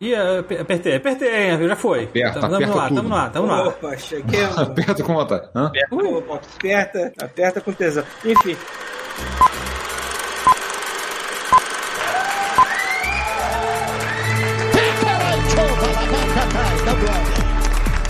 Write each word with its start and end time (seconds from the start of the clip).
Ih, 0.00 0.14
apertei, 0.14 0.96
apertei, 0.96 1.68
já 1.68 1.76
foi. 1.76 2.04
Aperta, 2.04 2.40
tamo, 2.40 2.54
aperta 2.54 2.74
lá, 2.74 2.88
tudo. 2.88 2.96
tamo 2.96 3.08
lá, 3.14 3.30
tamo 3.30 3.46
lá. 3.46 3.68
Opa, 3.68 3.96
cheguei. 3.96 4.42
mano. 4.42 4.60
Aperta 4.62 5.02
com 5.02 5.14
vontade. 5.14 5.48
Hã? 5.54 5.72
Opa, 5.90 6.34
aperta, 6.34 7.12
aperta 7.20 7.60
com 7.60 7.72
tesão. 7.72 8.04
Enfim. 8.24 8.56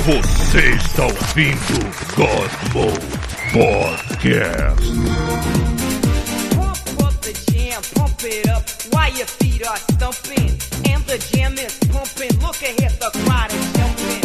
Você 0.07 0.71
está 0.77 1.05
ouvindo 1.05 1.81
Godmo 2.15 2.93
Podcast. 3.53 5.76
Your 9.15 9.27
feet 9.27 9.67
are 9.67 9.77
stumping. 9.77 10.51
And 10.91 11.03
the 11.05 11.19
jam 11.33 11.55
is 11.59 11.79
pumping. 11.91 12.39
Look 12.41 12.63
ahead, 12.63 12.93
the 13.01 13.11
crowd 13.25 13.53
is. 13.53 13.76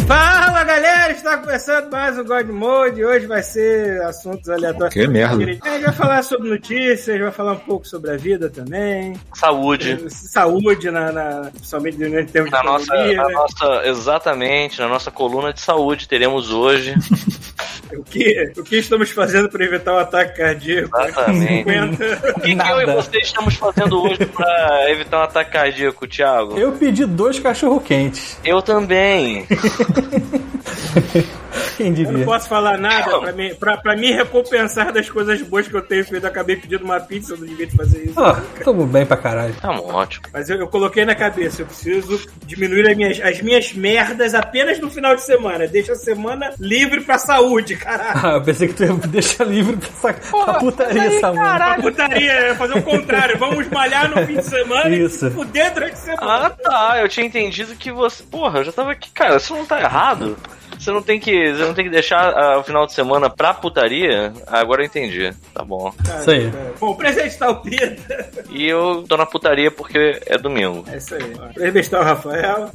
Fala 0.06 0.64
galera, 0.64 1.12
está 1.12 1.38
começando 1.38 1.90
mais 1.90 2.18
um 2.18 2.24
God 2.24 2.46
Mode. 2.48 3.04
Hoje 3.04 3.26
vai 3.26 3.42
ser 3.42 4.02
assuntos 4.02 4.48
aleatórios. 4.48 4.92
Que 4.92 5.06
merda. 5.06 5.42
A 5.42 5.46
gente 5.46 5.60
vai 5.60 5.92
falar 5.92 6.22
sobre 6.22 6.50
notícias, 6.50 7.20
vai 7.20 7.30
falar 7.30 7.52
um 7.52 7.58
pouco 7.58 7.86
sobre 7.86 8.10
a 8.10 8.16
vida 8.16 8.50
também. 8.50 9.14
Saúde. 9.34 10.04
Saúde, 10.10 10.90
na, 10.90 11.12
na, 11.12 11.50
principalmente 11.50 12.02
em 12.02 12.26
termos 12.26 12.50
Na 12.50 12.60
de 12.60 12.66
nossa, 12.66 12.84
economia, 12.94 13.16
na 13.16 13.28
né? 13.28 13.34
nossa, 13.34 13.82
exatamente, 13.88 14.80
na 14.80 14.88
nossa 14.88 15.10
coluna 15.10 15.52
de 15.52 15.60
saúde 15.60 16.08
teremos 16.08 16.50
hoje. 16.50 16.94
O, 17.94 18.02
que, 18.02 18.52
o 18.56 18.62
que 18.62 18.76
estamos 18.76 19.10
fazendo 19.10 19.48
para 19.50 19.64
evitar 19.64 19.92
o 19.92 19.98
ataque 19.98 20.38
cardíaco? 20.38 20.98
Exatamente. 20.98 21.64
50. 21.64 22.04
O 22.36 22.40
que, 22.40 22.56
que 22.56 22.70
eu 22.70 22.80
e 22.80 22.86
você 22.86 23.18
estamos 23.18 23.54
fazendo 23.56 24.02
hoje 24.02 24.24
pra 24.26 24.90
evitar 24.90 25.20
um 25.20 25.22
ataque 25.22 25.50
cardíaco, 25.50 26.06
Thiago? 26.06 26.58
Eu 26.58 26.72
pedi 26.72 27.04
dois 27.04 27.38
cachorro 27.38 27.80
quentes. 27.80 28.38
Eu 28.42 28.62
também. 28.62 29.46
Quem 31.76 31.88
Eu 31.88 31.92
não 32.04 32.10
diria? 32.12 32.24
posso 32.24 32.48
falar 32.48 32.78
nada 32.78 33.18
pra 33.18 33.32
me, 33.32 33.54
pra, 33.54 33.76
pra 33.76 33.96
me 33.96 34.10
recompensar 34.12 34.92
das 34.92 35.08
coisas 35.08 35.40
boas 35.42 35.66
que 35.68 35.74
eu 35.74 35.82
tenho 35.82 36.04
feito. 36.04 36.24
Eu 36.24 36.28
acabei 36.28 36.56
pedindo 36.56 36.84
uma 36.84 37.00
pizza, 37.00 37.34
eu 37.34 37.38
não 37.38 37.46
devia 37.46 37.68
fazer 37.70 38.04
isso. 38.04 38.14
Ó, 38.20 38.34
tamo 38.62 38.86
bem 38.86 39.04
pra 39.04 39.16
caralho. 39.16 39.54
Tá 39.54 39.70
ótimo. 39.70 40.26
Mas 40.32 40.48
eu, 40.48 40.58
eu 40.58 40.68
coloquei 40.68 41.04
na 41.04 41.14
cabeça, 41.14 41.62
eu 41.62 41.66
preciso 41.66 42.20
diminuir 42.46 42.88
as 42.90 42.96
minhas, 42.96 43.20
as 43.20 43.40
minhas 43.42 43.72
merdas 43.72 44.34
apenas 44.34 44.78
no 44.80 44.90
final 44.90 45.14
de 45.14 45.22
semana. 45.22 45.66
Deixa 45.66 45.92
a 45.92 45.96
semana 45.96 46.52
livre 46.58 47.00
pra 47.02 47.18
saúde, 47.18 47.76
caralho. 47.76 48.20
Ah, 48.22 48.34
eu 48.34 48.42
pensei 48.42 48.68
que 48.68 48.74
tu 48.74 48.84
ia 48.84 48.92
deixar 49.08 49.44
livre 49.44 49.76
pra, 49.76 50.10
essa, 50.10 50.44
pra 50.44 50.54
putaria 50.54 51.02
essa 51.04 51.32
mano. 51.32 51.56
Pra 51.56 51.74
putaria, 51.82 52.32
é 52.32 52.54
fazer 52.54 52.78
o 52.78 52.82
contrário. 52.82 53.38
Vamos 53.38 53.68
malhar 53.68 54.10
no 54.10 54.26
fim 54.26 54.36
de 54.36 54.44
semana 54.44 54.88
Isso. 54.94 55.26
e 55.26 55.30
fuder 55.30 55.72
durante 55.74 55.94
a 55.94 55.96
semana. 55.96 56.46
Ah, 56.46 56.50
tá. 56.50 56.98
Eu 57.00 57.08
tinha 57.08 57.26
entendido 57.26 57.74
que 57.74 57.90
você. 57.92 58.22
Porra, 58.24 58.60
eu 58.60 58.64
já 58.64 58.72
tava 58.72 58.92
aqui. 58.92 59.10
Cara, 59.10 59.36
isso 59.36 59.54
não 59.54 59.66
tá 59.66 59.78
errado. 59.82 60.36
Você 60.78 60.90
não 60.90 61.00
tem 61.00 61.20
que, 61.20 61.52
você 61.52 61.64
não 61.64 61.74
tem 61.74 61.84
que 61.84 61.90
deixar 61.90 62.32
ah, 62.36 62.58
o 62.58 62.64
final 62.64 62.86
de 62.86 62.92
semana 62.92 63.30
pra 63.30 63.54
putaria? 63.54 64.32
Ah, 64.48 64.58
agora 64.58 64.82
eu 64.82 64.86
entendi. 64.86 65.32
Tá 65.54 65.64
bom. 65.64 65.92
Isso 66.20 66.30
aí. 66.30 66.46
É. 66.46 66.72
Bom, 66.80 66.94
presente 66.96 67.38
tá 67.38 67.50
o 67.50 67.60
Pita. 67.62 68.30
E 68.50 68.66
eu 68.66 69.04
tô 69.08 69.16
na 69.16 69.24
putaria 69.24 69.70
porque 69.70 70.20
é 70.26 70.36
domingo. 70.36 70.84
É 70.88 70.96
isso 70.96 71.14
aí. 71.14 71.22
Presente 71.54 71.88
tá 71.88 72.00
o 72.00 72.04
Rafael. 72.04 72.70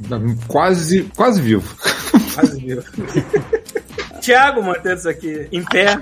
Quase, 0.47 1.03
quase 1.17 1.41
vivo. 1.41 1.75
Quase 2.33 2.65
viu. 2.65 2.81
Tiago 4.27 4.61
mantendo 4.61 4.95
isso 4.95 5.07
aqui 5.07 5.47
em 5.53 5.63
pé. 5.63 5.97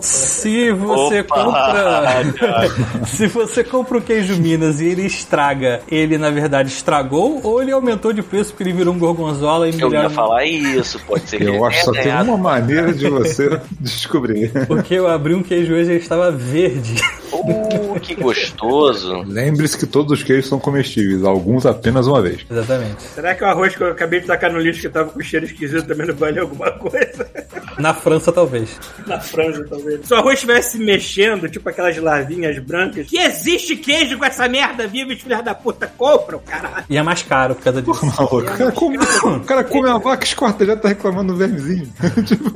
Se 0.00 0.72
você 0.72 1.20
Opa! 1.20 1.44
compra. 1.44 3.06
Se 3.06 3.28
você 3.28 3.62
compra 3.62 3.98
o 3.98 4.02
queijo 4.02 4.34
Minas 4.36 4.80
e 4.80 4.86
ele 4.86 5.06
estraga, 5.06 5.80
ele 5.88 6.18
na 6.18 6.28
verdade 6.28 6.70
estragou 6.70 7.40
ou 7.44 7.62
ele 7.62 7.70
aumentou 7.70 8.12
de 8.12 8.20
preço 8.20 8.50
porque 8.50 8.64
ele 8.64 8.72
virou 8.72 8.92
um 8.92 8.98
gorgonzola 8.98 9.68
e 9.68 9.80
Eu 9.80 9.92
ia 9.92 10.10
falar 10.10 10.44
isso, 10.44 10.98
pode 11.06 11.30
ser 11.30 11.38
que 11.38 11.44
Eu 11.44 11.64
acho 11.64 11.78
que 11.78 11.84
só 11.84 11.92
tem 11.92 12.12
uma 12.12 12.36
maneira 12.36 12.92
de 12.92 13.08
você 13.08 13.60
descobrir. 13.78 14.50
Porque 14.66 14.94
eu 14.94 15.06
abri 15.06 15.32
um 15.32 15.42
queijo 15.42 15.72
hoje 15.72 15.90
e 15.90 15.92
ele 15.92 16.02
estava 16.02 16.32
verde. 16.32 17.00
Uh, 17.32 17.98
que 18.00 18.16
gostoso. 18.16 19.22
Lembre-se 19.24 19.78
que 19.78 19.86
todos 19.86 20.18
os 20.18 20.24
queijos 20.24 20.48
são 20.48 20.58
comestíveis, 20.58 21.22
alguns 21.24 21.64
apenas 21.64 22.08
uma 22.08 22.20
vez. 22.20 22.44
Exatamente. 22.50 23.02
Será 23.02 23.36
que 23.36 23.44
o 23.44 23.46
arroz 23.46 23.76
que 23.76 23.82
eu 23.82 23.90
acabei 23.92 24.20
de 24.20 24.26
tacar 24.26 24.52
no 24.52 24.58
lixo 24.58 24.80
que 24.80 24.88
tava 24.88 25.10
com 25.10 25.20
cheiro 25.20 25.46
esquisito 25.46 25.86
também 25.86 26.08
não 26.08 26.14
valeu 26.14 26.42
alguma 26.42 26.72
coisa? 26.72 27.30
Na 27.78 27.92
França, 27.94 28.30
talvez. 28.32 28.78
Na 29.06 29.20
França, 29.20 29.64
talvez. 29.68 30.06
Se 30.06 30.12
o 30.12 30.16
arroz 30.16 30.34
estivesse 30.34 30.78
mexendo, 30.78 31.48
tipo 31.48 31.68
aquelas 31.68 31.96
larvinhas 31.96 32.58
brancas, 32.58 33.06
que 33.06 33.18
existe 33.18 33.76
queijo 33.76 34.18
com 34.18 34.24
essa 34.24 34.48
merda 34.48 34.86
viva, 34.86 35.12
os 35.12 35.20
filhos 35.20 35.42
da 35.44 35.54
puta 35.54 35.86
compram, 35.86 36.38
caralho. 36.40 36.84
E 36.88 36.96
é 36.96 37.02
mais 37.02 37.22
caro 37.22 37.54
por 37.54 37.64
causa 37.64 37.82
disso. 37.82 38.04
Maluco, 38.06 38.38
o 38.38 38.44
cara 38.44 38.72
come, 38.72 38.98
o 38.98 39.40
cara 39.40 39.64
come 39.64 39.88
a 39.88 39.98
vaca 39.98 40.24
esquartejada 40.24 40.78
e 40.78 40.82
tá 40.82 40.88
reclamando 40.88 41.32
do 41.32 41.38
vermezinho. 41.38 41.92
Tipo, 42.26 42.50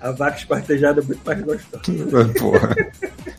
A 0.00 0.10
vaca 0.12 0.36
esquartejada 0.38 1.00
é 1.00 1.04
muito 1.04 1.20
mais 1.24 1.40
gostosa. 1.42 2.32
Porra. 2.38 2.76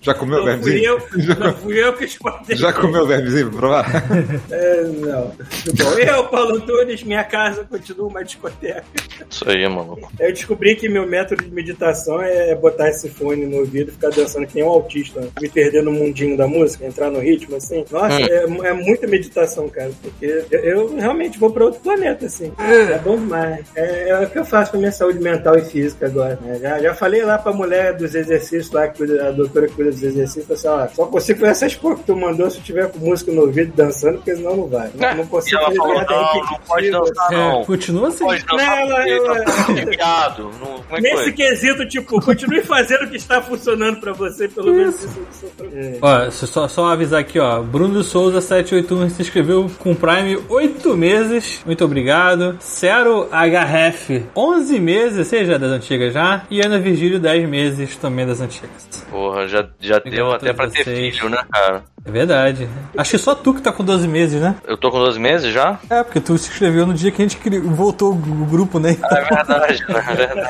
Já 0.02 0.14
comeu 0.14 0.38
Não 0.46 0.46
fui 0.62 0.72
vermezinho? 0.72 0.86
eu, 0.86 1.02
Já, 1.22 1.36
não 1.36 1.54
fui 1.56 1.84
eu 1.84 1.94
que 1.94 2.06
esquartejei. 2.06 2.58
já 2.58 2.74
comeu 2.74 3.06
vermezinho 3.06 3.50
pra 3.50 3.60
provar? 3.60 4.04
É, 4.50 4.84
não. 4.84 5.26
Muito 5.26 5.84
bom. 5.84 5.92
Eu, 6.00 6.24
Paulo 6.28 6.56
Antunes, 6.56 7.04
minha 7.04 7.24
casa 7.24 7.64
continua 7.66 8.08
uma 8.08 8.24
discoteca. 8.24 8.84
Isso 9.30 9.50
aí, 9.50 9.68
maluco. 9.68 10.12
Eu 10.20 10.32
descobri 10.32 10.76
que 10.80 10.90
meu 10.90 11.06
método 11.08 11.44
de 11.44 11.52
meditação 11.52 12.22
é 12.22 12.56
botar 12.56 12.90
esse 12.90 13.10
fone 13.10 13.46
no 13.46 13.58
ouvido 13.60 13.90
e 13.90 13.92
ficar 13.94 14.10
dançando 14.10 14.48
que 14.48 14.56
nem 14.56 14.64
um 14.64 14.70
autista. 14.70 15.28
Me 15.42 15.50
perder 15.50 15.84
no 15.84 15.92
mundinho 15.92 16.38
da 16.38 16.48
música, 16.48 16.86
entrar 16.86 17.12
no 17.12 17.20
ritmo, 17.20 17.56
assim. 17.56 17.84
Nossa, 17.92 18.16
Hum. 18.16 18.64
é, 18.64 18.70
é 18.70 18.74
muita 18.74 19.06
meditação, 19.08 19.68
cara. 19.70 19.92
Porque 20.02 20.44
eu, 20.52 20.60
eu 20.62 20.96
realmente 20.96 21.38
vou 21.38 21.52
pra 21.52 21.66
outro 21.66 21.80
planeta, 21.82 22.26
assim. 22.26 22.52
É 22.58 22.98
bom 23.00 23.18
demais. 23.18 23.66
É, 23.76 24.10
é 24.10 24.20
o 24.20 24.30
que 24.30 24.40
eu 24.40 24.46
faço 24.46 24.72
pra 24.72 24.80
minha 24.80 24.92
saúde 24.92 25.20
mental 25.20 25.58
e 25.58 25.62
física 25.62 26.06
agora. 26.08 26.40
né? 26.42 26.58
Já, 26.62 26.80
já 26.80 26.94
falei 26.96 27.22
lá 27.24 27.38
pra 27.38 27.52
mulher 27.54 27.94
dos 27.96 28.16
exercícios 28.16 28.72
lá, 28.72 28.88
que 28.88 29.04
a 29.20 29.32
doutora 29.32 29.68
que 29.68 29.74
cuida 29.76 29.92
dos 29.92 30.02
exercícios, 30.04 30.50
assim, 30.52 30.68
ó, 30.68 30.88
só 30.88 31.06
consigo 31.08 31.40
fazer 31.40 31.52
essas 31.52 31.76
porra 31.76 31.96
que 31.98 32.04
tu 32.04 32.16
mandou 32.16 32.50
se 32.50 32.58
eu 32.58 32.64
tiver 32.64 32.90
com 32.90 33.00
música 33.00 33.32
no 33.32 33.42
ouvido 33.42 33.74
dançando, 33.76 34.16
porque 34.18 34.36
senão 34.36 34.56
não 34.56 34.68
vai. 34.68 34.90
Não, 34.96 35.16
não 35.16 35.28
consigo 35.28 35.62
fazer 35.62 35.76
falou, 35.78 35.96
nada 35.96 36.14
não, 36.16 36.34
não 36.36 36.60
pode 36.68 36.92
dançar, 36.92 37.32
não. 37.32 37.62
É, 37.62 37.66
continua 37.66 38.08
assim. 38.08 38.24
Pode 38.24 38.46
dançar 38.46 38.88
Não, 38.88 38.98
ela- 39.02 39.44
tá. 39.46 40.36
Não, 40.60 40.84
é 40.90 40.96
que 40.96 41.02
Nesse 41.02 41.24
foi? 41.24 41.32
quesito, 41.32 41.88
tipo, 41.88 42.20
continue 42.22 42.62
fazendo 42.62 43.04
o 43.06 43.10
que 43.10 43.18
está 43.18 43.42
funcionando 43.42 44.00
pra 44.00 44.14
você, 44.14 44.48
pelo 44.48 44.74
menos 44.74 44.96
isso. 45.04 45.20
isso 45.32 45.52
é. 45.74 45.98
Ó, 46.02 46.32
só, 46.32 46.68
só 46.68 46.92
avisar 46.92 47.20
aqui, 47.22 47.40
ó. 47.40 47.62
Bruno 47.62 48.04
Souza 48.04 48.42
781 48.42 49.10
se 49.10 49.22
inscreveu 49.22 49.70
com 49.80 49.96
Prime 49.96 50.40
8 50.50 50.98
meses. 50.98 51.62
Muito 51.66 51.84
obrigado. 51.86 52.58
Cero 52.60 53.30
HF 53.32 54.26
11 54.36 54.80
meses, 54.80 55.28
seja 55.28 55.58
das 55.58 55.72
antigas 55.72 56.14
já. 56.14 56.44
E 56.50 56.62
Ana 56.62 56.80
Virgílio 56.80 57.20
10 57.20 57.48
meses 57.48 57.96
também 57.98 58.26
das 58.26 58.42
antigas. 58.42 58.70
Porra, 59.10 59.48
já, 59.48 59.68
já 59.80 60.00
deu 60.00 60.32
até 60.32 60.54
pra 60.54 60.70
ter 60.70 60.84
filho, 60.84 61.30
né, 61.30 61.40
cara? 61.52 61.84
É 62.06 62.12
verdade. 62.12 62.68
Acho 62.98 63.12
que 63.12 63.18
só 63.18 63.36
tu 63.36 63.54
que 63.54 63.62
tá 63.62 63.72
com 63.72 63.84
12 63.84 64.08
meses, 64.08 64.40
né? 64.42 64.56
Eu 64.66 64.78
tô 64.78 64.90
com 64.90 65.00
12 65.00 65.20
meses 65.20 65.54
já? 65.54 65.78
É, 65.90 66.02
porque 66.04 66.20
tu 66.20 66.38
se 66.38 66.50
inscreveu 66.50 66.86
no 66.86 66.94
dia 66.94 67.12
que 67.12 67.22
a 67.22 67.28
gente 67.28 67.38
voltou 67.60 68.12
o 68.14 68.16
grupo, 68.16 68.80
né? 68.80 68.96
É 69.12 69.36
verdade, 69.36 69.84
né? 69.90 70.06
É 70.08 70.16
verdade. 70.16 70.49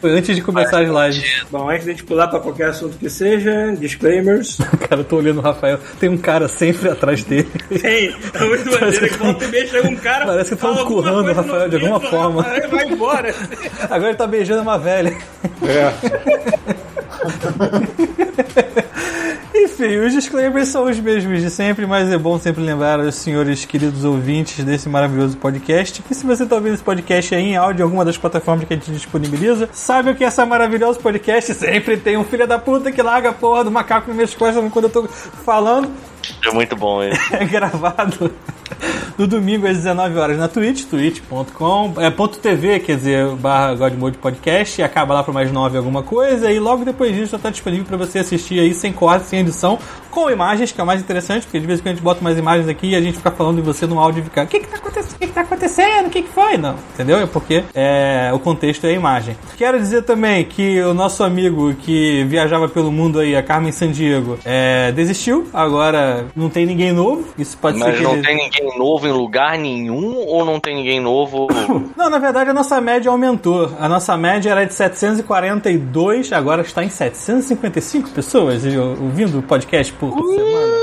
Foi 0.00 0.10
antes 0.12 0.36
de 0.36 0.42
começar 0.42 0.82
as 0.82 0.88
lives. 0.88 1.44
Bom, 1.50 1.68
antes 1.68 1.84
de 1.84 1.90
a 1.90 1.92
gente 1.94 2.04
pular 2.04 2.28
pra 2.28 2.40
qualquer 2.40 2.68
assunto 2.68 2.96
que 2.96 3.08
seja, 3.10 3.74
disclaimers. 3.78 4.58
Cara, 4.88 5.00
eu 5.00 5.04
tô 5.04 5.16
olhando 5.16 5.38
o 5.38 5.42
Rafael. 5.42 5.78
Tem 5.98 6.08
um 6.08 6.18
cara 6.18 6.48
sempre 6.48 6.88
atrás 6.88 7.22
dele. 7.24 7.48
Tem, 7.80 8.14
é 8.34 8.44
muito 8.44 8.70
maneiro 8.80 9.08
que 9.08 9.18
volta 9.18 9.44
e 9.44 9.48
meia 9.48 9.66
chega 9.66 9.88
um 9.88 9.96
cara. 9.96 10.26
Parece 10.26 10.50
que 10.50 10.56
alguma 10.56 10.84
currando 10.84 11.30
o 11.30 11.34
Rafael 11.34 11.68
de 11.68 11.76
alguma 11.76 12.00
forma. 12.00 12.42
Rafael 12.42 12.68
vai 12.68 12.88
embora. 12.88 13.34
Agora 13.90 14.08
ele 14.08 14.18
tá 14.18 14.26
beijando 14.26 14.62
uma 14.62 14.78
velha. 14.78 15.16
É. 15.62 16.79
Enfim, 19.52 19.98
os 19.98 20.12
disclaimers 20.12 20.68
são 20.68 20.84
os 20.84 20.98
mesmos 20.98 21.42
de 21.42 21.50
sempre, 21.50 21.86
mas 21.86 22.10
é 22.10 22.16
bom 22.16 22.38
sempre 22.38 22.62
lembrar 22.62 23.00
aos 23.00 23.14
senhores 23.14 23.64
queridos 23.64 24.04
ouvintes 24.04 24.64
desse 24.64 24.88
maravilhoso 24.88 25.36
podcast 25.36 26.02
que 26.02 26.14
se 26.14 26.24
você 26.24 26.44
está 26.44 26.56
ouvindo 26.56 26.74
esse 26.74 26.82
podcast 26.82 27.34
aí 27.34 27.42
em 27.42 27.56
áudio 27.56 27.82
em 27.82 27.84
alguma 27.84 28.04
das 28.04 28.16
plataformas 28.16 28.66
que 28.66 28.72
a 28.72 28.76
gente 28.76 28.90
disponibiliza, 28.90 29.68
saiba 29.72 30.14
que 30.14 30.24
essa 30.24 30.46
maravilhosa 30.46 30.98
podcast 30.98 31.52
sempre 31.54 31.96
tem 31.96 32.16
um 32.16 32.24
filho 32.24 32.46
da 32.46 32.58
puta 32.58 32.90
que 32.90 33.02
larga 33.02 33.30
a 33.30 33.32
porra 33.32 33.64
do 33.64 33.70
macaco 33.70 34.08
nas 34.08 34.16
minhas 34.16 34.34
costas 34.34 34.64
quando 34.72 34.86
eu 34.86 34.90
tô 34.90 35.06
falando. 35.06 35.90
É 36.46 36.52
muito 36.52 36.76
bom 36.76 37.02
isso. 37.02 37.20
É 37.32 37.44
gravado 37.44 38.30
no 39.20 39.26
domingo 39.26 39.66
às 39.66 39.76
19 39.76 40.18
horas 40.18 40.38
na 40.38 40.48
Twitch, 40.48 40.84
twitch.com, 40.84 41.92
é 41.98 42.08
ponto 42.08 42.38
.tv, 42.38 42.80
quer 42.80 42.96
dizer, 42.96 43.26
barra 43.36 43.74
Godmode 43.74 44.16
Podcast, 44.16 44.80
e 44.80 44.82
acaba 44.84 45.12
lá 45.12 45.22
por 45.22 45.34
mais 45.34 45.52
9 45.52 45.76
alguma 45.76 46.02
coisa, 46.02 46.50
e 46.50 46.58
logo 46.58 46.86
depois 46.86 47.14
disso 47.14 47.32
já 47.32 47.36
está 47.36 47.50
disponível 47.50 47.84
para 47.84 47.98
você 47.98 48.20
assistir 48.20 48.58
aí 48.58 48.72
sem 48.72 48.94
corte, 48.94 49.26
sem 49.26 49.40
edição, 49.40 49.78
com 50.10 50.30
imagens, 50.30 50.72
que 50.72 50.80
é 50.80 50.84
o 50.84 50.86
mais 50.86 51.02
interessante, 51.02 51.42
porque 51.42 51.60
de 51.60 51.66
vez 51.66 51.78
em 51.80 51.82
quando 51.82 51.88
a 51.88 51.94
gente 51.96 52.02
bota 52.02 52.20
umas 52.22 52.38
imagens 52.38 52.66
aqui 52.66 52.88
e 52.88 52.96
a 52.96 53.00
gente 53.02 53.18
fica 53.18 53.30
falando 53.30 53.56
de 53.56 53.62
você 53.62 53.86
no 53.86 54.00
áudio 54.00 54.20
e 54.20 54.24
fica, 54.24 54.42
o 54.42 54.46
que 54.46 54.58
que 54.60 54.66
tá 54.68 54.78
acontecendo? 54.78 55.10
O 55.14 55.18
que 55.18 55.26
que 55.26 55.32
tá 55.34 55.40
acontecendo? 55.42 56.06
O 56.06 56.10
que 56.10 56.22
que 56.22 56.28
foi? 56.30 56.56
Não, 56.56 56.74
entendeu? 56.94 57.18
É 57.18 57.26
porque 57.26 57.62
é, 57.74 58.30
o 58.32 58.38
contexto 58.38 58.86
é 58.86 58.90
a 58.90 58.92
imagem. 58.94 59.36
Quero 59.58 59.78
dizer 59.78 60.02
também 60.02 60.44
que 60.46 60.80
o 60.80 60.94
nosso 60.94 61.22
amigo 61.22 61.74
que 61.74 62.24
viajava 62.24 62.68
pelo 62.70 62.90
mundo 62.90 63.20
aí, 63.20 63.36
a 63.36 63.42
Carmen 63.42 63.70
Sandiego, 63.70 64.38
é, 64.46 64.90
desistiu, 64.92 65.46
agora 65.52 66.24
não 66.34 66.48
tem 66.48 66.64
ninguém 66.64 66.90
novo. 66.92 67.28
Isso 67.38 67.56
pode 67.58 67.76
ser 67.78 67.84
Mas 67.84 68.00
não 68.00 68.14
ele- 68.14 68.22
tem 68.22 68.36
ninguém 68.36 68.78
novo 68.78 69.06
em 69.10 69.12
lugar 69.12 69.58
nenhum 69.58 70.16
ou 70.16 70.44
não 70.44 70.60
tem 70.60 70.74
ninguém 70.76 71.00
novo? 71.00 71.48
Não, 71.96 72.08
na 72.08 72.18
verdade 72.18 72.50
a 72.50 72.54
nossa 72.54 72.80
média 72.80 73.10
aumentou. 73.10 73.70
A 73.78 73.88
nossa 73.88 74.16
média 74.16 74.50
era 74.50 74.64
de 74.64 74.72
742, 74.72 76.32
agora 76.32 76.62
está 76.62 76.82
em 76.82 76.88
755 76.88 78.10
pessoas 78.10 78.62
ouvindo 79.00 79.38
o 79.38 79.42
podcast 79.42 79.92
por 79.94 80.10
semana. 80.12 80.80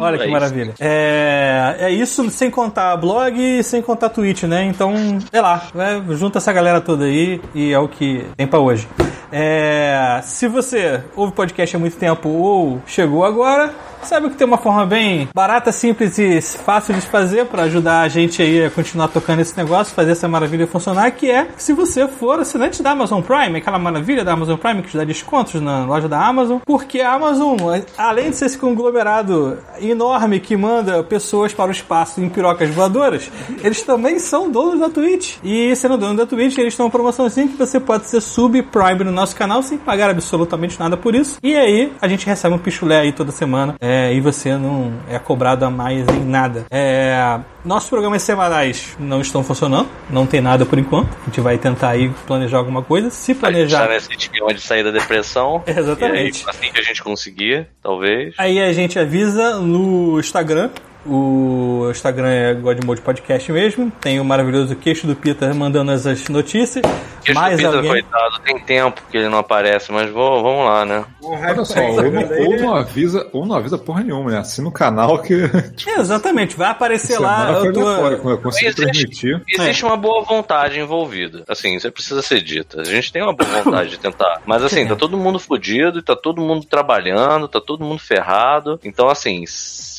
Olha 0.00 0.16
que 0.16 0.24
é 0.24 0.26
isso. 0.26 0.32
maravilha. 0.32 0.74
É, 0.80 1.76
é 1.78 1.90
isso 1.90 2.28
sem 2.30 2.50
contar 2.50 2.96
blog 2.96 3.38
e 3.38 3.62
sem 3.62 3.80
contar 3.80 4.08
Twitch, 4.08 4.44
né? 4.44 4.64
Então, 4.64 4.92
sei 5.30 5.40
lá, 5.40 5.68
é, 5.76 6.14
junta 6.14 6.38
essa 6.38 6.52
galera 6.52 6.80
toda 6.80 7.04
aí 7.04 7.40
e 7.54 7.72
é 7.72 7.78
o 7.78 7.88
que 7.88 8.26
tem 8.36 8.46
pra 8.46 8.58
hoje. 8.58 8.88
É, 9.32 10.20
se 10.24 10.46
você 10.46 11.02
ouve 11.16 11.32
podcast 11.32 11.74
há 11.74 11.78
muito 11.78 11.96
tempo 11.96 12.28
ou 12.28 12.82
chegou 12.86 13.24
agora, 13.24 13.74
sabe 14.02 14.28
que 14.28 14.36
tem 14.36 14.46
uma 14.46 14.58
forma 14.58 14.84
bem 14.84 15.28
barata, 15.34 15.72
simples 15.72 16.18
e 16.18 16.40
fácil 16.40 16.94
de 16.94 17.00
fazer 17.00 17.46
para 17.46 17.62
ajudar 17.62 18.00
a 18.00 18.08
gente 18.08 18.42
aí 18.42 18.64
a 18.64 18.70
continuar 18.70 19.08
tocando 19.08 19.40
esse 19.40 19.56
negócio, 19.56 19.94
fazer 19.94 20.12
essa 20.12 20.28
maravilha 20.28 20.66
funcionar, 20.66 21.10
que 21.12 21.30
é 21.30 21.48
se 21.56 21.72
você 21.72 22.06
for 22.06 22.40
assinante 22.40 22.82
da 22.82 22.90
Amazon 22.90 23.22
Prime, 23.22 23.58
aquela 23.58 23.78
maravilha 23.78 24.24
da 24.24 24.32
Amazon 24.32 24.58
Prime 24.58 24.82
que 24.82 24.90
te 24.90 24.96
dá 24.96 25.04
descontos 25.04 25.60
na 25.60 25.84
loja 25.84 26.08
da 26.08 26.26
Amazon, 26.26 26.58
porque 26.66 27.00
a 27.00 27.14
Amazon, 27.14 27.56
além 27.96 28.30
de 28.30 28.36
ser 28.36 28.46
esse 28.46 28.58
conglomerado 28.58 29.58
enorme 29.80 30.40
que 30.40 30.56
manda 30.56 31.02
pessoas 31.02 31.54
para 31.54 31.68
o 31.68 31.72
espaço 31.72 32.20
em 32.20 32.28
pirocas 32.28 32.68
voadoras, 32.70 33.30
eles 33.62 33.80
também 33.82 34.18
são 34.18 34.50
donos 34.50 34.80
da 34.80 34.90
Twitch. 34.90 35.36
E 35.42 35.74
sendo 35.76 35.96
dono 35.96 36.16
da 36.16 36.26
Twitch, 36.26 36.58
eles 36.58 36.76
têm 36.76 36.84
uma 36.84 36.90
promoçãozinha 36.90 37.48
que 37.48 37.56
você 37.56 37.80
pode 37.80 38.06
ser 38.06 38.20
sub-prime 38.20 39.04
no 39.04 39.12
nosso 39.22 39.36
canal 39.36 39.62
sem 39.62 39.78
pagar 39.78 40.10
absolutamente 40.10 40.78
nada 40.78 40.96
por 40.96 41.14
isso. 41.14 41.38
E 41.42 41.54
aí 41.56 41.92
a 42.00 42.08
gente 42.08 42.26
recebe 42.26 42.54
um 42.54 42.58
pichulé 42.58 43.00
aí 43.00 43.12
toda 43.12 43.30
semana 43.30 43.76
é, 43.80 44.12
e 44.12 44.20
você 44.20 44.56
não 44.56 44.92
é 45.08 45.18
cobrado 45.18 45.64
a 45.64 45.70
mais 45.70 46.06
em 46.08 46.24
nada. 46.24 46.66
É, 46.70 47.38
nossos 47.64 47.88
programas 47.88 48.22
semanais 48.22 48.96
não 48.98 49.20
estão 49.20 49.44
funcionando, 49.44 49.88
não 50.10 50.26
tem 50.26 50.40
nada 50.40 50.66
por 50.66 50.78
enquanto. 50.78 51.08
A 51.22 51.24
gente 51.26 51.40
vai 51.40 51.56
tentar 51.56 51.90
aí 51.90 52.10
planejar 52.26 52.58
alguma 52.58 52.82
coisa. 52.82 53.10
Se 53.10 53.30
A 53.30 53.34
gente 53.34 53.40
planejar. 53.40 53.86
tá 53.86 53.88
nesse 53.88 54.08
sair 54.58 54.82
da 54.82 54.90
depressão. 54.90 55.62
Exatamente. 55.66 56.44
Aí, 56.44 56.50
assim 56.50 56.72
que 56.72 56.80
a 56.80 56.82
gente 56.82 57.02
conseguir, 57.02 57.68
talvez. 57.80 58.34
Aí 58.38 58.60
a 58.60 58.72
gente 58.72 58.98
avisa 58.98 59.58
no 59.58 60.18
Instagram. 60.18 60.70
O 61.04 61.88
Instagram 61.90 62.28
é 62.28 62.54
Godmode 62.54 63.00
Podcast 63.00 63.50
mesmo. 63.50 63.90
Tem 64.00 64.20
o 64.20 64.24
maravilhoso 64.24 64.76
queixo 64.76 65.06
do 65.06 65.16
Peter 65.16 65.54
mandando 65.54 65.92
essas 65.92 66.28
notícias. 66.28 66.82
Porque 67.16 67.34
Mais 67.34 67.56
Peter, 67.56 67.74
alguém. 67.74 67.90
coitado, 67.90 68.38
tem 68.44 68.58
tempo 68.58 69.02
que 69.10 69.16
ele 69.16 69.28
não 69.28 69.38
aparece, 69.38 69.92
mas 69.92 70.10
vou, 70.10 70.42
vamos 70.42 70.64
lá, 70.64 70.84
né? 70.84 71.04
Um 71.22 71.34
Olha 71.34 71.64
só, 71.64 71.80
ou 71.80 71.96
não, 71.96 72.04
ou 72.04 72.50
né? 72.50 72.62
não 72.62 72.74
avisa, 72.74 73.28
ou 73.32 73.46
não 73.46 73.56
avisa 73.56 73.78
porra 73.78 74.02
nenhuma, 74.02 74.32
né? 74.32 74.38
Assina 74.38 74.68
o 74.68 74.72
canal 74.72 75.18
que. 75.22 75.48
tipo, 75.76 75.90
É, 75.92 76.00
exatamente, 76.00 76.56
vai 76.56 76.70
aparecer 76.70 77.18
lá. 77.20 77.50
Eu 77.64 77.72
tô... 77.72 77.80
aleatório, 77.80 78.18
como 78.18 78.30
eu 78.30 78.38
consigo 78.38 78.70
Existe, 78.70 78.82
transmitir. 78.82 79.42
existe 79.48 79.84
uma 79.84 79.96
boa 79.96 80.24
vontade 80.24 80.80
envolvida. 80.80 81.44
Assim, 81.48 81.76
isso 81.76 81.90
precisa 81.92 82.22
ser 82.22 82.40
dita. 82.40 82.80
A 82.80 82.84
gente 82.84 83.12
tem 83.12 83.22
uma 83.22 83.34
boa 83.34 83.62
vontade 83.62 83.90
de 83.90 83.98
tentar. 83.98 84.40
Mas 84.44 84.64
assim, 84.64 84.86
tá 84.88 84.96
todo 84.96 85.16
mundo 85.16 85.38
fudido, 85.38 85.98
e 85.98 86.02
tá 86.02 86.16
todo 86.16 86.40
mundo 86.40 86.66
trabalhando, 86.66 87.46
tá 87.46 87.60
todo 87.60 87.84
mundo 87.84 88.00
ferrado. 88.00 88.80
Então, 88.82 89.08
assim, 89.08 89.44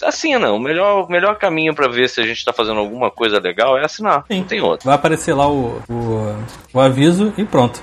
assina. 0.03 0.51
O 0.51 0.59
melhor, 0.59 0.92
o 0.93 1.07
melhor 1.09 1.37
caminho 1.37 1.73
pra 1.73 1.87
ver 1.87 2.09
se 2.09 2.21
a 2.21 2.25
gente 2.25 2.43
tá 2.43 2.53
fazendo 2.53 2.79
alguma 2.79 3.09
coisa 3.09 3.39
legal 3.39 3.77
é 3.77 3.85
assinar. 3.85 4.25
Sim. 4.29 4.39
Não 4.39 4.45
tem 4.45 4.61
outro. 4.61 4.85
Vai 4.85 4.95
aparecer 4.95 5.33
lá 5.33 5.47
o, 5.47 5.81
o, 5.89 6.35
o 6.73 6.79
aviso 6.79 7.33
e 7.37 7.43
pronto. 7.43 7.81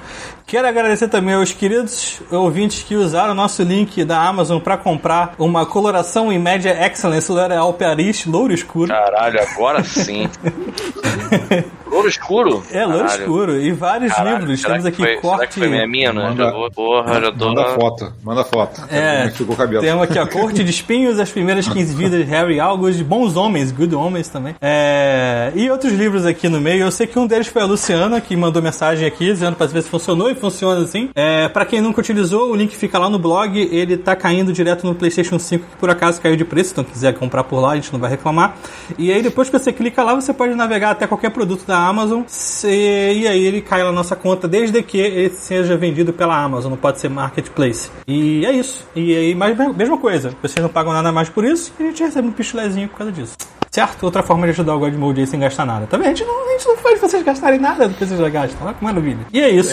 Quero 0.51 0.67
agradecer 0.67 1.07
também 1.07 1.35
aos 1.35 1.53
queridos 1.53 2.21
ouvintes 2.29 2.83
que 2.83 2.97
usaram 2.97 3.31
o 3.31 3.35
nosso 3.37 3.63
link 3.63 4.05
da 4.05 4.21
Amazon 4.21 4.59
para 4.59 4.77
comprar 4.77 5.33
uma 5.39 5.65
coloração 5.65 6.33
em 6.33 6.41
média 6.41 6.77
Excellence 6.87 7.31
L'Oréal 7.31 7.73
Paris 7.75 8.27
louro 8.27 8.53
escuro. 8.53 8.89
Caralho, 8.89 9.41
agora 9.41 9.85
sim. 9.85 10.29
Louro 11.91 12.07
escuro? 12.09 12.63
É, 12.71 12.85
louro 12.87 13.01
Caralho. 13.01 13.21
escuro. 13.23 13.61
E 13.61 13.73
vários 13.73 14.13
Caralho, 14.13 14.39
livros. 14.39 14.61
será 14.61 14.75
Temos 14.75 14.85
que 14.85 14.89
aqui 14.91 14.97
foi, 15.03 15.07
Será 15.09 15.17
que 15.21 15.39
corte. 15.39 15.59
foi 15.59 15.69
minha 15.69 15.87
mina? 15.89 16.13
Manda- 16.13 16.45
já 16.45 16.51
vou, 16.53 16.71
porra, 16.71 17.21
já 17.21 17.33
tô. 17.33 17.47
Manda 17.49 17.65
foto, 17.75 18.13
manda 18.23 18.45
foto. 18.45 18.83
É, 18.89 19.29
ficou 19.31 19.55
o 19.55 19.59
cabelo. 19.59 19.83
temos 19.83 20.03
aqui 20.05 20.17
a 20.17 20.25
Corte 20.25 20.63
de 20.63 20.71
Espinhos, 20.71 21.19
as 21.19 21.33
primeiras 21.33 21.67
15 21.69 21.93
vidas 21.97 22.25
de 22.25 22.31
Harry 22.31 22.61
August, 22.61 23.03
Bons 23.03 23.37
Homens, 23.37 23.73
Good 23.73 23.93
Homens 23.97 24.29
também. 24.29 24.55
É, 24.61 25.51
e 25.57 25.69
outros 25.69 25.93
livros 25.93 26.25
aqui 26.25 26.49
no 26.49 26.61
meio. 26.61 26.85
Eu 26.85 26.93
sei 26.93 27.09
que 27.09 27.19
um 27.19 27.27
deles 27.27 27.49
foi 27.49 27.61
a 27.61 27.65
Luciana, 27.65 28.21
que 28.21 28.37
mandou 28.37 28.63
mensagem 28.63 29.05
aqui, 29.09 29.25
dizendo 29.25 29.57
pra 29.57 29.67
ver 29.67 29.83
se 29.83 29.89
funcionou 29.89 30.31
e 30.31 30.37
funciona 30.41 30.81
assim. 30.81 31.11
É, 31.15 31.49
pra 31.49 31.65
quem 31.65 31.81
nunca 31.81 32.01
utilizou, 32.01 32.51
o 32.51 32.57
link 32.57 32.77
fica 32.77 32.99
lá 32.99 33.09
no 33.09 33.19
blog. 33.19 33.59
Ele 33.71 33.97
tá 33.97 34.17
caindo 34.17 34.53
direto 34.53 34.87
no 34.87 34.95
PlayStation 34.95 35.39
5, 35.39 35.67
que 35.67 35.77
por 35.77 35.91
acaso 35.91 36.21
caiu 36.21 36.37
de 36.37 36.45
preço, 36.45 36.73
então 36.73 36.85
quiser 36.85 37.15
comprar 37.15 37.45
por 37.45 37.61
lá, 37.61 37.73
a 37.73 37.75
gente 37.77 37.93
não 37.93 38.01
vai 38.01 38.11
reclamar. 38.11 38.57
E 38.99 39.13
aí 39.13 39.23
depois 39.23 39.49
que 39.49 39.59
você 39.59 39.73
clica 39.73 40.03
lá, 40.03 40.15
você 40.15 40.33
pode 40.33 40.55
navegar 40.55 40.91
até 40.91 41.07
qualquer 41.07 41.31
produto 41.31 41.65
da 41.67 41.79
Amazon. 41.79 42.23
E 42.65 43.29
aí 43.29 43.45
ele 43.45 43.61
cai 43.61 43.83
na 43.83 43.93
nossa 43.93 44.17
conta, 44.17 44.49
desde 44.49 44.83
que 44.83 44.99
ele 44.99 45.31
seja 45.31 45.77
vendido 45.77 46.13
pela 46.13 46.43
Amazon, 46.43 46.71
não 46.71 46.79
pode 46.79 46.99
ser 46.99 47.09
marketplace. 47.09 47.91
E 48.09 48.45
é 48.47 48.53
isso. 48.53 48.87
E 48.97 49.15
aí, 49.15 49.35
mas 49.35 49.57
mesma 49.77 49.99
coisa, 49.99 50.35
vocês 50.43 50.63
não 50.63 50.71
pagam 50.71 50.93
nada 50.93 51.13
mais 51.13 51.29
por 51.29 51.45
isso 51.45 51.73
e 51.79 51.83
a 51.83 51.87
gente 51.87 52.03
recebe 52.03 52.29
um 52.29 52.33
pichulezinho 52.33 52.89
por 52.89 52.99
causa 52.99 53.13
disso. 53.13 53.35
Certo? 53.71 54.03
Outra 54.03 54.23
forma 54.23 54.47
de 54.47 54.51
ajudar 54.51 54.75
o 54.75 54.79
Godmode 54.81 55.21
aí 55.21 55.27
sem 55.27 55.39
gastar 55.39 55.65
nada. 55.65 55.87
Também 55.87 56.09
a 56.09 56.11
gente 56.11 56.27
não, 56.27 56.49
a 56.49 56.53
gente 56.53 56.67
não 56.67 56.77
faz 56.79 57.01
vocês 57.01 57.23
gastarem 57.23 57.61
nada 57.61 57.87
do 57.87 57.95
que 57.95 58.05
vocês 58.05 58.19
já 58.19 58.29
gastam. 58.29 58.67
Olha 58.67 58.75
que 58.75 58.83
maravilha. 58.83 59.21
E 59.33 59.41
é 59.41 59.49
isso. 59.49 59.73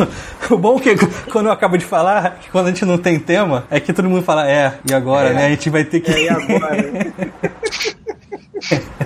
o 0.50 0.58
bom 0.58 0.76
é 0.76 0.94
que 0.94 1.06
quando 1.30 1.46
eu 1.46 1.52
acabo 1.52 1.78
de 1.78 1.84
falar, 1.84 2.38
que 2.40 2.50
quando 2.50 2.66
a 2.66 2.70
gente 2.70 2.84
não 2.84 2.98
tem 2.98 3.18
tema, 3.18 3.64
é 3.70 3.80
que 3.80 3.92
todo 3.92 4.08
mundo 4.08 4.22
fala, 4.22 4.48
é, 4.48 4.74
e 4.88 4.92
agora, 4.92 5.32
né? 5.32 5.46
A 5.46 5.50
gente 5.50 5.70
vai 5.70 5.84
ter 5.84 6.00
que. 6.00 6.10
É, 6.10 6.24
e 6.24 6.28
agora? 6.28 7.06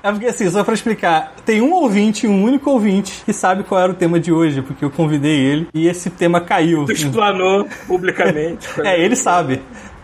É 0.00 0.12
porque 0.12 0.26
assim, 0.26 0.48
só 0.48 0.62
pra 0.62 0.74
explicar, 0.74 1.34
tem 1.44 1.60
um 1.60 1.72
ouvinte, 1.72 2.26
um 2.26 2.44
único 2.44 2.70
ouvinte, 2.70 3.22
que 3.24 3.32
sabe 3.32 3.64
qual 3.64 3.80
era 3.80 3.92
o 3.92 3.94
tema 3.94 4.20
de 4.20 4.32
hoje, 4.32 4.62
porque 4.62 4.84
eu 4.84 4.90
convidei 4.90 5.38
ele 5.38 5.68
e 5.74 5.88
esse 5.88 6.08
tema 6.08 6.40
caiu. 6.40 6.84
Tu 6.84 6.92
explanou 6.92 7.66
publicamente. 7.86 8.68
É, 8.84 8.98
ele 8.98 9.16
sabe. 9.16 9.60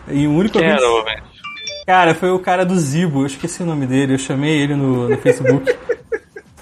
E 0.09 0.27
o 0.27 0.31
único 0.31 0.59
Quem 0.59 0.69
ouvinte. 0.69 1.23
Cara, 1.85 2.15
foi 2.15 2.31
o 2.31 2.39
cara 2.39 2.65
do 2.65 2.77
Zibo, 2.77 3.21
eu 3.21 3.27
esqueci 3.27 3.61
o 3.61 3.65
nome 3.65 3.85
dele, 3.85 4.13
eu 4.13 4.17
chamei 4.17 4.57
ele 4.59 4.75
no, 4.75 5.09
no 5.09 5.17
Facebook. 5.17 5.73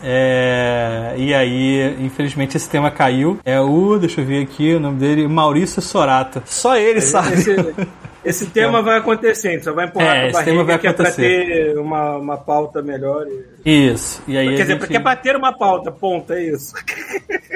É, 0.05 1.13
e 1.17 1.33
aí, 1.33 1.95
infelizmente, 2.01 2.57
esse 2.57 2.67
tema 2.69 2.91
caiu. 2.91 3.39
É 3.45 3.57
o, 3.61 3.97
deixa 3.97 4.19
eu 4.19 4.25
ver 4.25 4.43
aqui 4.43 4.73
o 4.73 4.79
nome 4.81 4.99
dele, 4.99 5.29
Maurício 5.29 5.81
Sorato. 5.81 6.43
Só 6.45 6.75
ele 6.75 6.99
sabe. 6.99 7.35
Esse, 7.35 7.55
esse 8.25 8.45
tema 8.47 8.81
vai 8.81 8.97
acontecer, 8.97 9.49
a 9.49 9.51
gente 9.51 9.63
só 9.63 9.73
vai 9.73 9.85
empurrar 9.85 10.15
É, 10.15 10.19
com 10.19 10.23
a 10.23 10.23
esse 10.25 10.33
barriga 10.33 10.51
tema 10.51 10.63
vai 10.63 10.79
que 10.79 10.87
é 10.87 10.93
pra 10.93 11.03
acontecer. 11.07 11.45
ter 11.73 11.77
uma, 11.79 12.17
uma 12.17 12.37
pauta 12.37 12.81
melhor. 12.81 13.25
e- 13.65 13.91
Isso. 13.93 14.21
E 14.27 14.37
aí 14.37 14.47
Quer 14.47 14.51
dizer, 14.53 14.65
gente- 14.73 14.79
porque 14.79 14.97
é 14.97 14.99
pra 14.99 15.15
ter 15.15 15.35
uma 15.35 15.51
pauta, 15.57 15.91
ponto, 15.91 16.33
é 16.33 16.43
isso. 16.43 16.73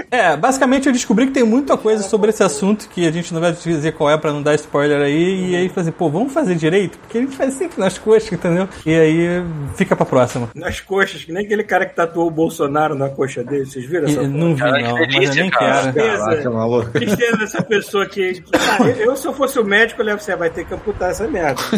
É, 0.10 0.38
basicamente 0.38 0.88
eu 0.88 0.94
descobri 0.94 1.26
que 1.28 1.34
tem 1.34 1.44
muita 1.44 1.76
coisa 1.76 2.02
sobre 2.02 2.30
esse 2.30 2.42
assunto 2.42 2.88
que 2.88 3.06
a 3.06 3.12
gente 3.12 3.34
não 3.34 3.42
vai 3.42 3.52
dizer 3.52 3.92
qual 3.92 4.10
é 4.10 4.18
pra 4.18 4.32
não 4.32 4.42
dar 4.42 4.56
spoiler 4.56 5.02
aí. 5.02 5.52
E 5.52 5.56
aí 5.56 5.68
falei 5.68 5.82
assim, 5.90 5.92
pô, 5.92 6.10
vamos 6.10 6.32
fazer 6.32 6.56
direito? 6.56 6.98
Porque 6.98 7.18
a 7.18 7.22
gente 7.22 7.36
faz 7.36 7.54
sempre 7.56 7.78
nas 7.78 7.98
coxas, 7.98 8.32
entendeu? 8.32 8.70
E 8.86 8.96
aí 8.96 9.28
fica 9.76 9.98
pra 9.98 10.06
próxima. 10.06 10.50
Nas 10.56 10.80
coxas, 10.80 11.26
que 11.26 11.34
nem 11.34 11.44
aquele 11.46 11.64
cara 11.64 11.86
que 11.86 11.94
tatuou 11.94 12.28
o 12.28 12.32
Bolsonaro 12.32 12.96
na 12.96 13.10
coxa 13.10 13.44
dele, 13.44 13.66
vocês 13.66 13.86
viram 13.86 14.08
E- 14.08 14.12
essa 14.12 14.22
foto? 14.22 14.30
não 14.32 14.56
vi 14.56 14.62
Cara, 14.62 14.78
que 14.78 14.84
não, 14.84 14.94
mas 14.94 15.30
eu 15.36 15.42
nem 15.42 15.50
cara. 15.52 15.92
quero. 15.94 16.18
Caraca, 16.20 16.52
maluco. 16.52 16.92
Tristeza 16.92 17.38
dessa 17.38 17.62
pessoa 17.64 18.06
que. 18.06 18.44
Ah, 18.54 18.84
eu, 18.88 18.96
eu, 19.08 19.16
se 19.18 19.28
eu 19.28 19.34
fosse 19.34 19.60
o 19.60 19.64
médico, 19.66 20.02
eu 20.02 20.06
levo 20.06 20.22
você, 20.22 20.36
vai 20.38 20.50
ter 20.58 20.66
que 20.66 20.74
amputar 20.74 21.12
essa 21.12 21.28
merda. 21.28 21.62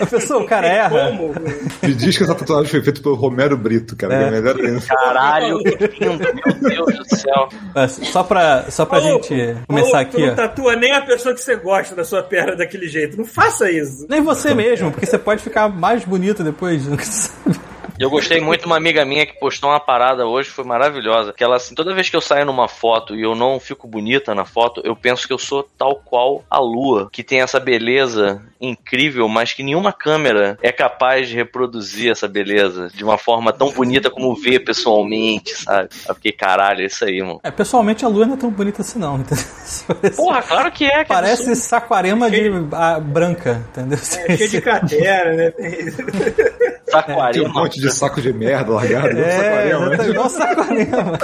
A 0.00 0.06
pessoa, 0.06 0.42
o 0.42 0.46
cara 0.46 0.66
erra. 0.66 0.90
Como? 1.10 1.34
Me 1.82 1.94
diz 1.94 2.16
que 2.16 2.24
essa 2.24 2.34
tatuagem 2.34 2.70
foi 2.70 2.82
feita 2.82 3.00
pelo 3.00 3.14
Romero 3.14 3.56
Brito, 3.56 3.94
cara. 3.96 4.18
que 4.18 4.24
É 4.24 4.30
melhor 4.30 4.56
ainda. 4.56 4.80
Caralho, 4.80 5.58
que 5.62 6.04
lindo, 6.04 6.18
meu 6.60 6.86
Deus 6.86 6.98
do 6.98 7.16
céu. 7.16 7.48
Mas 7.74 7.92
Só 7.92 8.22
pra, 8.22 8.66
só 8.70 8.84
pra 8.84 9.00
Maluco, 9.00 9.24
gente 9.28 9.56
começar 9.68 10.00
aqui, 10.00 10.16
Tu 10.16 10.20
não 10.20 10.32
ó. 10.32 10.34
tatua 10.34 10.76
nem 10.76 10.92
a 10.92 11.02
pessoa 11.02 11.34
que 11.34 11.40
você 11.40 11.56
gosta 11.56 11.94
da 11.94 12.04
sua 12.04 12.22
perna 12.22 12.56
daquele 12.56 12.88
jeito. 12.88 13.16
Não 13.16 13.24
faça 13.24 13.70
isso. 13.70 14.06
Nem 14.08 14.20
você 14.22 14.54
mesmo, 14.54 14.90
porque 14.90 15.06
você 15.06 15.18
pode 15.18 15.42
ficar 15.42 15.68
mais 15.68 16.04
bonito 16.04 16.42
depois. 16.42 16.82
se 16.82 16.88
sabe. 17.44 17.71
Eu 18.02 18.10
gostei 18.10 18.40
muito 18.40 18.62
de 18.62 18.66
uma 18.66 18.76
amiga 18.76 19.04
minha 19.04 19.24
que 19.24 19.38
postou 19.38 19.70
uma 19.70 19.78
parada 19.78 20.26
hoje, 20.26 20.50
foi 20.50 20.64
maravilhosa. 20.64 21.32
Que 21.32 21.44
ela, 21.44 21.54
assim, 21.54 21.72
toda 21.72 21.94
vez 21.94 22.10
que 22.10 22.16
eu 22.16 22.20
saio 22.20 22.44
numa 22.44 22.66
foto 22.66 23.14
e 23.14 23.22
eu 23.22 23.36
não 23.36 23.60
fico 23.60 23.86
bonita 23.86 24.34
na 24.34 24.44
foto, 24.44 24.82
eu 24.84 24.96
penso 24.96 25.24
que 25.24 25.32
eu 25.32 25.38
sou 25.38 25.62
tal 25.78 25.94
qual 26.04 26.44
a 26.50 26.58
lua, 26.58 27.08
que 27.12 27.22
tem 27.22 27.40
essa 27.40 27.60
beleza 27.60 28.42
incrível, 28.60 29.28
mas 29.28 29.52
que 29.52 29.62
nenhuma 29.62 29.92
câmera 29.92 30.58
é 30.60 30.72
capaz 30.72 31.28
de 31.28 31.36
reproduzir 31.36 32.10
essa 32.10 32.26
beleza 32.26 32.88
de 32.92 33.04
uma 33.04 33.16
forma 33.16 33.52
tão 33.52 33.70
bonita 33.70 34.10
como 34.10 34.34
vê 34.34 34.58
pessoalmente, 34.58 35.54
sabe? 35.56 35.88
Eu 36.08 36.14
fiquei, 36.16 36.32
caralho, 36.32 36.82
é 36.82 36.86
isso 36.86 37.04
aí, 37.04 37.20
mano. 37.20 37.40
É, 37.44 37.50
pessoalmente 37.50 38.04
a 38.04 38.08
lua 38.08 38.26
não 38.26 38.34
é 38.34 38.36
tão 38.36 38.50
bonita 38.50 38.82
assim 38.82 38.98
não, 38.98 39.18
entendeu? 39.18 39.44
Parece, 39.86 40.16
Porra, 40.16 40.42
claro 40.42 40.72
que 40.72 40.84
é. 40.84 41.04
que 41.04 41.08
parece 41.08 41.42
absurdo. 41.42 41.56
saquarema 41.56 42.30
de 42.30 42.50
ah, 42.72 42.98
branca, 43.00 43.64
entendeu? 43.70 43.98
É 44.26 44.36
cheio 44.36 44.50
de 44.50 44.60
cratera, 44.60 45.34
né? 45.34 45.50
Tem 45.50 45.80
isso. 45.86 45.96
Tem 45.96 46.12
um 46.12 46.90
Saquarema. 46.90 47.48
monte 47.48 47.80
de 47.80 47.91
saco 47.92 48.20
de 48.20 48.32
merda 48.32 48.72
largado. 48.72 49.18
É, 49.18 49.70
igual 50.08 50.28
saquarema. 50.28 51.18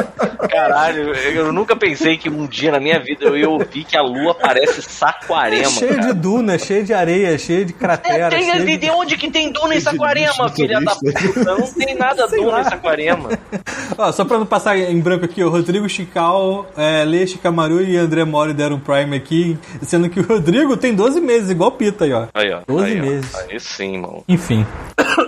Caralho, 0.51 1.15
eu 1.15 1.53
nunca 1.53 1.77
pensei 1.77 2.17
que 2.17 2.29
um 2.31 2.47
dia 2.47 2.71
na 2.73 2.81
minha 2.81 2.99
vida 2.99 3.25
eu 3.27 3.37
ia 3.37 3.49
ouvir 3.49 3.85
que 3.85 3.97
a 3.97 4.03
lua 4.03 4.35
parece 4.35 4.83
Saquarema. 4.83 5.63
É 5.63 5.71
cheio 5.71 5.95
cara. 5.97 6.07
de 6.07 6.13
duna, 6.19 6.59
cheio 6.59 6.85
de 6.85 6.95
areia, 6.95 7.37
cheio 7.39 7.65
de 7.65 7.73
É, 7.73 7.77
cratera. 7.77 8.31
tem, 8.31 8.45
cheio 8.51 8.59
de, 8.65 8.67
de- 8.67 8.77
de 8.79 8.91
onde 8.91 9.17
que 9.17 9.31
tem 9.31 9.53
duna 9.53 9.75
em 9.75 9.81
Saquarema, 9.81 10.49
filha 10.51 10.81
da 10.81 10.95
puta? 10.95 11.45
Não 11.45 11.73
tem 11.73 11.95
nada 11.95 12.27
Sei 12.29 12.39
duna 12.41 12.53
lá. 12.53 12.61
em 12.61 12.65
Saquarema. 12.65 13.29
Ó, 13.97 14.13
só 14.13 14.25
pra 14.25 14.39
não 14.39 14.47
passar 14.47 14.77
em 14.79 15.01
branco 15.01 15.25
aqui, 15.25 15.43
o 15.43 15.51
Rodrigo 15.51 15.89
Chical, 15.89 16.67
é, 16.77 17.05
Lê 17.05 17.27
Chicamaru 17.27 17.83
e 17.83 17.97
André 17.97 18.25
Mori 18.25 18.53
deram 18.55 18.77
um 18.77 18.81
Prime 18.81 19.17
aqui, 19.17 19.59
sendo 19.83 20.09
que 20.09 20.21
o 20.21 20.27
Rodrigo 20.27 20.77
tem 20.77 20.95
12 20.95 21.21
meses, 21.21 21.51
igual 21.51 21.73
Pita 21.73 22.05
aí, 22.05 22.13
ó. 22.13 22.27
Aí, 22.35 22.53
ó. 22.53 22.61
12 22.67 22.85
aí, 22.87 22.99
ó. 23.01 23.03
meses. 23.05 23.35
Aí 23.35 23.61
sim, 23.61 23.99
mano. 23.99 24.25
Enfim. 24.29 24.65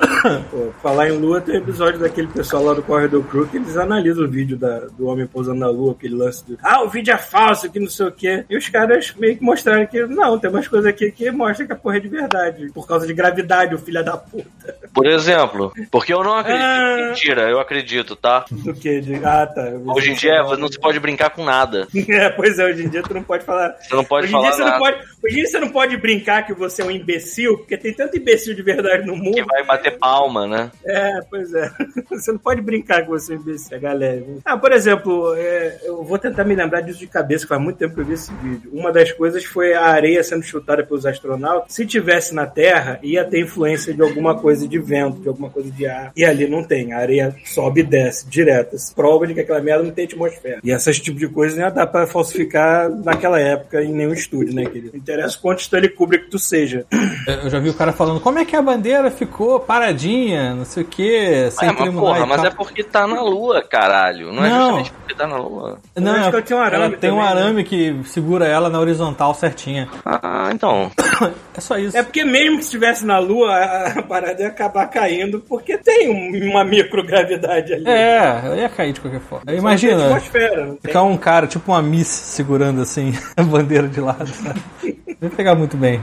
Pô, 0.50 0.72
falar 0.82 1.08
em 1.08 1.12
lua, 1.12 1.40
tem 1.40 1.56
episódio 1.56 1.98
daquele 2.00 2.26
pessoal 2.28 2.62
lá 2.64 2.74
do 2.74 2.82
Corredor 2.82 3.22
Crew 3.24 3.46
que 3.46 3.56
eles 3.56 3.76
analisam 3.76 4.24
o 4.24 4.28
vídeo 4.28 4.56
da- 4.56 4.80
do 4.96 5.06
homem 5.06 5.26
pousando 5.26 5.60
na 5.60 5.68
lua, 5.68 5.92
aquele 5.92 6.14
lance 6.14 6.44
do 6.46 6.58
ah, 6.62 6.82
o 6.82 6.88
vídeo 6.88 7.12
é 7.14 7.16
falso, 7.18 7.70
que 7.70 7.78
não 7.80 7.88
sei 7.88 8.06
o 8.06 8.12
quê. 8.12 8.44
E 8.48 8.56
os 8.56 8.68
caras 8.68 9.14
meio 9.18 9.36
que 9.36 9.42
mostraram 9.42 9.86
que 9.86 10.04
não, 10.06 10.38
tem 10.38 10.50
umas 10.50 10.68
coisas 10.68 10.86
aqui 10.86 11.10
que 11.10 11.30
mostram 11.30 11.66
que 11.66 11.72
a 11.72 11.76
porra 11.76 11.96
é 11.96 12.00
de 12.00 12.08
verdade. 12.08 12.70
Por 12.72 12.86
causa 12.86 13.06
de 13.06 13.14
gravidade, 13.14 13.74
o 13.74 13.78
filho 13.78 14.04
da 14.04 14.16
puta. 14.16 14.74
Por 14.92 15.06
exemplo, 15.06 15.72
porque 15.90 16.12
eu 16.12 16.22
não 16.24 16.36
acredito. 16.36 16.62
Ah. 16.64 17.06
Mentira, 17.10 17.42
eu 17.50 17.60
acredito, 17.60 18.14
tá? 18.16 18.44
Do 18.50 18.74
que? 18.74 19.00
De... 19.00 19.14
Ah, 19.24 19.46
tá. 19.46 19.72
Hoje 19.86 20.10
em 20.12 20.14
dia 20.14 20.42
não 20.58 20.68
se 20.68 20.78
pode 20.78 20.98
brincar 21.00 21.30
com 21.30 21.44
nada. 21.44 21.86
É, 22.10 22.28
pois 22.30 22.58
é, 22.58 22.64
hoje 22.64 22.84
em 22.84 22.88
dia 22.88 23.02
tu 23.02 23.14
não 23.14 23.22
pode 23.22 23.44
falar. 23.44 23.76
Você 23.80 23.94
não 23.94 24.04
pode 24.04 24.24
hoje, 24.26 24.32
dia 24.32 24.40
falar 24.42 24.52
você 24.52 24.64
nada. 24.64 24.78
pode, 24.78 24.96
hoje 25.24 25.32
em 25.32 25.36
dia 25.36 25.46
você 25.46 25.60
não 25.60 25.68
pode 25.68 25.96
brincar 25.96 26.44
que 26.44 26.52
você 26.52 26.82
é 26.82 26.84
um 26.84 26.90
imbecil, 26.90 27.58
porque 27.58 27.76
tem 27.76 27.94
tanto 27.94 28.16
imbecil 28.16 28.54
de 28.54 28.62
verdade 28.62 29.06
no 29.06 29.14
mundo. 29.16 29.34
Que 29.34 29.44
vai 29.44 29.64
bater 29.64 29.96
palma, 30.10 30.46
né? 30.46 30.72
É, 30.84 31.20
pois 31.30 31.54
é. 31.54 31.70
Você 32.10 32.32
não 32.32 32.38
pode 32.38 32.60
brincar 32.60 33.06
com 33.06 33.12
você 33.12 33.34
imbecil, 33.34 33.76
a 33.76 33.80
galera. 33.80 34.24
Ah, 34.44 34.56
por 34.56 34.72
exemplo, 34.72 35.34
é, 35.36 35.78
eu 35.84 36.02
vou 36.02 36.18
tentar 36.18 36.44
me 36.44 36.54
lembrar 36.54 36.80
disso 36.80 36.98
de 36.98 37.06
cabeça, 37.06 37.44
que 37.44 37.48
faz 37.48 37.60
muito 37.60 37.76
tempo 37.76 37.94
que 37.94 38.00
eu 38.00 38.04
vi 38.04 38.14
esse 38.14 38.32
vídeo. 38.34 38.70
Uma 38.72 38.92
das 38.92 39.12
coisas 39.12 39.44
foi 39.44 39.72
a 39.72 39.86
areia 39.86 40.22
sendo 40.22 40.42
chutada 40.42 40.84
pelos 40.84 41.06
astronautas. 41.06 41.72
Se 41.72 41.86
tivesse 41.86 42.34
na 42.34 42.46
Terra, 42.46 42.98
ia 43.02 43.24
ter 43.24 43.40
influência 43.40 43.94
de 43.94 44.02
alguma 44.02 44.36
coisa 44.36 44.66
de 44.66 44.78
vento, 44.78 45.20
de 45.20 45.28
alguma 45.28 45.48
coisa 45.48 45.70
de 45.70 45.86
ar. 45.86 46.12
E 46.16 46.24
ali 46.24 46.48
não 46.48 46.64
tem. 46.64 46.92
A 46.92 46.98
areia 46.98 47.34
sobe 47.44 47.80
e 47.80 47.84
desce 47.84 48.28
direto. 48.28 48.76
Prova 48.94 49.26
de 49.26 49.34
que 49.34 49.40
aquela 49.40 49.60
merda 49.60 49.84
não 49.84 49.92
tem 49.92 50.06
atmosfera. 50.06 50.60
E 50.64 50.72
essas 50.72 50.98
tipo 50.98 51.18
de 51.18 51.28
coisa 51.28 51.56
não 51.56 51.62
ia 51.62 51.70
dar 51.70 51.86
pra 51.86 52.06
falsificar 52.06 52.90
naquela 52.90 53.38
época 53.38 53.82
em 53.82 53.92
nenhum 53.92 54.12
estúdio, 54.12 54.54
né, 54.54 54.64
querido? 54.64 54.90
Não 54.92 55.00
interessa 55.00 55.38
quanto 55.40 55.60
Stanley 55.60 55.90
Kubrick 55.90 56.28
tu 56.28 56.38
seja. 56.38 56.84
Eu 57.26 57.48
já 57.48 57.60
vi 57.60 57.70
o 57.70 57.74
cara 57.74 57.92
falando 57.92 58.20
como 58.20 58.38
é 58.38 58.44
que 58.44 58.56
a 58.56 58.62
bandeira 58.62 59.10
ficou 59.10 59.60
paradinha, 59.60 59.99
não 60.08 60.64
sei 60.64 60.82
o 60.82 60.86
que, 60.86 61.50
sem 61.50 61.68
Ué, 61.68 61.74
mas 61.78 61.94
porra, 61.94 62.26
mas 62.26 62.44
é 62.44 62.50
porque 62.50 62.82
tá 62.84 63.06
na 63.06 63.20
lua, 63.22 63.62
caralho. 63.62 64.32
Não, 64.32 64.44
é 64.44 64.48
Não. 64.48 64.58
justamente 64.78 64.92
porque 64.92 65.14
tá 65.14 65.26
na 65.26 65.36
lua. 65.36 65.78
Não, 65.96 66.12
Eu 66.16 66.20
acho 66.20 66.30
que 66.30 66.36
ela 66.36 66.42
tem 66.42 66.56
um 66.56 66.60
arame 66.60 66.84
ela 66.84 66.96
tem 66.96 67.10
um 67.10 67.16
né? 67.16 67.22
arame 67.28 67.64
que 67.64 67.96
segura 68.06 68.46
ela 68.46 68.68
na 68.68 68.78
horizontal 68.80 69.34
certinha. 69.34 69.88
Ah, 70.04 70.50
então. 70.52 70.90
É 71.52 71.60
só 71.60 71.76
isso. 71.76 71.94
É 71.96 72.02
porque 72.02 72.24
mesmo 72.24 72.56
que 72.58 72.64
estivesse 72.64 73.04
na 73.04 73.18
Lua, 73.18 73.54
a, 73.54 74.02
parada 74.02 74.40
ia 74.40 74.48
acabar 74.48 74.86
caindo, 74.86 75.40
porque 75.40 75.76
tem 75.76 76.08
um- 76.08 76.48
uma 76.50 76.64
microgravidade 76.64 77.74
ali. 77.74 77.86
É, 77.86 78.40
ela 78.44 78.56
ia 78.56 78.68
cair 78.70 78.92
de 78.94 79.00
qualquer 79.00 79.20
forma. 79.20 79.44
Não 79.44 79.52
tem 79.52 79.58
Imagina, 79.60 80.08
não 80.08 80.20
tem. 80.20 80.78
ficar 80.80 81.02
um 81.02 81.18
cara, 81.18 81.46
tipo 81.46 81.70
uma 81.72 81.82
Miss, 81.82 82.06
segurando 82.08 82.80
assim 82.80 83.12
a 83.36 83.42
bandeira 83.42 83.88
de 83.88 84.00
lado. 84.00 84.26
sabe? 84.28 84.60
Vai 85.20 85.28
pegar 85.28 85.54
muito 85.54 85.76
bem. 85.76 86.02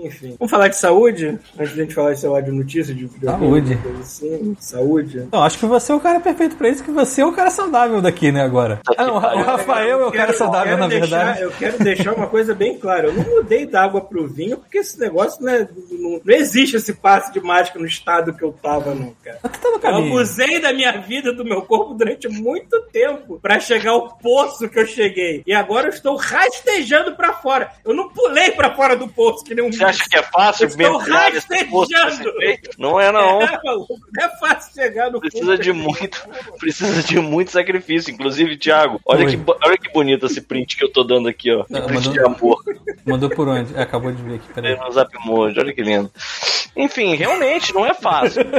Enfim. 0.00 0.36
Vamos 0.38 0.50
falar 0.50 0.68
de 0.68 0.76
saúde? 0.76 1.38
Antes 1.58 1.74
de 1.74 1.80
a 1.80 1.84
gente 1.84 1.94
falar 1.94 2.14
de 2.14 2.24
lá, 2.26 2.40
de 2.40 2.52
de 2.94 3.06
videogame, 3.06 3.44
Saúde. 3.46 3.78
assim. 4.00 4.56
Saúde. 4.60 5.18
Então, 5.18 5.42
acho 5.42 5.58
que 5.58 5.66
você 5.66 5.92
é 5.92 5.94
o 5.94 6.00
cara 6.00 6.20
perfeito 6.20 6.56
pra 6.56 6.68
isso, 6.68 6.82
que 6.84 6.90
você 6.90 7.20
é 7.20 7.26
o 7.26 7.32
cara 7.32 7.50
saudável 7.50 8.00
daqui, 8.00 8.30
né, 8.32 8.42
agora. 8.42 8.80
Ah, 8.96 9.12
o, 9.12 9.18
Ra- 9.18 9.34
o 9.34 9.42
Rafael 9.42 10.00
é 10.00 10.06
o 10.06 10.12
cara 10.12 10.26
quero- 10.26 10.38
saudável, 10.38 10.72
eu 10.72 10.78
na 10.78 10.88
quero 10.88 11.00
deixar- 11.00 11.16
verdade. 11.24 11.42
Eu 11.42 11.50
quero 11.52 11.78
deixar 11.84 12.12
uma 12.14 12.26
coisa 12.26 12.54
bem 12.54 12.78
clara. 12.78 13.08
Eu 13.08 13.14
não 13.14 13.24
mudei 13.24 13.66
da 13.66 13.82
água 13.82 14.00
pro 14.00 14.26
vinho, 14.26 14.56
porque 14.58 14.78
esse 14.78 14.98
negócio 14.98 15.42
né, 15.44 15.68
não, 15.90 16.20
não 16.24 16.34
existe 16.34 16.76
esse 16.76 16.92
passe 16.94 17.32
de 17.32 17.40
mágica 17.40 17.78
no 17.78 17.86
estado 17.86 18.32
que 18.34 18.42
eu 18.44 18.52
tava, 18.52 18.94
não, 18.94 19.14
cara. 19.24 19.38
Tá 19.42 19.68
no 19.70 19.76
Eu 19.76 19.80
caminho. 19.80 20.06
abusei 20.14 20.60
da 20.60 20.72
minha 20.72 20.92
vida, 21.00 21.32
do 21.32 21.44
meu 21.44 21.62
corpo 21.62 21.94
durante 21.94 22.28
muito 22.28 22.80
tempo 22.92 23.38
pra 23.40 23.58
chegar 23.60 23.90
ao 23.92 24.16
poço 24.18 24.68
que 24.68 24.78
eu 24.78 24.86
cheguei. 24.86 25.42
E 25.46 25.52
agora 25.54 25.86
eu 25.88 25.90
estou 25.92 26.16
rastejando 26.16 27.14
pra 27.16 27.32
fora. 27.34 27.70
Eu 27.84 27.94
não 27.94 28.08
pulei 28.08 28.50
pra 28.52 28.74
fora 28.74 28.96
do 28.96 29.08
poço 29.08 29.44
que 29.44 29.54
nem 29.54 29.64
um 29.64 29.72
Você 29.72 29.84
acha 29.84 30.04
que 30.08 30.16
é 30.18 30.22
fácil 30.22 30.64
Eu 30.64 30.68
estou 30.68 30.98
rastejando. 30.98 32.32
Não 32.82 33.00
é, 33.00 33.12
não. 33.12 33.40
É, 33.40 33.58
não 33.64 33.86
é 34.20 34.28
fácil 34.40 34.74
chegar 34.74 35.08
no 35.08 35.20
Precisa 35.20 35.44
fundo. 35.52 35.58
de 35.62 35.72
muito, 35.72 36.28
precisa 36.58 37.00
de 37.02 37.20
muito 37.20 37.52
sacrifício. 37.52 38.12
Inclusive, 38.12 38.56
Thiago, 38.56 39.00
olha 39.06 39.24
Oi. 39.24 39.36
que, 39.36 39.42
olha 39.64 39.78
que 39.78 39.92
bonito 39.92 40.26
esse 40.26 40.40
print 40.40 40.76
que 40.76 40.84
eu 40.84 40.90
tô 40.92 41.04
dando 41.04 41.28
aqui, 41.28 41.52
ó. 41.52 41.60
Ah, 41.72 41.80
print 41.82 41.92
mandou- 42.08 42.12
de 42.12 42.20
amor. 42.20 42.58
Mandou 43.06 43.30
por 43.30 43.46
onde? 43.46 43.72
É, 43.76 43.82
acabou 43.82 44.10
de 44.10 44.20
ver 44.20 44.34
aqui, 44.34 44.46
É 44.50 44.54
peraí. 44.54 44.76
no 44.76 44.90
Zap 44.90 45.10
Mode, 45.24 45.60
olha 45.60 45.72
que 45.72 45.80
lindo. 45.82 46.10
Enfim, 46.76 47.14
realmente 47.14 47.72
não 47.72 47.86
é 47.86 47.94
fácil. 47.94 48.42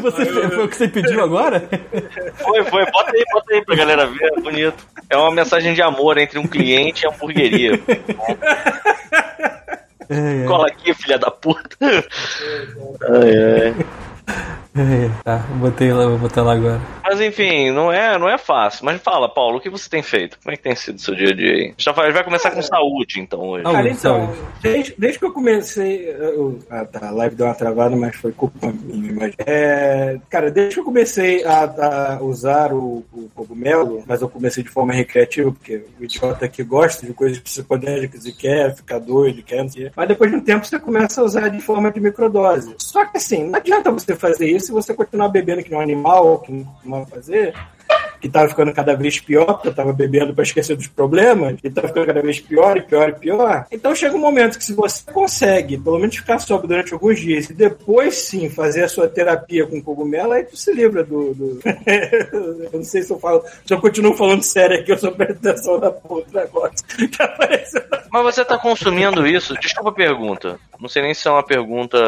Você, 0.00 0.24
foi 0.24 0.64
o 0.64 0.68
que 0.68 0.76
você 0.76 0.88
pediu 0.88 1.22
agora? 1.22 1.68
Foi, 2.38 2.64
foi, 2.64 2.86
bota 2.90 3.12
aí, 3.14 3.24
bota 3.32 3.52
aí 3.54 3.64
pra 3.64 3.76
galera 3.76 4.06
ver, 4.06 4.32
é 4.36 4.40
bonito. 4.40 4.86
É 5.10 5.16
uma 5.16 5.30
mensagem 5.30 5.74
de 5.74 5.82
amor 5.82 6.16
entre 6.16 6.38
um 6.38 6.46
cliente 6.46 7.04
e 7.04 7.06
a 7.06 7.10
hamburgueria. 7.10 7.72
É, 10.10 10.42
é. 10.42 10.44
Cola 10.44 10.66
aqui, 10.66 10.92
filha 10.92 11.18
da 11.18 11.30
puta. 11.30 11.76
Ai, 11.80 12.04
ai. 13.62 14.60
É, 14.90 15.10
tá, 15.22 15.38
botei 15.56 15.92
lá, 15.92 16.06
vou 16.06 16.18
botar 16.18 16.42
lá 16.42 16.54
agora. 16.54 16.80
Mas 17.04 17.20
enfim, 17.20 17.70
não 17.70 17.92
é, 17.92 18.18
não 18.18 18.28
é 18.28 18.38
fácil. 18.38 18.84
Mas 18.84 19.00
fala, 19.02 19.28
Paulo, 19.28 19.58
o 19.58 19.60
que 19.60 19.68
você 19.68 19.88
tem 19.90 20.02
feito? 20.02 20.38
Como 20.42 20.52
é 20.52 20.56
que 20.56 20.62
tem 20.62 20.74
sido 20.74 20.96
o 20.96 21.00
seu 21.00 21.14
dia 21.14 21.30
a 21.30 21.34
dia 21.34 21.52
aí? 21.52 21.74
Já 21.76 21.92
vai, 21.92 22.10
vai 22.12 22.24
começar 22.24 22.50
com 22.50 22.62
saúde, 22.62 23.20
então, 23.20 23.40
hoje. 23.40 23.64
Cara, 23.64 23.88
então, 23.90 24.32
desde, 24.62 24.94
desde 24.96 25.18
que 25.18 25.24
eu 25.24 25.32
comecei. 25.32 26.08
eu- 26.08 26.58
ah, 26.70 26.84
tá, 26.84 27.08
a 27.08 27.10
live 27.10 27.34
deu 27.36 27.46
uma 27.46 27.54
travada, 27.54 27.94
mas 27.94 28.16
foi 28.16 28.32
culpa 28.32 28.72
minha, 28.72 29.10
imagina. 29.10 29.34
É, 29.46 30.18
cara, 30.30 30.50
desde 30.50 30.74
que 30.74 30.80
eu 30.80 30.84
comecei 30.84 31.44
a, 31.44 32.14
a 32.16 32.22
usar 32.22 32.72
o, 32.72 33.04
o 33.12 33.28
cogumelo, 33.34 34.02
mas 34.06 34.22
eu 34.22 34.28
comecei 34.28 34.62
de 34.64 34.70
forma 34.70 34.92
recreativa, 34.92 35.50
porque 35.52 35.82
o 36.00 36.04
idiota 36.04 36.48
que 36.48 36.62
gosta 36.62 37.04
de 37.06 37.12
coisas 37.12 37.38
psicodélicas 37.38 38.24
e 38.24 38.32
quer 38.32 38.74
ficar 38.74 38.98
doido, 38.98 39.42
quer, 39.42 39.62
não 39.62 39.68
sei. 39.68 39.90
Mas 39.94 40.08
depois 40.08 40.30
de 40.30 40.36
um 40.36 40.40
tempo 40.40 40.66
você 40.66 40.78
começa 40.78 41.20
a 41.20 41.24
usar 41.24 41.48
de 41.48 41.60
forma 41.60 41.90
de 41.90 42.00
microdose. 42.00 42.74
Só 42.78 43.04
que 43.04 43.16
assim, 43.18 43.44
não 43.48 43.58
adianta 43.58 43.90
você 43.90 44.14
fazer 44.14 44.48
isso 44.48 44.69
se 44.70 44.74
você 44.74 44.94
continuar 44.94 45.28
bebendo 45.28 45.62
que 45.64 45.70
nem 45.70 45.78
um 45.78 45.82
animal, 45.82 46.38
que 46.38 46.52
não 46.84 47.00
vai 47.00 47.06
fazer 47.06 47.54
que 48.20 48.28
tava 48.28 48.48
ficando 48.48 48.72
cada 48.72 48.94
vez 48.94 49.18
pior, 49.20 49.54
porque 49.54 49.68
eu 49.68 49.74
tava 49.74 49.92
bebendo 49.92 50.34
para 50.34 50.44
esquecer 50.44 50.76
dos 50.76 50.88
problemas, 50.88 51.58
e 51.62 51.70
tava 51.70 51.88
ficando 51.88 52.06
cada 52.06 52.22
vez 52.22 52.40
pior 52.40 52.76
e 52.76 52.82
pior 52.82 53.08
e 53.08 53.12
pior. 53.12 53.66
Então 53.70 53.94
chega 53.94 54.14
um 54.16 54.20
momento 54.20 54.58
que 54.58 54.64
se 54.64 54.74
você 54.74 55.02
consegue, 55.10 55.78
pelo 55.78 55.98
menos 55.98 56.16
ficar 56.16 56.38
sóbrio 56.38 56.68
durante 56.68 56.92
alguns 56.92 57.18
dias, 57.18 57.48
e 57.50 57.54
depois 57.54 58.16
sim 58.16 58.48
fazer 58.48 58.84
a 58.84 58.88
sua 58.88 59.08
terapia 59.08 59.66
com 59.66 59.82
cogumelo, 59.82 60.32
aí 60.32 60.44
tu 60.44 60.56
se 60.56 60.72
livra 60.72 61.04
do. 61.04 61.34
do... 61.34 61.60
eu 62.64 62.70
não 62.72 62.84
sei 62.84 63.02
se 63.02 63.12
eu 63.12 63.18
falo, 63.18 63.44
se 63.64 63.72
eu 63.72 63.80
continuo 63.80 64.14
falando 64.14 64.42
sério 64.42 64.78
aqui, 64.78 64.92
eu 64.92 64.98
só 64.98 65.10
presto 65.10 65.48
atenção 65.48 65.78
na 65.78 65.90
do 65.90 66.26
negócio 66.32 66.86
que 66.86 67.22
apareceu 67.22 67.82
na 67.90 68.02
Mas 68.10 68.22
você 68.22 68.44
tá 68.44 68.58
consumindo 68.58 69.26
isso? 69.26 69.54
Desculpa 69.60 69.90
a 69.90 69.94
pergunta. 69.94 70.58
Não 70.80 70.88
sei 70.88 71.02
nem 71.02 71.12
se 71.12 71.28
é 71.28 71.30
uma 71.30 71.42
pergunta 71.42 71.98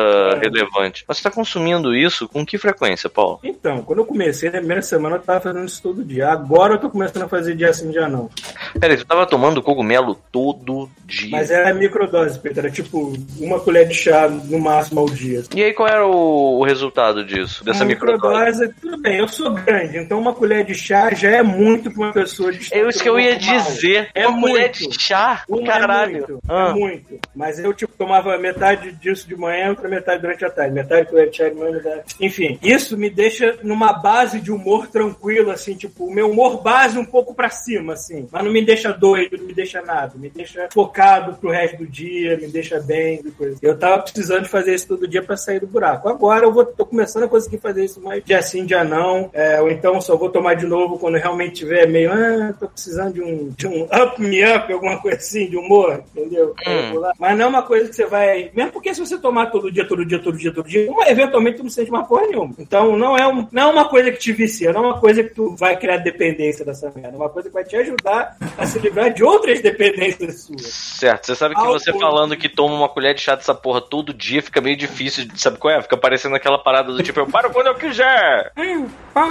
relevante. 0.40 1.04
Mas 1.06 1.18
você 1.18 1.24
tá 1.24 1.30
consumindo 1.30 1.94
isso 1.94 2.26
com 2.28 2.44
que 2.44 2.56
frequência, 2.56 3.10
Paulo? 3.10 3.38
Então, 3.42 3.82
quando 3.82 3.98
eu 3.98 4.06
comecei, 4.06 4.50
na 4.50 4.58
primeira 4.58 4.82
semana 4.82 5.16
eu 5.16 5.20
tava 5.20 5.40
fazendo 5.40 5.66
isso 5.66 5.82
todo 5.82 6.01
dia. 6.02 6.28
Agora 6.30 6.74
eu 6.74 6.78
tô 6.78 6.90
começando 6.90 7.22
a 7.22 7.28
fazer 7.28 7.54
dia 7.54 7.72
sim, 7.72 7.90
dia 7.90 8.08
não. 8.08 8.30
Peraí, 8.78 8.96
tu 8.96 9.06
tava 9.06 9.26
tomando 9.26 9.62
cogumelo 9.62 10.18
todo 10.30 10.88
dia. 11.04 11.30
Mas 11.30 11.50
era 11.50 11.72
microdose, 11.74 12.38
Pedro. 12.38 12.60
Era 12.60 12.70
tipo 12.70 13.12
uma 13.38 13.60
colher 13.60 13.86
de 13.88 13.94
chá 13.94 14.28
no 14.28 14.58
máximo 14.58 15.00
ao 15.00 15.06
dia. 15.06 15.42
E 15.54 15.62
aí, 15.62 15.72
qual 15.72 15.88
era 15.88 16.06
o, 16.06 16.60
o 16.60 16.64
resultado 16.64 17.24
disso? 17.24 17.64
Dessa 17.64 17.84
microdose? 17.84 18.12
microdose, 18.22 18.74
tudo 18.80 18.98
bem, 18.98 19.18
eu 19.18 19.28
sou 19.28 19.52
grande, 19.52 19.98
então 19.98 20.18
uma 20.18 20.32
colher 20.34 20.64
de 20.64 20.74
chá 20.74 21.12
já 21.14 21.30
é 21.30 21.42
muito 21.42 21.90
pra 21.90 22.04
uma 22.04 22.12
pessoa 22.12 22.52
de 22.52 22.72
É 22.72 22.88
isso 22.88 23.02
que 23.02 23.08
eu 23.08 23.18
ia 23.18 23.36
dizer. 23.36 24.08
É 24.14 24.26
uma 24.26 24.48
colher 24.48 24.70
de 24.70 25.00
chá? 25.00 25.42
Uma 25.48 25.62
Caralho. 25.66 26.16
É 26.16 26.18
muito, 26.18 26.40
Ah. 26.48 26.68
é 26.68 26.72
muito. 26.72 27.20
Mas 27.34 27.58
eu, 27.58 27.72
tipo, 27.72 27.92
tomava 27.96 28.36
metade 28.38 28.92
disso 28.92 29.26
de 29.28 29.36
manhã, 29.36 29.70
outra 29.70 29.88
metade 29.88 30.20
durante 30.22 30.44
a 30.44 30.50
tarde. 30.50 30.74
Metade 30.74 31.08
colher 31.08 31.30
de 31.30 31.36
chá 31.36 31.48
de 31.48 31.54
manhã, 31.54 31.72
metade... 31.72 32.00
Enfim, 32.20 32.58
isso 32.62 32.96
me 32.96 33.10
deixa 33.10 33.58
numa 33.62 33.92
base 33.92 34.40
de 34.40 34.50
humor 34.50 34.86
tranquilo, 34.88 35.50
assim, 35.50 35.74
tipo, 35.74 35.91
tipo, 35.92 36.06
o 36.06 36.12
meu 36.12 36.30
humor 36.30 36.62
base 36.62 36.98
um 36.98 37.04
pouco 37.04 37.34
pra 37.34 37.50
cima, 37.50 37.92
assim. 37.92 38.26
Mas 38.30 38.44
não 38.44 38.50
me 38.50 38.64
deixa 38.64 38.92
doido, 38.92 39.36
não 39.36 39.44
me 39.44 39.54
deixa 39.54 39.82
nada. 39.82 40.12
Me 40.16 40.30
deixa 40.30 40.68
focado 40.72 41.34
pro 41.34 41.50
resto 41.50 41.78
do 41.78 41.86
dia, 41.86 42.36
me 42.36 42.48
deixa 42.48 42.80
bem 42.80 43.22
coisa. 43.36 43.58
Eu 43.62 43.78
tava 43.78 44.02
precisando 44.02 44.44
de 44.44 44.48
fazer 44.48 44.74
isso 44.74 44.88
todo 44.88 45.06
dia 45.06 45.22
pra 45.22 45.36
sair 45.36 45.60
do 45.60 45.66
buraco. 45.66 46.08
Agora 46.08 46.46
eu 46.46 46.52
vou, 46.52 46.64
tô 46.64 46.86
começando 46.86 47.24
a 47.24 47.28
conseguir 47.28 47.58
fazer 47.58 47.84
isso 47.84 48.00
mais 48.00 48.24
dia 48.24 48.42
sim, 48.42 48.64
dia 48.64 48.82
não. 48.82 49.30
É, 49.32 49.60
ou 49.60 49.70
então 49.70 50.00
só 50.00 50.16
vou 50.16 50.30
tomar 50.30 50.54
de 50.54 50.66
novo 50.66 50.98
quando 50.98 51.16
realmente 51.16 51.56
tiver 51.56 51.86
meio, 51.86 52.10
ah, 52.12 52.54
tô 52.58 52.68
precisando 52.68 53.14
de 53.14 53.22
um, 53.22 53.48
de 53.50 53.66
um 53.66 53.84
up 53.84 54.20
me 54.20 54.42
up, 54.44 54.72
alguma 54.72 55.00
coisa 55.00 55.18
assim, 55.18 55.48
de 55.48 55.56
humor, 55.56 56.02
entendeu? 56.14 56.54
Lá. 56.94 57.12
Mas 57.18 57.36
não 57.36 57.44
é 57.44 57.48
uma 57.48 57.62
coisa 57.62 57.88
que 57.88 57.94
você 57.96 58.06
vai. 58.06 58.50
Mesmo 58.54 58.72
porque 58.72 58.94
se 58.94 59.00
você 59.00 59.18
tomar 59.18 59.46
todo 59.46 59.70
dia, 59.70 59.86
todo 59.86 60.04
dia, 60.04 60.18
todo 60.18 60.38
dia, 60.38 60.52
todo 60.52 60.68
dia, 60.68 60.90
uma, 60.90 61.08
eventualmente 61.08 61.58
tu 61.58 61.62
não 61.62 61.70
sente 61.70 61.90
uma 61.90 62.04
porra 62.04 62.26
nenhuma. 62.26 62.54
Então 62.58 62.96
não 62.96 63.16
é, 63.16 63.26
um, 63.26 63.46
não 63.50 63.62
é 63.62 63.72
uma 63.72 63.88
coisa 63.88 64.10
que 64.10 64.18
te 64.18 64.32
vicia, 64.32 64.72
não 64.72 64.84
é 64.84 64.86
uma 64.88 65.00
coisa 65.00 65.22
que 65.22 65.34
tu 65.34 65.54
vai 65.56 65.76
criar 65.82 65.96
dependência 65.96 66.64
dessa 66.64 66.92
merda. 66.94 67.16
Uma 67.16 67.28
coisa 67.28 67.48
que 67.48 67.54
vai 67.54 67.64
te 67.64 67.74
ajudar 67.74 68.36
a 68.56 68.64
se 68.64 68.78
livrar 68.78 69.12
de 69.12 69.24
outras 69.24 69.60
dependências 69.60 70.42
suas. 70.42 70.62
Certo, 70.62 71.26
você 71.26 71.34
sabe 71.34 71.56
que 71.56 71.66
você 71.66 71.92
falando 71.92 72.36
que 72.36 72.48
toma 72.48 72.74
uma 72.74 72.88
colher 72.88 73.14
de 73.14 73.20
chá 73.20 73.34
dessa 73.34 73.52
porra 73.54 73.80
todo 73.80 74.14
dia 74.14 74.40
fica 74.40 74.60
meio 74.60 74.76
difícil, 74.76 75.26
sabe 75.34 75.58
qual 75.58 75.74
é? 75.74 75.82
Fica 75.82 75.96
parecendo 75.96 76.36
aquela 76.36 76.62
parada 76.62 76.92
do 76.92 77.02
tipo, 77.02 77.18
eu 77.18 77.26
paro 77.26 77.50
quando 77.50 77.66
eu 77.66 77.74
quiser. 77.74 78.52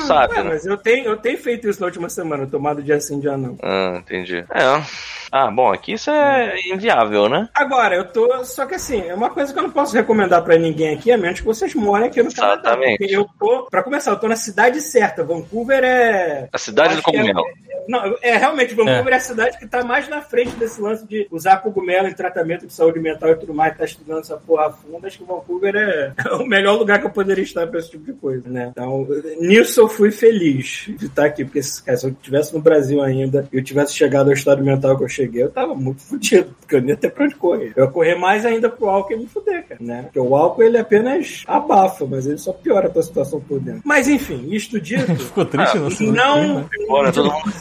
Sabe, 0.02 0.36
Ué, 0.36 0.44
né? 0.44 0.50
mas 0.50 0.66
eu 0.66 0.78
tenho, 0.78 1.06
eu 1.06 1.18
tenho 1.18 1.38
feito 1.38 1.70
isso 1.70 1.80
na 1.80 1.86
última 1.86 2.10
semana, 2.10 2.46
tomado 2.46 2.84
dia 2.84 3.00
sim, 3.00 3.20
dia 3.20 3.38
não. 3.38 3.58
Ah, 3.64 3.96
entendi. 3.98 4.46
É. 4.50 5.21
Ah, 5.32 5.50
bom, 5.50 5.72
aqui 5.72 5.94
isso 5.94 6.10
é 6.12 6.60
inviável, 6.74 7.30
né? 7.30 7.48
Agora, 7.54 7.96
eu 7.96 8.06
tô. 8.06 8.44
Só 8.44 8.66
que 8.66 8.76
assim, 8.76 9.08
é 9.08 9.14
uma 9.14 9.30
coisa 9.30 9.54
que 9.54 9.60
eu 9.60 9.64
não 9.64 9.72
posso 9.72 9.96
recomendar 9.96 10.44
pra 10.44 10.58
ninguém 10.58 10.94
aqui, 10.96 11.12
a 11.12 11.18
menos 11.18 11.40
que 11.40 11.46
vocês 11.46 11.74
morem 11.74 12.08
aqui 12.08 12.22
no 12.22 12.34
Canadá. 12.34 12.72
Exatamente. 12.72 13.14
Eu 13.14 13.26
tô. 13.40 13.68
Pra 13.70 13.82
começar, 13.84 14.12
eu 14.12 14.20
tô 14.20 14.28
na 14.28 14.36
cidade 14.36 14.82
certa. 14.82 15.24
Vancouver 15.24 15.84
é. 15.84 16.50
A 16.52 16.58
cidade 16.58 16.96
do 16.96 17.00
é- 17.00 17.04
cogumelo. 17.04 17.44
Não, 17.88 18.16
é 18.22 18.38
realmente, 18.38 18.76
Vancouver 18.76 19.14
é. 19.14 19.16
a 19.16 19.20
cidade 19.20 19.58
que 19.58 19.68
tá 19.68 19.84
mais 19.84 20.08
na 20.08 20.22
frente 20.22 20.52
desse 20.52 20.80
lance 20.80 21.06
de 21.08 21.28
usar 21.32 21.58
cogumelo 21.58 22.08
em 22.08 22.14
tratamento 22.14 22.68
de 22.68 22.74
saúde 22.74 23.00
mental 23.00 23.32
e 23.32 23.36
tudo 23.36 23.54
mais, 23.54 23.76
tá 23.76 23.86
estudando 23.86 24.20
essa 24.20 24.38
porra 24.38 24.68
a 24.68 24.72
fundo. 24.72 25.06
Acho 25.06 25.18
que 25.18 25.24
Vancouver 25.24 25.76
é, 25.76 26.14
é 26.18 26.34
o 26.36 26.46
melhor 26.46 26.78
lugar 26.78 27.00
que 27.00 27.08
eu 27.08 27.12
poderia 27.12 27.44
estar 27.44 27.66
pra 27.68 27.80
esse 27.80 27.92
tipo 27.92 28.06
de 28.06 28.14
coisa, 28.14 28.48
né? 28.48 28.70
Então, 28.72 29.08
nisso 29.40 29.82
eu 29.82 29.88
fui 29.88 30.12
feliz 30.12 30.86
de 30.90 31.06
estar 31.08 31.26
aqui, 31.26 31.44
porque 31.44 31.62
cara, 31.86 31.98
se 31.98 32.06
eu 32.06 32.12
estivesse 32.12 32.54
no 32.54 32.62
Brasil 32.62 33.02
ainda 33.02 33.48
e 33.52 33.58
eu 33.58 33.64
tivesse 33.64 33.94
chegado 33.94 34.28
ao 34.28 34.34
estado 34.34 34.64
mental 34.64 34.98
que 34.98 35.04
eu 35.04 35.10
cheguei, 35.10 35.21
eu 35.34 35.50
tava 35.50 35.76
muito 35.76 36.02
fudido, 36.04 36.56
porque 36.60 36.76
eu 36.76 36.82
nem 36.82 36.96
ter 36.96 37.12
pra 37.12 37.26
onde 37.26 37.36
correr. 37.36 37.74
Eu 37.76 37.86
ia 37.86 37.92
correr 37.92 38.16
mais 38.16 38.46
ainda 38.46 38.70
pro 38.70 38.90
álcool 38.90 39.14
e 39.14 39.18
me 39.18 39.28
fuder, 39.28 39.68
cara, 39.68 39.82
né? 39.82 40.04
Porque 40.04 40.20
o 40.20 40.36
álcool 40.36 40.64
ele 40.64 40.78
apenas 40.78 41.44
abafa, 41.48 42.06
mas 42.06 42.26
ele 42.26 42.38
só 42.38 42.54
piora 42.54 42.88
a 42.88 42.90
tua 42.90 43.04
situação 43.04 43.40
por 43.40 43.60
dentro. 43.60 43.82
Mas 43.86 44.08
enfim, 44.08 44.50
isto 44.52 44.80
dito. 44.80 45.14
Ficou 45.16 45.46
triste, 45.46 45.78
não 45.78 45.90
sei. 45.90 46.12
Não, 46.12 46.68
Agora 46.88 47.12
todo 47.12 47.32
mundo 47.32 47.52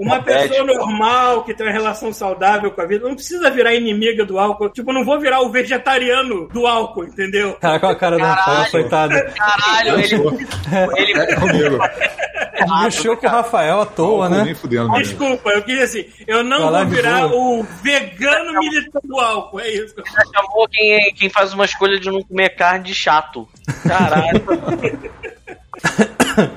uma 0.00 0.22
pessoa 0.22 0.64
normal 0.64 1.44
que 1.44 1.52
tem 1.52 1.66
uma 1.66 1.72
relação 1.72 2.10
saudável 2.10 2.70
com 2.70 2.80
a 2.80 2.86
vida, 2.86 3.06
não 3.06 3.14
precisa 3.14 3.50
virar 3.50 3.74
inimiga 3.74 4.24
do 4.24 4.38
álcool. 4.38 4.70
Tipo, 4.70 4.90
eu 4.90 4.94
não 4.94 5.04
vou 5.04 5.20
virar 5.20 5.42
o 5.42 5.50
vegetariano 5.50 6.48
do 6.48 6.66
álcool, 6.66 7.04
entendeu? 7.04 7.52
Caraca, 7.60 7.90
a 7.90 7.94
cara 7.94 8.16
do 8.16 8.24
Rafael, 8.24 8.70
coitado. 8.70 9.14
Caralho, 9.34 10.00
ele. 10.00 10.14
ele 10.96 11.20
É 11.20 11.36
comigo. 11.36 11.78
Mexeu 12.82 13.16
com 13.16 13.26
o 13.26 13.30
Rafael 13.30 13.82
à 13.82 13.86
toa, 13.86 14.28
Nem 14.28 14.44
né? 14.46 14.54
fudendo. 14.54 14.92
Desculpa, 14.94 15.50
eu 15.50 15.62
queria 15.62 15.84
assim, 15.84 16.06
eu 16.26 16.42
não 16.42 16.70
Vai 16.70 16.84
vou 16.84 16.94
virar 16.94 17.26
o 17.26 17.62
vegano 17.82 18.58
militante 18.58 19.06
do 19.06 19.18
álcool, 19.18 19.60
é 19.60 19.70
isso. 19.70 19.94
chamou 20.34 20.66
quem, 20.70 21.12
quem 21.14 21.28
faz 21.28 21.52
uma 21.52 21.64
escolha 21.66 22.00
de 22.00 22.10
não 22.10 22.22
comer 22.22 22.50
carne 22.50 22.84
de 22.84 22.94
chato. 22.94 23.46
Caralho. 23.86 24.42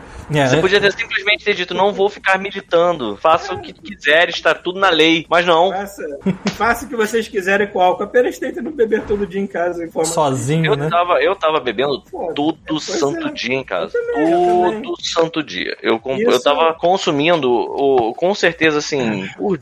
É, 0.34 0.48
Você 0.48 0.62
podia 0.62 0.80
ter 0.80 0.92
simplesmente 0.94 1.44
ter 1.44 1.54
dito, 1.54 1.74
não 1.74 1.92
vou 1.92 2.10
ficar 2.10 2.38
militando. 2.38 3.18
Faça 3.18 3.54
o 3.54 3.62
que 3.62 3.74
quiser, 3.74 4.30
está 4.30 4.54
tudo 4.54 4.80
na 4.80 4.90
lei. 4.90 5.26
Mas 5.30 5.46
não. 5.46 5.72
Faça, 5.72 6.20
faça 6.56 6.86
o 6.86 6.90
que 6.90 6.96
vocês 6.96 7.28
quiserem 7.28 7.68
com 7.68 7.82
álcool, 7.82 8.04
apenas 8.04 8.38
tentem 8.38 8.64
não 8.64 8.72
beber 8.72 9.04
todo 9.04 9.28
dia 9.28 9.42
em 9.42 9.48
casa 9.48 9.84
em 9.84 9.92
forma 9.92 10.10
sozinho, 10.10 10.66
Eu 10.66 10.76
né? 10.76 10.90
tava, 10.90 11.22
eu 11.22 11.36
tava 11.36 11.60
bebendo 11.60 12.02
Pô, 12.10 12.32
todo 12.34 12.58
pois 12.68 12.84
santo 12.84 13.28
é. 13.28 13.32
dia 13.32 13.56
em 13.56 13.64
casa. 13.64 13.92
Também. 13.92 14.82
Todo 14.82 15.06
santo 15.06 15.44
dia. 15.44 15.78
Eu, 15.82 16.02
eu 16.18 16.42
tava 16.42 16.74
consumindo, 16.74 17.52
o, 17.52 18.14
com 18.14 18.34
certeza, 18.34 18.80
assim, 18.80 19.28
por, 19.38 19.60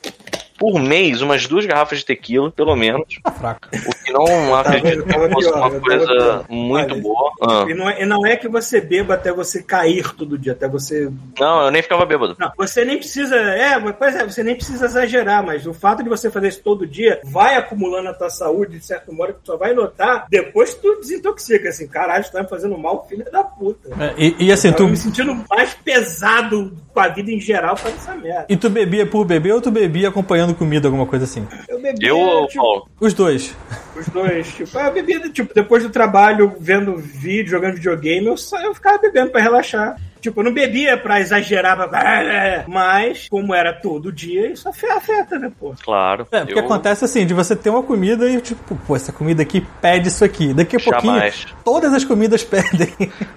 por 0.62 0.80
mês, 0.80 1.24
umas 1.24 1.48
duas 1.48 1.66
garrafas 1.66 1.98
de 1.98 2.06
tequila, 2.06 2.52
pelo 2.52 2.76
menos. 2.76 3.20
Tá 3.24 3.32
fraco. 3.32 3.68
O 3.74 4.06
que 4.06 4.14
não 4.14 4.54
acredito 4.54 5.04
tava 5.08 5.28
que 5.28 5.34
fosse 5.34 5.50
pior, 5.50 5.58
uma 5.58 5.80
coisa 5.80 6.46
muito 6.48 6.94
Olha, 6.94 7.02
boa. 7.02 7.32
Ah. 7.42 7.66
E 7.68 7.74
não, 7.74 7.90
é, 7.90 8.02
e 8.04 8.06
não 8.06 8.28
é 8.28 8.36
que 8.36 8.48
você 8.48 8.80
beba 8.80 9.16
até 9.16 9.34
você 9.34 9.64
cair 9.64 10.14
todo 10.14 10.38
dia, 10.38 10.52
até 10.52 10.68
você 10.68 11.12
Não, 11.40 11.66
eu 11.66 11.72
nem 11.72 11.82
ficava 11.82 12.06
bêbado. 12.06 12.36
Não, 12.38 12.52
você 12.56 12.86
nem 12.86 13.00
precisa. 13.00 13.36
É, 13.36 13.80
mas, 13.80 13.96
pois 13.98 14.16
é, 14.16 14.24
você 14.24 14.44
nem 14.44 14.56
precisa 14.56 14.86
exagerar, 14.86 15.44
mas 15.44 15.66
o 15.66 15.74
fato 15.74 16.04
de 16.04 16.10
você 16.10 16.30
fazer 16.30 16.50
isso 16.50 16.62
todo 16.62 16.86
dia 16.86 17.20
vai 17.24 17.56
acumulando 17.56 18.10
a 18.10 18.14
tua 18.14 18.30
saúde, 18.30 18.78
de 18.78 18.86
certo 18.86 19.12
modo, 19.12 19.34
que 19.34 19.40
tu 19.40 19.48
só 19.48 19.58
vai 19.58 19.74
notar 19.74 20.28
depois 20.30 20.76
que 20.76 20.82
tu 20.82 21.00
desintoxica. 21.02 21.70
Assim, 21.70 21.88
caralho, 21.88 22.24
tu 22.24 22.32
tá 22.34 22.44
me 22.44 22.48
fazendo 22.48 22.78
mal, 22.78 23.08
filho 23.10 23.26
da 23.32 23.44
puta. 23.44 23.90
É, 24.00 24.14
e, 24.16 24.36
e 24.46 24.52
assim, 24.52 24.68
Eu 24.68 24.76
tu, 24.76 24.88
me 24.88 24.96
sentindo 24.96 25.44
mais 25.50 25.74
pesado 25.74 26.72
com 26.94 27.00
a 27.00 27.08
vida 27.08 27.32
em 27.32 27.40
geral 27.40 27.76
pra 27.76 27.90
essa 27.90 28.14
merda. 28.14 28.46
e 28.48 28.56
tu 28.56 28.70
bebia 28.70 29.08
por 29.08 29.26
beber 29.26 29.54
ou 29.56 29.62
tu 29.62 29.72
bebia 29.72 30.10
acompanhando 30.10 30.51
comida, 30.54 30.88
alguma 30.88 31.06
coisa 31.06 31.26
assim? 31.26 31.48
Eu 31.68 31.82
bebia, 31.82 32.10
Eu 32.10 32.18
ou 32.18 32.48
tipo, 32.48 32.62
Paulo? 32.62 32.90
Os 33.00 33.14
dois. 33.14 33.56
os 33.96 34.08
dois. 34.08 34.48
Tipo, 34.48 34.80
eu 34.80 34.94
bebia, 34.94 35.20
tipo, 35.30 35.54
depois 35.54 35.84
do 35.84 35.90
trabalho, 35.90 36.56
vendo 36.60 36.98
vídeo, 36.98 37.52
jogando 37.52 37.76
videogame, 37.76 38.28
eu, 38.28 38.38
só, 38.38 38.60
eu 38.62 38.74
ficava 38.74 38.98
bebendo 38.98 39.32
pra 39.32 39.42
relaxar. 39.42 39.98
Tipo, 40.22 40.42
eu 40.42 40.46
não 40.46 40.54
bebia 40.54 40.98
pra 40.98 41.20
exagerar, 41.20 41.76
pra... 41.90 42.66
mas, 42.70 43.28
como 43.30 43.54
era 43.54 43.74
todo 43.74 44.12
dia, 44.12 44.48
isso 44.52 44.70
afe- 44.70 44.88
afeta, 44.90 45.38
né, 45.40 45.52
pô? 45.60 45.74
Claro. 45.84 46.28
É, 46.32 46.40
porque 46.42 46.54
eu 46.54 46.60
acontece 46.64 47.04
assim, 47.04 47.26
de 47.26 47.34
você 47.34 47.56
ter 47.56 47.70
uma 47.70 47.84
comida 47.84 48.30
e 48.30 48.40
tipo, 48.40 48.76
pô, 48.88 48.96
essa 48.96 49.12
comida 49.12 49.42
aqui 49.42 49.66
pede 49.82 50.08
isso 50.10 50.24
aqui. 50.24 50.54
Daqui 50.54 50.76
a 50.76 50.80
pouquinho, 50.80 51.14
Jamais. 51.16 51.46
todas 51.66 51.94
as 51.94 52.06
comidas 52.06 52.44
pedem. 52.46 52.94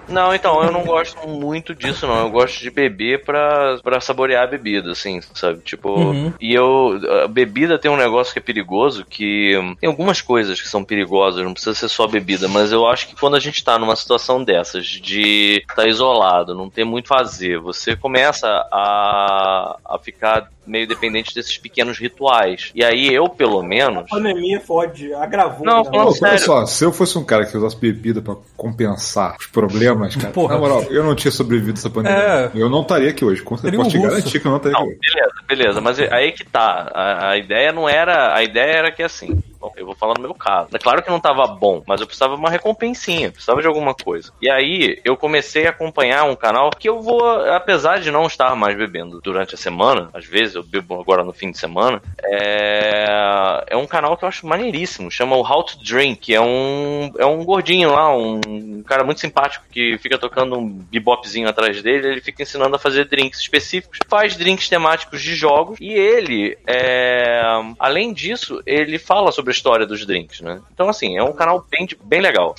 Não, 0.07 0.33
então, 0.33 0.63
eu 0.63 0.71
não 0.71 0.83
gosto 0.83 1.27
muito 1.27 1.73
disso, 1.73 2.05
não. 2.07 2.17
Eu 2.19 2.29
gosto 2.29 2.59
de 2.61 2.69
beber 2.69 3.23
pra, 3.23 3.77
pra 3.83 3.99
saborear 3.99 4.43
a 4.43 4.47
bebida, 4.47 4.91
assim, 4.91 5.19
sabe? 5.33 5.59
Tipo, 5.61 5.95
Uhum. 5.95 6.33
e 6.39 6.53
eu. 6.53 6.99
A 7.23 7.27
bebida 7.27 7.79
tem 7.79 7.89
um 7.89 7.97
negócio 7.97 8.31
que 8.33 8.39
é 8.39 8.41
perigoso, 8.41 9.05
que. 9.05 9.57
hum, 9.57 9.75
Tem 9.79 9.89
algumas 9.89 10.21
coisas 10.21 10.61
que 10.61 10.67
são 10.67 10.83
perigosas, 10.83 11.43
não 11.43 11.53
precisa 11.53 11.73
ser 11.73 11.87
só 11.89 12.07
bebida, 12.07 12.47
mas 12.47 12.71
eu 12.71 12.85
acho 12.87 13.07
que 13.07 13.15
quando 13.15 13.35
a 13.35 13.39
gente 13.39 13.63
tá 13.63 13.79
numa 13.79 13.95
situação 13.95 14.43
dessas, 14.43 14.85
de 14.85 15.59
estar 15.61 15.75
tá 15.83 15.87
isolado, 15.87 16.53
não 16.53 16.69
ter 16.75 16.83
muito 16.83 17.07
fazer, 17.07 17.57
você 17.57 17.95
começa 17.95 18.47
a, 18.71 19.79
a 19.85 19.97
ficar 19.97 20.51
meio 20.65 20.87
dependente 20.87 21.33
desses 21.33 21.57
pequenos 21.57 21.97
rituais. 21.97 22.71
E 22.73 22.83
aí 22.83 23.13
eu, 23.13 23.27
pelo 23.29 23.61
menos. 23.63 24.05
A 24.11 24.15
pandemia 24.15 24.59
fode, 24.59 25.13
agravou. 25.13 25.65
Não, 25.65 25.83
né? 25.83 25.89
falando 25.89 26.15
sério. 26.15 26.39
só, 26.39 26.65
se 26.65 26.83
eu 26.83 26.91
fosse 26.91 27.17
um 27.17 27.23
cara 27.23 27.45
que 27.45 27.57
usasse 27.57 27.77
bebida 27.77 28.21
pra 28.21 28.35
compensar 28.55 29.35
os 29.39 29.47
problemas, 29.47 30.15
cara, 30.15 30.33
Porra. 30.33 30.55
na 30.55 30.61
moral, 30.61 30.83
eu 30.83 31.03
não 31.03 31.15
tinha 31.15 31.31
sobrevivido 31.31 31.79
essa 31.79 31.89
pandemia. 31.89 32.19
É. 32.19 32.51
Eu 32.53 32.69
não 32.69 32.81
estaria 32.81 33.09
aqui 33.09 33.23
hoje. 33.23 33.41
Com 33.41 33.57
certeza, 33.57 33.81
um 33.81 33.83
posso 33.85 33.97
te 33.97 34.01
garantir 34.01 34.39
que 34.39 34.47
eu 34.47 34.51
não 34.51 34.57
estaria 34.57 34.77
Não, 34.77 34.85
aqui 34.85 34.91
hoje. 34.91 35.13
beleza, 35.13 35.33
beleza, 35.47 35.81
mas 35.81 35.99
aí 35.99 36.31
que 36.31 36.43
tá. 36.43 36.91
A, 36.93 37.29
a 37.31 37.37
ideia 37.37 37.71
não 37.71 37.87
era. 37.87 38.35
A 38.35 38.43
ideia 38.43 38.71
era 38.71 38.91
que 38.91 39.03
assim. 39.03 39.41
Bom, 39.59 39.73
eu 39.77 39.85
vou 39.85 39.95
falar 39.95 40.13
no 40.15 40.21
meu 40.21 40.33
caso. 40.33 40.69
É 40.73 40.77
claro 40.77 41.01
que 41.01 41.09
não 41.09 41.19
tava 41.19 41.47
bom, 41.47 41.81
mas 41.87 41.99
eu 41.99 42.05
precisava 42.05 42.35
de 42.35 42.39
uma 42.39 42.49
recompensinha, 42.51 43.31
precisava 43.31 43.61
de 43.61 43.67
alguma 43.67 43.95
coisa. 43.95 44.31
E 44.39 44.49
aí 44.49 45.01
eu 45.03 45.17
comecei 45.17 45.65
a 45.65 45.71
acompanhar 45.71 46.23
um 46.25 46.35
canal 46.35 46.69
que 46.69 46.87
eu 46.87 47.01
vou, 47.01 47.25
apesar 47.51 47.99
de 47.99 48.11
não 48.11 48.27
estar 48.27 48.55
mais 48.55 48.77
bebendo 48.77 49.19
durante 49.21 49.55
a 49.55 49.57
semana, 49.57 50.09
às 50.13 50.25
vezes 50.25 50.54
eu 50.55 50.63
bebo 50.63 50.99
agora 50.99 51.23
no 51.23 51.33
fim 51.33 51.51
de 51.51 51.57
semana, 51.57 52.01
é, 52.23 53.65
é 53.67 53.77
um 53.77 53.85
canal 53.87 54.15
que 54.17 54.23
eu 54.23 54.29
acho 54.29 54.45
maneiríssimo, 54.47 55.11
chama 55.11 55.35
o 55.35 55.41
How 55.41 55.63
to 55.63 55.83
Drink, 55.83 56.33
é 56.33 56.41
um, 56.41 57.11
é 57.17 57.25
um 57.25 57.43
gordinho 57.43 57.91
lá, 57.91 58.15
um 58.15 58.83
cara 58.85 59.03
muito 59.03 59.19
simpático 59.19 59.65
que 59.71 59.97
fica 59.97 60.17
tocando 60.17 60.57
um 60.57 60.67
bebopzinho 60.67 61.47
atrás 61.47 61.81
dele, 61.81 62.07
ele 62.07 62.21
fica 62.21 62.43
ensinando 62.43 62.75
a 62.75 62.79
fazer 62.79 63.05
drinks 63.05 63.39
específicos, 63.39 63.99
faz 64.07 64.35
drinks 64.35 64.69
temáticos 64.69 65.21
de 65.21 65.35
jogos 65.35 65.77
e 65.79 65.91
ele, 65.91 66.57
é, 66.67 67.41
além 67.79 68.13
disso, 68.13 68.61
ele 68.65 68.97
fala 68.97 69.31
sobre 69.31 69.51
a 69.51 69.55
história 69.55 69.85
dos 69.85 70.05
drinks, 70.05 70.41
né? 70.41 70.61
Então 70.73 70.89
assim, 70.89 71.17
é 71.17 71.23
um 71.23 71.33
canal 71.33 71.65
bem, 71.69 71.87
bem 72.03 72.21
legal. 72.21 72.55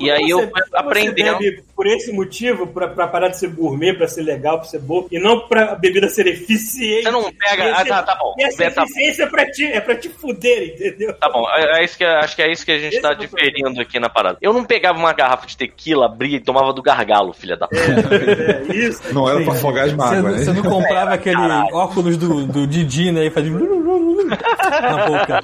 E 0.00 0.10
aí 0.10 0.28
eu 0.30 0.38
Você- 0.40 0.46
você 0.50 0.76
aprendendo. 0.76 1.38
Por 1.74 1.86
esse 1.86 2.12
motivo, 2.12 2.66
pra, 2.68 2.88
pra 2.88 3.06
parar 3.08 3.28
de 3.28 3.38
ser 3.38 3.48
gourmet, 3.48 3.92
pra 3.94 4.06
ser 4.06 4.22
legal, 4.22 4.58
pra 4.60 4.68
ser 4.68 4.78
bom, 4.80 5.06
e 5.10 5.18
não 5.18 5.40
pra 5.48 5.72
a 5.72 5.74
bebida 5.74 6.08
ser 6.08 6.26
eficiente. 6.26 7.02
Você 7.04 7.10
não 7.10 7.32
pega. 7.32 7.74
Ah, 7.76 7.84
tá, 7.84 8.02
tá 8.02 8.14
bom. 8.16 8.34
E 8.38 8.44
essa 8.44 8.64
É, 8.64 8.70
tá, 8.70 8.82
eficiência 8.84 9.22
é 9.24 9.26
pra 9.26 9.50
te, 9.50 9.64
é 9.66 9.80
pra 9.80 9.96
te 9.96 10.08
fuder, 10.08 10.74
entendeu? 10.74 11.12
Tá 11.14 11.28
bom, 11.28 11.44
é, 11.50 11.80
é 11.80 11.84
isso 11.84 11.96
que, 11.98 12.04
acho 12.04 12.36
que 12.36 12.42
é 12.42 12.52
isso 12.52 12.64
que 12.64 12.72
a 12.72 12.78
gente 12.78 12.92
Esse 12.94 13.02
tá 13.02 13.12
é 13.12 13.14
diferindo 13.16 13.80
aqui 13.80 13.98
na 13.98 14.08
parada. 14.08 14.38
Eu 14.40 14.52
não 14.52 14.64
pegava 14.64 14.98
uma 14.98 15.12
garrafa 15.12 15.46
de 15.46 15.56
tequila, 15.56 16.06
abria 16.06 16.36
e 16.36 16.40
tomava 16.40 16.72
do 16.72 16.82
gargalo, 16.82 17.32
filha 17.32 17.56
da 17.56 17.66
puta. 17.66 17.82
É, 17.82 18.62
isso. 18.76 19.02
Não 19.12 19.28
era 19.28 19.42
pra 19.42 19.52
afogar 19.52 19.84
as 19.86 19.90
Você, 19.92 19.96
mágoas, 19.96 20.40
você 20.44 20.52
né? 20.52 20.60
não 20.62 20.70
comprava 20.70 21.14
aquele 21.14 21.36
caralho. 21.36 21.74
óculos 21.74 22.16
do, 22.16 22.46
do 22.46 22.66
Didi, 22.66 23.10
né? 23.10 23.26
E 23.26 23.30
fazia 23.30 23.50
na 23.52 23.58
boca. 25.06 25.40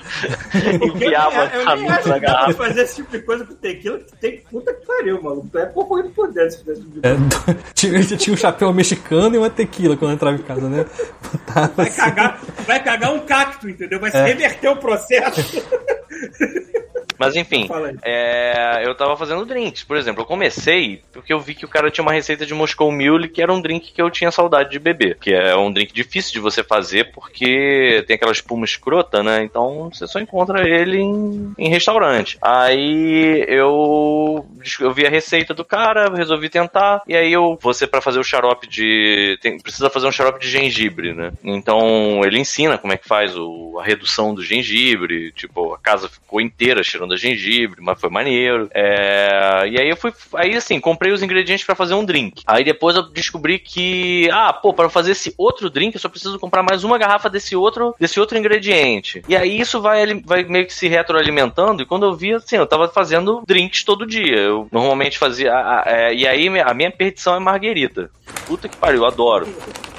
Enfiava 0.83 1.47
nem 1.47 1.89
a 1.91 1.95
acho 1.97 2.09
na 2.09 2.19
garrafa. 2.19 2.53
fazer 2.55 2.83
esse 2.83 2.97
tipo 2.97 3.11
de 3.11 3.23
coisa 3.23 3.45
com 3.45 3.55
tequila, 3.55 3.99
que 3.99 4.17
tem 4.17 4.41
puta 4.51 4.73
que 4.73 4.87
pariu, 4.87 5.23
maluco. 5.23 5.49
Tu 5.51 5.59
é 5.59 5.67
pouco 5.67 5.99
indo 6.27 6.27
por 6.27 6.33
dentro. 6.33 6.51
se 6.53 6.59
fizesse 6.59 6.81
de 6.83 7.01
É, 7.03 7.17
tinha, 7.75 8.03
tinha 8.17 8.35
um 8.35 8.37
chapéu 8.37 8.73
mexicano 8.73 9.35
e 9.35 9.39
uma 9.39 9.51
tequila 9.51 9.97
quando 9.97 10.13
entrava 10.15 10.37
em 10.37 10.43
casa, 10.43 10.69
né? 10.69 10.85
Botava 11.33 11.73
Vai 11.77 11.87
assim. 11.89 11.97
cagar, 11.97 12.41
vai 12.67 12.83
cagar 12.85 13.15
um 13.15 13.21
cacto, 13.21 13.69
entendeu? 13.69 13.99
Vai 14.01 14.11
se 14.11 14.17
É. 14.17 14.25
reverter 14.27 14.69
o 14.69 14.77
processo. 14.77 15.63
Mas 17.21 17.37
enfim, 17.37 17.69
é, 18.03 18.83
eu 18.83 18.95
tava 18.95 19.15
fazendo 19.15 19.45
drinks. 19.45 19.85
Por 19.85 19.99
exemplo, 19.99 20.23
eu 20.23 20.27
comecei 20.27 21.03
porque 21.13 21.31
eu 21.35 21.39
vi 21.39 21.55
que 21.55 21.67
o 21.67 21.69
cara 21.69 21.91
tinha 21.91 22.03
uma 22.03 22.15
receita 22.15 22.47
de 22.47 22.55
Moscow 22.55 22.91
Mule 22.91 23.29
que 23.29 23.43
era 23.43 23.53
um 23.53 23.61
drink 23.61 23.93
que 23.93 24.01
eu 24.01 24.09
tinha 24.11 24.31
saudade 24.31 24.71
de 24.71 24.79
beber. 24.79 25.19
Que 25.21 25.35
é 25.35 25.55
um 25.55 25.71
drink 25.71 25.93
difícil 25.93 26.33
de 26.33 26.41
você 26.41 26.65
fazer 26.65 27.13
porque 27.13 28.03
tem 28.07 28.17
aquela 28.17 28.33
espuma 28.33 28.65
escrota, 28.65 29.23
né? 29.23 29.45
Então 29.45 29.91
você 29.93 30.07
só 30.07 30.19
encontra 30.19 30.67
ele 30.67 30.97
em, 30.97 31.53
em 31.59 31.69
restaurante. 31.69 32.39
Aí 32.41 33.45
eu, 33.47 34.47
eu 34.81 34.91
vi 34.95 35.07
a 35.07 35.11
receita 35.11 35.53
do 35.53 35.63
cara, 35.63 36.09
resolvi 36.15 36.49
tentar. 36.49 37.03
E 37.07 37.15
aí 37.15 37.31
eu, 37.31 37.59
você 37.61 37.87
para 37.87 38.01
fazer 38.01 38.19
o 38.19 38.25
xarope 38.25 38.67
de. 38.67 39.39
tem- 39.43 39.61
precisa 39.61 39.91
fazer 39.91 40.07
um 40.07 40.13
xarope 40.13 40.41
de 40.41 40.49
gengibre, 40.49 41.13
né? 41.13 41.33
Então 41.45 42.23
ele 42.25 42.39
ensina 42.39 42.79
como 42.79 42.95
é 42.95 42.97
que 42.97 43.07
faz 43.07 43.37
o, 43.37 43.79
a 43.79 43.85
redução 43.85 44.35
do 44.35 44.43
gengibre. 44.43 45.33
Tipo, 45.33 45.75
a 45.75 45.79
casa 45.79 46.09
ficou 46.09 46.41
inteira 46.41 46.83
cheirando 46.83 47.10
a 47.15 47.17
gengibre, 47.17 47.81
mas 47.81 48.01
foi 48.01 48.11
maneiro. 48.11 48.69
É, 48.75 49.69
e 49.69 49.81
aí 49.81 49.89
eu 49.89 49.97
fui. 49.97 50.13
Aí 50.35 50.57
assim, 50.57 50.81
comprei 50.81 51.13
os 51.13 51.23
ingredientes 51.23 51.65
pra 51.65 51.75
fazer 51.75 51.95
um 51.95 52.05
drink. 52.05 52.43
Aí 52.47 52.65
depois 52.65 52.97
eu 52.97 53.03
descobri 53.03 53.59
que. 53.59 54.29
Ah, 54.33 54.53
pô, 54.53 54.73
para 54.73 54.89
fazer 54.89 55.13
esse 55.13 55.35
outro 55.37 55.71
drink 55.71 55.95
eu 55.95 56.01
só 56.01 56.09
preciso 56.09 56.39
comprar 56.39 56.63
mais 56.63 56.85
uma 56.85 56.99
garrafa 56.99 57.29
desse 57.29 57.55
outro, 57.57 57.95
desse 57.99 58.19
outro 58.21 58.39
ingrediente. 58.39 59.23
E 59.29 59.37
aí 59.37 59.61
isso 59.61 59.81
vai, 59.81 60.21
vai 60.25 60.45
meio 60.45 60.67
que 60.67 60.75
se 60.75 60.89
retroalimentando. 60.89 61.83
E 61.83 61.87
quando 61.87 62.07
eu 62.07 62.15
vi, 62.15 62.35
assim, 62.35 62.57
eu 62.57 62.67
tava 62.67 62.89
fazendo 62.89 63.43
drinks 63.47 63.85
todo 63.85 64.07
dia. 64.07 64.37
Eu 64.37 64.69
normalmente 64.71 65.19
fazia. 65.19 65.53
é, 65.87 66.15
e 66.15 66.27
aí 66.27 66.49
a 66.61 66.75
minha 66.75 66.91
perdição 66.91 67.35
é 67.35 67.39
marguerita. 67.39 68.11
Puta 68.47 68.69
que 68.69 68.77
pariu, 68.77 69.05
adoro. 69.07 69.47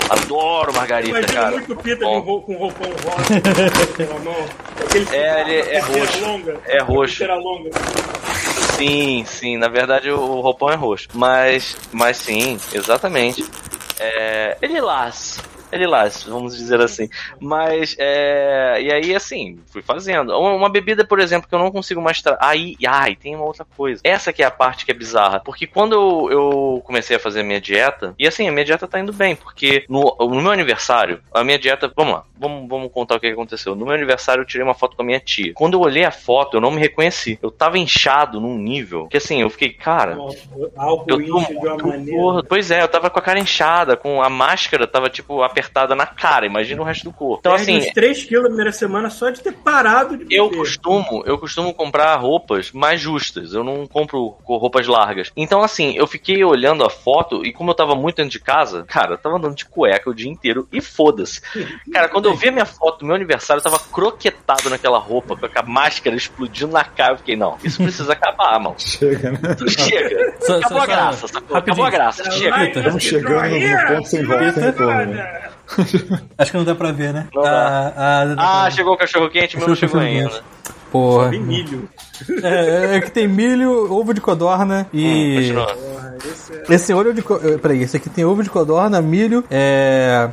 Adoro 0.09 0.73
margarita, 0.73 1.17
Imagina 1.19 1.39
cara. 1.41 1.51
muito 1.51 1.75
Pita 1.77 2.03
com 2.05 2.17
um 2.17 2.57
roupão 2.57 2.89
rosa 2.89 4.13
na 4.13 4.19
mão. 4.19 4.45
É, 5.13 5.41
ele 5.41 5.55
é 5.69 5.79
roxo. 5.79 6.21
Longa, 6.25 6.59
É 6.65 6.79
roxo. 6.81 7.25
longa. 7.27 7.69
Sim, 8.77 9.23
sim, 9.25 9.57
na 9.57 9.67
verdade 9.69 10.09
o, 10.11 10.19
o 10.19 10.41
roupão 10.41 10.69
é 10.69 10.75
roxo. 10.75 11.07
Mas, 11.13 11.77
mas 11.91 12.17
sim, 12.17 12.59
exatamente. 12.73 13.45
É, 13.99 14.57
ele 14.61 14.81
las. 14.81 15.39
Ele 15.71 15.87
las, 15.87 16.23
vamos 16.23 16.55
dizer 16.55 16.81
assim. 16.81 17.09
Mas, 17.39 17.95
é, 17.99 18.77
e 18.81 18.91
aí, 18.91 19.15
assim, 19.15 19.59
fui 19.67 19.81
fazendo. 19.81 20.37
Uma, 20.37 20.53
uma 20.53 20.69
bebida, 20.69 21.05
por 21.05 21.19
exemplo, 21.19 21.47
que 21.47 21.55
eu 21.55 21.59
não 21.59 21.71
consigo 21.71 22.01
mais. 22.01 22.21
Tra... 22.21 22.37
Aí, 22.39 22.75
ai, 22.85 23.15
tem 23.15 23.35
uma 23.35 23.45
outra 23.45 23.65
coisa. 23.65 24.01
Essa 24.03 24.33
que 24.33 24.43
é 24.43 24.45
a 24.45 24.51
parte 24.51 24.85
que 24.85 24.91
é 24.91 24.93
bizarra. 24.93 25.39
Porque 25.39 25.65
quando 25.65 25.93
eu, 25.93 26.31
eu 26.31 26.81
comecei 26.85 27.15
a 27.15 27.19
fazer 27.19 27.41
a 27.41 27.43
minha 27.43 27.61
dieta, 27.61 28.13
e 28.19 28.27
assim, 28.27 28.47
a 28.47 28.51
minha 28.51 28.65
dieta 28.65 28.87
tá 28.87 28.99
indo 28.99 29.13
bem, 29.13 29.35
porque 29.35 29.85
no, 29.89 30.15
no 30.19 30.41
meu 30.41 30.51
aniversário, 30.51 31.21
a 31.33 31.43
minha 31.43 31.57
dieta. 31.57 31.91
Vamos 31.95 32.13
lá, 32.13 32.23
vamos, 32.37 32.67
vamos 32.67 32.91
contar 32.91 33.15
o 33.15 33.19
que 33.19 33.27
aconteceu. 33.27 33.75
No 33.75 33.85
meu 33.85 33.95
aniversário, 33.95 34.41
eu 34.41 34.45
tirei 34.45 34.65
uma 34.65 34.73
foto 34.73 34.95
com 34.95 35.01
a 35.01 35.05
minha 35.05 35.19
tia. 35.19 35.53
Quando 35.53 35.75
eu 35.75 35.81
olhei 35.81 36.03
a 36.03 36.11
foto, 36.11 36.57
eu 36.57 36.61
não 36.61 36.71
me 36.71 36.79
reconheci. 36.79 37.39
Eu 37.41 37.51
tava 37.51 37.77
inchado 37.77 38.39
num 38.39 38.57
nível 38.57 39.07
que, 39.07 39.17
assim, 39.17 39.41
eu 39.41 39.49
fiquei, 39.49 39.69
cara. 39.69 40.17
Álcool 40.75 41.05
Eu 41.07 41.25
tô 41.25 41.39
incha 41.39 41.53
de 41.53 41.67
uma 41.67 41.77
muito 41.77 42.11
gordo. 42.11 42.47
Pois 42.47 42.71
é, 42.71 42.81
eu 42.81 42.87
tava 42.87 43.09
com 43.09 43.19
a 43.19 43.21
cara 43.21 43.39
inchada, 43.39 43.95
com 43.95 44.21
a 44.21 44.29
máscara 44.29 44.87
tava, 44.87 45.09
tipo, 45.09 45.41
apertada 45.41 45.60
na 45.95 46.05
cara. 46.05 46.45
Imagina 46.45 46.81
o 46.81 46.85
resto 46.85 47.03
do 47.05 47.13
corpo. 47.13 47.39
Então, 47.39 47.53
assim, 47.53 47.77
uns 47.77 47.91
3 47.91 48.23
quilos 48.23 48.43
na 48.43 48.49
primeira 48.49 48.71
semana 48.71 49.09
só 49.09 49.29
de 49.29 49.41
ter 49.41 49.53
parado 49.53 50.17
de 50.17 50.35
eu 50.35 50.45
beber. 50.49 50.57
costumo, 50.59 51.23
eu 51.25 51.37
costumo 51.37 51.73
comprar 51.73 52.15
roupas 52.15 52.71
mais 52.71 52.99
justas. 52.99 53.53
Eu 53.53 53.63
não 53.63 53.85
compro 53.87 54.31
com 54.43 54.57
roupas 54.57 54.87
largas. 54.87 55.31
Então, 55.35 55.61
assim, 55.61 55.93
eu 55.95 56.07
fiquei 56.07 56.43
olhando 56.43 56.83
a 56.85 56.89
foto 56.89 57.45
e 57.45 57.51
como 57.53 57.71
eu 57.71 57.75
tava 57.75 57.95
muito 57.95 58.17
dentro 58.17 58.31
de 58.31 58.39
casa, 58.39 58.83
cara, 58.87 59.13
eu 59.13 59.17
tava 59.17 59.37
andando 59.37 59.55
de 59.55 59.65
cueca 59.65 60.09
o 60.09 60.13
dia 60.13 60.29
inteiro 60.29 60.67
e 60.71 60.81
foda-se. 60.81 61.41
Cara, 61.91 62.07
quando 62.09 62.25
eu 62.25 62.35
vi 62.35 62.47
a 62.49 62.51
minha 62.51 62.65
foto 62.65 62.99
do 62.99 63.05
meu 63.05 63.15
aniversário, 63.15 63.59
eu 63.59 63.63
tava 63.63 63.79
croquetado 63.79 64.69
naquela 64.69 64.97
roupa, 64.97 65.35
com 65.35 65.59
a 65.59 65.63
máscara 65.63 66.15
explodindo 66.15 66.71
na 66.71 66.83
cara. 66.83 67.13
Eu 67.13 67.17
fiquei, 67.17 67.35
não, 67.35 67.57
isso 67.63 67.81
precisa 67.81 68.13
acabar, 68.13 68.59
mano. 68.59 68.75
Chega, 68.79 69.31
né? 69.31 69.39
Chega. 69.67 70.35
Só- 70.39 70.57
Acabou 70.57 70.77
só- 70.77 70.83
a 70.83 70.87
graça, 70.87 71.27
só-. 71.27 71.57
Acabou 71.57 71.85
a 71.85 71.89
graça. 71.89 72.31
Chega. 72.31 72.65
Estamos 72.65 73.03
chegando 73.03 73.49
no- 73.59 73.87
ponto 73.95 74.07
sem 74.07 74.23
volta, 74.23 74.51
sem 74.53 74.73
senhora. 74.73 75.50
Acho 76.37 76.51
que 76.51 76.57
não 76.57 76.63
dá 76.65 76.75
pra 76.75 76.91
ver, 76.91 77.13
né? 77.13 77.27
Não 77.33 77.41
dá. 77.43 77.93
Ah, 77.95 78.35
ah, 78.37 78.63
Ah, 78.65 78.71
chegou 78.71 78.93
o 78.93 78.97
cachorro 78.97 79.29
quente, 79.29 79.57
meu 79.57 79.67
não 79.67 79.75
chegou 79.75 79.99
ainda. 79.99 80.41
Porra. 80.91 81.29
Tem 81.29 81.39
milho. 81.39 81.87
É, 82.43 82.97
é 82.97 83.01
que 83.01 83.09
tem 83.11 83.27
milho, 83.27 83.91
ovo 83.93 84.13
de 84.13 84.19
codorna 84.21 84.87
e. 84.93 85.53
Porra, 85.53 86.15
esse 86.25 86.53
é... 86.53 86.75
Esse 86.75 86.93
olho 86.93 87.13
de. 87.13 87.21
co- 87.21 87.39
eh, 87.41 87.57
Peraí, 87.57 87.81
esse 87.81 87.95
aqui 87.97 88.09
tem 88.09 88.25
ovo 88.25 88.43
de 88.43 88.49
codorna, 88.49 89.01
milho, 89.01 89.43
é. 89.49 90.29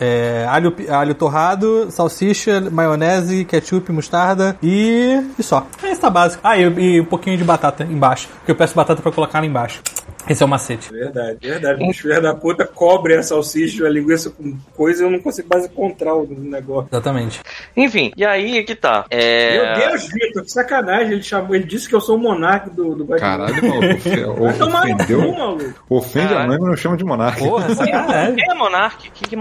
É, 0.00 0.46
alho, 0.48 0.74
alho 0.88 1.14
torrado, 1.14 1.90
salsicha, 1.90 2.60
maionese, 2.60 3.44
ketchup, 3.44 3.90
mostarda 3.92 4.56
e. 4.62 5.22
e 5.38 5.42
só. 5.42 5.66
É 5.82 5.90
isso 5.92 6.00
tá 6.00 6.10
básico. 6.10 6.40
Ah, 6.44 6.56
e, 6.58 6.62
e 6.62 7.00
um 7.00 7.04
pouquinho 7.04 7.36
de 7.36 7.44
batata 7.44 7.84
embaixo. 7.84 8.28
Porque 8.38 8.50
eu 8.52 8.56
peço 8.56 8.74
batata 8.74 9.02
pra 9.02 9.12
colocar 9.12 9.40
lá 9.40 9.46
embaixo. 9.46 9.82
Esse 10.28 10.42
é 10.42 10.46
o 10.46 10.48
macete. 10.48 10.90
Verdade, 10.90 11.38
verdade. 11.40 11.88
Os 11.88 11.98
filhos 11.98 12.20
da 12.20 12.34
puta 12.34 12.66
cobrem 12.66 13.16
a 13.16 13.22
salsicha, 13.22 13.86
a 13.86 13.88
linguiça 13.88 14.28
com 14.30 14.56
coisa 14.74 15.02
e 15.02 15.06
eu 15.06 15.10
não 15.10 15.20
consigo 15.20 15.48
mais 15.48 15.64
encontrar 15.64 16.14
o 16.14 16.26
negócio. 16.26 16.88
Exatamente. 16.90 17.40
Enfim, 17.76 18.12
e 18.16 18.24
aí 18.24 18.58
é 18.58 18.62
que 18.64 18.74
tá. 18.74 19.04
É... 19.08 19.78
Meu 19.78 19.88
Deus, 19.88 20.08
Vitor, 20.08 20.42
que 20.42 20.50
sacanagem. 20.50 21.12
Ele, 21.12 21.22
chamou, 21.22 21.54
ele 21.54 21.64
disse 21.64 21.88
que 21.88 21.94
eu 21.94 22.00
sou 22.00 22.16
o 22.16 22.18
monarca 22.18 22.70
do, 22.70 22.96
do 22.96 23.04
Guardião. 23.04 23.30
Caralho, 23.30 23.68
maluco. 23.68 24.42
Vai 24.42 24.58
tomar 24.58 24.86
no 24.86 24.96
cu, 24.96 25.02
Ofendeu. 25.02 25.32
maluco. 25.32 25.74
Ofende 25.88 26.26
a 26.26 26.28
Caralho. 26.28 26.48
mãe, 26.48 26.58
mas 26.58 26.68
não 26.70 26.76
chama 26.76 26.96
de 26.96 27.04
monarca. 27.04 27.38
Porra, 27.38 27.74
sacanagem. 27.74 28.34
Quem 28.36 28.50
é 28.50 28.54
Monark? 28.54 29.10
Que 29.12 29.28
que 29.28 29.36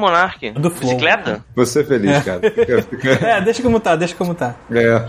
Do 0.51 0.69
Flow. 0.71 0.91
Bicicleta? 0.91 1.43
Você 1.55 1.81
é 1.81 1.84
feliz, 1.84 2.23
cara. 2.23 2.39
Fica- 2.41 2.81
fica- 2.89 3.27
É, 3.27 3.41
deixa 3.41 3.62
como 3.63 3.79
tá, 3.79 3.95
deixa 3.95 4.15
como 4.15 4.34
tá. 4.36 4.55
É. 4.71 4.99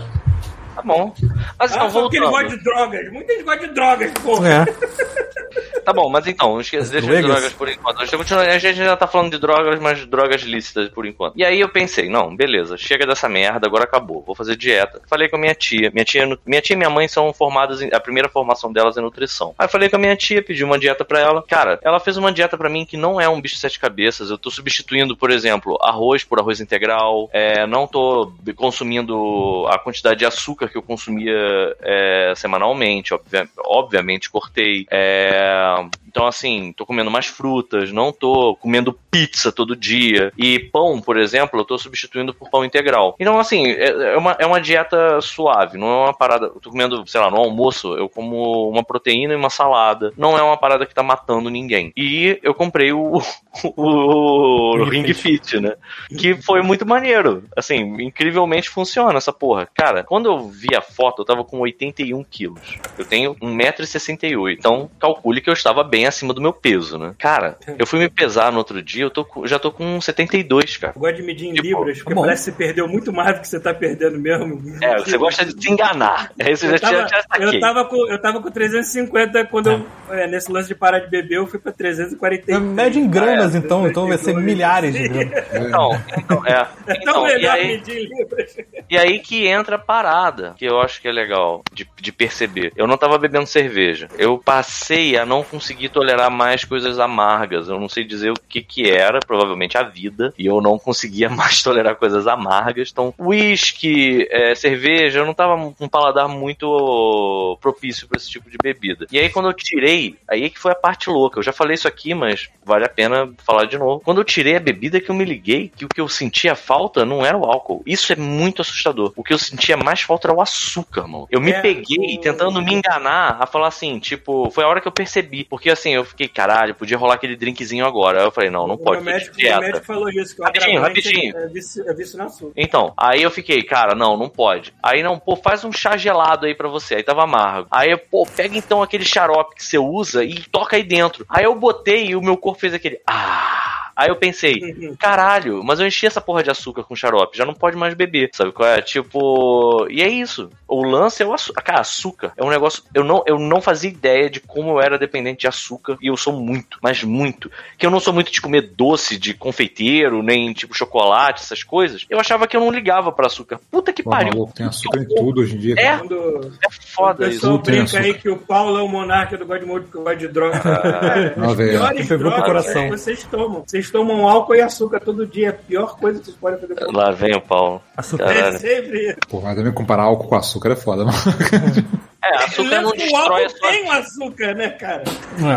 Tá 0.75 0.81
bom. 0.83 1.13
Mas 1.59 1.71
Ah, 1.71 1.75
então, 1.75 1.89
só 1.89 2.01
porque 2.01 2.17
ele 2.17 2.25
voltando. 2.25 2.43
gosta 2.49 2.57
de 2.57 2.63
drogas. 2.63 3.11
Muita 3.11 3.33
gente 3.33 3.43
gosta 3.43 3.67
de 3.67 3.73
drogas, 3.73 4.11
porra. 4.23 4.49
É. 4.49 4.65
Tá 5.87 5.93
bom, 5.93 6.09
mas 6.09 6.27
então, 6.27 6.59
esquece, 6.59 6.91
deixa 6.91 7.07
as 7.07 7.13
drogas? 7.13 7.31
drogas 7.31 7.53
por 7.53 7.69
enquanto. 7.69 8.01
A 8.01 8.03
gente, 8.03 8.17
continua- 8.17 8.43
a 8.43 8.57
gente 8.57 8.75
já 8.75 8.97
tá 8.97 9.07
falando 9.07 9.31
de 9.31 9.37
drogas, 9.39 9.79
mas 9.79 10.05
drogas 10.05 10.41
lícitas 10.41 10.89
por 10.89 11.05
enquanto. 11.05 11.31
E 11.37 11.45
aí 11.45 11.61
eu 11.61 11.69
pensei, 11.69 12.09
não, 12.09 12.35
beleza, 12.35 12.75
chega 12.77 13.05
dessa 13.07 13.29
merda, 13.29 13.65
agora 13.67 13.85
acabou, 13.85 14.21
vou 14.21 14.35
fazer 14.35 14.57
dieta. 14.57 15.01
Falei 15.09 15.29
com 15.29 15.37
a 15.37 15.39
minha 15.39 15.55
tia. 15.55 15.89
Minha 15.93 16.03
tia, 16.03 16.37
minha 16.45 16.61
tia 16.61 16.73
e 16.73 16.77
minha 16.77 16.89
mãe 16.89 17.07
são 17.07 17.31
formadas 17.31 17.81
em. 17.81 17.87
A 17.93 18.01
primeira 18.01 18.27
formação 18.27 18.69
delas 18.73 18.97
é 18.97 19.01
nutrição. 19.01 19.55
Aí 19.57 19.63
eu 19.65 19.69
falei 19.69 19.87
com 19.87 19.95
a 19.95 19.99
minha 19.99 20.15
tia, 20.17 20.43
pedi 20.43 20.61
uma 20.61 20.77
dieta 20.77 21.05
pra 21.05 21.21
ela. 21.21 21.41
Cara, 21.47 21.79
ela 21.81 22.01
fez 22.01 22.17
uma 22.17 22.33
dieta 22.33 22.57
pra 22.57 22.69
mim 22.69 22.83
que 22.85 22.97
não 22.97 23.21
é 23.21 23.29
um 23.29 23.39
bicho 23.39 23.55
de 23.55 23.61
sete 23.61 23.79
cabeças. 23.79 24.29
Eu 24.29 24.37
tô 24.37 24.51
substituindo, 24.51 25.15
por 25.15 25.31
exemplo, 25.31 25.77
arroz 25.81 26.21
por 26.25 26.37
arroz 26.37 26.59
integral. 26.59 27.29
É, 27.31 27.65
não 27.65 27.87
tô 27.87 28.33
consumindo 28.81 29.65
a 29.69 29.79
quantidade 29.79 30.19
de 30.19 30.25
açúcar 30.25 30.67
que 30.67 30.77
eu 30.77 30.81
consumia 30.81 31.33
é, 31.81 32.33
semanalmente. 32.35 33.13
obvia- 33.13 33.47
obviamente, 33.65 34.29
cortei. 34.29 34.85
É, 34.91 35.76
um, 35.77 35.91
então, 36.07 36.25
assim, 36.25 36.73
tô 36.73 36.85
comendo 36.85 37.11
mais 37.11 37.27
frutas, 37.27 37.91
não 37.91 38.11
tô 38.11 38.55
comendo 38.55 38.97
pizza 39.11 39.51
todo 39.51 39.75
dia. 39.75 40.31
E 40.37 40.59
pão, 40.59 41.01
por 41.01 41.17
exemplo, 41.17 41.59
eu 41.59 41.65
tô 41.65 41.77
substituindo 41.77 42.33
por 42.33 42.49
pão 42.49 42.65
integral. 42.65 43.15
Então, 43.19 43.39
assim, 43.39 43.67
é, 43.67 44.13
é 44.13 44.17
uma, 44.17 44.35
é 44.39 44.45
uma 44.45 44.61
dieta 44.61 45.19
suave, 45.21 45.77
não 45.77 45.87
é 45.87 46.03
uma 46.05 46.13
parada. 46.13 46.47
Eu 46.47 46.59
tô 46.59 46.69
comendo, 46.69 47.05
sei 47.07 47.21
lá, 47.21 47.29
no 47.29 47.37
almoço, 47.37 47.95
eu 47.95 48.09
como 48.09 48.69
uma 48.69 48.83
proteína 48.83 49.33
e 49.33 49.35
uma 49.35 49.49
salada. 49.49 50.11
Não 50.17 50.37
é 50.37 50.41
uma 50.41 50.57
parada 50.57 50.85
que 50.85 50.95
tá 50.95 51.03
matando 51.03 51.49
ninguém. 51.49 51.91
E 51.95 52.39
eu 52.41 52.53
comprei 52.53 52.91
o, 52.91 53.21
o, 53.75 54.77
o 54.77 54.83
Ring 54.85 55.13
Fit, 55.13 55.59
né? 55.59 55.75
Que 56.17 56.35
foi 56.41 56.61
muito 56.61 56.85
maneiro. 56.85 57.43
Assim, 57.55 58.01
incrivelmente 58.01 58.69
funciona 58.69 59.17
essa 59.17 59.33
porra. 59.33 59.67
Cara, 59.73 60.03
quando 60.03 60.27
eu 60.27 60.47
vi 60.47 60.75
a 60.75 60.81
foto, 60.81 61.21
eu 61.21 61.25
tava 61.25 61.43
com 61.43 61.59
81 61.59 62.23
quilos. 62.23 62.77
Eu 62.97 63.05
tenho 63.05 63.35
1,68m. 63.35 64.55
Então, 64.57 64.89
calcule 64.99 65.41
que 65.41 65.49
eu 65.49 65.53
estava 65.53 65.83
bem 65.83 66.06
acima 66.07 66.33
do 66.33 66.41
meu 66.41 66.53
peso, 66.53 66.97
né? 66.97 67.13
Cara, 67.19 67.57
eu 67.77 67.85
fui 67.85 67.99
me 67.99 68.09
pesar 68.09 68.51
no 68.51 68.57
outro 68.57 68.81
dia, 68.81 69.03
eu 69.03 69.09
tô 69.09 69.23
com- 69.25 69.45
já 69.47 69.59
tô 69.59 69.71
com 69.71 69.99
72, 70.01 70.77
cara. 70.77 70.93
Eu 70.95 70.99
gosto 71.01 71.15
de 71.17 71.23
medir 71.23 71.47
em 71.47 71.53
Tipo, 71.53 71.67
libras, 71.67 71.97
porque 71.99 72.13
bom. 72.13 72.21
parece 72.21 72.45
que 72.45 72.51
você 72.51 72.57
perdeu 72.65 72.87
muito 72.87 73.11
mais 73.13 73.35
do 73.35 73.41
que 73.41 73.47
você 73.47 73.59
tá 73.59 73.73
perdendo 73.73 74.17
mesmo. 74.19 74.61
É, 74.81 74.97
você 74.97 75.17
gosta 75.17 75.45
de 75.45 75.61
se 75.61 75.71
enganar. 75.71 76.31
Você 76.37 76.67
já, 76.67 76.73
Eu 76.75 76.79
tava, 76.79 76.97
já, 77.01 77.07
já 77.07 77.21
saquei. 77.23 77.45
eu, 77.57 77.59
tava 77.59 77.85
com, 77.85 78.07
eu 78.11 78.21
tava 78.21 78.41
com 78.41 78.49
350 78.51 79.45
quando 79.45 79.71
eu, 79.71 79.85
é, 80.15 80.27
nesse 80.27 80.51
lance 80.51 80.67
de 80.67 80.75
parar 80.75 80.99
de 80.99 81.09
beber, 81.09 81.37
eu 81.37 81.47
fui 81.47 81.59
pra 81.59 81.71
340. 81.71 82.59
Mede 82.59 82.99
em 82.99 83.09
gramas, 83.09 83.55
É, 83.55 83.57
então, 83.57 83.87
então 83.87 84.07
vai 84.07 84.17
ser 84.17 84.25
52. 84.33 84.45
milhares 84.45 84.93
de 84.93 85.07
gramas. 85.07 85.27
Então, 85.67 86.01
então, 86.17 86.45
é. 86.45 86.67
É 86.87 86.93
tão 86.99 87.23
Então, 87.23 87.27
e 87.27 87.33
melhor 87.33 87.55
aí, 87.55 87.67
medir 87.67 87.97
em 87.97 88.17
libras. 88.17 88.57
E 88.89 88.97
aí 88.97 89.19
que 89.19 89.47
entra 89.47 89.75
a 89.75 89.79
parada, 89.79 90.53
que 90.57 90.65
eu 90.65 90.79
acho 90.79 91.01
que 91.01 91.07
é 91.07 91.11
legal 91.11 91.61
de, 91.73 91.87
de 91.99 92.11
perceber. 92.11 92.71
Eu 92.75 92.87
não 92.87 92.97
tava 92.97 93.17
bebendo 93.17 93.45
cerveja. 93.45 94.07
Eu 94.17 94.37
passei 94.37 95.17
a 95.17 95.25
não 95.25 95.43
conseguir 95.43 95.86
tolerar 95.89 96.29
mais 96.31 96.63
coisas 96.63 96.99
amargas. 96.99 97.67
Eu 97.69 97.79
não 97.79 97.89
sei 97.89 98.03
dizer 98.03 98.31
o 98.31 98.39
que 98.47 98.61
que 98.61 98.89
era, 98.89 99.19
provavelmente 99.19 99.77
a 99.77 99.83
vida. 99.83 100.33
E 100.37 100.45
eu 100.45 100.61
não 100.61 100.77
conseguia 100.77 101.29
mais 101.29 101.61
tolerar 101.61 101.95
coisas 101.95 102.27
amargas. 102.27 102.89
Então, 102.91 103.13
whisky, 103.19 104.27
é, 104.29 104.55
cerveja, 104.55 105.19
eu 105.19 105.25
não 105.25 105.33
tava 105.33 105.55
com 105.73 105.85
um 105.85 105.89
paladar 105.89 106.27
muito 106.27 107.57
propício 107.61 108.07
pra 108.07 108.17
esse 108.17 108.29
tipo 108.29 108.49
de 108.49 108.57
bebida. 108.61 109.05
E 109.11 109.19
aí 109.19 109.29
quando 109.29 109.47
eu 109.49 109.53
tirei, 109.53 110.15
aí 110.27 110.43
é 110.43 110.49
que 110.49 110.59
foi 110.59 110.71
a 110.71 110.75
parte 110.75 111.09
louca. 111.09 111.39
Eu 111.39 111.43
já 111.43 111.51
falei 111.53 111.75
isso 111.75 111.87
aqui, 111.87 112.13
mas 112.13 112.49
vale 112.63 112.85
a 112.85 112.89
pena 112.89 113.31
falar 113.45 113.65
de 113.65 113.77
novo. 113.77 114.01
Quando 114.03 114.19
eu 114.19 114.25
tirei 114.25 114.55
a 114.55 114.59
bebida 114.59 114.99
que 114.99 115.09
eu 115.09 115.15
me 115.15 115.25
liguei, 115.25 115.71
que 115.75 115.85
o 115.85 115.89
que 115.89 116.01
eu 116.01 116.07
sentia 116.07 116.55
falta 116.55 117.05
não 117.05 117.25
era 117.25 117.37
o 117.37 117.45
álcool. 117.45 117.81
Isso 117.85 118.11
é 118.11 118.15
muito 118.15 118.61
assustador. 118.61 119.13
O 119.15 119.23
que 119.23 119.33
eu 119.33 119.37
sentia 119.37 119.77
mais 119.77 120.01
falta 120.01 120.27
era 120.27 120.37
o 120.37 120.41
açúcar, 120.41 121.07
mano. 121.07 121.27
Eu 121.31 121.41
me 121.41 121.51
É, 121.51 121.61
peguei 121.61 122.17
tentando 122.19 122.61
me 122.61 122.73
enganar 122.73 123.37
a 123.39 123.45
falar 123.45 123.67
assim, 123.67 123.99
tipo, 123.99 124.49
foi 124.51 124.63
a 124.63 124.67
hora 124.67 124.81
que 124.81 124.87
eu 124.87 124.91
percebi. 124.91 125.43
Porque 125.43 125.69
assim, 125.77 125.93
eu 125.93 126.03
fiquei, 126.03 126.27
caralho, 126.27 126.75
podia 126.75 126.97
rolar 126.97 127.15
aquele 127.15 127.35
drinkzinho 127.35 127.85
agora. 127.85 128.19
Aí 128.19 128.25
eu 128.25 128.31
falei, 128.31 128.49
não, 128.49 128.67
não 128.67 128.75
O 128.75 128.77
pode, 128.77 129.03
médico, 129.03 129.35
o 129.35 129.37
dieta. 129.37 129.59
médico 129.59 129.85
falou 129.85 130.09
isso, 130.09 130.35
que 130.35 130.41
o 130.41 130.45
Rapidinho, 130.45 130.81
rapidinho. 130.81 131.37
É 131.37 131.47
vício, 131.47 131.83
é 131.87 132.23
açúcar. 132.23 132.53
Então, 132.55 132.93
aí 132.97 133.21
eu 133.21 133.31
fiquei, 133.31 133.63
cara, 133.63 133.95
não, 133.95 134.17
não 134.17 134.29
pode. 134.29 134.73
Aí 134.81 135.03
não, 135.03 135.19
pô, 135.19 135.35
faz 135.35 135.63
um 135.63 135.71
chá 135.71 135.95
gelado 135.97 136.45
aí 136.45 136.55
pra 136.55 136.67
você. 136.67 136.95
Aí 136.95 137.03
tava 137.03 137.23
amargo. 137.23 137.67
Aí, 137.71 137.95
pô, 137.95 138.25
pega 138.25 138.57
então 138.57 138.81
aquele 138.81 139.05
xarope 139.05 139.55
que 139.55 139.63
você 139.63 139.77
usa 139.77 140.23
e 140.23 140.39
toca 140.51 140.75
aí 140.75 140.83
dentro. 140.83 141.25
Aí 141.29 141.45
eu 141.45 141.55
botei 141.55 142.07
e 142.07 142.15
o 142.15 142.21
meu 142.21 142.37
corpo 142.37 142.59
fez 142.59 142.73
aquele. 142.73 142.99
Ah! 143.07 143.86
Aí 143.97 144.09
eu 144.09 144.15
pensei, 144.15 144.59
caralho, 144.99 145.63
mas 145.63 145.79
eu 145.79 145.87
enchi 145.87 146.05
essa 146.05 146.21
porra 146.21 146.43
de 146.43 146.51
açúcar 146.51 146.83
com 146.83 146.95
xarope, 146.95 147.35
já 147.35 147.45
não 147.45 147.53
pode 147.55 147.75
mais 147.75 147.95
beber, 147.95 148.29
sabe 148.31 148.51
qual 148.51 148.69
é? 148.69 148.79
Tipo, 148.79 149.87
e 149.89 150.03
é 150.03 150.07
isso. 150.07 150.49
O 150.67 150.83
lance 150.83 151.23
é 151.23 151.25
o 151.25 151.33
açúcar. 151.33 151.61
Cara, 151.63 151.79
açúcar 151.79 152.31
é 152.37 152.43
um 152.43 152.49
negócio. 152.49 152.83
Eu 152.93 153.03
não, 153.03 153.23
eu 153.25 153.39
não 153.39 153.59
fazia 153.59 153.89
ideia 153.89 154.29
de 154.29 154.39
como 154.39 154.69
eu 154.71 154.81
era 154.81 154.99
dependente 154.99 155.39
de 155.41 155.47
açúcar, 155.47 155.97
e 155.99 156.07
eu 156.07 156.15
sou 156.17 156.31
muito, 156.33 156.77
mas 156.81 157.03
muito. 157.03 157.49
Que 157.77 157.85
eu 157.87 157.89
não 157.91 157.99
sou 157.99 158.13
muito 158.13 158.31
de 158.31 158.39
comer 158.39 158.61
doce 158.75 159.17
de 159.17 159.33
confeiteiro, 159.33 160.21
nem 160.21 160.53
tipo 160.53 160.75
chocolate, 160.75 161.41
essas 161.41 161.63
coisas. 161.63 162.05
Eu 162.09 162.19
achava 162.19 162.47
que 162.47 162.55
eu 162.55 162.61
não 162.61 162.69
ligava 162.71 163.11
pra 163.11 163.25
açúcar. 163.25 163.59
Puta 163.71 163.91
que 163.91 164.03
Pô, 164.03 164.11
pariu. 164.11 164.29
maluco, 164.33 164.53
tem 164.53 164.65
açúcar 164.67 164.99
em 165.01 165.07
tudo 165.07 165.41
hoje 165.41 165.55
em 165.55 165.59
dia. 165.59 165.73
É? 165.77 165.83
cara. 165.83 165.97
Quando 165.99 166.15
É 166.63 166.67
o 166.67 166.71
foda 166.93 167.27
isso. 167.29 167.59
tem 167.59 167.75
brinca 167.77 167.99
aí 167.99 168.13
que 168.13 168.29
o 168.29 168.37
Paulo 168.37 168.77
é 168.77 168.81
o 168.83 168.87
monarca 168.87 169.37
do 169.37 169.45
Godmode 169.45 169.85
porque 169.85 169.97
gosta 169.97 170.15
de 170.17 170.27
droga. 170.27 170.59
Cara, 170.61 171.33
Não, 171.35 171.49
as 171.51 171.57
velho. 171.57 171.71
piores 171.79 172.07
Pegou 172.07 172.31
pro 172.31 172.43
drogas 172.43 172.67
é 172.67 172.83
que 172.83 172.89
vocês 172.89 173.23
tomam. 173.25 173.63
Vocês 173.65 173.86
tomam 173.91 174.27
álcool 174.27 174.55
e 174.55 174.61
açúcar 174.61 174.99
todo 174.99 175.25
dia. 175.25 175.47
É 175.47 175.49
a 175.49 175.53
pior 175.53 175.97
coisa 175.97 176.19
que 176.19 176.25
vocês 176.25 176.37
podem 176.37 176.59
fazer. 176.59 176.75
Lá 176.91 177.11
vem 177.11 177.35
o 177.35 177.41
Paulo. 177.41 177.81
Açúcar. 177.95 178.31
É 178.31 178.57
sempre. 178.57 179.17
Pô, 179.29 179.41
mas 179.41 179.55
também 179.55 179.73
comparar 179.73 180.03
álcool 180.03 180.27
com 180.27 180.35
açúcar 180.35 180.71
é 180.71 180.75
foda, 180.75 181.05
mano. 181.05 181.17
É, 182.33 182.43
açúcar 182.45 182.81
não 182.81 182.89
o 182.89 182.93
destrói 182.93 183.19
a 183.19 183.45
álcool 183.45 183.49
sua. 183.49 183.69
tem 183.69 183.85
o 183.85 183.91
açúcar, 183.91 184.53
né, 184.55 184.69
cara? 184.69 185.03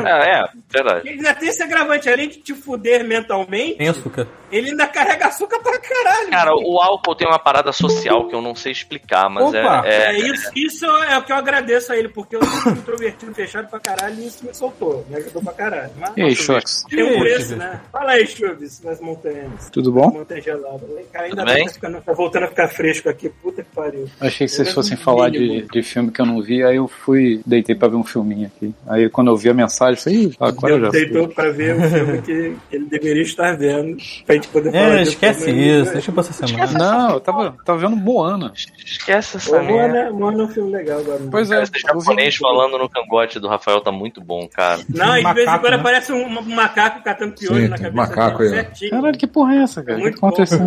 É, 0.06 0.38
é, 0.40 0.44
verdade. 0.68 1.08
Ele 1.08 1.16
ainda 1.18 1.34
tem 1.34 1.48
esse 1.48 1.62
agravante, 1.62 2.08
além 2.08 2.28
de 2.28 2.38
te 2.38 2.54
fuder 2.54 3.04
mentalmente, 3.04 3.76
Tem 3.78 3.88
açúcar. 3.88 4.26
ele 4.52 4.70
ainda 4.70 4.86
carrega 4.86 5.26
açúcar 5.26 5.58
pra 5.60 5.78
caralho. 5.78 6.30
Cara, 6.30 6.54
o 6.54 6.78
álcool 6.80 7.14
tem 7.14 7.26
uma 7.26 7.38
parada 7.38 7.72
social 7.72 8.28
que 8.28 8.34
eu 8.34 8.42
não 8.42 8.54
sei 8.54 8.72
explicar, 8.72 9.28
mas 9.28 9.44
Opa! 9.48 9.82
é, 9.86 10.10
É, 10.10 10.18
isso, 10.18 10.50
isso 10.54 10.86
é 10.86 11.16
o 11.18 11.22
que 11.22 11.32
eu 11.32 11.36
agradeço 11.36 11.92
a 11.92 11.96
ele, 11.96 12.08
porque 12.08 12.36
eu 12.36 12.44
sou 12.44 12.72
introvertido, 12.72 13.34
fechado 13.34 13.68
pra 13.68 13.80
caralho 13.80 14.16
e 14.20 14.26
isso 14.26 14.44
me 14.44 14.54
soltou, 14.54 15.04
me 15.08 15.16
ajudou 15.16 15.42
pra 15.42 15.52
caralho. 15.52 15.90
Mas, 15.98 16.12
E 16.16 16.22
aí, 16.22 16.34
Shox? 16.36 16.84
tem 16.88 17.02
um 17.02 17.18
preço, 17.20 17.56
né? 17.56 17.80
Fala 17.92 18.12
aí, 18.12 18.26
Chubis, 18.26 18.80
nas 18.82 19.00
montanhas. 19.00 19.70
Tudo 19.70 19.92
bom? 19.92 20.10
Montanha 20.10 20.40
gelada. 20.42 20.80
Cara, 21.12 21.24
ainda 21.26 21.36
Tudo 21.44 21.54
bem 21.54 21.66
tá, 21.66 21.72
ficando- 21.72 22.00
tá 22.00 22.12
voltando 22.12 22.44
a 22.44 22.48
ficar 22.48 22.68
fresco 22.68 23.08
aqui. 23.08 23.28
Puta 23.28 23.62
que 23.62 23.70
pariu. 23.74 24.08
Achei 24.20 24.46
que 24.46 24.52
vocês 24.52 24.72
fossem 24.72 24.96
falar 24.96 25.30
de, 25.30 25.62
de 25.62 25.82
filme 25.82 26.10
que 26.10 26.20
eu 26.20 26.26
não 26.26 26.42
vi, 26.42 26.59
aí 26.62 26.76
eu 26.76 26.88
fui, 26.88 27.40
deitei 27.46 27.74
pra 27.74 27.88
ver 27.88 27.96
um 27.96 28.04
filminho 28.04 28.46
aqui. 28.54 28.74
Aí 28.86 29.08
quando 29.08 29.28
eu 29.30 29.36
vi 29.36 29.48
a 29.50 29.54
mensagem, 29.54 29.94
eu 29.94 30.02
falei, 30.02 30.18
Ih, 30.24 30.36
agora 30.40 30.74
eu 30.74 30.80
já 30.80 30.88
deitou 30.90 31.28
pra 31.28 31.50
ver 31.50 31.76
o 31.76 31.82
filme 31.88 32.22
que 32.22 32.56
ele 32.72 32.84
deveria 32.86 33.22
estar 33.22 33.56
vendo. 33.56 33.96
Pra 34.26 34.34
gente 34.34 34.48
poder 34.48 34.72
falar 34.72 34.98
É, 34.98 35.02
esquece 35.02 35.44
filme. 35.44 35.80
isso. 35.82 35.92
Deixa 35.92 36.12
pra 36.12 36.20
essa 36.20 36.32
semana. 36.46 36.78
Não, 36.78 37.10
eu 37.14 37.20
tava, 37.20 37.56
tava 37.64 37.78
vendo 37.78 37.96
Moana. 37.96 38.52
Esquece 38.84 39.36
essa 39.36 39.56
O 39.56 39.64
merda. 39.64 39.72
Moana, 39.72 40.10
Moana 40.12 40.42
é 40.42 40.46
um 40.46 40.48
filme 40.48 40.72
legal 40.72 41.00
agora. 41.00 41.20
Pois 41.30 41.50
é, 41.50 41.62
Esse 41.62 41.78
japonês 41.80 42.36
falando 42.36 42.78
no 42.78 42.88
cangote 42.88 43.38
do 43.38 43.48
Rafael 43.48 43.80
tá 43.80 43.92
muito 43.92 44.20
bom, 44.20 44.48
cara. 44.48 44.80
Não, 44.88 45.16
e 45.16 45.24
de 45.24 45.34
vez 45.34 45.48
em 45.48 45.58
quando 45.58 45.70
né? 45.70 45.76
aparece 45.76 46.12
um, 46.12 46.26
um 46.26 46.54
macaco 46.54 47.02
catando 47.02 47.34
piolho 47.34 47.62
Sim, 47.62 47.68
na 47.68 47.76
cabeça 47.78 47.96
macaco 47.96 48.38
dele, 48.38 48.50
certinho. 48.56 48.90
Caralho, 48.90 49.18
que 49.18 49.26
porra 49.26 49.54
é 49.54 49.62
essa, 49.62 49.82
cara? 49.82 49.94
O 49.98 50.00
que 50.00 50.02
Muito 50.04 50.18
aconteceu? 50.18 50.58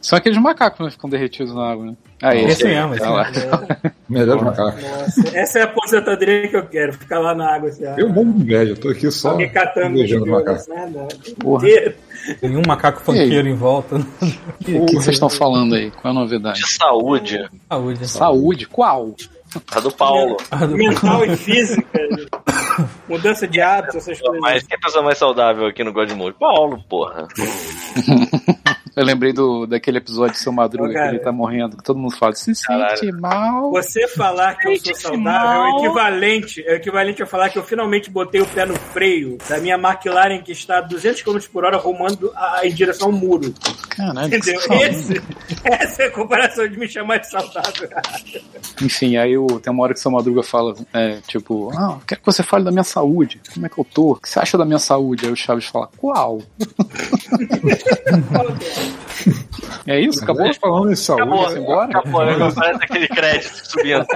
São 0.00 0.18
aqueles 0.18 0.38
macacos 0.38 0.86
que 0.86 0.92
ficam 0.92 1.10
derretidos 1.10 1.54
na 1.54 1.72
água, 1.72 1.86
né? 1.86 1.96
Aí, 2.22 2.44
Esse 2.44 2.64
mesmo, 2.64 2.94
esse 2.94 3.02
tá 3.02 3.10
lá. 3.10 3.30
Melhor 4.08 4.42
macaco. 4.42 4.78
Essa 5.32 5.58
é 5.58 5.62
a 5.62 5.64
aposentadoria 5.64 6.48
que 6.48 6.56
eu 6.56 6.66
quero, 6.66 6.92
ficar 6.92 7.18
lá 7.18 7.34
na 7.34 7.54
água 7.54 7.68
assim, 7.68 7.84
Eu 7.96 8.08
morro 8.08 8.32
de 8.32 8.42
inveja, 8.42 8.72
eu 8.72 8.76
tô 8.76 8.88
aqui 8.88 9.10
só 9.10 9.30
alguém 9.30 9.50
catando 9.50 9.94
beijando 9.94 10.26
macaco. 10.26 10.50
assim, 10.52 10.72
ah. 10.72 11.92
Nenhum 12.42 12.62
macaco 12.66 13.00
funkeiro 13.02 13.48
em 13.48 13.54
volta. 13.54 13.96
O 13.96 14.64
que 14.64 14.86
que 14.86 14.94
vocês 14.94 15.16
estão 15.16 15.28
falando 15.28 15.74
aí? 15.74 15.90
Qual 15.90 16.14
é 16.14 16.16
a 16.16 16.20
novidade? 16.20 16.60
De 16.60 16.68
saúde, 16.68 17.48
Saúde. 17.68 18.08
Saúde? 18.08 18.66
Qual? 18.66 19.14
a 19.70 19.80
do 19.80 19.90
Paulo. 19.92 20.36
Mental 20.70 21.24
e 21.26 21.36
física, 21.36 22.00
mudança 23.08 23.46
de 23.46 23.60
hábitos, 23.60 23.96
essas 23.96 24.20
coisas. 24.20 24.40
Mas 24.40 24.62
quem 24.64 24.74
é 24.74 24.78
a 24.78 24.80
pessoa 24.80 25.04
mais 25.04 25.18
saudável 25.18 25.66
aqui 25.66 25.84
no 25.84 25.92
Godmode? 25.92 26.36
Paulo, 26.38 26.82
porra. 26.88 27.28
Eu 28.96 29.04
lembrei 29.04 29.32
do, 29.32 29.66
daquele 29.66 29.98
episódio 29.98 30.34
de 30.34 30.38
Seu 30.38 30.52
Madruga 30.52 30.88
Ô, 30.90 30.92
que 30.92 30.98
ele 30.98 31.18
tá 31.18 31.32
morrendo, 31.32 31.76
que 31.76 31.82
todo 31.82 31.98
mundo 31.98 32.14
fala, 32.16 32.32
se 32.34 32.54
sente 32.54 33.10
mal. 33.12 33.70
Você 33.72 34.06
falar 34.06 34.54
que 34.54 34.68
eu 34.68 34.76
sou 34.78 34.94
saudável 34.94 35.62
é 35.62 35.72
o 35.72 35.78
equivalente, 35.78 36.62
é 36.66 36.72
o 36.72 36.76
equivalente 36.76 37.22
a 37.22 37.26
falar 37.26 37.48
que 37.48 37.58
eu 37.58 37.64
finalmente 37.64 38.08
botei 38.08 38.40
o 38.40 38.46
pé 38.46 38.64
no 38.64 38.76
freio 38.76 39.36
da 39.48 39.58
minha 39.58 39.74
McLaren 39.76 40.40
que 40.42 40.52
está 40.52 40.78
a 40.78 40.80
200 40.80 41.22
km 41.22 41.38
por 41.52 41.64
hora 41.64 41.76
rumando 41.76 42.30
a- 42.36 42.60
em 42.64 42.72
direção 42.72 43.08
ao 43.08 43.12
muro. 43.12 43.52
Caralho, 43.88 44.26
Entendeu? 44.28 44.60
Esse, 44.82 45.20
essa 45.64 46.02
é 46.04 46.06
a 46.06 46.10
comparação 46.12 46.68
de 46.68 46.78
me 46.78 46.86
chamar 46.88 47.18
de 47.18 47.28
saudável. 47.30 47.88
Enfim, 48.80 49.16
aí 49.16 49.36
o, 49.36 49.46
tem 49.60 49.72
uma 49.72 49.82
hora 49.82 49.92
que 49.92 49.98
o 49.98 50.02
seu 50.02 50.10
Madruga 50.10 50.42
fala, 50.44 50.74
é, 50.92 51.18
tipo, 51.26 51.70
ah, 51.76 51.98
quero 52.06 52.20
que 52.20 52.26
você 52.26 52.42
fale 52.44 52.64
da 52.64 52.70
minha 52.70 52.84
saúde. 52.84 53.40
Como 53.52 53.66
é 53.66 53.68
que 53.68 53.78
eu 53.78 53.84
tô? 53.84 54.12
O 54.12 54.16
que 54.16 54.28
você 54.28 54.38
acha 54.38 54.56
da 54.56 54.64
minha 54.64 54.78
saúde? 54.78 55.26
Aí 55.26 55.32
o 55.32 55.36
Chaves 55.36 55.66
fala, 55.66 55.88
qual? 55.96 56.40
é 59.86 60.00
isso? 60.00 60.22
Acabou? 60.22 60.46
Acabou 60.46 60.60
falando 60.60 60.92
em 60.92 60.96
saúde. 60.96 61.22
Acabou, 61.22 61.42
Vamos 61.42 61.56
embora? 61.56 61.98
acabou, 61.98 62.26
né? 62.26 62.52
Parece 62.54 62.84
aquele 62.84 63.08
crédito 63.08 63.70
subindo. 63.70 64.06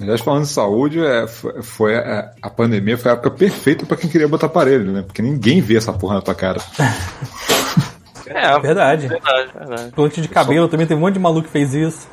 Aliás, 0.00 0.20
falando 0.20 0.42
em 0.42 0.46
saúde, 0.46 1.04
é, 1.04 1.26
foi, 1.26 1.96
a, 1.96 2.32
a 2.42 2.50
pandemia 2.50 2.98
foi 2.98 3.10
a 3.12 3.14
época 3.14 3.30
perfeita 3.30 3.86
pra 3.86 3.96
quem 3.96 4.10
queria 4.10 4.28
botar 4.28 4.46
aparelho, 4.46 4.92
né? 4.92 5.02
Porque 5.02 5.22
ninguém 5.22 5.60
vê 5.60 5.76
essa 5.76 5.92
porra 5.92 6.16
na 6.16 6.20
tua 6.20 6.34
cara. 6.34 6.60
É, 8.26 8.58
Verdade. 8.60 9.08
verdade, 9.08 9.50
verdade. 9.54 9.92
Plante 9.92 10.20
de 10.20 10.28
cabelo 10.28 10.68
também, 10.68 10.86
tem 10.86 10.96
um 10.96 11.00
monte 11.00 11.14
de 11.14 11.20
maluco 11.20 11.46
que 11.46 11.52
fez 11.52 11.74
isso. 11.74 12.06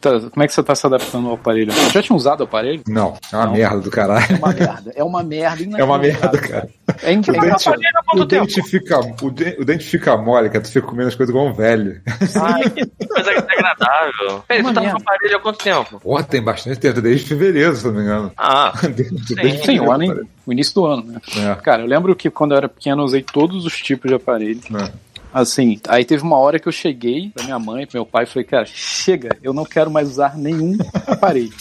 Tá, 0.00 0.20
como 0.30 0.42
é 0.42 0.46
que 0.46 0.52
você 0.52 0.62
tá 0.62 0.74
se 0.74 0.86
adaptando 0.86 1.28
ao 1.28 1.34
aparelho? 1.34 1.72
Você 1.72 1.90
já 1.90 2.02
tinha 2.02 2.16
usado 2.16 2.40
o 2.40 2.44
aparelho? 2.44 2.82
Não, 2.88 3.16
é 3.32 3.36
uma 3.36 3.46
Não. 3.46 3.52
merda 3.52 3.80
do 3.80 3.90
caralho. 3.90 4.26
É 4.30 4.34
uma 4.36 4.52
merda. 4.52 4.92
É 4.96 5.04
uma 5.04 5.22
merda. 5.22 5.64
É 5.78 5.84
uma 5.84 5.98
merda, 5.98 6.38
cara. 6.38 6.68
É, 7.02 7.12
in- 7.12 7.22
é 7.26 7.30
O 7.30 7.40
dente, 7.40 7.68
o 8.16 8.24
dente 8.24 8.62
fica, 8.62 9.00
o, 9.00 9.30
de- 9.30 9.56
o 9.58 9.64
dente 9.64 9.84
fica 9.84 10.16
mole, 10.16 10.48
cara. 10.48 10.60
Tu 10.62 10.70
fica 10.70 10.86
comendo 10.86 11.08
as 11.08 11.14
coisas 11.14 11.34
igual 11.34 11.48
um 11.48 11.52
velho. 11.52 12.00
Ai, 12.40 12.62
que 12.70 13.06
coisa 13.06 13.30
desagradável. 13.30 14.44
Peraí, 14.48 14.62
tu 14.62 14.72
tá 14.74 14.80
no 14.80 14.96
aparelho 14.96 15.36
há 15.36 15.40
quanto 15.40 15.58
tempo? 15.58 16.00
Porra, 16.00 16.22
tem 16.24 16.42
bastante 16.42 16.78
tempo, 16.78 17.00
desde 17.00 17.26
fevereiro, 17.26 17.74
se 17.76 17.84
não 17.86 17.92
me 17.94 18.02
engano. 18.02 18.32
Ah, 18.36 18.72
Desde- 18.94 19.34
desde 19.34 19.64
Sim, 19.64 19.80
o, 19.80 19.90
ano, 19.90 20.26
o 20.46 20.52
início 20.52 20.74
do 20.74 20.86
ano, 20.86 21.02
né? 21.04 21.20
É. 21.36 21.54
Cara, 21.56 21.82
eu 21.82 21.86
lembro 21.86 22.14
que 22.14 22.30
quando 22.30 22.52
eu 22.52 22.58
era 22.58 22.68
pequeno 22.68 23.02
eu 23.02 23.06
usei 23.06 23.22
todos 23.22 23.64
os 23.64 23.76
tipos 23.78 24.08
de 24.08 24.14
aparelho. 24.14 24.60
É. 24.74 24.90
Assim, 25.34 25.80
aí 25.88 26.04
teve 26.04 26.22
uma 26.22 26.38
hora 26.38 26.60
que 26.60 26.68
eu 26.68 26.72
cheguei 26.72 27.28
pra 27.34 27.42
minha 27.42 27.58
mãe, 27.58 27.86
pro 27.86 27.98
meu 27.98 28.06
pai, 28.06 28.22
e 28.22 28.26
falei, 28.26 28.44
cara, 28.44 28.64
chega, 28.64 29.36
eu 29.42 29.52
não 29.52 29.64
quero 29.64 29.90
mais 29.90 30.08
usar 30.08 30.38
nenhum 30.38 30.78
aparelho. 31.08 31.52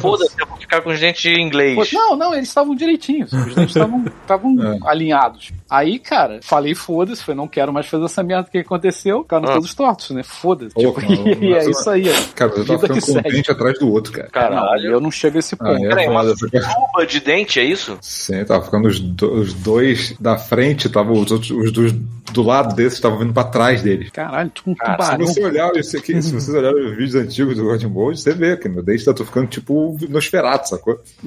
Foda-se, 0.00 0.34
eu 0.40 0.46
vou 0.46 0.56
ficar 0.58 0.80
com 0.82 0.94
gente 0.94 1.28
em 1.28 1.40
inglês. 1.46 1.74
Pô, 1.74 1.84
Não, 1.98 2.16
não, 2.16 2.34
eles 2.34 2.48
estavam 2.48 2.74
direitinhos. 2.74 3.32
Os 3.32 3.54
dentes 3.54 3.76
estavam 4.22 4.54
É. 4.62 4.78
alinhados. 4.88 5.52
Aí, 5.68 5.98
cara, 5.98 6.40
falei, 6.42 6.74
foda-se, 6.74 7.22
falei, 7.22 7.36
não 7.36 7.48
quero 7.48 7.72
mais 7.72 7.86
fazer 7.86 8.04
essa 8.04 8.22
merda 8.22 8.48
que 8.50 8.58
aconteceu. 8.58 9.22
Ficaram 9.22 9.48
Ah. 9.48 9.54
todos 9.54 9.74
tortos, 9.74 10.10
né? 10.10 10.22
Foda-se. 10.22 10.74
Tipo, 10.74 11.00
e 11.44 11.52
é 11.54 11.68
isso 11.70 11.88
aí. 11.90 12.04
Cara, 12.34 12.52
eu 12.56 12.64
tava 12.66 12.78
ficando 12.78 13.00
com 13.00 13.12
um 13.18 13.22
dente 13.22 13.50
atrás 13.50 13.78
do 13.78 13.90
outro, 13.90 14.12
cara. 14.12 14.28
Caralho. 14.30 14.90
eu 14.92 15.00
não 15.00 15.10
chego 15.10 15.36
a 15.36 15.40
esse 15.40 15.54
Ah, 15.54 15.64
ponto. 15.64 15.84
é 15.84 15.88
Peraí, 15.88 16.06
porque- 16.38 16.60
tuba 16.60 17.06
de 17.06 17.20
dente, 17.20 17.60
é 17.60 17.64
isso? 17.64 17.96
Sim, 18.00 18.44
tava 18.44 18.64
ficando 18.64 18.88
os, 18.88 19.00
do- 19.00 19.32
os 19.34 19.52
dois 19.54 20.14
da 20.20 20.36
frente, 20.38 20.88
tava 20.88 21.12
os 21.12 21.30
outros, 21.30 21.50
os 21.50 21.72
dos 21.72 21.92
do 22.32 22.42
lado 22.42 22.74
desses 22.74 22.94
estavam 22.94 23.18
vindo 23.18 23.32
pra 23.32 23.44
trás 23.44 23.80
deles. 23.82 24.10
Caralho, 24.10 24.50
tipo 24.50 24.68
um 24.70 24.74
Se 24.74 24.80
tubarão. 24.80 25.26
você 25.26 25.44
olhar, 25.44 25.70
isso 25.76 25.96
aqui, 25.96 26.20
se 26.20 26.32
vocês 26.32 26.48
olharem 26.56 26.84
os 26.84 26.90
vídeos 26.96 27.14
antigos 27.14 27.56
do 27.56 27.62
God 27.64 27.82
Mode, 27.84 28.20
você 28.20 28.32
vê 28.34 28.56
que 28.56 28.68
meu 28.68 28.82
dente 28.82 29.04
tá 29.04 29.14
tô 29.14 29.24
ficando 29.24 29.46
tipo 29.46 29.63
tipo 29.64 29.96
Nosferatu, 30.08 30.68
sacou? 30.68 31.00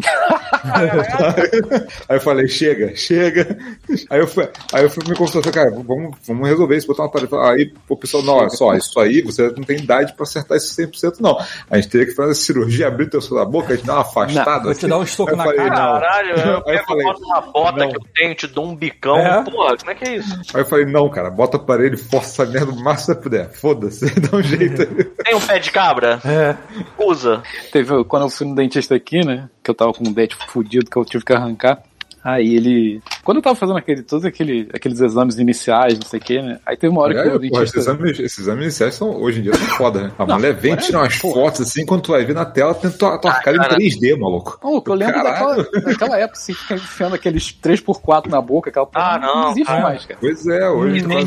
aí 2.08 2.17
eu 2.17 2.21
falei, 2.21 2.47
chega, 2.47 2.95
chega. 2.95 3.58
Aí 4.10 4.19
eu 4.19 4.28
fui, 4.28 4.47
aí 4.73 4.84
eu 4.84 4.89
fui 4.89 5.04
me 5.08 5.15
consultar, 5.15 5.52
cara, 5.52 5.71
vamos, 5.71 6.15
vamos 6.26 6.47
resolver 6.47 6.78
isso, 6.78 6.88
botar 6.88 7.04
uma 7.04 7.12
parede. 7.12 7.36
Aí 7.36 7.73
o 7.89 7.97
pessoal, 7.97 8.23
não, 8.23 8.36
olha 8.36 8.50
só, 8.50 8.73
isso 8.76 9.00
aí 9.00 9.21
você 9.21 9.50
não 9.50 9.63
tem 9.63 9.78
idade 9.78 10.13
pra 10.13 10.23
acertar 10.23 10.58
isso 10.58 10.76
100%, 10.80 11.15
não. 11.19 11.38
A 11.69 11.78
gente 11.78 11.89
teria 11.89 12.06
que 12.06 12.13
fazer 12.13 12.32
a 12.32 12.36
cirurgia, 12.36 12.88
abrir 12.88 13.10
teu 13.10 13.21
da 13.28 13.45
boca, 13.45 13.73
a 13.73 13.76
gente 13.76 13.86
dá 13.86 13.93
uma 13.93 14.02
afastada. 14.02 14.63
Vou 14.63 14.76
te 14.76 14.88
dar 14.88 15.00
um 15.00 15.04
estoco 15.04 15.36
na 15.36 15.43
falei, 15.43 15.58
cara. 15.58 15.69
não. 15.69 16.00
Caralho, 16.00 16.30
eu 16.30 16.38
Aí 16.38 16.50
eu 16.54 16.62
pego, 16.63 16.86
falei, 16.86 17.04
boto 17.06 17.23
uma 17.23 17.41
bota 17.41 17.80
não. 17.80 17.89
que 17.89 17.97
eu 17.97 18.02
tenho, 18.15 18.36
te 18.36 18.47
dou 18.47 18.65
um 18.65 18.76
bicão. 18.76 19.17
É. 19.17 19.43
Porra, 19.43 19.78
como 19.78 19.91
é 19.91 19.95
que 19.95 20.06
é 20.06 20.15
isso? 20.17 20.41
Aí 20.54 20.62
eu 20.62 20.65
falei, 20.65 20.86
não, 20.86 21.10
cara, 21.10 21.30
bota 21.30 21.58
o 21.58 21.62
aparelho 21.62 21.95
e 21.95 21.97
força 21.97 22.43
essa 22.43 22.52
merda 22.52 22.71
o 22.71 22.80
máximo 22.80 23.15
que 23.15 23.21
você 23.23 23.30
puder. 23.30 23.50
Foda-se, 23.52 24.06
dá 24.19 24.38
um 24.38 24.41
jeito 24.41 24.82
aí. 24.82 25.04
Tem 25.04 25.36
um 25.36 25.41
pé 25.41 25.60
de 25.60 25.71
cabra? 25.71 26.21
É. 26.26 26.56
Usa. 26.97 27.41
Teve, 27.71 28.04
quando 28.06 28.27
eu 28.28 28.30
fui 28.30 28.46
no 28.46 28.56
dentista 28.56 28.96
aqui, 28.96 29.26
né? 29.26 29.50
Que 29.63 29.72
eu 29.72 29.76
tava 29.76 29.94
com 29.94 30.08
um 30.08 30.13
dente 30.13 30.36
fudido 30.36 30.90
que 30.90 30.98
eu 30.98 31.06
tive 31.06 31.24
que 31.24 31.34
arrancar. 31.34 31.82
Aí 32.30 32.56
ele. 32.58 33.02
Quando 33.24 33.38
eu 33.38 33.42
tava 33.42 33.56
fazendo 33.56 33.78
aquele, 33.78 34.04
todos 34.04 34.26
aquele, 34.26 34.68
aqueles 34.74 35.00
exames 35.00 35.38
iniciais, 35.38 35.98
não 35.98 36.06
sei 36.08 36.20
o 36.20 36.22
que, 36.22 36.42
né? 36.42 36.60
Aí 36.66 36.76
teve 36.76 36.92
uma 36.92 37.02
hora 37.02 37.13
que 37.13 37.20
o 37.20 37.24
porra, 37.24 37.63
esses 37.63 37.72
dentista. 37.74 37.80
exames, 37.80 38.20
esses 38.20 38.40
exames 38.40 38.63
iniciais 38.63 38.96
são, 38.96 39.16
hoje 39.22 39.40
em 39.40 39.44
dia 39.44 39.54
são 39.54 39.66
foda, 39.78 40.04
né? 40.04 40.12
A 40.20 40.26
Não, 40.26 40.36
mulher 40.36 40.54
vem 40.54 40.74
é- 40.74 40.76
tirar 40.76 41.00
umas 41.04 41.18
porra. 41.20 41.34
fotos 41.46 41.62
assim, 41.62 41.86
quando 41.86 42.02
tu 42.02 42.12
vai 42.12 42.26
ver 42.26 42.34
na 42.36 42.44
tela, 42.44 42.74
tem 42.76 42.92
tua, 42.92 43.18
tua 43.18 43.34
cara 43.36 43.56
em 43.56 43.60
cara. 43.62 43.76
3D, 43.78 44.18
maluco. 44.20 44.60
Maluco, 44.62 44.92
eu 44.92 44.96
lembro 44.96 45.24
daquela, 45.24 45.56
daquela 45.86 46.18
época, 46.20 46.38
assim, 46.38 46.54
fica 46.54 46.76
enfiando 46.76 47.16
aqueles 47.16 47.54
3x4 47.63 48.28
na 48.30 48.42
boca, 48.42 48.70
aquela 48.70 48.86
porra. 48.86 49.06
Ah, 49.16 49.20
não, 49.20 49.52
existe 49.52 49.66
cara. 49.68 49.82
mais, 49.84 50.06
cara. 50.06 50.20
Pois 50.20 50.48
é, 50.48 50.70
hoje 50.70 51.02
No 51.02 51.08
meu- 51.08 51.26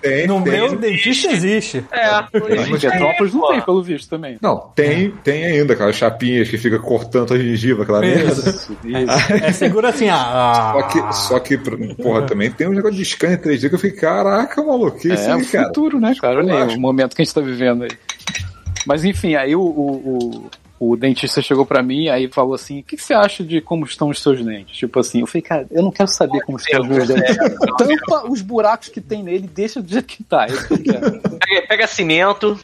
tem, 0.00 0.26
No 0.28 0.42
tem. 0.44 0.52
meu 0.52 0.76
dentista 0.76 1.32
existe. 1.32 1.84
É. 1.90 2.18
Em 2.32 2.78
Petrópolis 2.78 3.34
não 3.34 3.48
tem, 3.48 3.60
pelo 3.62 3.82
visto, 3.82 4.08
também. 4.08 4.38
Não, 4.40 4.70
tem, 4.76 5.10
tem 5.24 5.44
ainda 5.44 5.72
aquelas 5.72 5.96
chapinhas 5.96 6.48
que 6.48 6.56
fica 6.56 6.78
cortando 6.78 7.34
a 7.34 7.38
gengiva, 7.38 7.82
aquela 7.82 8.00
merda. 8.00 8.32
Isso, 8.32 8.76
isso. 8.84 9.32
É 9.44 9.52
segura 9.52 9.88
assim, 9.88 10.08
ah. 10.08 10.35
Só 10.72 10.82
que, 10.82 11.14
só 11.14 11.40
que, 11.40 11.58
porra, 11.94 12.22
também 12.26 12.50
tem 12.50 12.68
um 12.68 12.72
negócio 12.72 12.96
de 12.96 13.04
scanner 13.04 13.40
3D 13.40 13.68
que 13.68 13.74
eu 13.74 13.78
fiquei, 13.78 14.00
caraca, 14.00 14.62
maluco, 14.62 14.98
que 14.98 15.08
isso 15.12 15.28
É 15.28 15.36
o 15.36 15.46
cara? 15.46 15.66
futuro, 15.68 16.00
né, 16.00 16.14
cara? 16.20 16.38
Olha 16.38 16.64
aí, 16.64 16.76
o 16.76 16.80
momento 16.80 17.14
que 17.14 17.22
a 17.22 17.24
gente 17.24 17.34
tá 17.34 17.40
vivendo 17.40 17.84
aí. 17.84 17.90
Mas 18.86 19.04
enfim, 19.04 19.34
aí 19.34 19.56
o, 19.56 19.60
o, 19.60 20.48
o, 20.78 20.90
o 20.92 20.96
dentista 20.96 21.42
chegou 21.42 21.66
pra 21.66 21.82
mim 21.82 22.08
aí 22.08 22.28
falou 22.28 22.54
assim: 22.54 22.80
o 22.80 22.82
que, 22.84 22.96
que 22.96 23.02
você 23.02 23.14
acha 23.14 23.42
de 23.42 23.60
como 23.60 23.84
estão 23.84 24.08
os 24.08 24.22
seus 24.22 24.44
dentes? 24.44 24.76
Tipo 24.76 25.00
assim, 25.00 25.20
eu 25.20 25.26
falei, 25.26 25.42
cara, 25.42 25.66
eu 25.70 25.82
não 25.82 25.90
quero 25.90 26.08
saber 26.08 26.40
como 26.42 26.56
estão 26.56 26.82
os 26.82 26.88
meus 26.88 27.08
dentes. 27.08 27.36
Tampa 27.76 28.30
os 28.30 28.40
buracos 28.42 28.88
que 28.88 29.00
tem 29.00 29.22
nele, 29.22 29.50
deixa 29.52 29.82
do 29.82 29.88
jeito 29.88 30.06
que 30.06 30.22
tá. 30.22 30.46
É. 30.46 30.48
Pega, 30.50 31.66
pega 31.68 31.86
cimento. 31.86 32.58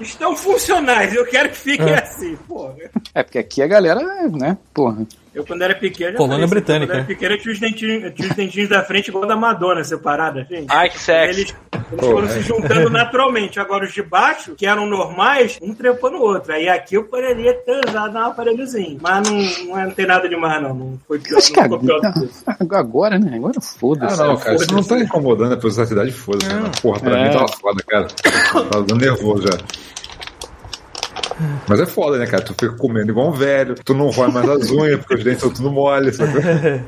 Estão 0.00 0.36
funcionais, 0.36 1.14
eu 1.14 1.24
quero 1.26 1.50
que 1.50 1.56
fiquem 1.56 1.94
assim, 1.94 2.36
porra. 2.48 2.74
É, 3.14 3.22
porque 3.22 3.38
aqui 3.38 3.62
a 3.62 3.66
galera, 3.66 4.00
né, 4.30 4.58
porra. 4.74 5.06
Eu, 5.36 5.44
quando 5.44 5.60
era 5.60 5.74
pequeno, 5.74 6.12
já 6.12 6.16
Colônia 6.16 6.34
falei 6.36 6.44
isso, 6.46 6.54
britânica. 6.54 6.86
Quando 6.92 6.96
era 6.96 7.06
pequeno, 7.06 7.34
eu 7.34 7.38
tinha 7.38 7.52
os 7.52 7.60
dentinhos, 7.60 8.14
tinha 8.14 8.28
os 8.30 8.34
dentinhos 8.36 8.68
da 8.70 8.82
frente 8.82 9.08
igual 9.08 9.26
da 9.26 9.36
Madonna, 9.36 9.84
separada, 9.84 10.40
assim. 10.40 10.64
Ai, 10.70 10.88
que 10.88 10.98
sexy. 10.98 11.40
Eles, 11.40 11.54
eles 11.92 12.06
foram 12.06 12.28
se 12.28 12.40
juntando 12.40 12.88
naturalmente. 12.88 13.60
Agora, 13.60 13.84
os 13.84 13.92
de 13.92 14.02
baixo, 14.02 14.54
que 14.54 14.66
eram 14.66 14.86
normais, 14.86 15.58
um 15.60 15.74
trepou 15.74 16.10
no 16.10 16.20
outro. 16.22 16.54
Aí 16.54 16.68
aqui 16.70 16.94
eu 16.94 17.04
poderia 17.04 17.52
ter 17.52 17.80
usado 17.86 18.16
um 18.16 18.20
aparelhozinho. 18.22 18.98
Mas 19.02 19.28
não, 19.28 19.36
não, 19.66 19.78
é- 19.78 19.84
não 19.84 19.90
tem 19.92 20.06
nada 20.06 20.26
demais, 20.26 20.62
não. 20.62 20.74
Não 20.74 20.98
foi 21.06 21.18
pior, 21.18 21.36
Acho 21.36 21.52
que 21.52 21.56
não 21.60 21.64
ficou 21.64 21.78
pior 21.80 22.00
do 22.00 22.12
que 22.14 22.24
isso. 22.24 22.44
agora, 22.74 23.18
né? 23.18 23.36
Agora 23.36 23.54
Ah, 23.58 23.60
foda-se. 23.60 24.18
não, 24.18 24.36
cara, 24.38 24.56
isso 24.56 24.72
não 24.72 24.82
tá 24.82 24.98
incomodando 24.98 25.52
a 25.52 25.56
possibilidade, 25.58 26.12
foda-se. 26.12 26.48
né? 26.52 26.70
Porra, 26.80 27.00
pra 27.00 27.18
É. 27.18 27.24
mim 27.24 27.30
tava 27.34 27.48
foda, 27.48 27.82
cara. 27.86 28.06
Tava 28.70 28.82
dando 28.84 28.96
nervoso 28.96 29.42
já. 29.42 29.58
Mas 31.68 31.80
é 31.80 31.86
foda, 31.86 32.18
né, 32.18 32.26
cara? 32.26 32.42
Tu 32.42 32.52
fica 32.54 32.72
comendo 32.76 33.10
igual 33.10 33.28
um 33.28 33.32
velho, 33.32 33.74
tu 33.84 33.94
não 33.94 34.08
rói 34.10 34.30
mais 34.30 34.48
as 34.48 34.70
unhas, 34.70 34.98
porque 35.00 35.14
os 35.16 35.24
dentes 35.24 35.40
são 35.40 35.50
tudo 35.52 35.70
mole, 35.70 36.12
sabe? 36.12 36.32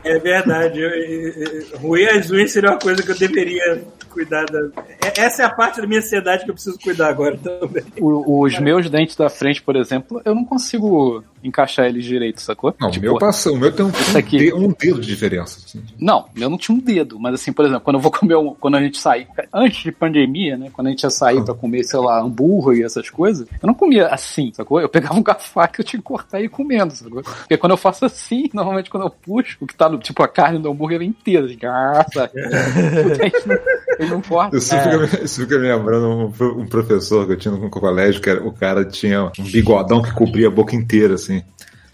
É 0.04 0.18
verdade. 0.18 0.80
Eu, 0.80 0.88
eu, 0.90 1.32
eu, 1.32 1.78
roer 1.78 2.16
as 2.16 2.30
unhas 2.30 2.50
seria 2.52 2.70
uma 2.70 2.78
coisa 2.78 3.02
que 3.02 3.10
eu 3.10 3.18
deveria 3.18 3.82
cuidar 4.10 4.44
da. 4.46 4.58
É- 5.04 5.20
Essa 5.20 5.42
é 5.42 5.44
a 5.44 5.50
parte 5.50 5.80
da 5.80 5.86
minha 5.86 6.00
ansiedade 6.00 6.44
que 6.44 6.50
eu 6.50 6.54
preciso 6.54 6.78
cuidar 6.78 7.08
agora 7.08 7.36
também. 7.36 7.82
O- 8.00 8.42
os 8.44 8.58
meus 8.58 8.88
dentes 8.88 9.16
da 9.16 9.28
frente, 9.28 9.62
por 9.62 9.76
exemplo, 9.76 10.20
eu 10.24 10.34
não 10.34 10.44
consigo 10.44 11.22
encaixar 11.44 11.86
eles 11.86 12.04
direito, 12.04 12.40
sacou? 12.40 12.74
Não, 12.80 12.90
Tipo, 12.90 13.06
o 13.06 13.10
meu 13.10 13.18
passa, 13.18 13.52
o 13.52 13.56
meu 13.56 13.70
tem 13.70 13.86
um, 13.86 13.90
aqui. 14.16 14.36
um 14.36 14.38
de- 14.38 14.52
um 14.66 14.74
dedo 14.76 15.00
de 15.00 15.06
diferença. 15.06 15.60
assim. 15.64 15.80
Não, 15.98 16.26
eu 16.36 16.50
não 16.50 16.58
tinha 16.58 16.76
um 16.76 16.80
dedo, 16.80 17.18
mas 17.18 17.34
assim, 17.34 17.52
por 17.52 17.64
exemplo, 17.64 17.82
quando 17.82 17.96
eu 17.96 18.00
vou 18.02 18.10
comer, 18.10 18.36
um, 18.36 18.54
quando 18.54 18.76
a 18.76 18.80
gente 18.82 18.98
sai, 18.98 19.26
antes 19.52 19.82
de 19.84 19.92
pandemia, 19.92 20.56
né, 20.56 20.68
quando 20.72 20.88
a 20.88 20.90
gente 20.90 21.02
ia 21.04 21.10
sair 21.10 21.44
pra 21.44 21.54
comer, 21.54 21.84
sei 21.84 22.00
lá, 22.00 22.20
hambúrguer 22.20 22.80
e 22.80 22.84
essas 22.84 23.08
coisas, 23.10 23.46
eu 23.62 23.66
não 23.66 23.74
comia 23.74 24.08
assim, 24.08 24.37
sacou? 24.52 24.80
Eu 24.80 24.88
pegava 24.88 25.14
um 25.14 25.22
garfo 25.22 25.60
que 25.72 25.80
eu 25.80 25.84
tinha 25.84 26.00
que 26.00 26.06
cortar 26.06 26.40
e 26.40 26.44
ir 26.44 26.48
comendo, 26.48 26.94
sacou? 26.94 27.22
Porque 27.22 27.56
quando 27.56 27.72
eu 27.72 27.76
faço 27.76 28.04
assim, 28.04 28.48
normalmente 28.54 28.90
quando 28.90 29.04
eu 29.04 29.10
puxo, 29.10 29.56
o 29.60 29.66
que 29.66 29.74
tá 29.74 29.88
no, 29.88 29.98
tipo, 29.98 30.22
a 30.22 30.28
carne 30.28 30.58
do 30.58 30.70
hambúrguer 30.70 31.02
inteira, 31.02 31.46
assim, 31.46 31.58
ah, 31.64 32.04
sabe? 32.12 32.32
Ele 33.98 34.10
não 34.10 34.22
corta. 34.22 34.56
Isso, 34.56 34.76
fica, 34.76 34.98
me- 34.98 35.24
isso 35.24 35.40
fica 35.40 35.58
me 35.58 35.68
lembrando 35.68 36.06
um, 36.08 36.60
um 36.60 36.66
professor 36.66 37.26
que 37.26 37.32
eu 37.32 37.38
tinha 37.38 37.54
no 37.54 37.70
colégio, 37.70 38.20
que 38.20 38.30
era, 38.30 38.46
o 38.46 38.52
cara 38.52 38.84
tinha 38.84 39.32
um 39.38 39.44
bigodão 39.44 40.02
que 40.02 40.12
cobria 40.12 40.48
a 40.48 40.50
boca 40.50 40.74
inteira, 40.76 41.14
assim. 41.14 41.42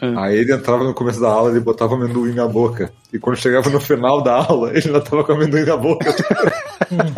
Hum. 0.03 0.19
Aí 0.19 0.39
ele 0.39 0.53
entrava 0.53 0.85
no 0.85 0.93
começo 0.93 1.21
da 1.21 1.29
aula, 1.29 1.51
ele 1.51 1.61
botava 1.61 1.95
amendoim 1.95 2.35
na 2.35 2.47
boca. 2.47 2.91
E 3.13 3.19
quando 3.19 3.37
chegava 3.37 3.71
no 3.71 3.81
final 3.81 4.23
da 4.23 4.35
aula, 4.45 4.71
ele 4.71 4.87
ainda 4.87 5.01
tava 5.01 5.25
com 5.25 5.33
amendoim 5.33 5.65
na 5.65 5.77
boca. 5.77 6.13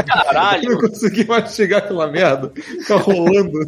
Caralho. 0.07 0.71
não 0.71 0.81
conseguia 0.81 1.25
mastigar 1.27 1.81
aquela 1.81 2.07
merda. 2.07 2.53
Ficava 2.55 3.03
rolando. 3.03 3.59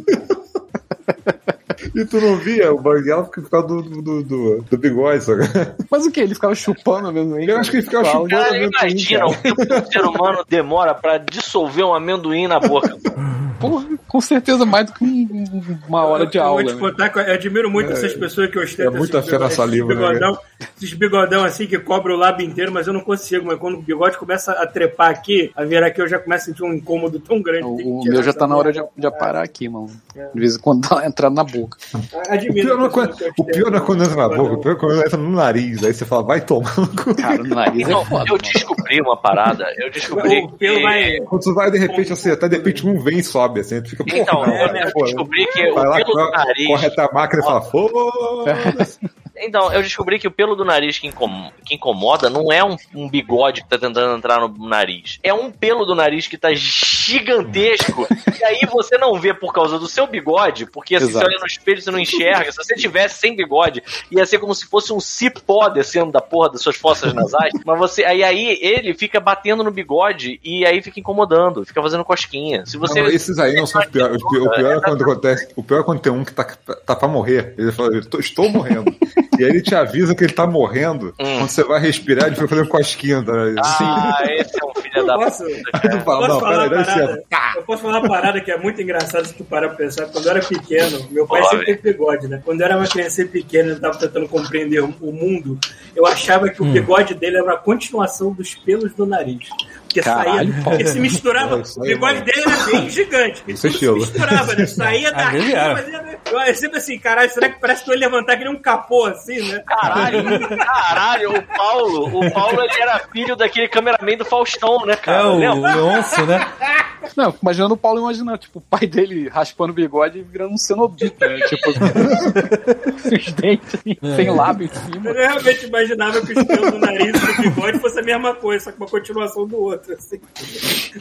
E 1.95 2.05
tu 2.05 2.19
não 2.19 2.35
via 2.35 2.73
o 2.73 2.79
banguela 2.79 3.23
por 3.23 3.49
causa 3.49 3.67
do, 3.67 3.81
do, 3.81 4.23
do, 4.23 4.61
do 4.69 4.77
bigode, 4.77 5.23
sabe? 5.23 5.43
Mas 5.89 6.05
o 6.05 6.11
que? 6.11 6.19
Ele 6.19 6.35
ficava 6.35 6.53
chupando 6.53 7.11
mesmo 7.11 7.35
aí? 7.35 7.47
Eu 7.47 7.57
acho 7.57 7.71
que 7.71 7.77
ele 7.77 7.85
ficava 7.85 8.05
chupando 8.05 8.29
Cara, 8.29 8.49
amendoim, 8.49 8.69
imagina 8.77 9.19
cara. 9.19 9.31
o 9.31 9.35
tempo 9.35 9.65
que 9.65 9.73
o 9.73 9.85
ser 9.91 10.01
humano 10.05 10.45
demora 10.47 10.93
pra 10.93 11.17
dissolver 11.17 11.85
um 11.85 11.93
amendoim 11.93 12.47
na 12.47 12.59
boca. 12.59 12.95
Porra, 13.59 13.85
com 14.07 14.21
certeza 14.21 14.65
mais 14.65 14.85
do 14.87 14.93
que 14.93 15.03
um- 15.03 15.77
uma 15.87 16.05
hora 16.05 16.25
de 16.25 16.37
eu 16.37 16.43
aula. 16.43 16.61
Vou 16.63 16.71
te 16.71 16.75
né? 16.75 16.79
contar, 16.79 17.09
que 17.09 17.19
eu 17.19 17.33
admiro 17.33 17.69
muito 17.69 17.91
essas 17.91 18.13
pessoas 18.13 18.49
que 18.49 18.57
ostentam 18.59 18.93
é 18.95 18.97
muita 18.97 19.21
fé 19.21 19.37
na 19.37 19.49
saliva, 19.49 19.91
esses 19.93 20.01
né, 20.01 20.07
bigodão, 20.09 20.37
esses 20.77 20.93
bigodão 20.93 21.43
assim 21.43 21.67
que 21.67 21.77
cobrem 21.79 22.15
o 22.15 22.19
lábio 22.19 22.45
inteiro, 22.45 22.71
mas 22.71 22.87
eu 22.87 22.93
não 22.93 23.01
consigo. 23.01 23.45
Mas 23.45 23.57
quando 23.59 23.75
o 23.75 23.81
bigode 23.81 24.17
começa 24.17 24.51
a 24.53 24.65
trepar 24.65 25.09
aqui, 25.09 25.51
a 25.55 25.63
virar 25.63 25.87
aqui, 25.87 26.01
eu 26.01 26.07
já 26.07 26.19
começo 26.19 26.43
a 26.43 26.45
sentir 26.45 26.63
um 26.63 26.73
incômodo 26.73 27.19
tão 27.19 27.41
grande. 27.41 27.65
O, 27.65 27.99
o 28.01 28.03
meu 28.03 28.23
já 28.23 28.33
tá 28.33 28.47
na 28.47 28.55
hora 28.55 28.71
de, 28.71 28.81
de 28.97 29.11
parar 29.11 29.43
aqui, 29.43 29.67
mano. 29.67 29.89
De 30.33 30.39
vez 30.39 30.55
em 30.55 30.59
quando 30.59 30.87
dá 30.87 30.95
uma 30.95 31.05
entrada 31.05 31.35
na 31.35 31.43
boca. 31.43 31.77
O 31.93 32.33
Admiro 32.33 32.67
pior, 32.67 32.85
é 32.85 32.89
quando, 32.89 33.15
o 33.37 33.43
pior 33.45 33.71
não 33.71 33.77
é 33.77 33.81
quando 33.81 34.03
entra 34.03 34.15
na 34.15 34.29
boca, 34.29 34.53
o 34.53 34.57
pior 34.57 34.71
é 34.71 34.75
quando 34.75 35.01
entra 35.05 35.17
no 35.17 35.31
nariz. 35.31 35.83
Aí 35.83 35.93
você 35.93 36.05
fala, 36.05 36.23
vai 36.23 36.41
tomar 36.41 36.77
no 36.79 36.87
cu. 36.87 37.15
Cara, 37.15 37.41
o 37.41 37.47
nariz 37.47 37.87
é 37.87 38.05
foda. 38.05 38.25
eu 38.29 38.37
descobri 38.37 39.01
uma 39.01 39.17
parada. 39.17 39.65
Eu 39.77 39.91
descobri 39.91 40.39
O 40.43 40.49
pelo 40.49 40.81
vai. 40.81 41.19
Quando 41.21 41.41
tu 41.41 41.53
vai, 41.53 41.71
de 41.71 41.77
repente, 41.77 42.13
assim, 42.13 42.31
até 42.31 42.47
de 42.47 42.55
repente 42.57 42.87
um 42.87 42.99
vem 42.99 43.19
e 43.19 43.23
sobe, 43.49 43.59
assim, 43.59 43.81
tu 43.81 43.89
fica, 43.89 44.17
Então, 44.17 44.45
não, 44.45 44.53
eu 44.55 44.67
vai, 44.71 44.91
porra. 44.91 45.05
descobri 45.05 45.45
que 45.47 45.69
o 45.69 45.73
pelo 45.75 46.03
do 46.05 46.31
nariz... 46.31 46.67
corre 46.67 46.87
até 46.87 47.01
a 47.01 47.11
máquina 47.11 47.41
e 47.41 47.45
fala, 47.45 47.61
foda-se. 47.69 48.99
Então, 49.41 49.71
eu 49.73 49.81
descobri 49.81 50.19
que 50.19 50.27
o 50.27 50.31
pelo 50.31 50.55
do 50.55 50.65
nariz 50.65 50.99
que, 50.99 51.07
incom- 51.07 51.51
que 51.65 51.75
incomoda 51.75 52.29
não 52.29 52.51
é 52.51 52.63
um, 52.63 52.75
um 52.93 53.09
bigode 53.09 53.61
que 53.63 53.69
tá 53.69 53.77
tentando 53.77 54.17
entrar 54.17 54.39
no 54.39 54.67
nariz. 54.67 55.19
É 55.23 55.33
um 55.33 55.49
pelo 55.51 55.85
do 55.85 55.95
nariz 55.95 56.27
que 56.27 56.37
tá 56.37 56.49
gigantesco. 56.53 58.07
e 58.39 58.43
aí 58.45 58.59
você 58.71 58.97
não 58.97 59.19
vê 59.19 59.33
por 59.33 59.53
causa 59.53 59.77
do 59.79 59.87
seu 59.87 60.05
bigode, 60.07 60.65
porque 60.65 60.95
assim, 60.95 61.07
Exato. 61.09 61.25
você 61.25 61.31
olha 61.31 61.39
no 61.39 61.45
espelho 61.47 61.81
você 61.81 61.91
não 61.91 61.99
enxerga. 61.99 62.51
Se 62.51 62.57
você 62.57 62.75
tivesse 62.75 63.19
sem 63.19 63.35
bigode, 63.35 63.83
ia 64.11 64.25
ser 64.25 64.39
como 64.39 64.53
se 64.53 64.65
fosse 64.65 64.91
um 64.93 64.99
cipó 64.99 65.69
descendo 65.69 66.11
da 66.11 66.21
porra 66.21 66.51
das 66.51 66.61
suas 66.61 66.75
fossas 66.75 67.13
nasais. 67.13 67.53
Mas 67.65 67.79
você. 67.79 68.03
Aí, 68.03 68.23
aí 68.23 68.57
ele 68.61 68.93
fica 68.93 69.19
batendo 69.19 69.63
no 69.63 69.71
bigode 69.71 70.39
e 70.43 70.65
aí 70.65 70.81
fica 70.81 70.99
incomodando, 70.99 71.65
fica 71.65 71.81
fazendo 71.81 72.03
cosquinha. 72.05 72.65
Se 72.65 72.77
você. 72.77 73.01
Não, 73.01 73.09
esses 73.09 73.37
aí 73.39 73.55
não 73.55 73.65
são 73.65 73.81
os 73.81 73.87
piores. 73.87 74.21
O 74.21 74.29
pior, 74.29 74.47
o 74.47 74.51
pior 74.51 74.77
é 74.77 74.81
quando 74.81 75.01
acontece. 75.03 75.47
O 75.55 75.63
pior 75.63 75.79
é 75.81 75.83
quando 75.83 75.99
tem 75.99 76.11
um 76.11 76.23
que 76.23 76.33
tá, 76.33 76.43
tá 76.43 76.95
pra 76.95 77.07
morrer. 77.07 77.53
Ele 77.57 77.71
fala, 77.71 77.93
"Eu 77.95 78.05
tô- 78.05 78.19
estou 78.19 78.49
morrendo. 78.49 78.93
e 79.39 79.45
aí 79.45 79.49
ele 79.49 79.61
te 79.61 79.73
avisa 79.73 80.13
que 80.13 80.23
ele 80.23 80.33
tá 80.33 80.45
morrendo. 80.45 81.13
Hum. 81.19 81.39
Quando 81.39 81.49
você 81.49 81.63
vai 81.63 81.79
respirar, 81.79 82.27
ele 82.27 82.35
fica 82.35 82.47
fazendo 82.47 82.67
cosquinha. 82.67 83.23
Tá? 83.23 83.33
Ah, 83.63 84.19
esse 84.29 84.51
é 84.61 84.65
um 84.65 84.81
filho 84.81 85.05
da 85.05 85.15
Posso, 85.15 85.43
puta. 85.45 86.01
Fala, 86.01 86.27
posso 86.27 86.33
não, 86.33 86.39
falar 86.39 86.69
peraí, 86.69 86.77
uma 86.77 86.85
parada? 86.85 87.23
Eu 87.55 87.63
posso 87.63 87.81
falar 87.81 87.99
uma 87.99 88.07
parada 88.09 88.41
que 88.41 88.51
é 88.51 88.57
muito 88.57 88.81
engraçada 88.81 89.25
se 89.25 89.33
tu 89.33 89.43
parar 89.43 89.69
pra 89.69 89.77
pensar. 89.77 90.07
Quando 90.07 90.25
eu 90.25 90.31
era 90.31 90.41
pequeno, 90.41 91.07
meu 91.11 91.25
pai 91.27 91.43
sempre 91.45 91.65
teve 91.65 91.93
bigode, 91.93 92.27
né? 92.27 92.41
Quando 92.43 92.61
eu 92.61 92.65
era 92.65 92.77
uma 92.77 92.87
criança 92.87 93.25
pequena, 93.25 93.69
eu 93.69 93.79
tava 93.79 93.97
tentando 93.97 94.27
compreender 94.27 94.81
o 94.81 95.11
mundo, 95.11 95.57
eu 95.95 96.05
achava 96.05 96.49
que 96.49 96.61
o 96.61 96.65
bigode 96.65 97.13
dele 97.13 97.37
era 97.37 97.53
a 97.53 97.57
continuação 97.57 98.33
dos 98.33 98.55
pelos 98.55 98.93
do 98.93 99.05
nariz. 99.05 99.49
Porque 99.89 100.01
Caralho, 100.01 100.51
saía, 100.51 100.63
porque 100.63 100.85
se 100.85 100.99
misturava, 100.99 101.55
É, 101.55 101.57
o 101.77 101.81
bigode 101.81 102.13
mano. 102.19 102.25
dele 102.25 102.43
era 102.45 102.65
bem 102.65 102.89
gigante. 102.91 103.43
Isso 103.47 103.65
é 103.65 103.69
se 103.71 103.75
estilo. 103.75 103.97
misturava, 103.97 104.53
né? 104.53 104.65
Saía 104.67 105.11
daqui, 105.11 105.37
vezes 105.37 105.53
era. 105.55 105.75
fazia... 105.77 106.19
Eu 106.31 106.39
era 106.39 106.53
sempre 106.53 106.77
assim, 106.77 106.99
caralho, 106.99 107.29
será 107.31 107.49
que 107.49 107.59
parece 107.59 107.83
que 107.83 107.89
eu 107.89 107.95
ia 107.95 107.99
levantar 108.01 108.37
que 108.37 108.43
nem 108.43 108.53
um 108.53 108.61
capô 108.61 109.05
assim, 109.05 109.41
né? 109.51 109.63
Caralho, 109.65 110.23
caralho, 110.57 111.37
o 111.39 111.41
Paulo, 111.41 112.19
o 112.19 112.31
Paulo 112.31 112.61
ele 112.61 112.81
era 112.81 112.99
filho 113.11 113.35
daquele 113.35 113.67
cameraman 113.67 114.15
do 114.17 114.25
Faustão, 114.25 114.85
né, 114.85 114.93
É 114.93 114.95
cara? 114.95 115.27
o 115.29 115.37
Lembra? 115.39 115.73
Leôncio, 115.73 116.25
né? 116.27 116.47
Não, 117.15 117.33
imaginando 117.41 117.73
o 117.73 117.77
Paulo 117.77 117.99
imaginando, 118.01 118.37
tipo, 118.37 118.59
o 118.59 118.61
pai 118.61 118.85
dele 118.85 119.27
raspando 119.29 119.71
o 119.71 119.75
bigode 119.75 120.19
e 120.19 120.21
virando 120.21 120.53
um 120.53 120.57
cenobita, 120.57 121.27
né? 121.27 121.39
Tipo, 121.47 121.69
os 122.93 123.33
dentes 123.33 123.75
assim, 123.75 123.97
sem 124.15 124.29
lábio 124.29 124.67
em 124.67 124.91
cima. 124.91 125.09
Eu 125.09 125.15
realmente 125.15 125.65
imaginava 125.65 126.21
que 126.21 126.33
os 126.33 126.43
pelos 126.45 126.71
do 126.71 126.77
nariz 126.77 127.07
e 127.07 127.11
do 127.11 127.41
bigode 127.41 127.79
fosse 127.79 127.99
a 127.99 128.03
mesma 128.03 128.35
coisa, 128.35 128.65
só 128.65 128.71
que 128.71 128.77
uma 128.77 128.87
continuação 128.87 129.47
do 129.47 129.57
outro. 129.57 129.78
Assim. 129.93 130.19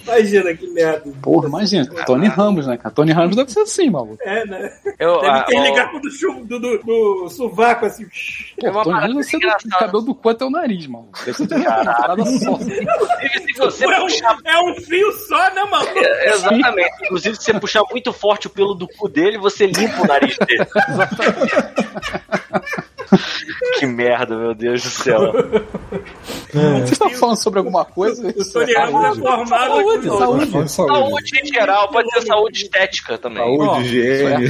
Imagina 0.05 0.55
que 0.55 0.67
merda. 0.69 1.11
Porra, 1.23 1.49
imagina, 1.49 1.87
Tony 2.05 2.29
Ramos, 2.29 2.67
né, 2.67 2.77
cara? 2.77 2.95
Tony 2.95 3.13
Ramos 3.13 3.37
deve 3.37 3.51
ser 3.53 3.61
assim, 3.61 3.91
maluco. 3.91 4.19
É, 4.23 4.45
né? 4.45 4.73
Eu, 4.99 5.21
Deve 5.21 5.39
ah, 5.39 5.43
ter 5.45 5.59
ó, 5.59 5.63
ligado 5.63 6.01
do, 6.01 6.11
chu- 6.11 6.45
do, 6.45 6.59
do, 6.59 6.79
do 6.79 7.29
sovaco, 7.29 7.87
assim. 7.87 8.07
É 8.63 8.71
uma 8.71 8.83
Pô, 8.83 8.91
Tony 8.91 9.01
Ramos 9.01 9.27
deve 9.27 9.31
ser 9.31 9.69
do 9.69 9.79
cabelo 9.79 10.03
do 10.03 10.15
cu 10.15 10.29
até 10.29 10.45
o 10.45 10.51
nariz, 10.51 10.87
maluco. 10.87 11.19
Deve 11.25 11.37
ser 11.37 11.55
uma 11.55 11.85
parada 11.95 12.25
só. 12.25 12.59
Se 12.59 13.59
você 13.59 13.85
É 13.85 13.99
um, 13.99 14.01
puxar 14.03 14.39
é 14.45 14.61
um 14.63 14.75
fio 14.77 15.13
só, 15.13 15.55
né, 15.55 15.65
mano? 15.65 15.89
Exatamente. 16.25 17.05
Inclusive, 17.05 17.37
se 17.37 17.45
você 17.45 17.61
puxar 17.61 17.83
muito 17.91 18.13
forte 18.13 18.47
o 18.47 18.51
pelo 18.51 18.75
do 18.75 18.87
cu 18.87 19.09
dele, 19.09 19.39
você 19.39 19.67
limpa 19.67 20.03
o 20.03 20.07
nariz 20.07 20.37
dele. 20.39 20.67
que 23.79 23.87
merda, 23.87 24.37
meu 24.37 24.55
Deus 24.55 24.83
do 24.83 24.91
céu. 24.91 25.33
Vocês 26.53 26.93
estavam 26.93 27.15
falando 27.15 27.37
sobre 27.37 27.59
alguma 27.59 27.85
coisa? 27.85 28.23
O 28.27 28.63
é 28.63 28.87
formado 28.87 29.19
Saúde, 29.49 30.09
saúde. 30.09 30.51
Saúde. 30.51 30.71
Saúde 30.71 31.41
em 31.43 31.47
geral, 31.47 31.89
pode 31.89 32.11
ser 32.13 32.23
saúde 32.23 32.63
estética 32.63 33.19
também. 33.19 33.43
Saúde, 33.43 33.69
Ó, 33.69 33.81
higiene. 33.81 34.47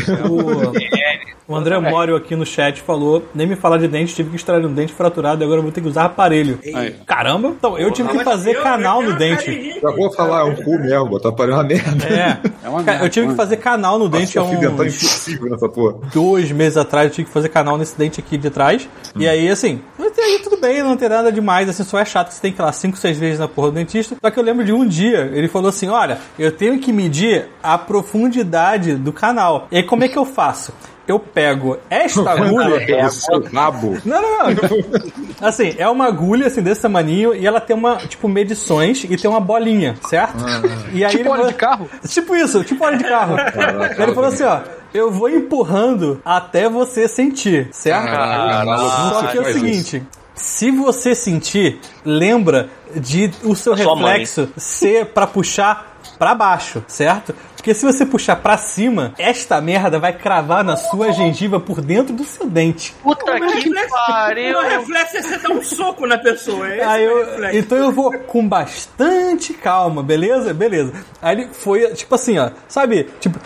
O, 1.49 1.53
o 1.53 1.57
André 1.57 1.79
Mório 1.79 2.15
aqui 2.17 2.37
no 2.37 2.47
chat 2.47 2.81
falou: 2.83 3.27
nem 3.35 3.47
me 3.47 3.57
falar 3.57 3.79
de 3.79 3.89
dente, 3.89 4.15
tive 4.15 4.31
que 4.31 4.37
extrair 4.37 4.65
um 4.65 4.73
dente 4.73 4.93
fraturado 4.93 5.43
e 5.43 5.45
agora 5.45 5.59
eu 5.59 5.63
vou 5.63 5.73
ter 5.73 5.81
que 5.81 5.89
usar 5.89 6.05
aparelho. 6.05 6.59
Aí. 6.75 6.95
Caramba! 7.07 7.49
Então, 7.49 7.79
eu 7.79 7.91
tive 7.93 8.09
que 8.11 8.25
fazer 8.25 8.63
canal 8.63 9.03
no 9.03 9.17
dente. 9.17 9.81
Já 9.81 9.91
vou 9.91 10.13
falar, 10.13 10.41
é 10.41 10.45
um 10.45 10.57
cu 10.57 10.79
mesmo, 10.79 11.07
botar 11.07 11.31
aparelho 11.31 11.55
é 11.55 11.57
uma 11.57 11.65
merda. 11.65 12.07
É. 12.07 12.39
É 12.65 12.69
uma 12.69 12.85
Cara, 12.85 12.99
eu 12.99 13.03
merda, 13.03 13.09
tive 13.09 13.29
que 13.29 13.35
fazer 13.35 13.57
canal 13.57 13.99
no 13.99 14.09
dente 14.09 14.39
há 14.39 14.43
Nossa, 14.43 14.55
impossível 14.85 15.51
nessa 15.51 15.69
porra. 15.69 15.99
dois 16.13 16.51
meses 16.53 16.77
atrás. 16.77 17.07
Eu 17.09 17.15
tive 17.15 17.29
que 17.29 17.33
fazer 17.33 17.49
canal 17.49 17.79
nesse 17.79 17.97
dente 17.97 18.21
aqui 18.21 18.37
de 18.37 18.48
trás. 18.51 18.89
E 19.17 19.29
aí, 19.29 19.49
assim, 19.49 19.81
mas 19.99 20.19
aí 20.19 20.41
tudo 20.43 20.57
bem, 20.57 20.83
não 20.83 20.97
tem 20.97 21.09
nada 21.09 21.33
demais. 21.33 21.69
Assim, 21.69 21.85
só 21.85 21.99
é 21.99 22.05
chato 22.05 22.29
que 22.29 22.35
você 22.35 22.41
tem 22.41 22.53
que 22.53 22.61
ir 22.61 22.65
lá 22.65 22.73
cinco, 22.73 22.97
seis 22.97 23.19
vezes 23.19 23.39
na 23.39 23.49
porra 23.49 23.69
do 23.69 23.75
dentista. 23.75 24.17
Só 24.21 24.31
que 24.31 24.39
eu 24.39 24.43
lembro 24.43 24.65
de 24.65 24.73
um 24.73 24.87
dia, 24.87 25.31
ele 25.35 25.49
falou 25.49 25.69
assim: 25.69 25.89
olha, 25.89 26.19
eu 26.39 26.53
tenho 26.53 26.79
que 26.79 26.93
medir 26.93 27.47
a 27.63 27.77
profundidade 27.77 28.95
do 28.95 29.13
canal. 29.13 29.69
E 29.71 29.77
aí, 29.79 29.83
como 29.83 30.05
é 30.05 30.09
que 30.09 30.19
eu 30.19 30.25
faço? 30.25 30.73
Eu 31.09 31.19
pego 31.19 31.79
esta 31.89 32.31
agulha. 32.31 32.85
É 32.89 33.07
o 33.07 33.11
seu 33.11 33.43
rabo. 33.45 33.97
Não, 34.05 34.21
não, 34.21 34.39
não. 34.51 34.55
Assim, 35.41 35.75
é 35.79 35.89
uma 35.89 36.07
agulha, 36.07 36.47
assim, 36.49 36.61
desse 36.63 36.83
tamanho, 36.83 37.35
e 37.35 37.47
ela 37.47 37.61
tem 37.61 37.75
uma, 37.75 37.97
tipo, 37.97 38.29
medições 38.29 39.05
e 39.05 39.17
tem 39.17 39.31
uma 39.31 39.41
bolinha, 39.41 39.97
certo? 40.09 40.37
E 40.93 41.05
aí 41.05 41.11
Tipo 41.11 41.31
falou- 41.31 41.47
de 41.47 41.55
carro? 41.55 41.89
Tipo 42.07 42.37
isso, 42.37 42.63
tipo 42.63 42.85
óleo 42.85 42.99
de 42.99 43.05
carro. 43.05 43.37
Aí 43.39 44.03
ele 44.03 44.15
falou 44.15 44.29
assim, 44.29 44.45
ó, 44.45 44.61
eu 44.93 45.11
vou 45.11 45.31
empurrando 45.31 46.21
até 46.25 46.69
você 46.69 47.09
sentir, 47.09 47.69
certo? 47.73 48.05
Caralho, 48.05 48.79
Só 49.15 49.23
que 49.29 49.39
é 49.39 49.41
o 49.41 49.53
seguinte, 49.53 50.03
se 50.35 50.71
você 50.71 51.15
sentir, 51.15 51.81
lembra 52.05 52.69
de 52.95 53.31
o 53.45 53.55
seu 53.57 53.77
sua 53.77 53.95
reflexo 53.97 54.49
ser 54.57 55.07
pra 55.07 55.27
puxar 55.27 55.97
pra 56.19 56.35
baixo, 56.35 56.83
certo? 56.89 57.35
Porque 57.59 57.75
se 57.75 57.85
você 57.85 58.07
puxar 58.07 58.37
pra 58.37 58.57
cima, 58.57 59.13
esta 59.19 59.61
merda 59.61 59.99
vai 59.99 60.13
cravar 60.13 60.63
na 60.63 60.77
sua 60.77 61.11
gengiva 61.13 61.59
por 61.59 61.81
dentro 61.81 62.15
do 62.15 62.23
seu 62.23 62.47
dente. 62.47 62.95
Puta 63.03 63.37
Mas 63.39 63.53
que 63.53 63.69
reflexo- 63.69 63.97
pariu. 64.07 64.59
O 64.59 64.63
reflexo 64.63 65.17
é 65.17 65.23
você 65.23 65.39
dar 65.39 65.51
um 65.51 65.63
soco 65.63 66.07
na 66.07 66.17
pessoa. 66.19 66.65
Aí 66.67 67.05
é 67.05 67.09
o 67.13 67.19
eu, 67.19 67.59
então 67.59 67.77
eu 67.77 67.91
vou 67.93 68.17
com 68.17 68.49
bastante 68.49 69.53
calma, 69.55 70.03
beleza? 70.05 70.55
Beleza. 70.55 70.93
Aí 71.21 71.37
ele 71.37 71.49
foi, 71.53 71.81
tipo 71.95 72.15
assim, 72.15 72.39
ó, 72.39 72.51
sabe? 72.69 73.09
Tipo, 73.19 73.41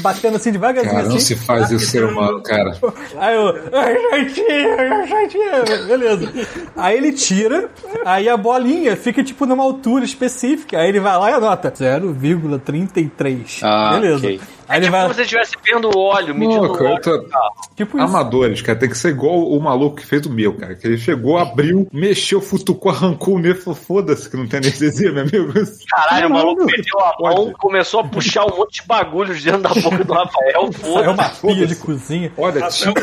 batendo 0.00 0.36
assim 0.36 0.52
devagarzinho. 0.52 0.94
Cara, 0.94 1.08
não 1.08 1.16
assim. 1.16 1.24
se 1.26 1.36
faz 1.36 1.70
isso, 1.72 1.86
ser 1.86 2.04
humano, 2.04 2.40
cara. 2.40 2.76
Aí 3.18 3.34
eu, 3.34 3.52
beleza. 5.86 6.32
Aí 6.76 6.96
ele 6.96 7.12
tira, 7.12 7.68
aí 8.04 8.28
a 8.28 8.36
bolinha 8.36 8.96
fica 8.96 9.22
tipo 9.22 9.44
numa 9.46 9.64
altura 9.64 10.04
específica. 10.04 10.78
Aí 10.78 10.88
ele 10.88 11.00
vai 11.00 11.16
lá 11.18 11.30
e 11.30 11.34
anota 11.34 11.70
0,33. 12.84 13.60
Ah, 13.62 13.90
beleza. 13.98 14.26
ok. 14.26 14.40
Aí 14.68 14.78
ele 14.78 14.86
Tipo 14.86 14.96
vai, 14.96 15.02
como 15.04 15.14
se 15.14 15.22
estivesse 15.22 15.52
vendo 15.64 15.88
o 15.96 15.98
óleo, 16.00 16.34
medindo 16.34 16.62
Não, 16.62 16.70
o 16.72 16.84
óleo. 16.84 17.00
tô- 17.00 17.22
carro. 17.28 17.54
tipo 17.76 17.96
isso. 17.98 18.04
Amadores, 18.04 18.62
cara, 18.62 18.76
tem 18.76 18.88
que 18.88 18.98
ser 18.98 19.10
igual 19.10 19.48
o 19.48 19.60
maluco 19.62 19.94
que 19.96 20.04
fez 20.06 20.26
o 20.26 20.30
meu, 20.32 20.54
cara. 20.54 20.74
Que 20.74 20.88
ele 20.88 20.98
chegou, 20.98 21.38
abriu, 21.38 21.86
mexeu, 21.92 22.40
futucou, 22.40 22.90
arrancou 22.90 23.34
o 23.34 23.38
meu 23.38 23.52
e 23.52 23.54
falou: 23.54 23.76
foda-se 23.78 24.28
que 24.28 24.36
não 24.36 24.48
tem 24.48 24.58
anestesia, 24.58 25.12
meu 25.12 25.22
amigo. 25.22 25.52
Caralho, 25.88 26.26
o 26.26 26.32
maluco 26.32 26.60
não, 26.62 26.66
meteu 26.66 26.98
a 27.00 27.12
mão, 27.20 27.34
pode. 27.44 27.52
começou 27.58 28.00
a 28.00 28.04
puxar 28.04 28.44
um 28.44 28.56
monte 28.56 28.82
de 28.82 28.88
bagulho 28.88 29.32
de 29.36 29.44
dentro 29.44 29.62
da 29.62 29.68
boca 29.68 30.04
do 30.04 30.12
Rafael. 30.12 30.70
É 30.76 31.04
Foda-se. 31.14 31.46
uma 31.46 31.54
pia 31.54 31.66
de 31.68 31.76
cozinha. 31.76 32.32
Olha, 32.36 32.60
Rafael. 32.62 32.94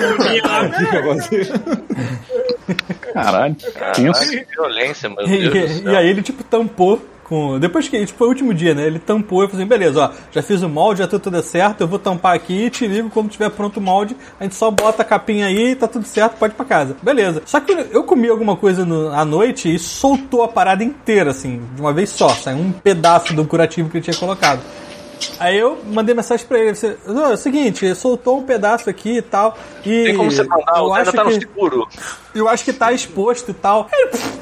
Caralho. 3.13 3.55
Caralho, 3.74 4.13
que 4.13 4.45
violência, 4.55 5.09
meu 5.09 5.26
Deus 5.26 5.80
e- 5.80 5.84
e 5.84 5.95
aí 5.95 6.09
ele, 6.09 6.21
tipo, 6.21 6.43
tampou 6.43 7.01
com. 7.24 7.59
Depois 7.59 7.88
que. 7.88 8.05
Tipo, 8.05 8.17
foi 8.19 8.28
o 8.28 8.30
último 8.30 8.53
dia, 8.53 8.74
né? 8.74 8.86
Ele 8.86 8.99
tampou 8.99 9.43
e 9.43 9.47
falou 9.47 9.61
assim: 9.61 9.67
beleza, 9.67 9.99
ó, 9.99 10.09
já 10.32 10.41
fiz 10.41 10.61
o 10.61 10.69
molde, 10.69 10.99
já 10.99 11.07
tá 11.07 11.17
tudo 11.19 11.41
certo, 11.41 11.82
eu 11.82 11.88
vou 11.88 11.97
tampar 11.99 12.36
aqui 12.36 12.65
e 12.65 12.69
te 12.69 12.88
ligo 12.88 13.09
quando 13.09 13.30
tiver 13.30 13.49
pronto 13.49 13.78
o 13.78 13.82
molde. 13.82 14.15
A 14.39 14.43
gente 14.43 14.55
só 14.55 14.69
bota 14.69 15.01
a 15.01 15.05
capinha 15.05 15.47
aí 15.47 15.76
tá 15.76 15.88
tudo 15.88 16.05
certo, 16.05 16.38
pode 16.38 16.53
ir 16.53 16.57
pra 16.57 16.65
casa. 16.65 16.95
Beleza. 17.01 17.41
Só 17.45 17.59
que 17.59 17.71
eu 17.71 18.03
comi 18.03 18.28
alguma 18.30 18.55
coisa 18.55 18.86
no- 18.86 19.09
à 19.11 19.24
noite 19.26 19.74
e 19.74 19.80
soltou 19.80 20.43
a 20.43 20.47
parada 20.47 20.84
inteira, 20.84 21.32
assim, 21.32 21.61
de 21.76 21.82
uma 21.82 21.93
vez 21.93 22.09
só. 22.09 22.30
Saiu 22.30 22.57
um 22.59 22.71
pedaço 22.71 23.34
do 23.34 23.45
curativo 23.45 23.89
que 23.89 23.97
ele 23.97 24.03
tinha 24.03 24.15
colocado. 24.17 24.61
Aí 25.39 25.57
eu 25.57 25.78
mandei 25.86 26.13
mensagem 26.15 26.45
pra 26.45 26.59
ele, 26.59 26.76
você, 26.76 26.97
"Não, 27.07 27.32
é 27.32 27.34
o 27.34 27.38
seguinte, 27.38 27.93
soltou 27.95 28.39
um 28.39 28.43
pedaço 28.43 28.89
aqui 28.89 29.17
e 29.17 29.21
tal. 29.21 29.57
E 29.86 30.03
Tem 30.05 30.15
como 30.17 30.32
você 30.32 30.43
mandar, 30.43 30.78
eu 30.78 30.84
o 30.86 30.93
acho 30.93 31.11
tá 31.11 31.24
no 31.24 31.30
que- 31.32 31.39
seguro. 31.39 31.88
eu 32.34 32.47
acho 32.47 32.63
que 32.63 32.74
tá 32.74 32.91
exposto 32.93 33.51
e 33.51 33.53
tal. 33.53 33.89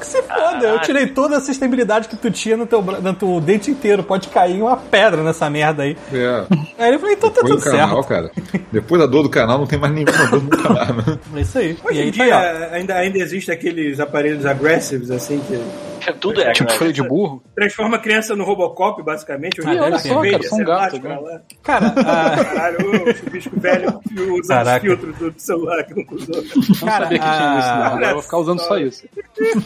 Que 0.00 0.06
se 0.06 0.22
foda, 0.22 0.66
eu 0.66 0.80
tirei 0.80 1.06
toda 1.06 1.36
a 1.36 1.40
sustentabilidade 1.40 2.08
que 2.08 2.16
tu 2.16 2.30
tinha 2.30 2.56
no 2.56 2.66
teu, 2.66 2.80
no 2.82 3.14
teu 3.14 3.40
dente 3.40 3.70
inteiro. 3.70 4.02
Pode 4.02 4.28
cair 4.28 4.60
uma 4.62 4.76
pedra 4.76 5.22
nessa 5.22 5.48
merda 5.50 5.82
aí. 5.84 5.96
É, 6.12 6.44
Aí 6.78 6.88
ele 6.88 6.98
falou, 6.98 7.12
então 7.14 7.30
tá 7.30 7.42
depois 7.42 7.62
tudo 7.62 7.72
do 7.72 7.78
canal, 7.78 8.02
certo. 8.02 8.08
cara. 8.08 8.30
Depois 8.72 9.00
da 9.00 9.06
dor 9.06 9.22
do 9.22 9.28
canal, 9.30 9.58
não 9.58 9.66
tem 9.66 9.78
mais 9.78 9.92
nenhuma 9.92 10.26
dor 10.28 10.42
no 10.42 10.50
canal. 10.50 10.86
né? 10.94 11.18
É 11.36 11.40
isso 11.40 11.58
aí. 11.58 11.76
Hoje 11.84 11.98
e 11.98 12.02
em 12.02 12.04
aí 12.06 12.12
tá 12.12 12.24
dia 12.24 12.38
aí, 12.38 12.70
ó. 12.70 12.74
ainda, 12.74 12.94
ainda 12.94 13.18
existe 13.18 13.50
aqueles 13.50 14.00
aparelhos 14.00 14.44
aggressivos, 14.46 15.10
assim, 15.10 15.40
que 15.46 15.60
Tudo 16.20 16.40
é, 16.42 16.52
Tipo 16.52 16.72
freio 16.72 16.92
de 16.92 17.02
burro? 17.02 17.42
transforma 17.54 17.96
a 17.96 18.00
criança 18.00 18.34
no 18.36 18.44
Robocop, 18.44 19.02
basicamente. 19.02 19.60
Ah, 19.66 19.98
ser, 19.98 20.18
vê, 20.20 20.30
cara, 20.32 20.42
são 20.44 20.64
gatos, 20.64 20.98
pra 20.98 21.20
né? 21.20 21.40
Cara, 21.62 21.86
a, 21.88 22.44
Caralho, 22.44 22.78
o 23.10 23.14
chupisco 23.14 23.60
velho 23.60 24.00
usando 24.40 24.66
os 24.66 24.78
filtros 24.80 25.16
do 25.16 25.34
celular 25.36 25.84
que 25.84 25.94
não 25.94 26.16
usou. 26.16 26.36
Não 26.36 26.86
Cara, 26.88 27.04
sabia 27.04 27.18
que 27.18 27.24
tinha 27.24 27.58
isso, 27.58 27.68
não. 27.68 27.82
a- 27.82 27.86
Agora 27.86 28.06
eu 28.06 28.12
vou 28.14 28.22
ficar 28.22 28.38
usando 28.38 28.58
só 28.60 28.78
isso. 28.78 29.04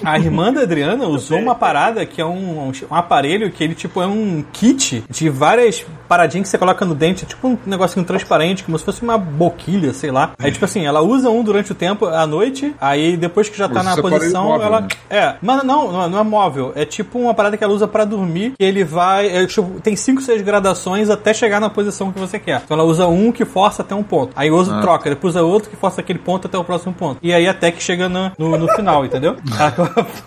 a 0.04 0.18
irmã 0.18 0.52
da 0.52 0.62
Adriana 0.62 1.06
usou 1.06 1.38
uma 1.38 1.54
parada 1.54 2.04
que 2.06 2.20
é 2.20 2.24
um, 2.26 2.68
um 2.70 2.94
aparelho 2.94 3.50
que 3.50 3.62
ele, 3.64 3.74
tipo, 3.74 4.00
é 4.02 4.06
um 4.06 4.44
kit 4.52 5.04
de 5.08 5.28
várias 5.28 5.84
paradinhas 6.08 6.46
que 6.46 6.50
você 6.50 6.58
coloca 6.58 6.84
no 6.84 6.94
dente. 6.94 7.24
É 7.24 7.26
tipo 7.26 7.48
um 7.48 7.58
negocinho 7.66 8.04
transparente, 8.04 8.64
como 8.64 8.78
se 8.78 8.84
fosse 8.84 9.02
uma 9.02 9.18
boquilha, 9.18 9.92
sei 9.92 10.10
lá. 10.10 10.32
Aí, 10.38 10.50
tipo 10.52 10.64
assim, 10.64 10.86
ela 10.86 11.00
usa 11.00 11.30
um 11.30 11.42
durante 11.42 11.72
o 11.72 11.74
tempo, 11.74 12.06
à 12.06 12.26
noite, 12.26 12.74
aí 12.80 13.16
depois 13.16 13.48
que 13.48 13.56
já 13.56 13.68
tá 13.68 13.82
Mas 13.82 13.84
na 13.84 13.92
é 13.92 14.02
posição, 14.02 14.44
móvel, 14.44 14.66
ela... 14.66 14.80
né? 14.82 14.88
É, 15.10 15.34
mas 15.42 15.62
não, 15.64 15.90
não, 15.92 16.08
não 16.08 16.18
é 16.18 16.22
móvel. 16.22 16.72
É 16.74 16.84
tipo 16.84 17.18
uma 17.18 17.34
parada 17.34 17.56
que 17.56 17.64
ela 17.64 17.72
usa 17.72 17.86
pra 17.88 18.04
dormir, 18.04 18.52
que 18.58 18.64
ele 18.64 18.84
vai... 18.84 19.26
é, 19.28 19.46
tipo, 19.46 19.80
tem 19.80 19.96
5, 19.96 20.20
6 20.22 20.42
gradações 20.42 21.10
até 21.10 21.32
chegar 21.34 21.60
na 21.60 21.70
posição 21.70 22.12
que 22.12 22.18
você 22.18 22.38
quer. 22.38 22.62
Então 22.64 22.76
ela 22.76 22.86
usa 22.86 23.06
um 23.06 23.30
que 23.32 23.44
força 23.44 23.82
até 23.82 23.94
um 23.94 24.02
ponto. 24.02 24.32
Aí 24.36 24.50
o 24.50 24.54
outro 24.56 24.74
Ah. 24.74 24.80
troca, 24.80 25.10
depois 25.10 25.34
usa 25.34 25.42
outro 25.44 25.70
que 25.70 25.76
força 25.76 26.00
aquele 26.00 26.18
ponto 26.18 26.46
até 26.46 26.56
o 26.58 26.64
próximo 26.64 26.92
ponto. 26.92 27.18
E 27.22 27.32
aí 27.32 27.46
até 27.48 27.70
que 27.70 27.82
chega 27.82 28.08
no, 28.08 28.30
no, 28.38 28.56
no 28.58 28.68
final, 28.74 29.04
entendeu? 29.04 29.36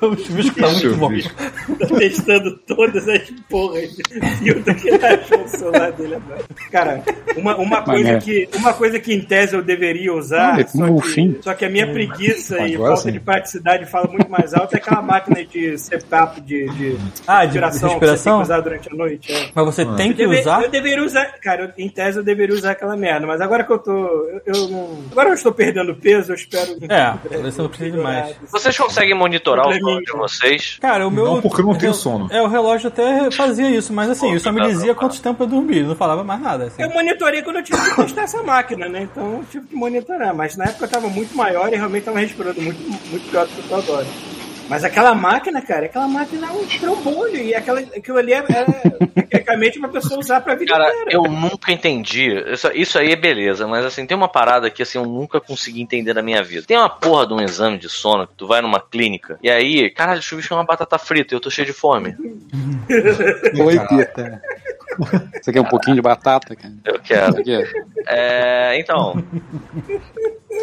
o 0.02 0.16
chuvisco 0.18 0.60
tá 0.60 0.68
muito 0.70 0.96
bom. 0.96 1.10
Tá 1.80 1.88
testando 1.98 2.58
todas 2.68 3.08
as 3.08 3.22
porras 3.50 3.90
que 3.96 4.90
ele 4.90 5.06
achou 5.06 5.38
no 5.40 5.48
celular 5.72 5.92
dele 5.92 6.16
agora. 6.16 6.42
Cara, 6.72 7.04
uma, 7.38 7.56
uma, 7.58 7.82
coisa 7.82 8.04
Mané. 8.10 8.20
que, 8.20 8.50
uma 8.56 8.74
coisa 8.74 9.00
que 9.00 9.14
em 9.14 9.22
tese 9.22 9.56
eu 9.56 9.62
deveria 9.62 10.14
usar, 10.14 10.54
Olha, 10.54 10.68
só, 10.68 10.86
que, 11.02 11.08
fim. 11.10 11.38
só 11.42 11.54
que 11.54 11.66
a 11.66 11.70
minha 11.70 11.88
preguiça 11.92 12.60
e 12.68 12.78
falta 12.78 12.96
sim. 12.98 13.12
de 13.12 13.20
praticidade 13.20 13.86
fala 13.86 14.08
muito 14.08 14.30
mais 14.30 14.54
alto 14.54 14.74
é 14.74 14.78
aquela 14.78 15.02
máquina 15.02 15.44
de 15.46 15.78
setup 15.78 16.42
de, 16.42 16.68
de 16.70 16.98
Ah, 17.28 17.46
de 17.46 17.60
respiração, 17.60 17.90
que 17.90 17.96
você 17.96 18.00
tem 18.00 18.10
respiração? 18.12 18.38
que 18.38 18.44
usar 18.44 18.60
durante 18.62 18.90
a 18.92 18.96
noite. 18.96 19.32
é. 19.34 19.50
Mas 19.54 19.66
você 19.66 19.86
tem 19.86 20.12
que 20.14 20.26
Deve- 20.26 20.40
usar. 20.42 20.64
Eu 20.64 20.70
deveria 20.70 21.04
usar, 21.04 21.26
cara, 21.42 21.64
eu- 21.78 21.84
em 21.84 21.90
tese 21.90 22.18
eu 22.18 22.24
deveria 22.24 22.56
usar 22.56 22.72
aquela 22.72 22.96
merda, 22.98 23.26
mas 23.28 23.42
agora 23.42 23.64
que 23.64 23.72
eu 23.72 23.80
tô. 23.80 23.92
Eu, 23.92 24.42
eu. 24.46 25.00
Agora 25.12 25.30
eu 25.30 25.34
estou 25.34 25.52
perdendo 25.52 25.96
peso, 25.96 26.32
eu 26.32 26.36
espero. 26.36 26.78
É, 26.90 27.14
você 27.42 27.62
não 27.62 27.70
precisa 27.70 27.92
de 27.92 27.98
mais. 27.98 28.36
Vocês 28.52 28.78
conseguem 28.78 29.16
monitorar 29.16 29.68
o 29.68 29.74
sono 29.74 30.02
de 30.02 30.12
vocês? 30.12 30.78
Cara, 30.82 31.08
o 31.08 31.12
meu. 31.12 31.26
Não, 31.26 31.42
porque 31.42 31.62
eu 31.62 31.66
não 31.66 31.76
tenho 31.76 31.94
sono. 31.94 32.28
É, 32.32 32.42
o 32.42 32.48
relógio 32.48 32.88
até 32.88 33.30
fazia 33.32 33.70
isso, 33.70 33.94
mas 33.94 34.10
assim, 34.10 34.28
Pô, 34.28 34.34
eu 34.34 34.40
só 34.40 34.52
me 34.52 34.60
tá, 34.62 34.68
dizia 34.68 34.94
quanto 34.96 35.20
tempo 35.22 35.44
eu 35.44 35.48
dormia, 35.62 35.84
não 35.84 35.96
falava 35.96 36.24
mais 36.24 36.42
nada. 36.42 36.66
Assim. 36.66 36.82
Eu 36.82 36.90
monitorei 36.90 37.42
quando 37.42 37.58
eu 37.58 37.64
tive 37.64 37.78
que 37.82 37.96
testar 37.96 38.24
essa 38.24 38.44
máquina, 38.44 38.88
né? 38.88 39.04
Então 39.04 39.38
eu 39.38 39.46
tive 39.50 39.68
que 39.68 39.76
monitorar. 39.76 40.34
Mas 40.34 40.56
na 40.58 40.66
época 40.66 40.86
eu 40.86 40.90
tava 40.90 41.10
muito 41.10 41.36
maior 41.36 41.72
e 41.72 41.76
realmente 41.76 42.04
tava 42.04 42.20
respirando 42.20 42.62
muito, 42.62 42.82
muito 42.82 43.30
pior 43.30 43.46
do 43.46 43.54
que 43.54 43.60
eu 43.60 43.68
tô 43.68 43.76
agora. 43.76 44.08
Mas 44.70 44.84
aquela 44.84 45.16
máquina, 45.16 45.64
cara, 45.64 45.88
aquela 45.88 46.08
máquina 46.08 46.46
é 46.46 46.52
um 46.52 46.64
trambolho. 46.68 47.38
E 47.38 47.56
aquela, 47.56 47.80
aquilo 47.80 48.18
ali 48.20 48.34
é, 48.34 48.38
é 48.38 48.66
tecnicamente 49.50 49.80
pra 49.80 49.90
pessoa 49.90 50.20
usar 50.20 50.42
pra 50.42 50.54
vida 50.54 50.72
Cara, 50.72 50.90
inteira. 50.90 51.10
eu 51.12 51.24
nunca 51.24 51.72
entendi. 51.72 52.30
Isso, 52.52 52.72
isso 52.76 53.00
aí 53.00 53.12
é 53.12 53.16
beleza, 53.16 53.68
mas 53.68 53.84
assim, 53.84 54.06
tem 54.06 54.16
uma 54.16 54.28
parada 54.28 54.70
que 54.70 54.84
assim, 54.84 55.00
eu 55.00 55.06
nunca 55.06 55.42
consegui 55.42 55.82
entender 55.82 56.14
na 56.14 56.22
minha 56.22 56.44
vida. 56.44 56.66
Tem 56.68 56.78
uma 56.78 56.90
porra 56.90 57.26
de 57.26 57.34
um 57.34 57.42
exame 57.42 57.80
de 57.80 57.90
sono 57.90 58.28
que 58.28 58.34
tu 58.36 58.46
vai 58.46 58.62
numa 58.62 58.80
clínica 58.80 59.40
e 59.42 59.50
aí, 59.50 59.90
caralho, 59.90 60.22
chuvisco 60.22 60.54
é 60.54 60.58
uma 60.58 60.64
batata 60.64 61.00
frita 61.00 61.34
e 61.34 61.36
eu 61.36 61.42
tô 61.42 61.50
cheio 61.50 61.66
de 61.66 61.74
fome. 61.74 62.16
Oi, 62.90 63.80
Pita. 63.88 64.42
Você 65.42 65.52
quer 65.52 65.62
um 65.62 65.66
pouquinho 65.66 65.96
de 65.96 66.02
batata, 66.02 66.56
cara? 66.56 66.74
Eu 66.86 67.00
quero. 67.00 67.36
É, 68.08 68.78
então. 68.80 69.24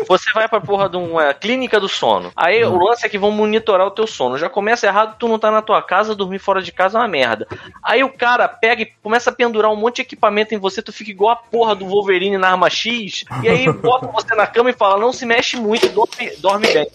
Você 0.08 0.30
vai 0.32 0.48
pra 0.48 0.60
porra 0.60 0.88
de 0.88 0.96
uma 0.96 1.32
clínica 1.32 1.80
do 1.80 1.88
sono. 1.88 2.30
Aí 2.36 2.62
o 2.64 2.76
lance 2.76 3.06
é 3.06 3.08
que 3.08 3.18
vão 3.18 3.30
monitorar 3.30 3.86
o 3.86 3.90
teu 3.90 4.06
sono. 4.06 4.36
Já 4.36 4.48
começa 4.48 4.86
errado, 4.86 5.16
tu 5.18 5.26
não 5.28 5.38
tá 5.38 5.50
na 5.50 5.62
tua 5.62 5.82
casa, 5.82 6.14
dormir 6.14 6.38
fora 6.38 6.60
de 6.60 6.72
casa 6.72 6.98
é 6.98 7.00
uma 7.00 7.08
merda. 7.08 7.46
Aí 7.82 8.04
o 8.04 8.10
cara 8.10 8.48
pega 8.48 8.82
e 8.82 8.92
começa 9.02 9.30
a 9.30 9.32
pendurar 9.32 9.70
um 9.70 9.76
monte 9.76 9.96
de 9.96 10.02
equipamento 10.02 10.54
em 10.54 10.58
você, 10.58 10.82
tu 10.82 10.92
fica 10.92 11.10
igual 11.10 11.32
a 11.32 11.36
porra 11.36 11.74
do 11.74 11.86
Wolverine 11.86 12.36
na 12.36 12.50
arma 12.50 12.68
X, 12.68 13.24
e 13.42 13.48
aí 13.48 13.72
bota 13.72 14.06
você 14.08 14.34
na 14.34 14.46
cama 14.46 14.70
e 14.70 14.74
fala, 14.74 14.98
não 14.98 15.12
se 15.12 15.24
mexe 15.24 15.56
muito, 15.56 15.88
dorme, 15.88 16.30
dorme 16.38 16.66
bem. 16.72 16.86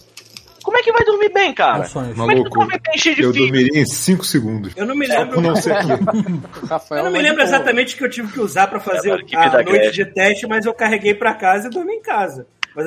Como 0.62 0.76
é 0.76 0.82
que 0.82 0.92
vai 0.92 1.04
dormir 1.04 1.32
bem, 1.32 1.54
cara? 1.54 1.84
Sonhos. 1.84 2.16
Como 2.16 2.30
é 2.30 2.34
que 2.34 2.40
tu 2.42 2.44
Maluco, 2.44 2.58
dorme 2.58 2.80
bem 2.84 2.98
cheio 2.98 3.16
de 3.16 3.22
eu 3.22 3.32
dormiria 3.32 3.80
em 3.80 3.86
5 3.86 4.24
segundos. 4.24 4.72
Eu 4.76 4.86
não 4.86 4.94
me 4.94 5.06
lembro. 5.06 5.40
não 5.40 5.50
aqui. 5.52 5.66
Rafael 6.68 7.00
Eu 7.00 7.04
não 7.04 7.12
me 7.12 7.22
lembro 7.22 7.42
exatamente 7.42 7.94
o 7.94 7.98
que 7.98 8.04
eu 8.04 8.10
tive 8.10 8.32
que 8.32 8.40
usar 8.40 8.66
pra 8.66 8.80
fazer 8.80 9.24
que 9.24 9.36
a 9.36 9.62
noite 9.62 9.92
de 9.92 10.04
teste, 10.06 10.46
mas 10.46 10.66
eu 10.66 10.74
carreguei 10.74 11.14
pra 11.14 11.34
casa 11.34 11.68
e 11.68 11.70
dormi 11.70 11.94
em 11.94 12.02
casa. 12.02 12.46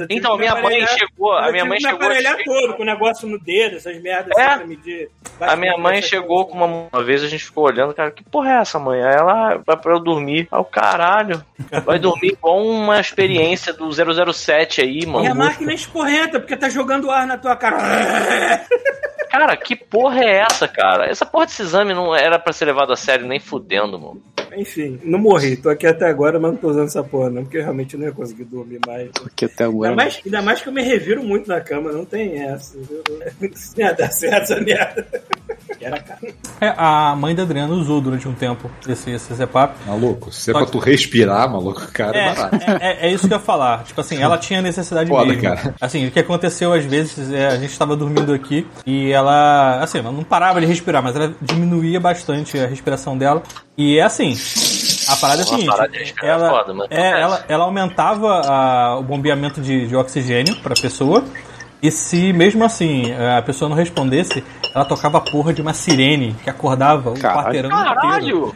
Então, 0.10 0.34
me 0.34 0.40
minha 0.40 0.56
mãe 0.62 0.86
chegou, 0.88 1.32
a 1.34 1.52
minha 1.52 1.66
mãe 1.66 1.80
chegou 1.80 1.96
aparelhar 1.96 2.38
todo, 2.44 2.74
com 2.76 2.84
o 2.84 2.86
negócio 2.86 3.28
no 3.28 3.40
dedo, 3.40 3.78
essas 3.78 4.02
merdas 4.02 4.38
É. 4.38 4.42
assim, 4.46 4.58
pra 4.58 4.68
medir. 4.68 5.10
A 5.40 5.56
minha 5.56 5.78
mãe 5.78 6.02
chegou 6.02 6.46
coisas. 6.46 6.52
com 6.52 6.58
uma, 6.66 6.90
uma 6.94 7.04
vez, 7.04 7.24
a 7.24 7.28
gente 7.28 7.44
ficou 7.44 7.66
olhando, 7.66 7.94
cara, 7.94 8.12
que 8.12 8.24
porra 8.24 8.52
é 8.52 8.62
essa, 8.62 8.80
mãe? 8.80 9.04
Aí 9.04 9.14
ela 9.16 9.58
vai 9.66 9.78
pra 9.78 9.94
eu 9.94 10.00
dormir. 10.00 10.48
Aí 10.52 10.60
o 10.60 10.64
caralho, 10.66 11.44
vai 11.86 12.00
dormir 12.00 12.30
igual 12.34 12.64
uma 12.66 13.00
experiência 13.00 13.74
do 13.74 13.90
007 14.34 14.82
aí, 14.82 15.00
E 15.02 15.06
a 15.06 15.10
mano. 15.10 15.36
máquina 15.36 15.74
escorreta, 15.74 16.40
porque 16.40 16.56
tá 16.58 16.70
jogando 16.70 17.12
ar 17.12 17.28
na 17.28 17.38
tua 17.38 17.56
cara. 17.56 17.78
Cara, 19.30 19.58
que 19.58 19.76
porra 19.76 20.24
é 20.24 20.38
essa, 20.50 20.68
cara? 20.68 21.08
Essa 21.10 21.26
porra 21.26 21.46
desse 21.46 21.62
exame 21.62 21.94
não 21.94 22.16
era 22.16 22.40
pra 22.40 22.54
ser 22.54 22.66
levado 22.66 22.94
a 22.94 22.96
sério 22.96 23.28
nem 23.28 23.40
fudendo, 23.40 24.00
mano. 24.00 24.22
Enfim, 24.58 25.00
não 25.04 25.20
morri. 25.20 25.56
Tô 25.58 25.70
aqui 25.70 25.86
até 25.88 26.08
agora, 26.08 26.40
mas 26.40 26.52
não 26.52 26.58
tô 26.58 26.70
usando 26.70 26.88
essa 26.88 27.04
porra, 27.04 27.30
não, 27.30 27.44
porque 27.44 27.58
eu 27.58 27.64
realmente 27.64 27.96
não 27.98 28.06
ia 28.06 28.12
conseguir 28.12 28.46
dormir 28.46 28.80
mais. 28.86 29.10
Aqui 29.26 29.46
até 29.46 29.64
agora. 29.66 29.90
Ainda 29.92 30.04
mais, 30.04 30.22
ainda 30.26 30.42
mais 30.42 30.62
que 30.62 30.70
eu 30.70 30.74
me 30.74 30.82
reviro 30.82 31.24
muito 31.24 31.48
na 31.48 31.60
cama, 31.62 31.92
não 31.92 32.06
tem 32.06 32.42
essa. 32.42 32.78
viu? 32.78 33.04
Não 33.42 33.86
ia 33.86 33.94
dar 33.94 34.12
certo 34.12 34.44
essa 34.54 34.60
merda. 34.62 35.06
Era 35.82 36.00
caro. 36.00 36.28
É, 36.62 36.74
a 36.78 37.16
mãe 37.16 37.36
da 37.36 37.44
Adriana 37.44 37.74
usou 37.74 38.00
durante 38.02 38.28
um 38.28 38.34
tempo 38.34 38.70
esse, 38.88 39.12
esse 39.12 39.34
CPAP. 39.36 39.76
Maluco, 39.86 40.32
se 40.32 40.50
é 40.50 40.54
pra 40.54 40.66
que- 40.66 40.72
tu 40.72 40.80
respirar, 40.80 41.50
maluco, 41.52 41.86
cara, 41.92 42.18
é, 42.18 42.22
É, 42.28 42.34
barato. 42.36 42.56
é, 42.56 42.88
é- 43.06 43.08
é 43.08 43.12
isso 43.14 43.28
que 43.28 43.34
eu 43.34 43.38
ia 43.38 43.44
falar. 43.44 43.84
Tipo 43.84 44.00
assim, 44.02 44.22
ela 44.22 44.38
tinha 44.38 44.62
necessidade 44.62 45.10
Foda, 45.10 45.26
mesmo. 45.26 45.42
cara. 45.44 45.76
Assim, 45.82 46.08
o 46.08 46.12
que 46.12 46.20
aconteceu 46.20 46.72
às 46.74 46.86
vezes, 46.86 47.32
é, 47.32 47.48
a 47.48 47.58
gente 47.58 47.78
tava 47.78 47.96
dormindo 47.96 48.34
aqui 48.34 48.66
e 48.86 49.12
ela, 49.12 49.80
assim, 49.82 50.00
ela 50.00 50.12
não 50.12 50.24
parava 50.24 50.60
de 50.62 50.66
respirar, 50.68 51.04
mas 51.04 51.16
ela 51.16 51.34
diminuía 51.42 52.00
bastante 52.00 52.58
a 52.58 52.66
respiração 52.68 53.18
dela. 53.18 53.44
E 53.78 54.00
é 54.00 54.04
assim, 54.04 54.34
a 55.10 55.16
parada 55.18 55.42
é 55.42 55.44
a 55.44 55.48
seguinte, 55.48 55.66
parada 55.68 55.98
é 55.98 56.14
ela, 56.28 56.50
foda, 56.50 56.74
mas 56.74 56.88
é, 56.90 57.22
ela, 57.22 57.46
ela 57.48 57.64
aumentava 57.66 58.42
a- 58.46 58.98
o 58.98 59.04
bombeamento 59.04 59.60
de, 59.60 59.88
de 59.88 59.96
oxigênio 59.96 60.56
pra 60.62 60.74
pessoa. 60.76 61.24
E 61.82 61.92
se 61.92 62.32
mesmo 62.34 62.64
assim 62.64 63.12
a 63.14 63.42
pessoa 63.42 63.70
não 63.70 63.76
respondesse, 63.76 64.44
ela 64.74 64.86
tocava 64.86 65.18
a 65.20 65.22
porra 65.22 65.54
de 65.54 65.62
uma 65.62 65.74
sirene 65.74 66.36
que 66.44 66.50
acordava 66.50 67.12
o 67.12 67.20
Caralho. 67.20 67.44
quarteirão 67.44 67.70
inteiro. 67.70 68.56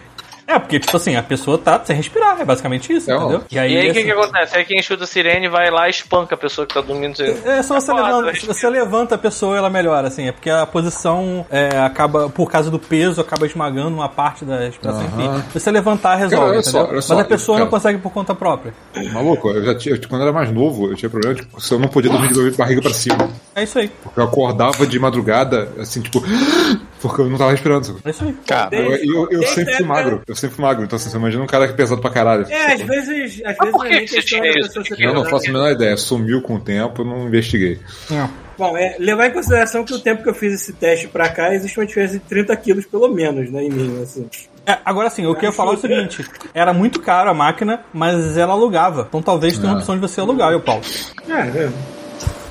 É, 0.50 0.58
porque, 0.58 0.80
tipo 0.80 0.98
assim, 0.98 1.16
a 1.16 1.22
pessoa 1.22 1.58
tá 1.60 1.80
sem 1.86 1.96
respirar, 1.96 2.42
é 2.42 2.44
basicamente 2.46 2.92
isso, 2.92 3.12
É, 3.12 3.16
ó. 3.16 3.20
entendeu? 3.22 3.44
E 3.52 3.60
aí 3.60 3.78
o 3.78 3.82
que, 3.82 3.90
assim, 4.00 4.04
que 4.06 4.12
acontece? 4.12 4.58
Aí 4.58 4.66
quem 4.66 4.80
escuta 4.80 5.04
a 5.04 5.08
sirene 5.08 5.48
vai 5.48 5.70
lá 5.70 5.88
e 5.88 5.92
espanca 5.92 6.34
a 6.34 6.38
pessoa 6.38 6.66
que 6.66 6.74
tá 6.74 6.82
dormindo. 6.82 7.22
É 7.22 7.62
só 7.62 7.80
você, 7.80 7.92
Foda, 7.92 8.02
levanta, 8.18 8.46
você 8.48 8.70
levanta 8.70 9.16
a 9.16 9.18
pessoa 9.18 9.56
ela 9.56 9.70
melhora, 9.70 10.08
assim. 10.08 10.28
É 10.28 10.32
porque 10.32 10.50
a 10.50 10.66
posição 10.66 11.46
é, 11.52 11.78
acaba, 11.78 12.30
por 12.30 12.50
causa 12.52 12.72
do 12.72 12.80
peso, 12.80 13.22
acaba 13.22 13.46
esmagando 13.46 13.90
uma 13.96 14.10
parte 14.10 14.44
da 14.44 14.58
respiração. 14.60 15.04
Aham. 15.06 15.36
Enfim, 15.38 15.44
se 15.54 15.60
você 15.60 15.70
levantar, 15.72 16.16
resolve, 16.16 16.48
Cara, 16.50 16.64
só, 16.64 16.70
entendeu? 16.70 16.90
olha 16.94 17.02
só, 17.04 17.16
Mas 17.16 17.26
a 17.26 17.28
pessoa 17.28 17.58
cara. 17.58 17.66
não 17.66 17.72
consegue 17.72 18.00
por 18.00 18.12
conta 18.12 18.34
própria. 18.34 18.74
Maluco, 19.14 19.50
eu 19.52 19.64
já 19.64 19.76
tinha, 19.76 19.98
quando 20.08 20.22
eu 20.22 20.28
era 20.30 20.34
mais 20.34 20.52
novo, 20.52 20.88
eu 20.90 20.96
tinha 20.96 21.10
problema 21.10 21.36
de 21.36 21.48
se 21.64 21.72
eu 21.72 21.78
não 21.78 21.88
podia 21.88 22.10
dormir 22.12 22.30
de 22.34 22.58
barriga 22.58 22.82
pra 22.82 22.92
cima. 22.94 23.30
É 23.56 23.64
isso 23.64 23.78
aí. 23.78 23.90
Porque 24.04 24.20
eu 24.20 24.24
acordava 24.24 24.88
de 24.88 24.98
madrugada, 24.98 25.70
assim, 25.80 26.02
tipo, 26.02 26.24
porque 27.02 27.22
eu 27.22 27.30
não 27.30 27.38
tava 27.38 27.52
respirando. 27.52 28.00
É 28.04 28.10
isso 28.10 28.24
aí. 28.24 28.34
Cara, 28.48 28.76
Eu, 28.76 28.94
eu, 28.96 29.28
eu 29.32 29.44
sempre 29.48 29.76
fui 29.76 29.86
magro, 29.86 30.22
eu 30.28 30.36
sempre 30.40 30.56
fui 30.56 30.66
magro, 30.66 30.84
então 30.84 30.96
assim, 30.98 31.10
você 31.10 31.18
imagina 31.18 31.44
um 31.44 31.48
cara 31.48 31.68
que 31.68 31.74
é 31.74 31.76
pesado 31.76 32.02
pra 32.02 32.10
caralho. 32.12 32.46
É, 32.50 32.74
às 32.74 32.82
vezes. 32.82 33.42
Às 33.46 33.58
vezes 33.58 33.72
por 33.72 33.86
que 33.86 33.94
é 33.94 34.02
que 34.02 34.08
você 34.08 34.22
tinha 34.22 34.60
isso? 34.60 34.82
Que 34.84 35.04
Eu 35.04 35.14
não 35.14 35.26
faço 35.26 35.50
a 35.50 35.54
menor 35.54 35.72
ideia, 35.72 35.96
sumiu 35.98 36.42
com 36.42 36.56
o 36.56 36.60
tempo, 36.60 37.02
eu 37.02 37.06
não 37.06 37.28
investiguei. 37.28 37.80
É. 38.12 38.28
Bom, 38.58 38.78
é, 38.78 38.98
levar 39.00 39.28
em 39.28 39.32
consideração 39.32 39.86
que 39.86 39.94
o 39.94 40.00
tempo 40.00 40.22
que 40.22 40.30
eu 40.30 40.34
fiz 40.34 40.54
esse 40.54 40.74
teste 40.74 41.08
pra 41.08 41.30
cá, 41.30 41.54
existe 41.56 41.80
uma 41.80 41.86
diferença 41.86 42.14
de 42.16 42.20
30 42.20 42.54
quilos 42.58 42.86
pelo 42.86 43.08
menos, 43.08 43.50
né, 43.50 43.64
em 43.64 43.70
mim, 43.70 44.02
assim. 44.04 44.28
É, 44.66 44.78
agora 44.84 45.10
sim, 45.10 45.24
eu 45.24 45.34
queria 45.34 45.52
falar 45.54 45.72
o 45.72 45.78
seguinte: 45.78 46.26
era 46.54 46.74
muito 46.74 47.00
caro 47.00 47.30
a 47.30 47.34
máquina, 47.34 47.80
mas 47.94 48.38
ela 48.38 48.52
alugava. 48.54 49.06
Então 49.08 49.22
talvez 49.22 49.58
tenha 49.58 49.70
uma 49.70 49.76
Ah. 49.76 49.80
opção 49.80 49.96
de 49.96 50.02
você 50.02 50.20
alugar, 50.20 50.52
eu, 50.52 50.60
Paulo. 50.60 50.84
É, 51.30 51.34
é. 51.64 51.70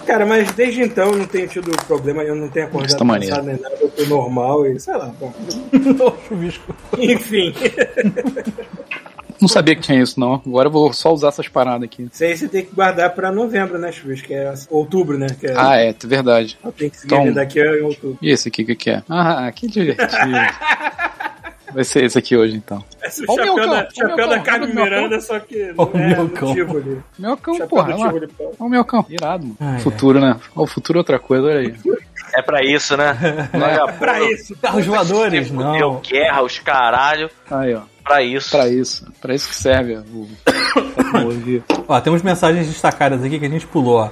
Cara, 0.09 0.25
mas 0.25 0.51
desde 0.53 0.81
então 0.83 1.11
eu 1.11 1.19
não 1.19 1.27
tenho 1.27 1.47
tido 1.47 1.71
problema, 1.87 2.23
eu 2.23 2.35
não 2.35 2.49
tenho 2.49 2.65
acordado 2.67 2.89
Isso 2.89 2.97
tá 2.97 3.05
maneiro. 3.05 3.37
cansado 3.37 3.47
nem 3.53 3.61
nada, 3.61 3.77
eu 3.79 3.91
tô 3.91 4.07
normal 4.07 4.67
e 4.67 4.81
sei 4.81 4.95
lá, 4.97 5.13
bom. 5.21 5.31
Não, 5.71 6.17
chuvisco. 6.27 6.75
Enfim. 6.97 7.53
não 9.39 9.47
sabia 9.49 9.77
que 9.77 9.83
tinha 9.83 10.01
isso, 10.03 10.19
não. 10.19 10.43
Agora 10.47 10.69
eu 10.69 10.73
vou 10.73 10.91
só 10.95 11.13
usar 11.13 11.29
essas 11.29 11.47
paradas 11.47 11.83
aqui. 11.83 12.09
Isso 12.11 12.25
aí 12.25 12.35
você 12.37 12.49
tem 12.49 12.65
que 12.65 12.75
guardar 12.75 13.15
pra 13.15 13.31
novembro, 13.31 13.79
né, 13.79 13.93
Chuvis? 13.93 14.23
Que 14.23 14.33
é 14.33 14.53
outubro, 14.71 15.19
né? 15.19 15.27
Que 15.39 15.49
é, 15.49 15.55
Ah, 15.55 15.77
é, 15.77 15.95
verdade. 16.05 16.59
Tem 16.79 16.89
que 16.89 16.97
seguir 16.97 17.15
Então- 17.15 17.33
daqui 17.35 17.61
em 17.61 17.83
outubro. 17.83 18.17
E 18.23 18.31
esse 18.31 18.49
aqui, 18.49 18.63
o 18.63 18.67
que, 18.67 18.77
que 18.77 18.91
é? 18.91 19.03
Ah, 19.11 19.53
que 19.55 19.67
divertido. 19.69 20.09
Vai 21.73 21.85
ser 21.85 22.05
esse 22.05 22.19
aqui 22.19 22.37
hoje, 22.37 22.57
então. 22.57 22.83
Esse 23.03 23.25
o 23.25 23.35
chapéu, 23.35 23.57
da, 23.57 23.89
o 23.89 23.95
chapéu 23.95 24.29
da 24.29 24.41
Carmen. 24.41 24.75
Miranda, 24.75 25.21
só 25.21 25.39
que 25.39 25.73
o 25.77 25.91
é 25.95 26.17
no 26.17 26.29
Tivoli. 26.55 27.03
Meu 27.19 27.37
cão, 27.37 27.59
porra. 27.69 27.95
Olha 27.95 28.29
o 28.59 28.69
meu 28.69 28.85
cão. 28.85 29.05
Irado, 29.09 29.45
mano. 29.45 29.57
Ai, 29.61 29.81
futuro, 29.81 30.21
né? 30.21 30.39
Ó, 30.57 30.63
o 30.63 30.67
futuro 30.67 30.99
é 30.99 31.01
outra 31.01 31.19
coisa, 31.19 31.47
olha 31.47 31.61
aí. 31.61 31.75
É 32.35 32.43
pra 32.43 32.63
isso, 32.63 32.97
né? 32.97 33.17
Pra 33.99 34.23
isso. 34.25 34.57
Carros 34.57 34.87
voadores? 34.87 35.51
Deu 35.51 35.61
Não. 35.61 36.01
guerra, 36.01 36.43
os 36.43 36.59
caralho. 36.59 37.31
Aí, 37.51 37.75
ó. 37.75 37.83
Pra 38.05 38.23
isso. 38.23 38.51
Pra 38.51 38.69
isso. 38.69 39.07
Pra 39.21 39.35
isso 39.35 39.49
que 39.49 39.55
serve 39.55 39.97
o. 39.97 40.29
Ó, 41.87 42.01
temos 42.01 42.23
mensagens 42.23 42.67
destacadas 42.67 43.23
aqui 43.23 43.39
que 43.39 43.45
a 43.47 43.51
gente 43.51 43.67
pulou, 43.67 43.97
ó. 43.97 44.11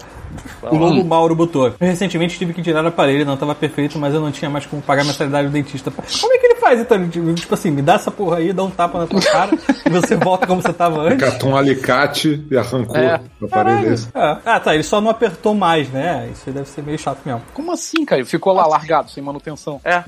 O 0.62 0.76
Lobo 0.76 1.04
Mauro 1.04 1.34
botou. 1.34 1.66
Eu 1.68 1.74
recentemente 1.80 2.38
tive 2.38 2.52
que 2.52 2.62
tirar 2.62 2.84
o 2.84 2.88
aparelho, 2.88 3.24
não 3.24 3.36
tava 3.36 3.54
perfeito, 3.54 3.98
mas 3.98 4.14
eu 4.14 4.20
não 4.20 4.30
tinha 4.30 4.50
mais 4.50 4.66
como 4.66 4.80
pagar 4.82 5.02
a 5.02 5.04
mensalidade 5.04 5.48
do 5.48 5.52
dentista. 5.52 5.90
Como 5.90 6.32
é 6.32 6.38
que 6.38 6.46
ele 6.46 6.54
faz, 6.56 6.80
então? 6.80 7.08
Tipo 7.08 7.34
tipo 7.34 7.54
assim, 7.54 7.70
me 7.70 7.82
dá 7.82 7.94
essa 7.94 8.10
porra 8.10 8.38
aí, 8.38 8.52
dá 8.52 8.62
um 8.64 8.70
tapa 8.70 8.98
na 9.00 9.06
tua 9.06 9.20
cara 9.20 9.50
e 9.84 9.90
você 9.90 10.16
volta 10.16 10.46
como 10.46 10.60
você 10.62 10.72
tava 10.72 11.02
antes. 11.02 11.18
Catou 11.28 11.50
um 11.50 11.56
alicate 11.56 12.44
e 12.50 12.56
arrancou 12.56 12.96
É. 12.96 13.20
o 13.40 13.46
aparelho 13.46 13.90
desse. 13.90 14.08
Ah, 14.14 14.38
ah, 14.44 14.60
tá, 14.60 14.74
ele 14.74 14.82
só 14.82 15.00
não 15.00 15.10
apertou 15.10 15.54
mais, 15.54 15.88
né? 15.90 16.28
Isso 16.32 16.42
aí 16.46 16.52
deve 16.54 16.68
ser 16.68 16.82
meio 16.82 16.98
chato 16.98 17.18
mesmo. 17.24 17.42
Como 17.54 17.72
assim, 17.72 18.04
cara? 18.04 18.20
Ele 18.20 18.28
ficou 18.28 18.52
lá 18.52 18.66
largado, 18.66 19.10
sem 19.10 19.22
manutenção. 19.22 19.80
É. 19.84 20.02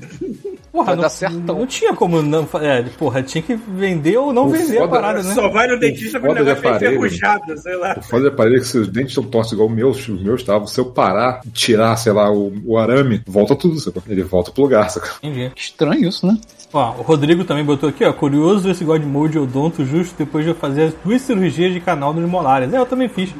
Porra, 0.71 0.85
Vai 0.87 0.95
não, 0.97 1.09
certão. 1.09 1.59
não 1.59 1.65
tinha 1.65 1.93
como 1.95 2.21
não. 2.21 2.47
É, 2.61 2.83
porra, 2.97 3.23
tinha 3.23 3.41
que 3.41 3.55
vender 3.55 4.17
ou 4.17 4.31
não 4.31 4.45
O 4.45 4.49
vender 4.49 4.77
a 4.77 4.81
foda- 4.81 4.91
parada, 4.91 5.23
né? 5.23 5.33
Só 5.33 5.49
vai 5.49 5.67
no 5.67 5.79
dentista 5.79 6.19
quando 6.19 6.31
o 6.31 6.43
negócio 6.43 6.65
é 6.65 6.69
aparelho. 6.69 6.91
enferrujado, 7.05 7.57
sei 7.57 7.75
lá. 7.75 7.95
O 7.97 8.01
foda 8.03 8.21
de 8.23 8.27
aparelho 8.29 8.57
é 8.57 8.59
que 8.59 8.67
se 8.67 8.77
os 8.77 8.87
dentes 8.87 9.09
estão 9.09 9.23
tortos 9.23 9.51
igual 9.51 9.67
os 9.67 9.73
meus, 9.73 10.07
os 10.19 10.23
meus 10.25 10.41
estavam, 10.41 10.67
se 10.67 10.79
eu 10.79 10.85
parar, 10.85 11.41
tirar, 11.53 11.95
sei 11.97 12.11
lá, 12.13 12.31
o, 12.31 12.53
o 12.65 12.77
arame, 12.77 13.21
volta 13.25 13.55
tudo, 13.55 13.79
sacou? 13.79 14.03
Ele 14.07 14.23
volta 14.23 14.51
pro 14.51 14.63
lugar, 14.63 14.89
sacou? 14.89 15.09
Entendi. 15.23 15.51
Estranho 15.55 16.07
isso, 16.09 16.25
né? 16.27 16.37
Ó, 16.71 16.91
o 16.99 17.01
Rodrigo 17.01 17.43
também 17.45 17.65
botou 17.65 17.89
aqui, 17.89 18.05
ó. 18.05 18.13
Curioso 18.13 18.69
esse 18.69 18.83
God 18.83 19.01
Mode 19.03 19.39
odonto 19.39 19.83
justo 19.83 20.13
depois 20.19 20.45
de 20.45 20.51
eu 20.51 20.55
fazer 20.55 20.83
as 20.83 20.93
duas 21.03 21.19
cirurgias 21.23 21.73
de 21.73 21.79
canal 21.79 22.13
dos 22.13 22.23
molares. 22.29 22.71
É, 22.71 22.77
eu 22.77 22.85
também 22.85 23.09
fiz. 23.09 23.33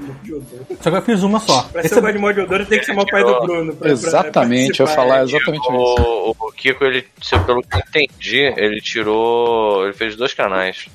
Só 0.82 0.90
que 0.90 0.98
eu 0.98 1.02
fiz 1.04 1.22
uma 1.22 1.40
só. 1.40 1.62
Pra 1.72 1.82
Esse 1.82 1.94
ser 1.94 2.00
o 2.00 2.02
God 2.02 2.16
Mode 2.16 2.40
Odor, 2.40 2.66
tem 2.66 2.80
que 2.80 2.86
chamar 2.86 3.04
o 3.04 3.06
pai 3.06 3.24
do 3.24 3.40
Bruno. 3.42 3.76
Pra, 3.76 3.92
Exatamente, 3.92 4.80
eu 4.80 4.88
ia 4.88 4.92
pra 4.94 4.96
falar 5.04 5.24
exatamente 5.24 5.62
isso. 5.62 5.72
O, 6.02 6.36
o 6.40 6.52
Kiko, 6.54 6.84
ele, 6.86 7.06
se 7.22 7.36
eu- 7.36 7.44
pelo 7.44 7.62
que 7.62 7.76
eu 7.76 7.80
entendi, 7.88 8.40
ele 8.58 8.82
tirou. 8.82 9.84
Ele 9.84 9.94
fez 9.94 10.16
dois 10.16 10.34
canais, 10.34 10.88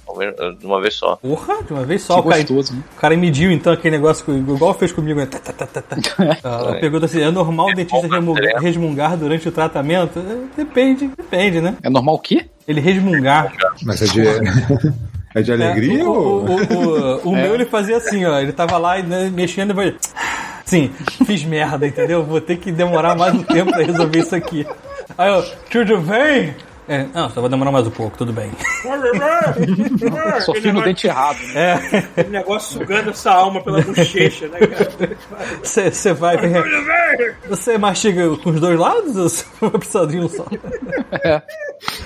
de 0.58 0.66
uma 0.66 0.80
vez 0.80 0.94
só. 0.94 1.14
Porra, 1.16 1.62
de 1.62 1.72
uma 1.72 1.84
vez 1.84 2.02
só. 2.02 2.14
Que 2.14 2.20
o, 2.26 2.30
cara, 2.30 2.42
gostoso, 2.42 2.74
né? 2.74 2.82
o 2.96 3.00
cara 3.00 3.16
mediu 3.16 3.52
então 3.52 3.72
aquele 3.72 3.96
negócio, 3.96 4.24
que- 4.24 4.32
igual 4.32 4.74
fez 4.74 4.90
comigo. 4.90 5.20
né? 5.20 5.26
Tá, 5.26 5.38
tá, 5.38 5.52
tá, 5.52 5.73
tá, 5.82 5.96
tá. 6.42 6.70
Ah, 6.70 6.76
pergunta 6.80 7.06
assim: 7.06 7.20
é 7.22 7.30
normal 7.30 7.68
o 7.70 7.74
dentista 7.74 8.06
remu- 8.06 8.34
resmungar 8.60 9.16
durante 9.16 9.48
o 9.48 9.52
tratamento? 9.52 10.18
É, 10.18 10.56
Depende, 10.56 11.08
depende, 11.16 11.60
né? 11.60 11.76
É 11.82 11.88
normal 11.90 12.14
o 12.16 12.18
quê? 12.18 12.46
Ele 12.66 12.80
resmungar. 12.80 13.52
Mas 13.82 14.02
é 14.02 14.06
de. 14.06 14.22
é 15.34 15.42
de 15.42 15.52
alegria 15.52 16.00
É, 16.00 16.04
o, 16.04 16.08
ou. 16.12 16.44
o, 16.44 16.54
o, 16.54 17.16
o- 17.26 17.30
o 17.30 17.36
meu 17.36 17.54
ele 17.54 17.64
fazia 17.64 17.96
assim, 17.96 18.24
ó. 18.24 18.38
Ele 18.38 18.52
tava 18.52 18.78
lá 18.78 18.98
né, 19.02 19.30
mexendo 19.32 19.70
e 19.70 19.74
vai. 19.74 19.94
Sim, 20.64 20.90
fiz 21.26 21.44
merda, 21.44 21.86
entendeu? 21.86 22.24
Vou 22.24 22.40
ter 22.40 22.56
que 22.56 22.72
demorar 22.72 23.14
mais 23.16 23.34
um 23.34 23.42
tempo 23.42 23.70
pra 23.70 23.82
resolver 23.84 24.18
isso 24.20 24.34
aqui. 24.34 24.66
Aí 25.18 25.30
eu, 25.30 25.42
tudo 25.70 25.98
bem? 26.00 26.54
É, 26.86 27.06
não, 27.14 27.30
só 27.30 27.40
vai 27.40 27.48
demorar 27.48 27.72
mais 27.72 27.86
um 27.86 27.90
pouco, 27.90 28.16
tudo 28.18 28.32
bem. 28.32 28.50
Só 30.44 30.52
fiz 30.54 30.72
no 30.72 30.82
dente 30.82 31.06
errado, 31.06 31.38
né? 31.54 31.54
É, 31.92 31.98
Aquele 31.98 32.28
negócio 32.28 32.78
sugando 32.78 33.10
essa 33.10 33.30
alma 33.32 33.62
pela 33.62 33.80
bochecha, 33.80 34.48
né, 34.48 34.58
cara? 34.66 35.16
você 35.62 36.12
vai. 36.12 36.36
Você 37.48 37.78
mastiga 37.78 38.36
com 38.36 38.50
os 38.50 38.60
dois 38.60 38.78
lados 38.78 39.16
ou 39.16 39.28
você 39.28 39.44
vai 39.60 39.70
precisar 39.70 40.04
de 40.06 40.18
um 40.18 40.28
só? 40.28 40.44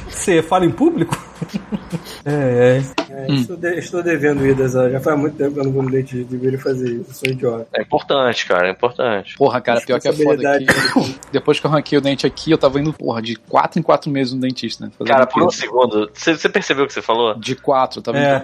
Você 0.08 0.42
fala 0.42 0.64
em 0.64 0.70
público? 0.70 1.16
É, 2.24 2.80
é. 2.80 2.82
É, 3.10 3.32
estou, 3.32 3.56
de- 3.56 3.78
estou 3.78 4.02
devendo 4.02 4.46
idas, 4.46 4.72
já 4.72 5.00
faz 5.00 5.18
muito 5.18 5.36
tempo 5.36 5.54
que 5.54 5.60
eu 5.60 5.64
não 5.64 5.72
vou 5.72 5.82
no 5.82 5.90
dentista, 5.90 6.24
deveria 6.30 6.58
fazer 6.58 6.88
isso, 6.90 7.04
eu 7.08 7.14
sou 7.14 7.28
idiota. 7.30 7.66
É 7.74 7.82
importante, 7.82 8.46
cara, 8.46 8.68
é 8.68 8.70
importante. 8.70 9.36
Porra, 9.36 9.60
cara, 9.60 9.80
pior 9.80 10.00
que 10.00 10.08
é 10.08 10.12
foda 10.12 10.52
aqui. 10.56 10.66
Depois 11.32 11.58
que 11.58 11.66
eu 11.66 11.70
ranquei 11.70 11.98
o 11.98 12.00
dente 12.00 12.26
aqui, 12.26 12.50
eu 12.50 12.58
tava 12.58 12.78
indo, 12.80 12.92
porra, 12.92 13.20
de 13.22 13.34
4 13.36 13.78
em 13.80 13.82
4 13.82 14.10
meses 14.10 14.32
no 14.34 14.40
dentista, 14.40 14.67
né? 14.78 14.90
Fazendo 14.98 15.12
Cara, 15.14 15.26
por 15.26 15.42
um 15.42 15.50
segundo, 15.50 16.10
você 16.12 16.48
percebeu 16.48 16.84
o 16.84 16.86
que 16.86 16.92
você 16.92 17.02
falou? 17.02 17.34
De 17.38 17.54
4, 17.56 17.98
eu 17.98 18.02
tava 18.02 18.18
É. 18.18 18.36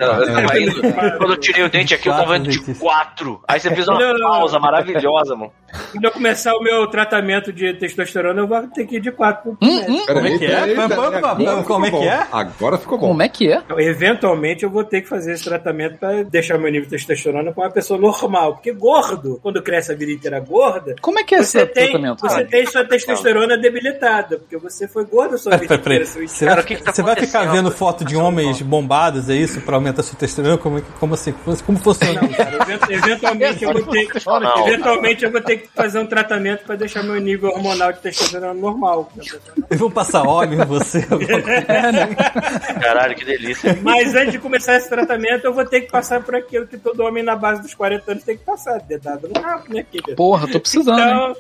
indo- 0.61 0.81
quando 1.19 1.33
eu 1.33 1.37
tirei 1.37 1.65
o 1.65 1.69
dente 1.69 1.95
aqui, 1.95 2.09
eu 2.09 2.13
tava 2.15 2.37
indo 2.37 2.49
de 2.51 2.59
Quatro 2.61 2.79
quatro. 2.81 3.41
Aí 3.49 3.61
você 3.61 3.75
fez 3.75 3.89
uma 3.89 3.99
Não, 4.05 4.13
não, 4.15 4.29
pausa 4.31 4.59
maravilhosa, 4.59 5.35
mano. 5.35 5.53
Quando 5.91 6.05
eu 6.05 6.11
começar 6.13 6.55
o 6.55 6.61
meu 6.63 6.87
tratamento 6.87 7.53
de 7.53 7.75
testosterona, 7.75 8.41
eu 8.41 8.47
vou 8.47 8.63
ter 8.69 8.87
que 8.87 8.97
ir 8.97 9.01
de 9.01 9.11
4 9.11 9.57
por 9.57 9.67
mês. 9.67 9.85
Peraí, 10.07 10.07
Como 10.07 10.27
é 10.29 10.39
que 10.39 10.45
é? 10.47 11.63
como 11.65 11.87
é 11.87 11.91
que 11.91 11.97
bom. 11.97 12.05
é? 12.05 12.27
Agora 12.31 12.79
ficou 12.79 12.97
bom. 12.99 13.09
Como 13.09 13.23
é 13.23 13.29
que 13.29 13.51
é? 13.51 13.57
Então, 13.57 13.81
eventualmente 13.81 14.63
eu 14.65 14.71
vou 14.71 14.85
ter 14.85 15.01
que 15.03 15.09
fazer 15.09 15.33
esse 15.33 15.45
tratamento 15.45 15.99
pra 15.99 16.23
deixar 16.23 16.59
meu 16.59 16.71
nível 16.71 16.85
de 16.89 16.91
testosterona 16.97 17.53
com 17.53 17.61
uma 17.61 17.71
pessoa 17.71 17.99
normal. 17.99 18.55
Porque 18.55 18.73
gordo, 18.73 19.41
quando 19.43 19.61
cresce 19.63 19.91
a 19.93 19.97
vida 19.97 20.13
inteira 20.13 20.39
gorda, 20.39 20.95
Como 21.01 21.19
é 21.19 21.25
que 21.25 21.35
é 21.35 21.43
você 21.43 21.59
esse 21.63 21.67
tem, 21.73 21.91
tratamento? 21.91 22.21
você 22.21 22.35
cara? 22.37 22.47
tem 22.47 22.67
sua 22.67 22.85
testosterona 22.85 23.57
debilitada, 23.59 24.39
porque 24.39 24.57
você 24.57 24.87
foi 24.87 25.05
gordo 25.05 25.35
a 25.35 25.39
sua 25.39 25.57
vida 25.57 25.75
inteira. 25.75 26.05
Você, 26.15 26.45
Cara, 26.47 26.57
vai, 26.57 26.65
o 26.65 26.67
que 26.67 26.77
que 26.77 26.83
tá 26.83 26.93
você 26.93 27.03
vai 27.03 27.17
ficar 27.17 27.45
vendo 27.51 27.71
foto 27.71 28.05
de 28.05 28.17
homens 28.17 28.61
bombados, 28.63 29.29
é 29.29 29.35
isso? 29.35 29.61
Pra 29.61 29.77
aumentar 29.77 30.03
sua 30.03 30.17
testosterona? 30.19 30.59
Como, 30.59 30.79
é 30.79 30.83
como 31.01 31.15
assim? 31.15 31.33
Como 31.67 31.79
funciona 31.79 32.21
Não, 32.23 32.29
cara, 32.29 32.57
event- 32.63 32.91
eventualmente 32.91 33.65
eu 33.65 33.73
vou 33.73 33.83
ter 33.83 34.09
Não. 34.27 34.69
eventualmente 34.69 35.25
eu 35.25 35.31
vou 35.33 35.41
ter 35.41 35.57
que 35.59 35.69
fazer 35.75 35.99
um 35.99 36.07
tratamento 36.07 36.65
pra 36.65 36.77
deixar 36.77 37.03
meu 37.03 37.17
nível 37.21 37.51
hormonal 37.51 37.93
de 37.93 37.99
testosterona 38.01 38.55
normal. 38.55 39.11
Eles 39.71 39.81
vão 39.81 39.91
passar 39.91 40.27
óleo 40.27 40.63
em 40.63 40.65
você? 40.67 41.07
Caralho, 42.81 43.15
que 43.15 43.25
delícia. 43.25 43.79
Mas 43.83 44.15
antes 44.15 44.33
de 44.33 44.39
começar 44.39 44.77
esse 44.77 44.89
tratamento, 44.89 45.45
eu 45.45 45.53
vou 45.55 45.65
ter 45.65 45.83
que 45.83 45.91
passar 45.91 46.23
por 46.23 46.35
aquilo 46.35 46.67
que 46.67 46.77
todo 46.79 47.01
homem 47.01 47.23
na 47.23 47.37
base 47.37 47.63
dos 47.63 47.75
40 47.75 48.13
anos 48.13 48.25
tem 48.25 48.37
que 48.37 48.45
passar, 48.45 48.79
dedado 48.81 49.29
no 49.33 49.41
rabo, 49.41 49.65
né, 49.69 49.85
querido? 49.91 50.15
Porra, 50.17 50.49
tô 50.49 50.61
precisando? 50.61 50.99
Então, 51.01 51.35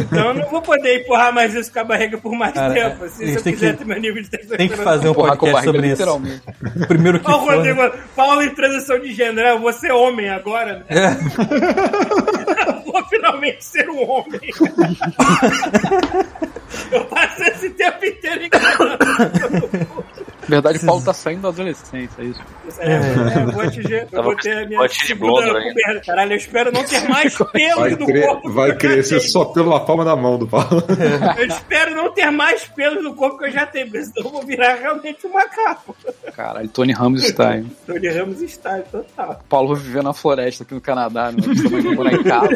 então 0.00 0.28
eu 0.28 0.34
não 0.34 0.48
vou 0.50 0.62
poder 0.62 1.00
empurrar 1.02 1.32
mais 1.32 1.54
isso 1.54 1.72
com 1.72 1.80
a 1.80 1.84
barriga 1.84 2.18
por 2.18 2.32
mais 2.32 2.52
Cara, 2.54 2.72
tempo. 2.74 3.04
Assim, 3.04 3.26
se 3.26 3.36
eu 3.36 3.42
quiser 3.42 3.72
que- 3.72 3.78
ter 3.78 3.84
meu 3.84 4.00
nível 4.00 4.09
de 4.14 4.28
testosterona. 4.30 4.58
Tem 4.58 4.68
que 4.68 4.76
fazer 4.76 5.08
um 5.08 5.14
Porra, 5.14 5.36
podcast 5.36 5.64
sobre 5.64 5.80
isso. 5.82 5.90
literalmente. 5.90 6.42
Primeiro 6.88 7.20
que 7.20 7.30
Ó, 7.30 7.36
o 7.36 7.40
for. 7.46 7.54
Rodrigo, 7.56 7.90
Paulo 8.16 8.42
em 8.42 8.50
transição 8.54 8.98
de 8.98 9.12
gênero, 9.12 9.48
eu 9.48 9.60
vou 9.60 9.72
ser 9.72 9.92
homem 9.92 10.28
agora, 10.28 10.78
né? 10.78 10.84
É. 11.00 11.10
Eu 12.70 12.82
vou 12.92 13.04
finalmente 13.08 13.64
ser 13.64 13.88
um 13.88 14.08
homem. 14.08 14.40
eu 16.92 17.04
passei 17.06 17.48
esse 17.48 17.70
tempo 17.70 18.04
inteiro 18.04 18.44
enganando. 18.44 18.98
Na 20.50 20.56
verdade, 20.60 20.78
o 20.78 20.86
Paulo 20.86 21.04
tá 21.04 21.12
saindo 21.14 21.42
da 21.42 21.48
adolescência, 21.48 22.10
é 22.20 22.24
isso. 22.24 22.40
É, 22.78 22.92
é, 22.92 23.42
eu 23.42 23.52
vou 23.52 23.62
atingir, 23.62 23.92
eu 23.92 24.06
Tava 24.08 24.22
vou 24.24 24.36
ter 24.36 24.52
a 24.52 24.66
minha 24.66 24.80
bote 24.80 25.06
de 25.06 25.12
ainda. 25.12 25.26
puberdade. 25.26 26.06
Caralho, 26.06 26.32
eu 26.32 26.36
espero 26.36 26.72
não 26.72 26.84
ter 26.84 27.08
mais 27.08 27.36
pelos 27.52 27.76
Vai, 27.80 27.90
no 27.90 28.06
cre- 28.06 28.22
corpo. 28.26 28.50
vai 28.52 28.76
crescer 28.76 29.20
só 29.20 29.44
pela 29.46 29.80
palma 29.80 30.04
da 30.04 30.14
mão 30.16 30.38
do 30.38 30.46
Paulo. 30.46 30.82
Eu 31.38 31.46
espero 31.46 31.94
não 31.94 32.12
ter 32.12 32.30
mais 32.30 32.64
pelos 32.64 33.02
no 33.02 33.14
corpo 33.14 33.38
que 33.38 33.46
eu 33.46 33.50
já 33.52 33.64
tenho, 33.66 33.86
porque 33.90 34.04
senão 34.04 34.26
eu 34.26 34.30
vou 34.32 34.42
virar 34.42 34.74
realmente 34.74 35.26
um 35.26 35.32
macaco. 35.32 35.96
Caralho, 36.34 36.68
Tony 36.68 36.92
Ramos 36.92 37.22
está 37.24 37.50
aí. 37.50 37.64
Tony 37.86 38.08
Ramos 38.08 38.42
está 38.42 38.78
total. 38.80 39.40
Paulo 39.48 39.74
vai 39.74 39.82
viver 39.82 40.02
na 40.02 40.12
floresta 40.12 40.64
aqui 40.64 40.74
no 40.74 40.80
Canadá, 40.80 41.30
né? 41.32 41.38
Vai 41.70 41.80
morar 41.82 42.12
em 42.12 42.22
casa. 42.22 42.50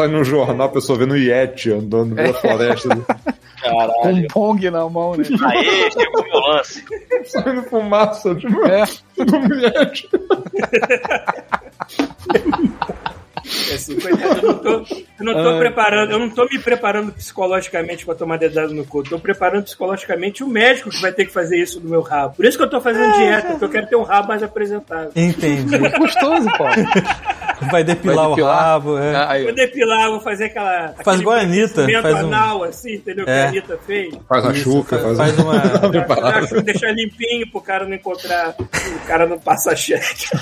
Sai 0.00 0.08
no 0.08 0.24
jornal, 0.24 0.66
a 0.66 0.70
pessoa 0.70 0.98
vendo 0.98 1.12
o 1.12 1.16
Yeti 1.18 1.70
andando 1.70 2.14
meio 2.14 2.32
da 2.32 2.40
floresta. 2.40 2.88
Com 2.88 3.04
Caralho. 3.60 4.16
um 4.16 4.26
pong 4.28 4.70
na 4.70 4.88
mão, 4.88 5.14
né? 5.14 5.24
Aê, 5.44 5.90
chegou 5.90 6.24
meu 6.24 6.40
lance. 6.40 6.82
Saindo 7.26 7.62
fumaça 7.64 8.34
de 8.34 8.46
É. 8.46 8.84
um 9.20 9.54
Yeti. 9.60 10.08
Assim, 13.74 13.98
coitado, 13.98 14.38
eu 14.38 14.42
não 14.52 14.54
tô, 14.58 14.70
eu 14.70 15.24
não 15.24 15.34
tô 15.34 15.58
preparando, 15.58 16.12
eu 16.12 16.18
não 16.18 16.30
tô 16.30 16.44
me 16.44 16.58
preparando 16.58 17.12
psicologicamente 17.12 18.04
pra 18.04 18.14
tomar 18.14 18.36
dedado 18.38 18.72
no 18.74 18.84
cu. 18.84 19.02
Tô 19.02 19.18
preparando 19.18 19.64
psicologicamente 19.64 20.42
o 20.44 20.48
médico 20.48 20.90
que 20.90 21.00
vai 21.00 21.12
ter 21.12 21.24
que 21.26 21.32
fazer 21.32 21.56
isso 21.58 21.80
no 21.80 21.88
meu 21.90 22.00
rabo. 22.02 22.34
Por 22.36 22.44
isso 22.44 22.56
que 22.58 22.64
eu 22.64 22.70
tô 22.70 22.80
fazendo 22.80 23.12
dieta, 23.16 23.48
porque 23.50 23.64
eu 23.64 23.68
quero 23.70 23.86
ter 23.86 23.96
um 23.96 24.02
rabo 24.02 24.28
mais 24.28 24.42
apresentável. 24.42 25.10
Entendi. 25.16 25.78
Gostoso, 25.98 26.46
Paulo. 26.56 26.74
Vai 27.70 27.84
depilar, 27.84 28.26
Vai 28.28 28.30
depilar? 28.30 28.56
o 28.56 28.60
rabo, 28.62 28.98
é. 28.98 29.14
Ah, 29.14 29.38
Vou 29.42 29.54
depilar, 29.54 30.08
vou 30.10 30.20
fazer 30.20 30.44
aquela. 30.46 30.94
Faz 31.04 31.20
igual 31.20 31.36
a 31.36 31.40
Anitta, 31.40 31.86
faz 32.00 32.14
um- 32.14 32.26
anal, 32.28 32.64
assim, 32.64 32.94
entendeu? 32.94 33.26
Que 33.26 33.30
É. 33.30 33.42
a 33.44 33.48
Anitta 33.48 33.78
fez. 33.86 34.14
Faz 34.26 34.46
a 34.46 34.54
chuca, 34.54 34.98
faz, 34.98 35.16
faz, 35.18 35.34
faz 35.36 35.38
uma. 35.38 35.60
Pra 36.50 36.60
deixar- 36.62 36.90
limpinho 36.92 37.50
pro 37.50 37.60
cara 37.60 37.84
não 37.86 37.94
encontrar, 37.94 38.54
o 38.58 39.06
cara 39.06 39.26
não 39.26 39.38
passa 39.38 39.76
cheque. 39.76 40.26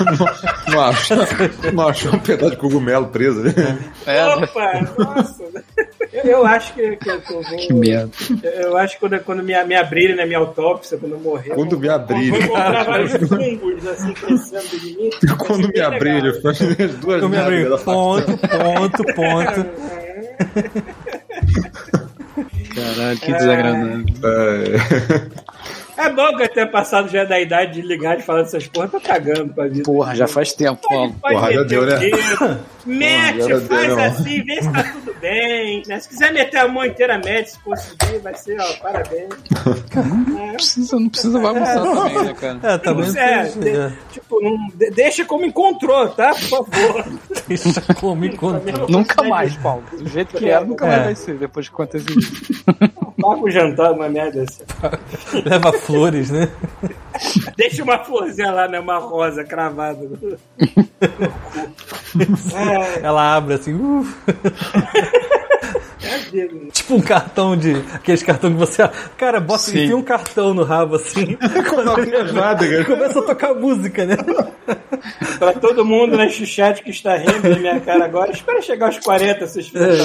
Não 0.69 0.81
acha, 0.81 1.17
não 1.73 1.89
acha 1.89 2.11
um 2.15 2.19
pedaço 2.19 2.51
de 2.53 2.57
cogumelo 2.57 2.88
preso 3.09 3.41
ali. 3.41 3.55
É, 4.07 4.15
né? 4.15 4.35
Opa, 4.37 4.95
nossa. 4.99 5.45
Eu, 6.13 6.25
eu 6.25 6.47
acho 6.47 6.73
que, 6.75 6.97
que 6.97 7.09
eu 7.11 7.21
tô- 7.23 7.43
vou, 7.43 7.57
Que 7.57 7.73
merda. 7.73 8.11
Eu 8.43 8.77
acho 8.77 8.95
que 8.95 9.01
quando, 9.01 9.21
quando 9.21 9.43
me, 9.43 9.65
me 9.65 9.75
abrirem 9.77 10.17
na 10.17 10.25
minha 10.27 10.39
autópsia, 10.39 10.97
quando 10.99 11.13
eu 11.13 11.21
morrer. 11.21 11.51
Quando 11.51 11.71
vou- 11.73 11.81
me 11.81 11.89
abrirem. 11.89 12.31
Vou 12.31 12.41
encontrar 12.41 12.85
vários 12.87 13.13
fungos 13.13 13.87
assim 13.87 14.13
crescendo 14.15 14.81
de 14.81 14.97
mim. 14.97 15.11
Quando 15.39 15.67
me 15.69 15.73
bem 15.73 15.83
abrir, 15.83 16.13
legal. 16.15 16.29
ele 16.31 16.41
faz 16.41 16.61
as 16.63 16.95
duas 16.97 17.23
Eu 17.23 17.29
me 17.29 17.37
abri. 17.37 17.65
Ponto, 17.85 18.39
ponto, 18.39 19.05
ponto. 19.15 19.67
Caralho, 22.75 23.19
que 23.19 23.33
desagradável. 23.33 24.05
É, 24.25 25.29
É 25.99 26.11
bom 26.13 26.37
que 26.37 26.43
eu 26.45 26.49
tenha 26.49 26.67
passado 26.67 27.09
já 27.09 27.25
da 27.25 27.41
idade 27.41 27.73
de 27.75 27.83
ligar 27.83 28.19
e 28.19 28.23
falar 28.23 28.43
dessas 28.43 28.67
porra, 28.69 28.89
tô 28.89 29.01
cagando 29.01 29.53
pra 29.53 29.65
vida. 29.67 29.83
Porra, 29.83 30.15
já 30.15 30.29
faz 30.29 30.53
tempo, 30.53 30.81
Paulo. 30.89 31.15
Pode 31.21 31.35
Porra, 31.35 31.53
já 31.53 31.63
deu, 31.65 31.85
né? 31.87 31.97
dedo, 31.99 32.61
Mete, 32.87 33.39
Porra, 33.49 33.61
faz 33.61 33.87
deu. 33.89 34.01
assim, 34.01 34.43
vê 34.45 34.63
se 34.63 34.73
tá 34.73 34.83
tudo 34.95 35.15
bem. 35.21 35.83
né? 35.87 36.01
Se 36.01 36.09
quiser 36.09 36.33
meter 36.33 36.59
a 36.59 36.69
mão 36.69 36.85
inteira, 36.85 37.19
mete. 37.23 37.51
Se 37.51 37.59
conseguir, 37.59 38.19
vai 38.23 38.35
ser, 38.35 38.57
ó, 38.61 38.73
parabéns. 38.81 39.29
Não 39.95 40.53
precisa, 40.55 40.99
não 40.99 41.09
precisa 41.09 41.39
bagunçar 41.39 41.83
também, 41.83 42.25
né, 42.25 42.35
cara? 42.35 42.59
É, 42.63 42.79
também. 42.79 43.19
É, 43.19 43.45
tem- 43.47 43.61
de- 43.63 43.69
é. 43.79 43.93
tipo, 44.13 44.41
não, 44.43 44.69
de- 44.75 44.91
deixa 44.91 45.25
como 45.25 45.45
encontrou, 45.45 46.09
tá? 46.11 46.35
Por 46.35 46.67
favor. 46.67 47.05
Deixa 47.47 47.95
como 48.01 48.25
encontrar. 48.25 48.89
Nunca 48.89 49.23
mais, 49.25 49.55
Paulo. 49.57 49.83
Do 49.93 50.09
jeito 50.09 50.37
que 50.37 50.49
era, 50.49 50.65
nunca 50.65 50.87
É. 50.87 50.89
mais 50.91 51.03
vai 51.05 51.15
ser, 51.17 51.35
depois 51.37 51.69
que 51.69 51.75
acontecer 51.75 52.11
isso. 52.17 52.65
Paga 53.21 53.43
o 53.43 53.51
jantar, 53.51 53.93
uma 53.93 54.09
merda 54.09 54.45
assim. 54.45 54.63
Leva 55.45 55.73
flores, 55.89 56.31
né? 56.31 56.49
Deixa 57.57 57.83
uma 57.83 57.99
florzinha 57.99 58.53
lá, 58.53 58.69
né? 58.69 58.79
Uma 58.79 58.99
rosa 58.99 59.43
cravada. 59.43 60.07
é, 62.55 63.01
Ela 63.03 63.37
abre 63.37 63.55
assim. 63.55 63.75
uh, 63.75 64.07
é 66.35 66.47
tipo 66.71 66.95
um 66.95 67.01
cartão 67.01 67.57
de. 67.57 67.75
Aqueles 67.95 68.23
cartões 68.23 68.53
que 68.53 68.59
você. 68.59 68.89
Cara, 69.17 69.41
bota 69.41 69.63
Sim. 69.63 69.85
enfia 69.85 69.97
um 69.97 70.03
cartão 70.03 70.53
no 70.53 70.63
rabo 70.63 70.97
assim. 70.97 71.37
Quando. 71.69 71.95
Começa 72.85 73.19
a 73.19 73.23
tocar 73.23 73.55
música, 73.55 74.05
né? 74.05 74.17
Pra 75.39 75.55
todo 75.55 75.85
mundo 75.85 76.17
neste 76.17 76.47
chat 76.47 76.83
que 76.83 76.91
está 76.91 77.17
rindo 77.17 77.49
na 77.49 77.57
minha 77.57 77.81
cara 77.81 78.05
agora, 78.05 78.31
espera 78.31 78.61
chegar 78.61 78.87
aos 78.87 78.99
40, 78.99 79.47
seus 79.47 79.69
filhos 79.69 79.99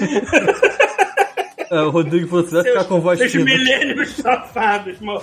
É. 0.00 0.89
É, 1.70 1.80
o 1.82 1.90
Rodrigo 1.90 2.26
falou: 2.26 2.44
você 2.44 2.54
vai 2.54 2.64
ficar 2.64 2.84
com 2.84 3.00
voz 3.00 3.18
Seus 3.18 3.30
fina. 3.30 3.44
milênios 3.44 4.16
safados, 4.16 4.98
mano. 5.00 5.22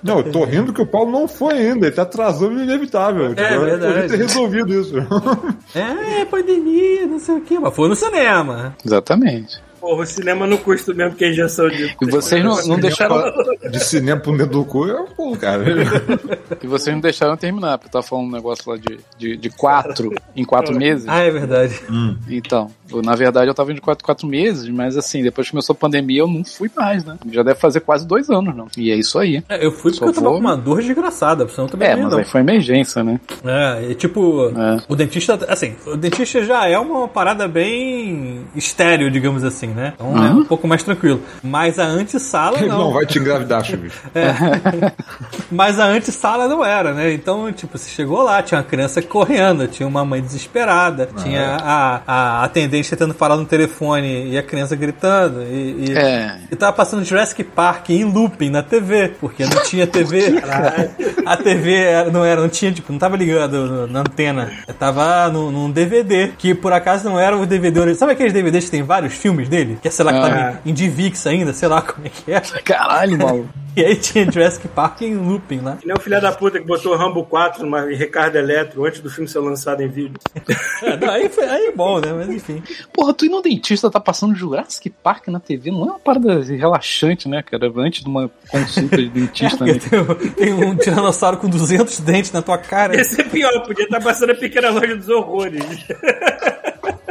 Não, 0.00 0.18
eu 0.18 0.30
tô 0.30 0.44
rindo 0.44 0.72
que 0.72 0.80
o 0.80 0.86
Paulo 0.86 1.10
não 1.10 1.26
foi 1.26 1.54
ainda, 1.54 1.86
ele 1.86 1.96
tá 1.96 2.02
atrasando 2.02 2.54
o 2.54 2.62
inevitável. 2.62 3.30
Tipo, 3.30 3.40
eu 3.40 3.60
verdade. 3.64 3.92
podia 3.94 4.08
ter 4.08 4.16
resolvido 4.16 4.80
isso. 4.80 4.94
É, 5.74 6.24
pandemia, 6.24 7.06
não 7.06 7.18
sei 7.18 7.34
o 7.36 7.40
quê. 7.40 7.58
Mas 7.58 7.74
foi 7.74 7.88
no 7.88 7.96
cinema. 7.96 8.74
Exatamente. 8.84 9.60
Porra, 9.80 10.02
o 10.02 10.06
cinema 10.06 10.46
não 10.46 10.56
custa 10.56 10.92
mesmo 10.94 11.14
que 11.14 11.24
a 11.24 11.28
injeção 11.28 11.68
de. 11.68 11.94
E 12.00 12.10
vocês 12.10 12.42
não, 12.42 12.56
não 12.66 12.78
deixaram. 12.78 13.22
De 13.70 13.78
cinema 13.78 14.20
pro 14.20 14.36
dedo 14.36 14.50
do 14.50 14.64
cu 14.64 14.88
é 14.88 15.00
um 15.00 15.06
pulo, 15.06 15.36
cara. 15.36 15.64
E 16.62 16.66
vocês 16.66 16.94
não 16.94 17.00
deixaram 17.00 17.36
terminar, 17.36 17.78
porque 17.78 17.88
eu 17.88 17.92
tava 17.92 18.06
falando 18.06 18.26
um 18.26 18.32
negócio 18.32 18.68
lá 18.70 18.76
de, 18.76 18.98
de, 19.18 19.36
de 19.36 19.50
quatro 19.50 20.12
em 20.34 20.44
quatro 20.44 20.74
meses. 20.78 21.06
Ah, 21.06 21.20
é 21.20 21.30
verdade. 21.30 21.80
Então, 22.28 22.70
eu, 22.90 23.02
na 23.02 23.14
verdade 23.14 23.48
eu 23.48 23.54
tava 23.54 23.70
indo 23.70 23.76
de 23.76 23.80
quatro, 23.82 24.04
quatro 24.04 24.26
meses, 24.26 24.68
mas 24.68 24.96
assim, 24.96 25.22
depois 25.22 25.46
que 25.46 25.50
começou 25.52 25.74
a 25.74 25.76
pandemia 25.76 26.20
eu 26.20 26.28
não 26.28 26.44
fui 26.44 26.70
mais, 26.76 27.04
né? 27.04 27.16
Já 27.30 27.42
deve 27.42 27.58
fazer 27.58 27.80
quase 27.80 28.06
dois 28.06 28.28
anos, 28.30 28.54
não. 28.54 28.66
E 28.76 28.90
é 28.90 28.96
isso 28.96 29.18
aí. 29.18 29.42
É, 29.48 29.64
eu 29.64 29.70
fui 29.72 29.90
porque 29.92 29.98
Só 29.98 30.06
eu 30.06 30.12
tava 30.12 30.26
vou- 30.28 30.34
com 30.36 30.40
uma 30.40 30.56
dor 30.56 30.80
desgraçada, 30.82 31.46
senão 31.48 31.66
eu 31.66 31.70
também 31.70 31.88
É, 31.88 31.92
não 31.92 31.98
ia, 31.98 32.04
mas 32.08 32.14
aí 32.18 32.24
foi 32.24 32.40
emergência, 32.40 33.02
né? 33.04 33.20
É, 33.44 33.90
e 33.90 33.94
tipo, 33.94 34.48
É. 34.56 34.80
o 34.88 34.94
dentista, 34.96 35.38
assim, 35.48 35.74
o 35.86 35.96
dentista 35.96 36.42
já 36.44 36.66
é 36.68 36.78
uma 36.78 37.08
parada 37.08 37.46
bem 37.48 38.42
estéreo, 38.54 39.10
digamos 39.10 39.44
assim, 39.44 39.68
né? 39.68 39.92
Então 39.94 40.16
é 40.24 40.30
um 40.30 40.44
pouco 40.44 40.66
mais 40.68 40.82
tranquilo. 40.82 41.20
Mas 41.42 41.78
a 41.78 41.84
antessala 41.86 42.58
Ele 42.58 42.68
não. 42.68 42.78
não 42.78 42.92
vai 42.92 43.06
te 43.06 43.18
engravidar, 43.18 43.64
Chico. 43.64 43.84
Mas 45.50 45.78
a 45.78 45.86
antessala 45.86 46.48
não 46.48 46.64
era, 46.64 46.92
né? 46.92 47.12
Então, 47.12 47.52
tipo, 47.52 47.76
você 47.78 47.88
chegou 47.90 48.22
lá, 48.22 48.42
tinha 48.42 48.58
uma 48.58 48.64
criança 48.64 49.00
correndo, 49.02 49.66
tinha 49.68 49.86
uma 49.86 50.04
mãe 50.04 50.20
desesperada, 50.20 51.08
tinha 51.22 51.56
a, 51.60 52.02
a 52.06 52.44
atendente 52.44 52.75
tentando 52.82 53.14
falar 53.14 53.36
no 53.36 53.44
telefone 53.46 54.30
e 54.30 54.38
a 54.38 54.42
criança 54.42 54.74
gritando. 54.76 55.42
E, 55.42 55.86
e, 55.90 55.92
É. 55.96 56.38
e 56.50 56.56
tava 56.56 56.72
passando 56.72 57.04
Jurassic 57.04 57.42
Park 57.44 57.90
em 57.90 58.04
looping 58.04 58.50
na 58.50 58.62
TV, 58.62 59.12
porque 59.20 59.44
não 59.44 59.62
tinha 59.62 59.86
TV. 59.86 60.34
a 61.24 61.36
TV 61.36 61.74
era- 61.74 62.10
não 62.10 62.24
era, 62.24 62.40
não 62.40 62.48
tinha, 62.48 62.72
tipo, 62.72 62.92
não 62.92 62.98
tava 62.98 63.16
ligado 63.16 63.66
no- 63.66 63.86
na 63.86 64.00
antena. 64.00 64.50
Tava 64.78 65.28
no- 65.28 65.50
num 65.50 65.70
DVD, 65.70 66.32
que 66.36 66.54
por 66.54 66.72
acaso 66.72 67.04
não 67.04 67.18
era 67.18 67.36
o 67.36 67.46
DVD. 67.46 67.94
Sabe 67.94 68.12
aqueles 68.12 68.32
DVDs 68.32 68.64
que 68.66 68.70
tem 68.70 68.82
vários 68.82 69.14
filmes 69.14 69.48
dele? 69.48 69.78
Que 69.80 69.88
é, 69.88 69.90
sei 69.90 70.04
lá, 70.04 70.12
que 70.12 70.18
Ah. 70.18 70.22
tava 70.28 70.60
em 70.66 70.72
DivX 70.72 71.26
ainda, 71.26 71.52
sei 71.52 71.68
lá 71.68 71.82
como 71.82 72.06
é 72.06 72.10
que 72.10 72.32
é. 72.32 72.40
Caralho, 72.62 73.16
maluco. 73.18 73.48
E 73.76 73.84
aí 73.84 73.94
tinha 73.94 74.24
Jurassic 74.24 74.66
Park 74.68 75.02
em 75.02 75.14
looping 75.16 75.60
lá. 75.60 75.76
Que 75.76 75.86
nem 75.86 75.94
o 75.94 76.00
filho 76.00 76.18
da 76.18 76.32
puta 76.32 76.58
que 76.58 76.64
botou 76.66 76.96
Rambo 76.96 77.22
4 77.24 77.62
numa 77.62 77.82
Ricardo 77.82 78.36
Eletro 78.36 78.86
antes 78.86 79.00
do 79.02 79.10
filme 79.10 79.28
ser 79.28 79.38
lançado 79.40 79.82
em 79.82 79.88
vídeo. 79.88 80.18
É, 80.82 80.94
não, 80.96 81.10
aí, 81.10 81.28
foi, 81.30 81.44
aí 81.46 81.66
é 81.68 81.72
bom, 81.72 81.98
né? 82.00 82.12
Mas 82.12 82.28
enfim. 82.28 82.62
Porra, 82.92 83.14
tu 83.14 83.26
ir 83.26 83.28
no 83.28 83.42
dentista 83.42 83.90
tá 83.90 84.00
passando 84.00 84.34
Jurassic 84.34 84.90
Park 84.90 85.28
na 85.28 85.40
TV, 85.40 85.70
não 85.70 85.82
é 85.82 85.90
uma 85.92 85.98
parada 85.98 86.42
relaxante, 86.42 87.28
né, 87.28 87.42
cara? 87.42 87.72
Antes 87.76 88.02
de 88.02 88.08
uma 88.08 88.30
consulta 88.48 88.96
de 88.96 89.08
dentista, 89.08 89.64
né? 89.66 89.74
Porque 90.06 90.30
tem, 90.30 90.52
um 90.52 90.76
tiranossauro 90.76 91.38
com 91.38 91.48
200 91.48 92.00
dentes 92.00 92.32
na 92.32 92.42
tua 92.42 92.58
cara. 92.58 92.96
Ia 92.96 93.04
ser 93.04 93.28
pior, 93.28 93.52
podia 93.66 93.84
estar 93.84 94.00
passando 94.00 94.30
a 94.30 94.34
pequena 94.34 94.70
loja 94.70 94.96
dos 94.96 95.08
horrores. 95.08 95.64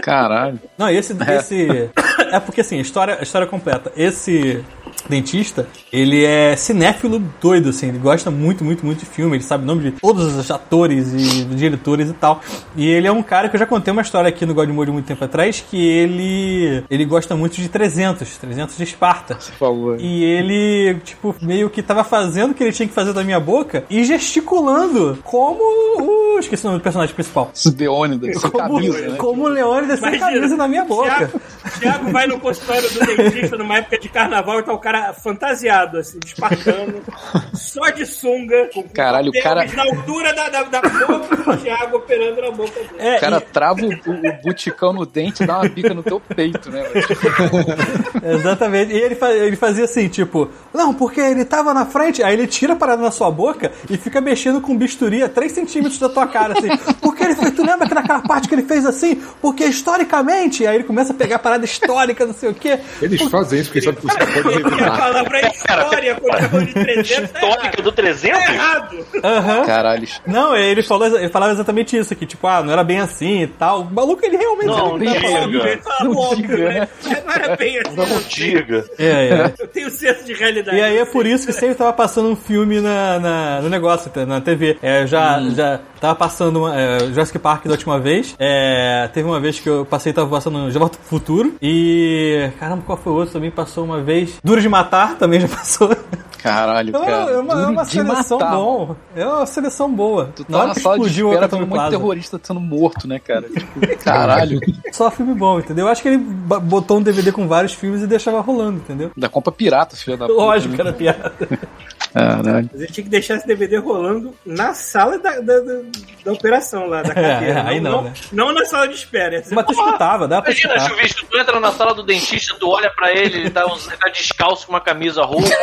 Caralho. 0.02 0.60
Não, 0.78 0.90
esse. 0.90 1.14
esse 1.14 1.90
é 2.32 2.40
porque 2.40 2.62
assim, 2.62 2.78
a 2.78 2.82
história, 2.82 3.18
a 3.20 3.24
história 3.24 3.48
completa. 3.48 3.92
Esse 3.96 4.64
dentista, 5.10 5.68
ele 5.92 6.24
é 6.24 6.56
cinéfilo 6.56 7.22
doido, 7.42 7.70
assim, 7.70 7.88
ele 7.90 7.98
gosta 7.98 8.30
muito, 8.32 8.64
muito, 8.64 8.86
muito 8.86 9.00
de 9.00 9.06
filme, 9.06 9.38
ele 9.38 9.44
sabe 9.44 9.64
o 9.64 9.68
nome 9.68 9.84
de 9.84 9.92
todos 10.00 10.36
os 10.36 10.52
atores 10.52 11.14
e 11.14 11.46
diretores 11.56 12.10
e 12.10 12.14
tal. 12.14 12.42
E 12.76 12.88
ele 12.88 13.08
é 13.08 13.12
um 13.12 13.24
cara 13.24 13.50
que 13.50 13.56
eu 13.56 13.60
já 13.60 13.66
contei 13.66 13.92
uma 13.92 14.02
história 14.02 14.30
aqui 14.30 14.46
no 14.46 14.54
God 14.54 14.70
Mode 14.70 14.92
muito 14.92 15.06
tempo 15.06 15.24
atrás, 15.24 15.64
que 15.70 15.78
ele 15.78 16.84
ele 16.90 17.06
gosta 17.06 17.36
muito 17.36 17.56
de 17.56 17.70
300, 17.70 18.38
300 18.38 18.78
de 18.78 18.84
Esparta. 18.84 19.36
Por 19.36 19.44
favor. 19.58 19.98
E 20.00 20.24
ele, 20.24 20.96
tipo, 21.04 21.36
meio 21.42 21.70
que 21.70 21.82
tava 21.82 22.04
fazendo 22.04 22.52
o 22.52 22.54
que 22.54 22.64
ele 22.64 22.72
tinha 22.72 22.88
que 22.88 22.94
fazer 22.94 23.14
da 23.14 23.24
minha 23.24 23.40
boca 23.40 23.84
e 23.90 24.04
gesticulando 24.04 25.18
como 25.24 25.60
o. 25.62 26.40
Esqueci 26.40 26.64
o 26.66 26.68
nome 26.68 26.80
do 26.80 26.84
personagem 26.84 27.14
principal. 27.16 27.52
Leônidas, 27.78 28.42
sem 28.42 28.52
Como, 28.52 28.68
camisa, 28.76 29.02
né? 29.02 29.18
como 29.18 29.44
o 29.44 29.48
Leônidas 29.48 30.00
sem 30.00 30.20
camisa 30.20 30.56
na 30.58 30.68
minha 30.68 30.84
boca. 30.84 31.10
Thiago, 31.16 31.42
Thiago 31.80 32.12
vai 32.12 32.28
no 32.28 32.40
consultório 32.40 32.90
do 32.90 33.00
dentista 33.06 33.58
numa 33.58 33.78
época 33.78 33.98
de 34.00 34.10
carnaval 34.10 34.60
e 34.60 34.64
tá 34.64 34.74
o 34.74 34.78
cara 34.78 34.95
fantasiado, 35.14 35.98
assim, 35.98 36.20
espartano, 36.26 37.02
só 37.54 37.90
de 37.90 38.06
sunga, 38.06 38.70
com 38.74 38.84
Caralho, 38.90 39.30
o 39.30 39.42
cara- 39.44 39.66
na 39.74 39.84
altura 39.84 40.34
da, 40.34 40.50
da, 40.50 40.64
da 40.64 40.82
boca, 40.82 41.52
o 41.52 41.58
Thiago 41.58 41.98
operando 41.98 42.42
na 42.42 42.52
boca 42.52 42.72
dele. 42.72 42.90
É, 42.98 43.18
O 43.18 43.20
cara 43.20 43.38
e- 43.38 43.42
trava 43.42 43.82
o, 43.82 43.90
o, 43.90 44.34
buticão 44.44 44.94
no 44.94 45.06
dente 45.06 45.44
e 45.44 45.48
dá 45.48 45.60
uma 45.60 45.70
bica 45.70 45.94
no 45.94 46.04
teu 46.04 46.20
peito, 46.20 46.70
né? 46.72 46.84
Exatamente. 48.24 48.92
E 48.94 48.98
ele, 48.98 49.18
ele 49.46 49.56
fazia 49.56 49.86
assim, 49.86 50.08
tipo, 50.08 50.50
não, 50.74 50.94
porque 50.94 51.20
ele 51.22 51.46
tava 51.46 51.74
na 51.74 51.86
frente, 51.86 52.24
aí 52.24 52.34
ele 52.34 52.48
tira 52.48 52.74
a 52.74 52.76
parada 52.76 53.02
na 53.02 53.12
sua 53.12 53.30
boca 53.32 53.72
e 53.90 53.98
fica 53.98 54.20
mexendo 54.22 54.62
com 54.62 54.76
bisturi 54.78 55.24
a 55.24 55.30
3 55.30 55.52
centímetros 55.52 56.00
da 56.00 56.10
tua 56.10 56.28
cara, 56.28 56.54
assim. 56.58 56.70
Porque 57.02 57.24
ele 57.24 57.36
fez, 57.36 57.52
tu 57.54 57.64
lembra 57.66 57.88
que 57.88 57.94
naquela 57.94 58.22
parte 58.22 58.48
que 58.48 58.56
ele 58.56 58.64
fez 58.64 58.86
assim? 58.86 59.22
Porque 59.42 59.64
historicamente, 59.66 60.66
aí 60.66 60.76
ele 60.76 60.84
começa 60.84 61.12
a 61.14 61.16
pegar 61.16 61.38
a 61.38 61.40
parada 61.40 61.64
histórica, 61.66 62.26
não 62.26 62.34
sei 62.34 62.50
o 62.50 62.54
quê. 62.54 62.80
Eles 63.02 63.22
fazem 63.30 63.60
isso 63.60 63.70
porque 63.70 63.82
sabe 63.82 63.98
que 63.98 64.04
você 64.08 64.18
pode 64.42 64.64
a 64.88 64.98
palavra 64.98 65.48
história, 65.48 66.16
quando 66.16 66.38
tá 66.38 66.50
falando 66.50 66.66
de 66.68 66.74
300, 66.74 67.32
tá 67.32 67.40
Histórica 67.40 67.66
errado. 67.68 67.82
do 67.84 67.92
300? 67.92 68.46
Tá 68.46 68.54
errado. 68.54 69.06
Aham. 69.24 69.66
Caralho. 69.66 70.08
Não, 70.26 70.56
ele, 70.56 70.84
falou, 70.84 71.08
ele 71.08 71.30
falava 71.30 71.52
exatamente 71.54 71.98
isso, 71.98 72.16
que 72.16 72.26
tipo, 72.26 72.48
ah, 72.48 72.62
não 72.64 72.72
era 72.74 72.84
bem 72.84 73.00
assim 73.00 73.44
e 73.44 73.48
tal. 73.48 73.82
O 73.82 73.92
maluco, 73.94 74.26
ele 74.26 74.38
realmente 74.38 74.68
Não, 74.68 74.88
era 74.90 74.98
bem 74.98 75.14
diga. 75.14 75.74
assim. 75.74 76.04
Não 76.04 76.16
óbvio, 76.18 76.48
diga, 76.48 76.70
né? 76.70 76.88
Não 77.26 77.34
era 77.34 77.56
bem 77.56 77.80
assim. 77.80 77.96
Não 77.96 78.22
diga. 78.28 78.86
É, 78.98 79.06
é. 79.06 79.54
Eu 79.60 79.68
tenho 79.68 79.90
senso 79.90 80.24
de 80.26 80.34
realidade. 80.34 80.78
E 80.78 80.82
aí 80.82 80.98
é 80.98 81.06
por 81.06 81.26
isso 81.26 81.46
que 81.46 81.54
sempre 81.54 81.76
tava 81.76 81.94
passando 81.94 82.30
um 82.30 82.36
filme 82.36 82.80
na, 82.82 83.20
na- 83.20 83.62
no 83.62 83.70
negócio, 83.70 84.12
na 84.26 84.42
TV. 84.42 84.78
É, 84.82 85.06
já, 85.08 85.40
já 85.56 85.80
tava 86.00 86.16
passando 86.16 86.60
uma, 86.60 86.80
é, 86.80 87.00
Jurassic 87.00 87.40
Park 87.40 87.66
da 87.66 87.72
última 87.72 88.00
vez. 88.00 88.36
É, 88.40 89.10
teve 89.14 89.28
uma 89.28 89.40
vez 89.40 89.60
que 89.60 89.70
eu 89.70 89.86
passei, 89.86 90.14
tava 90.14 90.30
passando 90.30 90.70
Já 90.72 90.80
Volto 90.80 90.98
pro 90.98 91.08
Futuro. 91.08 91.56
E. 91.62 92.50
Caramba, 92.60 92.84
qual 92.86 92.98
foi 92.98 93.12
o 93.14 93.16
outro? 93.16 93.34
Também 93.34 93.52
passou 93.52 93.84
uma 93.84 94.02
vez. 94.02 94.36
Duro 94.44 94.62
de 94.66 94.70
Matar 94.70 95.16
também 95.16 95.40
já 95.40 95.48
passou. 95.48 95.96
Caralho, 96.42 96.96
É 96.96 96.98
uma, 97.00 97.06
cara. 97.08 97.32
é 97.32 97.38
uma, 97.40 97.54
é 97.64 97.68
uma 97.68 97.86
seleção 97.86 98.38
matar. 98.38 98.56
bom. 98.56 98.96
É 99.16 99.26
uma 99.26 99.46
seleção 99.48 99.92
boa. 99.92 100.30
Tu 100.36 100.46
Na 100.48 100.48
tá 100.48 100.58
hora 100.58 100.68
na 100.68 100.74
que 100.76 100.80
de 100.82 100.88
explodiu 100.88 101.30
o 101.30 101.34
espera, 101.34 101.58
muito 101.58 101.72
Plaza. 101.74 101.90
terrorista 101.98 102.40
sendo 102.44 102.60
morto, 102.60 103.08
né, 103.08 103.18
cara? 103.20 103.50
Tipo, 103.50 103.80
caralho. 104.04 104.60
Só 104.92 105.10
filme 105.10 105.34
bom, 105.34 105.58
entendeu? 105.60 105.86
Eu 105.88 105.92
acho 105.92 106.04
que 106.04 106.08
ele 106.10 106.18
botou 106.20 106.98
um 106.98 107.02
DVD 107.02 107.32
com 107.32 107.48
vários 107.48 107.74
filmes 107.74 108.04
e 108.04 108.08
deixava 108.08 108.42
rolando, 108.42 108.78
entendeu? 108.78 109.12
Da 109.18 109.28
compra 109.28 109.52
pirata, 109.52 109.96
filho 109.96 110.18
da 110.18 110.28
puta. 110.28 110.40
Lógico 110.40 110.76
que 110.76 110.84
né? 110.84 110.90
era 110.90 110.96
piada. 110.98 111.34
Caralho. 112.14 112.70
Mas 112.72 112.82
eu 112.82 112.88
tinha 112.88 113.04
que 113.04 113.10
deixar 113.10 113.36
esse 113.36 113.46
DVD 113.48 113.78
rolando 113.78 114.34
na 114.46 114.74
sala 114.74 115.20
da, 115.20 115.40
da, 115.42 115.60
da- 115.60 115.82
da 116.24 116.32
operação 116.32 116.86
lá, 116.88 117.02
da 117.04 117.10
cadeira. 117.14 117.60
É, 117.60 117.68
aí 117.68 117.80
não, 117.82 118.04
né? 118.04 118.14
Não 118.32 118.54
na 118.54 118.66
sala 118.66 118.88
de 118.88 118.96
espera. 118.96 119.44
Mas 119.52 119.66
tu 119.66 119.74
escutava, 119.74 120.28
dá 120.28 120.42
pra 120.42 120.52
Imagina, 120.52 120.76
escutar. 120.76 120.96
Chuvisco, 120.96 121.26
tu 121.30 121.38
entra 121.38 121.60
na 121.60 121.72
sala 121.74 121.94
do 121.94 122.04
dentista, 122.04 122.56
tu 122.60 122.70
olha 122.70 122.90
pra 122.96 123.12
ele, 123.12 123.40
ele 123.40 123.50
tá, 123.50 123.64
ele 123.66 123.98
tá 123.98 124.10
descalço 124.10 124.66
com 124.66 124.74
uma 124.74 124.82
camisa 124.82 125.24
roxa, 125.24 125.54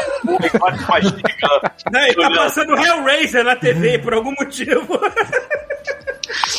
e 0.45 0.59
faz. 0.87 1.11
Não, 1.91 2.01
ele 2.01 2.15
tá 2.15 2.31
passando 2.31 2.77
Hellraiser 2.77 3.45
na 3.45 3.57
TV 3.57 3.99
por 3.99 4.13
algum 4.15 4.33
motivo. 4.39 5.01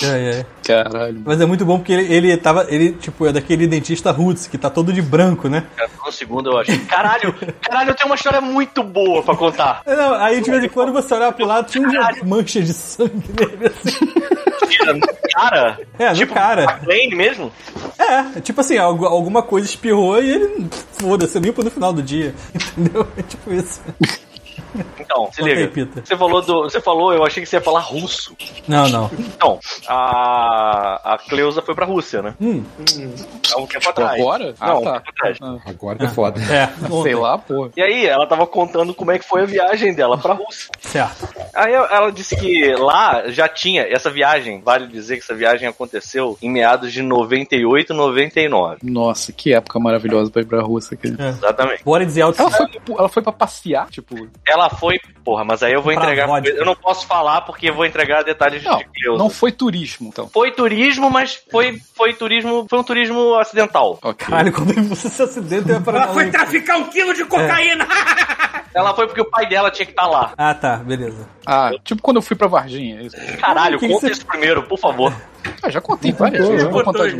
É, 0.02 0.40
é. 0.40 0.46
Caralho. 0.66 1.22
Mas 1.26 1.42
é 1.42 1.46
muito 1.46 1.66
bom 1.66 1.78
porque 1.78 1.92
ele, 1.94 2.14
ele 2.14 2.38
tava. 2.38 2.66
Ele, 2.70 2.94
tipo, 2.94 3.26
é 3.28 3.32
daquele 3.34 3.68
dentista 3.68 4.12
roots, 4.12 4.48
que 4.48 4.58
tá 4.58 4.70
todo 4.70 4.94
de 4.94 5.02
branco, 5.02 5.48
né? 5.50 5.66
Cara, 5.76 5.90
um 6.08 6.12
segundo 6.12 6.52
eu 6.52 6.58
achei, 6.60 6.78
caralho, 6.80 7.34
caralho, 7.62 7.90
eu 7.92 7.96
tenho 7.96 8.08
uma 8.10 8.16
história 8.16 8.40
muito 8.42 8.82
boa 8.84 9.22
pra 9.22 9.36
contar. 9.36 9.82
É, 9.86 9.96
Não, 9.96 10.14
aí 10.16 10.42
de 10.42 10.50
vez 10.50 10.64
em 10.64 10.70
quando 10.70 10.94
você 10.94 11.14
olhava 11.14 11.34
pro 11.34 11.46
lado, 11.46 11.68
tinha 11.70 11.88
uma 11.88 12.12
mancha 12.26 12.62
de 12.62 12.74
sangue 12.74 13.24
nele, 13.40 13.68
assim. 13.68 14.70
Tira 14.70 14.94
no 14.94 15.02
cara. 15.36 15.80
É, 16.00 16.10
no 16.10 16.16
tipo, 16.16 16.34
cara. 16.34 16.64
McLean 16.64 17.16
mesmo? 17.16 17.52
É, 18.00 18.40
tipo 18.42 18.62
assim, 18.62 18.78
algu- 18.78 19.06
alguma 19.06 19.44
coisa 19.44 19.68
espirrou 19.68 20.22
e 20.22 20.32
ele, 20.32 20.68
foda-se, 20.94 21.38
limpa 21.40 21.64
no 21.64 21.70
final 21.72 21.92
do 21.94 22.02
dia. 22.02 22.34
Entendeu? 22.56 23.06
É 23.18 23.22
tipo 23.22 23.54
isso. 23.54 23.82
Então, 25.00 25.30
se 25.32 25.42
liga. 25.42 25.72
Você 26.04 26.18
falou, 26.18 26.42
do, 26.42 26.64
você 26.64 26.82
falou, 26.82 27.14
eu 27.14 27.26
achei 27.26 27.42
que 27.44 27.50
você 27.50 27.58
ia 27.58 27.62
falar 27.62 27.80
russo. 27.82 28.36
Não, 28.68 28.88
não. 28.90 29.10
Então, 29.18 29.60
a, 29.88 31.14
a 31.14 31.18
Cleusa 31.18 31.62
foi 31.62 31.76
pra 31.76 31.86
Rússia, 31.86 32.22
né? 32.22 32.36
Hum. 32.42 32.64
Há 33.54 33.60
um 33.60 33.68
tempo 33.68 33.90
atrás. 33.90 34.20
Agora? 34.20 34.46
Não, 34.60 34.68
Ah, 34.68 34.78
um 34.80 34.84
tá. 34.84 35.00
tempo 35.00 35.10
atrás. 35.12 35.38
Agora 35.66 36.04
é 36.06 36.10
foda. 36.10 36.42
É, 36.42 36.70
Sei 37.04 37.16
lá, 37.16 37.38
porra. 37.38 37.70
E 37.76 37.82
aí, 37.82 38.06
ela 38.06 38.28
tava 38.28 38.46
contando 38.48 38.94
como 38.94 39.12
é 39.12 39.20
que 39.20 39.26
foi 39.26 39.44
a 39.44 39.46
viagem 39.46 39.94
dela 39.94 40.18
pra 40.18 40.34
Rússia. 40.34 40.70
Certo. 40.82 41.28
Aí 41.54 41.74
ela 41.74 42.12
disse 42.12 42.36
que 42.36 42.74
lá 42.76 43.30
já 43.30 43.48
tinha 43.48 43.84
essa 43.84 44.10
viagem, 44.10 44.62
vale 44.62 44.88
dizer 44.88 45.18
que 45.18 45.24
essa 45.24 45.36
viagem 45.36 45.68
aconteceu 45.68 46.38
em 46.42 46.50
meados 46.50 46.92
de 46.92 47.02
98, 47.02 47.94
99. 47.94 48.78
Nossa, 48.84 49.32
que 49.32 49.54
época 49.54 49.80
maravilhosa 49.80 50.32
pra 50.32 50.42
ir 50.42 50.46
pra 50.46 50.62
Rússia. 50.62 50.96
Aqui. 50.96 51.14
É. 51.20 51.30
Exatamente. 51.30 51.84
Bora 51.84 52.06
dizer. 52.06 52.22
Ela, 52.22 52.34
foi, 52.34 52.68
ela 52.98 53.10
foi 53.10 53.24
pra 53.24 53.32
passear, 53.32 53.88
tipo. 53.90 54.28
Ela 54.48 54.63
foi, 54.70 55.00
porra, 55.24 55.44
mas 55.44 55.62
aí 55.64 55.74
eu 55.74 55.82
vou 55.82 55.94
Pra 55.94 56.04
entregar. 56.04 56.28
vodka. 56.28 56.50
Eu 56.50 56.66
não 56.66 56.76
posso 56.76 57.06
falar 57.08 57.42
porque 57.42 57.70
eu 57.70 57.74
vou 57.74 57.86
entregar 57.86 58.24
detalhes 58.24 58.64
Não, 58.64 58.78
de 58.78 58.86
Cleusa. 58.86 59.18
não 59.22 59.30
foi 59.30 59.52
turismo, 59.52 60.08
então. 60.10 60.28
Foi 60.28 60.52
turismo, 60.52 61.10
mas 61.10 61.42
foi, 61.52 61.80
foi 61.96 62.14
turismo. 62.14 62.66
Foi 62.70 62.80
um 62.80 62.84
turismo 62.84 63.36
acidental. 63.36 64.00
Ok. 64.04 64.28
Caralho, 64.28 64.52
quando 64.54 64.74
você 64.90 65.10
se 65.10 65.22
acidenta, 65.22 65.74
é 65.74 65.80
pra 65.80 66.04
Ela 66.04 66.14
foi 66.14 66.30
traficar 66.30 66.78
um 66.78 66.86
quilo 66.90 67.14
de 67.14 67.26
cocaína. 67.26 67.88
Ela 68.76 68.94
foi 68.96 69.06
porque 69.06 69.22
o 69.22 69.30
pai 69.30 69.48
dela 69.48 69.70
tinha 69.70 69.86
que 69.86 69.92
estar 69.92 70.08
lá. 70.08 70.34
Ah, 70.36 70.54
tá, 70.54 70.78
beleza. 70.78 71.28
Ah, 71.46 71.70
tipo 71.84 72.02
quando 72.02 72.18
eu 72.18 72.24
fui 72.24 72.36
pra 72.36 72.48
Varginha. 72.48 73.08
é. 73.14 73.38
Caralho, 73.38 73.78
Que 73.78 73.86
que 73.88 73.94
conta 73.94 74.08
você- 74.08 74.14
isso 74.14 74.26
primeiro, 74.26 74.64
por 74.64 74.80
favor. 74.80 75.14
Ah, 75.62 75.70
já 75.70 75.82
contei 75.82 76.12
várias 76.12 76.46
contou, 76.70 77.04
vezes. 77.04 77.20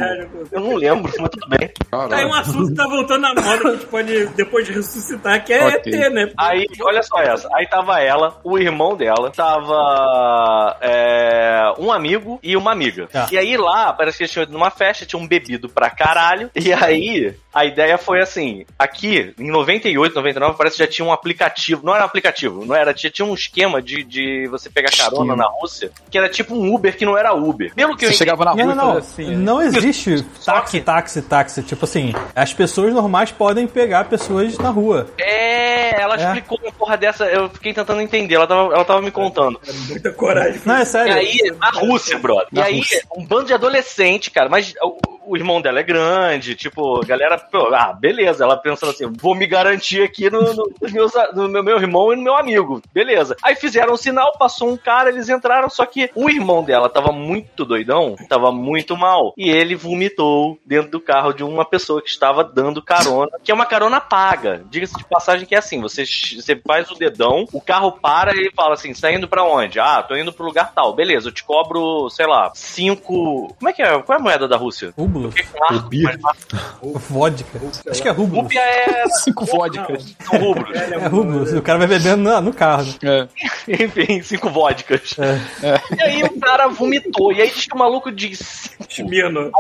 Eu 0.52 0.60
não 0.60 0.76
lembro, 0.76 1.12
mas 1.20 1.30
tudo 1.30 1.48
bem. 1.48 1.72
Aí 2.12 2.26
um 2.26 2.34
assunto 2.34 2.70
que 2.70 2.76
tá 2.76 2.88
voltando 2.88 3.26
à 3.26 3.36
moda 3.36 3.58
que 3.60 3.68
a 3.68 3.72
gente 3.72 3.86
pode 3.86 4.26
depois 4.28 4.68
ressuscitar, 4.68 5.44
que 5.44 5.54
é 5.54 5.66
Ok. 5.66 5.94
ET, 5.94 6.12
né? 6.12 6.32
Aí, 6.38 6.66
olha 6.82 7.02
só 7.04 7.20
essa. 7.20 7.48
Aí 7.56 7.68
tava 7.68 8.00
ela, 8.02 8.40
o 8.44 8.58
irmão 8.58 8.96
dela, 8.96 9.32
tava 9.32 10.78
é, 10.82 11.74
um 11.78 11.92
amigo 11.92 12.40
e 12.44 12.56
uma 12.58 12.72
amiga. 12.72 13.08
Tá. 13.08 13.28
E 13.32 13.38
aí 13.38 13.56
lá, 13.58 13.94
parece 13.94 14.18
que 14.18 14.24
eles 14.24 14.32
tinham 14.32 14.44
ido 14.44 14.54
numa 14.54 14.72
festa, 14.72 15.06
tinham 15.06 15.26
bebido 15.28 15.70
pra 15.70 15.90
caralho. 15.90 16.50
E 16.56 16.72
aí, 16.72 17.36
a 17.54 17.66
ideia 17.66 17.98
foi 17.98 18.22
assim: 18.22 18.66
aqui, 18.78 19.34
em 19.38 19.52
98, 19.52 20.16
99, 20.16 20.58
parece 20.58 20.78
que 20.78 20.84
já 20.84 20.90
tinha 20.90 21.06
um 21.06 21.12
aplicativo. 21.12 21.86
Não 21.86 21.94
era 21.94 22.04
um 22.04 22.08
aplicativo, 22.08 22.66
não 22.66 22.76
era. 22.76 22.94
Tinha, 22.94 23.12
tinha 23.12 23.26
um 23.26 23.34
esquema 23.34 23.82
de, 23.82 24.04
de 24.04 24.48
você 24.48 24.70
pegar 24.70 24.90
carona 24.92 25.36
na 25.36 25.48
Rússia, 25.60 25.92
que 26.10 26.18
era 26.18 26.30
tipo 26.30 26.56
um 26.56 26.74
Uber 26.74 26.96
que 26.96 27.06
não 27.06 27.18
era 27.18 27.34
Uber. 27.34 27.74
Pelo 27.76 27.96
que 27.96 28.06
eu 28.06 28.13
Você 28.14 28.18
chegava 28.20 28.46
na 28.46 28.52
rua 28.52 28.64
Não, 28.66 28.72
e 28.72 28.76
não, 28.76 28.98
assim. 28.98 29.26
né? 29.30 29.36
não 29.36 29.62
existe 29.62 30.24
táxi, 30.46 30.82
táxi, 30.82 31.22
táxi. 31.22 31.64
Tipo 31.64 31.86
assim, 31.86 32.14
as 32.36 32.54
pessoas 32.54 32.94
normais 32.94 33.32
podem 33.32 33.68
pegar 33.68 34.06
pessoas 34.06 34.58
na 34.58 34.70
rua. 34.70 35.08
É, 35.18 36.02
ela 36.02 36.16
É. 36.16 36.24
explicou 36.26 36.60
uma 36.64 36.72
porra 36.72 36.98
dessa, 36.98 37.26
eu 37.26 37.50
fiquei 37.50 37.74
tentando 37.74 38.02
entender, 38.02 38.36
ela 38.36 38.48
tava, 38.48 38.74
ela 38.74 38.86
tava 38.86 39.02
me 39.02 39.12
contando. 39.12 39.60
Muita 39.90 40.12
coragem. 40.12 40.62
Não, 40.66 40.76
é 40.76 40.82
E 40.84 40.86
sério. 40.86 41.14
aí, 41.14 41.54
na 41.60 41.70
Rússia, 41.72 42.18
brother. 42.20 42.48
E 42.52 42.56
Na 42.60 42.66
aí, 42.66 42.78
Rússia. 42.80 43.04
um 43.18 43.26
bando 43.26 43.46
de 43.46 43.54
adolescente, 43.54 44.32
cara, 44.32 44.50
mas 44.50 44.74
o, 45.26 45.36
irmão 45.36 45.62
dela 45.62 45.80
é 45.80 45.84
grande, 45.84 46.56
tipo, 46.56 47.02
a 47.02 47.06
galera, 47.06 47.38
pô, 47.38 47.74
ah, 47.74 47.94
beleza, 47.94 48.44
ela 48.44 48.58
pensando 48.58 48.92
assim, 48.92 49.12
vou 49.20 49.36
me 49.36 49.46
garantir 49.46 50.02
aqui 50.02 50.30
no, 50.30 50.42
no, 50.54 50.72
meus 50.92 51.14
no 51.34 51.50
meu, 51.50 51.64
meu 51.64 51.78
irmão 51.78 52.14
e 52.14 52.16
no 52.16 52.24
meu 52.24 52.36
amigo, 52.36 52.82
beleza. 52.94 53.36
Aí 53.42 53.56
fizeram 53.56 53.94
um 53.94 53.98
sinal, 53.98 54.38
passou 54.38 54.70
um 54.70 54.78
cara, 54.78 55.10
eles 55.10 55.30
entraram, 55.30 55.70
só 55.70 55.86
que 55.86 56.10
o 56.16 56.30
irmão 56.30 56.64
dela 56.64 56.90
tava 56.90 57.12
muito 57.12 57.66
doidão, 57.66 58.16
tava 58.28 58.52
muito 58.52 58.96
mal, 58.98 59.34
e 59.38 59.50
ele 59.50 59.76
vomitou 59.76 60.58
dentro 60.66 60.92
do 60.92 61.00
carro 61.00 61.34
de 61.34 61.44
uma 61.44 61.66
pessoa 61.66 62.02
que 62.02 62.10
estava 62.10 62.44
dando 62.44 62.82
carona, 62.82 63.32
que 63.44 63.52
é 63.52 63.56
uma 63.56 63.66
carona 63.66 64.00
paga. 64.00 64.64
Diga-se 64.70 64.98
de 64.98 65.06
passagem 65.06 65.46
que 65.46 65.56
é 65.56 65.60
assim, 65.60 65.80
você, 65.82 66.06
você 66.06 66.56
faz 66.56 66.90
o 66.92 66.96
dedão, 66.96 67.46
o 67.52 67.62
carro 67.62 67.92
para 67.92 68.34
e 68.36 68.52
fala 68.56 68.74
assim, 68.74 68.94
você 68.94 69.02
tá 69.02 69.12
indo 69.12 69.28
pra 69.28 69.44
onde? 69.44 69.80
Ah, 69.80 70.04
tô 70.04 70.16
indo 70.16 70.34
pro 70.34 70.46
lugar 70.46 70.74
tal. 70.74 70.94
Beleza, 70.94 71.30
eu 71.30 71.32
te 71.32 71.44
cobro, 71.44 72.10
sei 72.10 72.28
lá, 72.28 72.52
cinco... 72.54 73.54
Como 73.58 73.70
é 73.70 73.74
que 73.74 73.82
é? 73.82 74.02
Qual 74.02 74.18
é 74.18 74.20
a 74.20 74.24
moeda 74.24 74.48
da 74.48 74.58
Rússia? 74.58 74.94
Com 75.14 75.64
ar, 75.64 75.74
Rubi. 75.82 76.04
mas- 76.04 77.02
vodka. 77.10 77.62
Acho 77.90 78.02
que 78.02 78.08
é 78.08 78.12
rublo. 78.12 78.42
Rúpia 78.42 78.60
é... 78.60 79.08
Cinco 79.24 79.46
vodkas. 79.46 80.16
São 80.24 80.40
rubros. 80.40 80.76
É 80.76 81.08
rublo. 81.08 81.58
O 81.58 81.62
cara 81.62 81.80
vai 81.80 81.88
bebendo 81.88 82.18
no, 82.24 82.42
no 82.42 82.54
carro. 82.54 82.86
É. 83.04 83.28
Enfim, 83.84 84.22
cinco 84.22 84.50
vodkas. 84.50 85.16
E 85.98 86.02
aí 86.02 86.24
o 86.24 86.40
cara 86.40 86.68
vomitou. 86.68 87.32
E 87.32 87.42
aí 87.42 87.50
diz 87.50 87.66
que 87.66 87.76
o 87.76 87.80
maluco 87.80 88.12
de 88.12 88.36
cinco, 88.36 89.10
Mino. 89.10 89.52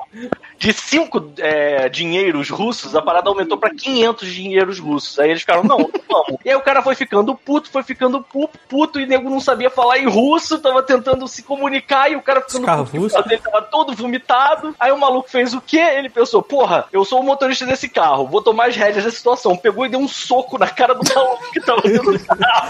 de 0.58 0.74
cinco 0.74 1.32
é, 1.38 1.90
dinheiros 1.90 2.50
russos, 2.50 2.96
a 2.96 3.02
parada 3.02 3.30
aumentou 3.30 3.58
pra 3.58 3.70
500 3.74 4.28
dinheiros 4.32 4.80
russos. 4.80 5.20
Aí 5.20 5.30
eles 5.30 5.42
ficaram, 5.42 5.64
não, 5.64 5.78
vamos. 5.78 6.38
E 6.44 6.50
aí 6.50 6.56
o 6.56 6.62
cara 6.62 6.82
foi 6.82 6.96
ficando 6.96 7.36
puto, 7.36 7.70
foi 7.70 7.84
ficando 7.84 8.22
pu- 8.22 8.50
puto, 8.70 9.00
e 9.00 9.04
o 9.04 9.08
nego 9.08 9.30
não 9.30 9.40
sabia 9.40 9.70
falar 9.70 10.00
em 10.00 10.08
russo, 10.08 10.60
tava 10.60 10.82
tentando 10.84 11.28
se 11.28 11.44
comunicar, 11.44 12.12
e 12.12 12.16
o 12.16 12.22
cara 12.22 12.42
ficando 12.42 12.66
carro 12.66 12.86
puto, 12.86 13.18
o 13.18 13.22
dele 13.24 13.42
tava 13.42 13.62
todo 13.64 13.94
vomitado. 13.94 14.76
Aí 14.80 14.92
o 14.92 14.98
maluco 15.00 15.30
fez 15.30 15.43
o 15.52 15.60
quê? 15.60 15.80
Ele 15.80 16.10
pensou, 16.10 16.44
porra, 16.44 16.86
eu 16.94 17.04
sou 17.04 17.20
o 17.20 17.24
motorista 17.24 17.66
desse 17.66 17.90
carro, 17.90 18.28
vou 18.28 18.44
tomar 18.44 18.68
as 18.68 18.76
rédeas 18.76 19.04
da 19.04 19.10
situação. 19.10 19.58
Pegou 19.58 19.84
e 19.86 19.90
deu 19.90 20.00
um 20.00 20.08
soco 20.08 20.60
na 20.60 20.68
cara 20.68 20.94
do 20.94 21.02
maluco 21.14 21.52
que 21.52 21.60
tava 21.60 21.82
dentro 21.82 22.16
do 22.16 22.26
carro. 22.26 22.70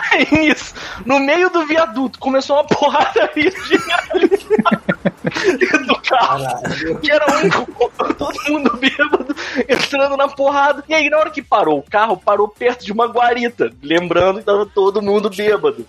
Aí, 0.12 0.26
nisso, 0.32 0.74
no 1.04 1.20
meio 1.20 1.50
do 1.50 1.66
viaduto, 1.66 2.18
começou 2.18 2.56
uma 2.56 2.64
porradaria 2.64 3.50
de 3.50 3.78
dentro 5.58 5.86
do 5.86 6.00
carro. 6.00 6.44
Que 7.00 7.10
era 7.10 7.26
o 7.30 7.38
único, 7.38 8.14
todo 8.14 8.42
mundo 8.48 8.76
bêbado, 8.76 9.36
entrando 9.68 10.16
na 10.16 10.28
porrada. 10.28 10.84
E 10.88 10.94
aí, 10.94 11.10
na 11.10 11.18
hora 11.18 11.30
que 11.30 11.42
parou 11.42 11.78
o 11.78 11.82
carro, 11.82 12.16
parou 12.16 12.48
perto 12.48 12.84
de 12.84 12.92
uma 12.92 13.06
guarita. 13.06 13.70
Lembrando 13.82 14.38
que 14.38 14.44
tava 14.46 14.66
todo 14.66 15.02
mundo 15.02 15.28
bêbado. 15.30 15.86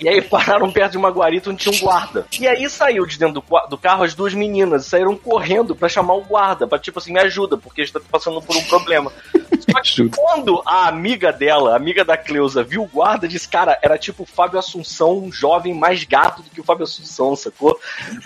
E 0.00 0.08
aí 0.08 0.20
pararam 0.20 0.70
perto 0.70 0.92
de 0.92 0.98
uma 0.98 1.10
guarita 1.10 1.50
onde 1.50 1.62
tinha 1.62 1.74
um 1.74 1.80
guarda. 1.80 2.26
E 2.38 2.46
aí 2.46 2.68
saiu 2.68 3.06
de 3.06 3.18
dentro 3.18 3.40
do, 3.40 3.68
do 3.68 3.78
carro 3.78 4.04
as 4.04 4.14
duas 4.14 4.34
meninas. 4.34 4.86
Saíram 4.86 5.16
correndo 5.16 5.74
pra 5.74 5.88
chamar 5.88 6.14
o 6.14 6.22
guarda. 6.22 6.66
Pra 6.66 6.78
tipo 6.78 6.98
assim, 6.98 7.12
me 7.12 7.20
ajuda, 7.20 7.56
porque 7.56 7.82
a 7.82 7.84
gente 7.84 7.94
tá 7.94 8.00
passando 8.10 8.40
por 8.42 8.56
um 8.56 8.64
problema. 8.64 9.12
Só 9.70 9.80
que 9.80 10.08
quando 10.08 10.62
a 10.66 10.88
amiga 10.88 11.32
dela, 11.32 11.72
a 11.72 11.76
amiga 11.76 12.04
da 12.04 12.16
Cleusa, 12.16 12.62
viu 12.62 12.82
o 12.82 12.86
guarda, 12.86 13.26
disse, 13.26 13.48
cara, 13.48 13.78
era 13.82 13.98
tipo 13.98 14.22
o 14.22 14.26
Fábio 14.26 14.58
Assunção, 14.58 15.18
um 15.18 15.32
jovem 15.32 15.74
mais 15.74 16.04
gato 16.04 16.42
do 16.42 16.50
que 16.50 16.60
o 16.60 16.64
Fábio 16.64 16.84
Assunção, 16.84 17.34
sacou? 17.34 17.78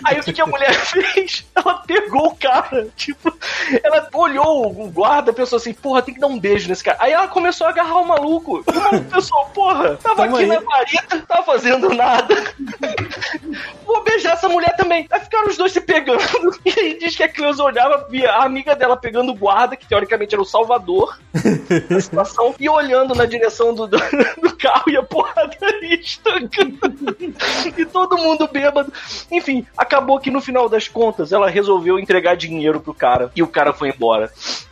Aí 0.05 0.19
o 0.19 0.23
que, 0.23 0.33
que 0.33 0.41
a 0.41 0.45
mulher 0.45 0.73
fez? 0.85 1.45
Ela 1.55 1.75
pegou 1.75 2.27
o 2.27 2.35
cara, 2.35 2.87
tipo, 2.95 3.35
ela 3.83 4.07
olhou 4.13 4.69
o 4.69 4.89
guarda, 4.89 5.33
pensou 5.33 5.57
assim, 5.57 5.73
porra, 5.73 6.01
tem 6.01 6.13
que 6.13 6.19
dar 6.19 6.27
um 6.27 6.39
beijo 6.39 6.67
nesse 6.67 6.83
cara. 6.83 6.97
Aí 7.01 7.11
ela 7.11 7.27
começou 7.27 7.67
a 7.67 7.69
agarrar 7.69 7.99
o 7.99 8.07
maluco. 8.07 8.63
E 8.67 8.77
o 8.77 8.81
maluco 8.81 9.09
pensou, 9.09 9.45
porra, 9.45 9.95
tava 9.97 10.15
Tamo 10.23 10.35
aqui 10.35 10.43
aí. 10.43 10.49
na 10.49 10.61
guarita, 10.61 11.25
tava 11.27 11.58
fazendo 11.59 11.89
nada. 11.89 12.35
Vou 13.85 14.03
beijar 14.03 14.33
essa 14.33 14.47
mulher 14.47 14.75
também. 14.77 15.05
Aí 15.09 15.19
ficaram 15.19 15.47
os 15.47 15.57
dois 15.57 15.71
se 15.71 15.81
pegando. 15.81 16.19
E 16.65 16.79
aí 16.79 16.99
diz 16.99 17.15
que 17.15 17.23
a 17.23 17.29
Cleusa 17.29 17.63
olhava, 17.63 18.05
via 18.09 18.31
a 18.31 18.43
amiga 18.43 18.75
dela 18.75 18.95
pegando 18.95 19.31
o 19.31 19.35
guarda, 19.35 19.75
que 19.75 19.87
teoricamente 19.87 20.35
era 20.35 20.41
o 20.41 20.45
salvador 20.45 21.17
da 21.89 21.99
situação, 21.99 22.53
e 22.59 22.69
olhando 22.69 23.15
na 23.15 23.25
direção 23.25 23.73
do, 23.73 23.87
do, 23.87 23.97
do 23.97 24.55
carro 24.57 24.83
e 24.89 24.97
a 24.97 25.03
porradaria 25.03 25.95
estancando. 25.95 26.77
E 27.77 27.85
todo 27.85 28.17
mundo 28.17 28.47
bêbado. 28.47 28.91
Enfim, 29.31 29.65
acabou 29.77 30.19
que 30.19 30.29
no 30.29 30.41
final 30.41 30.69
das 30.69 30.87
contas 30.87 31.31
ela 31.31 31.49
resolveu 31.49 31.97
entregar 31.97 32.35
dinheiro 32.35 32.79
pro 32.79 32.93
cara 32.93 33.31
e 33.35 33.41
o 33.41 33.47
cara 33.47 33.73
foi 33.73 33.89
embora. 33.89 34.31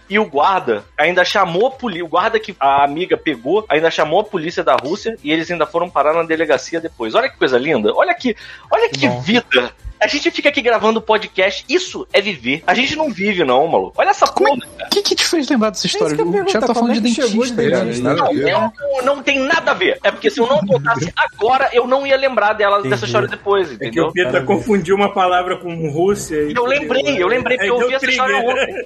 E 0.09 0.17
o 0.17 0.25
guarda 0.25 0.85
ainda 0.97 1.25
chamou 1.25 1.67
a 1.67 1.71
polícia. 1.71 2.05
O 2.05 2.07
guarda 2.07 2.39
que 2.39 2.55
a 2.59 2.83
amiga 2.83 3.17
pegou 3.17 3.65
ainda 3.67 3.91
chamou 3.91 4.19
a 4.19 4.23
polícia 4.23 4.63
da 4.63 4.75
Rússia 4.75 5.17
e 5.23 5.31
eles 5.31 5.49
ainda 5.51 5.65
foram 5.65 5.89
parar 5.89 6.13
na 6.13 6.23
delegacia 6.23 6.79
depois. 6.79 7.13
Olha 7.13 7.29
que 7.29 7.37
coisa 7.37 7.57
linda. 7.57 7.93
Olha 7.93 8.13
que, 8.13 8.35
olha 8.71 8.89
que, 8.89 9.07
bom. 9.07 9.21
vida. 9.21 9.73
A 9.99 10.07
gente 10.07 10.29
fica 10.31 10.49
aqui 10.49 10.61
gravando 10.61 11.01
podcast. 11.01 11.65
Isso 11.67 12.07
é 12.13 12.21
viver. 12.21 12.63
A 12.67 12.73
gente 12.73 12.95
não 12.95 13.09
vive, 13.09 13.43
não, 13.43 13.67
maluco. 13.67 13.93
Olha 13.97 14.09
essa 14.09 14.27
porra. 14.27 14.57
O 14.85 14.89
que, 14.89 15.01
que 15.01 15.15
te 15.15 15.25
fez 15.25 15.49
lembrar 15.49 15.69
dessa 15.71 15.87
história? 15.87 16.15
que 16.15 16.21
eu 16.21 16.31
ia 16.33 16.41
o 16.43 16.45
Thiago 16.45 16.67
tá 16.67 16.73
falando 16.73 17.01
de 17.01 17.07
é 17.09 17.13
chegou 17.13 17.45
de 17.45 17.53
dentista, 17.53 17.83
dentista? 17.85 18.03
Nada 18.13 18.23
a 18.29 18.33
ver. 18.33 18.49
Eu 18.51 18.59
não, 18.59 19.15
não 19.15 19.23
tem 19.23 19.39
nada 19.39 19.71
a 19.71 19.73
ver. 19.73 19.99
É 20.03 20.11
porque 20.11 20.29
se 20.29 20.39
eu 20.39 20.47
não 20.47 20.59
contasse 20.59 21.11
agora, 21.17 21.69
eu 21.73 21.87
não 21.87 22.05
ia 22.05 22.15
lembrar 22.17 22.53
dela 22.53 22.77
Entendi. 22.79 22.89
dessa 22.89 23.05
história 23.05 23.27
depois, 23.27 23.67
É 23.71 23.75
que 23.77 23.85
entendeu? 23.85 24.07
o 24.07 24.13
Pita 24.13 24.41
confundiu 24.43 24.95
uma 24.95 25.13
palavra 25.13 25.57
com 25.57 25.89
Rússia. 25.89 26.35
e- 26.43 26.53
Eu 26.55 26.65
lembrei, 26.65 27.21
eu 27.21 27.27
lembrei, 27.27 27.57
porque 27.57 27.69
eu 27.71 27.75
ouvi 27.75 27.93
essa 27.95 28.05
história 28.09 28.35
trigger. 28.43 28.85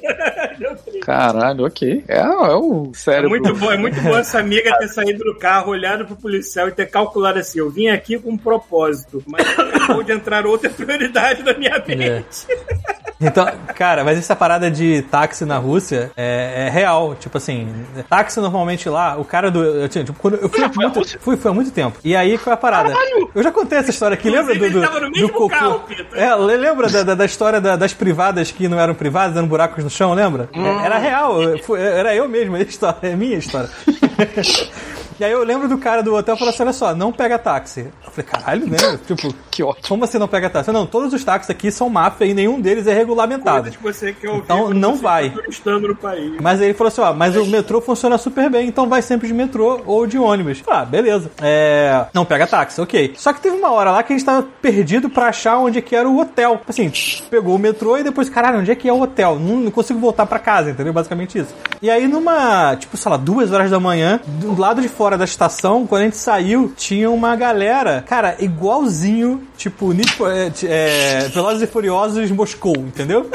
ontem. 0.90 1.00
Caralho, 1.02 1.66
ok. 1.66 2.04
É, 2.08 2.18
é 2.20 2.28
o 2.56 2.90
É 2.94 2.98
cérebro. 2.98 3.30
muito 3.30 3.54
bom, 3.56 3.72
é 3.72 3.78
muito 3.78 4.00
bom 4.02 4.18
essa 4.18 4.40
amiga 4.40 4.78
ter 4.78 4.88
saído 4.88 5.24
do 5.24 5.36
carro, 5.38 5.72
olhado 5.72 6.06
pro 6.06 6.16
policial 6.16 6.68
e 6.68 6.72
ter 6.72 6.90
calculado 6.90 7.40
assim: 7.40 7.60
eu 7.60 7.70
vim 7.70 7.88
aqui 7.90 8.18
com 8.18 8.32
um 8.32 8.38
propósito, 8.38 9.22
mas 9.28 9.48
acabou 9.58 10.04
de 10.04 10.12
entrar 10.12 10.46
outra 10.46 10.70
prioridade 10.70 11.01
na 11.10 11.54
minha 11.58 11.84
mente. 11.88 12.48
Então, 13.24 13.46
cara, 13.76 14.04
mas 14.04 14.18
essa 14.18 14.36
parada 14.36 14.72
de 14.72 15.04
táxi 15.04 15.46
na 15.46 15.60
Rússia 15.60 16.12
é, 16.18 16.66
é 16.66 16.70
real. 16.72 17.14
Tipo 17.14 17.38
assim, 17.38 17.72
táxi 18.10 18.40
normalmente 18.40 18.90
lá, 18.90 19.16
o 19.16 19.24
cara 19.24 19.52
do. 19.52 19.64
Eu, 19.64 19.88
tinha, 19.88 20.04
tipo, 20.04 20.18
quando 20.20 20.38
eu 20.38 20.50
fui, 20.50 20.58
foi 20.58 20.64
à 20.66 20.90
muito, 20.90 21.20
fui, 21.20 21.38
fui 21.38 21.52
há 21.52 21.54
muito 21.54 21.70
tempo. 21.70 22.00
E 22.04 22.16
aí 22.16 22.36
qual 22.40 22.50
é 22.50 22.54
a 22.56 22.58
parada? 22.58 22.92
Eu 23.36 23.44
já 23.44 23.52
contei 23.52 23.78
essa 23.78 23.92
história 23.92 24.16
aqui, 24.16 24.28
lembra 24.28 24.56
do, 24.56 24.60
do, 24.62 24.66
ele 24.66 24.82
tava 24.82 25.00
no 25.02 25.06
do 25.06 25.12
mesmo 25.12 25.30
cocô? 25.34 25.50
carro. 25.50 25.84
É, 26.16 26.36
le- 26.36 26.58
lembra 26.58 26.90
da, 26.90 27.04
da, 27.04 27.14
da 27.14 27.26
história 27.26 27.62
da- 27.62 27.76
das 27.76 27.94
privadas 27.94 28.50
que 28.50 28.68
não 28.68 28.80
eram 28.80 28.96
privadas, 28.96 29.36
dando 29.36 29.46
buracos 29.48 29.84
no 29.84 29.90
chão, 29.92 30.16
lembra? 30.16 30.50
É, 30.52 30.86
Era 30.86 30.98
real, 30.98 31.44
eu- 31.44 31.60
foi- 31.60 31.80
era 31.80 32.16
eu 32.16 32.28
mesmo, 32.28 32.56
a 32.56 32.62
história, 32.62 32.98
é 33.04 33.16
minha 33.16 33.38
história. 33.38 33.70
E 35.22 35.24
aí 35.24 35.32
eu 35.32 35.44
lembro 35.44 35.70
do 35.70 35.78
cara 35.78 36.02
do 36.02 36.16
hotel 36.16 36.36
falando 36.36 36.52
assim: 36.56 36.64
olha 36.64 36.74
só, 36.74 36.96
não 36.96 37.12
pega 37.12 37.38
táxi. 37.38 37.82
Eu 38.04 38.12
falei, 38.12 38.26
caralho, 38.32 38.66
né? 38.68 38.78
Tipo, 39.06 39.32
Que 39.52 39.62
ótimo. 39.62 39.88
como 39.88 40.08
você 40.08 40.18
não 40.18 40.28
pega 40.28 40.50
táxi? 40.50 40.72
Não, 40.72 40.88
todos 40.88 41.14
os 41.14 41.24
táxis 41.24 41.52
aqui 41.52 41.72
são 41.72 41.88
máfia 41.92 42.26
e 42.26 42.34
nenhum 42.34 42.60
deles 42.60 42.88
é 42.88 42.94
regulamentado. 42.94 43.62
Coisas 43.62 43.76
que 43.78 43.84
você 43.84 44.14
quer 44.14 44.30
ouvir 44.30 44.42
Então, 44.46 44.74
não 44.74 44.96
você 44.96 45.04
vai. 45.04 45.30
tá 45.64 45.80
no 45.80 45.96
país. 45.96 46.34
Mas 46.42 46.60
aí 46.60 46.70
ele 46.70 46.74
falou 46.74 46.88
assim: 46.88 47.02
ó, 47.02 47.14
mas 47.14 47.38
o 47.38 47.46
metrô 47.46 47.80
funciona 47.80 48.18
super 48.18 48.50
bem, 48.50 48.68
então 48.68 48.90
vai 48.90 49.04
sempre 49.04 49.28
de 49.28 49.34
metrô 49.36 49.80
ou 49.86 50.08
de 50.08 50.18
ônibus. 50.18 50.64
Ah, 50.68 50.84
beleza. 50.84 51.30
É. 51.40 52.04
Não 52.16 52.26
pega 52.26 52.48
táxi, 52.48 52.82
ok. 52.82 53.14
Só 53.16 53.32
que 53.32 53.42
teve 53.42 53.56
uma 53.56 53.70
hora 53.72 53.92
lá 53.92 54.02
que 54.02 54.14
a 54.14 54.18
gente 54.18 54.26
tava 54.26 54.48
perdido 54.60 55.08
pra 55.08 55.28
achar 55.28 55.60
onde 55.60 55.84
que 55.84 55.96
era 55.96 56.10
o 56.10 56.20
hotel. 56.20 56.60
Assim, 56.68 56.92
pegou 57.30 57.56
o 57.56 57.60
metrô 57.60 57.96
e 57.96 58.04
depois, 58.04 58.28
caralho, 58.28 58.58
onde 58.58 58.72
é 58.72 58.76
que 58.76 58.90
é 58.90 58.94
o 58.94 59.00
hotel? 59.00 59.38
Não, 59.40 59.58
não 59.58 59.70
consigo 59.70 60.00
voltar 60.00 60.26
pra 60.26 60.40
casa, 60.40 60.72
entendeu? 60.72 60.92
Basicamente 60.94 61.38
isso. 61.38 61.54
E 61.80 61.92
aí, 61.92 62.08
numa, 62.08 62.76
tipo, 62.76 62.98
sei 62.98 63.12
lá, 63.12 63.18
duas 63.18 63.52
horas 63.52 63.70
da 63.70 63.80
manhã, 63.80 64.20
do 64.26 64.60
lado 64.60 64.82
de 64.82 64.88
fora 64.90 65.11
da 65.18 65.26
estação, 65.26 65.86
quando 65.88 66.02
a 66.02 66.06
gente 66.06 66.18
saiu, 66.18 66.72
tinha 66.76 67.10
uma 67.10 67.36
galera, 67.36 68.04
cara, 68.08 68.36
igualzinho, 68.40 69.42
tipo, 69.58 69.92
for- 70.16 70.32
é, 70.32 70.52
é, 70.64 71.30
Velozes 71.30 71.62
e 71.64 71.68
Furiosos 71.68 72.32
Moscou, 72.32 72.76
entendeu? 72.78 73.30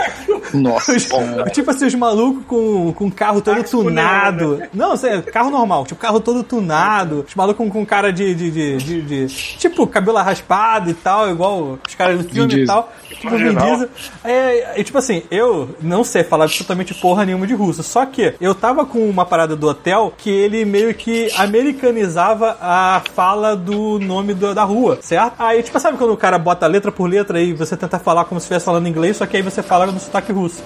Nossa, 0.55 0.93
Os- 0.97 1.09
tipo 1.53 1.71
assim, 1.71 1.87
os 1.87 1.95
malucos 1.95 2.45
com, 2.47 2.93
com 2.93 3.11
carro 3.11 3.41
todo 3.41 3.63
tunado. 3.65 4.63
Não, 4.73 4.93
assim, 4.93 5.21
carro 5.33 5.51
normal, 5.51 5.85
tipo, 5.85 6.01
carro 6.01 6.21
todo 6.21 6.43
tunado. 6.43 7.25
Os 7.29 7.35
malucos 7.35 7.57
com, 7.67 7.71
com 7.71 7.85
cara 7.87 8.13
de, 8.13 8.35
de, 8.35 8.51
de, 8.51 8.77
de- 8.79 9.03
de- 9.03 9.27
Tipo, 9.59 9.87
cabelo 9.87 10.19
raspado 10.19 10.91
e 10.91 10.95
tal, 10.95 11.31
igual 11.31 11.79
os 11.87 11.95
caras 11.95 12.19
do 12.19 12.25
filme 12.29 12.53
e 12.53 12.57
Diesel. 12.57 12.67
tal. 12.75 12.93
Tipo, 13.09 13.31
Vin 13.37 13.55
Diesel. 13.55 13.89
É, 14.25 14.81
é, 14.81 14.85
tipo 14.85 14.99
assim, 14.99 15.23
eu 15.31 15.75
não 15.81 16.03
sei 16.05 16.23
falar 16.25 16.45
absolutamente 16.45 16.95
porra 16.95 17.25
nenhuma 17.25 17.47
de 17.47 17.55
russo. 17.55 17.83
Só 17.83 18.05
que 18.07 18.35
eu 18.41 18.55
tava 18.55 18.85
com 18.85 19.09
uma 19.09 19.25
parada 19.25 19.55
do 19.57 19.67
hotel 19.69 20.13
que 20.17 20.31
ele 20.31 20.65
meio 20.65 20.95
que 20.95 21.31
americanizava 21.77 22.57
a 22.61 23.03
fala 23.15 23.57
do 23.57 23.99
nome 23.99 24.35
do- 24.35 24.55
da 24.55 24.65
rua, 24.65 24.99
certo? 25.01 25.35
Aí, 25.39 25.63
tipo, 25.63 25.79
sabe 25.81 25.99
quando 25.99 26.13
o 26.13 26.17
cara 26.17 26.39
bota 26.39 26.67
letra 26.67 26.93
por 26.93 27.09
letra 27.09 27.41
e 27.41 27.53
você 27.53 27.77
tenta 27.77 27.99
falar 27.99 28.25
como 28.25 28.41
se 28.41 28.45
estivesse 28.45 28.65
falando 28.65 28.87
inglês, 28.89 29.17
só 29.17 29.27
que 29.27 29.37
aí 29.37 29.43
você 29.43 29.63
fala 29.63 29.87
no 29.87 29.99
sotaque 29.99 30.33
russo. 30.33 30.63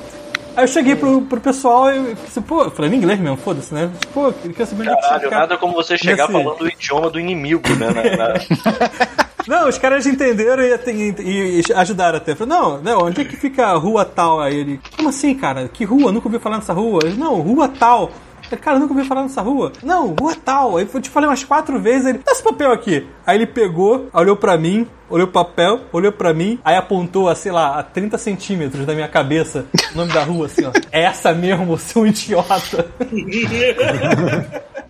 Aí 0.57 0.65
eu 0.65 0.69
cheguei 0.69 0.97
pro, 0.97 1.23
pro 1.23 1.41
pessoal 1.41 1.91
e 1.93 2.15
disse, 2.15 2.41
pô, 2.41 2.65
eu 2.65 2.71
falei 2.71 2.91
em 2.91 2.97
inglês 2.97 3.19
mesmo, 3.21 3.37
foda-se, 3.37 3.73
né? 3.73 3.91
Pô, 4.13 4.27
eu 4.29 4.67
saber 4.67 4.89
é 4.89 4.95
que 4.97 5.01
Caralho, 5.01 5.31
cara- 5.31 5.41
nada 5.43 5.57
como 5.57 5.73
você 5.75 5.97
chegar 5.97 6.29
Nesse- 6.29 6.33
falando 6.45 6.63
o 6.63 6.69
idioma 6.69 7.09
do 7.09 7.21
inimigo, 7.21 7.63
né? 7.77 7.87
na- 7.91 8.17
na- 8.17 8.35
Não, 9.49 9.69
os 9.69 9.79
caras 9.79 10.07
entenderam 10.07 10.63
e, 10.63 10.75
e- 10.93 11.61
e 11.61 11.73
ajudaram 11.75 12.19
até. 12.19 12.35
Falei, 12.37 12.55
não, 12.55 12.79
não, 12.83 12.99
onde 13.07 13.23
é 13.23 13.25
que 13.25 13.37
fica 13.37 13.67
a 13.69 13.73
rua 13.75 14.05
tal? 14.05 14.39
Aí 14.41 14.55
ele, 14.55 14.81
como 14.97 15.09
assim, 15.09 15.35
cara? 15.35 15.67
Que 15.67 15.83
rua? 15.85 16.13
Nunca 16.13 16.29
ouvi 16.29 16.39
falar 16.39 16.57
nessa 16.57 16.75
rua. 16.75 17.01
Ele, 17.05 17.17
não, 17.17 17.41
rua 17.41 17.67
tal. 17.67 18.11
Cara, 18.57 18.77
eu 18.77 18.81
nunca 18.81 18.95
ouvi 18.95 19.07
falar 19.07 19.23
nessa 19.23 19.43
rua. 19.43 19.73
Não, 19.83 20.15
rua 20.19 20.35
tal. 20.45 20.77
Aí 20.77 20.89
eu 20.93 21.01
te 21.01 21.11
falei 21.11 21.29
umas 21.29 21.45
quatro 21.45 21.79
vezes. 21.81 22.07
Ele, 22.07 22.19
dá 22.19 22.33
esse 22.33 22.43
papel 22.43 22.73
aqui. 22.73 23.07
Aí 23.27 23.37
ele 23.37 23.47
pegou, 23.47 24.09
olhou 24.13 24.37
pra 24.37 24.57
mim, 24.59 24.87
olhou 25.09 25.27
o 25.27 25.31
papel, 25.31 25.81
olhou 25.93 26.13
pra 26.13 26.33
mim, 26.33 26.59
aí 26.65 26.77
apontou, 26.77 27.29
a, 27.29 27.35
sei 27.35 27.53
lá, 27.53 27.79
a 27.79 27.83
30 27.83 28.19
centímetros 28.19 28.87
da 28.87 28.95
minha 28.95 29.09
cabeça, 29.09 29.67
o 29.93 29.97
nome 29.97 30.13
da 30.13 30.23
rua, 30.23 30.47
assim, 30.47 30.65
ó. 30.65 30.73
É 30.91 31.03
essa 31.03 31.33
mesmo, 31.33 31.79
um 31.97 32.07
idiota. 32.07 32.89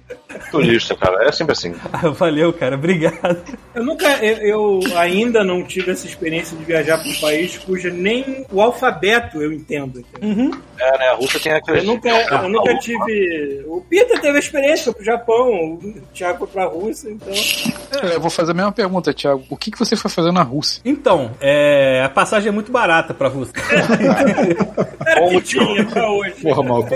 Turista, 0.51 0.95
cara. 0.95 1.27
É 1.29 1.33
sempre 1.33 1.53
assim. 1.53 1.75
Ah, 1.93 2.09
Valeu, 2.11 2.53
cara, 2.53 2.77
obrigado. 2.77 3.39
Eu 3.75 3.85
nunca, 3.85 4.07
eu, 4.25 4.81
eu 4.81 4.99
ainda 4.99 5.45
não 5.45 5.63
tive 5.65 5.91
essa 5.91 6.07
experiência 6.07 6.57
de 6.57 6.65
viajar 6.65 6.99
para 6.99 7.09
um 7.11 7.21
país 7.21 7.59
cuja 7.59 7.91
nem 7.91 8.45
o 8.51 8.61
alfabeto 8.61 9.41
eu 9.43 9.53
entendo. 9.53 10.01
entendeu? 10.01 10.59
É, 10.79 10.99
né? 10.99 11.09
A 11.09 11.15
Rússia 11.15 11.41
tem 11.41 11.53
aquele. 11.53 11.81
Eu 11.81 11.85
nunca, 11.85 12.09
eu 12.09 12.49
nunca 12.49 12.77
tive. 12.81 13.65
O 13.67 13.81
Peter 13.89 14.21
teve 14.21 14.37
a 14.37 14.41
experiência, 14.41 14.85
foi 14.85 14.95
pro 14.95 15.05
Japão, 15.05 15.75
o 15.75 15.95
Thiago 16.15 16.39
foi 16.39 16.49
pra 16.49 16.65
Rússia, 16.67 17.11
então. 17.11 17.33
É, 17.33 18.17
Eu 18.17 18.21
vou 18.21 18.31
fazer 18.31 18.53
a 18.53 18.55
mesma 18.55 18.73
pergunta, 18.73 19.13
Thiago. 19.13 19.45
O 19.49 19.57
que, 19.57 19.71
que 19.71 19.79
você 19.79 19.97
foi 19.97 20.11
fazer 20.11 20.33
na 20.33 20.43
Rússia? 20.43 20.81
Então, 20.85 21.33
é, 21.41 22.03
a 22.05 22.09
passagem 22.09 22.49
é 22.49 22.53
muito 22.53 22.73
barata 22.73 23.13
pra 23.15 23.29
Rússia. 23.29 23.55
Era 25.07 25.29
que 25.29 25.41
tinha 25.43 25.85
pra 25.87 26.11
hoje. 26.11 26.35
Porra, 26.43 26.63
mal, 26.63 26.87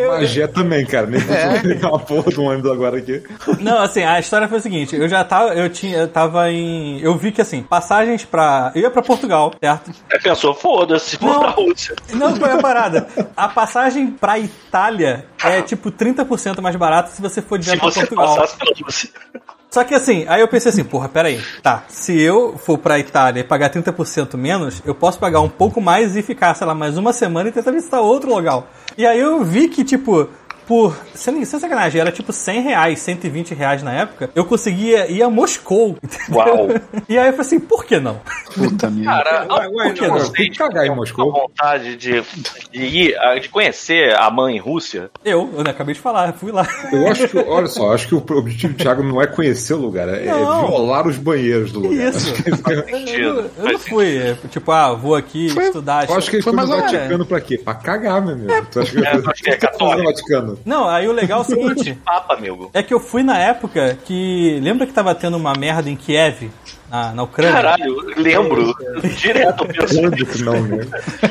também, 0.52 0.86
cara. 0.86 1.06
Nem 1.06 1.20
é. 1.82 1.86
uma 1.86 1.98
porra 1.98 2.30
do 2.30 2.42
ônibus 2.42 2.70
agora 2.70 2.98
aqui. 2.98 3.22
Não, 3.60 3.78
assim, 3.78 4.02
a 4.02 4.18
história 4.18 4.48
foi 4.48 4.58
a 4.58 4.60
seguinte, 4.60 4.96
eu 4.96 5.08
já 5.08 5.24
tava, 5.24 5.54
eu 5.54 5.68
tinha, 5.68 5.98
eu 5.98 6.08
tava 6.08 6.50
em, 6.50 7.00
eu 7.00 7.16
vi 7.16 7.32
que 7.32 7.40
assim, 7.40 7.62
passagens 7.62 8.24
pra, 8.24 8.72
eu 8.74 8.82
ia 8.82 8.90
pra 8.90 9.02
Portugal, 9.02 9.52
certo? 9.60 9.90
Aí 10.12 10.20
pensou, 10.20 10.54
foda-se, 10.54 11.16
vou 11.16 11.40
pra 11.40 11.50
Rússia. 11.50 11.94
Não, 12.12 12.34
é 12.46 12.52
a 12.52 12.58
parada? 12.58 13.08
A 13.36 13.48
passagem 13.48 14.08
pra 14.08 14.38
Itália 14.38 15.26
é 15.42 15.62
tipo 15.62 15.90
30% 15.90 16.60
mais 16.60 16.76
barata 16.76 17.10
se 17.10 17.22
você 17.22 17.40
for 17.40 17.58
direto 17.58 17.80
pra 17.80 17.90
Portugal. 17.90 18.36
passasse 18.36 18.56
pela 18.56 18.72
Rússia. 18.84 19.10
Só 19.74 19.82
que 19.82 19.92
assim, 19.92 20.24
aí 20.28 20.40
eu 20.40 20.46
pensei 20.46 20.70
assim, 20.70 20.84
porra, 20.84 21.08
peraí, 21.08 21.42
tá, 21.60 21.82
se 21.88 22.20
eu 22.22 22.56
for 22.56 22.78
pra 22.78 22.96
Itália 23.00 23.40
e 23.40 23.44
pagar 23.44 23.70
30% 23.70 24.36
menos, 24.36 24.80
eu 24.84 24.94
posso 24.94 25.18
pagar 25.18 25.40
um 25.40 25.48
pouco 25.48 25.80
mais 25.80 26.14
e 26.14 26.22
ficar, 26.22 26.54
sei 26.54 26.64
lá, 26.64 26.76
mais 26.76 26.96
uma 26.96 27.12
semana 27.12 27.48
e 27.48 27.52
tentar 27.52 27.72
visitar 27.72 28.00
outro 28.00 28.32
lugar. 28.32 28.62
E 28.96 29.04
aí 29.04 29.18
eu 29.18 29.42
vi 29.42 29.66
que, 29.66 29.82
tipo, 29.82 30.28
por, 30.66 30.96
sem, 31.14 31.44
sem 31.44 31.60
sacanagem, 31.60 32.00
era 32.00 32.10
tipo 32.12 32.32
100 32.32 32.60
reais, 32.62 32.98
120 33.00 33.54
reais 33.54 33.82
na 33.82 33.92
época, 33.92 34.30
eu 34.34 34.44
conseguia 34.44 35.10
ir 35.10 35.22
a 35.22 35.28
Moscou, 35.30 35.96
entendeu? 36.02 36.36
Uau. 36.36 36.68
E 37.08 37.18
aí 37.18 37.26
eu 37.28 37.32
falei 37.32 37.40
assim, 37.46 37.60
por 37.60 37.84
que 37.84 37.98
não? 37.98 38.20
Puta 38.54 38.90
merda. 38.90 39.24
Cara, 39.24 39.46
por 39.46 39.94
que 39.94 40.06
não, 40.06 40.18
não? 40.18 40.32
tem 40.32 40.50
que 40.50 40.58
cagar 40.58 40.86
em 40.86 40.94
Moscou. 40.94 41.32
vontade 41.32 41.96
de, 41.96 42.22
de 42.72 42.82
ir, 42.82 43.16
de 43.40 43.48
conhecer 43.48 44.14
a 44.16 44.30
mãe 44.30 44.58
Rússia? 44.58 45.10
Eu, 45.24 45.50
eu 45.56 45.64
né, 45.64 45.70
acabei 45.70 45.94
de 45.94 46.00
falar, 46.00 46.32
fui 46.34 46.52
lá. 46.52 46.66
Eu 46.92 47.08
acho 47.08 47.28
que, 47.28 47.38
olha 47.38 47.66
só, 47.66 47.92
acho 47.92 48.08
que 48.08 48.14
o 48.14 48.24
objetivo 48.38 48.72
do 48.74 48.82
Thiago 48.82 49.02
não 49.02 49.20
é 49.20 49.26
conhecer 49.26 49.74
o 49.74 49.78
lugar, 49.78 50.08
é, 50.08 50.26
é 50.26 50.30
Não. 50.30 50.66
violar 50.66 51.06
os 51.06 51.16
banheiros 51.16 51.72
do 51.72 51.80
lugar. 51.80 52.08
Isso. 52.08 52.32
Que- 52.34 52.50
Eu, 53.20 53.34
não- 53.34 53.50
eu 53.58 53.72
não 53.72 53.78
fui, 53.78 54.16
é, 54.18 54.36
tipo, 54.48 54.70
ah, 54.72 54.92
vou 54.94 55.14
aqui 55.14 55.46
estudar. 55.46 56.08
Eu 56.08 56.16
acho 56.16 56.30
que 56.30 56.36
ele 56.36 56.42
Foi 56.42 56.52
foi 56.52 56.62
no. 56.66 56.68
Vaticano 56.74 57.26
pra 57.26 57.40
quê? 57.40 57.58
Pra 57.58 57.74
cagar, 57.74 58.20
meu 58.22 58.34
amigo. 58.34 58.66
Tu 58.70 58.80
acha 58.80 58.90
que, 58.92 59.06
É, 59.06 59.16
eu 59.16 59.30
acho 59.30 59.42
que 59.42 59.50
é 59.50 59.56
católico. 59.58 60.53
Não, 60.64 60.88
aí 60.88 61.08
o 61.08 61.12
legal 61.12 61.40
é 61.40 61.42
o 61.42 61.44
seguinte, 61.44 61.98
Papa, 62.04 62.34
amigo. 62.34 62.70
é 62.72 62.82
que 62.82 62.92
eu 62.92 63.00
fui 63.00 63.22
na 63.22 63.38
época 63.38 63.98
que, 64.04 64.58
lembra 64.62 64.86
que 64.86 64.92
tava 64.92 65.14
tendo 65.14 65.36
uma 65.36 65.52
merda 65.54 65.88
em 65.88 65.96
Kiev, 65.96 66.50
na, 66.90 67.12
na 67.12 67.22
Ucrânia? 67.22 67.52
Caralho, 67.54 67.96
lembro. 68.16 68.74
Direto 69.16 69.66
não, 70.42 70.62
né? 70.62 70.86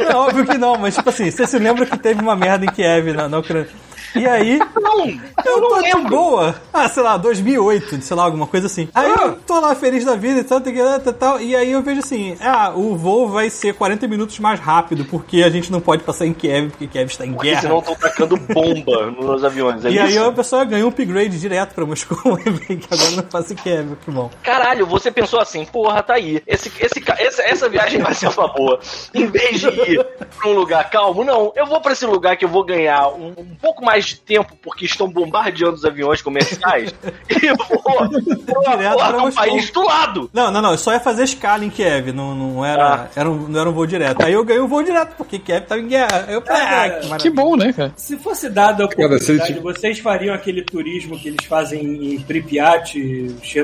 Não, 0.09 0.19
óbvio 0.19 0.45
que 0.45 0.57
não, 0.57 0.78
mas 0.78 0.95
tipo 0.95 1.09
assim, 1.09 1.30
você 1.30 1.45
se 1.47 1.59
lembra 1.59 1.86
que 1.86 1.97
teve 1.97 2.21
uma 2.21 2.36
merda 2.36 2.65
em 2.65 2.69
Kiev, 2.69 3.13
na, 3.13 3.30
na 3.30 3.39
Ucrânia. 3.39 3.69
E 4.16 4.28
aí, 4.28 4.59
Não, 4.59 5.07
eu 5.45 5.61
tô 5.70 5.82
de 5.82 6.09
boa. 6.09 6.55
Ah, 6.72 6.88
sei 6.88 7.03
lá, 7.03 7.18
2008, 7.18 8.01
sei 8.01 8.16
lá, 8.18 8.24
alguma 8.24 8.45
coisa 8.47 8.68
assim. 8.68 8.88
Aí 8.93 9.09
eu 9.11 9.34
tô 9.47 9.59
lá 9.59 9.74
feliz 9.76 10.05
da 10.05 10.16
vida 10.16 10.39
e 10.39 10.43
tal, 10.43 10.61
tal, 10.61 10.99
tal, 10.99 11.14
tal, 11.14 11.41
e 11.41 11.55
aí 11.55 11.72
eu 11.72 11.82
vejo 11.82 11.99
assim, 11.99 12.36
ah, 12.41 12.72
o 12.76 12.95
voo 12.95 13.28
vai 13.28 13.49
ser 13.49 13.74
40 13.74 14.07
minutos 14.07 14.39
mais 14.39 14.59
rápido, 14.59 15.05
porque 15.05 15.43
a 15.43 15.49
gente 15.49 15.72
não 15.72 15.82
pode 15.82 16.03
passar 16.03 16.26
em 16.26 16.34
Kiev, 16.34 16.70
porque 16.72 16.88
Kiev 16.88 17.09
está 17.09 17.26
em 17.26 17.34
porque 17.34 17.49
guerra. 17.49 17.61
senão 17.61 17.80
estão 17.80 17.95
tacando 17.95 18.38
bomba 18.38 19.11
nos 19.11 19.43
aviões. 19.43 19.84
É 19.86 19.89
E 19.91 19.99
aí 19.99 20.09
isso? 20.16 20.24
a 20.24 20.32
pessoa 20.32 20.64
ganhou 20.66 20.88
um 20.88 20.91
upgrade 20.91 21.39
direto 21.39 21.74
pra 21.74 21.86
Moscou 21.86 22.18
que 22.38 22.88
agora 22.91 23.11
não 23.11 23.24
passa 23.24 23.53
em 23.53 23.55
Kiev, 23.55 23.95
que 24.03 24.11
bom. 24.11 24.30
Caralho, 24.43 24.86
você 24.86 25.11
pensou 25.11 25.39
assim, 25.39 25.66
porra, 25.66 26.03
tá 26.03 26.16
aí. 26.16 26.41
Esse, 26.45 26.72
esse, 26.80 27.03
essa, 27.18 27.41
essa 27.43 27.70
viagem 27.70 27.99
vai 28.01 28.14
ser 28.14 28.28
uma 28.30 28.47
boa. 28.47 28.80
Em 29.14 29.26
vez 29.28 29.59
de 29.59 29.68
ir 29.68 30.05
pra 30.39 30.49
um 30.49 30.53
lugar 30.53 30.89
calmo, 30.89 31.24
não, 31.24 31.51
eu 31.55 31.66
vou 31.66 31.82
pra 31.82 31.93
esse 31.93 32.05
lugar 32.05 32.38
que 32.38 32.45
eu 32.45 32.49
vou 32.49 32.64
ganhar 32.64 33.07
um, 33.09 33.34
um 33.38 33.55
pouco 33.61 33.84
mais 33.84 34.02
de 34.05 34.15
tempo 34.19 34.57
porque 34.61 34.85
estão 34.85 35.07
bombardeando 35.09 35.75
os 35.75 35.85
aviões 35.85 36.21
comerciais 36.21 36.93
e 37.29 37.45
eu 37.45 37.55
vou 37.55 38.07
de 38.07 39.15
um 39.15 39.19
Moscou. 39.19 39.31
país 39.33 39.71
do 39.71 39.83
lado. 39.83 40.29
Não, 40.33 40.51
não, 40.51 40.61
não, 40.61 40.71
eu 40.71 40.77
só 40.77 40.93
ia 40.93 40.99
fazer 40.99 41.23
escala 41.23 41.63
em 41.65 41.69
Kiev, 41.69 42.11
não, 42.11 42.35
não, 42.35 42.65
era, 42.65 42.93
Ah. 42.93 43.07
era, 43.15 43.29
um, 43.29 43.47
não 43.47 43.59
era 43.59 43.69
um 43.69 43.73
voo 43.73 43.85
direto. 43.87 44.23
Aí 44.23 44.33
eu 44.33 44.43
ganhei 44.43 44.61
um 44.61 44.67
voo 44.67 44.83
direto, 44.83 45.15
porque 45.17 45.39
Kiev 45.39 45.65
tava 45.65 45.81
em 45.81 45.87
guerra. 45.87 46.25
Eu 46.29 46.41
falei, 46.41 46.61
ah, 46.61 46.89
que 47.17 47.23
Que 47.23 47.29
bom, 47.29 47.55
né, 47.55 47.71
cara? 47.73 47.93
Se 47.95 48.17
fosse 48.17 48.49
dada 48.49 48.83
a 48.83 48.85
oportunidade, 48.85 49.59
vocês 49.59 49.99
fariam 49.99 50.33
aquele 50.35 50.61
turismo 50.61 51.17
que 51.17 51.29
eles 51.29 51.45
fazem 51.45 52.13
em 52.15 52.19
Pripyat, 52.21 52.97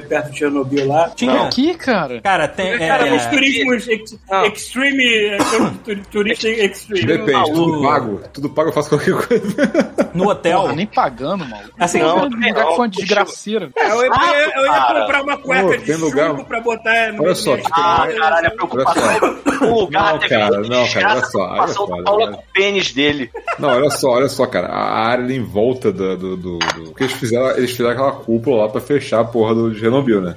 perto 0.08 0.32
de 0.32 0.38
Chernobyl 0.40 0.88
lá? 0.88 1.10
Tinha. 1.16 1.44
Aqui, 1.44 1.74
cara. 1.76 2.22
Cara, 2.22 2.48
tem. 2.48 2.78
Cara, 2.78 3.08
é, 3.08 3.16
os 3.16 3.26
turismos 3.26 3.88
ex- 3.88 4.18
Não. 4.30 4.46
extreme, 4.46 5.06
é, 5.26 5.38
tu- 5.84 5.96
turista 6.12 6.48
extreme. 6.50 7.06
Depende, 7.06 7.52
tudo 7.54 7.80
o- 7.80 7.84
pago. 7.84 8.22
Tudo 8.34 8.50
pago, 8.50 8.70
eu 8.70 8.74
faço 8.74 8.90
qualquer 8.90 9.14
coisa. 9.16 9.44
no 10.14 10.29
hotel. 10.30 10.62
Porra, 10.62 10.74
nem 10.76 10.86
pagando, 10.86 11.46
maluco. 11.46 11.70
Assim, 11.80 12.00
Não, 12.00 12.16
Não, 12.18 12.24
lugar 12.30 12.54
não. 12.54 12.66
com 12.68 12.76
uma 12.76 12.88
desgraceira. 12.90 13.70
É, 13.76 13.92
eu, 13.92 14.02
ia, 14.04 14.52
eu 14.56 14.66
ia 14.66 14.82
comprar 14.82 15.24
uma 15.24 15.38
cueca 15.38 15.64
Pô, 15.68 15.72
de 15.78 15.84
tem 15.84 15.96
chumbo 15.96 16.06
lugar- 16.08 16.44
pra 16.46 16.62
botar 16.62 17.14
no 17.14 17.24
Olha 17.24 17.36
só, 17.36 17.52
minhas 17.56 17.68
Ah, 17.72 18.08
caralho, 18.20 18.48
a 18.48 18.52
preocupação 18.52 19.12
é 19.12 19.66
um 19.66 19.74
lugar 19.80 20.14
Não, 20.14 20.20
cara, 20.20 20.60
não, 20.62 20.88
cara, 20.90 21.12
olha 21.16 21.26
só, 21.26 21.40
olha 21.40 21.68
só, 21.68 21.88
Paulo 21.88 22.04
é 22.22 22.26
olha. 22.26 22.32
com 22.34 22.40
o 22.40 22.44
pênis 22.54 22.92
dele. 22.94 23.30
Não, 23.58 23.70
olha 23.70 23.90
só, 23.90 24.10
olha 24.12 24.28
só, 24.30 24.46
cara. 24.46 24.68
A 24.68 25.08
área 25.10 25.24
ali 25.24 25.36
em 25.36 25.44
volta 25.44 25.92
do. 25.92 26.18
do, 26.18 26.38
do, 26.38 26.58
do- 26.60 26.94
que 26.96 27.04
eles 27.04 27.14
fizeram, 27.14 27.52
eles 27.58 27.72
fizeram 27.72 27.92
aquela 27.92 28.12
cúpula 28.12 28.64
lá 28.64 28.70
pra 28.70 28.82
fechar 28.82 29.22
a 29.22 29.24
porra 29.24 29.54
do 29.56 29.74
Chernobyl, 29.76 30.22
né? 30.22 30.36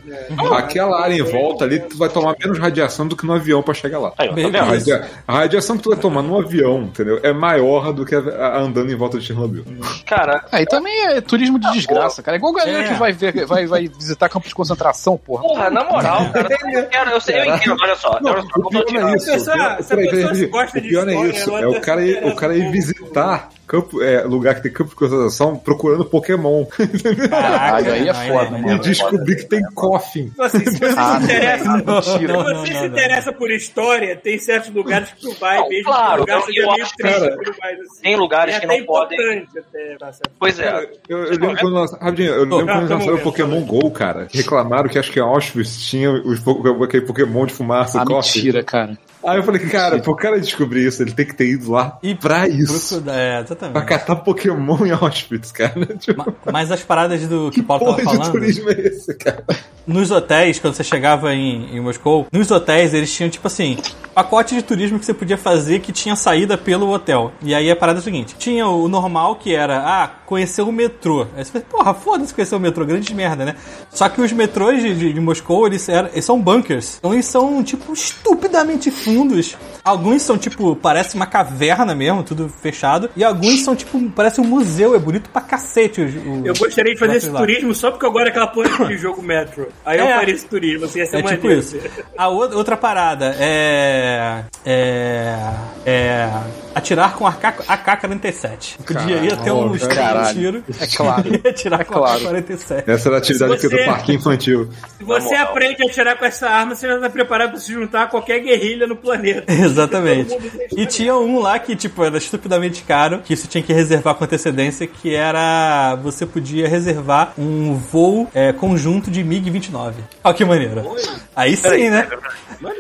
Aquela 0.57 1.01
área 1.03 1.15
em 1.15 1.23
volta 1.23 1.65
ali, 1.65 1.81
tu 1.81 1.97
vai 1.99 2.09
tomar 2.09 2.37
menos 2.41 2.59
radiação 2.59 3.07
do 3.07 3.17
que 3.17 3.27
no 3.27 3.33
avião 3.35 3.63
pra 3.63 3.75
chegar 3.75 3.99
lá. 3.99 4.13
Aí, 4.19 4.29
tá 4.53 4.63
radia- 4.63 5.09
a 5.27 5.33
radiação 5.39 5.77
que 5.77 5.83
tu 5.83 5.91
vai 5.91 5.99
tomar 5.99 6.23
no 6.23 6.39
avião, 6.39 6.83
entendeu? 6.83 7.19
É 7.23 7.33
maior 7.33 7.93
do 7.93 8.05
que 8.05 8.15
a- 8.15 8.19
a- 8.21 8.59
andando 8.61 8.91
em 8.93 8.97
volta 8.97 9.19
de 9.19 9.25
Chernobyl. 9.27 9.65
Cara, 10.07 10.45
Aí 10.53 10.67
também 10.67 11.07
é 11.07 11.21
turismo 11.21 11.59
de 11.59 11.71
desgraça, 11.73 12.23
cara. 12.23 12.37
É 12.37 12.39
igual 12.39 12.53
galera 12.53 12.85
É. 12.85 12.89
que 12.89 12.95
vai 12.95 13.13
ver, 13.13 13.47
vai, 13.47 13.67
vai 13.67 13.89
visitar 13.89 14.29
campos 14.29 14.49
de 14.49 14.55
concentração, 14.55 15.17
porra. 15.17 15.43
porra, 15.43 15.71
na 15.71 15.85
moral, 15.85 16.31
cara, 16.33 16.49
eu, 16.73 16.87
quero, 16.89 17.11
eu, 17.11 17.21
sei, 17.21 17.41
eu 17.41 17.45
entendo, 17.55 17.77
olha 17.81 17.97
só. 17.97 18.19
Não, 18.21 18.33
olha 18.33 18.43
só, 18.43 18.49
o 18.61 18.69
pior 18.69 18.85
não 18.93 19.09
é 19.09 19.17
isso. 19.17 19.27
Pior, 19.27 19.39
se 19.41 19.51
a 19.51 19.97
pessoa 19.97 20.47
gosta 20.49 20.81
de 20.81 20.97
é 20.97 21.01
história, 21.01 21.31
isso. 21.31 21.51
ela 21.51 21.61
É 21.63 21.67
o 21.67 21.81
cara 21.81 22.03
ir, 22.05 22.25
o 22.27 22.35
cara 22.37 22.55
ir 22.57 22.71
visitar 22.71 23.49
campo, 23.73 24.03
é, 24.03 24.23
lugar 24.25 24.55
que 24.57 24.63
tem 24.63 24.73
campo 24.73 24.91
de 24.91 24.97
concentração 24.97 25.57
procurando 25.57 26.05
Pokémon. 26.05 26.65
Caralho, 27.31 27.93
aí 27.93 28.09
é 28.09 28.15
foda, 28.15 28.51
né? 28.51 28.59
e 28.59 28.63
mano. 28.67 28.79
descobrir 28.81 29.37
que 29.37 29.45
tem 29.47 29.63
coffin. 29.75 30.31
Assim, 30.39 30.59
se 30.65 30.79
você 30.79 30.93
Ah, 30.97 31.19
se 31.19 31.25
interessa, 31.25 31.65
Não, 31.65 31.79
se 31.79 31.87
não, 31.87 32.03
você 32.03 32.53
não, 32.53 32.67
se 32.67 32.73
não, 32.75 32.87
interessa 32.87 33.33
por 33.33 33.51
história, 33.51 34.15
tem 34.17 34.39
certos 34.39 34.71
lugares 34.75 35.11
que 35.13 35.21
tu 35.23 35.35
vai, 35.41 35.59
Não, 35.59 35.69
mesmo 35.69 35.85
claro, 35.85 36.21
lugar 36.21 36.37
eu- 36.39 36.43
seja 36.47 36.61
eu 36.61 36.71
meio 36.71 36.83
acho 36.85 36.97
que, 36.97 37.03
triste, 37.03 37.27
assim. 37.27 38.03
tem 38.03 38.17
lugares 38.17 38.55
é 38.55 38.61
que 38.61 38.67
não 38.67 38.85
podem- 38.85 39.19
até, 39.59 39.97
tá? 39.99 40.11
Pois 40.39 40.59
é. 40.59 40.91
Eu, 41.09 41.19
eu 41.25 41.31
lembro 41.31 41.57
quando 41.61 41.73
nós, 41.75 41.93
rapidinho, 41.93 42.33
eu 42.35 42.43
lembro 42.45 42.67
quando 42.67 42.81
nós 42.83 42.91
lançaram 42.91 43.19
Pokémon 43.19 43.61
GO, 43.63 43.91
cara. 43.91 44.29
Reclamaram 44.33 44.89
que 44.89 44.99
acho 44.99 45.11
que 45.11 45.19
Auschwitz 45.21 45.77
tinha 45.89 46.11
os, 46.11 46.41
aquele 46.85 47.07
Pokémon 47.07 47.47
de 47.47 47.55
fumaça, 47.55 48.03
Ah, 48.03 48.05
coffin. 48.05 48.39
mentira, 48.39 48.63
cara. 48.63 48.99
Aí 49.25 49.39
eu 49.39 49.43
falei, 49.43 49.61
cara, 49.67 49.99
pro 50.01 50.17
cara 50.17 50.41
descobrir 50.41 50.87
isso, 50.87 51.03
ele 51.03 51.13
tem 51.13 51.27
que 51.27 51.35
ter 51.35 51.47
ido 51.49 51.71
lá 51.71 51.99
E 52.03 52.15
pra 52.15 52.49
isso. 52.49 52.97
Procura- 52.97 53.17
É, 53.17 53.31
Pra 53.33 53.41
exatamente. 53.45 53.87
catar 53.87 54.17
Pokémon 54.17 54.85
em 54.87 54.91
Auschwitz, 54.91 55.53
cara. 55.53 55.73
Tipo, 55.99 56.19
Ma- 56.25 56.53
Mas 56.53 56.71
as 56.73 56.83
paradas 56.83 57.27
do 57.29 57.51
que 57.51 57.61
o 57.61 57.65
Paulo 57.65 57.85
tava 57.87 57.97
de 57.99 58.05
falando. 58.05 58.33
turismo 58.33 58.71
é 58.71 58.81
esse, 58.81 59.15
cara? 59.15 59.45
Nos 59.87 60.11
hotéis, 60.13 60.61
quando 60.61 60.75
você 60.75 60.85
chegava 60.85 61.35
em, 61.35 61.77
em 61.77 61.81
Moscou, 61.81 62.27
nos 62.33 62.51
hotéis 62.53 62.95
eles 62.95 63.13
tinham, 63.13 63.29
tipo 63.29 63.47
assim, 63.49 63.77
pacote 64.15 64.55
de 64.55 64.63
turismo 64.63 64.97
que 64.99 65.05
você 65.05 65.13
podia 65.13 65.37
fazer 65.37 65.81
que 65.81 65.91
tinha 65.91 66.15
saída 66.15 66.57
pelo 66.57 66.89
hotel. 66.93 67.33
E 67.43 67.53
aí 67.53 67.69
a 67.69 67.75
parada 67.75 67.99
é 67.99 68.01
a 68.01 68.03
seguinte: 68.05 68.37
tinha 68.39 68.65
o 68.69 68.87
normal 68.89 69.37
que 69.37 69.53
era, 69.53 69.79
ah, 69.85 70.07
conhecer 70.25 70.63
o 70.63 70.71
metrô. 70.71 71.27
Aí 71.37 71.45
você 71.45 71.51
pensa, 71.53 71.65
porra, 71.69 71.93
foda-se 71.95 72.33
conhecer 72.33 72.55
o 72.55 72.61
metrô, 72.61 72.85
grande 72.87 73.13
merda, 73.13 73.45
né? 73.45 73.57
Só 73.91 74.09
que 74.09 74.21
os 74.21 74.33
metrôs 74.33 74.81
de, 74.81 74.95
de- 74.95 75.13
de 75.13 75.21
Moscou, 75.21 75.67
eles, 75.67 75.89
eram, 75.89 76.09
eles 76.13 76.25
são 76.25 76.41
bunkers. 76.41 76.99
Então 76.99 77.13
eles 77.13 77.27
são, 77.27 77.61
tipo, 77.65 77.93
estupidamente 77.93 78.89
fundos. 79.15 79.57
Alguns 79.85 80.23
são, 80.23 80.39
tipo, 80.39 80.75
parece 80.77 81.15
uma 81.17 81.27
caverna 81.27 81.95
mesmo, 81.95 82.23
tudo 82.23 82.49
fechado. 82.49 83.11
E 83.17 83.25
alguns 83.25 83.63
são, 83.65 83.75
tipo, 83.77 84.01
parece 84.11 84.41
um 84.41 84.45
museu, 84.45 84.95
é 84.95 84.99
bonito 84.99 85.29
pra 85.31 85.41
cacete. 85.43 86.01
Eu 86.45 86.55
gostaria 86.55 86.95
de 86.95 86.99
fazer 87.01 87.17
esse 87.17 87.29
lá. 87.31 87.41
turismo 87.41 87.75
só 87.75 87.91
porque 87.91 88.07
eu 88.07 88.13
gosto 88.13 88.27
daquela 88.27 88.47
porra 88.47 88.87
de 88.87 88.97
jogo 88.99 89.23
Metro. 89.23 89.69
Aí 89.85 89.99
eu 89.99 90.07
É. 90.07 90.15
faria 90.17 90.35
esse 90.35 90.47
turismo, 90.47 90.85
assim, 90.87 91.05
ser 91.07 91.17
É 91.19 91.23
tipo 91.23 91.51
isso. 91.51 91.77
A 92.17 92.29
outra 92.29 92.77
parada 92.77 93.37
é. 93.39 94.45
É. 94.65 95.37
É. 95.85 96.29
Atirar 96.75 97.15
com 97.15 97.27
AK- 97.27 97.65
AK-47. 97.69 98.79
Podia 98.87 99.17
ia 99.17 99.37
ter 99.37 99.51
um 99.53 99.75
estilo 99.75 99.91
de 99.91 99.95
caralho. 99.97 100.35
tiro. 100.39 100.65
É 100.81 100.87
claro. 100.87 101.25
E 101.45 101.49
atirar 101.49 101.85
com 101.85 101.95
Claro. 101.95 102.29
AK-47. 102.29 102.85
Essa 102.87 103.09
era 103.09 103.17
a 103.17 103.19
atividade 103.19 103.61
você- 103.61 103.69
do 103.69 103.85
parque 103.85 104.13
infantil. 104.15 104.69
Se 104.99 105.05
você 105.05 105.35
aprende 105.35 105.83
a 105.83 105.87
atirar 105.87 106.17
com 106.19 106.25
essa 106.25 106.49
arma, 106.49 106.75
você 106.75 106.87
já 106.89 106.99
tá 106.99 107.11
preparado 107.11 107.51
pra 107.51 107.61
se 107.61 107.73
juntar 107.73 108.03
a 108.05 108.07
qualquer 108.07 108.41
guerrilha 108.41 108.87
no 108.87 108.97
planeta. 108.97 109.45
Exatamente. 109.53 110.37
E 110.77 110.87
tinha 110.87 111.15
um 111.17 111.39
lá 111.41 111.59
que, 111.59 111.75
tipo, 111.77 112.03
era 112.05 112.17
estupidamente 112.17 112.83
caro, 112.83 113.21
que 113.25 113.35
isso 113.35 113.47
tinha 113.49 113.63
que 113.63 113.73
reservar 113.73 114.15
com 114.15 114.25
antecedência, 114.25 114.87
que 114.87 115.15
era. 115.15 115.97
Você 116.03 116.25
podia 116.27 116.69
reservar 116.69 117.33
um 117.39 117.75
voo 117.75 118.29
é, 118.35 118.53
conjunto 118.53 119.11
de 119.11 119.23
MiG-29. 119.23 119.95
Olha 120.25 120.35
que 120.35 120.45
maneiro. 120.45 120.97
Aí 121.35 121.57
sim, 121.57 121.91
né? 121.91 122.09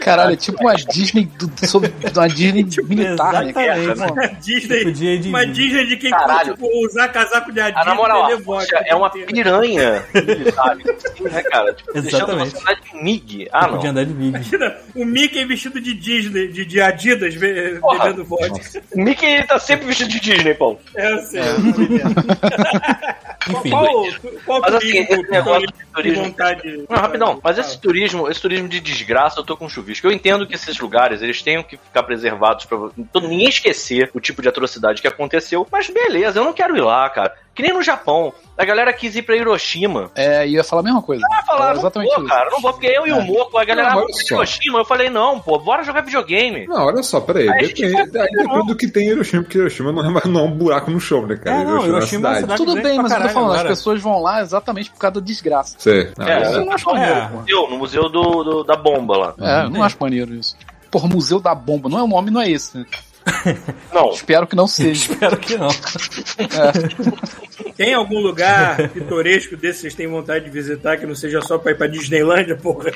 Caralho, 0.00 0.34
é 0.34 0.36
tipo 0.36 0.60
uma 0.62 0.74
Disney 0.74 1.24
do, 1.38 1.50
sobre, 1.66 1.92
uma 2.14 2.28
Disney 2.28 2.64
militar, 2.88 3.44
né? 3.44 3.52
Exatamente. 3.90 4.12
Uma 4.32 4.40
Disney, 4.40 4.84
Podia 4.84 5.14
ir 5.14 5.18
de- 5.18 5.28
uma 5.28 5.46
Disney 5.46 5.86
de 5.86 5.96
quem 5.96 6.10
Caralho. 6.10 6.54
tipo, 6.54 6.86
usar 6.86 7.08
casaco 7.08 7.52
de 7.52 7.60
Adidas 7.60 7.82
Ah, 7.82 7.88
na 7.90 7.94
moral, 7.94 8.36
Rússia 8.38 8.82
é 8.86 8.94
uma 8.94 9.10
piranha, 9.10 10.04
sabe? 10.54 10.84
Assim, 10.90 11.24
né, 11.24 11.42
cara? 11.42 11.72
Tipo, 11.74 11.98
Exatamente. 11.98 12.50
você 12.50 12.58
andar 12.60 12.74
de 12.80 12.96
MIG. 13.02 13.48
Ah, 13.52 13.66
não. 13.66 13.74
Podia 13.74 13.90
andar 13.90 14.04
de 14.04 14.12
MiG. 14.14 14.28
Imagina, 14.28 14.76
o 14.94 15.04
Mickey 15.04 15.44
vestido 15.44 15.80
de 15.80 15.94
Disney, 15.94 16.48
de, 16.48 16.64
de 16.64 16.80
Adidas, 16.80 17.34
be- 17.36 17.78
Porra. 17.80 18.04
bebendo 18.04 18.24
vodka. 18.24 18.82
O 18.94 19.00
Mickey 19.02 19.26
ele 19.26 19.44
tá 19.46 19.58
sempre 19.58 19.86
vestido 19.86 20.10
de 20.10 20.20
Disney, 20.20 20.54
Paulo. 20.54 20.78
É, 20.96 21.12
eu 21.12 21.18
sei. 21.18 21.40
entendendo. 21.40 22.14
Enfim. 23.50 23.70
Qual, 23.70 24.06
qual 24.46 24.60
Mas 24.60 24.74
assim, 24.76 24.98
esse 24.98 25.22
negócio 25.30 25.66
de 25.66 25.74
turismo- 25.92 26.24
vontade? 26.24 26.84
Não, 26.88 26.96
rapidão, 26.96 27.40
mas 27.42 27.58
esse 27.58 27.80
turismo, 27.80 28.30
esse 28.30 28.40
turismo 28.40 28.68
de 28.68 28.78
desgraça, 28.78 29.40
eu 29.40 29.44
tô 29.44 29.56
com 29.56 29.68
chuvisco. 29.68 30.06
Eu 30.06 30.12
entendo 30.12 30.46
que 30.46 30.54
esses 30.54 30.78
lugares, 30.78 31.22
eles 31.22 31.42
tenham 31.42 31.62
que 31.62 31.76
ficar 31.76 32.04
preservados 32.04 32.64
pra 32.66 32.78
todo- 33.12 33.26
ninguém 33.28 33.48
esquecer 33.48 33.71
o 34.14 34.20
tipo 34.20 34.40
de 34.42 34.48
atrocidade 34.48 35.00
que 35.00 35.08
aconteceu, 35.08 35.66
mas 35.70 35.88
beleza, 35.88 36.38
eu 36.38 36.44
não 36.44 36.52
quero 36.52 36.76
ir 36.76 36.80
lá, 36.82 37.08
cara. 37.10 37.34
Que 37.54 37.62
nem 37.62 37.72
no 37.74 37.82
Japão. 37.82 38.32
A 38.56 38.64
galera 38.64 38.90
quis 38.94 39.14
ir 39.14 39.22
pra 39.22 39.36
Hiroshima. 39.36 40.10
É, 40.14 40.46
ia 40.48 40.64
falar 40.64 40.80
a 40.80 40.84
mesma 40.84 41.02
coisa. 41.02 41.22
Ah, 41.30 41.42
falar, 41.44 41.72
não 41.74 41.80
exatamente 41.80 42.08
vou, 42.14 42.18
isso. 42.20 42.28
cara, 42.28 42.50
não 42.50 42.60
vou, 42.62 42.72
porque 42.72 42.86
eu 42.86 43.06
e 43.06 43.12
o 43.12 43.20
Moco, 43.20 43.58
a 43.58 43.64
galera, 43.64 43.90
Não, 43.90 43.98
ah, 44.00 44.06
pra. 44.06 44.36
Hiroshima. 44.36 44.78
Eu 44.78 44.84
falei, 44.86 45.10
não, 45.10 45.38
pô, 45.38 45.58
bora 45.58 45.82
jogar 45.84 46.00
videogame. 46.00 46.66
Não, 46.66 46.86
olha 46.86 47.02
só, 47.02 47.20
peraí. 47.20 47.46
A 47.50 47.62
gente 47.62 47.82
Depende, 47.86 48.18
aí 48.18 48.28
depende 48.30 48.66
do 48.66 48.74
que 48.74 48.88
tem 48.88 49.04
em 49.08 49.10
Hiroshima, 49.10 49.42
porque 49.42 49.58
Hiroshima 49.58 49.92
não 49.92 50.02
é, 50.02 50.08
mais- 50.10 50.24
não 50.24 50.40
é 50.40 50.44
um 50.44 50.50
buraco 50.50 50.90
no 50.90 50.98
chão, 50.98 51.26
né, 51.26 51.36
cara? 51.36 51.60
É, 51.60 51.64
não, 51.64 51.86
Hiroshima 51.86 51.90
é 51.90 51.96
uma 51.96 52.06
cidade. 52.06 52.40
cidade- 52.40 52.56
Tudo 52.56 52.74
bem, 52.82 52.96
mas 53.02 53.12
eu 53.12 53.20
tô 53.22 53.28
falando, 53.28 53.50
agora. 53.52 53.62
as 53.72 53.78
pessoas 53.78 54.00
vão 54.00 54.22
lá 54.22 54.40
exatamente 54.40 54.90
por 54.90 54.98
causa 54.98 55.20
da 55.20 55.26
desgraça. 55.26 55.76
Não, 56.16 56.26
É, 56.26 56.42
isso- 56.42 56.52
Eu 56.52 56.64
não 56.64 56.72
acho 56.72 56.90
É. 56.90 56.92
maneiro, 56.94 57.20
No 57.28 57.36
museu, 57.40 57.68
no 57.70 57.76
museu 57.78 58.08
do, 58.08 58.44
do- 58.44 58.64
da 58.64 58.76
bomba 58.76 59.16
lá. 59.18 59.34
É, 59.38 59.64
eu 59.64 59.70
não 59.70 59.82
acho 59.82 59.96
maneiro 60.00 60.34
isso. 60.34 60.56
Porra, 60.90 61.08
Museu 61.08 61.40
da 61.40 61.54
Bomba, 61.54 61.88
não 61.88 61.98
é 61.98 62.02
o 62.02 62.06
nome, 62.06 62.30
não 62.30 62.40
é 62.40 62.50
esse, 62.50 62.76
né? 62.76 62.84
Não, 63.92 64.10
Espero 64.10 64.46
que 64.46 64.56
não 64.56 64.66
seja. 64.66 65.12
Espero 65.12 65.36
que 65.36 65.56
não. 65.56 65.68
Tem 67.76 67.94
algum 67.94 68.20
lugar 68.20 68.88
pitoresco 68.88 69.56
desse 69.56 69.76
que 69.78 69.82
vocês 69.82 69.94
têm 69.94 70.06
vontade 70.08 70.44
de 70.46 70.50
visitar 70.50 70.96
que 70.96 71.06
não 71.06 71.14
seja 71.14 71.40
só 71.42 71.58
pra 71.58 71.72
ir 71.72 71.74
pra 71.76 71.86
Disneylândia, 71.86 72.56
porra? 72.56 72.90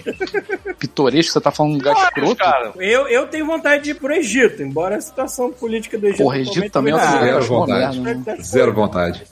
Pitoresco, 0.78 1.32
você 1.32 1.40
tá 1.40 1.50
falando 1.50 1.72
um 1.72 1.76
lugar 1.76 1.94
escroto? 1.96 2.36
cara. 2.36 2.72
Eu, 2.76 3.06
eu 3.08 3.26
tenho 3.26 3.46
vontade 3.46 3.84
de 3.84 3.90
ir 3.90 3.94
pro 3.94 4.12
Egito, 4.12 4.62
embora 4.62 4.96
a 4.96 5.00
situação 5.00 5.50
política 5.52 5.98
do 5.98 6.06
Egito. 6.06 6.22
Porra, 6.22 6.38
Egito 6.38 6.70
também 6.70 6.94
é 6.94 6.98
Ah, 6.98 7.26
é 7.26 7.34
uma 7.34 7.40
vontade. 7.40 8.00
né? 8.00 8.22
Zero 8.42 8.72
vontade. 8.72 9.22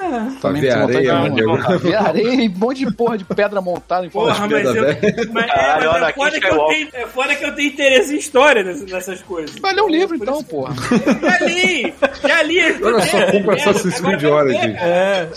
Pra 0.41 0.51
ver 0.51 0.61
tenho 0.61 0.81
vontade 0.87 1.11
areia. 1.11 1.79
Ver 1.79 1.95
areia 1.95 2.43
e 2.43 2.49
um 2.49 2.59
monte 2.59 2.85
de 2.85 2.93
porra 2.95 3.19
de 3.19 3.25
pedra 3.25 3.61
montada 3.61 4.07
em 4.07 4.11
forma 4.11 4.35
Porra, 4.35 4.49
de 4.49 4.55
mas, 4.55 4.65
eu, 4.65 4.85
pedra 4.85 5.29
mas, 5.33 5.45
é, 5.51 5.87
mas 5.87 6.03
é, 6.09 6.13
foda 6.13 6.41
que 6.41 6.47
eu 6.47 6.67
tenho, 6.67 6.89
é 6.93 7.07
foda 7.07 7.35
que 7.35 7.45
eu 7.45 7.55
tenho 7.55 7.69
interesse 7.69 8.15
em 8.15 8.19
história 8.19 8.63
nessas, 8.63 8.91
nessas 8.91 9.23
coisas. 9.23 9.57
Vai 9.61 9.75
ler 9.75 9.83
um 9.83 9.89
livro 9.89 10.17
então, 10.17 10.43
porra. 10.43 10.75
Já 11.23 11.39
li! 11.47 11.95
Já 12.27 12.43
li! 12.43 12.61
Olha 12.83 13.01
só, 13.07 13.31
compra 13.33 13.55
Assassin's 13.55 14.01
Creed 14.01 14.25
Origins. 14.25 14.77
É. 14.77 15.29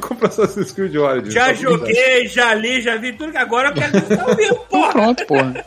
Compra 0.00 0.28
Assassin's 0.28 0.72
Creed 0.72 0.96
Origins. 0.96 1.34
Já 1.34 1.52
joguei, 1.52 2.26
já 2.26 2.54
li, 2.54 2.80
já 2.80 2.96
vi 2.96 3.12
tudo 3.12 3.32
que 3.32 3.38
agora 3.38 3.68
eu 3.68 3.74
quero 3.74 3.92
visitar 3.92 4.26
o 4.28 4.32
livro, 4.34 4.56
porra! 4.70 4.92
Pronto, 4.92 5.26
porra. 5.26 5.64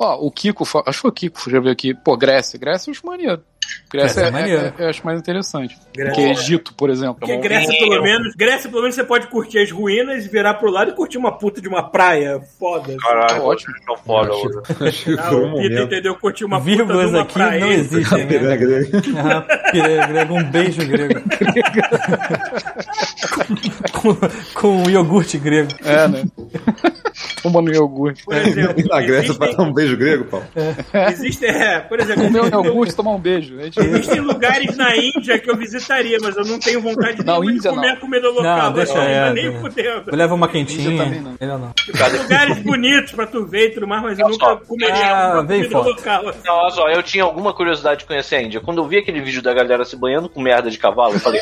Ó, 0.04 0.26
o 0.26 0.32
Kiko, 0.32 0.64
acho 0.64 0.84
que 0.84 0.94
foi 1.02 1.10
o 1.12 1.14
Kiko 1.14 1.50
já 1.52 1.60
veio 1.60 1.72
aqui. 1.72 1.94
Pô, 1.94 2.18
Grécia. 2.18 2.58
Grécia 2.60 2.90
eu 2.90 2.94
acho 2.94 3.06
maneiro. 3.06 3.40
Grécia 3.90 4.22
Grécia 4.22 4.22
é 4.22 4.28
é, 4.28 4.32
maneiro. 4.32 4.62
é- 4.80 4.84
eu 4.86 4.90
acho 4.90 5.06
mais 5.06 5.20
interessante. 5.20 5.78
Grécia. 5.96 6.16
Que 6.16 6.22
Egito, 6.32 6.74
por 6.74 6.90
exemplo. 6.90 7.18
Porque 7.20 7.38
Grécia, 7.38 7.78
pelo 7.78 8.02
menos, 8.02 8.34
Grécia, 8.36 8.68
pelo 8.68 8.82
menos, 8.82 8.96
você 8.96 9.04
pode 9.04 9.28
curtir 9.28 9.60
as 9.60 9.70
ruínas, 9.72 10.26
virar 10.26 10.56
pro 10.56 10.72
lado 10.72 10.90
e 10.92 10.96
curtir 10.96 11.20
uma 11.20 11.38
puta 11.38 11.62
de 11.62 11.68
uma 11.68 11.84
praia 11.84 12.42
foda. 12.60 12.96
Caralho, 13.00 13.44
Ótimo. 13.44 13.74
Não 13.88 13.96
foda, 13.98 14.32
Acho, 14.32 14.44
mano. 14.46 14.64
acho 14.88 15.04
que 15.04 15.20
Ah, 15.20 15.32
o 15.32 15.48
momento. 15.52 15.82
entendeu? 15.84 16.16
Curtir 16.16 16.46
uma 16.46 16.60
puta 16.60 16.76
de 16.76 16.82
uma 16.82 17.22
aqui 17.22 17.34
praia. 17.34 17.60
não 17.60 17.72
existem, 17.72 18.26
né? 18.26 18.58
Grego? 18.58 18.98
Ah, 19.20 19.42
pire- 19.72 20.08
grego, 20.08 20.34
um 20.34 20.44
beijo 20.50 20.88
grego. 20.88 21.22
com, 23.94 24.16
com, 24.16 24.84
com 24.84 24.90
iogurte 24.90 25.38
grego. 25.38 25.70
É, 25.86 26.08
né? 26.08 26.24
Tomando 27.44 27.72
iogurte. 27.74 28.24
Por 28.26 28.36
exemplo, 28.36 28.80
E 28.80 28.84
na 28.88 29.02
Grécia 29.02 29.34
pra 29.36 29.46
existem, 29.48 29.58
dar 29.58 29.64
um 29.64 29.74
beijo 29.74 29.91
grego, 29.98 30.26
Paulo? 30.26 30.46
existem, 31.10 31.50
é, 31.50 31.80
por 31.80 32.00
exemplo, 32.00 32.24
Comer 32.24 32.40
um 32.40 32.44
existem, 32.46 32.66
iogurte 32.66 32.94
e 32.94 32.96
tomar 32.96 33.12
um 33.12 33.20
beijo. 33.20 33.58
Gente- 33.62 33.80
existem 33.80 34.20
lugares 34.22 34.76
na 34.78 34.96
Índia 34.96 35.38
que 35.40 35.50
eu 35.50 35.56
visitaria, 35.58 36.18
mas 36.22 36.36
eu 36.38 36.46
não 36.46 36.60
tenho 36.60 36.82
vontade 36.82 37.24
Não, 37.26 37.42
de 37.42 37.60
comer 37.62 37.88
não. 37.88 37.94
a 37.94 37.96
comida 37.98 38.30
local. 38.30 38.58
Não, 38.58 38.74
deixa 38.74 38.94
não, 38.96 39.02
é, 39.02 39.34
nem 39.34 39.50
né? 39.52 39.60
fudendo. 39.60 40.16
Leva 40.16 40.34
uma 40.36 40.48
quentinha. 40.48 40.98
também 41.04 41.22
não. 41.22 41.36
Ele 41.40 41.52
não. 41.52 41.74
Lugares 42.22 42.58
bonitos 42.60 43.12
pra 43.14 43.26
tu 43.28 43.46
ver 43.46 43.68
e 43.68 43.72
tudo 43.72 43.88
mais, 43.88 44.02
mas 44.04 44.20
eu 44.20 44.26
Olha 44.26 44.32
nunca 44.34 44.46
só. 44.46 44.56
comeria 44.58 44.96
Ah, 45.16 45.34
uma 45.34 45.46
comida 45.46 45.70
foto. 45.70 45.90
local. 45.90 46.30
assim. 46.30 46.40
Não, 46.46 46.54
olha 46.56 46.72
só, 46.72 46.90
eu 46.90 47.04
tinha 47.04 47.24
alguma 47.24 47.54
curiosidade 47.54 48.00
de 48.02 48.06
conhecer 48.06 48.36
a 48.36 48.42
Índia. 48.42 48.60
Quando 48.62 48.80
eu 48.80 48.88
vi 48.88 48.98
aquele 48.98 49.22
vídeo 49.22 49.42
da 49.42 49.54
galera 49.54 49.84
se 49.86 49.96
banhando 49.96 50.30
com 50.30 50.42
merda 50.42 50.70
de 50.70 50.78
cavalo, 50.78 51.14
eu 51.14 51.20
falei. 51.20 51.42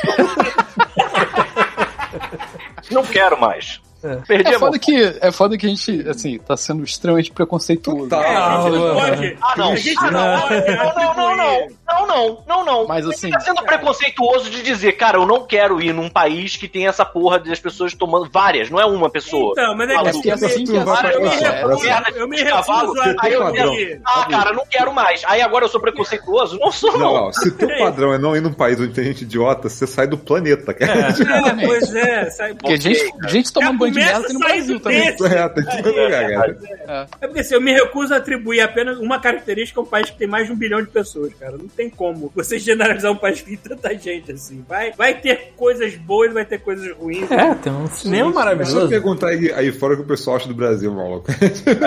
Não 2.91 3.03
quero 3.03 3.39
mais. 3.39 3.79
Perdi 4.27 4.51
É 4.51 4.55
a 4.55 4.59
mão. 4.59 4.67
foda, 4.67 4.79
que, 4.79 5.17
é 5.21 5.31
foda 5.31 5.57
que 5.57 5.65
a 5.65 5.69
gente, 5.69 6.07
assim, 6.09 6.37
tá 6.39 6.55
sendo 6.55 6.83
extremamente 6.83 7.31
preconceituoso. 7.31 8.09
Total. 8.09 8.23
É, 8.23 8.35
a 8.35 8.61
gente 8.61 8.77
não 8.77 8.87
Ah, 8.87 8.93
pode. 9.09 9.37
Ah, 9.41 9.53
não. 9.57 9.71
A 9.71 9.75
gente 9.75 9.95
Ah, 9.99 10.11
não 10.11 10.11
não. 10.11 10.41
pode. 10.41 10.75
Não, 10.75 10.93
não, 10.95 11.15
não, 11.15 11.37
não. 11.37 11.79
Não, 11.89 12.07
não, 12.07 12.43
não, 12.47 12.65
não. 12.65 12.87
Mas, 12.87 13.03
Você 13.05 13.15
assim- 13.27 13.29
tá 13.31 13.39
sendo 13.39 13.63
preconceituoso 13.63 14.49
de 14.49 14.61
dizer, 14.61 14.91
cara, 14.93 15.17
eu 15.17 15.25
não 15.25 15.45
quero 15.45 15.81
ir 15.81 15.91
num 15.93 16.07
país 16.09 16.55
que 16.55 16.67
tem 16.67 16.87
essa 16.87 17.03
porra 17.03 17.39
das 17.39 17.59
pessoas 17.59 17.93
tomando 17.95 18.29
várias, 18.31 18.69
não 18.69 18.79
é 18.79 18.85
uma 18.85 19.09
pessoa. 19.09 19.53
Então, 19.53 19.75
mas 19.75 19.89
é 19.89 19.97
que 19.97 20.11
porque 20.11 20.31
assim 20.31 20.63
que 20.65 20.83
Cara, 20.85 21.11
eu 21.13 21.21
me 21.21 21.27
recuso- 21.29 21.45
a 21.45 23.15
aí 23.21 23.33
eu 23.33 23.51
digo, 23.51 24.01
ah, 24.05 24.25
cara, 24.29 24.53
não 24.53 24.65
quero 24.69 24.93
mais. 24.93 25.23
Aí 25.25 25.41
agora 25.41 25.65
eu 25.65 25.69
sou 25.69 25.81
preconceituoso? 25.81 26.57
Não 26.59 26.71
sou, 26.71 26.91
Não, 26.93 26.99
não. 26.99 27.13
não, 27.25 27.33
se 27.33 27.51
teu 27.51 27.67
padrão 27.79 28.13
é 28.13 28.17
não 28.19 28.35
ir 28.35 28.41
num 28.41 28.53
país 28.53 28.79
onde 28.79 28.93
tem 28.93 29.05
gente 29.05 29.23
idiota, 29.23 29.67
você 29.67 29.87
sai 29.87 30.05
do 30.07 30.17
planeta, 30.17 30.73
cara. 30.73 31.09
É, 31.09 31.65
pois 31.65 31.93
é, 31.95 32.29
sai 32.29 32.53
Porque 32.53 32.77
gente, 32.79 33.11
gente 33.27 33.51
tomando 33.51 33.77
banho 33.79 33.88
de 33.91 33.99
começa 33.99 34.13
merda 34.19 34.27
tem 34.27 34.33
no 34.33 34.39
saindo 34.39 34.79
Brasil 34.79 34.79
também. 34.79 35.07
É, 35.07 35.49
todo 35.81 35.89
lugar, 36.03 36.29
cara. 36.29 37.07
É 37.21 37.27
porque 37.27 37.39
assim, 37.41 37.53
eu 37.55 37.61
me 37.61 37.73
recuso 37.73 38.13
a 38.13 38.17
atribuir 38.17 38.61
apenas 38.61 38.97
uma 38.99 39.19
característica 39.19 39.79
a 39.79 39.83
um 39.83 39.85
país 39.85 40.09
que 40.09 40.17
tem 40.17 40.27
mais 40.27 40.47
de 40.47 40.53
um 40.53 40.55
bilhão 40.55 40.81
de 40.81 40.87
pessoas, 40.89 41.33
cara. 41.35 41.57
Não 41.57 41.67
tem 41.67 41.89
como 41.89 42.31
você 42.35 42.57
generalizar 42.59 43.11
um 43.11 43.15
país 43.17 43.41
que 43.41 43.55
tem 43.57 43.75
tanta 43.75 43.97
gente 43.97 44.31
assim. 44.31 44.63
Vai, 44.67 44.91
vai 44.93 45.13
ter 45.15 45.53
coisas 45.55 45.95
boas, 45.95 46.33
vai 46.33 46.45
ter 46.45 46.59
coisas 46.59 46.89
ruins. 46.95 47.29
É, 47.31 47.53
tem 47.55 47.71
um 47.73 47.87
cinema 47.87 48.29
É 48.29 48.33
só 48.33 48.39
maravilhoso. 48.39 48.89
perguntar 48.89 49.27
aí, 49.29 49.51
aí 49.53 49.71
fora 49.71 49.93
o 49.93 49.97
que 49.97 50.03
o 50.03 50.07
pessoal 50.07 50.37
acha 50.37 50.47
do 50.47 50.53
Brasil, 50.53 50.91
maluco. 50.93 51.27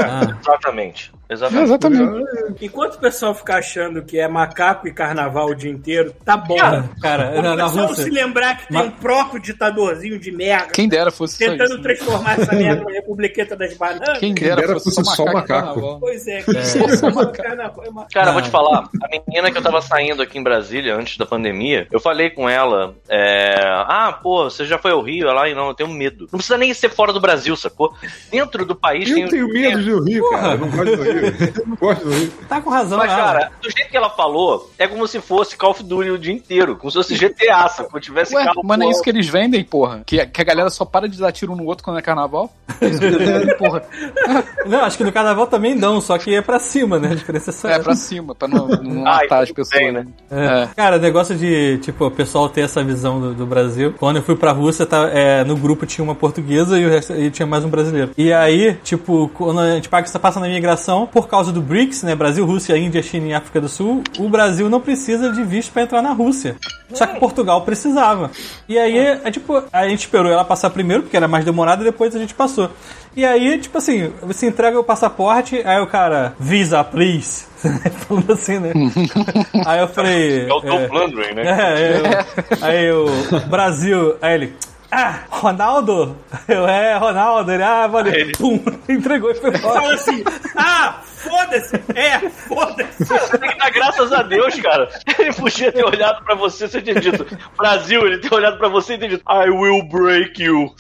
Ah, 0.05 0.37
Exatamente. 0.41 1.13
É, 1.29 1.33
Exatamente. 1.35 1.65
exatamente. 1.65 2.65
enquanto 2.65 2.95
o 2.97 2.99
pessoal 3.01 3.35
ficar 3.35 3.57
achando 3.59 4.03
que 4.03 4.19
é 4.19 4.29
macaco 4.29 4.87
e 4.87 4.93
carnaval 4.93 5.49
o 5.51 5.55
dia 5.55 5.71
inteiro, 5.71 6.15
tá 6.25 6.37
bom. 6.37 6.57
Cara, 7.01 7.41
na, 7.43 7.53
o 7.55 7.57
na 7.57 7.65
pessoal 7.67 7.87
Rússia. 7.89 8.05
se 8.05 8.11
lembrar 8.11 8.59
que 8.59 8.69
tem 8.69 8.77
Ma- 8.77 8.85
um 8.85 8.91
proto-ditadorzinho 8.91 10.19
de 10.19 10.31
merda 10.31 10.69
Quem 10.73 10.89
dera 10.89 11.11
fosse 11.11 11.39
tentando 11.39 11.65
isso. 11.71 11.77
né? 11.79 11.83
Transformar 11.97 12.41
essa 12.41 12.55
merda 12.55 12.81
numa 12.83 12.93
republiqueta 12.93 13.57
das 13.57 13.75
bananas. 13.77 14.19
Quem 14.19 14.35
dera 14.35 14.57
dera 14.57 14.73
fosse 14.75 14.91
só 14.93 15.03
só 15.03 15.25
macaco. 15.27 15.99
Pois 16.01 16.27
é, 16.27 16.43
Só 16.43 17.11
macaco. 17.11 17.33
carnaval 17.43 17.85
é 17.85 17.91
macaco. 17.91 18.13
Cara, 18.13 18.33
vou 18.33 18.43
te 18.43 18.51
falar, 18.51 18.89
a 19.03 19.09
menina 19.29 19.51
que 19.51 19.59
eu 19.59 19.63
tava 19.63 19.81
saindo 19.81 20.23
aqui 20.23 20.39
em 20.39 20.43
Brasília 20.43 20.95
antes 20.97 21.17
da 21.17 21.27
pandemia, 21.27 21.87
eu 21.91 22.01
falei 22.01 22.31
com 22.31 22.49
ela, 22.49 22.95
é, 23.09 23.55
ah, 23.87 24.19
pô, 24.23 24.45
você 24.45 24.65
já 24.65 24.79
foi 24.79 24.93
ao 24.93 25.03
Rio? 25.03 25.29
Ela, 25.29 25.43
"Ai, 25.43 25.55
não, 25.55 25.69
eu 25.69 25.75
tenho 25.75 25.89
medo. 25.91 26.29
Não 26.33 26.39
precisa 26.39 26.59
nem 26.59 26.73
ser 26.75 26.89
fora 26.91 27.13
do 27.13 27.21
Brasil, 27.21 27.57
sacou? 27.57 27.95
Dentro 28.31 28.65
do 28.65 28.75
país 28.75 29.13
tem 29.13 29.23
Eu 29.23 29.29
tenho 29.29 29.49
medo 29.49 29.83
de 29.83 30.11
Rio, 30.13 30.31
cara. 30.31 30.53
Eu 30.55 30.59
não 30.59 30.71
gosto 30.71 30.97
do 30.97 31.03
Rio. 31.03 31.13
Eu 31.57 31.67
não 31.67 31.77
gosto 31.77 32.05
do 32.05 32.11
Rio. 32.11 32.33
Tá 32.49 32.61
com 32.61 32.71
razão, 32.71 32.99
Mas, 32.99 33.11
ela. 33.13 33.23
cara, 33.23 33.53
do 33.61 33.71
jeito 33.71 33.91
que 33.91 33.97
ela 33.97 34.11
falou, 34.11 34.71
é 34.79 34.87
como 34.87 35.07
se 35.07 35.21
fosse 35.21 35.57
Call 35.57 35.71
of 35.71 35.83
Duty 35.83 36.11
o 36.11 36.19
dia 36.19 36.33
inteiro, 36.33 36.77
como 36.77 36.91
se 36.91 36.97
fosse 36.97 37.15
GTA, 37.17 37.69
sacou? 37.69 38.01
Tivesse 38.01 38.35
Ué, 38.35 38.45
carro 38.45 38.63
mas 38.65 38.79
não 38.79 38.87
é 38.87 38.91
isso 38.91 39.03
que 39.03 39.11
eles 39.11 39.29
vendem, 39.29 39.63
porra? 39.65 40.03
Que, 40.07 40.25
que 40.27 40.41
a 40.41 40.45
galera 40.45 40.71
só 40.71 40.85
para 40.85 41.09
de 41.09 41.19
dar 41.19 41.33
tiro 41.33 41.53
um 41.53 41.57
no 41.57 41.65
outro 41.67 41.82
quando 41.83 41.99
é 41.99 42.03
carnaval? 42.03 42.51
Porra. 43.59 43.83
Não, 44.67 44.81
acho 44.81 44.97
que 44.97 45.05
no 45.05 45.13
carnaval 45.13 45.47
também 45.47 45.77
dão, 45.77 46.01
só 46.01 46.17
que 46.17 46.35
é 46.35 46.41
pra 46.41 46.59
cima, 46.59 46.99
né? 46.99 47.11
A 47.13 47.15
diferença 47.15 47.51
é 47.51 47.53
só 47.53 47.69
É 47.69 47.79
pra 47.79 47.95
cima, 47.95 48.35
pra 48.35 48.49
não, 48.49 48.69
não 48.69 49.03
Ah, 49.07 49.15
matar 49.15 49.25
então 49.25 49.39
as 49.39 49.49
tudo 49.49 49.57
pessoas, 49.57 49.83
bem, 49.83 49.93
né? 49.93 50.07
É. 50.31 50.45
É. 50.63 50.69
Cara, 50.75 50.99
negócio 50.99 51.35
de, 51.35 51.79
tipo, 51.79 52.07
o 52.07 52.11
pessoal 52.11 52.49
ter 52.49 52.63
essa 52.63 52.83
visão 52.83 53.21
do, 53.21 53.35
do 53.35 53.47
Brasil. 53.47 53.95
Quando 53.99 54.17
eu 54.17 54.23
fui 54.23 54.37
pra 54.37 54.53
Rússia, 54.53 54.87
tá, 54.87 55.09
é, 55.13 55.45
no 55.45 55.57
grupo 55.57 55.87
tinha 55.87 56.05
uma 56.05 56.15
portuguesa 56.15 56.79
e, 56.79 56.87
o 56.87 56.89
resto, 56.89 57.13
e 57.15 57.31
tinha 57.31 57.47
mais 57.47 57.65
um 57.65 57.69
brasileiro. 57.69 58.13
E 58.17 58.33
aí, 58.33 58.75
tipo, 58.85 59.31
quando 59.35 59.61
a 59.61 59.75
gente 59.75 59.89
passa 59.89 60.19
passa 60.19 60.41
na 60.41 60.49
imigração, 60.49 61.07
por 61.07 61.29
causa 61.29 61.53
do 61.53 61.61
BRICS, 61.61 62.05
né? 62.05 62.15
Brasil, 62.15 62.45
Rússia, 62.47 62.77
Índia, 62.77 63.03
China 63.03 63.27
e 63.27 63.35
África 63.35 63.61
do 63.61 63.69
Sul, 63.69 64.03
o 64.19 64.29
Brasil 64.29 64.69
não 64.69 64.81
precisa 64.81 65.33
de 65.33 65.43
visto 65.43 65.73
pra 65.73 65.83
entrar 65.83 66.03
na 66.03 66.13
Rússia. 66.13 66.57
Só 66.93 67.07
que 67.07 67.19
Portugal 67.19 67.63
precisava. 67.63 68.31
E 68.69 68.79
aí, 68.79 68.99
é, 68.99 69.31
tipo, 69.31 69.63
a 69.73 69.89
gente 69.89 70.01
esperou 70.01 70.31
ela 70.31 70.45
passar 70.45 70.71
primeiro, 70.71 71.03
porque 71.05 71.17
era 71.17 71.27
mais 71.27 71.45
demorado, 71.45 71.72
e 71.81 71.85
depois 71.85 72.15
a 72.15 72.19
gente 72.19 72.35
passou. 72.35 72.71
E 73.17 73.25
aí, 73.25 73.59
tipo 73.59 73.79
assim, 73.79 74.13
você 74.23 74.47
entrega 74.47 74.79
o 74.79 74.85
passaporte, 74.85 75.63
aí 75.65 75.81
o 75.81 75.87
cara, 75.87 76.35
visa, 76.39 76.85
please. 76.85 77.47
Falando 78.07 78.33
assim, 78.33 78.59
né? 78.59 78.73
aí 79.67 79.81
eu 79.81 79.89
falei. 79.89 80.49
É 80.49 80.53
o 80.53 80.61
Tom 80.61 80.79
é, 81.21 81.35
né? 81.35 81.43
é, 81.47 82.01
eu, 82.01 82.65
aí 82.67 82.93
o 82.93 83.07
Brasil, 83.49 84.17
aí 84.21 84.35
ele. 84.35 84.57
Ah, 84.91 85.21
Ronaldo? 85.31 86.17
Eu, 86.47 86.69
é, 86.69 86.97
Ronaldo. 86.99 87.51
Ele, 87.51 87.63
ah, 87.63 87.87
valeu. 87.87 88.13
Ele- 88.13 88.33
Pum, 88.33 88.63
entregou 88.89 89.31
e 89.31 89.35
foi 89.35 89.49
embora. 89.57 89.81
Fala 89.81 89.95
assim, 89.95 90.23
ah, 90.55 91.01
foda-se, 91.23 91.77
é, 91.95 92.19
foda-se. 92.31 93.05
Você 93.05 93.39
tem 93.39 93.51
que 93.51 93.59
dar 93.59 93.71
graças 93.71 94.13
a 94.13 94.23
Deus, 94.23 94.55
cara. 94.61 94.89
Ele 95.19 95.33
podia 95.33 95.71
ter 95.73 95.85
olhado 95.85 96.25
pra 96.25 96.35
você 96.35 96.67
e 96.67 96.83
ter 96.83 97.01
dito 97.01 97.27
Brasil, 97.57 98.07
ele 98.07 98.19
ter 98.19 98.33
olhado 98.35 98.59
pra 98.59 98.69
você 98.69 98.95
e 98.95 98.99
ter 98.99 99.09
dito 99.09 99.25
I 99.29 99.51
will 99.51 99.83
break 99.89 100.43
you. 100.43 100.75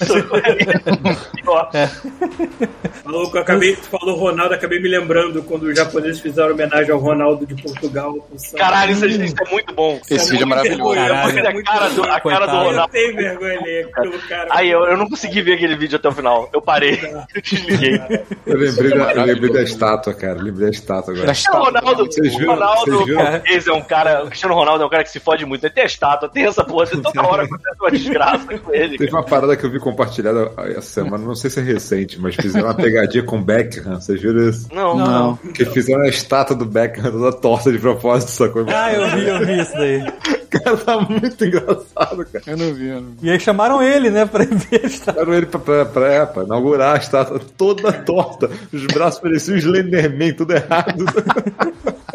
Ó, 1.47 1.69
Maluco, 3.05 3.37
eu 3.37 3.43
acabei, 3.43 3.77
tu 3.77 3.89
falou 3.89 4.17
Ronaldo, 4.17 4.55
acabei 4.55 4.81
me 4.81 4.89
lembrando 4.89 5.43
quando 5.43 5.65
os 5.65 5.77
japoneses 5.77 6.21
fizeram 6.21 6.53
homenagem 6.53 6.91
ao 6.93 6.99
Ronaldo 6.99 7.45
de 7.47 7.61
Portugal. 7.61 8.15
Caralho, 8.57 8.93
isso, 8.93 9.05
é- 9.05 9.09
isso 9.09 9.35
é 9.47 9.51
muito 9.51 9.75
bom. 9.75 10.01
Esse 10.11 10.31
vídeo 10.31 10.45
é 10.45 10.47
maravilhoso. 10.47 10.95
Caralho. 10.95 11.29
Olha 11.39 11.49
a 11.51 11.63
cara 11.63 11.89
do, 11.91 12.03
a 12.05 12.07
cara 12.07 12.21
do 12.21 12.23
Coitado. 12.23 12.53
Eu 12.53 12.65
Ronaldo. 12.65 12.93
tenho 12.93 13.17
vergonha 13.17 13.59
ali, 13.59 14.19
cara. 14.29 14.49
Aí 14.51 14.71
eu, 14.71 14.85
eu 14.87 14.97
não 14.97 15.09
consegui 15.09 15.43
ver 15.43 15.55
aquele 15.55 15.77
vídeo 15.77 15.97
até 15.97 16.09
o 16.09 16.13
final. 16.13 16.49
Eu 16.53 16.63
parei. 16.63 17.01
Eu 17.35 17.43
desliguei. 17.43 18.01
Eu 18.47 18.57
lembrei, 18.59 18.91
da, 18.91 19.13
eu 19.13 19.25
lembrei 19.25 19.53
da 19.53 19.63
estátua, 19.63 20.15
cara. 20.15 20.32
Eu 20.39 20.45
lembrei 20.45 20.67
da 20.67 20.71
estátua 20.71 21.13
agora. 21.13 21.27
Da 21.27 21.33
O 21.33 21.33
estátua. 21.33 21.61
Ronaldo, 21.65 22.07
Vocês 22.07 22.35
o 22.35 22.47
Ronaldo 22.47 23.05
esse 23.47 23.69
é 23.69 23.73
um 23.73 23.83
cara. 23.83 24.25
O 24.25 24.27
Cristiano 24.29 24.55
Ronaldo 24.55 24.83
é 24.85 24.87
um 24.87 24.91
cara 24.91 25.05
que 25.05 25.11
se 25.11 25.21
fode 25.21 25.45
muito. 25.45 25.65
Ele 25.65 25.73
tem 25.73 25.83
a 25.83 25.87
estátua, 25.87 26.29
tem 26.29 26.45
essa 26.45 26.65
porra, 26.65 26.87
tem 26.87 27.01
toda 27.01 27.23
hora 27.23 27.45
acontece 27.45 27.77
uma 27.81 27.91
desgraça 27.91 28.59
com 28.59 28.75
ele. 28.75 28.99
Teve 28.99 29.11
uma 29.13 29.23
parada 29.23 29.57
que 29.57 29.65
eu 29.65 29.71
vi 29.71 29.79
compartilhada 29.79 30.51
essa 30.71 30.83
semana, 30.83 31.25
não 31.25 31.35
sei 31.35 31.51
se 31.51 31.61
é 31.61 31.63
recente, 31.63 32.21
mas 32.21 32.35
fizeram 32.35 32.67
uma 32.67 32.75
pegadinha 32.75 33.23
com 33.25 33.39
o 33.39 33.43
Beckham, 33.43 34.01
vocês 34.01 34.21
viram 34.21 34.49
isso? 34.49 34.69
Não, 34.73 34.97
Não. 34.97 35.37
Que 35.37 35.65
fizeram 35.65 36.03
a 36.03 36.09
estátua 36.09 36.57
do 36.57 36.65
Beckham 36.65 37.11
toda 37.11 37.33
torta 37.33 37.73
de 37.73 37.79
propósito, 37.79 38.31
sacou? 38.31 38.65
Ah, 38.69 38.93
eu 38.93 39.09
vi, 39.11 39.29
eu 39.29 39.47
vi 39.47 39.61
isso 39.61 39.73
daí. 39.75 40.05
Cara, 40.53 40.77
tá 40.77 41.01
muito 41.01 41.43
engraçado, 41.45 42.27
cara. 42.27 42.45
Eu 42.47 42.57
não 42.59 42.75
vi, 42.75 42.89
eu 42.89 43.01
não 43.01 43.11
vi. 43.13 43.17
E 43.23 43.31
aí 43.31 43.41
chamaram 43.41 43.83
ele, 43.83 44.11
né, 44.11 44.27
pra 44.27 44.45
ver 44.45 44.83
a 44.85 44.87
estátua. 44.87 45.15
Chamaram 45.15 45.35
ele 45.35 45.47
pra, 45.47 45.59
pra, 45.61 45.85
pra, 45.87 46.27
pra 46.27 46.43
inaugurar 46.45 46.97
a 46.97 46.99
estátua 46.99 47.41
toda 47.57 47.91
torta. 47.93 48.51
Os 48.73 48.87
braços 48.87 49.19
pareciam 49.21 49.57
Slenderman, 49.57 50.22
tudo 50.31 50.53
errado. 50.53 51.07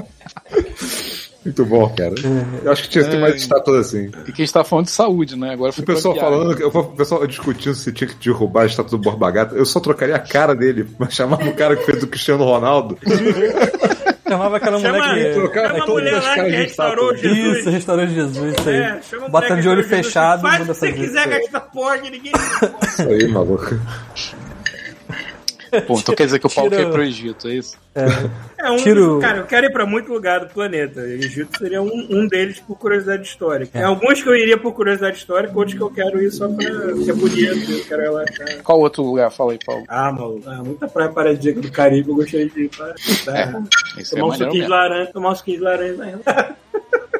Muito 1.47 1.65
bom, 1.65 1.87
cara. 1.95 2.13
Eu 2.61 2.71
acho 2.73 2.83
que 2.83 2.89
tinha 2.89 3.05
que 3.05 3.09
ter 3.09 3.19
mais 3.19 3.35
estátuas 3.35 3.87
assim. 3.87 4.11
E 4.27 4.33
que 4.33 4.41
a 4.41 4.45
gente 4.45 4.51
tá 4.51 4.65
falando 4.65 4.85
de 4.85 4.91
saúde, 4.91 5.37
né? 5.37 5.53
Agora 5.53 5.71
foi 5.71 5.81
O 5.81 5.87
pessoal 5.87 6.13
falando, 6.13 6.67
o 6.67 6.83
pessoal 6.83 7.25
discutindo 7.25 7.73
se 7.73 7.93
tinha 7.93 8.05
que 8.05 8.15
derrubar 8.15 8.63
a 8.63 8.65
estátua 8.65 8.97
do 8.97 9.01
Borba 9.01 9.31
Gato. 9.31 9.55
Eu 9.55 9.65
só 9.65 9.79
trocaria 9.79 10.15
a 10.15 10.19
cara 10.19 10.53
dele, 10.53 10.85
mas 10.99 11.13
chamava 11.13 11.45
o 11.45 11.53
cara 11.53 11.77
que 11.77 11.85
fez 11.85 12.03
o 12.03 12.07
Cristiano 12.07 12.43
Ronaldo. 12.43 12.97
Chamava 14.27 14.57
aquela 14.57 14.77
mulher 14.77 14.91
Chama, 14.91 15.13
que... 15.15 15.33
trocar 15.35 15.69
chama 15.69 15.83
a 15.85 15.87
mulher 15.87 16.21
lá 16.21 16.35
que 16.35 16.49
restaurou. 16.49 17.15
Jesus. 17.15 17.57
Isso, 17.59 17.69
restaurante 17.69 18.13
Jesus, 18.13 18.59
isso 18.59 18.69
aí. 18.69 18.75
É, 18.75 18.99
mulher 19.31 19.61
de 19.61 19.69
olho 19.69 19.83
restaurou 19.83 20.03
fechado, 20.03 20.41
Faz 20.41 20.55
o 20.55 20.59
que 20.59 20.67
você 20.67 20.91
quiser 20.91 21.29
com 21.29 21.33
esta 21.35 21.59
porra 21.61 21.97
ninguém... 22.11 22.33
Isso 22.83 23.01
aí, 23.03 23.25
maluco. 23.29 23.79
Pô, 25.85 25.97
então 25.99 26.15
quer 26.15 26.25
dizer 26.25 26.39
que 26.39 26.47
o 26.47 26.49
Paulo 26.49 26.69
Tira- 26.69 26.83
quer 26.83 26.89
ir 26.89 26.91
pro 26.91 27.03
Egito, 27.03 27.47
é 27.47 27.53
isso? 27.55 27.77
É 28.57 28.71
um, 28.71 28.77
Tiro- 28.77 29.19
Cara, 29.19 29.39
eu 29.39 29.45
quero 29.45 29.65
ir 29.65 29.71
pra 29.71 29.85
muito 29.85 30.11
lugar 30.11 30.39
do 30.41 30.47
planeta. 30.53 31.01
O 31.01 31.05
Egito 31.05 31.57
seria 31.57 31.81
um, 31.81 32.07
um 32.09 32.27
deles 32.27 32.59
por 32.59 32.77
curiosidade 32.77 33.23
histórica. 33.27 33.71
Tem 33.73 33.83
alguns 33.83 34.21
que 34.21 34.29
eu 34.29 34.35
iria 34.35 34.57
por 34.57 34.73
curiosidade 34.73 35.17
histórica, 35.17 35.53
outros 35.57 35.75
que 35.77 35.81
eu 35.83 35.89
quero 35.89 36.21
ir 36.21 36.31
só 36.31 36.47
pra 36.47 36.65
ser 37.03 37.13
bonito, 37.13 37.71
eu 37.71 37.85
quero 37.85 38.01
relaxar. 38.03 38.63
Qual 38.63 38.79
outro 38.79 39.03
lugar? 39.03 39.31
Fala 39.31 39.51
aí, 39.53 39.59
Paulo. 39.65 39.83
Ah, 39.87 40.11
maluco, 40.11 40.43
ah, 40.49 40.63
muita 40.63 40.87
praia 40.87 41.09
paradisíaca 41.11 41.59
do 41.61 41.71
Caribe, 41.71 42.09
eu 42.09 42.15
gostaria 42.15 42.47
de 42.49 42.63
ir 42.63 42.69
pra, 42.69 42.93
Isso 42.97 43.29
é 43.29 43.43
tomar 44.19 44.25
um 44.25 44.27
maneiro 44.29 44.35
suquinho 44.37 44.63
de 44.63 44.69
laranja, 44.69 45.11
tomar 45.11 45.31
um 45.31 45.35
suquinho 45.35 45.57
de 45.57 45.63
laranja. 45.63 45.95
Né? 45.97 46.19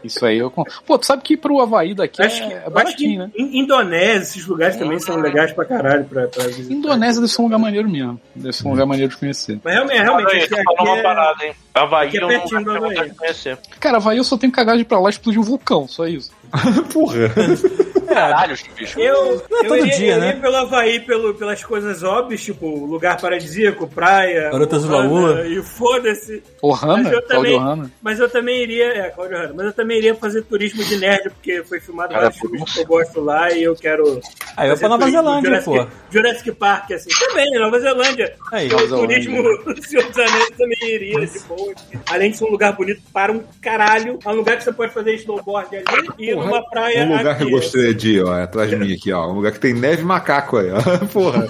Isso 0.08 0.26
aí 0.26 0.38
eu. 0.40 0.50
Pô, 0.52 0.98
tu 0.98 1.06
sabe 1.06 1.22
que 1.22 1.34
ir 1.36 1.38
pro 1.38 1.60
Havaí 1.62 1.94
daqui 1.94 2.22
Acho 2.22 2.38
que, 2.48 2.54
é, 2.54 2.56
é 2.56 2.58
acho 2.58 2.66
que 2.66 2.72
baratinho, 2.72 3.20
né? 3.20 3.32
in- 3.38 3.60
Indonésia, 3.60 4.18
esses 4.24 4.46
lugares 4.48 4.76
também 4.76 5.00
são 5.00 5.18
legais 5.18 5.52
pra 5.54 5.66
caralho 5.66 6.06
pra, 6.06 6.28
pra 6.28 6.46
visitar. 6.48 6.74
Indonésia 6.74 7.22
deve 7.22 7.32
ser 7.32 7.42
um 7.42 7.46
lugar 7.46 7.60
maneiro 7.60 7.90
mesmo. 7.90 8.20
Deve 8.36 8.54
ser 8.56 8.68
um 8.68 8.72
lugar 8.72 8.86
maneiro 8.86 9.12
de 9.12 9.18
conhecer. 9.18 9.60
Mas 9.64 9.74
realmente, 9.74 10.02
realmente 10.02 10.32
Aí, 10.36 10.44
aqui, 10.44 10.54
aqui 10.56 10.82
uma 10.84 10.98
é... 10.98 11.02
parada, 11.04 11.46
hein? 11.46 11.54
Havaí 11.74 12.08
aqui 12.08 12.18
é 12.18 12.20
eu 12.20 12.22
não 12.24 12.30
pertinho 12.30 12.64
do 12.64 12.72
Havaí. 12.72 12.96
de. 13.12 13.58
Cara, 13.80 13.98
Havaí 13.98 14.18
eu 14.18 14.24
só 14.24 14.38
tenho 14.38 14.52
cagagem 14.52 14.84
pra 14.86 15.00
lá 15.00 15.10
explodir 15.10 15.40
um 15.40 15.44
vulcão, 15.44 15.88
só 15.88 16.08
isso. 16.08 16.32
Porra. 16.94 17.16
Caralho, 18.08 18.56
bicho. 18.78 19.00
Eu, 19.00 19.44
Não 19.50 19.58
é 19.62 19.66
eu 19.66 19.68
todo 19.68 19.78
iria, 19.80 19.98
dia, 19.98 20.14
eu 20.16 20.20
né? 20.20 20.34
pelo 20.34 20.56
Havaí 20.56 21.00
pelo, 21.00 21.34
pelas 21.34 21.64
coisas 21.64 22.04
óbvias, 22.04 22.42
tipo 22.44 22.86
lugar 22.86 23.20
paradisíaco, 23.20 23.88
praia, 23.88 24.50
Garotas 24.52 24.84
do 24.84 24.94
Ohana, 24.94 25.10
Laú. 25.10 25.46
e 25.46 25.62
foda-se. 25.64 26.42
Mas 26.44 26.54
Ohana? 26.62 26.98
eu 26.98 27.04
Cláudio 27.22 27.28
também, 27.28 27.56
Ohana? 27.56 27.92
mas 28.02 28.20
eu 28.20 28.30
também 28.30 28.62
iria, 28.64 28.86
é, 28.86 29.10
Cláudio 29.10 29.38
Hanna, 29.38 29.54
mas 29.56 29.66
eu 29.68 29.74
também 29.74 29.98
iria 29.98 30.16
fazer 30.16 30.42
turismo 30.44 30.84
de 30.84 30.98
nerd, 30.98 31.30
porque 31.30 31.64
foi 31.64 31.80
filmado 31.80 32.10
Cara, 32.10 32.24
vários 32.24 32.40
filmes 32.40 32.74
que 32.74 32.80
eu 32.82 32.86
gosto 32.86 33.22
lá 33.22 33.52
e 33.52 33.64
eu 33.64 33.76
quero. 33.76 34.20
Aí 34.56 34.70
eu 34.70 34.78
fazer 34.78 34.88
pra 34.88 34.90
Nova. 34.98 35.12
Zelândia, 35.12 35.50
Jurassic, 35.62 35.76
pô. 35.78 35.88
Jurassic 36.12 36.52
Park, 36.54 36.92
assim. 36.92 37.10
Também, 37.28 37.52
Nova 37.60 37.80
Zelândia. 37.80 38.36
Aí. 38.52 38.68
o 38.68 38.72
Nova 38.72 38.88
Zelândia. 38.88 39.08
turismo 39.16 39.44
do 39.74 39.84
Senhor 39.84 40.06
dos 40.08 40.18
Anéis 40.18 40.50
também 40.58 40.78
iria, 40.96 41.26
de 41.26 41.40
boa. 41.42 41.74
Além 42.10 42.32
de 42.32 42.38
ser 42.38 42.46
um 42.46 42.50
lugar 42.52 42.74
bonito 42.74 43.02
para 43.14 43.32
um 43.32 43.44
caralho, 43.62 44.20
é 44.26 44.30
um 44.30 44.34
lugar 44.36 44.58
que 44.58 44.64
você 44.64 44.72
pode 44.74 44.94
fazer 44.94 45.14
snowboard 45.16 45.76
ali 45.76 46.10
e 46.18 46.34
Porra, 46.34 46.46
numa 46.46 46.70
praia 46.70 47.04
Um 47.06 47.18
lugar 47.18 47.28
aqui. 47.28 47.38
que 47.38 47.44
eu 47.44 47.50
gostaria 47.52 47.94
ir, 47.98 48.24
ó, 48.24 48.38
é 48.38 48.44
atrás 48.44 48.70
de 48.70 48.76
mim 48.76 48.94
aqui, 48.94 49.12
ó. 49.12 49.28
Um 49.30 49.34
lugar 49.36 49.52
que 49.52 49.60
tem 49.60 49.74
neve 49.74 50.02
e 50.02 50.06
macaco 50.06 50.58
aí, 50.58 50.70
ó. 50.72 50.82
Porra. 51.12 51.48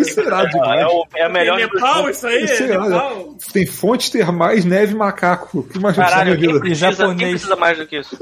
Isso 0.00 0.20
é 0.20 0.24
irado 0.24 0.48
demais. 0.48 0.80
é, 0.82 0.86
o- 0.86 1.04
é 1.16 1.22
a 1.22 1.26
É 1.26 1.28
melhor 1.28 1.56
de 1.58 1.62
Nepal, 1.72 2.10
isso 2.10 2.26
aí? 2.26 2.44
Isso 2.44 2.62
é 2.64 2.66
É. 2.72 2.78
Nepal? 2.78 3.34
Tem 3.52 3.66
fontes 3.66 4.10
termais, 4.10 4.64
neve 4.64 4.92
e 4.92 4.96
macaco. 4.96 5.62
Que 5.64 5.78
mais 5.78 5.96
Caralho, 5.96 6.36
quem 6.38 6.48
vida? 6.48 6.60
precisa, 6.60 6.86
quem 6.88 6.96
japonês. 6.96 7.30
precisa 7.30 7.56
mais 7.56 7.78
do 7.78 7.86
que 7.86 7.98
isso? 8.00 8.16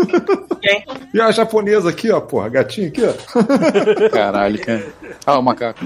Quem? 0.61 0.85
E 1.13 1.21
a 1.21 1.31
japonesa 1.31 1.91
aqui, 1.91 2.11
ó, 2.11 2.21
porra, 2.21 2.49
gatinho 2.49 2.89
aqui, 2.89 3.03
ó. 3.05 3.13
Caralho, 4.11 4.59
cara. 4.61 4.87
Ah, 5.27 5.39
o 5.39 5.43
macaco. 5.43 5.81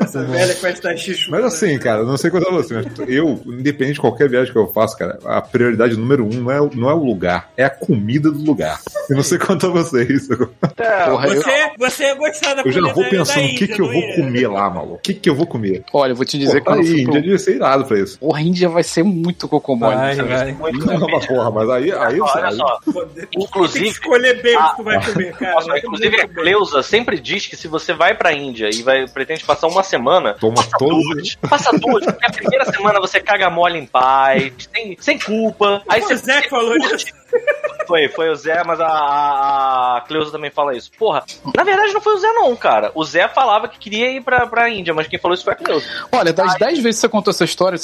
Essa 0.00 0.22
velha 0.24 0.54
que 0.54 0.62
vai 0.62 0.72
estar 0.72 0.96
xixi. 0.96 1.30
Mas 1.30 1.44
assim, 1.44 1.78
cara, 1.78 2.00
eu 2.00 2.06
não 2.06 2.16
sei 2.16 2.30
quanto 2.30 2.48
a 2.48 2.52
você, 2.52 2.74
mas 2.74 2.86
eu, 3.08 3.40
independente 3.46 3.94
de 3.94 4.00
qualquer 4.00 4.28
viagem 4.28 4.52
que 4.52 4.58
eu 4.58 4.66
faço, 4.72 4.96
cara, 4.96 5.18
a 5.24 5.40
prioridade 5.40 5.96
número 5.96 6.24
um 6.24 6.42
não 6.42 6.50
é, 6.50 6.60
o- 6.60 6.70
não 6.74 6.90
é 6.90 6.94
o 6.94 7.02
lugar, 7.04 7.50
é 7.56 7.64
a 7.64 7.70
comida 7.70 8.30
do 8.30 8.42
lugar. 8.42 8.80
Eu 9.08 9.16
não 9.16 9.22
sei 9.22 9.38
quanto 9.38 9.66
a 9.66 9.70
vocês. 9.70 10.28
É, 10.78 10.93
Porra, 11.10 11.28
eu, 11.28 11.42
Você, 11.42 11.70
você 11.78 12.02
ia 12.04 12.14
gostar 12.14 12.54
da 12.54 12.62
Eu 12.62 12.72
já 12.72 12.80
vou 12.92 13.04
pensando 13.08 13.44
o 13.44 13.54
que, 13.54 13.66
que 13.68 13.80
eu 13.80 13.86
não 13.86 13.92
vou 13.92 14.02
ia? 14.02 14.14
comer 14.16 14.48
lá, 14.48 14.70
maluco. 14.70 14.94
O 14.94 14.98
que, 14.98 15.14
que 15.14 15.28
eu 15.30 15.34
vou 15.34 15.46
comer? 15.46 15.84
olha, 15.92 16.12
eu 16.12 16.16
vou 16.16 16.24
te 16.24 16.38
dizer 16.38 16.60
que 16.62 16.68
eu 16.68 16.74
aí, 16.74 16.86
fui 16.86 16.92
Índia 17.00 17.12
pro... 17.12 17.22
devia 17.22 17.38
ser 17.38 17.56
irado 17.56 17.84
pra 17.84 17.98
isso. 17.98 18.18
Porra, 18.18 18.38
a 18.38 18.42
Índia 18.42 18.68
vai 18.68 18.82
ser 18.82 19.02
muito 19.02 19.48
cocomole. 19.48 19.96
Vai, 19.96 20.14
sabe? 20.16 20.28
vai. 20.28 20.52
Não, 20.72 21.08
mas 21.08 21.26
porra, 21.26 21.50
mas 21.50 21.70
aí, 21.70 21.92
aí, 21.92 22.20
olha 22.20 22.46
aí 22.46 22.56
só. 22.56 22.78
Que 23.30 23.38
Inclusive, 23.42 23.88
escolher 23.88 24.42
bem 24.42 24.56
o 24.56 24.60
Ah. 24.60 24.68
que 24.70 24.76
tu 24.76 24.82
vai 24.84 25.04
comer, 25.04 25.32
cara. 25.36 25.54
Nossa, 25.54 25.68
Vai 25.68 25.78
inclusive 25.78 26.14
a 26.16 26.18
muito. 26.26 26.34
Cleusa 26.34 26.82
sempre 26.82 27.18
diz 27.20 27.46
que 27.46 27.56
se 27.56 27.68
você 27.68 27.92
vai 27.92 28.14
pra 28.14 28.32
Índia 28.32 28.68
e 28.72 28.82
vai, 28.82 29.06
pretende 29.06 29.44
passar 29.44 29.66
uma 29.68 29.82
semana, 29.82 30.34
toma 30.34 30.54
passa 30.56 30.70
todos. 30.78 31.04
duas. 31.04 31.34
Passa 31.48 31.78
duas, 31.78 32.04
porque 32.04 32.26
a 32.26 32.30
primeira 32.32 32.64
semana 32.66 33.00
você 33.00 33.20
caga 33.20 33.48
mole 33.50 33.78
em 33.78 33.86
paz, 33.86 34.52
sem, 34.72 34.96
sem 35.00 35.18
culpa. 35.18 35.82
Aí 35.88 36.00
Pô, 36.00 36.08
você 36.08 36.14
o 36.14 36.18
Zé 36.18 36.42
que 36.42 36.50
falou 36.50 36.76
isso. 36.76 37.06
Foi, 37.86 38.08
foi 38.08 38.30
o 38.30 38.34
Zé, 38.34 38.62
mas 38.64 38.80
a, 38.80 38.86
a, 38.86 39.96
a 39.98 40.00
Cleusa 40.02 40.32
também 40.32 40.50
fala 40.50 40.74
isso. 40.74 40.90
Porra, 40.98 41.22
na 41.54 41.64
verdade 41.64 41.92
não 41.92 42.00
foi 42.00 42.14
o 42.14 42.18
Zé 42.18 42.32
não, 42.32 42.56
cara. 42.56 42.90
O 42.94 43.04
Zé 43.04 43.28
falava 43.28 43.68
que 43.68 43.78
queria 43.78 44.10
ir 44.10 44.22
pra, 44.22 44.46
pra 44.46 44.70
Índia, 44.70 44.94
mas 44.94 45.06
quem 45.06 45.18
falou 45.18 45.34
isso 45.34 45.44
foi 45.44 45.52
a 45.52 45.56
Cleusa. 45.56 45.86
Olha, 46.10 46.32
das 46.32 46.54
10 46.56 46.78
vezes 46.78 47.00
que 47.00 47.06
você 47.06 47.08
contou 47.08 47.30
essa 47.30 47.44
história, 47.44 47.78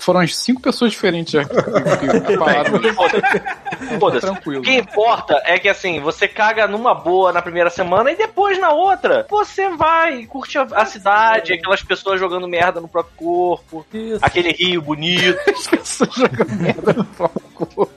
foram 0.00 0.20
as 0.20 0.36
5 0.36 0.60
pessoas 0.60 0.90
diferentes 0.90 1.32
já 1.32 1.44
que, 1.44 1.54
que, 1.54 2.20
que 2.20 2.36
falaram 2.36 2.76
isso. 2.82 3.98
Foda-se. 3.98 4.26
Tranquilo. 4.26 4.60
O 4.60 4.64
que 4.64 4.76
importa 4.76 5.40
é 5.44 5.58
que 5.58 5.68
assim, 5.68 6.00
você 6.00 6.26
caga 6.26 6.66
numa 6.66 6.94
boa 6.94 7.32
na 7.32 7.42
primeira 7.42 7.70
semana 7.70 8.10
e 8.10 8.16
depois 8.16 8.58
na 8.58 8.72
outra, 8.72 9.26
você 9.28 9.68
vai 9.70 10.20
e 10.20 10.26
curte 10.26 10.58
a, 10.58 10.62
a 10.62 10.86
cidade, 10.86 11.52
aquelas 11.52 11.82
pessoas 11.82 12.18
jogando 12.18 12.48
merda 12.48 12.80
no 12.80 12.88
próprio 12.88 13.14
corpo, 13.16 13.86
Isso. 13.92 14.18
aquele 14.22 14.52
rio 14.52 14.82
bonito. 14.82 15.38
As 15.48 15.66
pessoas 15.66 16.14
jogando 16.14 16.52
merda 16.54 16.92
no 16.92 17.04
próprio 17.04 17.42
corpo. 17.54 17.90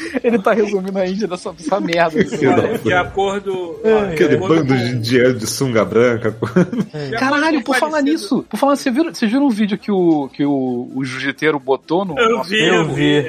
Ele 0.22 0.38
tá 0.38 0.52
resumindo 0.52 0.98
a 0.98 1.06
Índia 1.06 1.26
dessa, 1.28 1.52
dessa 1.52 1.80
merda. 1.80 2.22
De 2.82 2.92
acordo. 2.92 3.76
Aquele 4.12 4.28
de 4.30 4.34
acordo 4.36 4.64
bando 4.64 4.76
de 4.76 4.90
indiano 4.92 5.34
de 5.34 5.46
sunga 5.46 5.84
branca. 5.84 6.30
de 6.30 7.10
Caralho, 7.16 7.44
acordo 7.44 7.62
por 7.64 7.76
falar 7.76 8.02
nisso, 8.02 8.44
por 8.48 8.56
falar, 8.56 8.76
você 8.76 8.90
viram, 8.90 9.12
vocês 9.12 9.30
viram 9.30 9.46
um 9.46 9.50
vídeo 9.50 9.76
que 9.78 9.90
o, 9.90 10.28
que 10.32 10.44
o, 10.44 10.90
o 10.94 11.04
jiu-jiteiro 11.04 11.58
botou 11.58 12.04
no. 12.04 12.18
Eu 12.18 12.42
vi, 12.42 12.62
Eu 12.66 12.88
vi. 12.88 13.24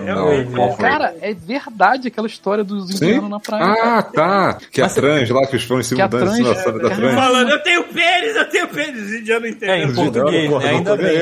Cara, 0.80 1.15
é 1.22 1.34
verdade 1.34 2.07
aquela 2.07 2.27
história 2.27 2.64
dos 2.64 2.88
Sim? 2.89 3.06
indianos 3.06 3.30
na 3.30 3.39
praia. 3.39 3.76
cara. 3.76 3.98
Ah, 3.99 4.03
tá. 4.03 4.57
Que 4.72 4.81
a 4.81 4.89
trans 4.89 5.30
lá, 5.30 5.45
que 5.48 5.56
eles 5.56 5.65
foram 5.65 5.81
em 5.81 5.84
cima 5.84 5.98
Que 5.98 6.15
a 6.15 6.19
da 6.19 6.26
em 6.31 6.35
cima 6.35 6.53
da- 6.53 6.60
é, 6.60 6.64
trans. 6.95 7.14
Falando, 7.15 7.49
eu 7.49 7.64
tenho 7.64 7.84
pênis, 7.85 8.35
eu 8.35 8.49
tenho 8.49 8.68
pênis. 8.69 9.02
Os 9.03 9.14
indianos 9.14 9.43
É, 9.43 9.49
em 9.80 9.84
entendem. 9.84 9.93
português, 9.95 10.49
né? 10.52 10.69
Ainda 10.69 10.95
bem. 10.98 11.18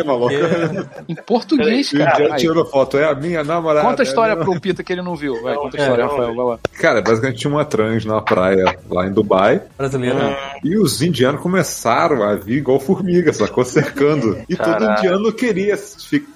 Em 1.08 1.16
português, 1.16 1.92
E 1.92 1.96
o 1.96 2.00
cara. 2.00 2.14
indiano 2.22 2.38
tirou 2.38 2.66
foto. 2.66 2.98
É 2.98 3.06
a 3.06 3.16
minha 3.16 3.44
namorada. 3.44 3.88
Conta 3.88 4.02
a 4.02 4.06
história 4.06 4.34
é 4.34 4.36
pro 4.36 4.60
Pita 4.60 4.84
que 4.84 4.92
ele 4.94 5.02
não 5.02 5.16
viu. 5.16 5.39
Vai, 5.42 5.56
conta 5.56 5.78
a 5.78 5.80
é, 5.80 5.84
história, 5.84 6.06
Rafael, 6.06 6.36
vai 6.36 6.46
lá. 6.46 6.60
Cara, 6.80 7.02
basicamente 7.02 7.40
tinha 7.40 7.52
uma 7.52 7.66
trans 7.66 8.06
na 8.06 8.22
praia 8.22 8.78
lá 8.90 9.08
em 9.08 9.12
Dubai. 9.12 9.62
Brasileiro. 9.78 10.18
E 10.64 10.78
os 10.78 11.02
indianos 11.02 11.42
começaram 11.42 12.24
a 12.24 12.36
vir 12.36 12.58
igual 12.58 12.80
formiga, 12.80 13.32
sacou? 13.34 13.64
Cercando. 13.66 14.38
E 14.50 14.56
todo 14.56 14.66
Caralho. 14.66 15.00
indiano 15.00 15.34
queria 15.34 15.78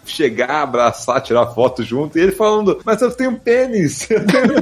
chegar, 0.06 0.64
abraçar, 0.64 1.22
tirar 1.22 1.48
foto 1.48 1.84
junto. 1.84 2.18
E 2.18 2.22
ele 2.22 2.32
falando, 2.32 2.80
mas 2.86 3.02
eu 3.02 3.12
tenho 3.12 3.38
pênis. 3.40 4.10
Eu 4.10 4.26
tenho... 4.26 4.54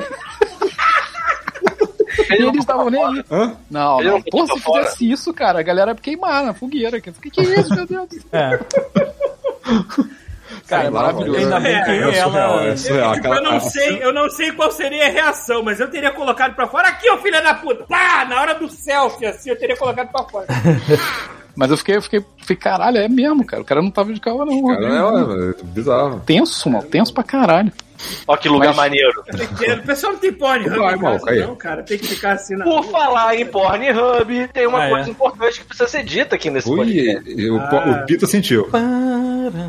E 2.30 2.44
eles 2.44 2.60
estavam 2.60 2.90
nem 2.90 3.04
aí. 3.04 3.24
Hã? 3.30 3.56
Não, 3.70 4.02
não. 4.02 4.22
Pô, 4.22 4.46
se 4.46 4.60
fora. 4.60 4.84
fizesse 4.84 5.12
isso, 5.12 5.34
cara, 5.34 5.60
a 5.60 5.64
galera 5.64 5.92
ia 5.92 5.96
queimar 5.96 6.44
na 6.44 6.54
fogueira. 6.54 6.98
O 6.98 7.02
que, 7.02 7.30
que 7.30 7.42
é 7.42 7.60
isso, 7.60 7.74
meu 7.74 7.86
Deus? 7.86 8.10
É. 8.32 8.60
Cara, 10.68 10.84
é 10.84 10.90
lá, 10.90 11.02
maravilhoso. 11.02 11.40
Ainda 11.40 11.60
bem 11.60 11.84
que 11.84 11.90
É, 11.90 11.94
é 11.94 12.18
ela. 12.18 12.64
é 12.68 12.76
surreal. 12.78 13.14
Tipo, 13.16 13.28
eu 13.28 13.44
não 13.44 13.60
sei, 13.60 14.04
eu 14.04 14.14
não 14.14 14.30
sei 14.30 14.52
qual 14.52 14.72
seria 14.72 15.08
a 15.08 15.10
reação, 15.10 15.64
mas 15.64 15.80
eu 15.80 15.90
teria 15.90 16.12
colocado 16.12 16.56
pra 16.56 16.68
fora. 16.68 16.88
Aqui, 16.88 17.10
ô 17.10 17.18
filha 17.18 17.42
da 17.42 17.54
puta! 17.54 17.84
Pá! 17.86 18.26
Na 18.26 18.42
hora 18.42 18.56
do 18.56 18.70
selfie, 18.70 19.26
assim, 19.26 19.50
eu 19.50 19.58
teria 19.58 19.78
colocado 19.78 20.10
pra 20.12 20.24
fora. 20.26 20.48
Mas 21.54 21.70
eu 21.70 21.76
fiquei, 21.76 21.98
eu 21.98 22.02
fiquei, 22.02 22.26
fiquei, 22.38 22.56
caralho, 22.56 22.98
é 22.98 23.10
mesmo, 23.10 23.46
cara. 23.46 23.62
O 23.62 23.66
cara 23.66 23.82
não 23.82 23.92
tava 23.92 24.14
de 24.14 24.22
calma, 24.22 24.46
não. 24.46 24.68
Cara, 24.68 24.86
é, 24.86 25.50
é 25.50 25.64
bizarro. 25.64 26.22
Tenso, 26.26 26.70
mano. 26.70 26.88
Tenso 26.88 27.14
pra 27.14 27.24
caralho. 27.26 27.72
Ó 28.28 28.36
que 28.38 28.48
lugar 28.50 28.68
Mas- 28.70 28.76
maneiro. 28.78 29.24
O 29.82 29.86
pessoal 29.86 30.14
não 30.14 30.20
tem 30.20 30.32
porn, 30.34 30.68
Vai, 30.70 30.96
não, 31.40 31.56
cara. 31.56 31.84
Tem 31.84 31.98
que 31.98 32.08
ficar 32.08 32.34
assim 32.34 32.56
na. 32.56 32.64
Por 32.66 32.84
falar 32.86 33.36
em 33.36 33.46
Pornhub, 33.46 34.48
tem 34.54 34.68
uma 34.68 34.86
Ah, 34.86 34.90
coisa 34.90 35.10
é. 35.10 35.12
importante 35.12 35.60
que 35.60 35.66
precisa 35.66 35.88
ser 35.90 36.04
dita 36.04 36.36
aqui 36.36 36.50
nesse 36.50 36.70
Ui, 36.70 36.78
podcast. 36.78 37.50
o, 37.50 37.58
Ah. 37.60 38.02
o 38.02 38.06
Pita 38.06 38.26
sentiu. 38.28 38.70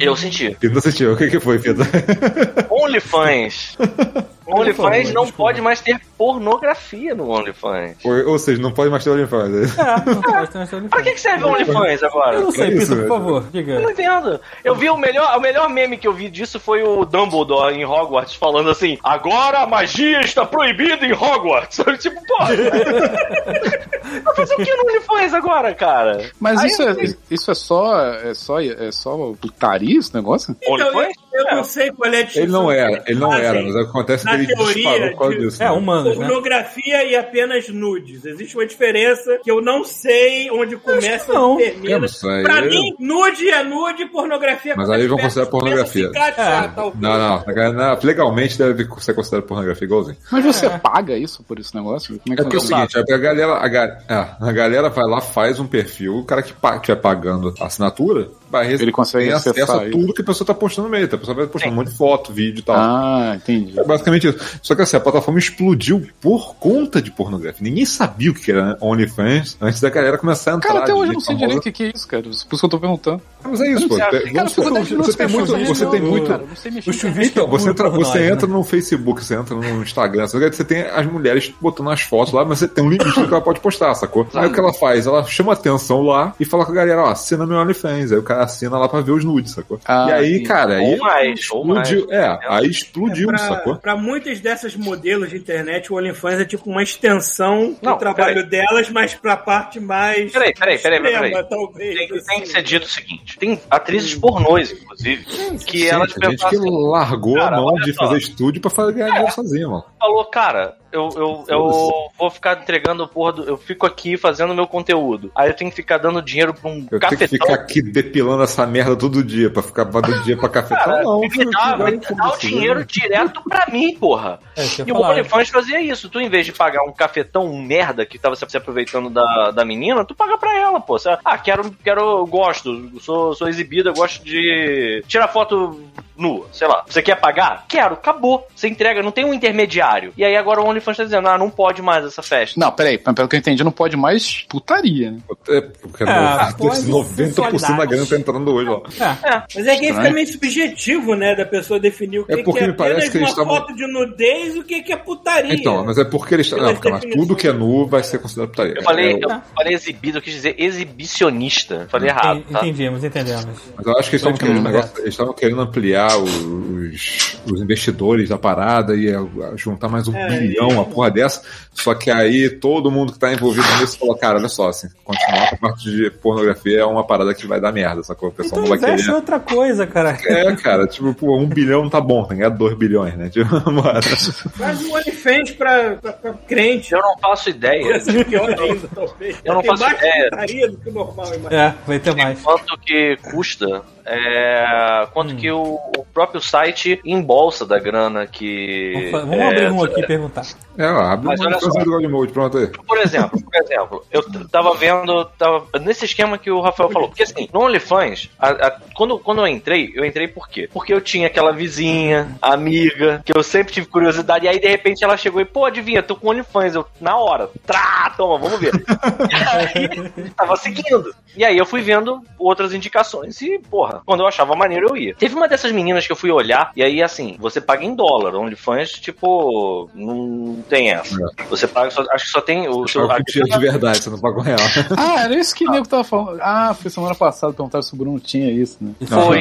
Eu 0.01 0.17
senti. 0.17 0.49
O 0.49 0.57
Pita 0.57 0.81
sentiu. 0.81 1.13
O 1.13 1.17
que, 1.17 1.29
que 1.29 1.41
foi, 1.41 1.59
Pita? 1.59 1.83
OnlyFans. 2.71 3.77
OnlyFans 4.47 5.13
não 5.13 5.31
pode 5.31 5.61
mais 5.61 5.81
ter 5.81 6.01
pornografia 6.19 7.15
no 7.15 7.31
OnlyFans. 7.31 7.97
Ou, 8.05 8.31
ou 8.31 8.39
seja, 8.39 8.61
não 8.61 8.73
pode 8.73 8.91
mais 8.91 9.05
ter 9.05 9.11
OnlyFans. 9.11 9.79
É, 9.79 9.85
não 10.15 10.21
pode 10.23 10.51
ter 10.51 10.59
mais 10.59 10.71
Pra 10.91 11.03
que, 11.03 11.13
que 11.13 11.21
serve 11.21 11.45
o 11.45 11.49
OnlyFans 11.49 12.03
agora? 12.03 12.37
Eu 12.37 12.43
não 12.43 12.51
sei, 12.51 12.69
É 12.69 12.71
Pita, 12.71 12.87
por 12.87 12.97
velho. 12.97 13.09
favor, 13.09 13.37
Eu 13.37 13.43
não 13.43 13.51
diga. 13.51 13.91
entendo. 13.93 14.41
Eu 14.65 14.75
vi 14.75 14.89
o 14.91 14.97
melhor, 14.97 15.37
o 15.37 15.41
melhor 15.41 15.69
meme 15.69 15.97
que 15.97 16.07
eu 16.07 16.13
vi 16.13 16.29
disso 16.31 16.59
foi 16.61 16.83
o 16.83 17.05
Dumbledore 17.05 17.75
em 17.75 17.85
Hogwarts 17.85 18.35
falando 18.35 18.71
assim: 18.71 18.99
agora 19.03 19.59
a 19.61 19.67
magia 19.67 20.21
está 20.21 20.45
proibida 20.47 21.05
em 21.07 21.13
Hogwarts. 21.13 21.79
tipo, 22.01 22.21
pô. 22.27 22.37
Vai 24.25 24.35
fazer 24.35 24.55
o 24.55 24.57
que 24.59 24.75
no 24.75 24.83
OnlyFans 24.83 25.35
agora, 25.35 25.75
cara? 25.75 26.31
Mas 26.41 26.61
Aí 26.61 26.67
isso, 26.69 26.83
eu 26.83 26.91
é, 26.91 27.15
isso 27.31 27.51
é 27.51 27.55
só. 27.55 27.99
É 28.01 28.35
só, 28.35 28.61
é 28.61 28.91
só 28.93 29.17
putaria 29.41 29.99
esse 29.99 30.15
negócio? 30.15 30.57
Então, 30.63 30.79
eu, 30.79 30.87
OnlyFans? 30.97 31.17
Eu 31.33 31.49
É. 31.49 31.55
não 31.55 31.65
sei 31.65 31.91
qual 31.93 32.13
é 32.13 32.19
a 32.19 32.23
distinção 32.23 32.43
Ele 32.43 32.53
não 32.53 32.71
era, 32.71 33.05
ele 33.07 33.19
não 33.21 33.33
era, 33.35 33.55
fazem 33.55 33.73
mas 33.73 33.77
acontece 33.89 34.27
que 34.27 34.35
ele 34.35 34.47
teoria 34.47 34.75
disparou 34.75 35.11
por 35.13 35.19
causa 35.19 35.35
de- 35.37 35.41
disso. 35.43 35.63
É, 35.63 35.67
né? 35.67 35.73
humanos, 35.73 36.19
né? 36.19 36.27
Pornografia 36.27 37.05
e 37.05 37.17
apenas 37.17 37.69
nudes. 37.69 38.25
Existe 38.25 38.57
uma 38.57 38.67
diferença 38.67 39.39
que 39.43 39.51
eu 39.51 39.61
não 39.63 39.85
sei 39.85 40.51
onde 40.51 40.77
começa 40.77 41.33
e 41.33 41.57
termina. 41.73 42.07
É, 42.07 42.43
Pra 42.43 42.63
mim, 42.63 42.95
nude 42.99 43.49
é 43.49 43.63
nude, 43.63 44.07
pornografia 44.07 44.75
Mas 44.77 44.91
aí 44.91 45.07
vão 45.07 45.19
considerar 45.19 45.47
pornografia. 45.51 46.11
Ah, 46.17 46.73
Não, 46.77 47.19
não, 47.19 47.73
não, 47.73 47.99
legalmente 48.03 48.59
deve 48.59 48.87
ser 48.99 49.15
considerado 49.15 49.47
pornografia 49.47 49.85
igualzinho. 49.87 50.17
Mas 50.31 50.45
você 50.45 50.69
paga 50.71 51.17
isso 51.17 51.43
por 51.43 51.59
esse 51.59 51.75
negócio? 51.75 52.19
Como 52.21 52.33
é 52.33 52.37
que 52.37 52.41
É 52.41 52.45
porque 52.45 52.57
é 52.57 52.59
o 52.59 52.63
seguinte, 52.63 52.99
a 52.99 53.17
galera, 53.19 53.55
a, 53.55 53.67
é, 54.15 54.29
a 54.41 54.53
galera 54.53 54.89
vai 54.89 55.05
lá, 55.05 55.21
faz 55.21 55.59
um 55.61 55.67
perfil, 55.67 56.17
o 56.19 56.25
cara 56.25 56.43
que 56.43 56.53
estiver 56.53 56.97
pagando 56.97 57.55
a 57.61 57.67
assinatura, 57.67 58.29
vai 58.53 58.73
Ele 58.73 58.93
consegue 58.93 59.25
tem 59.25 59.33
acesso 59.35 59.51
acessar 59.63 59.87
a 59.87 59.91
tudo 59.91 60.13
que 60.13 60.21
a 60.23 60.25
pessoa 60.25 60.47
tá 60.47 60.55
postando 60.55 60.87
no 60.89 60.93
meio. 60.93 61.07
A 61.07 61.19
pessoa 61.19 61.35
vai 61.35 61.47
postando 61.47 61.73
um 61.73 61.77
monte 61.77 61.89
de 61.91 61.97
foto, 61.97 62.33
vídeo 62.33 62.61
e 62.61 62.63
tal. 62.63 62.77
Ah, 62.77 63.33
entendi. 63.37 63.79
É 63.79 63.83
basicamente 63.85 64.29
isso. 64.29 64.39
Só 64.63 64.75
que 64.75 64.83
assim, 64.83 64.97
a 64.97 65.01
plataforma 65.01 65.39
explodiu 65.39 66.07
por 66.21 66.55
conta 66.57 67.01
de 67.01 67.11
pornografia. 67.11 67.63
Ninguém 67.63 67.85
sabia 67.87 68.31
o 68.31 68.35
que 68.35 68.51
era 68.53 68.77
OnlyFans 68.81 69.57
antes 69.61 69.81
da 69.81 69.89
galera 69.91 70.19
começar 70.19 70.53
a 70.53 70.57
entrar. 70.57 70.69
Cara, 70.69 70.81
até 70.85 70.95
hoje 70.95 71.11
eu 71.11 71.15
não 71.15 71.21
sei 71.21 71.35
famosa. 71.35 71.47
direito 71.47 71.69
o 71.69 71.73
que, 71.73 71.83
é 71.85 71.93
isso, 71.95 72.07
cara. 72.07 72.23
Por 72.23 72.31
isso 72.31 72.47
que 72.47 72.65
eu 72.65 72.69
tô 72.69 72.79
perguntando. 72.79 73.23
Mas 73.43 73.61
é 73.61 73.73
isso, 73.73 73.89
pô. 73.89 73.97
Cara, 73.97 74.21
Tem- 74.21 74.33
Cara, 74.33 74.47
eu 74.47 74.51
fico 74.51 74.71
10 74.71 74.91
minutos 74.91 75.13
você 75.15 75.19
tem 75.19 75.29
muito, 75.29 75.53
pensando, 75.53 75.67
você 75.67 75.87
tem 75.87 76.01
muito, 76.01 76.33
Então, 76.33 77.47
você, 77.49 77.71
entra, 77.71 77.89
você 77.91 78.19
nós, 78.19 78.31
entra 78.31 78.47
né? 78.47 78.53
no 78.53 78.63
Facebook, 78.65 79.25
você 79.25 79.35
entra 79.35 79.55
no 79.55 79.83
Instagram, 79.83 80.27
você 80.27 80.65
tem 80.65 80.83
as 80.83 81.07
mulheres 81.07 81.53
botando 81.61 81.91
as 81.91 82.03
fotos 82.03 82.33
lá, 82.33 82.45
mas 82.45 82.59
você 82.59 82.69
tem 82.69 82.85
um 82.85 82.91
limite 82.91 83.13
que 83.13 83.21
ela 83.21 83.41
pode 83.41 83.61
postar, 83.61 83.95
sacou? 83.95 84.27
Aí 84.35 84.49
o 84.49 84.53
que 84.53 84.61
ela 84.61 84.73
faz? 84.73 85.07
Ela 85.07 85.25
chama 85.25 85.53
atenção 85.53 86.03
lá 86.03 86.35
e 86.39 86.45
fala 86.45 86.65
com 86.65 86.73
a 86.73 86.75
galera, 86.75 87.03
ó, 87.03 87.09
assina 87.11 87.47
meu 87.47 87.59
OnlyFans. 87.59 88.13
Aí 88.13 88.19
o 88.19 88.23
cara 88.23 88.42
assina 88.43 88.79
lá 88.79 88.89
pra 88.89 89.01
ver 89.01 89.13
os 89.13 89.25
nudes, 89.25 89.53
sacou? 89.53 89.79
Ah, 89.85 90.07
e 90.09 90.13
aí, 90.13 90.37
sim. 90.39 90.43
cara, 90.45 90.75
aí 90.77 90.93
Ou 90.93 90.99
mais, 90.99 91.51
ou 91.51 91.65
mais. 91.65 91.89
explodiu. 91.89 92.13
É, 92.13 92.39
aí 92.49 92.67
explodiu, 92.71 93.29
pra, 93.29 93.39
sacou? 93.39 93.77
pra 93.77 93.97
muitas 93.97 94.41
dessas 94.41 94.77
modelos 94.77 95.31
de 95.31 95.37
internet, 95.37 95.93
o 95.93 95.97
OnlyFans 95.97 96.41
é 96.41 96.45
tipo 96.45 96.69
uma 96.71 96.83
extensão 96.83 97.77
Não, 97.83 97.93
do 97.93 97.99
trabalho 97.99 98.47
delas, 98.49 98.89
mas 98.91 99.15
pra 99.15 99.37
parte 99.37 99.81
mais. 99.81 100.33
Peraí, 100.33 100.53
peraí, 100.55 100.79
peraí, 100.79 101.01
peraí, 101.03 101.15
extrema, 101.15 101.45
peraí. 101.45 101.49
talvez. 101.49 101.95
Tem, 101.97 102.17
assim. 102.19 102.27
tem 102.27 102.41
que 102.41 102.49
ser 102.49 102.63
dito 102.63 102.85
o 102.87 102.89
seguinte: 102.91 103.39
tem 103.39 103.61
atrizes 103.71 104.15
pornôs, 104.15 104.73
inclusive, 104.73 105.25
que 105.65 105.79
Sim, 105.79 105.87
elas 105.87 106.13
tem 106.13 106.31
gente 106.31 106.41
pensaram 106.43 106.51
que 106.63 106.69
assim, 106.69 106.89
largou 106.89 107.35
cara, 107.35 107.57
a 107.57 107.61
mão 107.61 107.75
de 107.77 107.93
só. 107.93 108.05
fazer 108.07 108.19
estúdio 108.19 108.61
pra 108.61 108.71
fazer 108.71 108.93
ganhar 108.93 109.11
dinheiro 109.11 109.33
sozinho, 109.33 109.71
mano. 109.71 109.85
falou, 109.99 110.25
cara, 110.27 110.77
eu, 110.93 111.09
eu, 111.17 111.45
eu 111.49 111.71
vou 112.19 112.31
ficar 112.31 112.61
entregando 112.61 113.07
porra 113.09 113.33
do. 113.33 113.45
Eu 113.45 113.57
fico 113.57 113.87
aqui 113.87 114.17
fazendo 114.17 114.55
meu 114.55 114.67
conteúdo. 114.67 115.31
Aí 115.35 115.49
eu 115.51 115.55
tenho 115.55 115.71
que 115.71 115.77
ficar 115.77 115.99
dando 115.99 116.21
dinheiro 116.23 116.53
pra 116.55 116.71
um 116.71 116.87
Eu 116.91 117.01
tenho 117.01 117.01
que 117.01 117.17
cafetão. 117.17 117.47
ficar 117.47 117.55
aqui 117.55 117.83
depilando 117.83 118.43
essa 118.43 118.67
merda 118.67 118.95
todo 118.97 119.23
dia 119.25 119.51
pra 119.51 119.63
ficar 119.63 119.85
dando 119.85 120.21
dinheiro 120.21 120.41
pra 120.41 120.49
cafetão. 120.49 120.85
Cara, 120.85 121.03
não, 121.03 121.21
me 121.21 121.31
filho, 121.31 121.51
dá, 121.51 121.77
vai 121.77 121.91
me 121.93 121.99
dá 121.99 122.07
o 122.13 122.17
foda-se, 122.17 122.47
dinheiro 122.47 122.81
né? 122.81 122.87
direto 122.89 123.43
pra 123.49 123.67
mim, 123.73 123.97
porra. 123.97 124.39
É, 124.57 124.63
eu 124.65 124.87
E 124.89 124.93
o 124.93 124.95
falar. 124.97 125.11
OnlyFans 125.11 125.49
fazia 125.49 125.81
isso. 125.81 126.09
Tu, 126.09 126.21
em 126.21 126.29
vez 126.29 126.47
de 126.47 126.53
pagar 126.53 126.83
um 126.85 126.93
cafetão 126.93 127.47
um 127.47 127.63
merda 127.63 128.05
que 128.07 128.19
tava 128.19 128.37
se 128.37 128.45
aproveitando 128.57 129.09
da, 129.11 129.51
da 129.51 129.65
menina, 129.65 130.05
tu 130.05 130.15
paga 130.15 130.37
pra 130.39 130.57
ela, 130.59 130.81
pô. 130.81 130.99
Você, 130.99 131.09
ah, 131.25 131.39
quero, 131.39 131.71
quero, 131.83 132.01
eu 132.01 132.27
gosto, 132.27 133.01
sou, 133.01 133.35
sou 133.35 133.49
exibida, 133.49 133.91
eu 133.91 133.95
gosto 133.95 134.23
de 134.25 135.03
tirar 135.09 135.29
foto 135.29 135.81
nua, 136.23 136.47
sei 136.53 136.69
lá. 136.69 136.85
Você 136.89 137.03
quer 137.03 137.17
pagar? 137.17 137.65
Quero, 137.69 137.95
acabou. 137.95 138.47
Você 138.55 138.69
entrega, 138.69 139.03
não 139.03 139.11
tem 139.11 139.25
um 139.25 139.35
intermediário. 139.35 140.13
E 140.17 140.25
aí 140.25 140.37
agora 140.37 140.61
o 140.61 140.67
OnlyFans 140.67 140.97
tá 140.97 141.05
dizendo, 141.05 141.29
ah, 141.29 141.37
não 141.37 141.51
pode 141.51 141.83
mais 141.83 142.05
essa 142.05 142.23
festa. 142.23 142.59
Não, 142.59 142.71
peraí, 142.73 142.97
pelo 142.99 143.29
que 143.29 143.37
eu 143.37 143.39
entendi, 143.39 143.65
não 143.65 143.73
pode 143.73 143.97
mais 143.97 144.43
putaria, 144.49 145.11
né? 145.11 145.19
É, 145.49 145.61
porque 145.61 146.05
É, 146.05 146.53
pode 146.57 146.83
90% 146.91 147.77
da 147.77 147.85
grana 147.85 148.07
tá 148.07 148.17
entrando 148.17 148.53
hoje, 148.53 148.69
ó. 148.71 148.83
É. 149.03 149.43
Mas 149.55 149.67
é 149.67 149.77
que 149.77 149.87
aí 149.87 149.93
fica 149.95 150.11
meio 150.11 150.27
subjetivo, 150.27 151.15
né, 151.15 151.35
da 151.35 151.45
pessoa 151.45 151.79
definir 151.81 152.21
o 152.21 152.25
que, 152.27 152.33
É 152.33 152.43
porque 152.43 152.59
que 152.61 152.65
é 152.65 152.69
me 152.69 152.73
parece 152.75 152.95
apenas 152.97 153.11
que 153.11 153.19
eles 153.19 153.29
uma 153.29 153.43
estavam- 153.43 153.57
foto 153.57 153.75
de 153.77 153.87
nudez 153.87 154.55
e 154.55 154.59
o 154.61 154.65
que, 154.65 154.83
que 154.83 154.93
é 154.93 154.97
putaria. 154.97 155.55
Então, 155.55 155.85
mas 155.85 155.99
é 155.99 156.05
porque 156.05 156.35
eles. 156.35 156.51
Não, 156.53 156.73
porque, 156.75 156.91
mas 156.91 157.05
tudo 157.05 157.35
que 157.37 157.49
é 157.49 157.53
nu 157.53 157.87
vai 157.87 158.03
ser 158.03 158.19
considerado 158.19 158.51
putaria. 158.51 158.75
Eu 158.77 158.83
falei, 158.83 159.15
É, 159.15 159.25
eu 159.25 159.41
falei 159.57 159.75
exibido, 159.75 160.19
eu 160.19 160.23
quis 160.23 160.33
dizer 160.35 160.55
exibicionista. 160.59 161.87
Falei 161.91 162.09
errado, 162.11 162.39
Entendi- 162.39 162.53
tá? 162.53 162.59
Entendemos, 162.67 163.05
entendemos. 163.05 163.45
Mas 163.77 163.87
eu 163.87 163.93
acho 163.99 164.11
que 164.11 164.17
eles 164.17 164.23
estavam 164.27 164.33
Pode 164.33 164.41
querendo, 164.41 164.59
um 164.61 164.63
crer. 164.63 164.75
negócio- 164.75 164.99
eles 165.03 165.15
estavam 165.15 165.33
querendo 165.35 165.61
ampliar 165.61 166.12
os, 166.17 167.39
os 167.51 167.61
investidores 167.61 168.29
da 168.29 168.39
parada 168.39 168.95
e 168.95 169.09
eh, 169.09 169.17
juntar 169.57 169.89
mais 169.89 170.09
um 170.09 170.17
É, 170.17 170.39
bilhão, 170.39 170.69
uma 170.69 170.85
porra 170.85 171.11
dessa. 171.11 171.43
Só 171.75 171.95
que 171.95 172.11
aí 172.11 172.51
todo 172.51 172.91
mundo 172.91 173.13
que 173.13 173.19
tá 173.19 173.33
envolvido 173.33 173.67
nisso 173.81 173.99
falou, 173.99 174.17
cara, 174.17 174.39
olha 174.39 174.49
só, 174.49 174.69
assim, 174.69 174.89
continuar 175.05 175.49
com 175.49 175.55
a 175.55 175.59
parte 175.59 175.91
de 175.91 176.11
pornografia 176.11 176.81
é 176.81 176.85
uma 176.85 177.05
parada 177.05 177.35
que 177.35 177.47
vai 177.47 177.61
dar 177.61 177.73
merda, 177.73 178.03
sacou? 178.03 178.29
O 178.29 178.33
pessoal 178.33 178.63
Então 178.63 178.77
não 178.77 178.81
vai 178.81 178.97
querer. 178.97 179.11
outra 179.15 179.41
coisa, 179.41 179.87
cara. 179.87 180.17
É, 180.27 180.55
cara, 180.57 180.87
tipo, 180.87 181.15
pô, 181.15 181.37
um 181.37 181.47
bilhão 181.47 181.89
tá 181.89 182.01
bom, 182.01 182.25
tem 182.25 182.37
que 182.37 182.43
ganhar 182.43 182.51
dois 182.51 182.77
bilhões, 182.77 183.17
né? 183.17 183.29
Tipo, 183.29 183.59
bora. 183.73 184.03
Faz 184.03 184.85
um 184.85 184.95
OnlyFans 184.95 185.51
pra, 185.53 185.97
pra, 185.97 186.13
pra 186.13 186.33
crente. 186.47 186.93
Eu 186.93 187.01
não 187.01 187.17
faço 187.19 187.51
ideia. 187.51 188.01
Pior 188.29 188.49
ainda, 188.49 188.89
talvez. 188.95 189.37
Eu 189.45 189.55
não 189.55 189.65
faço 189.65 189.85
ideia. 189.85 190.69
do 190.69 190.77
que 190.77 190.91
normal. 190.91 191.27
É, 191.51 191.75
vai 191.87 191.99
ter 191.99 192.15
mais. 192.15 192.41
quanto 192.41 192.79
que 192.79 193.17
custa, 193.31 193.83
é, 194.05 195.07
quanto 195.13 195.35
que 195.37 195.51
o, 195.51 195.79
o 195.97 196.05
próprio 196.13 196.41
site 196.41 197.01
embolsa 197.05 197.65
da 197.65 197.79
grana 197.79 198.27
que. 198.27 199.09
Vamos, 199.11 199.37
é, 199.37 199.49
abrir 199.49 199.73
um 199.73 199.85
aqui 199.85 200.01
e 200.01 200.07
perguntar. 200.07 200.47
É, 200.77 200.87
ó, 200.87 201.01
abre 201.01 201.29
Mas 201.29 201.41
olha 201.41 201.59
só. 201.71 201.79
do 201.85 202.11
Mode, 202.11 202.33
pronto 202.33 202.59
aí. 202.59 202.67
Por 202.67 202.99
exemplo, 202.99 203.41
por 203.43 203.55
exemplo, 203.57 204.05
eu 204.11 204.23
tava 204.49 204.75
vendo, 204.75 205.25
tava 205.39 205.67
nesse 205.81 206.05
esquema 206.05 206.39
que 206.39 206.51
o 206.51 206.61
Rafael 206.61 206.91
falou. 206.91 207.09
Porque 207.09 207.23
assim, 207.23 207.49
no 207.53 207.61
OnlyFans, 207.61 208.31
a- 208.39 208.49
a- 208.51 208.77
quando, 208.95 209.19
quando 209.19 209.39
eu 209.41 209.47
entrei, 209.47 209.93
eu 209.95 210.05
entrei 210.05 210.29
por 210.29 210.49
quê? 210.49 210.69
Porque 210.73 210.93
eu 210.93 211.01
tinha 211.01 211.27
aquela 211.27 211.53
vizinha, 211.53 212.37
amiga, 212.41 213.23
que 213.25 213.37
eu 213.37 213.43
sempre 213.43 213.73
tive 213.73 213.87
curiosidade, 213.87 214.47
e 214.47 214.49
aí 214.49 214.59
de 214.61 214.69
repente 214.69 215.03
ela 215.05 215.17
chegou 215.17 215.41
e, 215.41 215.45
pô, 215.45 215.65
adivinha, 215.65 216.03
tô 216.03 216.17
com 216.17 216.29
OnlyFans, 216.29 216.75
eu, 216.75 216.87
na 217.01 217.17
hora, 217.17 217.51
trá, 217.67 218.13
toma, 218.17 218.39
vamos 218.39 218.59
ver. 218.61 218.73
e 218.75 219.79
aí, 219.79 220.31
tava 220.37 220.57
seguindo. 220.57 221.15
E 221.37 221.45
aí 221.45 221.57
eu 221.57 221.65
fui 221.67 221.81
vendo 221.81 222.21
outras 222.39 222.75
indicações 222.75 223.41
e, 223.41 223.59
porra, 223.59 224.03
quando 224.05 224.21
eu 224.21 224.27
achava 224.27 224.55
maneiro 224.55 224.89
eu 224.91 224.97
ia. 224.97 225.15
Teve 225.15 225.35
uma 225.35 225.49
dessas 225.49 225.73
meninas 225.73 226.07
que 226.07 226.13
eu 226.13 226.17
fui 226.17 226.31
olhar, 226.31 226.73
e 226.77 226.83
aí 226.83 227.03
assim, 227.03 227.37
você 227.39 227.61
paga 227.61 227.85
em 227.85 227.95
dólar, 227.95 228.35
OnlyFans, 228.35 228.93
tipo, 228.93 229.89
não 229.95 230.63
tem 230.69 230.91
essa. 230.91 231.17
Você 231.57 231.69
paga, 231.69 231.91
só- 231.91 232.03
acho 232.11 232.25
que 232.25 232.31
só 232.31 232.41
tem 232.41 232.67
o 232.69 232.89
seu. 232.89 233.07
Só 233.07 233.15
que 233.17 233.25
tinha 233.25 233.45
de 233.45 233.59
verdade, 233.59 234.03
você 234.03 234.09
não 234.11 234.19
pagou 234.19 234.43
real. 234.43 234.59
Ah, 234.97 235.25
era 235.25 235.35
isso 235.35 235.55
que 235.55 235.69
o 235.69 235.71
nego 235.71 235.87
tava 235.87 236.03
falando. 236.03 236.41
Ah, 236.41 236.75
foi 236.75 236.91
semana 236.91 237.15
passada, 237.15 237.53
perguntaram 237.53 237.83
se 237.83 237.93
o 237.93 237.97
Bruno 237.97 238.19
tinha 238.19 238.51
isso, 238.51 238.79
né? 238.81 238.93
Foi. 239.07 239.41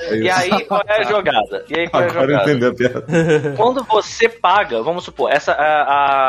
É 0.00 0.16
E 0.16 0.28
aí, 0.28 0.64
qual 0.64 0.82
é 0.86 1.00
a 1.00 1.02
jogada? 1.04 1.64
E 1.68 1.78
aí, 1.78 1.88
qual 1.88 2.02
é 2.02 2.06
a 2.06 2.10
Agora 2.10 2.32
eu 2.32 2.38
jogada? 2.38 2.68
a 2.68 2.74
piada. 2.74 3.06
Quando 3.56 3.84
você 3.84 4.28
paga, 4.28 4.82
vamos 4.82 5.04
supor, 5.04 5.30
essa 5.30 5.52
a, 5.52 5.82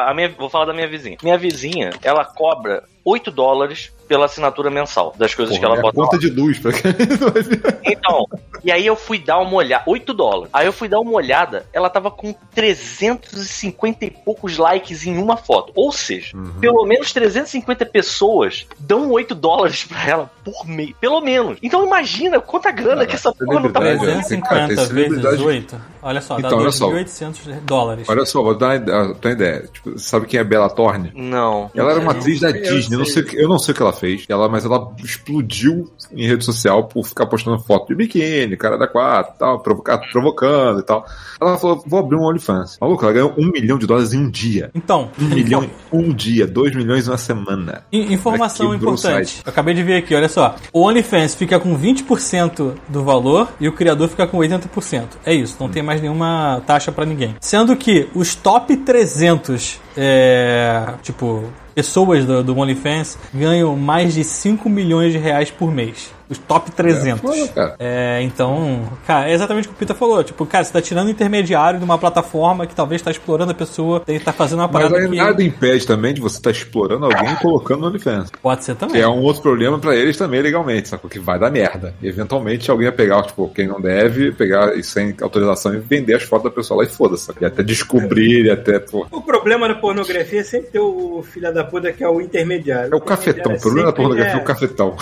a, 0.05 0.11
a 0.11 0.13
minha, 0.13 0.29
vou 0.29 0.49
falar 0.49 0.65
da 0.65 0.73
minha 0.73 0.87
vizinha. 0.87 1.17
Minha 1.23 1.37
vizinha, 1.37 1.89
ela 2.03 2.23
cobra 2.23 2.83
8 3.05 3.31
dólares 3.31 3.91
pela 4.07 4.25
assinatura 4.25 4.69
mensal 4.69 5.13
das 5.17 5.33
coisas 5.33 5.55
que 5.55 5.61
Porra, 5.61 5.73
ela 5.73 5.79
é 5.79 5.81
bota. 5.81 5.99
lá. 5.99 6.05
conta 6.05 6.19
de 6.19 6.29
luz 6.29 6.59
pra. 6.59 6.71
Então, 7.83 8.25
e 8.63 8.71
aí 8.71 8.85
eu 8.85 8.95
fui 8.95 9.17
dar 9.17 9.39
uma 9.39 9.53
olhada, 9.55 9.83
8 9.87 10.13
dólares. 10.13 10.49
Aí 10.53 10.65
eu 10.65 10.73
fui 10.73 10.87
dar 10.87 10.99
uma 10.99 11.11
olhada, 11.13 11.65
ela 11.73 11.89
tava 11.89 12.11
com 12.11 12.33
350 12.53 14.05
e 14.05 14.09
poucos 14.11 14.57
likes 14.57 15.05
em 15.05 15.17
uma 15.17 15.37
foto. 15.37 15.71
Ou 15.75 15.91
seja, 15.91 16.35
Uhum. 16.35 16.59
pelo 16.59 16.85
menos 16.85 17.11
350 17.11 17.85
pessoas 17.85 18.65
dão 18.79 19.09
8 19.11 19.33
dólares 19.35 19.83
pra 19.83 20.05
ela 20.07 20.31
por 20.43 20.67
mês. 20.67 20.93
Pelo 20.99 21.21
menos. 21.21 21.57
Então 21.61 21.85
imagina 21.85 22.39
quanta 22.39 22.71
grana 22.71 23.05
que 23.05 23.15
essa 23.15 23.33
porra 23.33 23.59
não 23.59 23.71
tá 23.71 23.79
fazendo. 23.81 24.09
é. 24.09 24.23
Tem- 24.23 24.41
cara, 24.41 24.67
tem 24.67 24.75
350 24.75 24.75
vezes 24.75 24.87
celebridade- 24.87 25.43
8. 25.43 25.81
Olha 26.01 26.21
só, 26.21 26.37
dá 26.39 26.47
Então, 26.47 26.59
olha 26.59 26.71
só. 26.71 26.87
2.800 26.89 27.61
dólares. 27.63 28.09
Olha 28.09 28.25
só, 28.25 28.41
vou 28.43 28.57
dar 28.57 28.77
uma 28.79 29.31
ideia. 29.31 29.69
Tipo, 29.71 29.97
sabe 29.97 30.25
quem 30.27 30.39
é 30.39 30.43
Bella 30.43 30.69
Thorne? 30.69 31.11
Não. 31.15 31.71
Ela 31.73 31.91
era 31.91 31.99
uma 32.01 32.11
atriz 32.11 32.39
da 32.41 32.51
Disney, 32.51 32.92
eu 32.93 32.99
não, 32.99 33.05
sei. 33.05 33.13
sei, 33.13 33.23
o 33.23 33.25
que- 33.25 33.35
eu 33.37 33.49
não 33.49 33.59
sei 33.59 33.71
o 33.73 33.75
que 33.75 33.81
ela 33.83 33.93
fez, 33.93 34.25
ela, 34.29 34.47
mas 34.49 34.65
ela 34.65 34.91
explodiu 35.03 35.89
em 36.11 36.27
rede 36.27 36.43
social 36.45 36.83
por 36.85 37.05
ficar 37.05 37.25
postando 37.25 37.59
foto 37.59 37.87
de 37.87 37.95
biquíni, 37.95 38.55
cara 38.57 38.77
da 38.77 38.87
quatro, 38.87 39.33
tal, 39.37 39.59
provoca- 39.59 39.97
provocando 40.11 40.79
e 40.79 40.83
tal. 40.83 41.05
Ela 41.41 41.57
falou, 41.57 41.83
vou 41.85 41.99
abrir 41.99 42.15
um 42.17 42.23
OnlyFans. 42.23 42.77
Maluco, 42.79 43.03
ela 43.03 43.13
ganhou 43.13 43.33
um 43.37 43.47
milhão 43.51 43.77
de 43.77 43.85
dólares 43.87 44.13
em 44.13 44.19
um 44.19 44.29
dia. 44.29 44.71
Então, 44.73 45.09
Um 45.19 45.25
milhão 45.25 45.63
em 45.63 45.69
um 45.91 46.13
dia, 46.13 46.45
dois 46.47 46.75
milhões 46.75 47.07
em 47.07 47.11
uma 47.11 47.17
semana. 47.17 47.83
In- 47.91 48.13
Informação 48.13 48.73
importante. 48.73 49.41
Eu 49.45 49.49
acabei 49.49 49.73
de 49.73 49.83
ver 49.83 49.97
aqui, 49.97 50.15
olha 50.15 50.29
só. 50.29 50.55
O 50.71 50.81
OnlyFans 50.87 51.35
fica 51.35 51.59
com 51.59 51.75
20% 51.77 52.73
do 52.87 53.03
valor 53.03 53.49
e 53.59 53.67
o 53.67 53.71
criador 53.73 54.07
fica 54.09 54.25
com 54.27 54.37
80%. 54.37 55.17
É 55.25 55.33
isso, 55.33 55.57
não 55.59 55.69
tem 55.69 55.81
mais 55.83 56.01
nenhuma 56.01 56.61
taxa 56.65 56.91
pra 56.91 57.05
ninguém. 57.05 57.35
Sendo 57.39 57.75
que 57.75 58.07
os 58.15 58.35
top 58.35 58.75
300, 58.77 59.79
é, 59.97 60.93
tipo, 61.01 61.43
pessoas 61.73 62.25
do, 62.25 62.43
do 62.43 62.57
OnlyFans 62.57 63.17
ganham 63.33 63.75
mais 63.75 64.13
de 64.13 64.23
5 64.23 64.69
milhões 64.69 65.11
de 65.11 65.17
reais 65.17 65.51
por 65.51 65.71
mês. 65.71 66.11
Os 66.29 66.37
top 66.37 66.71
300. 66.71 67.21
foda, 67.21 67.47
cara. 67.49 67.75
É, 67.79 68.21
então, 68.21 68.81
cara, 69.05 69.29
é 69.29 69.33
exatamente 69.33 69.67
o 69.67 69.69
que 69.69 69.75
o 69.75 69.77
Pita 69.77 69.93
falou. 69.93 70.23
Tipo, 70.23 70.45
cara, 70.45 70.63
você 70.63 70.71
tá 70.73 70.81
tirando 70.81 71.09
intermediário 71.09 71.79
de 71.79 71.85
uma 71.85 71.97
plataforma 71.97 72.65
que 72.65 72.75
talvez 72.75 73.01
tá 73.01 73.11
explorando 73.11 73.51
a 73.51 73.55
pessoa, 73.55 73.99
tem 73.99 74.19
tá 74.19 74.31
fazendo 74.31 74.59
uma 74.59 74.67
Mas 74.67 74.83
parada 74.83 74.97
aí 74.97 75.09
que 75.09 75.15
nada 75.15 75.43
impede 75.43 75.85
também 75.85 76.13
de 76.13 76.21
você 76.21 76.37
estar 76.37 76.51
explorando 76.51 77.05
alguém 77.05 77.33
e 77.33 77.35
colocando 77.37 77.81
no 77.81 77.87
OnlyFans. 77.87 78.31
pode 78.41 78.63
ser 78.63 78.75
também. 78.75 78.95
Que 78.95 79.01
é 79.01 79.07
um 79.07 79.21
outro 79.21 79.41
problema 79.41 79.77
pra 79.79 79.95
eles 79.95 80.17
também 80.17 80.41
legalmente, 80.41 80.89
sacou? 80.89 81.09
Que 81.09 81.19
vai 81.19 81.37
dar 81.37 81.51
merda. 81.51 81.93
E 82.01 82.07
eventualmente 82.07 82.69
alguém 82.71 82.87
vai 82.87 82.95
pegar, 82.95 83.21
tipo, 83.23 83.49
quem 83.49 83.67
não 83.67 83.81
deve, 83.81 84.31
pegar 84.31 84.77
e 84.77 84.83
sem 84.83 85.15
autorização 85.21 85.73
e 85.73 85.79
vender 85.79 86.15
as 86.15 86.23
fotos 86.23 86.45
da 86.45 86.55
pessoa 86.55 86.81
lá 86.81 86.87
e 86.87 86.89
foda-se. 86.89 87.31
E 87.39 87.45
até 87.45 87.61
descobrir, 87.63 88.45
e 88.45 88.51
até, 88.51 88.79
pô. 88.79 89.05
O 89.11 89.21
problema 89.21 89.67
da 89.67 89.75
pornografia 89.75 90.41
é 90.41 90.43
sempre 90.43 90.71
ter 90.71 90.79
o 90.79 91.23
filho 91.23 91.53
da 91.53 91.63
puta 91.63 91.91
que 91.91 92.03
é 92.03 92.07
o 92.09 92.21
intermediário. 92.21 92.93
É 92.93 92.95
o 92.95 93.01
cafetão. 93.01 93.53
O 93.53 93.59
problema 93.59 93.87
da 93.87 93.93
pornografia 93.93 94.33
é 94.33 94.41
o 94.41 94.43
cafetão. 94.43 94.95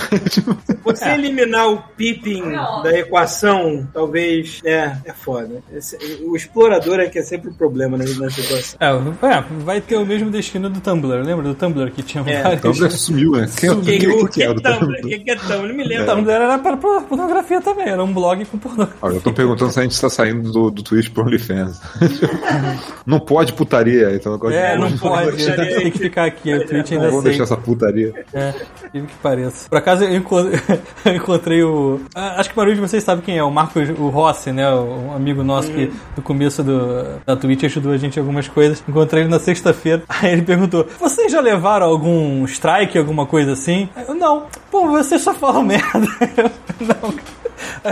Você 0.83 1.05
eliminar 1.15 1.69
o 1.69 1.77
pipping 1.95 2.43
da 2.83 2.97
equação, 2.97 3.87
talvez, 3.93 4.59
é, 4.65 4.95
é 5.05 5.13
foda. 5.13 5.61
Esse- 5.73 5.97
o 6.23 6.35
explorador 6.35 6.99
é 6.99 7.07
que 7.07 7.19
é 7.19 7.23
sempre 7.23 7.49
o 7.49 7.53
problema 7.53 7.97
na, 7.97 8.03
na 8.05 8.29
situação. 8.29 8.77
É, 8.79 8.87
é, 9.27 9.43
vai 9.63 9.81
ter 9.81 9.97
o 9.97 10.05
mesmo 10.05 10.29
destino 10.29 10.69
do 10.69 10.79
Tumblr. 10.81 11.23
Lembra 11.23 11.43
do 11.43 11.55
Tumblr 11.55 11.91
que 11.91 12.01
tinha 12.03 12.23
É, 12.27 12.55
vários... 12.55 12.77
já 12.77 12.89
sumiu, 12.89 13.31
né? 13.31 13.49
Quem, 13.57 13.69
O 13.69 13.81
que, 13.81 13.97
quem- 13.97 14.09
o 14.09 14.17
quem 14.17 14.27
que 14.27 14.43
é 14.43 14.45
é 14.45 14.53
do 14.53 14.61
Tumblr? 14.61 14.79
Tumblr? 14.79 14.99
O 15.05 15.09
que 15.09 15.19
que 15.19 15.31
é 15.31 15.35
Tumblr? 15.35 15.67
Não 15.67 15.75
me 15.75 15.83
O 15.83 15.87
lembro. 15.87 16.05
Tumblr 16.05 16.31
era 16.31 16.57
para 16.59 16.77
pornografia 16.77 17.61
também, 17.61 17.87
era 17.89 18.03
um 18.03 18.13
blog 18.13 18.43
com 18.45 18.57
pornografia. 18.57 18.97
Olha, 19.01 19.15
eu 19.15 19.21
tô 19.21 19.31
perguntando 19.33 19.71
se 19.71 19.79
a 19.79 19.83
gente 19.83 19.99
tá 19.99 20.09
saindo 20.09 20.51
do, 20.51 20.71
do 20.71 20.83
Twitch 20.83 21.09
pro 21.09 21.23
OnlyFans. 21.23 21.79
não 23.05 23.19
pode 23.19 23.53
putaria, 23.53 24.13
então 24.15 24.37
não 24.37 24.49
É, 24.51 24.77
não 24.77 24.97
pode, 24.97 25.45
tem 25.45 25.91
que 25.91 25.99
ficar 25.99 26.25
aqui, 26.25 26.53
o 26.53 26.65
Twitch 26.65 26.91
ainda 26.91 27.03
Não 27.05 27.09
vamos 27.11 27.23
deixar 27.23 27.43
essa 27.43 27.57
putaria. 27.57 28.13
É, 28.33 28.53
tive 28.91 29.07
que 29.07 29.15
pareça. 29.21 29.69
Por 29.69 29.77
acaso 29.77 30.03
eu 30.03 30.21
eu 31.05 31.15
encontrei 31.15 31.63
o. 31.63 31.99
Acho 32.13 32.49
que 32.49 32.53
a 32.53 32.57
maioria 32.57 32.75
de 32.75 32.81
vocês 32.81 33.03
sabe 33.03 33.21
quem 33.21 33.37
é, 33.37 33.43
o 33.43 33.51
Marcos 33.51 33.89
o 33.89 34.09
Rossi, 34.09 34.51
né? 34.51 34.69
Um 34.73 35.13
amigo 35.13 35.43
nosso 35.43 35.71
que 35.71 35.91
no 36.15 36.23
começo 36.23 36.63
do, 36.63 37.19
da 37.25 37.35
Twitch 37.35 37.63
ajudou 37.63 37.91
a 37.91 37.97
gente 37.97 38.17
em 38.17 38.19
algumas 38.19 38.47
coisas. 38.47 38.83
Encontrei 38.87 39.23
ele 39.23 39.29
na 39.29 39.39
sexta-feira. 39.39 40.03
Aí 40.09 40.31
ele 40.33 40.41
perguntou: 40.43 40.87
Vocês 40.99 41.31
já 41.31 41.41
levaram 41.41 41.87
algum 41.87 42.45
strike, 42.45 42.97
alguma 42.97 43.25
coisa 43.25 43.53
assim? 43.53 43.89
Eu, 44.07 44.15
não. 44.15 44.45
Pô, 44.69 44.87
vocês 44.87 45.21
só 45.21 45.33
falam 45.33 45.63
merda. 45.63 46.07
Eu, 46.37 46.51
não. 46.85 47.13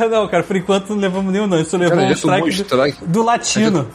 Não, 0.09 0.27
cara, 0.27 0.43
por 0.43 0.55
enquanto 0.55 0.89
não 0.89 0.97
levamos 0.97 1.31
nenhum, 1.31 1.47
não. 1.47 1.63
Só 1.63 1.77
levou 1.77 1.97
Cara, 1.97 2.09
um 2.09 2.13
strike, 2.13 2.49
strike. 2.49 2.99
Do, 3.01 3.07
do 3.07 3.23
latino. 3.23 3.87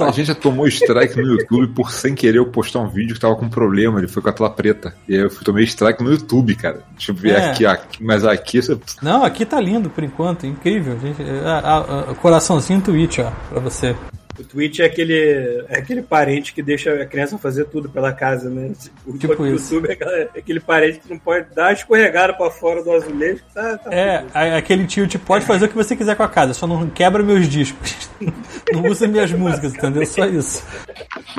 A 0.00 0.10
gente 0.10 0.26
já 0.26 0.34
tomou 0.34 0.66
strike 0.68 1.16
no 1.16 1.22
YouTube 1.32 1.68
por 1.74 1.90
sem 1.90 2.14
querer 2.14 2.38
eu 2.38 2.46
postar 2.46 2.80
um 2.80 2.88
vídeo 2.88 3.14
que 3.14 3.20
tava 3.20 3.34
com 3.36 3.48
problema, 3.48 3.98
ele 3.98 4.08
foi 4.08 4.22
com 4.22 4.28
a 4.28 4.32
tela 4.32 4.50
preta. 4.50 4.94
E 5.08 5.14
aí 5.14 5.20
eu 5.22 5.30
tomei 5.30 5.64
strike 5.64 6.02
no 6.02 6.10
YouTube, 6.10 6.54
cara. 6.56 6.82
Deixa 6.96 7.10
eu 7.12 7.14
ver 7.16 7.32
É. 7.34 7.50
aqui, 7.50 7.66
aqui, 7.66 8.04
mas 8.04 8.21
aqui. 8.24 8.60
Não, 9.02 9.24
aqui 9.24 9.44
tá 9.44 9.60
lindo 9.60 9.90
por 9.90 10.02
enquanto, 10.04 10.46
incrível. 10.46 10.98
Gente, 11.00 11.22
a, 11.44 11.58
a- 11.58 12.10
a- 12.10 12.14
coraçãozinho 12.14 12.80
Twitch, 12.80 13.18
ó, 13.18 13.30
pra 13.50 13.60
você. 13.60 13.96
O 14.38 14.42
Twitch 14.42 14.78
é 14.80 14.84
aquele, 14.86 15.64
é 15.68 15.78
aquele 15.78 16.00
parente 16.02 16.54
que 16.54 16.62
deixa 16.62 17.02
a 17.02 17.04
criança 17.06 17.36
fazer 17.36 17.66
tudo 17.66 17.88
pela 17.90 18.12
casa, 18.12 18.48
né? 18.48 18.72
O 19.06 19.16
Tipo. 19.18 19.44
YouTube 19.46 19.88
é, 19.88 19.92
aquela- 19.92 20.16
é 20.16 20.28
aquele 20.38 20.58
parente 20.60 21.00
que 21.00 21.10
não 21.10 21.18
pode 21.18 21.54
dar 21.54 21.64
uma 21.66 21.72
escorregada 21.72 22.32
pra 22.32 22.50
fora 22.50 22.82
do 22.82 22.90
azulejo. 22.92 23.42
Tá, 23.54 23.76
tá 23.76 23.92
É, 23.94 24.24
a- 24.32 24.56
aquele 24.56 24.86
tio 24.86 25.06
te 25.06 25.18
pode 25.18 25.44
fazer 25.44 25.66
o 25.66 25.68
que 25.68 25.74
você 25.74 25.94
quiser 25.94 26.16
com 26.16 26.22
a 26.22 26.28
casa, 26.28 26.54
só 26.54 26.66
não 26.66 26.88
quebra 26.88 27.22
meus 27.22 27.46
discos. 27.48 28.08
Não 28.72 28.86
usa 28.86 29.06
minhas 29.08 29.30
músicas, 29.32 29.74
entendeu? 29.74 30.06
Só 30.06 30.24
isso. 30.26 30.64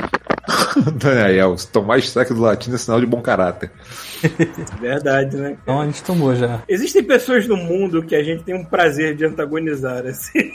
Daniel, 0.97 1.55
tomar 1.71 1.97
strike 1.99 2.33
do 2.33 2.41
latino 2.41 2.75
é 2.75 2.77
sinal 2.77 2.99
de 2.99 3.05
bom 3.07 3.21
caráter. 3.21 3.71
Verdade, 4.79 5.35
né? 5.37 5.57
Então 5.63 5.81
a 5.81 5.85
gente 5.85 6.03
tomou 6.03 6.35
já. 6.35 6.61
Existem 6.67 7.03
pessoas 7.03 7.47
no 7.47 7.55
mundo 7.57 8.03
que 8.03 8.15
a 8.15 8.21
gente 8.23 8.43
tem 8.43 8.53
um 8.53 8.65
prazer 8.65 9.15
de 9.15 9.25
antagonizar, 9.25 10.05
assim. 10.05 10.51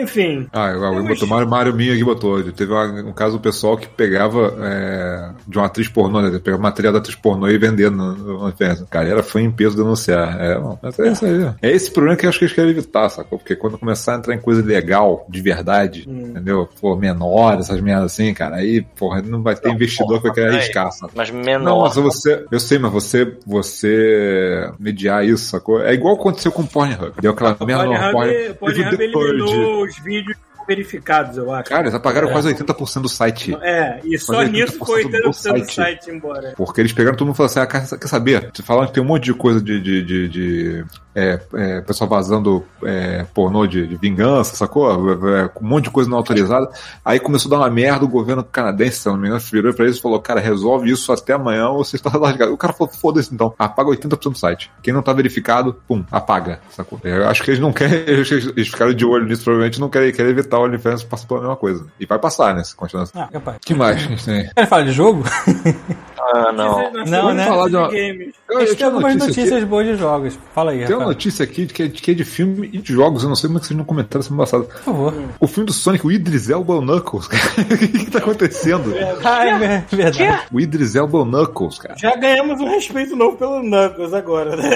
Enfim. 0.00 0.48
Ah, 0.52 0.72
alguém 0.72 1.04
botou 1.04 1.28
Mário, 1.28 1.48
Mário 1.48 1.74
Minha 1.74 1.94
aqui 1.94 2.04
botou. 2.04 2.42
Teve 2.52 2.72
um, 2.72 3.08
um 3.08 3.12
caso 3.12 3.36
do 3.36 3.42
pessoal 3.42 3.76
que 3.76 3.88
pegava 3.88 4.54
é, 4.60 5.30
de 5.46 5.58
uma 5.58 5.66
atriz 5.66 5.88
pornô, 5.88 6.20
né? 6.20 6.38
Pegava 6.38 6.62
material 6.62 6.92
da 6.92 6.98
atriz 6.98 7.14
pornô 7.14 7.48
e 7.48 7.58
vendendo 7.58 7.96
no, 7.96 8.14
no 8.14 8.42
OnlyFans. 8.44 8.84
Cara, 8.90 9.08
era 9.08 9.22
foi 9.22 9.42
em 9.42 9.50
peso 9.50 9.76
denunciar. 9.76 10.40
É, 10.40 10.58
mas 10.82 10.98
é 10.98 11.08
isso 11.12 11.24
aí. 11.24 11.54
É 11.62 11.70
esse 11.70 11.90
problema 11.90 12.16
que 12.16 12.26
eu 12.26 12.30
acho 12.30 12.38
que 12.38 12.44
eles 12.44 12.54
querem 12.54 12.70
evitar, 12.70 13.08
sacou? 13.08 13.38
Porque 13.38 13.56
quando 13.56 13.78
começar 13.78 14.14
a 14.14 14.18
entrar 14.18 14.34
em 14.34 14.40
coisa 14.40 14.62
legal, 14.62 15.26
de 15.28 15.40
verdade, 15.40 16.08
entendeu? 16.08 16.68
Pô, 16.80 16.96
menor, 16.96 17.58
essas 17.58 17.80
merdas 17.80 18.12
assim, 18.12 18.32
cara, 18.34 18.56
aí, 18.56 18.82
porra, 18.82 19.22
não 19.22 19.42
vai 19.42 19.54
ter 19.54 19.70
investidor 19.70 20.18
que 20.18 20.28
vai 20.28 20.34
querer 20.34 20.54
arriscar, 20.54 20.90
sacou? 20.92 21.10
Mas 21.14 21.30
Não, 21.30 21.40
menor. 21.40 21.84
mas 21.84 21.94
você. 21.96 22.44
Eu 22.50 22.60
sei, 22.60 22.78
mas 22.78 22.92
você. 22.92 23.36
Você 23.46 24.70
mediar 24.78 25.24
isso, 25.24 25.44
sacou? 25.46 25.82
É 25.82 25.92
igual 25.92 26.14
aconteceu 26.14 26.52
com 26.52 26.62
o 26.62 26.66
Pornhub. 26.66 27.12
Deu 27.20 27.32
aquela 27.32 27.56
merda 27.64 27.84
no 27.84 28.12
Pornhub, 28.12 28.54
Pornhub. 28.54 28.94
Eliminou 29.02 29.89
os 29.90 29.98
vídeos 29.98 30.38
verificados, 30.70 31.36
eu 31.36 31.52
acho. 31.52 31.68
Cara, 31.68 31.82
eles 31.82 31.94
apagaram 31.94 32.30
quase 32.30 32.54
80% 32.54 33.02
do 33.02 33.08
site. 33.08 33.56
É, 33.60 34.00
e 34.04 34.16
só 34.16 34.42
nisso 34.42 34.78
80% 34.78 34.86
foi 34.86 35.04
do 35.04 35.10
80% 35.10 35.22
do 35.24 35.32
site. 35.32 35.74
site 35.74 36.10
embora. 36.10 36.54
Porque 36.56 36.80
eles 36.80 36.92
pegaram 36.92 37.16
todo 37.16 37.26
mundo 37.26 37.34
e 37.34 37.38
falaram 37.38 37.52
assim: 37.52 37.76
ah, 37.88 37.98
quer, 37.98 38.08
saber? 38.08 38.50
Você 38.54 38.62
falando 38.62 38.86
que 38.88 38.94
tem 38.94 39.02
um 39.02 39.06
monte 39.06 39.24
de 39.24 39.34
coisa 39.34 39.60
de. 39.60 39.80
de, 39.80 40.04
de, 40.04 40.28
de, 40.28 40.84
é, 41.12 41.40
é, 41.54 41.80
pessoal 41.80 42.08
vazando 42.08 42.64
é, 42.84 43.26
pornô 43.34 43.66
de, 43.66 43.84
de 43.84 43.96
vingança, 43.96 44.54
sacou? 44.54 44.88
É, 45.36 45.50
um 45.60 45.66
monte 45.66 45.84
de 45.84 45.90
coisa 45.90 46.08
não 46.08 46.16
autorizada. 46.16 46.70
Aí 47.04 47.18
começou 47.18 47.48
a 47.48 47.58
dar 47.58 47.64
uma 47.64 47.70
merda, 47.70 48.04
o 48.04 48.08
governo 48.08 48.44
canadense, 48.44 48.98
se 48.98 49.08
não 49.08 49.16
me 49.16 49.26
engano, 49.26 49.40
virou 49.40 49.74
pra 49.74 49.86
eles 49.86 49.96
e 49.96 50.00
falou: 50.00 50.20
cara, 50.20 50.40
resolve 50.40 50.90
isso 50.90 51.12
até 51.12 51.32
amanhã 51.32 51.68
ou 51.68 51.84
você 51.84 51.96
está 51.96 52.10
largado. 52.16 52.52
O 52.52 52.56
cara 52.56 52.72
falou: 52.72 52.92
foda-se 52.92 53.34
então, 53.34 53.52
apaga 53.58 53.90
80% 53.90 54.32
do 54.32 54.38
site. 54.38 54.70
Quem 54.82 54.94
não 54.94 55.02
tá 55.02 55.12
verificado, 55.12 55.74
pum, 55.88 56.04
apaga, 56.12 56.60
sacou? 56.70 57.00
Eu 57.02 57.26
acho 57.26 57.42
que 57.42 57.50
eles 57.50 57.60
não 57.60 57.72
querem, 57.72 57.98
eles, 58.06 58.30
eles 58.30 58.68
ficaram 58.68 58.94
de 58.94 59.04
olho 59.04 59.26
nisso, 59.26 59.42
provavelmente 59.42 59.80
não 59.80 59.88
querem, 59.88 60.12
querem 60.12 60.30
evitar 60.30 60.59
o 60.60 60.64
OnlyFans 60.64 61.04
passar 61.04 61.26
pela 61.26 61.40
mesma 61.40 61.56
coisa. 61.56 61.86
E 61.98 62.06
vai 62.06 62.18
passar, 62.18 62.54
né? 62.54 62.64
Se 62.64 62.74
continuar 62.74 63.04
assim. 63.04 63.18
Ah, 63.18 63.28
capaz. 63.30 63.58
que 63.64 63.74
mais 63.74 63.96
a 63.96 64.00
gente 64.00 64.24
tem? 64.24 64.50
Quer 64.54 64.66
falar 64.66 64.82
de 64.82 64.92
jogo? 64.92 65.24
Ah, 66.32 66.52
não. 66.52 66.92
Não, 66.92 67.04
Vamos 67.22 67.34
né? 67.34 67.46
falar 67.46 67.68
de 67.68 67.76
uma. 67.76 67.88
Games. 67.88 68.34
Eu, 68.48 68.60
eu 68.60 68.86
algumas 68.86 69.14
notícia 69.14 69.26
notícias 69.26 69.52
aqui. 69.52 69.64
boas 69.66 69.86
de 69.86 69.96
jogos. 69.96 70.38
Fala 70.54 70.70
aí, 70.72 70.84
Tem 70.84 70.96
uma 70.96 71.06
notícia 71.06 71.44
aqui 71.44 71.66
de 71.66 71.74
que, 71.74 71.82
é- 71.82 71.88
de 71.88 72.02
que 72.02 72.10
é 72.10 72.14
de 72.14 72.24
filme 72.24 72.68
e 72.72 72.78
de 72.78 72.92
jogos. 72.92 73.22
Eu 73.22 73.28
não 73.28 73.36
sei 73.36 73.48
como 73.48 73.58
é 73.58 73.60
que 73.60 73.66
vocês 73.68 73.76
não 73.78 73.84
comentaram 73.84 74.22
semana 74.22 74.42
passada. 74.44 74.64
Por 74.64 74.80
favor. 74.82 75.14
O 75.40 75.46
filme 75.46 75.66
do 75.66 75.72
Sonic, 75.72 76.06
o 76.06 76.10
Idris 76.12 76.48
Elba 76.50 76.74
é 76.74 76.76
o 76.76 76.80
Knuckles, 76.82 77.26
cara. 77.28 77.42
O 77.60 77.78
que, 77.78 77.88
que 77.88 78.10
tá 78.10 78.18
acontecendo? 78.18 78.92
Ah, 79.24 79.46
é 79.46 79.84
verdade. 79.90 80.40
O 80.52 80.60
Idris 80.60 80.94
Elba 80.96 81.18
é 81.18 81.20
o 81.22 81.24
Knuckles, 81.24 81.78
cara. 81.78 81.94
Já 81.98 82.14
ganhamos 82.16 82.60
um 82.60 82.68
respeito 82.68 83.14
novo 83.16 83.36
pelo 83.36 83.60
Knuckles 83.62 84.12
agora, 84.14 84.56
né? 84.56 84.70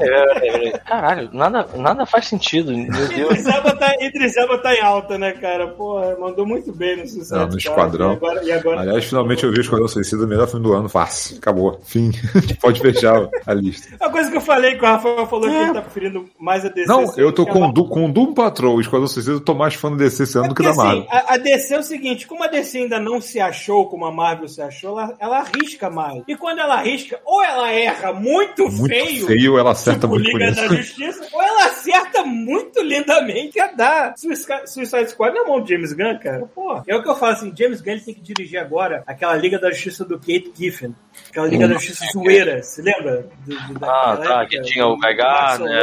É, 0.00 0.68
é, 0.68 0.78
Caralho, 0.78 1.28
nada, 1.32 1.66
nada 1.76 2.06
faz 2.06 2.26
sentido. 2.28 2.72
Meu 2.72 2.88
Deus. 3.08 3.30
Idris 3.32 3.46
Elba 3.46 3.76
tá, 3.76 3.94
Idris 4.00 4.36
Elba 4.36 4.58
tá 4.58 4.74
em 4.74 4.80
alta, 4.82 5.18
né, 5.18 5.32
cara? 5.32 5.68
Porra, 5.68 6.16
mandou 6.18 6.46
muito 6.46 6.72
bem 6.72 6.96
no 6.96 7.06
sucesso. 7.06 7.34
Não, 7.36 7.46
no 7.48 7.58
Esquadrão. 7.58 8.12
E 8.12 8.16
agora, 8.16 8.44
e 8.44 8.52
agora 8.52 8.80
Aliás, 8.80 9.04
finalmente 9.04 9.44
eu 9.44 9.50
vi 9.52 9.58
o 9.58 9.60
Esquadrão 9.60 9.88
Suicida, 9.88 10.24
o 10.24 10.28
melhor 10.28 10.46
filme 10.48 10.64
do 10.64 10.72
ano. 10.72 10.88
Fácil. 11.00 11.38
Acabou. 11.38 11.80
Fim. 11.82 12.10
Pode 12.60 12.80
fechar 12.80 13.28
a 13.46 13.54
lista. 13.54 13.96
A 13.98 14.10
coisa 14.10 14.30
que 14.30 14.36
eu 14.36 14.40
falei 14.40 14.76
que 14.76 14.84
o 14.84 14.86
Rafael 14.86 15.26
falou 15.26 15.48
que 15.48 15.54
ele 15.54 15.72
tá 15.72 15.80
preferindo 15.80 16.28
mais 16.38 16.64
a 16.64 16.68
DC. 16.68 16.86
Não, 16.86 17.10
eu 17.16 17.32
tô 17.32 17.46
com. 17.46 17.72
Du, 17.72 17.88
com 17.88 18.06
o 18.06 18.12
Doom 18.12 18.34
Patrol. 18.34 18.76
O 18.76 18.80
Esquadrão 18.80 19.06
Suicida 19.06 19.36
eu 19.36 19.40
tô 19.40 19.54
mais 19.54 19.74
fã 19.74 19.90
do 19.90 19.96
DC 19.96 20.24
esse 20.24 20.36
ano 20.36 20.48
do 20.48 20.54
que 20.54 20.62
da 20.62 20.74
Marvel. 20.74 21.06
assim, 21.08 21.24
a, 21.28 21.34
a 21.34 21.36
DC 21.38 21.74
é 21.74 21.78
o 21.78 21.82
seguinte, 21.82 22.26
como 22.26 22.44
a 22.44 22.48
DC 22.48 22.78
ainda 22.78 23.00
não 23.00 23.20
se 23.20 23.40
achou 23.40 23.88
como 23.88 24.04
a 24.04 24.12
Marvel 24.12 24.48
se 24.48 24.60
achou, 24.60 24.98
ela, 24.98 25.16
ela 25.18 25.38
arrisca 25.38 25.88
mais. 25.88 26.22
E 26.28 26.36
quando 26.36 26.58
ela 26.58 26.74
arrisca, 26.74 27.18
ou 27.24 27.42
ela 27.42 27.70
erra 27.70 28.12
muito, 28.12 28.64
Muito 28.64 28.88
feio, 28.88 29.26
feio, 29.26 29.58
ela 29.58 29.70
acerta 29.70 30.00
tipo 30.00 30.14
muito 30.14 30.26
Liga 30.26 30.52
da. 30.52 30.68
Justiça, 30.68 31.26
ou 31.32 31.42
ela 31.42 31.66
acerta 31.66 32.24
muito 32.24 32.82
lindamente 32.82 33.58
a 33.58 33.68
dar 33.72 34.14
Suicide 34.16 34.70
Suicide 34.70 35.10
Squad 35.10 35.34
na 35.34 35.44
mão 35.44 35.62
de 35.62 35.72
James 35.72 35.92
Gunn, 35.92 36.18
cara. 36.18 36.48
Pô, 36.54 36.82
é 36.86 36.94
o 36.94 37.02
que 37.02 37.08
eu 37.08 37.16
falo 37.16 37.32
assim, 37.32 37.52
James 37.56 37.80
Gunn 37.80 37.92
ele 37.92 38.00
tem 38.00 38.14
que 38.14 38.20
dirigir 38.20 38.58
agora 38.58 39.02
aquela 39.06 39.34
Liga 39.36 39.58
da 39.58 39.70
Justiça 39.70 40.04
do 40.04 40.18
Kate 40.18 40.52
Giffen. 40.56 40.79
Aquela 41.28 41.46
Liga 41.46 41.68
da 41.68 41.74
Justiça 41.74 42.06
zoeira, 42.12 42.62
se 42.62 42.80
lembra? 42.82 43.28
Do, 43.46 43.54
do, 43.74 43.84
Ah, 43.84 44.16
tá, 44.16 44.40
época? 44.42 44.46
que 44.48 44.62
tinha 44.62 44.86
o 44.86 44.96
Guy 44.96 45.14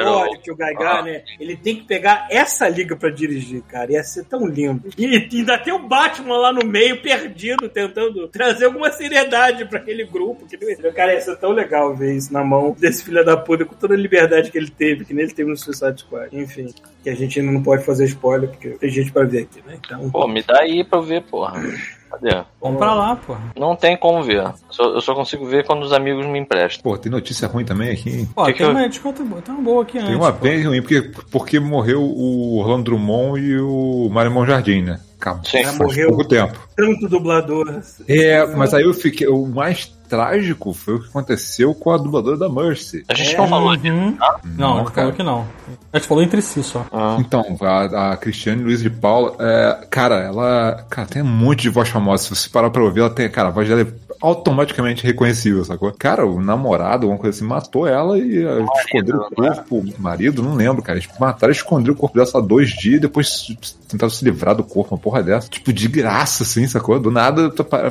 Lord, 0.03 0.37
o- 0.37 0.41
que 0.41 0.51
o 0.51 0.55
Guy 0.55 0.73
Gardner, 0.73 1.23
ele 1.39 1.55
tem 1.55 1.75
que 1.77 1.83
pegar 1.83 2.27
essa 2.29 2.67
liga 2.67 2.95
pra 2.95 3.09
dirigir, 3.09 3.61
cara. 3.63 3.91
Ia 3.91 4.03
ser 4.03 4.25
tão 4.25 4.45
lindo. 4.45 4.89
E, 4.97 5.05
e 5.05 5.37
ainda 5.39 5.57
tem 5.57 5.73
o 5.73 5.87
Batman 5.87 6.37
lá 6.37 6.51
no 6.51 6.65
meio, 6.65 7.01
perdido, 7.01 7.69
tentando 7.69 8.27
trazer 8.27 8.65
alguma 8.65 8.91
seriedade 8.91 9.65
pra 9.65 9.79
aquele 9.79 10.05
grupo. 10.05 10.45
Que, 10.47 10.57
cara, 10.91 11.13
ia 11.13 11.21
ser 11.21 11.37
tão 11.37 11.51
legal 11.51 11.95
ver 11.95 12.15
isso 12.15 12.33
na 12.33 12.43
mão 12.43 12.75
desse 12.77 13.03
filho 13.05 13.23
da 13.23 13.37
puta, 13.37 13.63
com 13.65 13.75
toda 13.75 13.93
a 13.93 13.97
liberdade 13.97 14.51
que 14.51 14.57
ele 14.57 14.69
teve, 14.69 15.05
que 15.05 15.13
nem 15.13 15.23
ele 15.25 15.33
teve 15.33 15.49
no 15.49 15.55
Suicide 15.57 16.01
Squad. 16.01 16.29
Enfim, 16.35 16.73
que 17.03 17.09
a 17.09 17.15
gente 17.15 17.39
ainda 17.39 17.51
não 17.51 17.63
pode 17.63 17.85
fazer 17.85 18.05
spoiler, 18.05 18.49
porque 18.49 18.69
tem 18.71 18.89
gente 18.89 19.11
pra 19.11 19.23
ver 19.23 19.43
aqui, 19.43 19.61
né? 19.65 19.77
Então, 19.85 20.09
Pô, 20.09 20.27
me 20.27 20.41
dá 20.43 20.61
aí 20.61 20.83
pra 20.83 20.99
eu 20.99 21.03
ver, 21.03 21.21
porra. 21.23 21.61
Cadê? 22.09 22.43
Vamos 22.61 22.77
pra 22.77 22.93
lá, 22.93 23.15
pô. 23.15 23.35
Não 23.57 23.75
tem 23.75 23.97
como 23.97 24.23
ver. 24.23 24.43
Só- 24.69 24.83
eu 24.95 25.01
só 25.01 25.13
consigo 25.13 25.45
ver 25.45 25.65
quando 25.65 25.83
os 25.83 25.91
amigos 25.93 26.25
me 26.25 26.39
emprestam. 26.39 26.81
Pô, 26.83 26.97
tem 26.97 27.11
notícia 27.11 27.47
ruim 27.47 27.65
também 27.65 27.91
aqui? 27.91 28.27
Pô, 28.33 28.41
Que 28.45 28.53
tem 28.53 28.55
que 28.55 28.63
eu- 28.63 28.69
uma 28.69 28.81
boa. 29.29 29.41
Tem 29.41 29.53
uma 29.55 29.63
boa 29.63 29.83
aqui 29.83 29.97
antes. 29.97 30.09
Tem 30.09 30.17
uma 30.17 30.31
pô. 30.33 30.39
bem 30.43 30.63
ruim, 30.63 30.81
porque, 30.81 31.01
porque 31.31 31.59
morreu 31.59 32.01
o 32.01 32.57
Orlando 32.59 32.83
Drummond 32.85 33.39
e 33.41 33.59
o 33.59 34.09
Mário 34.11 34.31
Monjardim, 34.31 34.81
né? 34.83 34.99
Acabou. 35.19 35.43
Sim. 35.45 35.63
Faz 35.63 35.77
morreu. 35.77 36.07
pouco 36.09 36.25
tempo. 36.27 36.57
tanto 36.75 37.09
dublador. 37.09 37.81
É, 38.07 38.45
mas 38.45 38.73
aí 38.73 38.83
eu 38.83 38.93
fiquei. 38.93 39.27
O 39.27 39.45
mais 39.47 39.96
trágico 40.07 40.73
foi 40.73 40.95
o 40.95 41.01
que 41.01 41.09
aconteceu 41.09 41.73
com 41.73 41.91
a 41.91 41.97
dubladora 41.97 42.37
da 42.37 42.49
Mercy. 42.49 43.03
A 43.07 43.13
gente 43.13 43.35
não 43.37 43.47
falou 43.47 43.75
disso. 43.75 43.95
Uhum. 43.95 44.17
Não, 44.57 44.75
a 44.75 44.77
gente 44.79 44.91
cara. 44.91 44.93
falou 44.93 45.13
que 45.13 45.23
não. 45.23 45.47
A 45.91 45.97
gente 45.97 46.07
falou 46.07 46.23
entre 46.23 46.41
si 46.41 46.63
só. 46.63 46.85
Ah. 46.91 47.17
Então, 47.19 47.57
a, 47.61 48.11
a 48.11 48.17
Cristiane 48.17 48.63
Luiz 48.63 48.81
de 48.81 48.89
Paula, 48.89 49.35
é, 49.39 49.87
cara, 49.89 50.15
ela. 50.15 50.85
Cara, 50.89 51.07
tem 51.07 51.21
um 51.21 51.25
monte 51.25 51.61
de 51.61 51.69
voz 51.69 51.89
famosa. 51.89 52.23
Se 52.23 52.29
você 52.35 52.49
parar 52.49 52.69
pra 52.69 52.83
ouvir, 52.83 53.01
ela 53.01 53.09
tem. 53.09 53.29
Cara, 53.29 53.49
a 53.49 53.51
voz 53.51 53.67
dela 53.67 53.81
é 53.81 54.07
automaticamente 54.21 55.03
reconhecível, 55.05 55.63
sacou? 55.63 55.91
Cara, 55.91 56.25
o 56.25 56.41
namorado, 56.41 57.05
alguma 57.05 57.19
coisa 57.19 57.37
assim, 57.37 57.47
matou 57.47 57.87
ela 57.87 58.17
e 58.17 58.45
uh, 58.45 58.67
esconderam 58.79 59.19
o 59.19 59.35
corpo. 59.35 59.77
O 59.77 60.01
marido, 60.01 60.41
não 60.41 60.55
lembro, 60.55 60.81
cara. 60.81 60.97
Eles 60.97 61.09
mataram 61.19 61.53
e 61.53 61.55
esconderam 61.55 61.93
o 61.93 61.97
corpo 61.97 62.15
dela 62.15 62.25
só 62.25 62.41
dois 62.41 62.71
dias 62.71 62.95
e 62.95 62.99
depois 62.99 63.47
tentaram 63.87 64.09
se 64.09 64.23
livrar 64.23 64.55
do 64.55 64.63
corpo, 64.63 64.95
uma 64.95 65.01
porra 65.01 65.23
dessa. 65.23 65.49
Tipo, 65.49 65.71
de 65.71 65.87
graça, 65.87 66.43
assim, 66.43 66.67
sacou? 66.67 66.99
Do 66.99 67.11
nada, 67.11 67.49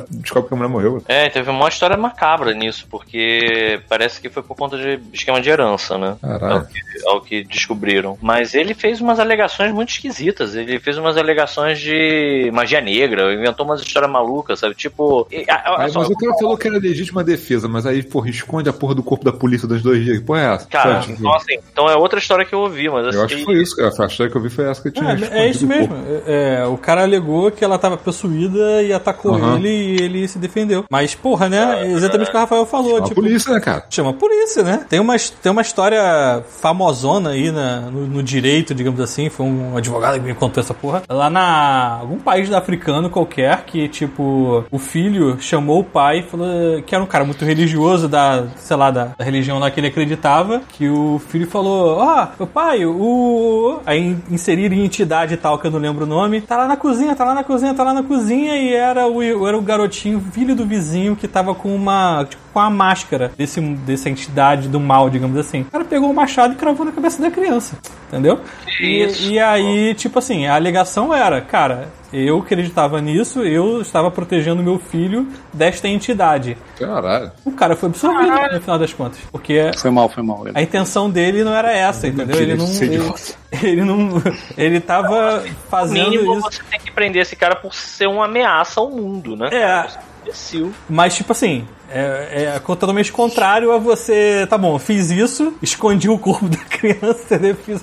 descobre 0.09 0.49
que 0.49 0.53
a 0.53 0.57
mulher 0.57 0.69
morreu. 0.69 1.03
É, 1.07 1.29
teve 1.29 1.49
uma 1.49 1.67
história 1.67 1.97
macabra 2.07 2.53
nisso, 2.53 2.85
porque 2.89 3.79
parece 3.89 4.19
que 4.21 4.29
foi 4.29 4.41
por 4.43 4.55
conta 4.55 4.77
de 4.77 4.99
esquema 5.13 5.39
de 5.41 5.49
herança, 5.49 5.97
né? 5.97 6.15
Ao 6.21 6.61
que, 6.65 6.79
ao 7.07 7.21
que 7.21 7.43
descobriram. 7.43 8.17
Mas 8.21 8.53
ele 8.53 8.73
fez 8.73 8.99
umas 9.01 9.19
alegações 9.19 9.71
muito 9.71 9.89
esquisitas. 9.89 10.55
Ele 10.55 10.79
fez 10.79 10.97
umas 10.97 11.17
alegações 11.17 11.79
de 11.79 12.49
magia 12.53 12.81
negra, 12.81 13.33
inventou 13.33 13.65
umas 13.65 13.81
histórias 13.81 14.11
malucas, 14.11 14.59
sabe? 14.59 14.75
Tipo. 14.75 15.27
e- 15.31 15.45
a- 15.49 15.55
a- 15.55 15.83
Aí, 15.83 15.91
só- 15.91 15.99
mas 15.99 16.09
o 16.09 16.15
cara 16.15 16.33
falou 16.39 16.57
que 16.57 16.67
era 16.67 16.77
legítima 16.77 17.23
defesa, 17.23 17.67
mas 17.67 17.85
aí, 17.85 18.01
porra, 18.03 18.29
esconde 18.29 18.69
a 18.69 18.73
porra 18.73 18.95
do 18.95 19.03
corpo 19.03 19.23
da 19.25 19.31
polícia 19.31 19.67
dos 19.67 19.81
dois 19.81 20.03
dias. 20.03 20.19
Que 20.19 20.25
porra 20.25 20.41
é 20.41 20.53
essa? 20.55 20.67
Cara, 20.67 21.01
Sabe? 21.01 21.13
então 21.19 21.35
assim, 21.35 21.57
então 21.71 21.89
é 21.89 21.95
outra 21.95 22.19
história 22.19 22.45
que 22.45 22.53
eu 22.53 22.59
ouvi, 22.59 22.89
mas 22.89 23.07
assim. 23.07 23.17
Eu 23.17 23.25
acho 23.25 23.35
que 23.37 23.43
foi 23.45 23.61
isso, 23.61 23.75
cara. 23.75 23.89
A 23.89 24.05
história 24.07 24.31
que 24.31 24.37
eu 24.37 24.41
vi 24.41 24.49
foi 24.49 24.65
essa 24.69 24.81
que 24.81 24.87
eu 24.89 24.91
tinha 24.93 25.11
É, 25.31 25.39
é 25.45 25.49
isso 25.49 25.65
o 25.65 25.67
mesmo. 25.67 25.87
corpo. 25.89 26.03
É, 26.25 26.65
o 26.65 26.77
cara 26.77 27.03
alegou 27.03 27.51
que 27.51 27.63
ela 27.63 27.77
tava 27.77 27.97
possuída 27.97 28.81
e 28.83 28.93
atacou 28.93 29.35
Aham. 29.35 29.57
ele 29.57 29.69
e 29.69 30.01
ele 30.01 30.27
se 30.27 30.37
defendeu. 30.39 30.85
Mas, 30.89 31.13
porra, 31.15 31.49
né? 31.49 31.87
Exatamente 31.97 32.27
o 32.27 32.31
que 32.31 32.37
o 32.37 32.39
Rafael 32.39 32.65
falou. 32.65 32.97
A 32.97 33.01
tipo, 33.01 33.15
polícia, 33.15 33.53
né, 33.53 33.59
cara? 33.59 33.85
Chama 33.89 34.13
polícia, 34.13 34.63
né? 34.63 34.85
Tem 34.89 34.99
uma, 34.99 35.15
tem 35.41 35.51
uma 35.51 35.61
história 35.61 36.43
famosona 36.61 37.31
aí 37.31 37.51
na, 37.51 37.81
no, 37.81 38.07
no 38.07 38.23
direito, 38.23 38.73
digamos 38.73 38.99
assim. 38.99 39.29
Foi 39.29 39.45
um 39.45 39.77
advogado 39.77 40.15
que 40.15 40.25
me 40.25 40.33
contou 40.33 40.61
essa 40.61 40.73
porra. 40.73 41.03
Lá 41.09 41.29
na 41.29 41.97
algum 41.99 42.17
país 42.17 42.51
africano 42.51 43.09
qualquer, 43.09 43.63
que, 43.65 43.87
tipo, 43.87 44.63
o 44.71 44.77
filho 44.77 45.37
chamou 45.39 45.79
o 45.79 45.83
pai 45.83 46.19
e 46.19 46.23
falou 46.23 46.47
que 46.85 46.93
era 46.93 47.03
um 47.03 47.07
cara 47.07 47.25
muito 47.25 47.43
religioso 47.43 48.07
da, 48.07 48.45
sei 48.55 48.77
lá, 48.77 48.91
da, 48.91 49.05
da 49.17 49.23
religião 49.23 49.59
lá 49.59 49.69
que 49.71 49.79
ele 49.79 49.87
acreditava. 49.87 50.61
Que 50.69 50.89
o 50.89 51.19
filho 51.27 51.47
falou: 51.47 51.97
Ó, 51.97 52.27
oh, 52.39 52.47
pai, 52.47 52.85
o. 52.85 53.79
Aí 53.85 54.17
inseriram 54.29 54.75
em 54.75 54.85
entidade 54.85 55.33
e 55.33 55.37
tal, 55.37 55.59
que 55.59 55.67
eu 55.67 55.71
não 55.71 55.79
lembro 55.79 56.05
o 56.05 56.07
nome. 56.07 56.41
Tá 56.41 56.57
lá 56.57 56.67
na 56.67 56.77
cozinha, 56.77 57.15
tá 57.15 57.23
lá 57.23 57.33
na 57.33 57.43
cozinha, 57.43 57.73
tá 57.73 57.83
lá 57.83 57.93
na 57.93 58.03
cozinha. 58.03 58.55
E 58.57 58.73
era 58.73 59.07
o, 59.07 59.47
era 59.47 59.57
o 59.57 59.61
garotinho, 59.61 60.23
filho 60.31 60.55
do 60.55 60.65
vizinho, 60.65 61.15
que 61.15 61.27
tava 61.27 61.53
com 61.53 61.73
uma. 61.75 61.86
Tipo, 62.29 62.41
com 62.53 62.59
a 62.59 62.69
máscara 62.69 63.31
desse, 63.37 63.61
dessa 63.61 64.09
entidade 64.09 64.67
do 64.67 64.79
mal, 64.79 65.09
digamos 65.09 65.37
assim. 65.37 65.61
O 65.61 65.65
cara 65.65 65.85
pegou 65.85 66.09
o 66.09 66.13
machado 66.13 66.53
e 66.53 66.57
cravou 66.57 66.85
na 66.85 66.91
cabeça 66.91 67.21
da 67.21 67.29
criança. 67.29 67.77
entendeu? 68.07 68.39
E, 68.79 69.03
Isso. 69.03 69.31
e 69.31 69.39
aí, 69.39 69.93
tipo 69.95 70.17
assim, 70.19 70.45
a 70.47 70.55
alegação 70.55 71.13
era, 71.13 71.39
cara, 71.41 71.89
eu 72.11 72.39
acreditava 72.39 72.99
nisso, 73.01 73.43
eu 73.43 73.81
estava 73.81 74.09
protegendo 74.09 74.63
meu 74.63 74.79
filho 74.79 75.27
desta 75.53 75.87
entidade. 75.87 76.57
Caralho. 76.79 77.31
O 77.45 77.51
cara 77.51 77.75
foi 77.75 77.89
absorvido 77.89 78.31
no 78.53 78.61
final 78.61 78.79
das 78.79 78.93
contas, 78.93 79.19
porque 79.31 79.71
Foi 79.77 79.91
mal, 79.91 80.07
foi 80.09 80.23
mal. 80.23 80.43
a 80.53 80.61
intenção 80.61 81.09
dele 81.09 81.43
não 81.43 81.53
era 81.53 81.71
essa, 81.71 82.07
entendeu? 82.07 82.39
Ele 82.39 82.55
não, 82.55 82.65
ele, 82.65 83.13
ele 83.61 83.83
não, 83.83 84.21
ele 84.57 84.79
tava 84.79 85.41
No 85.41 85.47
fazendo 85.69 86.09
mínimo, 86.09 86.33
isso. 86.33 86.41
você 86.41 86.61
tem 86.71 86.79
que 86.79 86.91
prender 86.91 87.21
esse 87.21 87.35
cara 87.35 87.55
por 87.55 87.73
ser 87.73 88.07
uma 88.07 88.25
ameaça 88.25 88.79
ao 88.79 88.89
mundo, 88.89 89.35
né? 89.35 89.49
É. 89.51 89.57
É 89.61 89.85
um 89.85 90.21
imbecil. 90.23 90.73
Mas, 90.89 91.15
tipo 91.15 91.31
assim, 91.31 91.65
é, 91.89 92.43
é 92.55 92.59
totalmente 92.59 93.11
contrário 93.11 93.71
a 93.71 93.77
você. 93.77 94.45
Tá 94.49 94.57
bom, 94.57 94.77
fiz 94.79 95.09
isso, 95.11 95.53
escondi 95.61 96.09
o 96.09 96.17
corpo 96.17 96.47
da 96.49 96.57
criança, 96.57 97.35
entendeu? 97.35 97.55
Fiz 97.55 97.81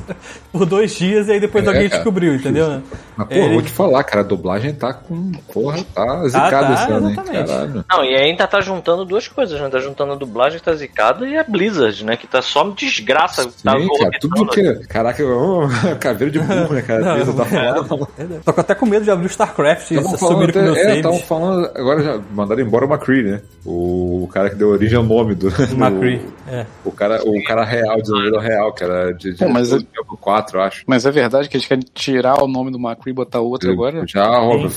por 0.53 0.67
dois 0.67 0.95
dias 0.95 1.29
e 1.29 1.33
aí 1.33 1.41
depois 1.41 1.65
É, 1.65 1.69
alguém 1.69 1.89
cara. 1.89 1.95
descobriu, 1.97 2.35
entendeu? 2.35 2.83
Mas, 3.17 3.29
porra, 3.29 3.41
Ele- 3.41 3.55
vou 3.55 3.63
te 3.63 3.71
falar, 3.71 4.05
cara, 4.05 4.21
a 4.21 4.25
dublagem 4.25 4.75
tá 4.75 4.93
com. 4.93 5.33
Porra, 5.53 5.83
tá 5.95 6.29
zicada 6.29 6.67
tá, 6.67 6.75
esse 6.75 6.93
ano, 6.93 7.11
hein? 7.11 7.17
Caralho. 7.17 7.85
Não, 7.91 8.05
e 8.05 8.15
ainda 8.17 8.47
tá 8.47 8.61
juntando 8.61 9.05
duas 9.05 9.29
coisas, 9.29 9.61
né? 9.61 9.69
Tá 9.69 9.79
juntando 9.79 10.13
a 10.13 10.17
dublagem 10.17 10.59
que 10.59 10.65
tá 10.65 10.75
zicada 10.75 11.27
e 11.27 11.37
a 11.37 11.45
Blizzard, 11.45 12.05
né? 12.05 12.17
Que 12.17 12.27
tá 12.27 12.43
só 12.43 12.69
desgraça. 12.71 13.45
tá 13.63 13.79
Sim, 13.79 13.89
cara, 13.99 14.11
tudo 14.21 14.47
que. 14.49 14.75
Caraca, 14.89 15.23
oh, 15.25 15.69
caveira 16.01 16.31
de 16.31 16.39
burro, 16.39 16.75
né, 16.75 16.83
cara? 16.83 17.01
Não, 17.25 17.35
tá 17.35 17.45
é, 17.45 17.85
foda. 17.85 18.09
é, 18.19 18.25
Tô 18.45 18.61
até 18.61 18.75
com 18.75 18.87
medo 18.87 19.05
de 19.05 19.11
abrir 19.11 19.27
o 19.27 19.31
StarCraft 19.31 19.91
e 19.91 19.95
Estavam 19.95 20.19
sumir 20.19 20.53
falando, 20.53 20.53
com 20.53 20.61
meus 20.63 20.79
até, 20.79 20.93
é, 20.93 20.97
estavam 20.97 21.19
falando, 21.21 21.71
agora 21.75 22.03
já 22.03 22.21
mandaram 22.33 22.63
embora 22.63 22.85
o 22.87 22.89
McCree, 22.89 23.23
né? 23.23 23.43
O 23.67 24.29
cara 24.33 24.51
que 24.51 24.57
deu 24.57 24.69
origem 24.69 24.97
ao 24.99 25.05
nome 25.05 25.35
do. 25.35 25.49
do- 25.51 25.75
McCree, 25.75 26.21
é. 26.49 26.67
O 26.85 26.93
cara, 26.93 27.23
o 27.25 27.43
cara 27.45 27.65
real, 27.65 28.01
desenvolvedor 28.01 28.41
real, 28.41 28.73
que 28.75 28.85
era 28.85 29.13
de, 29.13 29.33
de 29.33 29.39
Pô, 29.39 29.49
mas 29.49 29.69
Diablo 29.71 30.17
4, 30.21 30.59
eu 30.59 30.63
acho. 30.63 30.85
Mas 30.87 31.07
é 31.07 31.11
verdade 31.11 31.49
que 31.49 31.57
eles 31.57 31.67
querem 31.67 31.85
tirar 31.95 32.43
o 32.43 32.47
nome 32.49 32.71
do 32.71 32.79
McCree 32.79 33.13
e 33.13 33.15
botar 33.15 33.41
outro 33.41 33.71
agora? 33.71 34.05
Já 34.07 34.27
ro- 34.39 34.69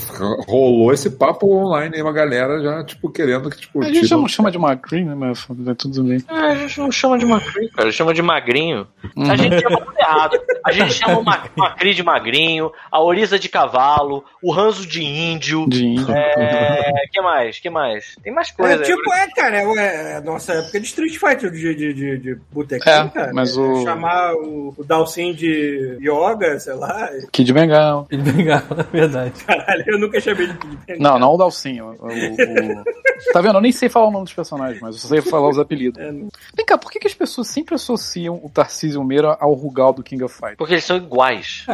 rolou 0.47 0.93
esse 0.93 1.09
papo 1.09 1.53
online 1.53 1.95
aí, 1.95 2.01
uma 2.01 2.13
galera 2.13 2.61
já, 2.61 2.83
tipo, 2.83 3.09
querendo 3.09 3.49
que, 3.49 3.57
tipo, 3.57 3.81
A 3.83 3.91
gente 3.91 4.07
já 4.07 4.15
não 4.17 4.27
chama 4.27 4.49
de 4.51 4.57
McCree, 4.57 5.03
né? 5.03 5.13
Mas 5.15 5.45
é 5.67 5.73
tudo 5.73 6.03
bem. 6.03 6.23
É, 6.29 6.33
a 6.51 6.55
gente 6.55 6.79
não 6.79 6.91
chama 6.91 7.17
de 7.17 7.25
Macri, 7.25 7.69
cara, 7.69 7.91
chama 7.91 8.13
de 8.13 8.21
magrinho. 8.21 8.87
A 9.17 9.35
gente 9.35 9.59
chama 9.61 9.77
tudo 9.81 9.99
errado. 9.99 10.39
A 10.65 10.71
gente 10.71 10.93
chama 10.93 11.19
o 11.19 11.23
Macri 11.57 11.93
de 11.93 12.03
magrinho, 12.03 12.71
a 12.91 13.01
Oriza 13.01 13.37
de 13.37 13.49
cavalo, 13.49 14.23
o 14.41 14.51
Ranzo 14.51 14.87
de 14.87 15.03
índio. 15.03 15.65
De 15.67 15.85
índio. 15.85 16.07
É. 16.11 16.91
que 17.11 17.21
mais? 17.21 17.59
que 17.59 17.69
mais? 17.69 18.15
Tem 18.23 18.33
mais 18.33 18.51
É, 18.81 18.85
tipo, 18.85 19.13
é, 19.13 19.27
cara, 19.35 19.57
é, 19.61 20.11
é 20.13 20.15
a 20.17 20.21
nossa 20.21 20.53
época 20.53 20.79
de 20.79 20.85
Street 20.87 21.17
Fighter 21.17 21.51
de, 21.51 21.75
de, 21.75 21.93
de, 21.93 22.17
de 22.17 22.35
botequinho, 22.51 22.93
É, 22.95 23.09
cara. 23.09 23.31
mas 23.33 23.55
É, 23.55 23.59
o- 23.59 23.83
Chamar 23.83 24.33
o, 24.35 24.73
o 24.77 24.83
Dalsin 24.83 25.33
de 25.33 25.97
Yoga, 26.01 26.59
sei 26.59 26.73
lá. 26.73 27.09
Kid 27.31 27.51
Bengal. 27.53 28.07
Ele 28.11 28.21
bengala, 28.21 28.63
na 28.75 28.83
verdade. 28.91 29.43
Caralho, 29.45 29.83
eu 29.87 29.99
nunca 29.99 30.19
chamei 30.19 30.47
de 30.47 30.53
Kid 30.57 30.77
Bengala. 30.87 30.99
Não, 31.13 31.19
não 31.19 31.33
o 31.35 31.37
Dalcinho. 31.37 31.95
O, 31.99 32.07
o- 32.07 32.11
o- 32.11 32.83
Tá 33.33 33.41
vendo? 33.41 33.55
Eu 33.57 33.61
nem 33.61 33.71
sei 33.71 33.89
falar 33.89 34.07
o 34.07 34.11
nome 34.11 34.25
dos 34.25 34.33
personagens, 34.33 34.79
mas 34.79 34.95
eu 35.03 35.09
sei 35.09 35.21
falar 35.21 35.49
os 35.49 35.57
apelidos. 35.57 35.99
É, 35.99 36.11
não- 36.11 36.29
Vem 36.55 36.65
cá, 36.65 36.77
por 36.77 36.91
que, 36.91 36.99
que 36.99 37.07
as 37.07 37.15
pessoas 37.15 37.47
sempre 37.47 37.73
associam 37.73 38.39
o 38.43 38.49
Tarcísio 38.49 39.03
Meira 39.03 39.35
ao 39.39 39.53
Rugal 39.53 39.91
do 39.91 40.03
King 40.03 40.23
of 40.23 40.33
Fighters? 40.35 40.57
Porque 40.57 40.73
eles 40.75 40.83
são 40.85 40.97
iguais. 40.97 41.65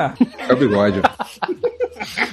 É 0.48 0.54
o 0.54 0.56
bigode. 0.56 1.02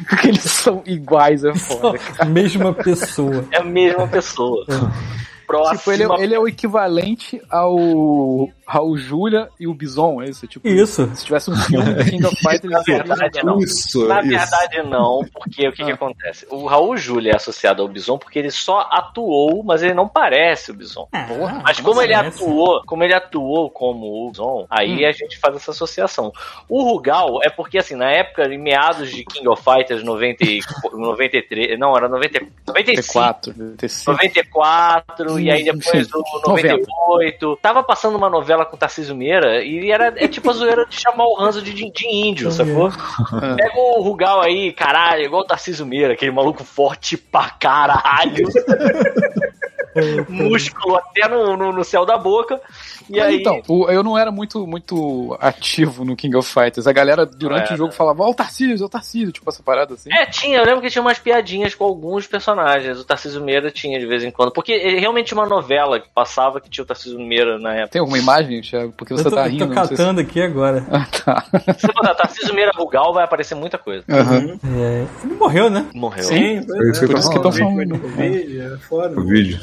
Porque 0.08 0.28
eles 0.28 0.42
são 0.42 0.82
iguais, 0.86 1.44
é 1.44 1.54
foda. 1.54 1.98
Mesma 2.26 2.72
pessoa. 2.74 3.44
É 3.50 3.58
a 3.58 3.64
mesma 3.64 4.06
pessoa. 4.08 4.64
Próxima. 5.46 5.78
Tipo, 5.78 5.90
ele, 5.92 6.02
é- 6.04 6.24
ele 6.24 6.34
é 6.34 6.38
o 6.38 6.46
equivalente 6.46 7.40
ao 7.50 8.48
Raul 8.72 8.96
Júlia 8.96 9.48
e 9.58 9.66
o 9.66 9.74
Bison, 9.74 10.22
é 10.22 10.26
isso? 10.26 10.46
Tipo, 10.46 10.68
Isso. 10.68 11.10
se 11.16 11.24
tivesse 11.24 11.50
um 11.50 11.56
filme 11.56 11.92
do 11.92 12.04
King 12.04 12.24
of 12.24 12.36
Fighters, 12.40 12.70
Na 12.72 12.82
verdade, 12.82 13.42
não. 13.44 13.58
Isso, 13.58 14.06
Na 14.06 14.20
isso. 14.20 14.28
verdade, 14.30 14.82
não, 14.88 15.20
porque 15.32 15.66
o 15.68 15.72
que, 15.72 15.84
que 15.84 15.90
acontece? 15.90 16.46
O 16.50 16.66
Raul 16.66 16.96
Júlia 16.96 17.32
é 17.32 17.36
associado 17.36 17.82
ao 17.82 17.88
Bison 17.88 18.16
porque 18.16 18.38
ele 18.38 18.50
só 18.52 18.88
atuou, 18.92 19.64
mas 19.64 19.82
ele 19.82 19.94
não 19.94 20.06
parece 20.08 20.70
o 20.70 20.74
Bison. 20.74 21.08
Porra, 21.26 21.60
Mas 21.64 21.80
como 21.80 22.00
ele 22.00 22.14
parece? 22.14 22.42
atuou, 22.44 22.82
como 22.86 23.02
ele 23.02 23.14
atuou 23.14 23.70
como 23.70 24.06
o 24.06 24.30
Bison, 24.30 24.66
aí 24.70 25.04
a 25.04 25.10
gente 25.12 25.36
faz 25.38 25.56
essa 25.56 25.72
associação. 25.72 26.32
O 26.68 26.82
Rugal 26.84 27.40
é 27.42 27.50
porque, 27.50 27.78
assim, 27.78 27.96
na 27.96 28.10
época, 28.10 28.44
em 28.44 28.58
meados 28.58 29.10
de 29.10 29.24
King 29.24 29.48
of 29.48 29.62
Fighters 29.64 30.04
90, 30.04 30.44
e- 30.44 30.60
93, 30.92 31.78
não, 31.78 31.96
era 31.96 32.08
90, 32.08 32.40
95, 32.66 32.66
94, 32.68 33.54
95. 33.58 34.10
94, 34.12 35.40
e 35.40 35.50
aí 35.50 35.64
depois 35.64 36.06
Sim, 36.06 36.12
o 36.14 36.48
98. 36.48 37.58
Tava 37.60 37.82
passando 37.82 38.16
uma 38.16 38.30
novela 38.30 38.59
com 38.64 38.76
o 38.76 38.78
Tarcísio 38.78 39.14
Meira 39.14 39.62
e 39.62 39.90
era 39.90 40.14
é 40.16 40.28
tipo 40.28 40.50
a 40.50 40.52
zoeira 40.52 40.86
de 40.86 41.00
chamar 41.00 41.24
o 41.24 41.34
Ranzo 41.34 41.62
de, 41.62 41.72
de, 41.72 41.90
de 41.90 42.06
índio, 42.06 42.50
sacou? 42.50 42.90
Pega 43.56 43.78
o 43.78 44.02
Rugal 44.02 44.42
aí, 44.42 44.72
caralho, 44.72 45.24
igual 45.24 45.42
o 45.42 45.46
Tarcísio 45.46 45.86
Meira, 45.86 46.14
aquele 46.14 46.32
maluco 46.32 46.64
forte 46.64 47.16
pra 47.16 47.50
caralho. 47.50 48.46
Músculo 50.28 50.96
até 50.96 51.28
no, 51.28 51.56
no, 51.56 51.72
no 51.72 51.84
céu 51.84 52.04
da 52.06 52.16
boca. 52.16 52.60
E 53.08 53.16
Mas 53.18 53.26
aí. 53.28 53.36
então, 53.40 53.60
o- 53.68 53.88
eu 53.90 54.02
não 54.04 54.16
era 54.16 54.30
muito, 54.30 54.64
muito 54.66 55.36
ativo 55.40 56.04
no 56.04 56.14
King 56.14 56.36
of 56.36 56.48
Fighters. 56.48 56.86
A 56.86 56.92
galera, 56.92 57.26
durante 57.26 57.72
É, 57.72 57.74
o 57.74 57.76
jogo, 57.76 57.92
falava, 57.92 58.22
ó, 58.22 58.30
o 58.30 58.34
Tarcísio, 58.34 58.84
ó, 58.84 58.86
o 58.86 58.88
Tarcísio, 58.90 59.32
tipo 59.32 59.50
essa 59.50 59.62
parada 59.62 59.94
assim. 59.94 60.08
É, 60.12 60.26
tinha, 60.26 60.58
eu 60.58 60.64
lembro 60.64 60.80
que 60.80 60.90
tinha 60.90 61.02
umas 61.02 61.18
piadinhas 61.18 61.74
com 61.74 61.84
alguns 61.84 62.26
personagens. 62.28 62.98
O 63.00 63.04
Tarcísio 63.04 63.42
Meira 63.42 63.70
tinha 63.70 63.98
de 63.98 64.06
vez 64.06 64.22
em 64.22 64.30
quando. 64.30 64.52
Porque 64.52 64.70
ele 64.72 65.00
realmente 65.00 65.26
tinha 65.28 65.40
uma 65.40 65.48
novela 65.48 65.98
que 65.98 66.08
passava 66.14 66.60
que 66.60 66.70
tinha 66.70 66.84
o 66.84 66.86
Tarcísio 66.86 67.18
Meira 67.18 67.58
na 67.58 67.74
época. 67.74 67.88
Tem 67.92 68.00
alguma 68.00 68.18
imagem, 68.18 68.60
Thiago? 68.60 68.92
Porque 68.96 69.12
você 69.12 69.26
eu 69.26 69.30
tô, 69.30 69.36
tá 69.36 69.46
eu 69.46 69.50
rindo. 69.50 69.66
tô 69.66 69.74
não 69.74 69.84
sei 69.86 69.96
se- 69.96 70.02
catando 70.02 70.20
aqui 70.20 70.40
agora. 70.42 70.86
Ah, 70.90 71.06
tá. 71.24 71.44
Se 71.74 71.86
você 71.86 71.92
botar 71.92 72.14
Tarcísio 72.14 72.54
Meira 72.54 72.70
Rugal, 72.76 73.12
vai 73.12 73.24
aparecer 73.24 73.54
muita 73.54 73.76
coisa. 73.78 74.04
Aham. 74.08 74.58
É, 74.78 75.06
ele 75.24 75.34
morreu, 75.34 75.68
né? 75.70 75.86
Morreu. 75.94 76.22
Sim, 76.24 76.58
É 76.58 76.60
isso 76.60 76.70
que 77.00 77.04
eu 77.04 77.08
Por 77.08 77.14
tô 77.14 77.18
isso 77.18 77.30
que 77.30 77.38
eu 77.38 77.42
tô 77.42 77.52
falando. 77.52 77.98
falando. 77.98 78.04
O 78.04 78.08
vídeo, 78.08 78.74
é 78.74 78.78
foda. 78.78 79.20
O 79.20 79.24
vídeo. 79.24 79.60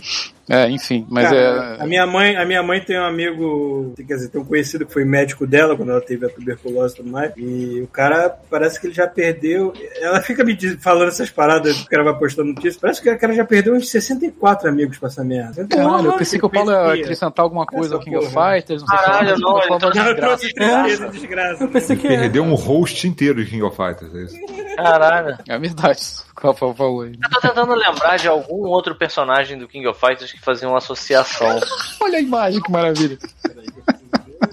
É, 0.50 0.70
enfim, 0.70 1.06
mas 1.10 1.26
Cara, 1.26 1.78
é. 1.80 1.84
A 1.84 1.86
minha 1.86 2.08
mãe, 2.08 2.38
a 2.38 2.46
minha 2.46 2.64
mãe 2.64 2.80
tem 2.80 2.98
um 2.98 3.04
amigo, 3.04 3.94
quer 3.98 4.16
dizer, 4.16 4.30
tem 4.30 4.40
um 4.40 4.46
conhecido 4.46 4.86
que 4.86 4.94
foi 4.94 5.04
médico 5.04 5.46
dela 5.46 5.76
quando 5.76 5.92
ela 5.92 6.00
teve 6.02 6.26
a 6.26 6.30
tuberculose 6.30 6.94
e 6.94 6.98
tudo 6.98 7.10
mais. 7.10 7.34
E 7.36 7.82
o 7.82 7.88
cara 7.88 8.30
parece 8.50 8.80
que 8.80 8.88
ele 8.88 8.94
já 8.94 9.06
perdeu. 9.08 9.74
Ela 10.00 10.22
fica 10.22 10.46
me 10.46 10.58
falando 10.78 11.10
essas 11.10 11.30
paradas 11.30 11.86
que 11.86 11.94
ela 11.94 12.06
vai 12.06 12.18
postando 12.18 12.50
notícias. 12.50 12.78
Parece 12.78 13.02
que 13.02 13.10
o 13.10 13.20
cara 13.20 13.34
já 13.34 13.44
perdeu 13.44 13.76
uns 13.76 13.90
64 13.90 14.70
amigos 14.70 14.98
com 14.98 15.08
essa 15.08 15.24
merda. 15.24 15.68
Caralho, 15.68 16.08
eu 16.08 16.18
pensei 16.18 16.40
que 16.40 16.46
o 16.46 16.50
Paulo 16.50 16.72
ia 16.72 17.04
acrescentar 17.04 17.44
alguma 17.44 17.66
coisa 17.66 17.96
ao 17.96 18.00
King 18.00 18.16
of. 18.16 18.28
Fighters, 18.28 18.82
não 18.82 18.88
sei 18.88 18.98
Caralho, 18.98 19.36
o 19.36 19.40
não, 19.40 19.54
Mas 19.54 19.96
ele 19.96 20.16
tá- 20.16 20.16
trouxe 20.16 20.54
tristeza 20.54 21.08
e 21.08 21.10
desgraça. 21.12 21.64
Eu 21.64 21.70
pensei 21.70 21.96
que. 21.98 22.08
Perdeu 22.08 22.44
um 22.44 22.54
host 22.54 23.08
inteiro 23.08 23.44
de 23.44 23.50
King 23.50 23.64
of 23.64 23.76
Fighters, 23.76 24.16
é 24.16 24.24
isso. 24.24 24.76
Caralho. 24.78 25.38
É 25.48 25.60
verdade, 25.60 26.00
isso 26.00 26.28
que 26.38 26.46
o 26.46 27.02
aí. 27.02 27.14
Eu 27.22 27.30
tô 27.32 27.42
tentando 27.42 27.74
lembrar 27.74 28.18
de 28.18 28.28
algum 28.28 28.68
outro 28.68 28.94
personagem 28.96 29.58
do 29.58 29.68
King 29.68 29.88
of 29.88 30.00
Fighters 30.00 30.32
que 30.38 30.44
fazia 30.46 30.68
uma 30.68 30.78
associação. 30.78 31.60
Olha 32.02 32.18
a 32.18 32.22
imagem, 32.22 32.62
que 32.62 32.72
maravilha. 32.72 33.18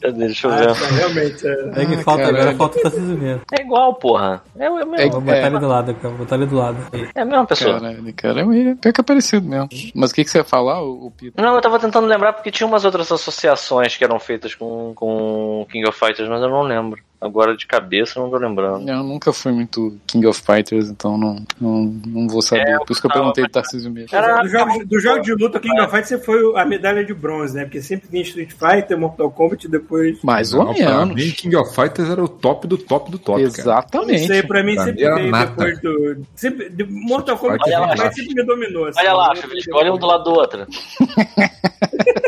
Cadê? 0.01 0.27
Deixa 0.27 0.47
eu 0.49 0.53
Ah, 0.53 0.57
ver. 0.57 0.67
tá, 0.75 0.87
realmente. 0.87 1.47
É. 1.47 1.83
É 1.83 1.87
que 1.87 1.97
falta 2.03 2.23
caralho. 2.25 2.39
agora, 2.43 2.57
falta 2.57 2.79
o 2.79 2.83
Tarcísio 2.83 3.19
Meira. 3.19 3.41
É 3.59 3.63
igual, 3.63 3.95
porra. 3.95 4.43
É, 4.59 4.71
o- 4.71 4.79
é, 4.79 4.85
mesmo. 4.85 5.11
Vou 5.13 5.21
botar 5.21 5.47
ele 5.47 5.59
do 5.59 5.69
lado, 5.69 5.95
cara. 5.95 6.09
Vou 6.09 6.19
botar 6.19 6.37
ele 6.37 6.47
do 6.47 6.57
lado. 6.57 6.77
é 7.15 7.21
a 7.21 7.25
mesma 7.25 7.47
pessoa. 7.47 7.81
Caralho, 7.81 8.15
cara, 8.15 8.41
é 8.41 8.75
pior 8.75 8.93
que 8.93 9.01
é 9.01 9.05
parecido 9.05 9.47
mesmo. 9.49 9.69
Mas 9.95 10.11
o 10.11 10.15
que, 10.15 10.25
que 10.25 10.31
você 10.31 10.39
ia 10.39 10.45
falar, 10.45 10.83
o, 10.83 11.11
Pito? 11.11 11.41
Não, 11.41 11.55
eu 11.55 11.61
tava 11.61 11.79
tentando 11.79 12.07
lembrar 12.07 12.33
porque 12.33 12.51
tinha 12.51 12.67
umas 12.67 12.85
outras 12.85 13.11
associações 13.13 13.97
que 13.97 14.05
eram 14.05 14.19
feitas 14.19 14.55
com, 14.55 14.93
com 14.95 15.67
King 15.71 15.87
of 15.89 15.99
Fighters, 15.99 16.29
mas 16.29 16.43
eu 16.43 16.49
não 16.49 16.63
lembro. 16.63 17.01
Agora 17.25 17.57
de 17.57 17.67
cabeça 17.67 18.19
eu 18.19 18.25
não 18.25 18.31
tô 18.31 18.37
lembrando. 18.37 18.89
Eu 18.89 19.03
nunca 19.03 19.33
fui 19.33 19.51
muito 19.53 19.97
King 20.07 20.27
of 20.27 20.43
Fighters, 20.43 20.91
então 20.91 21.17
não, 21.17 21.43
não, 21.61 21.85
não 22.07 22.29
vou 22.29 22.43
saber. 22.43 22.79
Por 22.81 22.93
isso 22.93 23.01
que 23.01 23.07
eu 23.07 23.11
perguntei 23.13 23.45
do 23.45 23.51
Tarcísio 23.51 23.91
mesmo. 23.91 24.09
Era- 24.15 24.43
Do 24.43 24.49
jogo, 24.49 24.85
do 24.87 25.01
jogo 25.01 25.21
de 25.23 25.33
luta, 25.35 25.59
King 25.59 25.81
of 25.81 25.87
Fighters 25.91 26.09
sempre 26.09 26.27
foi 26.27 26.61
a 26.61 26.65
medalha 26.67 27.05
de 27.05 27.15
bronze, 27.15 27.55
né? 27.55 27.65
Porque 27.65 27.81
sempre 27.81 28.09
vinha 28.11 28.23
Street 28.23 28.51
Fighter, 28.53 28.99
Mortal 28.99 29.31
Kombat 29.31 29.67
e 29.67 29.71
depois. 29.71 30.19
Mais 30.23 30.53
ou 30.53 30.65
Não, 30.65 30.75
pra 30.75 31.05
menos. 31.07 31.15
mim, 31.15 31.31
King 31.33 31.57
of 31.57 31.75
Fighters 31.75 32.11
era 32.11 32.23
o 32.23 32.29
top 32.29 32.67
do 32.67 32.77
top 32.77 33.11
do 33.11 33.19
top, 33.19 33.39
cara. 33.41 33.47
Exatamente. 33.49 34.23
Isso 34.25 34.33
aí 34.33 34.43
pra 34.47 34.63
mim 34.63 34.75
Pra 34.75 34.85
sempre 34.85 35.05
veio 35.05 35.33
depois 35.33 35.81
do. 35.81 36.17
Sempre, 36.35 36.69
de 36.69 36.85
Mortal 36.85 37.39
Kombat 37.39 37.63
Olha 37.67 37.79
lá, 37.81 38.13
sempre 38.13 38.35
me 38.35 38.45
dominou. 38.45 38.87
assim. 38.87 39.01
Olha 39.01 39.13
lá, 39.15 39.35
Felipe, 39.35 39.73
olha 39.73 39.93
um 39.95 39.99
do 39.99 40.07
lado 40.07 40.25
do 40.25 40.31
outro. 40.33 40.67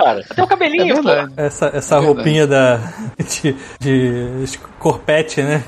É 0.00 0.04
cara. 0.04 0.24
Até 0.30 0.42
o 0.42 0.44
É 0.44 0.48
cabelinho, 0.48 0.96
pô. 0.96 1.02
verdade. 1.02 1.32
Essa, 1.36 1.66
essa 1.74 1.96
É 1.96 1.98
roupinha 1.98 2.46
da. 2.46 2.76
De, 3.18 3.56
de. 3.78 4.42
Corpete, 4.80 5.42
né? 5.42 5.62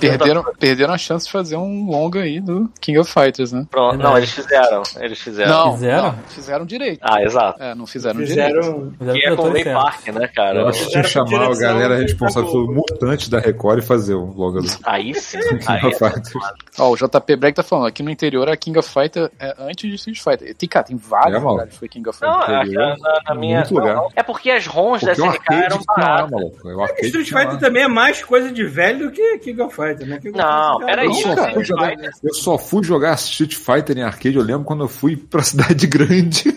Perderam, 0.00 0.44
perderam 0.58 0.94
a 0.94 0.98
chance 0.98 1.26
de 1.26 1.32
fazer 1.32 1.56
um 1.56 1.86
longa 1.90 2.20
aí 2.20 2.40
do 2.40 2.70
King 2.80 2.98
of 2.98 3.10
Fighters, 3.12 3.50
né? 3.52 3.66
Pronto, 3.70 3.96
não, 3.98 4.16
eles 4.16 4.30
fizeram. 4.30 4.82
Eles 5.00 5.18
fizeram. 5.20 5.50
Não, 5.52 5.72
Fizeram? 5.74 6.02
não, 6.02 6.14
fizeram 6.28 6.66
direito. 6.66 7.00
Ah, 7.02 7.16
aí 7.16 7.26
É, 7.58 7.74
não 7.74 7.86
fizeram, 7.86 8.20
direito. 8.22 8.54
Fizeram. 8.60 8.92
Fizeram 8.98 9.18
Que 9.20 9.26
é 9.26 9.36
com 9.36 9.42
o 9.42 9.52
Ray. 9.52 9.64
Park, 9.64 10.08
né, 10.08 10.28
cara? 10.28 10.60
Eu 10.60 10.68
acho 10.68 10.84
que 10.84 10.90
tinha 10.90 11.02
que 11.02 11.08
Fizeram 11.08 11.30
chamar 11.30 11.50
a 11.52 11.58
galera 11.58 11.96
responsável 11.96 12.50
pelo 12.50 12.72
mutante 12.74 13.30
da 13.30 13.38
Record 13.40 13.78
e 13.78 13.82
fazer 13.86 14.14
um 14.14 14.32
logo 14.34 14.60
do 14.60 14.68
Aí 14.84 15.14
sim. 15.14 15.38
King 15.58 15.64
Aí, 15.66 15.86
of 15.86 15.98
Fighters. 15.98 16.32
Ó, 16.78 16.90
o 16.92 16.96
JP 16.96 17.36
Breck 17.36 17.56
tá 17.56 17.62
falando, 17.62 17.86
aqui 17.86 18.02
no 18.02 18.10
interior 18.10 18.48
a 18.50 18.56
King 18.56 18.78
of 18.78 18.88
Fighter 18.88 19.30
é 19.40 19.54
antes 19.58 19.88
de 19.88 19.94
Street 19.96 20.18
Fighter. 20.20 20.54
Tem, 20.54 20.68
cara, 20.68 20.84
tem 20.86 20.96
vários 20.96 21.36
É, 21.36 21.44
lugares 21.44 21.72
que 21.72 21.78
foi 21.78 21.88
King 21.88 22.08
of 22.08 22.18
Fighter. 22.18 22.34
não, 22.34 22.62
interior. 22.62 22.82
a- 22.82 22.96
na, 22.98 23.20
na 23.28 23.34
minha. 23.34 23.66
Não, 23.70 23.84
não. 23.84 24.08
É 24.14 24.22
porque 24.22 24.50
as 24.50 24.66
ROMs 24.66 25.04
da 25.04 25.14
Porque 25.14 25.28
o 25.28 25.32
SNK 25.32 25.54
eram 25.64 25.76
lá, 25.88 25.94
baratas. 25.96 26.30
maluco. 26.30 26.68
O 26.68 26.84
Street. 27.06 27.26
Fighter 27.28 27.58
também 27.58 27.82
é 27.84 27.88
mais 27.88 28.22
coisa 28.26 28.50
de 28.52 28.64
velho 28.64 29.06
do 29.06 29.12
que 29.12 29.38
King 29.38 29.60
of 29.62 29.74
Fighter, 29.74 30.06
né? 30.06 30.18
King 30.20 30.36
Não, 30.36 30.78
peraí, 30.78 31.06
Eu 31.06 31.14
só, 31.14 31.34
cara. 31.34 31.54
fui 31.54 31.64
jogar, 31.64 31.94
eu 32.22 32.34
só 32.34 32.58
fui 32.58 32.84
jogar 32.84 33.14
Street 33.14 33.54
Fighter 33.54 33.98
em 33.98 34.02
arcade, 34.02 34.36
eu 34.36 34.42
lembro 34.42 34.64
quando 34.64 34.84
eu 34.84 34.88
fui 34.88 35.16
pra 35.16 35.42
cidade 35.44 35.86
grande. 35.86 36.44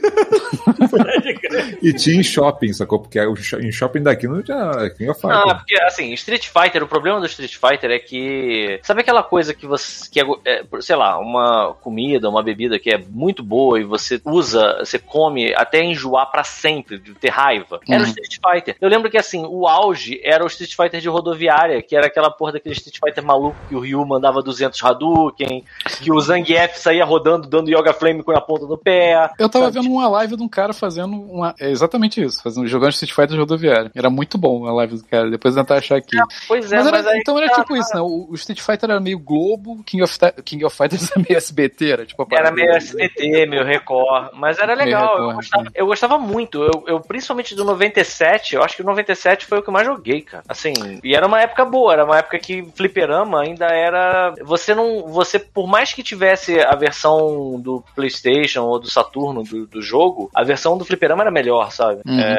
e 1.82 1.94
tinha 1.94 2.20
em 2.20 2.24
shopping, 2.24 2.74
sacou? 2.74 3.00
Porque 3.00 3.20
em 3.20 3.72
shopping 3.72 4.02
daqui 4.04 4.28
não 4.28 4.42
tinha 4.42 4.90
King 4.98 5.10
of 5.10 5.24
Não, 5.24 5.32
é 5.32 5.42
Fighter. 5.42 5.56
porque 5.58 5.82
assim, 5.84 6.14
Street 6.14 6.48
Fighter, 6.48 6.84
o 6.84 6.88
problema 6.88 7.20
do 7.20 7.26
Street 7.26 7.56
Fighter 7.56 7.92
é 7.92 8.00
que. 8.00 8.80
Sabe 8.84 9.02
aquela 9.02 9.24
coisa 9.24 9.54
que 9.54 9.66
você. 9.66 10.10
Que 10.10 10.20
é, 10.22 10.24
é, 10.46 10.64
sei 10.82 10.96
lá, 10.96 11.18
uma 11.20 11.74
comida, 11.82 12.30
uma 12.30 12.44
bebida 12.44 12.80
que 12.80 12.90
é 12.90 12.98
muito 12.98 13.44
boa 13.44 13.80
e 13.80 13.84
você 13.84 14.20
usa, 14.26 14.78
você 14.80 14.98
come 15.00 15.54
até 15.56 15.84
enjoar 15.84 16.30
pra 16.32 16.44
sempre, 16.44 16.98
de 17.00 17.14
ter 17.14 17.30
raiva? 17.30 17.80
Era 17.88 18.02
o 18.02 18.06
Uhum. 18.06 18.12
Street 18.12 18.38
Fighter. 18.44 18.76
Eu 18.80 18.90
lembro 18.90 19.10
que 19.10 19.18
assim, 19.18 19.46
o 19.48 19.68
auge 19.68 20.20
era 20.24 20.44
o 20.44 20.48
Street 20.48 20.76
Fighter 20.76 21.02
de 21.02 21.10
rodoviária, 21.10 21.82
que 21.82 21.96
era 21.96 22.08
aquela 22.08 22.30
porra 22.32 22.54
daquele 22.54 22.74
Street 22.76 22.98
Fighter 23.04 23.24
maluco 23.24 23.56
que 23.68 23.76
o 23.76 23.80
Ryu 23.80 24.06
mandava 24.06 24.42
200 24.42 24.82
Hadouken, 24.84 25.64
que 26.02 26.12
o 26.12 26.20
Zangief 26.20 26.78
saía 26.80 27.04
rodando, 27.06 27.48
dando 27.48 27.70
Yoga 27.70 27.94
Flame 27.94 28.24
com 28.24 28.32
a 28.32 28.42
ponta 28.42 28.66
do 28.66 28.78
pé. 28.78 29.30
Eu 29.40 29.50
tava 29.50 29.66
sabe? 29.66 29.80
vendo 29.82 29.92
uma 29.94 30.08
live 30.10 30.36
de 30.38 30.44
um 30.44 30.48
cara 30.48 30.74
fazendo 30.74 31.14
uma. 31.20 31.49
É 31.60 31.70
exatamente 31.70 32.22
isso, 32.22 32.42
fazendo, 32.42 32.68
jogando 32.68 32.92
Street 32.92 33.14
Fighter 33.14 33.38
rodoviário. 33.38 33.92
Era 33.96 34.10
muito 34.10 34.38
bom 34.38 34.66
a 34.68 34.74
live 34.74 34.98
do 34.98 35.04
cara, 35.06 35.30
depois 35.30 35.56
eu 35.56 35.64
tentar 35.64 35.78
achar 35.78 35.98
aqui. 35.98 36.18
Pois 36.48 36.72
é, 36.72 36.78
mas 36.78 36.92
mas, 36.92 37.06
era, 37.06 37.14
aí 37.14 37.20
então 37.20 37.38
era 37.38 37.50
tá, 37.50 37.56
tipo 37.62 37.76
isso, 37.78 37.94
né? 37.94 38.02
O, 38.02 38.28
o 38.30 38.36
Street 38.36 38.60
Fighter 38.62 38.90
era 38.90 39.00
meio 39.00 39.20
Globo, 39.20 39.84
King 39.84 40.04
of, 40.04 40.18
King 40.44 40.66
of 40.66 40.76
Fighters 40.76 41.12
era 41.12 41.26
meio 41.28 41.38
SBT, 41.38 41.92
era 41.92 42.06
tipo 42.06 42.24
a 42.24 42.28
Era 42.32 42.52
meio 42.52 42.72
do- 42.72 42.78
SBT, 42.78 43.46
meio 43.46 43.64
Record, 43.64 44.30
mas 44.34 44.60
era 44.60 44.74
legal. 44.74 45.18
eu, 45.18 45.28
Record, 45.28 45.36
gostava, 45.36 45.64
sim. 45.64 45.70
eu 45.76 45.86
gostava 45.86 46.18
muito. 46.18 46.64
Eu, 46.64 46.84
eu, 46.88 47.00
principalmente 47.00 47.56
do 47.56 47.64
97, 47.64 48.56
eu 48.56 48.64
acho 48.64 48.76
que 48.76 48.82
o 48.82 48.86
97 48.86 49.46
foi 49.46 49.60
o 49.60 49.64
que 49.64 49.70
eu 49.70 49.74
mais 49.74 49.86
joguei, 49.86 50.22
cara. 50.22 50.44
Assim, 50.48 50.74
e 51.04 51.16
era 51.16 51.26
uma 51.28 51.42
época 51.42 51.66
boa, 51.66 51.94
era 51.94 52.06
uma 52.06 52.18
época 52.18 52.40
que 52.40 52.64
fliperama 52.76 53.42
ainda 53.42 53.66
era. 53.66 54.34
Você 54.44 54.74
não. 54.74 55.08
Você, 55.08 55.40
por 55.40 55.68
mais 55.68 55.94
que 55.94 56.04
tivesse 56.04 56.60
a 56.60 56.76
versão 56.76 57.60
do 57.60 57.84
PlayStation 57.96 58.64
ou 58.64 58.80
do 58.80 58.90
Saturno 58.90 59.44
do, 59.44 59.66
do 59.66 59.82
jogo, 59.82 60.30
a 60.34 60.44
versão 60.44 60.78
do 60.78 60.86
fliperama 60.86 61.24
era 61.24 61.32
melhor, 61.40 61.72
sabe? 61.72 62.02
Uhum. 62.06 62.20
É, 62.20 62.38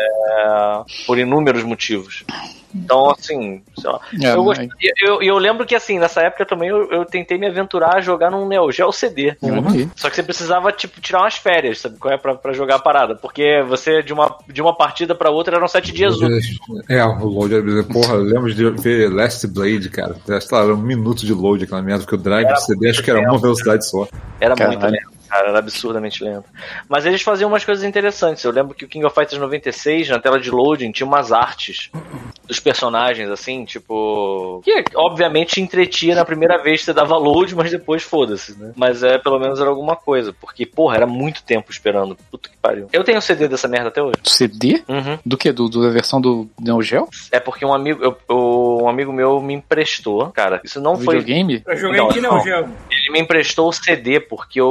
por 1.07 1.19
inúmeros 1.19 1.63
motivos. 1.65 2.25
Então, 2.73 3.11
assim, 3.11 3.63
sei 3.77 3.91
lá. 3.91 4.01
É, 4.23 4.33
eu, 4.33 4.45
mas- 4.45 4.69
eu, 5.03 5.21
eu 5.23 5.39
lembro 5.39 5.67
que, 5.67 5.75
assim, 5.75 5.99
nessa 5.99 6.21
época 6.21 6.47
também 6.47 6.69
eu, 6.69 6.89
eu 6.93 7.05
tentei 7.05 7.37
me 7.37 7.49
aventurar 7.49 7.97
a 7.97 8.01
jogar 8.01 8.31
num 8.31 8.47
Neo 8.47 8.71
Geo 8.71 8.93
CD. 8.93 9.37
Vi. 9.43 9.91
Só 9.97 10.09
que 10.09 10.15
você 10.15 10.23
precisava, 10.23 10.71
tipo, 10.71 11.01
tirar 11.01 11.21
umas 11.23 11.35
férias, 11.35 11.81
sabe? 11.81 11.99
Qual 11.99 12.15
é 12.15 12.17
pra, 12.17 12.35
pra 12.37 12.53
jogar 12.53 12.77
a 12.77 12.79
parada? 12.79 13.17
Porque 13.17 13.63
você, 13.69 14.03
de 14.03 14.13
uma, 14.13 14.37
de 14.47 14.63
uma 14.63 14.77
partida 14.77 15.17
pra 15.17 15.31
outra, 15.31 15.57
eram 15.57 15.67
sete 15.67 15.91
dias 15.93 16.17
úteis. 16.17 16.47
É, 16.89 17.05
o 17.05 17.25
load 17.27 17.55
era. 17.57 17.83
Porra, 17.85 18.15
eu 18.15 18.23
lembro 18.23 18.55
de 18.55 18.71
ver 18.81 19.13
Last 19.13 19.47
Blade, 19.49 19.89
cara. 19.91 20.15
Sei 20.25 20.57
lá, 20.57 20.63
era 20.65 20.75
um 20.75 20.77
minuto 20.81 21.27
de 21.27 21.33
load 21.35 21.65
aquela 21.65 21.83
merda, 21.83 22.05
porque 22.05 22.15
o 22.15 22.19
drive 22.19 22.45
Era 22.47 22.55
do 22.55 22.61
CD 22.61 22.89
acho 22.91 23.03
que 23.03 23.11
era 23.11 23.21
uma 23.21 23.39
velocidade 23.39 23.85
só. 23.89 24.07
Era 24.41 24.55
Caralho. 24.55 24.79
muito 24.79 24.93
lento, 24.93 25.20
cara. 25.31 25.49
Era 25.49 25.59
absurdamente 25.61 26.23
lento. 26.25 26.45
Mas 26.89 27.07
eles 27.07 27.23
faziam 27.23 27.49
umas 27.49 27.65
coisas 27.65 27.85
interessantes. 27.85 28.43
Eu 28.45 28.53
lembro 28.53 28.75
que 28.75 28.85
o 28.85 28.89
King 28.89 29.05
of 29.07 29.15
Fighters 29.15 29.41
96, 29.41 30.09
na 30.09 30.19
tela 30.19 30.39
de 30.41 30.51
loading, 30.51 30.91
tinha 30.93 31.07
umas 31.07 31.33
artes 31.33 31.91
dos 32.47 32.59
personagens, 32.61 33.31
assim, 33.31 33.65
tipo. 33.65 34.61
Que 34.65 34.85
obviamente 34.97 35.55
te 35.55 35.61
entretia 35.61 36.15
na 36.15 36.25
primeira 36.25 36.59
vez 36.63 36.81
que 36.81 36.87
você 36.87 36.93
dava 36.93 37.17
load, 37.17 37.55
mas 37.55 37.71
depois 37.71 38.03
foda-se, 38.03 38.59
né? 38.59 38.73
Mas 38.77 39.03
é, 39.03 39.19
pelo 39.19 39.39
menos 39.39 39.61
era 39.61 39.69
alguma 39.71 39.97
coisa. 39.97 40.33
Porque, 40.33 40.67
porra, 40.67 40.97
era 40.97 41.07
muito 41.07 41.43
tempo 41.43 41.71
esperando. 41.71 42.17
Puta 42.31 42.49
que 42.49 42.57
pariu. 42.57 42.89
Eu 42.93 43.05
tenho 43.05 43.19
o 43.19 43.23
CD 43.23 43.49
dessa 43.49 43.69
merda 43.69 43.89
até 43.89 44.03
hoje. 44.03 44.15
CD? 44.25 44.83
Uhum. 44.89 45.19
Do 45.25 45.37
que? 45.37 45.53
Do, 45.53 45.69
do- 45.69 45.83
da 45.83 45.91
versão 45.91 46.21
do 46.21 46.49
Neo 46.61 46.83
Geo? 46.83 47.09
É 47.33 47.39
porque 47.41 47.65
um 47.65 47.73
amigo, 47.73 48.03
eu- 48.03 48.17
eu- 48.29 48.79
um 48.83 48.89
amigo 48.89 49.13
meu 49.13 49.41
me 49.41 49.55
emprestou. 49.55 50.31
Cara, 50.33 50.61
isso 50.65 50.81
não 50.81 50.97
foi. 50.97 51.19
Videogame? 51.19 51.63
Eu 51.67 51.77
joguei 51.77 51.99
Não, 52.01 52.09
aqui 52.11 52.21
não. 52.21 52.37
no 52.37 52.43
Geo. 52.43 52.69
Ele 52.91 53.11
me 53.13 53.21
emprestou 53.21 53.69
o 53.69 53.73
CD, 53.73 54.21
porque 54.21 54.61
o, 54.61 54.67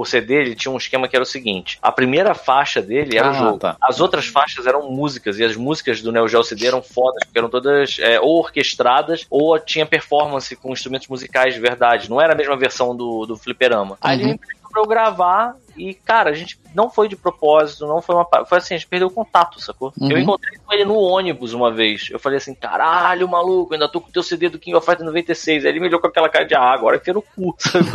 o 0.00 0.04
CD 0.04 0.34
ele 0.34 0.54
tinha 0.54 0.72
um 0.72 0.76
esquema 0.76 1.08
que 1.08 1.16
era 1.16 1.22
o 1.22 1.26
seguinte: 1.26 1.78
a 1.82 1.90
primeira 1.92 2.34
faixa 2.34 2.80
dele 2.80 3.16
era 3.16 3.28
Ah, 3.28 3.30
o 3.30 3.34
jogo. 3.34 3.58
tá. 3.58 3.76
As 3.80 4.00
outras 4.00 4.26
faixas 4.26 4.66
eram 4.66 4.90
músicas, 4.90 5.38
e 5.38 5.44
as 5.44 5.56
músicas 5.56 6.00
do 6.00 6.12
Neo 6.12 6.28
Geo 6.28 6.42
CD 6.44 6.66
eram 6.66 6.82
fodas, 6.82 7.24
porque 7.24 7.38
eram 7.38 7.48
todas 7.48 7.96
é, 8.00 8.20
ou 8.20 8.38
orquestradas, 8.38 9.26
ou 9.30 9.58
tinha 9.58 9.84
performance 9.86 10.54
com 10.56 10.72
instrumentos 10.72 11.08
musicais 11.08 11.54
de 11.54 11.60
verdade. 11.60 12.08
Não 12.10 12.20
era 12.20 12.32
a 12.32 12.36
mesma 12.36 12.56
versão 12.56 12.94
do, 12.96 13.26
do 13.26 13.36
Fliperama. 13.36 13.98
Aí 14.00 14.16
ele 14.16 14.24
Uhum. 14.28 14.30
emprestou 14.34 14.70
pra 14.72 14.82
eu 14.82 14.86
gravar. 14.86 15.54
E, 15.76 15.94
cara, 15.94 16.30
a 16.30 16.34
gente 16.34 16.58
não 16.74 16.90
foi 16.90 17.08
de 17.08 17.16
propósito, 17.16 17.86
não 17.86 18.02
foi 18.02 18.14
uma. 18.14 18.26
Foi 18.46 18.58
assim, 18.58 18.74
a 18.74 18.76
gente 18.78 18.86
perdeu 18.86 19.08
o 19.08 19.10
contato, 19.10 19.60
sacou? 19.60 19.92
Uhum. 19.98 20.10
Eu 20.10 20.18
encontrei 20.18 20.58
com 20.58 20.72
ele 20.72 20.84
no 20.84 20.96
ônibus 20.96 21.52
uma 21.52 21.70
vez. 21.72 22.08
Eu 22.10 22.18
falei 22.18 22.38
assim: 22.38 22.54
caralho, 22.54 23.28
maluco, 23.28 23.72
ainda 23.72 23.88
tô 23.88 24.00
com 24.00 24.08
o 24.08 24.12
teu 24.12 24.22
CD 24.22 24.48
do 24.48 24.58
King 24.58 24.76
of 24.76 24.84
Fighters 24.84 25.06
96. 25.06 25.64
Aí 25.64 25.70
ele 25.70 25.80
me 25.80 25.88
olhou 25.88 26.00
com 26.00 26.06
aquela 26.06 26.28
cara 26.28 26.44
de 26.44 26.54
ah, 26.54 26.72
agora 26.72 26.96
enfia 26.96 27.14
no 27.14 27.22
cu. 27.22 27.54
sabe? 27.58 27.86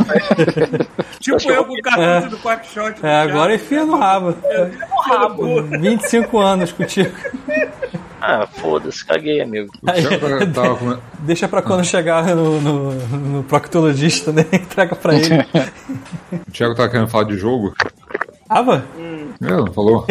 Tipo 1.20 1.50
eu 1.50 1.64
com 1.64 1.74
o 1.74 1.82
cartucho 1.82 2.30
do 2.30 2.38
Quackshot. 2.38 3.04
É, 3.04 3.20
agora 3.22 3.54
enfia 3.54 3.84
no 3.84 3.96
rabo. 3.96 4.34
rabo. 5.04 5.62
25 5.62 6.38
anos 6.38 6.72
contigo. 6.72 7.14
ah, 8.20 8.46
foda-se, 8.46 9.04
caguei, 9.04 9.40
amigo. 9.40 9.70
Tava 10.54 10.76
com- 10.76 10.98
Deixa 11.20 11.48
pra 11.48 11.62
quando 11.62 11.84
chegar 11.84 12.24
no, 12.34 12.60
no, 12.60 12.92
no 12.92 13.42
proctologista, 13.44 14.32
né? 14.32 14.44
Entrega 14.52 14.94
pra 14.96 15.14
ele. 15.14 15.44
o 16.32 16.50
Thiago 16.52 16.74
tava 16.74 16.88
querendo 16.88 17.08
falar 17.08 17.24
de 17.24 17.36
jogo. 17.36 17.74
Ava? 18.48 18.82
É, 19.42 19.46
não 19.50 19.66
falou? 19.72 20.06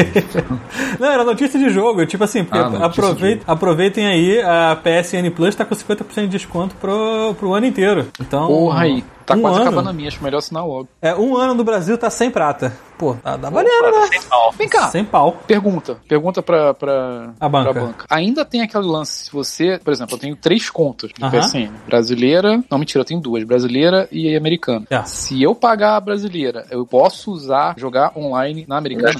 Não, 1.00 1.12
era 1.12 1.24
notícia 1.24 1.60
de 1.60 1.70
jogo. 1.70 2.06
Tipo 2.06 2.24
assim, 2.24 2.44
porque 2.44 2.58
Ah, 2.60 2.70
notícia 2.70 2.86
aproveit- 2.86 3.40
de 3.40 3.44
aproveitem 3.48 4.06
aí, 4.06 4.42
a 4.42 4.76
PSN 4.76 5.32
Plus 5.36 5.56
tá 5.56 5.66
com 5.66 5.74
50% 5.76 6.22
de 6.22 6.28
desconto 6.28 6.76
pro, 6.76 7.34
pro 7.40 7.54
ano 7.54 7.66
inteiro. 7.66 8.08
Então. 8.22 8.48
Porra 8.48 8.82
aí. 8.84 9.04
Tá 9.28 9.36
um 9.36 9.41
quase 9.41 9.58
ano, 9.58 9.68
acabando 9.68 9.90
a 9.90 9.94
minha, 9.94 10.08
acho 10.08 10.24
melhor 10.24 10.38
assinar 10.40 10.66
logo. 10.66 10.88
É, 11.02 11.14
um 11.14 11.36
ano 11.36 11.54
no 11.54 11.64
Brasil 11.64 11.98
tá 11.98 12.10
sem 12.10 12.32
prata. 12.32 12.72
Pô, 12.98 13.14
tá, 13.14 13.38
dá 13.38 13.49
valendo, 13.52 13.70
né? 13.99 14.08
sem 14.08 14.22
pau. 14.24 14.52
Vem 14.54 14.68
cá. 14.70 14.88
Sem 14.90 15.06
pau. 15.06 15.38
Pergunta. 15.45 15.98
Pergunta 16.08 16.41
pra, 16.41 16.74
pra, 16.74 17.30
A 17.40 17.48
banca. 17.48 17.72
pra 17.74 17.82
banca. 17.84 18.06
Ainda 18.10 18.44
tem 18.44 18.62
aquele 18.62 18.86
lance, 18.88 19.26
se 19.26 19.32
você, 19.32 19.80
por 19.84 19.94
exemplo, 19.94 20.16
eu 20.16 20.20
tenho 20.20 20.36
três 20.36 20.68
contas 20.72 21.12
no 21.20 21.28
Aham. 21.28 21.40
PSN. 21.40 21.70
Brasileira, 21.86 22.64
não, 22.72 22.78
mentira, 22.80 23.02
eu 23.02 23.06
tenho 23.06 23.20
duas. 23.20 23.44
Brasileira 23.44 24.08
e 24.12 24.36
americana. 24.36 24.86
É. 24.90 25.04
Se 25.04 25.44
eu 25.44 25.54
pagar 25.54 25.95
a 25.98 25.99
brasileira, 25.99 26.66
eu 26.72 26.86
posso 26.88 27.32
usar, 27.32 27.76
jogar 27.78 28.14
online 28.18 28.66
na 28.68 28.78
americana? 28.78 29.14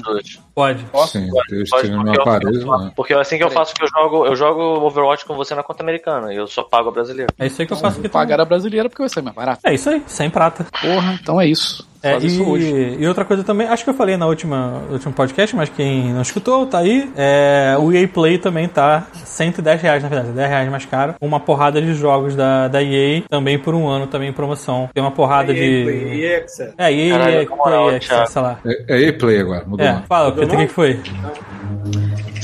Pode. 0.54 0.84
Posso? 0.86 1.12
Sim, 1.18 1.28
Pode, 1.30 1.88
no 1.90 2.04
porque 2.04 2.26
eu- 2.66 2.78
né? 2.78 2.92
Porque 2.96 3.12
é 3.14 3.20
assim 3.20 3.36
que 3.38 3.44
eu 3.44 3.50
faço 3.50 3.72
que 3.74 3.84
eu 3.84 3.88
jogo, 3.88 4.26
eu 4.26 4.34
jogo 4.34 4.60
Overwatch 4.86 5.24
com 5.24 5.36
você 5.36 5.54
na 5.54 5.62
conta 5.62 5.84
americana. 5.84 6.32
E 6.32 6.36
eu 6.36 6.48
só 6.48 6.64
pago 6.64 6.88
a 6.88 6.92
brasileira. 6.92 7.32
É 7.38 7.46
isso 7.46 7.60
aí 7.62 7.66
que 7.66 7.72
eu 7.72 7.76
faço 7.76 8.00
Vou 8.00 8.10
pagar 8.10 8.36
também. 8.38 8.42
a 8.42 8.44
brasileira 8.48 8.88
porque 8.88 9.02
vai 9.02 9.08
ser 9.08 9.22
mais 9.22 9.36
barato. 9.36 9.60
É 9.64 9.72
isso 9.74 9.88
aí, 9.88 9.97
sem 10.06 10.30
prata. 10.30 10.66
Porra, 10.80 11.18
então 11.20 11.40
é 11.40 11.46
isso. 11.46 11.86
É, 12.00 12.12
Faz 12.12 12.22
isso 12.22 12.44
hoje. 12.44 12.72
e, 12.72 13.02
e 13.02 13.08
outra 13.08 13.24
coisa 13.24 13.42
também, 13.42 13.66
acho 13.66 13.82
que 13.82 13.90
eu 13.90 13.94
falei 13.94 14.16
na 14.16 14.24
última 14.24 14.82
no 14.86 14.92
último 14.92 15.12
podcast, 15.12 15.56
mas 15.56 15.68
quem 15.68 16.12
não 16.12 16.22
escutou, 16.22 16.64
tá 16.64 16.78
aí. 16.78 17.10
É, 17.16 17.74
o 17.76 17.92
EA 17.92 18.06
Play 18.06 18.38
também 18.38 18.68
tá 18.68 19.08
110 19.12 19.82
reais, 19.82 20.00
na 20.04 20.08
verdade, 20.08 20.32
10 20.32 20.48
reais 20.48 20.70
mais 20.70 20.84
caro. 20.84 21.16
Uma 21.20 21.40
porrada 21.40 21.82
de 21.82 21.92
jogos 21.94 22.36
da, 22.36 22.68
da 22.68 22.80
EA, 22.80 23.22
também 23.28 23.58
por 23.58 23.74
um 23.74 23.88
ano, 23.88 24.06
também 24.06 24.28
em 24.28 24.32
promoção. 24.32 24.88
Tem 24.94 25.02
uma 25.02 25.10
porrada 25.10 25.52
de. 25.52 25.60
E 25.60 26.24
Exa. 26.24 26.72
É, 26.78 26.92
EA 26.92 27.18
Caralho, 27.18 27.46
Play, 27.88 27.98
Thiago. 27.98 28.30
sei 28.30 28.42
lá. 28.42 28.58
É, 28.64 28.94
é 28.96 29.00
E-Play 29.08 29.40
agora, 29.40 29.64
mudou 29.66 29.84
É, 29.84 29.92
nome. 29.94 30.04
fala, 30.08 30.28
o 30.28 30.32
que, 30.36 30.46
que 30.46 30.56
que 30.56 30.68
foi? 30.68 31.00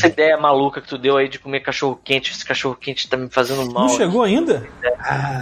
Essa 0.05 0.12
ideia 0.12 0.36
maluca 0.36 0.81
que 0.81 0.89
tu 0.89 0.98
deu 0.98 1.16
aí 1.16 1.28
de 1.28 1.39
comer 1.39 1.60
cachorro 1.60 1.98
quente, 2.05 2.31
esse 2.32 2.44
cachorro 2.44 2.74
quente 2.78 3.09
tá 3.09 3.16
me 3.16 3.28
fazendo 3.31 3.64
mal. 3.72 3.85
Não 3.89 3.97
chegou 3.97 4.22
ainda? 4.22 4.66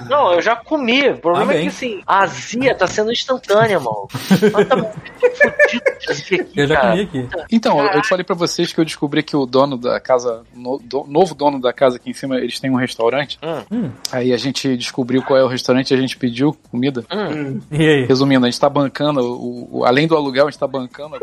Não, 0.08 0.32
eu 0.32 0.40
já 0.42 0.54
comi. 0.56 1.08
O 1.10 1.18
problema 1.18 1.52
Ah, 1.52 1.56
é 1.56 1.62
que 1.62 1.68
assim, 1.68 2.02
a 2.06 2.22
azia 2.22 2.74
tá 2.74 2.86
sendo 2.86 3.10
instantânea. 3.12 3.80
Mas 3.80 4.68
tá 4.68 6.12
aqui, 6.12 6.46
Eu 6.56 6.66
já 6.66 6.74
cara. 6.76 6.88
comi 6.90 7.02
aqui. 7.02 7.28
Então, 7.50 7.78
eu- 7.78 7.92
eu 7.92 8.02
te 8.02 8.08
falei 8.08 8.24
pra 8.24 8.34
vocês 8.34 8.72
que 8.72 8.80
eu 8.80 8.84
descobri 8.84 9.22
que 9.22 9.36
o 9.36 9.46
dono 9.46 9.76
da 9.76 9.98
casa, 10.00 10.42
no, 10.54 10.78
do- 10.78 11.04
novo 11.08 11.34
dono 11.34 11.60
da 11.60 11.72
casa 11.72 11.96
aqui 11.96 12.10
em 12.10 12.14
cima, 12.14 12.36
eles 12.38 12.58
têm 12.60 12.70
um 12.70 12.76
restaurante. 12.76 13.38
Hum, 13.70 13.90
Aí 14.10 14.32
a 14.32 14.36
gente 14.36 14.76
descobriu 14.76 15.22
qual 15.22 15.38
é 15.38 15.44
o 15.44 15.48
restaurante 15.48 15.90
e 15.90 15.94
a 15.94 16.00
gente 16.00 16.16
pediu 16.16 16.56
comida. 16.70 17.04
hum. 17.12 17.60
E 17.70 17.86
aí? 17.88 18.04
Resumindo, 18.04 18.46
a 18.46 18.50
gente 18.50 18.60
tá 18.60 18.68
bancando, 18.68 19.20
o, 19.20 19.78
o- 19.80 19.84
além 19.84 20.06
do 20.06 20.16
aluguel, 20.16 20.46
a 20.46 20.50
gente 20.50 20.58
tá 20.60 20.66
bancando 20.66 21.16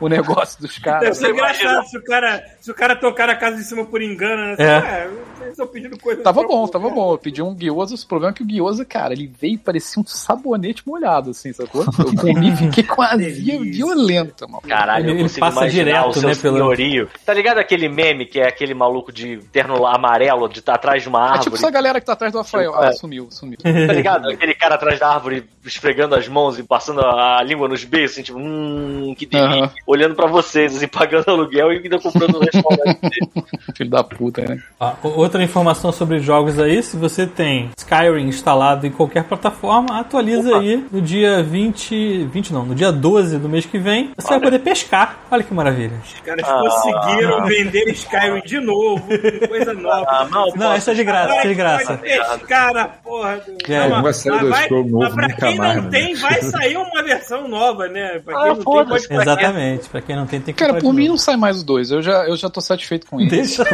o 0.00 0.08
negócio 0.08 0.60
dos 0.60 0.78
Deve 0.78 0.84
caras. 0.84 1.18
ser 1.18 1.30
engraçado 1.30 1.86
se 1.86 1.98
o, 1.98 2.04
cara, 2.04 2.44
se 2.60 2.70
o 2.70 2.74
cara 2.74 2.96
tocar 2.96 3.26
na 3.26 3.36
casa 3.36 3.56
de 3.56 3.64
cima 3.64 3.84
por 3.84 4.02
engano, 4.02 4.42
né? 4.42 4.56
É. 4.58 5.08
estão 5.50 5.66
pedindo 5.66 5.98
coisa. 5.98 6.22
Tava 6.22 6.42
bom, 6.42 6.66
tava 6.66 6.88
bom. 6.90 7.12
Eu 7.12 7.18
pedi 7.18 7.42
um 7.42 7.54
gyoza, 7.54 7.94
o 7.94 8.06
problema 8.08 8.32
é 8.32 8.34
que 8.36 8.42
o 8.42 8.46
gyoza, 8.46 8.84
cara, 8.84 9.12
ele 9.12 9.26
veio 9.40 9.54
e 9.54 9.58
parecia 9.58 10.00
um 10.02 10.06
sabonete 10.06 10.82
molhado, 10.86 11.30
assim, 11.30 11.52
sacou? 11.52 11.82
Eu 11.98 12.16
comi 12.16 12.52
e 12.52 12.56
fiquei 12.56 12.84
com 12.84 13.02
azia 13.02 13.58
violenta, 13.60 14.46
mano. 14.46 14.62
Caralho, 14.66 15.10
Ele- 15.10 15.18
eu 15.18 15.22
consigo 15.22 15.40
passa 15.40 15.58
imaginar 15.60 15.84
direto, 15.84 16.08
o 16.10 16.12
seu 16.20 16.28
né, 16.28 16.34
pelo- 16.34 16.56
senhorio. 16.56 17.08
Tá 17.24 17.34
ligado 17.34 17.58
aquele 17.58 17.88
meme 17.88 18.26
que 18.26 18.40
é 18.40 18.48
aquele 18.48 18.74
maluco 18.74 19.12
de 19.12 19.38
terno 19.52 19.86
amarelo 19.86 20.48
de 20.48 20.60
tá 20.62 20.74
atrás 20.74 21.02
de 21.02 21.08
uma 21.08 21.18
É 21.18 21.22
árvore? 21.22 21.44
tipo 21.44 21.56
essa 21.56 21.70
galera 21.70 22.00
que 22.00 22.06
tá 22.06 22.12
atrás 22.12 22.32
do 22.32 22.38
Rafael. 22.38 22.74
É. 22.82 22.88
Ah, 22.88 22.92
sumiu, 22.92 23.28
sumiu. 23.30 23.58
Tá 23.58 23.92
ligado? 23.92 24.28
Aquele 24.30 24.54
cara 24.54 24.74
atrás 24.76 24.98
da 24.98 25.08
árvore 25.08 25.44
esfregando 25.64 26.14
as 26.14 26.28
mãos 26.28 26.58
e 26.58 26.62
passando 26.62 27.00
a, 27.00 27.42
língua 27.42 27.66
nos 27.68 27.84
beijos, 27.84 28.12
assim, 28.12 28.22
tipo, 28.22 28.38
hum, 28.38 29.14
que 29.16 29.24
delícia. 29.26 29.64
Aham. 29.64 29.70
Olhando 29.86 30.14
pra 30.14 30.26
vocês, 30.26 30.76
assim, 30.76 30.86
pagando 30.88 31.30
aluguel 31.30 31.72
e 31.72 31.78
ainda 31.78 31.98
comprando 31.98 32.36
um 32.36 32.40
restaurante 32.40 33.00
dele. 33.00 33.44
Filho 33.76 33.90
da 33.90 34.04
puta, 34.04 34.42
né? 34.42 34.62
O- 35.02 35.20
outra 35.34 35.42
informação 35.42 35.90
sobre 35.90 36.20
jogos 36.20 36.60
aí, 36.60 36.80
se 36.80 36.96
você 36.96 37.26
tem 37.26 37.70
Skyrim 37.76 38.28
instalado 38.28 38.86
em 38.86 38.90
qualquer 38.90 39.24
plataforma, 39.24 39.98
atualiza 39.98 40.48
Opa. 40.50 40.60
aí 40.60 40.84
no 40.92 41.02
dia 41.02 41.42
20, 41.42 42.24
20 42.26 42.52
não, 42.52 42.64
no 42.64 42.72
dia 42.74 42.92
12 42.92 43.38
do 43.38 43.48
mês 43.48 43.66
que 43.66 43.76
vem, 43.76 44.12
você 44.16 44.28
vai 44.28 44.40
poder 44.40 44.60
pescar. 44.60 45.18
Olha 45.30 45.42
que 45.42 45.52
maravilha. 45.52 45.94
Os 46.04 46.20
caras 46.20 46.44
Ah. 46.48 46.60
conseguiram 46.60 47.44
vender 47.46 47.88
Skyrim 47.90 48.42
de 48.46 48.60
novo, 48.60 49.02
coisa 49.48 49.74
nova. 49.74 50.06
Ah, 50.08 50.26
mal 50.30 50.52
Não, 50.54 50.72
essa 50.72 50.92
é 50.92 50.94
de 50.94 51.02
graça, 51.02 51.34
essa 51.34 51.44
é 51.46 51.48
de 51.48 51.54
graça. 51.54 52.00
Cara, 52.48 52.88
porra. 53.02 53.36
Do... 53.38 53.72
É, 53.72 53.80
mas- 53.80 53.90
não 53.90 54.02
vai 54.02 54.12
sair 54.12 54.30
mas 54.30 54.40
do 54.42 54.50
vai- 54.50 54.68
novo 54.68 54.98
mas 55.00 55.14
pra 55.14 55.28
quem 55.48 55.58
mais, 55.58 55.76
não 55.76 55.82
né? 55.84 55.90
tem, 55.90 56.14
vai 56.14 56.42
sair 56.42 56.76
uma 56.76 57.02
versão 57.02 57.48
nova, 57.48 57.88
né? 57.88 58.20
Pra 58.24 58.36
Ah, 58.38 58.42
quem 58.42 58.48
não 58.50 58.54
tem, 58.56 58.64
pode 58.86 59.06
Exatamente, 59.10 59.88
pra 59.88 60.00
quem 60.00 60.14
não 60.16 60.26
tem, 60.26 60.40
tem 60.40 60.54
que 60.54 60.64
Cara, 60.64 60.78
por 60.78 60.92
mim 60.92 61.08
não 61.08 61.16
sai 61.18 61.36
mais 61.36 61.60
o 61.60 61.66
2. 61.66 61.90
Eu 61.90 62.00
já, 62.02 62.24
eu 62.28 62.36
já 62.36 62.48
tô 62.48 62.60
satisfeito 62.60 63.06
com 63.08 63.20
ele. 63.20 63.30
Deixa. 63.30 63.64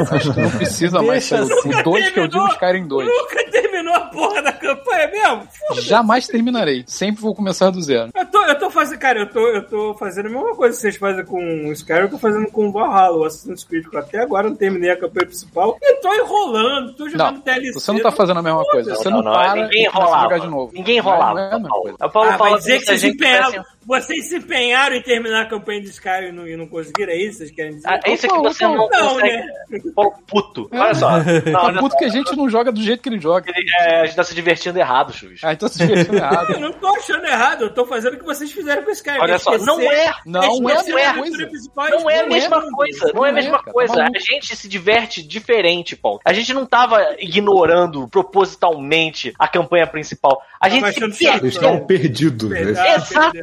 Não 0.41 0.51
precisa 0.53 1.03
mais 1.03 1.29
Deixa 1.29 1.37
sair 1.45 1.50
o 1.53 1.83
2 1.83 2.11
que 2.11 2.21
eu 2.21 2.29
digo 2.29 2.49
terminou. 2.49 2.49
Skyrim 2.49 2.89
2. 2.89 3.09
Nunca 3.09 3.51
terminou 3.51 3.95
a 3.95 4.01
porra 4.01 4.43
da 4.43 4.53
campanha 4.53 5.09
mesmo? 5.09 5.49
Foda-se. 5.69 5.87
Jamais 5.87 6.27
terminarei. 6.27 6.85
Sempre 6.87 7.23
vou 7.23 7.35
começar 7.35 7.71
do 7.71 7.81
zero. 7.83 8.11
Eu 8.15 8.27
tô, 8.27 8.43
eu 8.45 8.59
tô 8.59 8.71
fazendo, 8.71 8.99
cara, 8.99 9.21
eu 9.21 9.31
tô, 9.31 9.41
eu 9.49 9.67
tô 9.67 9.95
fazendo 9.95 10.27
a 10.27 10.31
mesma 10.31 10.55
coisa 10.55 10.75
que 10.77 10.81
vocês 10.83 10.97
fazem 10.97 11.25
com 11.25 11.39
o 11.69 11.73
Skyrim, 11.73 12.03
eu 12.03 12.11
tô 12.11 12.19
fazendo 12.19 12.47
com 12.51 12.69
o 12.69 12.73
Valhalla, 12.73 13.17
o 13.17 13.25
Assassin's 13.25 13.65
Creed, 13.65 13.87
até 13.95 14.19
agora 14.23 14.49
não 14.49 14.57
terminei 14.57 14.91
a 14.91 14.97
campanha 14.97 15.27
principal. 15.27 15.77
E 15.83 15.95
tô 16.01 16.15
enrolando, 16.15 16.93
tô 16.95 17.09
jogando 17.09 17.37
Não, 17.37 17.41
DLC. 17.43 17.73
você 17.73 17.93
não 17.93 18.01
tá 18.01 18.11
fazendo 18.13 18.39
a 18.39 18.43
mesma 18.43 18.65
coisa. 18.65 18.95
Você 18.95 19.11
não, 19.11 19.23
não, 19.23 19.33
para 19.33 19.55
ninguém 19.55 19.85
e 19.85 20.47
novo. 20.47 20.73
Ninguém 20.73 20.97
enrolava. 20.99 21.35
Não 21.35 21.41
é 21.41 21.55
a 21.55 21.59
mesma 21.59 21.69
coisa. 21.81 21.99
Paulo 22.11 22.31
Ah, 22.31 22.39
fala 22.39 22.51
vai 22.51 22.59
dizer 22.59 22.79
que 22.79 22.87
vocês 22.87 23.05
empenharam, 23.05 23.65
vocês 23.91 24.29
se 24.29 24.37
empenharam 24.37 24.95
em 24.97 25.03
terminar 25.03 25.43
a 25.43 25.47
campanha 25.47 25.81
de 25.81 25.89
Skyrim 25.89 26.29
e 26.29 26.33
não, 26.33 26.47
e 26.49 26.57
não 26.57 26.67
conseguiram, 26.67 27.13
é 27.13 27.17
isso 27.17 27.31
que 27.33 27.37
vocês 27.39 27.51
querem 27.51 27.75
dizer? 27.77 27.89
Ah, 27.89 28.01
é 28.05 28.13
isso 28.13 28.29
que 28.29 28.39
você 28.39 28.65
não 28.65 28.77
Não, 28.77 28.89
consegue. 28.89 29.37
né? 29.37 29.47
Paulo 29.95 30.15
puto. 30.27 30.69
Olha 30.73 30.95
só. 30.95 31.11
Não, 31.21 31.53
Tá 31.53 31.63
olha 31.67 31.81
puto 31.81 31.93
só. 31.93 31.99
que 31.99 32.05
a 32.05 32.09
gente 32.09 32.37
não 32.37 32.49
joga 32.49 32.71
do 32.73 32.81
jeito 32.83 33.03
que 33.03 33.09
ele 33.09 33.21
joga. 33.21 33.51
Ele- 33.55 33.71
é, 33.81 34.01
a 34.01 34.05
gente 34.07 34.17
tá 34.17 34.25
se 34.25 34.35
divertindo 34.35 34.79
errado, 34.79 35.13
Chuvis. 35.13 35.41
Ah, 35.45 35.53
então 35.53 35.69
se 35.69 35.79
divertindo 35.79 36.17
errado. 36.19 36.53
Eu 36.53 36.61
não 36.61 36.73
tô 36.73 36.87
achando 36.97 37.25
errado, 37.27 37.63
eu 37.63 37.75
tô 37.75 37.85
fazendo 37.85 38.15
o 38.15 38.19
que 38.19 38.25
vocês 38.25 38.51
fizeram 38.53 38.83
com 38.83 38.91
o 38.91 38.93
Skyrim. 38.93 39.21
Olha 39.21 39.39
só, 39.39 39.57
não 39.59 39.81
é. 39.81 40.13
Não 40.27 40.41
é 40.69 40.77
a 41.07 41.11
aventura 41.11 41.15
coisa. 41.15 41.47
principal 41.49 41.87
e 41.89 41.91
Não 41.91 42.11
é 42.11 42.21
a 42.21 42.27
mesma 42.27 42.63
coisa, 42.73 43.13
não 43.13 43.27
é 43.27 43.29
a 43.29 43.33
Não 43.33 43.39
é, 43.39 43.43
mesma 43.43 43.51
cara, 43.59 43.65
tá 43.65 43.73
coisa. 43.73 44.03
A 44.15 44.19
gente 44.19 44.57
se 44.57 44.69
diverte 44.69 45.23
diferente, 45.23 45.97
Paulo. 45.97 46.21
A 46.25 46.33
gente 46.33 46.53
não 46.55 46.65
tava 46.67 46.99
ignorando 47.19 48.07
propositalmente 48.09 49.33
a 49.39 49.49
campanha 49.49 49.87
principal. 49.87 50.43
A 50.61 50.69
gente 50.69 50.85
se 50.93 50.99
achando 50.99 51.15
chato. 51.15 51.23
Eles 51.23 51.41
perde. 51.41 51.49
estavam 51.49 51.87
perdidos. 51.87 52.51
né? 52.51 52.61
Exato. 52.95 53.39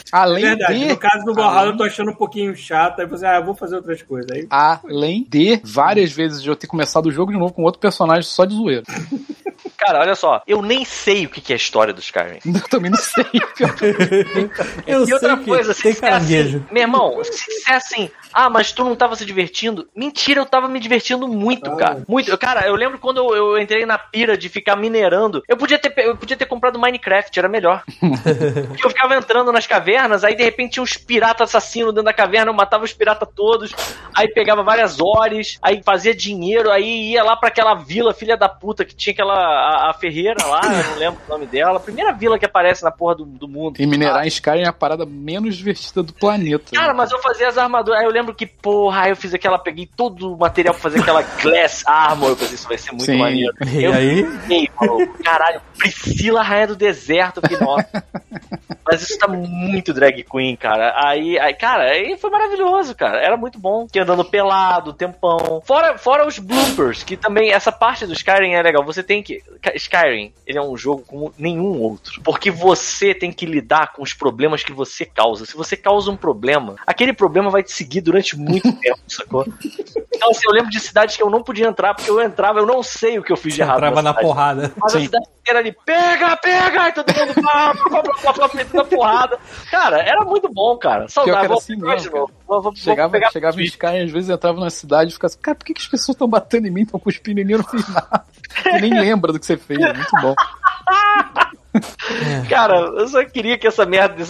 Além 0.12 0.44
Verdade, 0.44 0.78
de. 0.78 0.86
no 0.86 0.96
caso 0.96 1.24
do 1.24 1.34
Valhalla 1.34 1.70
eu 1.70 1.76
tô 1.76 1.84
achando 1.84 2.10
um 2.10 2.14
pouquinho 2.14 2.54
chato, 2.54 3.00
aí 3.00 3.06
você, 3.06 3.26
ah, 3.26 3.40
vou 3.40 3.54
fazer 3.54 3.76
outras 3.76 4.02
coisas. 4.02 4.30
Aí 4.30 4.46
Além 4.50 5.26
de 5.28 5.60
várias 5.64 6.12
vezes 6.12 6.44
eu 6.44 6.56
ter 6.56 6.66
começado 6.66 7.06
o 7.06 7.12
jogo 7.12 7.32
de 7.32 7.38
novo 7.38 7.52
com 7.52 7.62
outro 7.62 7.80
personagem 7.80 8.22
só 8.22 8.44
de 8.44 8.54
zoeira. 8.54 8.82
Cara, 9.84 10.00
olha 10.00 10.14
só, 10.14 10.42
eu 10.46 10.62
nem 10.62 10.84
sei 10.84 11.26
o 11.26 11.28
que 11.28 11.52
é 11.52 11.54
a 11.54 11.56
história 11.56 11.92
do 11.92 12.00
Skyrim. 12.00 12.38
Eu 12.54 12.68
também 12.68 12.90
não 12.90 12.98
sei. 12.98 13.24
Eu 14.86 15.02
e 15.02 15.06
sei 15.06 15.14
outra 15.14 15.36
que 15.36 15.44
coisa, 15.44 15.74
se 15.74 15.94
caranguejo. 16.00 16.58
assim, 16.58 16.66
meu 16.72 16.82
irmão, 16.82 17.22
se 17.24 17.46
disser 17.48 17.74
assim, 17.74 18.10
ah, 18.32 18.48
mas 18.48 18.72
tu 18.72 18.84
não 18.84 18.94
tava 18.94 19.16
se 19.16 19.24
divertindo. 19.24 19.88
Mentira, 19.94 20.40
eu 20.40 20.46
tava 20.46 20.68
me 20.68 20.78
divertindo 20.80 21.26
muito, 21.28 21.70
Ah. 21.70 21.76
cara. 21.76 22.02
Muito. 22.08 22.36
Cara, 22.38 22.66
eu 22.66 22.74
lembro 22.74 22.98
quando 22.98 23.18
eu, 23.34 23.54
eu 23.54 23.58
entrei 23.58 23.84
na 23.84 23.98
pira 23.98 24.36
de 24.36 24.48
ficar 24.48 24.76
minerando. 24.76 25.42
Eu 25.48 25.56
podia 25.56 25.78
ter, 25.78 25.92
eu 25.98 26.16
podia 26.16 26.36
ter 26.36 26.46
comprado 26.46 26.78
Minecraft, 26.78 27.36
era 27.38 27.48
melhor. 27.48 27.82
Porque 28.68 28.84
eu 28.86 28.90
ficava 28.90 29.16
entrando 29.16 29.52
nas 29.52 29.66
cavernas, 29.66 30.24
aí 30.24 30.34
de 30.34 30.44
repente 30.44 30.72
tinha 30.74 30.82
uns 30.82 30.96
piratas 30.96 31.50
assassinos 31.50 31.90
dentro 31.92 32.04
da 32.04 32.12
caverna, 32.12 32.50
eu 32.50 32.54
matava 32.54 32.84
os 32.84 32.92
piratas 32.92 33.28
todos, 33.34 33.72
aí 34.14 34.28
pegava 34.28 34.62
várias 34.62 35.00
horas, 35.00 35.58
aí 35.62 35.82
fazia 35.84 36.14
dinheiro, 36.14 36.70
aí 36.70 37.10
ia 37.12 37.22
lá 37.24 37.36
pra 37.36 37.48
aquela 37.48 37.74
vila, 37.74 38.14
filha 38.14 38.36
da 38.36 38.48
puta, 38.48 38.84
que 38.84 38.94
tinha 38.94 39.12
aquela 39.12 39.71
a, 39.72 39.90
a 39.90 39.94
ferreira 39.94 40.44
lá, 40.46 40.60
eu 40.64 40.90
não 40.90 40.98
lembro 40.98 41.20
o 41.26 41.30
nome 41.30 41.46
dela, 41.46 41.76
a 41.76 41.80
primeira 41.80 42.12
vila 42.12 42.38
que 42.38 42.44
aparece 42.44 42.82
na 42.82 42.90
porra 42.90 43.16
do, 43.16 43.24
do 43.24 43.48
mundo. 43.48 43.80
E 43.80 43.86
minerar 43.86 44.24
em 44.24 44.28
Skyrim 44.28 44.62
é 44.62 44.68
a 44.68 44.72
parada 44.72 45.04
menos 45.06 45.56
divertida 45.56 46.02
do 46.02 46.12
planeta. 46.12 46.72
Cara, 46.72 46.94
mas 46.94 47.10
eu 47.10 47.18
fazia 47.20 47.48
as 47.48 47.58
armaduras. 47.58 48.00
Aí 48.00 48.06
eu 48.06 48.12
lembro 48.12 48.34
que, 48.34 48.46
porra, 48.46 49.02
aí 49.02 49.10
eu 49.10 49.16
fiz 49.16 49.34
aquela, 49.34 49.58
peguei 49.58 49.88
todo 49.96 50.34
o 50.34 50.38
material 50.38 50.74
pra 50.74 50.82
fazer 50.82 51.00
aquela 51.00 51.22
glass 51.22 51.82
armor. 51.86 52.30
Eu 52.30 52.36
pensei, 52.36 52.54
isso 52.54 52.68
vai 52.68 52.78
ser 52.78 52.92
muito 52.92 53.04
Sim. 53.04 53.18
maneiro. 53.18 53.54
E 53.66 53.84
eu 53.84 53.92
aí? 53.92 54.24
fiquei, 54.24 54.68
maluco, 54.80 55.22
caralho, 55.22 55.60
Priscila 55.78 56.42
Rainha 56.42 56.68
do 56.68 56.76
Deserto. 56.76 57.38
Eu 57.38 57.42
fiquei, 57.42 57.66
nossa. 57.66 58.04
Mas 58.84 59.02
isso 59.02 59.18
tá 59.18 59.28
muito 59.28 59.92
drag 59.92 60.24
queen, 60.24 60.56
cara. 60.56 60.92
Aí, 60.96 61.38
aí, 61.38 61.54
cara, 61.54 61.84
aí 61.84 62.16
foi 62.18 62.30
maravilhoso, 62.30 62.94
cara. 62.94 63.18
Era 63.18 63.36
muito 63.36 63.58
bom. 63.58 63.86
Que 63.86 64.00
andando 64.00 64.24
pelado, 64.24 64.92
tempão. 64.92 65.62
Fora, 65.64 65.96
fora 65.96 66.26
os 66.26 66.38
bloopers, 66.38 67.02
que 67.02 67.16
também, 67.16 67.52
essa 67.52 67.70
parte 67.70 68.06
do 68.06 68.12
Skyrim 68.12 68.54
é 68.54 68.62
legal. 68.62 68.84
Você 68.84 69.02
tem 69.02 69.22
que. 69.22 69.42
Skyrim, 69.76 70.32
ele 70.46 70.58
é 70.58 70.62
um 70.62 70.76
jogo 70.76 71.02
como 71.06 71.32
nenhum 71.38 71.80
outro. 71.80 72.20
Porque 72.22 72.50
você 72.50 73.14
tem 73.14 73.32
que 73.32 73.46
lidar 73.46 73.92
com 73.92 74.02
os 74.02 74.12
problemas 74.12 74.64
que 74.64 74.72
você 74.72 75.04
causa. 75.04 75.46
Se 75.46 75.56
você 75.56 75.76
causa 75.76 76.10
um 76.10 76.16
problema, 76.16 76.76
aquele 76.86 77.12
problema 77.12 77.50
vai 77.50 77.62
te 77.62 77.72
seguir 77.72 78.00
durante 78.00 78.36
muito 78.36 78.70
tempo, 78.80 79.00
sacou? 79.06 79.46
Então, 80.14 80.30
assim, 80.30 80.42
eu 80.46 80.52
lembro 80.52 80.70
de 80.70 80.80
cidades 80.80 81.16
que 81.16 81.22
eu 81.22 81.30
não 81.30 81.42
podia 81.42 81.66
entrar, 81.66 81.94
porque 81.94 82.10
eu 82.10 82.20
entrava, 82.20 82.58
eu 82.58 82.66
não 82.66 82.82
sei 82.82 83.18
o 83.18 83.22
que 83.22 83.32
eu 83.32 83.36
fiz 83.36 83.54
de 83.54 83.62
errado. 83.62 83.78
Entrava 83.78 84.02
na 84.02 84.10
cidade. 84.10 84.26
porrada. 84.26 84.72
Mas 84.76 84.94
a 84.94 84.98
Sim. 84.98 85.04
cidade 85.04 85.26
inteira 85.40 85.58
ali, 85.58 85.76
pega, 85.84 86.36
pega, 86.36 86.88
e 86.88 86.92
todo 86.92 87.14
mundo 87.14 87.34
pá, 87.42 87.74
pá, 87.74 88.02
pá, 88.02 88.32
pá, 88.32 88.48
pá, 88.48 88.80
a 88.80 88.84
porrada. 88.84 89.38
Cara, 89.70 90.02
era 90.02 90.24
muito 90.24 90.48
bom, 90.52 90.76
cara. 90.76 91.08
Saudável. 91.08 91.48
Vou 91.48 91.58
assim 91.58 91.76
pegar 91.76 91.94
mesmo, 91.94 92.10
de 92.10 92.16
novo. 92.16 92.32
Vou, 92.46 92.62
vou, 92.62 92.76
Chegava, 92.76 93.08
vou 93.08 93.18
pegar 93.18 93.30
chegava 93.30 93.60
em 93.60 93.64
Skyrim, 93.64 94.04
às 94.04 94.10
vezes 94.10 94.30
entrava 94.30 94.60
na 94.60 94.70
cidade 94.70 95.10
e 95.10 95.14
ficava 95.14 95.32
assim, 95.32 95.40
cara, 95.40 95.54
por 95.56 95.64
que, 95.64 95.74
que 95.74 95.80
as 95.80 95.88
pessoas 95.88 96.14
estão 96.14 96.28
batendo 96.28 96.66
em 96.66 96.70
mim, 96.70 96.82
estão 96.82 97.00
cuspindo 97.00 97.40
em 97.40 97.44
mim, 97.44 97.52
eu 97.52 97.58
não 97.58 97.64
fiz 97.64 97.88
nada. 97.88 98.24
Nem 98.80 98.98
lembra 98.98 99.32
do 99.32 99.38
que 99.38 99.46
você 99.46 99.56
fez, 99.56 99.80
é 99.80 99.92
muito 99.92 100.10
bom. 100.20 100.34
Cara, 102.48 102.76
eu 102.76 103.08
só 103.08 103.24
queria 103.24 103.56
que 103.56 103.66
essa 103.66 103.86
merda. 103.86 104.22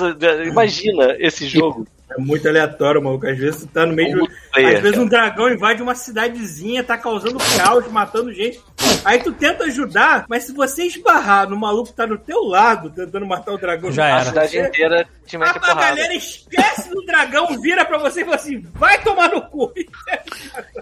Imagina 0.45 1.17
esse 1.19 1.47
jogo. 1.47 1.87
É 2.17 2.21
muito 2.21 2.49
aleatório, 2.49 3.03
maluco. 3.03 3.27
Às 3.27 3.39
vezes 3.39 3.61
tu 3.61 3.67
tá 3.69 3.87
no 3.87 3.95
meio 3.95 4.15
de. 4.17 4.33
Às 4.55 4.81
vezes 4.81 4.91
cara. 4.93 5.03
um 5.03 5.07
dragão 5.07 5.49
invade 5.51 5.83
uma 5.83 5.95
cidadezinha, 5.95 6.83
tá 6.85 6.97
causando 6.99 7.39
caos, 7.57 7.87
matando 7.91 8.33
gente. 8.33 8.61
Aí 9.05 9.19
tu 9.19 9.33
tenta 9.33 9.65
ajudar, 9.65 10.27
mas 10.29 10.45
se 10.45 10.53
você 10.53 10.85
esbarrar 10.85 11.49
no 11.49 11.57
maluco 11.57 11.89
que 11.91 11.97
tá 11.97 12.07
do 12.07 12.19
teu 12.19 12.43
lado, 12.45 12.91
tentando 12.91 13.27
matar 13.27 13.53
o 13.53 13.59
dragão, 13.59 13.91
Já 13.91 14.05
A 14.05 14.09
era. 14.21 14.25
cidade 14.27 14.59
inteira 14.59 15.09
te 15.27 15.37
A, 15.37 15.39
mete 15.39 15.57
a 15.57 15.61
porrada. 15.61 15.81
galera 15.81 16.15
esquece 16.15 16.91
do 16.91 17.05
dragão, 17.05 17.47
vira 17.61 17.85
pra 17.85 17.99
você 17.99 18.21
e 18.23 18.25
fala 18.25 18.37
assim: 18.37 18.65
vai 18.75 19.01
tomar 19.03 19.29
no 19.31 19.43
cu. 19.43 19.73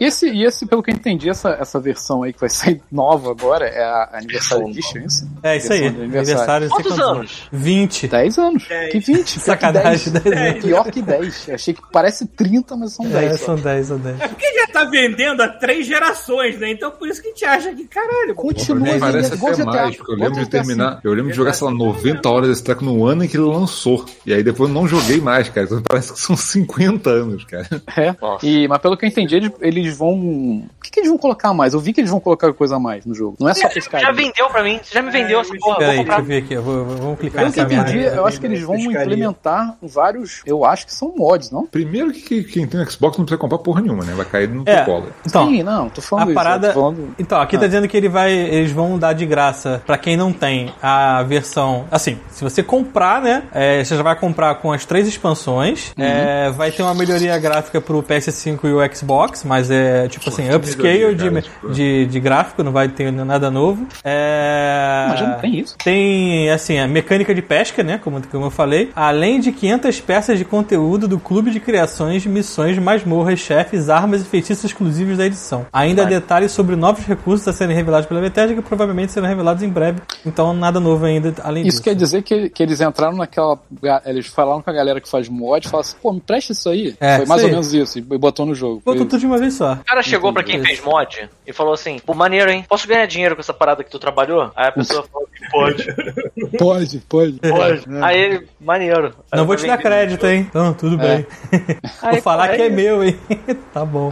E 0.01 0.05
esse, 0.05 0.29
e 0.29 0.45
esse, 0.45 0.67
pelo 0.67 0.83
que 0.83 0.91
eu 0.91 0.95
entendi, 0.95 1.29
essa, 1.29 1.51
essa 1.51 1.79
versão 1.79 2.23
aí 2.23 2.33
que 2.33 2.41
vai 2.41 2.49
sair 2.49 2.83
nova 2.91 3.31
agora 3.31 3.67
é 3.67 3.83
a 3.83 4.11
Aniversário 4.15 4.69
Edition, 4.69 4.99
é 4.99 5.05
isso? 5.05 5.31
É 5.43 5.57
isso 5.57 5.73
aí. 5.73 5.87
Aniversário. 5.87 6.69
Quantos 6.69 6.99
anos? 6.99 7.49
20. 7.53 8.09
10 8.09 8.39
anos. 8.39 8.69
Dez. 8.69 8.93
Que 8.93 8.99
20? 8.99 9.07
Pior 9.15 9.25
que 9.25 9.41
Sacanagem, 9.41 10.13
10. 10.13 10.25
10. 10.25 10.65
Pior 10.65 10.91
que 10.91 11.03
10. 11.03 11.20
Achei 11.53 11.75
que 11.75 11.81
parece 11.93 12.27
30, 12.27 12.77
mas 12.77 12.93
são 12.93 13.07
10. 13.07 13.33
É, 13.33 13.37
só. 13.37 13.47
são 13.47 13.57
10, 13.57 13.87
são 13.87 13.99
10. 13.99 14.21
É 14.21 14.29
porque 14.29 14.47
já 14.55 14.67
tá 14.69 14.85
vendendo 14.85 15.41
há 15.43 15.49
três 15.49 15.87
gerações, 15.87 16.59
né? 16.59 16.71
Então 16.71 16.91
por 16.91 17.09
isso 17.09 17.21
que 17.21 17.29
a 17.29 17.31
gente 17.31 17.45
acha 17.45 17.75
que, 17.75 17.85
caralho, 17.87 18.35
pô, 18.35 18.43
Continua 18.43 18.93
mim 18.95 18.99
parece 18.99 19.35
até 19.35 19.53
GTA. 19.53 19.65
mais, 19.65 19.97
porque 19.97 20.13
eu 20.13 20.17
lembro 20.17 20.41
de 20.41 20.49
terminar. 20.51 21.01
Eu 21.05 21.13
lembro 21.13 21.31
de 21.31 21.37
jogar, 21.37 21.53
sei 21.53 21.67
lá, 21.67 21.73
90 21.73 22.29
horas 22.29 22.49
desse 22.49 22.65
treco 22.65 22.85
no 22.85 23.05
ano 23.05 23.25
em 23.25 23.29
que 23.29 23.37
ele 23.37 23.45
lançou. 23.45 24.05
E 24.25 24.33
aí 24.33 24.43
depois 24.43 24.69
eu 24.69 24.75
não 24.75 24.87
joguei 24.87 25.21
mais, 25.21 25.49
cara. 25.49 25.67
Então 25.67 25.83
parece 25.83 26.13
que 26.13 26.19
são 26.21 26.37
50 26.37 27.11
anos, 27.11 27.45
cara. 27.45 27.69
É. 27.97 28.15
Nossa. 28.21 28.47
E, 28.47 28.67
mas 28.69 28.79
pelo 28.79 28.97
que 28.97 29.05
eu 29.05 29.09
entendi, 29.09 29.37
eles, 29.37 29.53
eles 29.61 29.97
vão. 29.97 30.15
O 30.15 30.83
que, 30.83 30.91
que 30.91 31.01
eles 31.01 31.09
vão 31.09 31.19
colocar 31.19 31.49
a 31.51 31.55
mais? 31.55 31.75
Eu 31.75 31.81
vi 31.81 31.93
que 31.93 32.01
eles 32.01 32.11
vão 32.11 32.21
colocar 32.21 32.53
coisa 32.53 32.77
a 32.77 32.81
mais 32.81 33.05
no 33.05 33.15
jogo. 33.15 33.37
Não 33.41 33.49
é 33.49 33.55
só 33.55 33.69
pescar. 33.69 34.01
Já 34.01 34.13
vendeu 34.13 34.49
pra 34.49 34.63
mim, 34.63 34.81
você 34.83 34.95
já 34.95 35.03
me 35.03 35.11
vendeu 35.11 35.41
essa 35.41 35.55
porra. 35.57 35.79
Peraí, 35.79 36.05
deixa 36.05 36.21
eu 36.21 36.25
ver 36.25 36.37
aqui. 36.39 36.55
Eu 36.55 36.63
vou, 36.63 36.85
vamos 36.85 37.19
clicar 37.19 37.43
Pelo 37.43 37.53
que 37.53 37.61
eu 37.61 37.65
nessa 37.69 37.91
entendi, 37.91 38.05
eu 38.05 38.27
acho 38.27 38.41
que 38.41 38.47
eles 38.47 38.61
vão 38.63 38.77
Pescaria. 38.77 39.03
implementar 39.03 39.77
vários. 39.83 40.43
Eu 40.47 40.65
acho 40.65 40.87
que 40.87 40.95
são 40.95 41.10
são 41.11 41.15
mods, 41.17 41.51
não? 41.51 41.67
Primeiro 41.67 42.13
que, 42.13 42.21
que 42.21 42.45
quem 42.45 42.67
tem 42.67 42.85
Xbox 42.87 43.17
não 43.19 43.25
precisa 43.25 43.39
comprar 43.39 43.59
porra 43.59 43.81
nenhuma, 43.81 44.05
né? 44.05 44.13
Vai 44.15 44.27
cair 44.27 44.49
no 44.49 44.63
É, 44.67 44.77
teu 44.77 44.85
colo. 44.85 45.07
então, 45.27 45.47
Sim, 45.49 45.63
não, 45.63 45.89
tô 45.89 46.01
falando 46.01 46.25
a 46.29 46.31
isso. 46.31 46.35
parada. 46.35 46.73
falando- 46.73 47.15
Então, 47.19 47.41
aqui 47.41 47.59
tá 47.59 47.67
dizendo 47.67 47.87
que 47.89 47.97
ele 47.97 48.09
vai, 48.09 48.33
eles 48.33 48.73
vão 48.73 48.99
dar 48.99 49.13
de 49.13 49.27
graça 49.27 49.83
pra 49.87 49.97
quem 49.99 50.17
não 50.17 50.33
tem 50.33 50.73
a 50.83 51.23
versão. 51.23 51.85
Assim, 51.91 52.19
se 52.31 52.43
você 52.43 52.63
comprar, 52.63 53.21
né? 53.23 53.43
é, 53.53 53.83
você 53.85 53.97
já 53.97 54.03
vai 54.03 54.15
comprar 54.17 54.55
com 54.57 54.73
as 54.73 54.85
três 54.85 55.07
expansões. 55.09 55.93
é, 55.99 56.51
vai 56.51 56.71
ter 56.71 56.83
uma 56.83 56.95
melhoria 56.95 57.37
gráfica 57.39 57.81
pro 57.81 58.03
PS5 58.03 58.65
e 58.69 58.73
o 58.73 58.95
Xbox, 58.95 59.45
mas 59.45 59.71
é 59.71 60.09
tipo 60.09 60.29
assim, 60.29 60.47
que 60.49 60.55
upscale 60.55 61.15
de, 61.15 61.29
cara, 61.31 61.43
tipo- 61.43 61.71
de, 61.73 62.07
de 62.07 62.21
gráfico, 62.21 62.63
não 62.63 62.73
vai 62.73 62.89
ter 62.89 63.11
nada 63.13 63.51
novo. 63.51 63.87
É, 64.05 65.07
Mas 65.09 65.21
já 65.21 65.27
não 65.29 65.39
tem 65.39 65.59
isso. 65.59 65.77
Tem, 65.83 66.51
assim, 66.51 66.79
a 66.79 66.87
mecânica 66.87 67.35
de 67.35 67.43
pesca, 67.43 67.83
né? 67.83 67.99
Como, 68.03 68.21
como 68.29 68.47
eu 68.47 68.51
falei. 68.51 68.91
Além 68.95 69.41
de 69.41 69.53
500 69.53 70.01
peças 70.01 70.39
de 70.39 70.45
conteúdo 70.45 70.90
do 70.99 71.19
clube 71.19 71.51
de 71.51 71.61
criações, 71.61 72.25
missões, 72.27 72.79
masmorras, 72.79 73.39
chefes, 73.39 73.89
armas 73.89 74.23
e 74.23 74.25
feitiços 74.25 74.65
exclusivos 74.65 75.19
da 75.19 75.27
edição. 75.27 75.67
Ainda 75.73 76.05
detalhes 76.05 76.53
sobre 76.53 76.77
novos 76.77 77.05
recursos 77.05 77.47
a 77.49 77.53
serem 77.53 77.75
revelados 77.75 78.07
pela 78.07 78.21
Bethesda 78.21 78.55
que 78.55 78.63
provavelmente 78.63 79.13
serão 79.13 79.29
revelados 79.29 79.63
em 79.63 79.69
breve. 79.69 80.01
Então, 80.25 80.53
nada 80.53 80.81
novo 80.81 81.05
ainda 81.05 81.35
além 81.43 81.63
Isso 81.63 81.71
disso. 81.71 81.83
quer 81.83 81.95
dizer 81.95 82.23
que, 82.23 82.49
que 82.51 82.63
eles 82.63 82.81
entraram 82.81 83.17
naquela. 83.17 83.59
Eles 84.05 84.27
falaram 84.27 84.63
com 84.63 84.71
a 84.71 84.73
galera 84.73 85.01
que 85.01 85.09
faz 85.09 85.29
mod 85.29 85.69
falaram 85.69 85.89
assim, 85.89 85.97
pô, 86.01 86.13
me 86.13 86.21
presta 86.21 86.53
isso 86.53 86.69
aí. 86.69 86.95
É, 87.01 87.19
Foi 87.19 87.27
mais 87.27 87.41
isso 87.41 87.49
ou 87.49 87.53
menos 87.53 87.75
isso. 87.75 87.99
E 87.99 88.03
botou 88.03 88.47
no 88.47 88.55
jogo. 88.55 88.83
Botou 88.85 89.07
tudo 89.07 89.19
de 89.21 89.27
uma 89.27 89.39
vez 89.39 89.55
só. 89.55 89.75
O 89.75 89.85
cara 89.85 90.03
chegou 90.03 90.33
pra 90.33 90.43
quem 90.43 90.63
fez 90.63 90.83
mod 90.83 91.29
e 91.47 91.53
falou 91.53 91.73
assim: 91.75 91.99
pô, 92.05 92.15
maneiro, 92.15 92.51
hein? 92.51 92.65
Posso 92.69 92.87
ganhar 92.87 93.07
dinheiro 93.07 93.35
com 93.35 93.41
essa 93.41 93.55
parada 93.55 93.83
que 93.85 93.91
tu 93.91 93.99
trabalhou? 93.99 94.51
Aí 94.57 94.69
a 94.69 94.73
pessoa 94.73 95.05
falou 95.11 95.29
que 95.35 95.51
pode. 95.51 95.87
Pode, 96.59 96.99
pode. 97.09 97.33
Pode. 97.39 97.85
Aí 98.03 98.19
ele, 98.19 98.49
maneiro. 98.61 99.07
Aí 99.07 99.13
Não 99.37 99.41
eu 99.41 99.47
vou 99.47 99.57
te 99.57 99.67
dar 99.67 99.79
crédito, 99.79 100.27
hein? 100.27 100.47
Então, 100.49 100.73
tudo 100.81 100.97
bem. 100.97 101.27
vou 102.03 102.23
falar 102.23 102.49
que 102.49 102.63
é 102.63 102.71
meu, 102.71 103.05
hein? 103.05 103.17
tá 103.73 103.85
bom. 103.85 104.11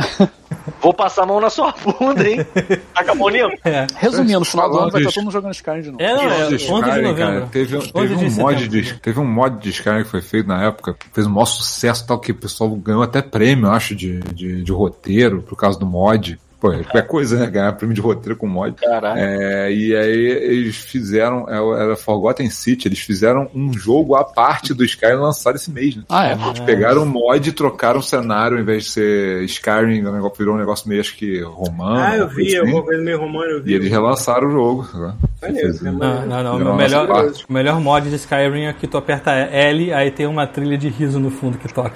Vou 0.83 0.93
passar 0.93 1.23
a 1.23 1.27
mão 1.27 1.41
na 1.41 1.49
sua 1.49 1.73
bunda, 1.73 2.29
hein? 2.29 2.47
Com 2.95 3.11
a 3.11 3.15
mão 3.15 3.29
limpa? 3.29 3.57
É. 3.65 3.87
Resumindo, 3.97 4.41
no 4.41 4.45
final 4.45 4.71
do 4.71 4.79
ano 4.79 4.91
vai 4.91 5.03
Falando 5.03 5.09
estar 5.09 5.15
todo 5.15 5.25
mundo 5.25 5.33
jogando 5.33 5.55
Skyrim 5.55 5.81
de 5.81 5.91
novo. 5.91 6.03
É, 6.03 6.15
não, 6.15 6.23
é 6.23 6.45
11 6.45 6.49
de 6.49 6.57
Skyrim, 6.57 6.79
novembro. 6.81 7.17
cara, 7.17 7.49
teve, 7.51 7.77
11 7.77 7.93
teve, 7.93 8.15
um 8.15 8.31
mod 8.31 8.69
de, 8.69 8.95
teve 9.01 9.21
um 9.21 9.25
mod 9.25 9.63
de 9.63 9.71
Skyrim 9.71 10.03
que 10.03 10.11
foi 10.11 10.21
feito 10.21 10.47
na 10.47 10.63
época, 10.65 10.95
fez 11.13 11.27
um 11.27 11.31
maior 11.31 11.47
sucesso 11.47 12.07
tal, 12.07 12.21
que 12.21 12.33
o 12.33 12.35
pessoal 12.35 12.71
ganhou 12.71 13.03
até 13.03 13.23
prêmio, 13.23 13.67
eu 13.67 13.73
acho, 13.73 13.95
de, 13.95 14.21
de, 14.21 14.63
de 14.63 14.73
roteiro, 14.73 15.43
por 15.43 15.57
causa 15.57 15.79
do 15.79 15.87
mod. 15.87 16.39
Pô, 16.61 16.73
é 16.73 16.83
qualquer 16.83 17.07
coisa, 17.07 17.39
né? 17.39 17.47
Ganhar 17.47 17.73
prêmio 17.75 17.95
de 17.95 18.01
roteiro 18.01 18.37
com 18.37 18.47
mod. 18.49 18.75
Caralho. 18.81 19.21
É, 19.21 19.71
e 19.73 19.95
aí 19.95 20.27
eles 20.27 20.77
fizeram, 20.77 21.47
é, 21.49 21.83
era 21.85 21.95
Forgotten 21.97 22.51
City, 22.51 22.89
eles 22.89 22.99
fizeram 22.99 23.49
um 23.55 23.73
jogo 23.73 24.17
à 24.17 24.25
parte 24.25 24.75
do 24.75 24.85
Skyrim 24.85 25.15
lançado 25.21 25.55
esse 25.55 25.71
mês, 25.71 25.95
né? 25.95 26.03
Ah, 26.09 26.29
é? 26.31 26.33
Eles 26.33 26.59
pegaram 26.61 27.03
o 27.05 27.07
mod 27.07 27.49
e 27.49 27.53
trocaram 27.53 28.01
o 28.01 28.03
cenário, 28.03 28.57
ao 28.57 28.63
invés 28.63 28.85
de 28.85 28.91
ser 28.91 29.43
Skyrim, 29.45 30.05
o 30.05 30.13
negócio- 30.13 30.37
virou 30.39 30.55
um 30.55 30.59
negócio 30.59 30.89
meio, 30.89 31.01
acho 31.01 31.17
que, 31.17 31.41
romano. 31.43 32.01
Ah, 32.01 32.17
eu 32.17 32.29
vi, 32.29 32.49
assim. 32.49 32.59
alguma 32.59 32.83
coisa 32.83 33.03
meio 33.05 33.19
romana, 33.21 33.51
eu 33.53 33.63
vi. 33.63 33.71
E 33.71 33.75
eles 33.75 33.89
relançaram 33.91 34.49
o 34.49 34.51
jogo. 34.51 34.89
né? 34.99 35.15
Fez- 35.41 35.81
né, 35.81 35.93
Não, 35.93 35.99
maneiro. 35.99 36.27
não, 36.29 36.43
não. 36.43 36.57
O 36.57 36.59
Não, 36.65 36.77
melhor, 36.77 37.07
parte. 37.07 37.45
o 37.49 37.53
melhor 37.53 37.81
mod 37.81 38.09
de 38.11 38.17
Skyrim 38.17 38.65
é 38.65 38.73
que 38.73 38.89
tu 38.89 38.97
aperta 38.97 39.31
L, 39.31 39.93
aí 39.93 40.11
tem 40.11 40.27
uma 40.27 40.45
trilha 40.47 40.77
de 40.77 40.89
riso 40.89 41.21
no 41.21 41.31
fundo 41.31 41.57
que 41.57 41.73
toca. 41.73 41.93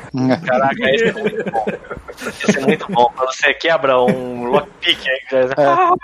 Caraca, 0.47 0.77
esse 0.91 1.05
é 1.09 1.13
muito 1.13 1.51
bom. 1.51 1.65
Esse 2.23 2.59
é 2.59 2.61
muito 2.61 2.87
bom. 2.93 3.11
Quando 3.17 3.35
você 3.35 3.53
quebra 3.55 3.99
um 4.01 4.52
lockpick 4.53 4.99
aí, 5.09 5.49
já... 5.49 5.97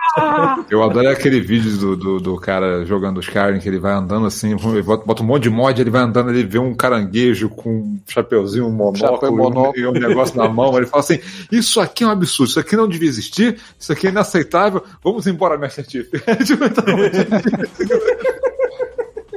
Eu 0.71 0.83
adoro 0.83 1.09
aquele 1.09 1.41
vídeo 1.41 1.77
do, 1.77 1.97
do, 1.97 2.21
do 2.21 2.37
cara 2.37 2.85
jogando 2.85 3.21
Skyrim, 3.21 3.59
que 3.59 3.69
ele 3.69 3.79
vai 3.79 3.93
andando 3.93 4.27
assim, 4.27 4.57
bota, 5.05 5.23
um 5.23 5.27
monte 5.27 5.43
de 5.45 5.51
mod, 5.51 5.81
ele 5.81 5.91
vai 5.91 6.03
andando, 6.03 6.31
ele 6.31 6.45
vê 6.45 6.59
um 6.59 6.75
caranguejo 6.75 7.49
com 7.49 7.71
um 7.71 8.01
chapeuzinho, 8.07 8.67
um 8.67 8.71
monóculo, 8.73 9.15
Chapéu, 9.15 9.29
e 9.29 9.33
um- 9.33 9.37
monóculo. 9.37 9.79
e 9.79 9.87
um 9.87 9.93
negócio 9.93 10.37
na 10.37 10.49
mão, 10.49 10.77
ele 10.77 10.87
fala 10.87 11.03
assim, 11.03 11.19
isso 11.53 11.81
aqui 11.81 12.05
é 12.05 12.07
um 12.07 12.11
absurdo, 12.11 12.51
isso 12.51 12.61
aqui 12.61 12.77
não 12.77 12.89
devia 12.89 13.09
existir, 13.09 13.59
isso 13.79 13.93
aqui 13.93 14.07
é 14.07 14.11
inaceitável, 14.11 14.83
vamos 15.03 15.27
embora, 15.27 15.59
Master 15.59 15.85
Chief. 15.89 16.07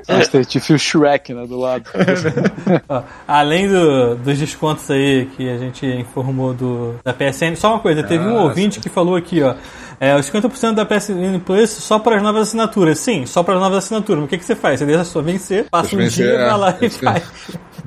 Tipo, 0.02 0.12
então, 0.14 0.18
Master 0.18 0.50
Chief 0.50 0.70
e 0.70 0.74
o 0.74 0.80
Shrek, 0.80 1.34
né, 1.34 1.46
do 1.48 1.58
lado. 1.60 1.86
Ó, 2.90 3.04
além 3.28 3.68
do- 3.68 4.16
dos 4.16 4.38
descontos 4.38 4.90
aí 4.92 5.28
que 5.38 5.50
a 5.50 5.58
gente 5.58 5.86
informou 5.86 6.54
do, 6.54 6.96
da 7.04 7.14
PSN, 7.14 7.56
só 7.56 7.70
uma 7.74 7.80
coisa, 7.80 8.04
teve 8.04 8.24
um 8.26 8.38
Ah, 8.38 8.44
ouvinte 8.44 8.80
que 8.80 8.90
falou 8.90 9.16
aqui, 9.16 9.42
ó. 9.42 9.56
É, 10.04 10.16
os 10.18 10.26
50% 10.32 10.74
da 10.74 10.84
PSN 10.84 11.40
Plus 11.46 11.70
só 11.70 12.00
para 12.00 12.16
as 12.18 12.24
novas 12.24 12.48
assinaturas. 12.48 12.98
Sim, 12.98 13.28
só 13.28 13.44
para 13.44 13.54
as 13.54 13.60
novas 13.62 13.78
assinaturas. 13.86 14.18
Mas 14.24 14.26
o 14.26 14.30
que, 14.30 14.38
que 14.40 14.44
você 14.46 14.56
faz? 14.56 14.80
Você 14.80 14.86
deixa 14.88 15.04
só 15.04 15.22
vencer, 15.22 15.70
passa 15.70 15.96
Deixa 15.96 15.96
um 15.96 16.00
vencer, 16.00 16.26
dia, 16.26 16.36
é, 16.40 16.50
vai 16.50 16.58
lá 16.58 16.78
e 16.82 16.90
faz. 16.90 17.24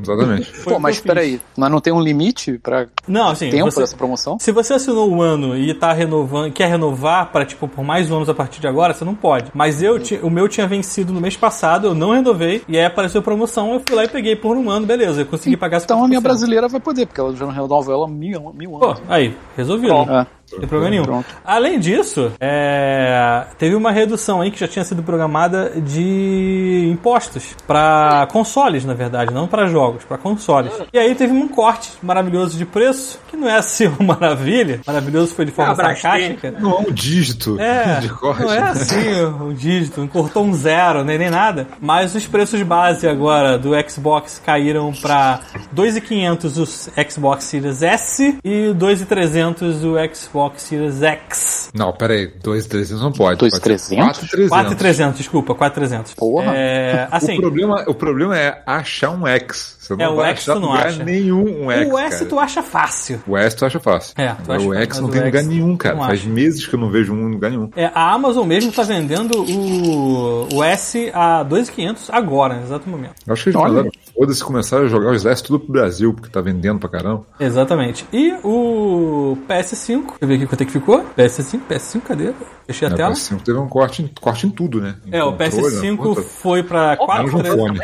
Exatamente. 0.01 0.53
Pô, 0.65 0.79
mas 0.79 1.01
peraí, 1.01 1.41
mas 1.57 1.71
não 1.71 1.81
tem 1.81 1.93
um 1.93 2.01
limite 2.01 2.59
pra 2.63 2.87
Não, 3.07 3.31
assim, 3.31 3.51
tempo 3.51 3.71
você- 3.71 3.81
dessa 3.81 3.97
promoção? 3.97 4.39
Se 4.39 4.53
você 4.53 4.75
assinou 4.75 5.11
um 5.11 5.21
ano 5.23 5.57
e 5.57 5.73
tá 5.75 5.93
renovando, 5.93 6.53
quer 6.53 6.69
renovar 6.69 7.33
para 7.33 7.45
tipo 7.45 7.67
por 7.67 7.85
mais 7.85 8.11
anos 8.13 8.29
a 8.29 8.35
partir 8.35 8.61
de 8.61 8.67
agora, 8.69 8.95
você 8.95 9.05
não 9.05 9.15
pode. 9.15 9.51
Mas 9.55 9.83
eu 9.83 9.99
ti- 9.99 10.19
o 10.23 10.31
meu 10.31 10.49
tinha 10.49 10.67
vencido 10.69 11.13
no 11.13 11.21
mês 11.21 11.37
passado, 11.37 11.89
eu 11.89 11.95
não 11.95 12.13
renovei 12.13 12.63
e 12.69 12.79
aí 12.79 12.85
apareceu 12.85 13.23
promoção, 13.23 13.73
eu 13.75 13.83
fui 13.87 13.97
lá 13.97 14.05
e 14.05 14.09
peguei 14.09 14.37
por 14.37 14.57
um 14.57 14.71
ano, 14.71 14.87
beleza, 14.87 15.23
eu 15.23 15.27
consegui 15.27 15.57
pagar 15.57 15.81
Então 15.83 16.05
a 16.05 16.09
minha 16.09 16.21
50%. 16.21 16.23
brasileira 16.23 16.69
vai 16.69 16.81
poder, 16.81 17.07
porque 17.07 17.21
ela 17.21 17.35
já 17.35 17.45
não 17.45 17.53
renova 17.53 17.93
ela 17.93 18.05
há 18.07 18.09
mil, 18.09 18.53
mil 18.55 18.71
Pô, 18.73 18.87
anos. 18.91 19.03
aí, 19.09 19.37
resolvido. 19.57 19.93
É. 20.11 20.27
Não 20.53 20.59
tem 20.61 20.69
problema 20.69 20.91
nenhum. 20.91 21.05
Pronto. 21.05 21.27
Além 21.45 21.79
disso, 21.81 22.33
é, 22.41 23.45
teve 23.59 23.75
uma 23.75 23.91
redução 23.91 24.41
aí 24.41 24.51
que 24.51 24.59
já 24.61 24.69
tinha 24.69 24.85
sido 24.85 25.03
programada 25.03 25.71
de 25.81 26.89
impostos 26.93 27.55
para 27.67 28.27
consoles, 28.31 28.85
na 28.85 28.95
verdade, 28.95 29.33
não 29.33 29.47
para 29.49 29.67
jogos, 29.67 30.05
para 30.05 30.17
consoles. 30.19 30.73
E 30.93 30.99
aí 30.99 31.15
teve 31.15 31.33
um 31.33 31.49
corte 31.49 31.91
maravilhoso 32.03 32.57
de 32.57 32.65
preço, 32.65 33.19
que 33.29 33.37
não 33.37 33.49
é 33.49 33.57
assim 33.57 33.87
uma 33.99 34.15
maravilha. 34.21 34.81
Maravilhoso 34.87 35.35
foi 35.35 35.45
de 35.45 35.53
forma 35.53 35.73
Ah, 35.73 35.77
sarcástica. 35.77 36.51
Não 36.59 36.73
é 36.73 36.79
um 36.89 36.93
dígito 36.93 37.59
É, 37.61 38.01
de 38.01 38.09
corte. 38.11 38.43
não 38.43 38.53
é 38.53 38.59
assim 38.61 39.23
o 39.41 39.53
dígito, 39.53 40.01
não 40.01 40.09
cortou 40.09 40.45
um 40.45 40.55
zero, 40.55 41.05
nem, 41.05 41.19
nem 41.19 41.31
nada. 41.31 41.67
Mas 41.81 42.15
os 42.15 42.27
preços 42.27 42.63
base 42.63 43.09
agora 43.09 43.59
do 43.59 43.71
Xbox 43.89 44.41
caíram 44.45 44.93
para 44.93 45.41
2.500 45.75 46.63
o 46.63 47.11
Xbox 47.11 47.45
Series 47.45 47.83
S 47.83 48.39
e 48.45 48.73
2.300 48.75 49.83
o 49.85 50.15
Xbox 50.15 50.34
Series 50.57 51.03
X. 51.03 51.71
Não, 51.75 51.93
peraí, 51.93 52.27
2,300 52.43 53.03
não 53.03 53.13
pode. 53.13 53.39
2,300? 53.39 53.97
4,300. 53.97 54.51
4.300, 54.79 55.13
desculpa, 55.15 55.55
4.300. 55.55 56.15
Porra. 56.17 56.53
É, 56.55 57.09
assim, 57.11 57.37
o, 57.39 57.41
problema, 57.41 57.85
o 57.89 57.95
problema 57.95 58.39
é 58.39 58.63
achar 58.67 59.11
um 59.11 59.27
X. 59.27 59.77
Você 59.81 59.95
não 59.97 60.05
É, 60.05 60.09
o 60.09 60.17
vai 60.17 60.31
X 60.31 60.41
achar 60.43 60.55
tu 60.55 60.61
não 60.61 60.69
lugar 60.71 60.87
acha. 60.87 61.05
nenhum 61.05 61.65
um 61.67 61.71
X. 61.71 61.93
o 61.93 61.99
S 61.99 62.17
cara. 62.19 62.29
tu 62.31 62.39
acha 62.41 62.63
fácil. 62.63 63.23
O 63.27 63.37
S 63.37 63.57
tu 63.57 63.67
acha 63.67 63.81
fácil. 63.81 64.15
É, 64.17 64.35
tu 64.45 64.53
acha 64.53 64.67
o 64.67 64.75
X 64.75 64.99
não 65.01 65.09
o 65.09 65.11
tem 65.11 65.21
X 65.21 65.27
lugar 65.27 65.43
nenhum, 65.45 65.77
cara. 65.77 65.97
Faz 65.97 66.21
acho. 66.21 66.29
meses 66.29 66.67
que 66.67 66.75
eu 66.75 66.81
não 66.81 66.91
vejo 66.91 67.13
um 67.13 67.29
em 67.29 67.33
lugar 67.33 67.51
nenhum. 67.51 67.71
É, 67.77 67.87
a 67.95 68.13
Amazon 68.13 68.47
mesmo 68.47 68.73
tá 68.73 68.83
vendendo 68.83 69.43
o, 69.43 70.49
o 70.55 70.63
S 70.65 71.11
a 71.13 71.45
2.500 71.45 71.97
agora, 72.11 72.55
no 72.57 72.63
exato 72.63 72.89
momento. 72.89 73.15
Eu 73.27 73.33
acho 73.33 73.43
que 73.45 73.49
eles 73.51 73.61
Olha. 73.61 73.69
mandaram 73.69 73.91
foda-se 74.17 74.45
começaram 74.45 74.85
a 74.85 74.89
jogar 74.89 75.11
os 75.13 75.27
S 75.27 75.43
tudo 75.43 75.59
pro 75.61 75.73
Brasil, 75.73 76.15
porque 76.15 76.29
tá 76.31 76.41
vendendo 76.41 76.79
pra 76.79 76.89
caramba. 76.89 77.25
Exatamente. 77.39 78.07
E 78.13 78.33
o 78.45 79.37
PS5, 79.49 80.15
deixa 80.25 80.25
eu 80.25 80.29
ver 80.29 80.35
aqui 80.35 80.47
quanto 80.47 80.61
é 80.63 80.65
que 80.65 80.73
ficou. 80.73 81.05
PS5, 81.17 81.61
PS5, 81.71 82.01
cadê? 82.03 82.33
Fechei 82.67 82.89
a 82.89 82.91
É, 82.91 82.95
o 82.95 82.97
tela. 82.97 83.13
PS5 83.13 83.41
teve 83.43 83.59
um 83.59 83.69
corte 83.69 84.03
em, 84.03 84.11
corte 84.21 84.47
em 84.47 84.51
tudo, 84.51 84.81
né? 84.81 84.95
Em 85.07 85.15
É, 85.17 85.23
o 85.25 85.33
controle, 85.33 85.53
na 85.75 85.81
PS5 85.83 85.97
conta. 85.97 86.23
foi 86.23 86.63
pra 86.63 86.97
Menos 87.17 87.33
no 87.33 87.41
4, 87.43 87.57
fone. 87.57 87.81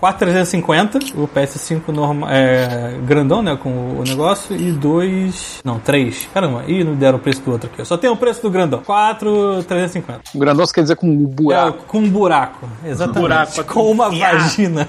4,350. 0.00 0.98
O 1.14 1.28
PS5 1.28 1.88
normal, 1.88 2.28
é, 2.28 2.98
grandão, 3.06 3.40
né? 3.40 3.56
Com 3.56 3.98
o 4.00 4.02
negócio. 4.02 4.56
E 4.56 4.72
2. 4.72 5.60
Não, 5.64 5.78
3. 5.78 6.28
Caramba, 6.34 6.64
ih, 6.66 6.82
não 6.82 6.94
deram 6.96 7.18
o 7.18 7.20
preço 7.20 7.40
do 7.42 7.52
outro 7.52 7.70
aqui. 7.72 7.84
Só 7.84 7.96
tem 7.96 8.10
o 8.10 8.16
preço 8.16 8.42
do 8.42 8.50
grandão: 8.50 8.80
4,350. 8.84 10.20
O 10.34 10.38
grandão 10.38 10.66
quer 10.66 10.82
dizer 10.82 10.96
com 10.96 11.06
um 11.08 11.22
É, 11.24 11.26
buraco. 11.26 11.84
com 11.86 11.98
um 11.98 12.10
buraco. 12.10 12.68
Exatamente. 12.84 13.20
Buraco, 13.20 13.64
com 13.64 13.90
uma 13.92 14.10
vagina. 14.10 14.88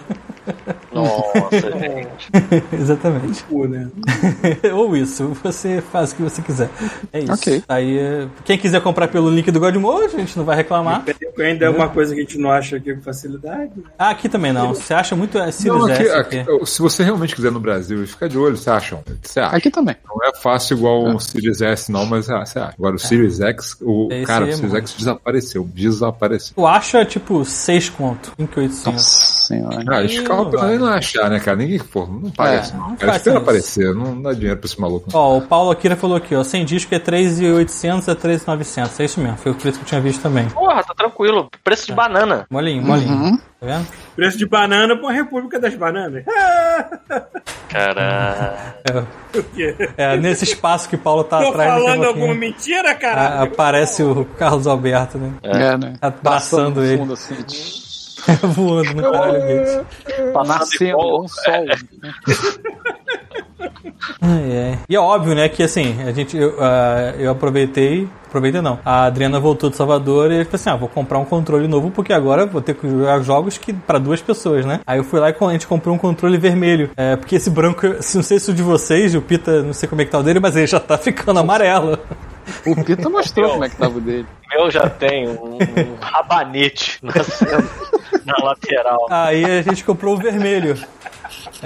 Nossa, 0.91 1.71
gente. 1.79 2.63
Exatamente. 2.73 3.43
Pô, 3.43 3.65
né? 3.67 3.89
Ou 4.73 4.95
isso, 4.95 5.35
você 5.43 5.81
faz 5.81 6.11
o 6.11 6.15
que 6.15 6.21
você 6.23 6.41
quiser. 6.41 6.69
É 7.11 7.19
isso. 7.19 7.33
Ok. 7.33 7.63
Aí, 7.67 7.97
é, 7.97 8.27
quem 8.45 8.57
quiser 8.57 8.81
comprar 8.81 9.07
pelo 9.07 9.29
link 9.29 9.49
do 9.51 9.59
Godmode, 9.59 10.15
a 10.15 10.19
gente 10.19 10.37
não 10.37 10.45
vai 10.45 10.55
reclamar. 10.55 11.03
Ainda 11.39 11.65
é 11.65 11.69
uma 11.69 11.89
coisa 11.89 12.13
que 12.13 12.19
a 12.21 12.23
gente 12.23 12.37
não 12.37 12.51
acha 12.51 12.77
aqui 12.77 12.93
com 12.93 13.01
facilidade. 13.01 13.71
Né? 13.75 13.83
Ah, 13.97 14.09
aqui 14.09 14.29
também 14.29 14.53
não. 14.53 14.69
Você 14.73 14.93
acha 14.93 15.15
muito 15.15 15.37
é, 15.37 15.51
Sirius 15.51 15.77
Não, 15.87 15.93
aqui, 15.93 16.07
aqui- 16.09 16.39
aqui. 16.39 16.65
se 16.65 16.81
você 16.81 17.03
realmente 17.03 17.35
quiser 17.35 17.51
no 17.51 17.59
Brasil, 17.59 18.05
fica 18.07 18.29
de 18.29 18.37
olho, 18.37 18.55
você 18.57 18.69
acha? 18.69 18.99
Você 19.21 19.39
acha? 19.39 19.55
Aqui 19.55 19.69
também. 19.71 19.95
Não 20.07 20.27
é 20.27 20.33
fácil 20.35 20.77
igual 20.77 21.05
um 21.05 21.17
Series 21.19 21.61
S, 21.61 21.91
não, 21.91 22.05
mas 22.05 22.29
ah, 22.29 22.45
você 22.45 22.59
acha. 22.59 22.73
Agora 22.77 22.95
o 22.95 22.99
Series 22.99 23.39
X, 23.39 23.77
o 23.81 24.09
Esse 24.11 24.25
cara, 24.25 24.45
é 24.45 24.49
o 24.53 24.55
Series. 24.57 24.73
X 24.75 24.93
desapareceu. 24.97 25.69
Desapareceu. 25.73 26.53
Tu 26.55 26.65
acha, 26.67 27.05
tipo, 27.05 27.43
6 27.43 27.89
conto. 27.89 28.31
5,800. 28.37 29.32
Senhora. 29.47 29.83
Ah, 29.87 30.07
ficavam 30.07 30.49
vai. 30.51 30.77
não 30.77 30.87
achar, 30.87 31.29
né, 31.29 31.39
cara? 31.39 31.57
Ninguém, 31.57 31.79
pô, 31.79 32.05
não 32.05 32.31
parece. 32.31 32.73
É, 32.73 32.77
não. 32.77 32.89
não 32.89 32.95
Cara, 32.95 33.15
espera 33.17 33.37
aparecer, 33.37 33.93
não 33.93 34.21
dá 34.21 34.33
dinheiro 34.33 34.57
pra 34.57 34.65
esse 34.67 34.79
maluco. 34.79 35.07
Ó, 35.13 35.37
o 35.37 35.41
Paulo 35.41 35.71
Akira 35.71 35.95
falou 35.95 36.17
aqui, 36.17 36.35
ó, 36.35 36.43
sem 36.43 36.63
disco 36.65 36.93
é 36.95 36.99
3.800 36.99 38.09
a 38.11 38.15
3.900. 38.15 38.99
É 38.99 39.05
isso 39.05 39.19
mesmo, 39.19 39.37
foi 39.37 39.51
o 39.51 39.55
preço 39.55 39.77
que 39.79 39.83
eu 39.83 39.87
tinha 39.87 40.01
visto 40.01 40.21
também. 40.21 40.47
Porra, 40.49 40.83
tá 40.83 40.93
tranquilo. 40.95 41.49
Preço 41.63 41.87
de 41.87 41.93
banana. 41.93 42.45
Molinho, 42.49 42.81
molinho. 42.83 43.11
Uhum. 43.13 43.37
Tá 43.37 43.65
vendo? 43.67 43.87
Preço 44.15 44.37
de 44.37 44.45
banana 44.45 44.95
pra 44.97 45.11
República 45.11 45.59
das 45.59 45.73
Bananas. 45.75 46.23
Caralho. 47.69 49.07
O 49.35 49.43
quê? 49.55 49.75
É, 49.97 50.17
nesse 50.17 50.43
espaço 50.43 50.87
que 50.89 50.95
o 50.95 50.99
Paulo 50.99 51.23
tá 51.23 51.39
Tô 51.41 51.49
atrás 51.49 51.71
a 51.71 51.73
falando 51.75 52.03
alguma 52.05 52.35
mentira, 52.35 52.91
a- 52.91 52.95
caralho? 52.95 53.43
aparece 53.51 54.03
o 54.03 54.25
Carlos 54.37 54.67
Alberto, 54.67 55.17
né? 55.17 55.31
É, 55.41 55.77
né? 55.77 55.93
Abraçando 56.01 56.21
Passando 56.21 56.75
no 56.81 56.85
ele. 56.85 56.97
fundo, 56.97 57.13
assim, 57.13 57.35
Voando 58.55 58.93
no 58.93 59.11
caralho 59.11 59.39
dele. 59.41 59.85
tá 60.33 60.43
nascendo, 60.43 61.21
um 61.23 61.27
sol. 61.27 61.43
Ai, 64.21 64.57
ai. 64.71 64.79
E 64.89 64.95
é 64.95 64.99
óbvio, 64.99 65.33
né, 65.33 65.47
que 65.47 65.63
assim, 65.63 66.01
a 66.03 66.11
gente, 66.11 66.35
eu, 66.37 66.57
ah, 66.59 67.13
eu 67.17 67.31
aproveitei, 67.31 68.07
aproveitei 68.27 68.59
não, 68.61 68.77
a 68.83 69.05
Adriana 69.05 69.39
voltou 69.39 69.69
de 69.69 69.77
Salvador 69.77 70.29
e 70.31 70.39
eu 70.39 70.45
falei 70.45 70.55
assim, 70.55 70.69
ah, 70.69 70.75
vou 70.75 70.89
comprar 70.89 71.19
um 71.19 71.25
controle 71.25 71.67
novo 71.67 71.89
porque 71.89 72.11
agora 72.11 72.45
vou 72.45 72.61
ter 72.61 72.73
que 72.75 72.87
jogar 72.89 73.21
jogos 73.21 73.57
que 73.57 73.71
para 73.71 73.99
duas 73.99 74.21
pessoas, 74.21 74.65
né? 74.65 74.81
Aí 74.85 74.97
eu 74.99 75.03
fui 75.03 75.19
lá 75.19 75.29
e 75.29 75.35
a 75.39 75.51
gente 75.51 75.67
comprou 75.67 75.95
um 75.95 75.97
controle 75.97 76.37
vermelho, 76.37 76.89
é, 76.97 77.15
porque 77.15 77.35
esse 77.35 77.49
branco, 77.49 77.85
eu- 77.85 77.93
não 78.15 78.23
sei 78.23 78.39
se 78.39 78.51
o 78.51 78.53
de 78.53 78.61
vocês, 78.61 79.15
o 79.15 79.21
Pita, 79.21 79.63
não 79.63 79.73
sei 79.73 79.87
como 79.87 80.01
é 80.01 80.05
que 80.05 80.11
tá 80.11 80.19
o 80.19 80.23
dele, 80.23 80.39
mas 80.39 80.55
ele 80.55 80.67
já 80.67 80.79
tá 80.79 80.97
ficando 80.97 81.39
amarelo. 81.39 81.97
O 82.65 82.83
Pita 82.83 83.09
mostrou 83.09 83.51
como 83.51 83.63
é 83.63 83.69
que 83.69 83.77
tava 83.77 83.97
o 83.97 84.01
dele. 84.01 84.25
Meu 84.53 84.69
já 84.69 84.89
tem 84.89 85.29
um, 85.29 85.55
um 85.55 85.95
rabanete 86.01 86.99
nascendo 87.01 87.69
na 88.25 88.35
lateral. 88.43 89.07
Aí 89.09 89.43
a 89.45 89.61
gente 89.61 89.83
comprou 89.83 90.15
o 90.15 90.17
vermelho. 90.17 90.77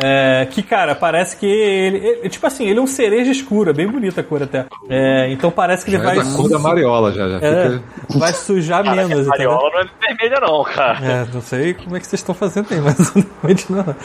É, 0.02 0.48
que, 0.52 0.62
cara, 0.62 0.96
parece 0.96 1.36
que 1.38 1.46
ele, 1.46 1.98
ele- 1.98 2.30
Tipo 2.30 2.46
assim, 2.48 2.68
ele 2.68 2.80
é 2.80 2.82
um 2.82 2.88
cereja 2.88 3.32
escuro, 3.32 3.70
é 3.70 3.74
bem 3.74 3.88
bonita 3.88 4.22
a 4.22 4.24
cor 4.24 4.44
até. 4.44 4.66
É, 4.90 5.30
então 5.32 5.50
parece 5.52 5.84
que 5.86 5.92
ele 5.92 5.98
Já 5.98 6.04
vai. 6.04 6.18
é 6.20 6.24
da 6.24 6.32
cor 6.32 6.50
da 6.50 6.60
mariola, 6.60 7.12
já, 7.12 7.28
já 7.30 7.38
É, 7.46 7.70
fica... 7.70 7.84
vai 8.20 8.34
sujar 8.34 8.84
Cara, 8.84 8.96
menos, 9.08 9.26
a 9.28 9.30
mariola 9.30 9.70
não 9.74 9.80
é 9.82 9.88
vermelha, 10.08 10.40
não, 10.42 10.64
cara. 10.64 11.00
É, 11.06 11.26
não 11.34 11.42
sei 11.42 11.74
como 11.74 11.96
é 11.96 12.00
que 12.00 12.08
vocês 12.08 12.20
estão 12.20 12.36
fazendo 12.36 12.68
aí, 12.72 12.80
mas 12.82 13.10
realmente 13.10 13.72
não. 13.72 13.96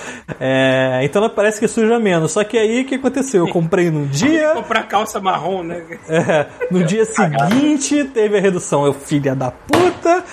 É, 0.40 1.00
então 1.02 1.22
ela 1.22 1.30
parece 1.30 1.58
que 1.60 1.68
suja 1.68 1.98
menos. 1.98 2.32
Só 2.32 2.42
que 2.44 2.56
aí 2.58 2.82
o 2.82 2.84
que 2.86 2.94
aconteceu? 2.96 3.46
Eu 3.46 3.52
comprei 3.52 3.90
no 3.90 4.06
dia. 4.06 4.50
Comprar 4.54 4.84
calça 4.84 5.20
marrom, 5.20 5.62
né? 5.62 5.82
é, 6.08 6.46
no 6.70 6.82
dia 6.84 7.04
seguinte 7.04 8.04
teve 8.04 8.38
a 8.38 8.40
redução. 8.40 8.84
Eu, 8.86 8.92
filha 8.94 9.34
da 9.34 9.50
puta, 9.50 10.24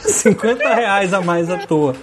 50 0.00 0.68
reais 0.74 1.12
a 1.14 1.20
mais 1.20 1.50
à 1.50 1.58
toa. 1.58 1.94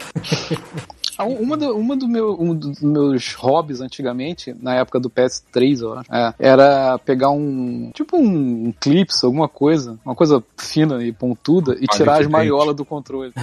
Ah, 1.22 1.26
Uma, 1.26 1.58
do, 1.58 1.76
uma 1.76 1.96
do 1.96 2.08
meu, 2.08 2.38
um 2.40 2.54
dos 2.56 2.82
meus 2.82 3.34
hobbies 3.34 3.82
antigamente, 3.82 4.56
na 4.62 4.76
época 4.76 5.00
do 5.00 5.10
PS3, 5.10 5.82
eu 5.82 5.94
acho, 5.94 6.14
é, 6.14 6.34
era 6.40 6.98
pegar 7.00 7.30
um. 7.30 7.92
Tipo 7.94 8.18
um 8.18 8.74
clips, 8.80 9.24
alguma 9.24 9.48
coisa, 9.48 9.98
uma 10.06 10.16
coisa 10.16 10.44
fina 10.58 11.04
e 11.04 11.12
pontuda, 11.12 11.76
e 11.80 11.88
tirar 11.88 12.22
as 12.22 12.28
mariolas 12.28 12.76
do 12.76 12.86
controle. 12.86 13.32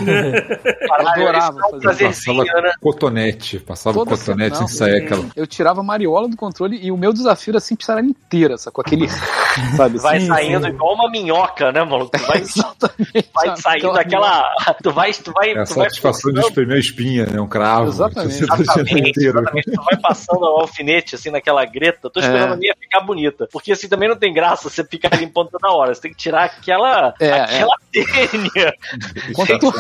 Caralho, 0.89 1.09
adorava 1.09 1.59
isso 1.59 1.63
é 1.63 1.67
um 1.67 1.71
fazer 1.71 1.81
prazerzinho, 1.81 2.37
Passava 2.47 2.63
né? 2.63 2.73
cotonete, 2.81 3.59
passava 3.61 3.99
Toda 3.99 4.11
cotonete 4.17 4.59
sem 4.59 4.69
sair 4.69 5.03
aquela... 5.03 5.27
Eu 5.35 5.47
tirava 5.47 5.81
a 5.81 5.85
mariola 5.85 6.29
do 6.29 6.37
controle 6.37 6.79
e 6.83 6.91
o 6.91 6.97
meu 6.97 7.13
desafio 7.13 7.53
era 7.53 7.61
sempre 7.61 7.85
tirar 7.85 7.99
ela 7.99 8.07
inteira, 8.07 8.57
sacou? 8.59 8.83
Aquele. 8.83 9.09
Sabe? 9.77 9.99
Vai 9.99 10.21
Sim, 10.21 10.27
saindo 10.27 10.67
sim. 10.67 10.71
igual 10.71 10.95
uma 10.95 11.11
minhoca, 11.11 11.73
né, 11.73 11.83
maluco? 11.85 12.11
Tu 12.17 12.27
vai, 12.27 12.43
vai 13.35 13.57
saindo 13.57 13.91
aquela. 13.91 14.45
Tu 14.83 14.93
vai. 14.93 15.13
Tu 15.13 15.33
vai, 15.33 15.51
É 15.51 15.61
a 15.61 15.65
tu 15.65 15.75
vai 15.75 15.85
satisfação 15.85 16.33
de 16.33 16.41
espremer 16.41 16.77
a 16.77 16.81
espinha, 16.81 17.27
né? 17.27 17.41
Um 17.41 17.49
Exatamente. 17.87 18.45
Exatamente, 18.45 19.11
inteiro. 19.11 19.39
exatamente. 19.41 19.71
Tu 19.71 19.83
vai 19.83 20.01
passando 20.01 20.41
o 20.43 20.61
alfinete 20.61 21.15
assim 21.15 21.31
naquela 21.31 21.65
greta. 21.65 22.09
Tô 22.11 22.21
esperando 22.21 22.51
É. 22.51 22.55
a 22.55 22.57
minha 22.57 22.75
ficar 22.79 23.01
bonita. 23.01 23.49
Porque 23.53 23.73
assim 23.73 23.89
também 23.89 24.09
não 24.09 24.17
tem 24.17 24.33
graça 24.33 24.69
você 24.69 24.85
ficar 24.85 25.17
limpando 25.19 25.49
toda 25.51 25.71
hora. 25.73 25.95
Você 25.95 26.03
tem 26.03 26.11
que 26.13 26.17
tirar 26.17 26.45
aquela. 26.45 27.15
É, 27.21 27.33
aquela 27.41 27.77
tênia. 27.93 28.75
Quanto 29.35 29.59
tu, 29.59 29.73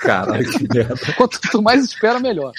Caralho, 0.00 0.50
que 0.50 0.66
merda. 0.72 0.94
quanto 1.16 1.40
tu 1.40 1.62
mais 1.62 1.82
espera, 1.84 2.18
melhor. 2.20 2.52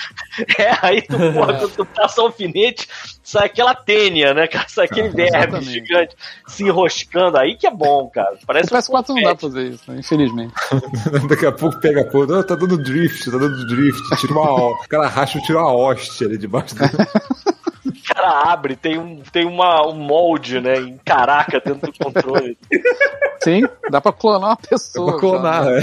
É, 0.58 0.72
aí 0.82 1.02
tu, 1.02 1.18
porra, 1.34 1.54
quando 1.60 1.70
tu 1.76 1.86
passa 1.86 2.22
o 2.22 2.26
alfinete, 2.26 2.88
sai 3.26 3.48
aquela 3.48 3.76
tênia, 3.76 4.34
né, 4.34 4.48
cara? 4.48 4.66
Sai 4.70 4.86
aquele 4.86 5.10
verme 5.10 5.62
gigante 5.62 6.16
se 6.48 6.64
enroscando. 6.64 7.38
Aí 7.38 7.58
que 7.58 7.68
é 7.68 7.72
bom, 7.72 8.10
cara. 8.10 8.36
O 8.42 8.46
Parece 8.46 8.74
um 8.74 8.78
PS4 8.78 9.10
não 9.10 9.16
dá 9.22 9.36
pra 9.36 9.50
fazer 9.50 9.64
isso, 9.70 9.92
né? 9.92 10.00
infelizmente. 10.00 10.54
Daqui 11.28 11.46
a 11.46 11.52
pouco 11.52 11.80
pega 11.82 12.02
a 12.02 12.06
porra. 12.06 12.40
"Ah, 12.40 12.44
Tá 12.44 12.56
dando 12.56 12.78
drift, 12.78 13.30
tá 13.30 13.38
dando 13.38 13.68
drift. 13.68 14.02
Tira 14.22 14.34
uma, 14.34 14.70
o 14.70 14.78
cara 14.88 15.08
racha 15.08 15.38
e 15.38 15.42
tira 15.42 15.60
uma 15.60 15.74
hóstia 15.74 16.28
ali 16.28 16.38
debaixo 16.38 16.76
do. 16.76 16.86
O 16.86 18.14
cara 18.14 18.52
abre, 18.52 18.76
tem 18.76 18.98
um, 19.00 19.22
tem 19.32 19.46
uma, 19.46 19.86
um 19.88 19.96
molde, 19.96 20.62
né, 20.62 20.76
em 20.78 20.98
caraca 21.04 21.60
dentro 21.60 21.92
do 21.92 21.98
controle. 21.98 22.56
Sim, 23.44 23.64
dá 23.90 24.00
pra 24.00 24.12
clonar 24.14 24.50
uma 24.52 24.58
pessoa. 24.58 25.12
Pra 25.12 25.20
clonar, 25.20 25.64
cara. 25.64 25.80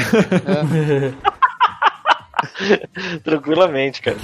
né? 0.64 1.14
Tranquilamente, 3.24 4.01
cara. 4.02 4.16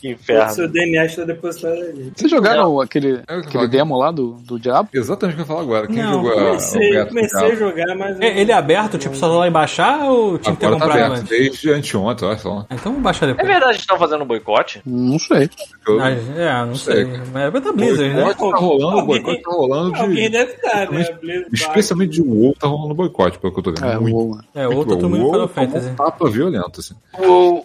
Que 0.00 0.08
O 0.08 0.10
inferno. 0.12 0.50
seu 0.52 0.68
DNA 0.68 1.06
está 1.06 1.24
depositado 1.24 1.72
ali. 1.72 2.12
Vocês 2.14 2.30
jogaram 2.30 2.80
aquele, 2.80 3.20
É 3.26 3.34
o 3.36 3.38
aquele 3.40 3.52
falo. 3.52 3.68
demo 3.68 3.96
lá 3.98 4.10
do, 4.12 4.34
do 4.44 4.56
Diabo? 4.58 4.88
Exatamente 4.94 5.34
o 5.34 5.36
que 5.36 5.40
eu 5.42 5.44
ia 5.44 5.46
falar 5.48 5.60
agora. 5.62 5.86
Quem 5.88 5.96
Não, 6.02 6.12
jogou 6.12 6.30
a- 6.30 6.44
Comecei, 6.44 6.90
o 6.90 6.94
Beto 6.94 7.08
comecei 7.08 7.50
a 7.50 7.54
jogar, 7.56 7.96
mas. 7.96 8.20
É, 8.20 8.40
Ele 8.40 8.52
é 8.52 8.54
aberto, 8.54 8.96
tipo, 8.96 9.16
só 9.16 9.26
lá 9.26 9.48
e 9.48 9.50
baixar 9.50 10.04
ou 10.08 10.38
tinha 10.38 10.54
que 10.54 10.60
ter 10.60 10.66
tá 10.66 10.72
comprado 10.72 10.92
aberto, 10.92 11.12
antes? 11.20 11.28
desde 11.28 11.72
anteontem, 11.72 12.28
olha 12.28 12.38
só. 12.38 12.58
Ah, 12.70 12.74
Então 12.74 12.92
vamos 12.92 13.02
baixar 13.02 13.26
É 13.26 13.32
depois. 13.32 13.48
verdade 13.48 13.74
que 13.74 13.80
estão 13.80 13.98
fazendo 13.98 14.22
um 14.22 14.26
boicote? 14.26 14.80
Não 14.86 15.18
sei. 15.18 15.50
Eu- 15.88 16.00
Ah, 16.00 16.10
é, 16.10 16.64
não 16.66 16.74
sei. 16.76 16.94
sei. 17.04 17.20
Mas 17.32 17.54
é 17.54 17.60
da 17.60 17.72
Blizzard, 17.72 18.14
né? 18.14 18.22
boicote 18.24 18.52
tá 18.52 18.58
rolando, 18.58 18.84
o 18.86 19.00
Alguém- 19.00 19.06
boicote 19.22 19.42
tá 19.42 19.50
rolando 19.50 19.96
Alguém 19.96 20.24
de. 20.24 20.28
deve 20.30 20.52
estar, 20.52 20.90
né? 20.92 21.06
Blizzard- 21.20 21.46
Especialmente 21.52 22.10
de 22.12 22.22
WoW 22.22 22.54
tá 22.56 22.68
rolando 22.68 22.94
boicote, 22.94 23.38
pelo 23.40 23.52
que 23.52 23.58
eu 23.58 23.62
tô 23.64 23.72
vendo. 23.72 23.84
É, 23.84 23.98
Muito. 23.98 24.14
o 24.16 24.18
WoW. 24.28 24.40
É, 24.54 24.68
outro 24.68 24.94
O 24.94 25.00
mundo 25.10 25.16
Final 25.16 25.20
WoW 25.26 25.32
tomou 25.32 25.48
Fantasy. 25.48 25.88
um 25.88 25.94
tapa 25.96 26.30
violento, 26.30 26.78
assim. 26.80 26.94
Uou. 27.18 27.64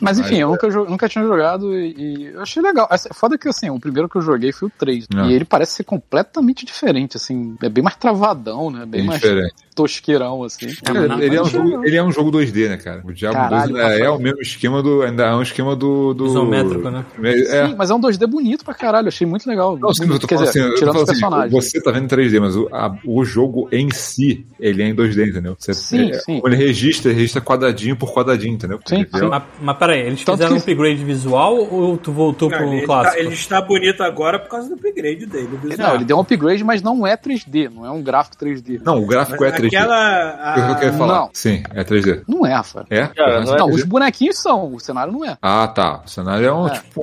Mas 0.00 0.18
enfim, 0.18 0.30
Mas, 0.34 0.40
eu 0.40 0.48
nunca, 0.50 0.68
nunca 0.90 1.08
tinha 1.08 1.24
jogado 1.24 1.74
e, 1.74 1.94
e 1.96 2.26
eu 2.26 2.42
achei 2.42 2.62
legal. 2.62 2.88
Foda 3.14 3.36
que 3.38 3.48
assim, 3.48 3.68
o 3.70 3.80
primeiro 3.80 4.08
que 4.08 4.16
eu 4.16 4.22
joguei 4.22 4.52
foi 4.52 4.68
o 4.68 4.72
3. 4.78 5.06
Ah. 5.14 5.26
E 5.26 5.32
ele 5.34 5.44
parece 5.44 5.72
ser 5.72 5.84
completamente 5.84 6.64
diferente, 6.64 7.16
assim. 7.16 7.56
É 7.62 7.68
bem 7.68 7.82
mais 7.82 7.96
travadão, 7.96 8.70
né? 8.70 8.80
Bem 8.80 9.00
Bem 9.00 9.06
mais 9.06 9.20
diferente. 9.20 9.54
tosqueirão, 9.74 10.42
assim. 10.44 10.68
Cara, 10.84 11.06
mas 11.08 11.20
ele, 11.22 11.36
é 11.36 11.42
um 11.42 11.44
jogo, 11.46 11.84
ele 11.86 11.96
é 11.96 12.02
um 12.02 12.12
jogo 12.12 12.30
2D, 12.30 12.68
né, 12.68 12.76
cara? 12.76 13.00
O 13.04 13.12
Diablo 13.12 13.38
Caralho, 13.40 13.72
2 13.72 13.80
ainda 13.84 13.94
é 13.94 13.98
Rafael. 13.98 14.16
o 14.16 14.20
mesmo 14.20 14.40
esquema 14.40 14.82
do. 14.82 15.02
Ainda 15.02 15.24
é 15.26 15.34
um 15.34 15.42
esquema 15.42 15.74
do. 15.76 16.14
do 16.14 16.26
Isométrico, 16.26 16.90
né? 16.90 17.04
É, 17.22 17.66
Sim, 17.66 17.74
mas 17.76 17.90
é 17.90 17.94
um 17.94 18.00
2D 18.00 18.26
bonito 18.26 18.64
pra 18.64 18.74
caralho, 18.74 19.08
achei 19.08 19.26
muito 19.26 19.48
legal. 19.48 19.76
Não, 19.78 19.92
sim, 19.94 20.04
mas 20.04 20.14
eu 20.14 20.20
tô 20.20 20.26
Quer 20.26 20.36
dizer, 20.38 20.48
assim, 20.50 20.74
tirando 20.74 20.96
os 20.96 21.02
assim, 21.02 21.12
personagens. 21.20 21.52
você 21.52 21.80
tá 21.80 21.90
vendo 21.90 22.04
em 22.04 22.08
3D, 22.08 22.40
mas 22.40 22.56
o, 22.56 22.68
a- 22.72 22.96
o 23.04 23.24
jogo 23.24 23.68
em 23.72 23.90
si, 23.90 24.46
ele 24.60 24.82
é 24.82 24.88
em 24.88 24.94
2D, 24.94 25.28
entendeu? 25.30 25.56
Você, 25.58 25.72
Sim, 25.74 26.10
é, 26.10 26.18
sim. 26.20 26.40
Quando 26.40 26.52
ele 26.54 26.64
registra, 26.64 27.10
ele 27.10 27.18
registra 27.20 27.40
quadradinho 27.40 27.96
por 27.96 28.12
quadradinho, 28.12 28.54
entendeu? 28.54 28.80
Sim, 28.86 29.06
sim. 29.14 29.26
Mas, 29.28 29.42
mas 29.60 29.78
peraí, 29.88 30.06
eles 30.06 30.24
Tanto 30.24 30.36
fizeram 30.38 30.56
um 30.56 30.60
que- 30.60 30.70
upgrade 30.72 31.04
visual 31.04 31.56
ou 31.70 31.96
tu 31.96 32.12
voltou 32.12 32.50
Não, 32.50 32.58
pro 32.58 32.72
ele, 32.72 32.84
clássico? 32.86 33.14
Tá, 33.16 33.20
ele 33.20 33.34
está 33.34 33.60
bonito 33.60 34.02
agora 34.02 34.38
por 34.38 34.48
causa 34.48 34.68
do 34.68 34.74
upgrade 34.74 35.26
dele. 35.26 35.48
Não, 35.78 35.94
ele 35.94 36.04
deu 36.04 36.16
um 36.16 36.20
upgrade, 36.20 36.62
mas 36.64 36.82
não 36.82 37.06
é 37.06 37.16
3D, 37.16 37.68
não 37.68 37.84
é 37.86 37.90
um 37.90 38.02
gráfico 38.02 38.36
3D. 38.36 38.80
Não, 38.84 39.02
o 39.02 39.06
gráfico 39.06 39.38
Mas 39.42 39.52
é 39.52 39.56
3D. 39.56 39.66
Aquela. 39.76 40.50
É 40.50 40.54
que 40.54 40.60
eu 40.60 40.64
a- 40.72 40.74
quero 40.76 40.92
falar. 40.94 41.14
Não. 41.20 41.30
Sim, 41.32 41.62
é 41.74 41.84
3D. 41.84 42.22
Não 42.28 42.44
é, 42.46 42.52
Rafael. 42.54 42.86
É? 42.90 43.06
Cara, 43.08 43.40
não 43.44 43.54
é 43.54 43.58
Não, 43.58 43.66
3D? 43.68 43.74
os 43.74 43.84
bonequinhos 43.84 44.38
são, 44.38 44.74
o 44.74 44.80
cenário 44.80 45.12
não 45.12 45.24
é. 45.24 45.36
Ah, 45.40 45.66
tá. 45.68 46.02
O 46.04 46.08
cenário 46.08 46.46
é 46.46 46.52
um, 46.52 46.66
É. 46.66 46.70
tipo, 46.70 47.02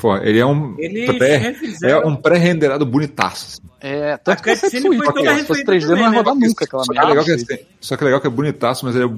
pô, 0.00 0.16
ele 0.18 0.38
é 0.38 0.46
um 0.46 0.74
Eles 0.78 1.16
pré, 1.16 1.54
é 1.84 1.98
um 1.98 2.14
pré-renderado 2.16 2.84
bonitaço. 2.84 3.46
assim. 3.60 3.75
É, 3.80 4.16
tanto 4.16 4.38
A 4.40 4.42
que 4.42 4.56
você 4.56 4.80
fluido. 4.80 5.04
foi 5.04 5.14
toda 5.14 5.34
Se 5.36 5.44
fosse 5.44 5.60
refeita 5.60 5.72
3D, 5.72 5.88
não 5.90 5.96
ia 5.98 6.04
também, 6.04 6.18
rodar 6.18 6.34
né? 6.34 6.46
nunca 6.48 6.64
aquela 6.64 6.84
Só 6.84 6.92
que, 6.92 6.98
é 6.98 7.02
legal 7.04 7.24
que, 7.24 7.30
merda. 7.30 7.54
assim, 7.54 7.64
só 7.80 7.96
que 7.96 8.02
é 8.02 8.06
legal 8.06 8.20
que 8.20 8.26
é 8.26 8.30
bonitaço, 8.30 8.86
mas 8.86 8.96
ele 8.96 9.04
é, 9.04 9.08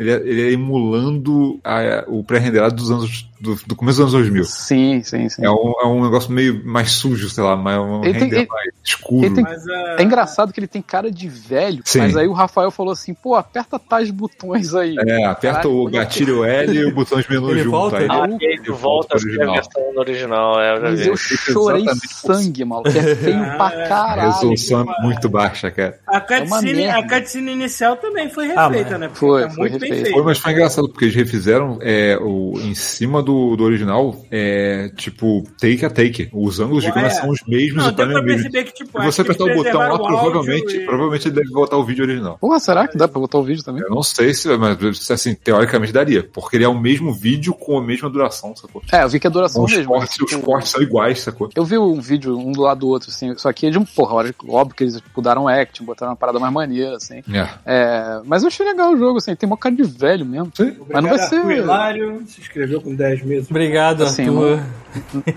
ele 0.00 0.10
é, 0.10 0.14
ele 0.28 0.48
é 0.48 0.52
emulando 0.52 1.60
a- 1.62 2.04
o 2.08 2.24
pré-renderado 2.24 2.74
dos 2.74 2.90
anos 2.90 3.28
do, 3.38 3.54
do 3.66 3.76
começo 3.76 3.98
dos 4.02 4.14
anos 4.14 4.24
2000. 4.24 4.44
Sim, 4.44 5.02
sim, 5.04 5.28
sim. 5.28 5.44
É 5.44 5.50
um, 5.50 5.74
é 5.82 5.86
um 5.86 6.02
negócio 6.02 6.32
meio 6.32 6.64
mais 6.64 6.92
sujo, 6.92 7.28
sei 7.28 7.44
lá, 7.44 7.54
mais 7.54 7.78
um 7.78 8.02
Ele 8.02 8.12
tem- 8.14 8.22
render 8.22 8.36
ele- 8.38 8.46
mais 8.48 8.70
escuro. 8.82 9.26
ele 9.26 9.34
tem- 9.34 9.44
Mas, 9.44 9.68
a- 9.68 9.96
É 9.98 10.02
engraçado 10.02 10.52
que 10.52 10.58
ele 10.60 10.66
tem 10.66 10.80
cara 10.80 11.10
de 11.10 11.28
velho, 11.28 11.82
Sim. 11.84 11.98
mas 11.98 12.16
aí 12.16 12.26
o 12.26 12.32
Rafael 12.32 12.70
falou 12.70 12.92
assim, 12.94 13.12
pô, 13.12 13.34
aperta 13.34 13.78
tais 13.78 14.10
botões 14.10 14.74
aí. 14.74 14.96
É, 14.98 15.26
aperta 15.26 15.58
Caralho, 15.62 15.74
o 15.74 15.86
eu- 15.88 15.90
gatilho 15.90 16.44
L 16.44 16.72
e 16.78 16.84
o 16.86 16.94
botão 16.94 17.20
de 17.20 17.28
menu 17.30 17.50
Ele 17.50 17.58
junto. 17.64 17.70
volta, 17.72 17.98
aí. 17.98 18.04
ele- 18.04 18.12
Ah, 18.12 18.28
Eu- 18.40 18.62
tu 18.62 18.74
volta 18.74 19.16
a 19.16 19.18
ser 19.18 19.26
a 19.26 19.28
original. 19.28 19.54
versão 19.54 19.82
original, 19.96 20.60
é, 20.60 20.72
eu 20.76 20.80
já 20.80 20.88
Mas 20.90 21.00
vi. 21.00 21.08
eu 21.08 21.16
chorei 21.16 21.84
sangue, 22.08 22.64
maluco. 22.64 22.88
É 22.88 23.14
feio 23.16 23.38
pra 23.56 23.66
Ah, 23.66 24.05
Caralho, 24.06 24.28
a 24.30 24.34
resolução 24.34 24.80
é 24.82 25.02
muito 25.02 25.28
baixa, 25.28 25.70
cara. 25.70 25.98
A 26.06 26.12
uma 26.12 26.20
cutscene, 26.20 26.72
merda. 26.74 26.98
a 26.98 27.08
cutscene 27.20 27.52
inicial 27.52 27.96
também 27.96 28.28
foi 28.30 28.50
Ah, 28.52 28.68
refeita, 28.68 28.90
mas- 28.92 29.00
né? 29.00 29.06
Porque 29.08 29.20
Foi, 29.20 29.42
tá 29.42 29.50
foi 29.50 29.58
muito 29.68 29.78
bem 29.80 29.88
refeita. 29.90 30.04
feito. 30.04 30.14
Foi, 30.14 30.24
mas 30.24 30.38
foi 30.38 30.52
engraçado, 30.52 30.88
porque 30.88 31.04
eles 31.06 31.14
refizeram 31.14 31.78
é, 31.82 32.18
o, 32.20 32.54
em 32.60 32.74
cima 32.74 33.22
do, 33.22 33.56
do 33.56 33.64
original, 33.64 34.16
é, 34.30 34.90
tipo, 34.96 35.42
take 35.60 35.84
a 35.84 35.90
take. 35.90 36.28
Os 36.32 36.60
ângulos 36.60 36.84
de 36.84 36.92
câmera 36.92 37.10
são 37.10 37.28
os 37.30 37.40
mesmos 37.46 37.76
Não, 37.84 37.92
deu 37.92 37.96
também 37.96 38.16
pra 38.16 38.24
perceber 38.34 38.64
que, 38.64 38.72
tipo, 38.74 39.00
Se 39.00 39.06
você 39.06 39.22
apertar 39.22 39.44
o 39.44 39.54
botão 39.54 39.78
lá, 39.80 39.94
o 39.94 39.98
provavelmente, 40.06 40.76
e- 40.76 40.84
provavelmente 40.84 41.28
ele 41.28 41.34
deve 41.34 41.50
botar 41.50 41.76
o 41.76 41.84
vídeo 41.84 42.04
original. 42.04 42.38
Porra, 42.38 42.58
será 42.60 42.86
que 42.88 42.96
dá 42.96 43.08
pra 43.08 43.20
botar 43.20 43.38
o 43.38 43.42
vídeo 43.42 43.62
também? 43.64 43.82
Eu 43.82 43.90
não 43.90 44.02
sei 44.02 44.32
se, 44.34 44.48
mas 44.56 45.10
assim, 45.10 45.34
teoricamente 45.34 45.92
daria, 45.92 46.22
porque 46.32 46.56
ele 46.56 46.64
é 46.64 46.68
o 46.68 46.78
mesmo 46.78 47.12
vídeo 47.12 47.54
com 47.54 47.78
a 47.78 47.82
mesma 47.82 48.08
duração, 48.10 48.54
sacou? 48.56 48.82
É, 48.92 49.02
eu 49.02 49.08
vi 49.08 49.18
que 49.20 49.26
a 49.26 49.30
duração 49.30 49.64
Os 49.64 49.72
mesmo. 49.72 49.92
cortes, 49.92 50.20
os 50.20 50.30
tipo, 50.30 50.42
cortes 50.42 50.70
são 50.70 50.82
iguais, 50.82 51.20
sacou? 51.20 51.48
Eu 51.54 51.64
vi 51.64 51.78
um 51.78 52.00
vídeo 52.00 52.36
um 52.38 52.52
do 52.52 52.62
lado 52.62 52.80
do 52.80 52.88
outro, 52.88 53.10
assim, 53.10 53.36
só 53.36 53.52
que 53.52 53.66
é 53.66 53.70
de 53.70 53.78
um 53.78 53.84
porra, 53.96 54.14
hora- 54.14 54.34
óbvio 54.48 54.76
que 54.76 54.84
eles 54.84 55.02
mudaram 55.16 55.44
o 55.44 55.48
acting, 55.48 55.84
botaram 55.84 56.12
uma 56.12 56.16
parada 56.16 56.38
mais 56.38 56.52
maneira, 56.52 56.96
assim. 56.96 57.22
É. 57.32 57.48
É, 57.64 58.20
mas 58.24 58.42
eu 58.42 58.48
achei 58.48 58.64
legal 58.66 58.92
o 58.92 58.96
jogo, 58.96 59.18
assim, 59.18 59.34
tem 59.34 59.46
uma 59.48 59.56
cara 59.56 59.74
de 59.74 59.82
velho 59.82 60.24
mesmo. 60.26 60.52
Sim. 60.54 60.76
Mas 60.92 61.02
não 61.02 61.10
vai 61.10 61.18
ser. 61.18 61.36
Arthur 61.36 61.50
Hilário, 61.52 62.22
se 62.26 62.40
inscreveu 62.40 62.80
com 62.80 62.94
10 62.94 63.22
meses. 63.24 63.50
Obrigado, 63.50 64.04
Assim, 64.04 64.24
Arthur. 64.26 64.60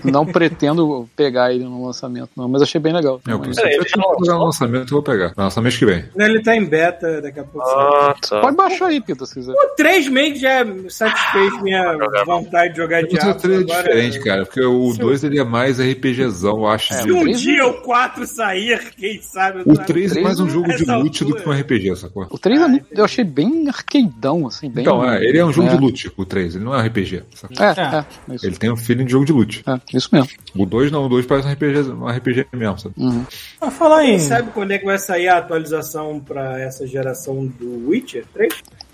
Não 0.04 0.24
pretendo 0.24 1.08
pegar 1.14 1.52
ele 1.52 1.64
no 1.64 1.84
lançamento, 1.84 2.30
não, 2.36 2.48
mas 2.48 2.62
achei 2.62 2.80
bem 2.80 2.92
legal. 2.92 3.20
É, 3.28 3.34
Mas- 3.34 3.56
se 3.56 3.62
eu 3.62 3.84
tiver 3.84 4.32
no 4.32 4.44
lançamento, 4.44 4.84
eu 4.84 4.88
vou 4.96 5.02
pegar. 5.02 5.32
No 5.36 5.44
lançamento 5.44 5.78
que 5.78 5.84
vem. 5.86 6.04
Ele 6.16 6.42
tá 6.42 6.56
em 6.56 6.64
beta, 6.64 7.20
daqui 7.20 7.40
a 7.40 7.44
pouco. 7.44 7.68
Ah, 7.68 8.14
tá. 8.26 8.40
Pode 8.40 8.56
baixar 8.56 8.86
aí, 8.86 9.00
Pita, 9.00 9.26
se 9.26 9.34
quiser. 9.34 9.52
O 9.52 9.74
3 9.76 10.08
meio 10.08 10.32
que 10.32 10.40
já 10.40 10.64
satisfez 10.88 11.62
minha 11.62 11.96
vontade 12.24 12.72
de 12.72 12.78
jogar 12.78 13.02
Mas 13.02 13.12
o 13.12 13.16
Diablo. 13.16 13.34
3 13.40 13.60
é 13.60 13.64
diferente, 13.64 14.20
cara, 14.20 14.44
porque 14.46 14.62
o 14.64 14.92
2 14.94 15.24
ele 15.24 15.38
é 15.38 15.44
mais 15.44 15.78
RPGzão, 15.78 16.56
eu 16.58 16.66
acho. 16.66 16.92
É, 16.94 17.02
Se 17.02 17.12
um 17.12 17.24
dia 17.30 17.62
não. 17.62 17.70
o 17.70 17.74
4 17.82 18.26
sair, 18.26 18.49
quem 18.98 19.20
sabe? 19.22 19.62
O 19.64 19.76
3 19.76 20.16
é 20.16 20.20
mais 20.20 20.40
um 20.40 20.48
jogo 20.48 20.68
de 20.68 20.84
loot 20.84 21.24
do 21.24 21.30
altura. 21.36 21.42
que 21.42 21.48
um 21.48 21.52
RPG, 21.52 21.96
sacou? 21.96 22.26
O 22.30 22.38
3 22.38 22.60
é 22.60 22.66
muito- 22.68 22.86
eu 22.90 23.04
achei 23.04 23.24
bem 23.24 23.68
arcadeão, 23.68 24.46
assim, 24.46 24.70
bem. 24.70 24.82
Então, 24.82 25.08
é, 25.08 25.22
ele 25.24 25.38
é 25.38 25.44
um 25.44 25.52
jogo 25.52 25.68
é. 25.68 25.74
de 25.74 25.80
loot, 25.80 26.12
o 26.16 26.24
3, 26.24 26.56
ele 26.56 26.64
não 26.64 26.74
é 26.74 26.78
um 26.78 26.86
RPG. 26.86 27.22
sacou? 27.34 27.64
É, 27.64 27.70
é, 27.70 28.32
é 28.32 28.34
isso. 28.34 28.46
Ele 28.46 28.56
tem 28.56 28.70
um 28.70 28.76
feeling 28.76 29.04
de 29.04 29.12
jogo 29.12 29.24
de 29.24 29.32
loot. 29.32 29.62
É, 29.66 29.96
isso 29.96 30.08
mesmo. 30.12 30.28
O 30.56 30.66
2 30.66 30.90
não, 30.90 31.06
o 31.06 31.08
2 31.08 31.26
parece 31.26 31.48
um 31.48 31.52
RPG, 31.52 31.90
um 31.90 32.06
RPG 32.08 32.46
mesmo, 32.52 32.78
sabe? 32.78 32.94
Uhum. 32.98 33.24
Pra 33.58 33.70
falar 33.70 34.04
em. 34.04 34.10
Quem 34.10 34.18
sabe 34.20 34.50
quando 34.52 34.72
é 34.72 34.78
que 34.78 34.84
vai 34.84 34.98
sair 34.98 35.28
a 35.28 35.38
atualização 35.38 36.20
pra 36.20 36.60
essa 36.60 36.86
geração 36.86 37.46
do 37.46 37.88
Witcher 37.88 38.24
3? 38.32 38.52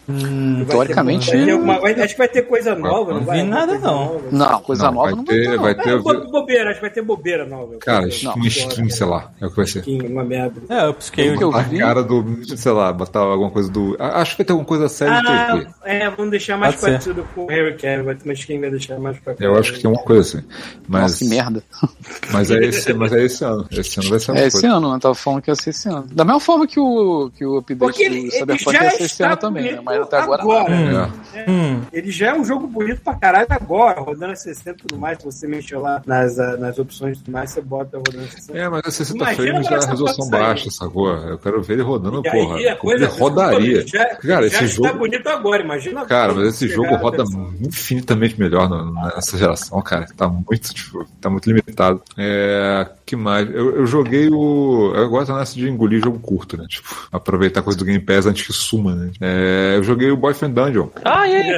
Hum, 0.09 0.59
Vai 0.59 0.67
teoricamente- 0.67 1.31
vai 1.31 1.45
ter 1.45 1.51
alguma- 1.51 1.81
vai- 1.81 1.93
acho 2.01 2.15
que 2.15 2.19
vai 2.19 2.29
ter 2.29 2.43
coisa 2.43 2.75
nova, 2.77 3.11
não 3.13 3.19
Não 3.21 3.27
vai? 3.27 3.43
vi 3.43 3.49
nada, 3.49 3.79
não. 3.79 4.05
nova. 4.05 4.21
Não, 4.31 4.61
coisa 4.61 4.85
Não, 4.85 4.93
nova 4.93 5.07
vai 5.07 5.17
não 5.17 5.25
ter- 5.25 5.35
vai 5.35 5.45
ter. 5.47 5.59
vai 5.59 5.75
não. 5.75 5.83
ter- 5.83 5.91
É, 5.91 5.99
bo- 6.21 6.31
bobeira, 6.31 6.65
acho 6.71 6.75
que 6.77 6.81
vai 6.81 6.91
ter 6.91 7.03
bobeira 7.03 7.45
nova. 7.47 7.77
Cara, 7.81 8.07
Não, 8.23 8.35
uma 8.35 8.47
skin, 8.47 8.89
sei 8.91 9.07
lá, 9.07 9.33
é 9.41 9.47
o 9.47 9.51
que 9.51 9.57
vai 9.57 9.67
ser. 9.67 9.79
Skin, 9.81 10.03
uma 10.07 10.23
merda. 10.25 10.63
É, 10.69 10.89
upscale. 10.89 11.31
O 11.31 11.39
que 11.39 11.45
eu 11.45 11.55
A 11.57 11.63
vi- 11.63 11.79
cara 11.79 12.03
do, 12.05 12.57
sei 12.57 12.73
lá, 12.73 12.93
botar 12.93 13.21
alguma 13.21 13.51
coisa 13.51 13.69
do. 13.71 13.97
a- 13.99 14.21
Acho 14.21 14.33
que 14.33 14.39
vai 14.39 14.47
ter 14.47 14.53
alguma 14.53 14.69
coisa 14.69 14.89
séria 14.89 15.21
de 15.21 15.27
Ah, 15.29 15.47
TV. 15.59 15.67
é, 15.85 16.11
vamos 16.11 16.31
deixar 16.31 16.57
mais 16.57 16.75
Pode 16.77 16.85
ser. 16.85 16.91
parecido 17.13 17.29
com 17.35 17.45
o 17.45 17.47
Harry 17.49 17.77
Cavill. 17.77 18.05
Vai 18.05 18.15
ter 18.15 18.25
uma 18.25 18.33
skin 18.35 18.55
que 18.55 18.61
vai 18.61 18.71
deixar 18.71 18.99
mais 19.01 19.19
pra 19.19 19.35
Eu 19.41 19.57
acho 19.59 19.73
que 19.73 19.81
tem 19.81 19.91
uma 19.91 20.01
coisa 20.03 20.21
assim. 20.23 20.47
Mas, 20.89 21.03
Nossa, 21.03 21.19
que 21.19 21.25
merda. 21.31 21.63
mas, 22.33 22.51
é 22.51 22.59
esse, 22.65 22.93
mas 22.95 23.13
é 23.13 23.25
esse 23.25 23.45
ano. 23.45 23.67
Esse 23.71 24.01
ano 24.01 24.11
vai 24.11 24.21
ser 24.21 24.31
uma 24.33 24.41
É 24.41 24.47
esse 24.47 24.61
coisa. 24.61 24.77
ano, 24.77 24.93
né? 24.93 24.99
Tava 25.01 25.15
falando 25.15 25.43
que 25.43 25.51
ia 25.51 25.55
ser 25.57 25.71
esse 25.71 25.89
ano. 25.89 26.07
Da 26.13 26.25
mesma 26.25 26.41
forma 26.41 26.67
que 26.67 26.79
o, 26.79 27.31
que 27.37 27.45
o 27.45 27.59
update 27.59 27.79
Porque 27.79 28.09
do 28.09 28.31
Cyberpunk 28.31 28.73
ia 28.75 28.91
ser 28.91 29.03
esse 29.05 29.23
ano 29.23 29.37
também, 29.37 29.73
né? 29.73 29.81
Até 30.05 30.19
agora. 30.19 30.43
agora. 30.43 31.11
É. 31.35 31.51
Hum, 31.51 31.83
Ele 31.93 32.11
já 32.11 32.29
é 32.29 32.35
um 32.35 32.45
jogo 32.45 32.67
bonito 32.67 33.01
pra 33.03 33.15
caralho 33.15 33.47
agora, 33.51 34.01
rodando 34.01 34.33
a 34.33 34.37
60 34.37 34.71
e 34.71 34.75
tudo 34.75 34.99
mais. 34.99 35.19
Você 35.23 35.47
mexer 35.47 35.77
lá 35.77 36.03
nas, 36.07 36.39
ah, 36.39 36.57
nas 36.57 36.79
opções 36.79 37.17
e 37.19 37.21
tudo 37.23 37.33
mais, 37.33 37.51
você 37.51 37.61
bota 37.61 37.97
rodando 37.99 38.25
a 38.25 38.29
60. 38.29 38.59
É, 38.59 38.69
mas 38.69 38.83
a 38.87 38.91
60 38.91 39.17
Imagina 39.19 39.37
frames 39.47 39.69
quando 39.69 39.83
é 39.85 39.87
resolução 39.91 40.31
baixa, 40.31 40.71
sacou? 40.71 41.09
Eu 41.11 41.39
quero 41.39 41.63
ver 41.63 41.75
ele 41.75 41.83
rodando, 41.83 42.23
E 42.25 42.31
porra. 42.31 42.57
aí 42.57 42.69
a 42.69 42.77
coisa 42.77 43.05
ele 43.05 43.13
rodaria. 43.13 43.87
Já, 43.87 44.05
Cara, 44.17 44.49
já 44.49 44.57
esse 44.63 44.65
está 44.65 44.89
jogo. 44.89 44.99
bonito 45.01 45.27
agora, 45.29 45.63
imagina 45.63 46.05
Cara, 46.07 46.35
mas 46.35 46.49
esse 46.49 46.69
jogo 46.69 46.95
roda 46.97 47.25
infinitamente 47.61 48.39
melhor 48.39 48.69
no- 48.69 48.93
nessa 48.93 49.37
geração, 49.37 49.81
cara. 49.83 50.07
Tá 50.17 50.29
muito, 50.29 50.75
tipo, 50.75 51.05
tá 51.21 51.29
muito 51.31 51.47
limitado. 51.49 52.03
É, 52.17 52.89
que 53.05 53.17
mais? 53.17 53.49
Eu, 53.51 53.77
eu 53.77 53.87
joguei 53.87 54.29
o. 54.31 54.93
Eu 54.95 55.09
gosto 55.09 55.33
nessa 55.35 55.55
de 55.55 55.69
engolir 55.69 56.03
jogo 56.03 56.19
curto, 56.19 56.57
né? 56.57 56.65
Tipo, 56.69 56.89
aproveitar 57.13 57.61
a 57.61 57.63
coisa 57.63 57.79
do 57.79 57.85
Game 57.85 58.01
Pass 58.01 58.27
antes 58.27 58.47
que 58.47 58.53
suma, 58.53 58.95
né? 58.95 59.11
É, 59.21 59.75
eu 59.77 59.83
joguei 59.87 60.11
o 60.11 60.17
Boyfriend 60.17 60.55
Dungeon. 60.55 60.89
Ah, 61.05 61.27
e 61.27 61.35
aí? 61.37 61.51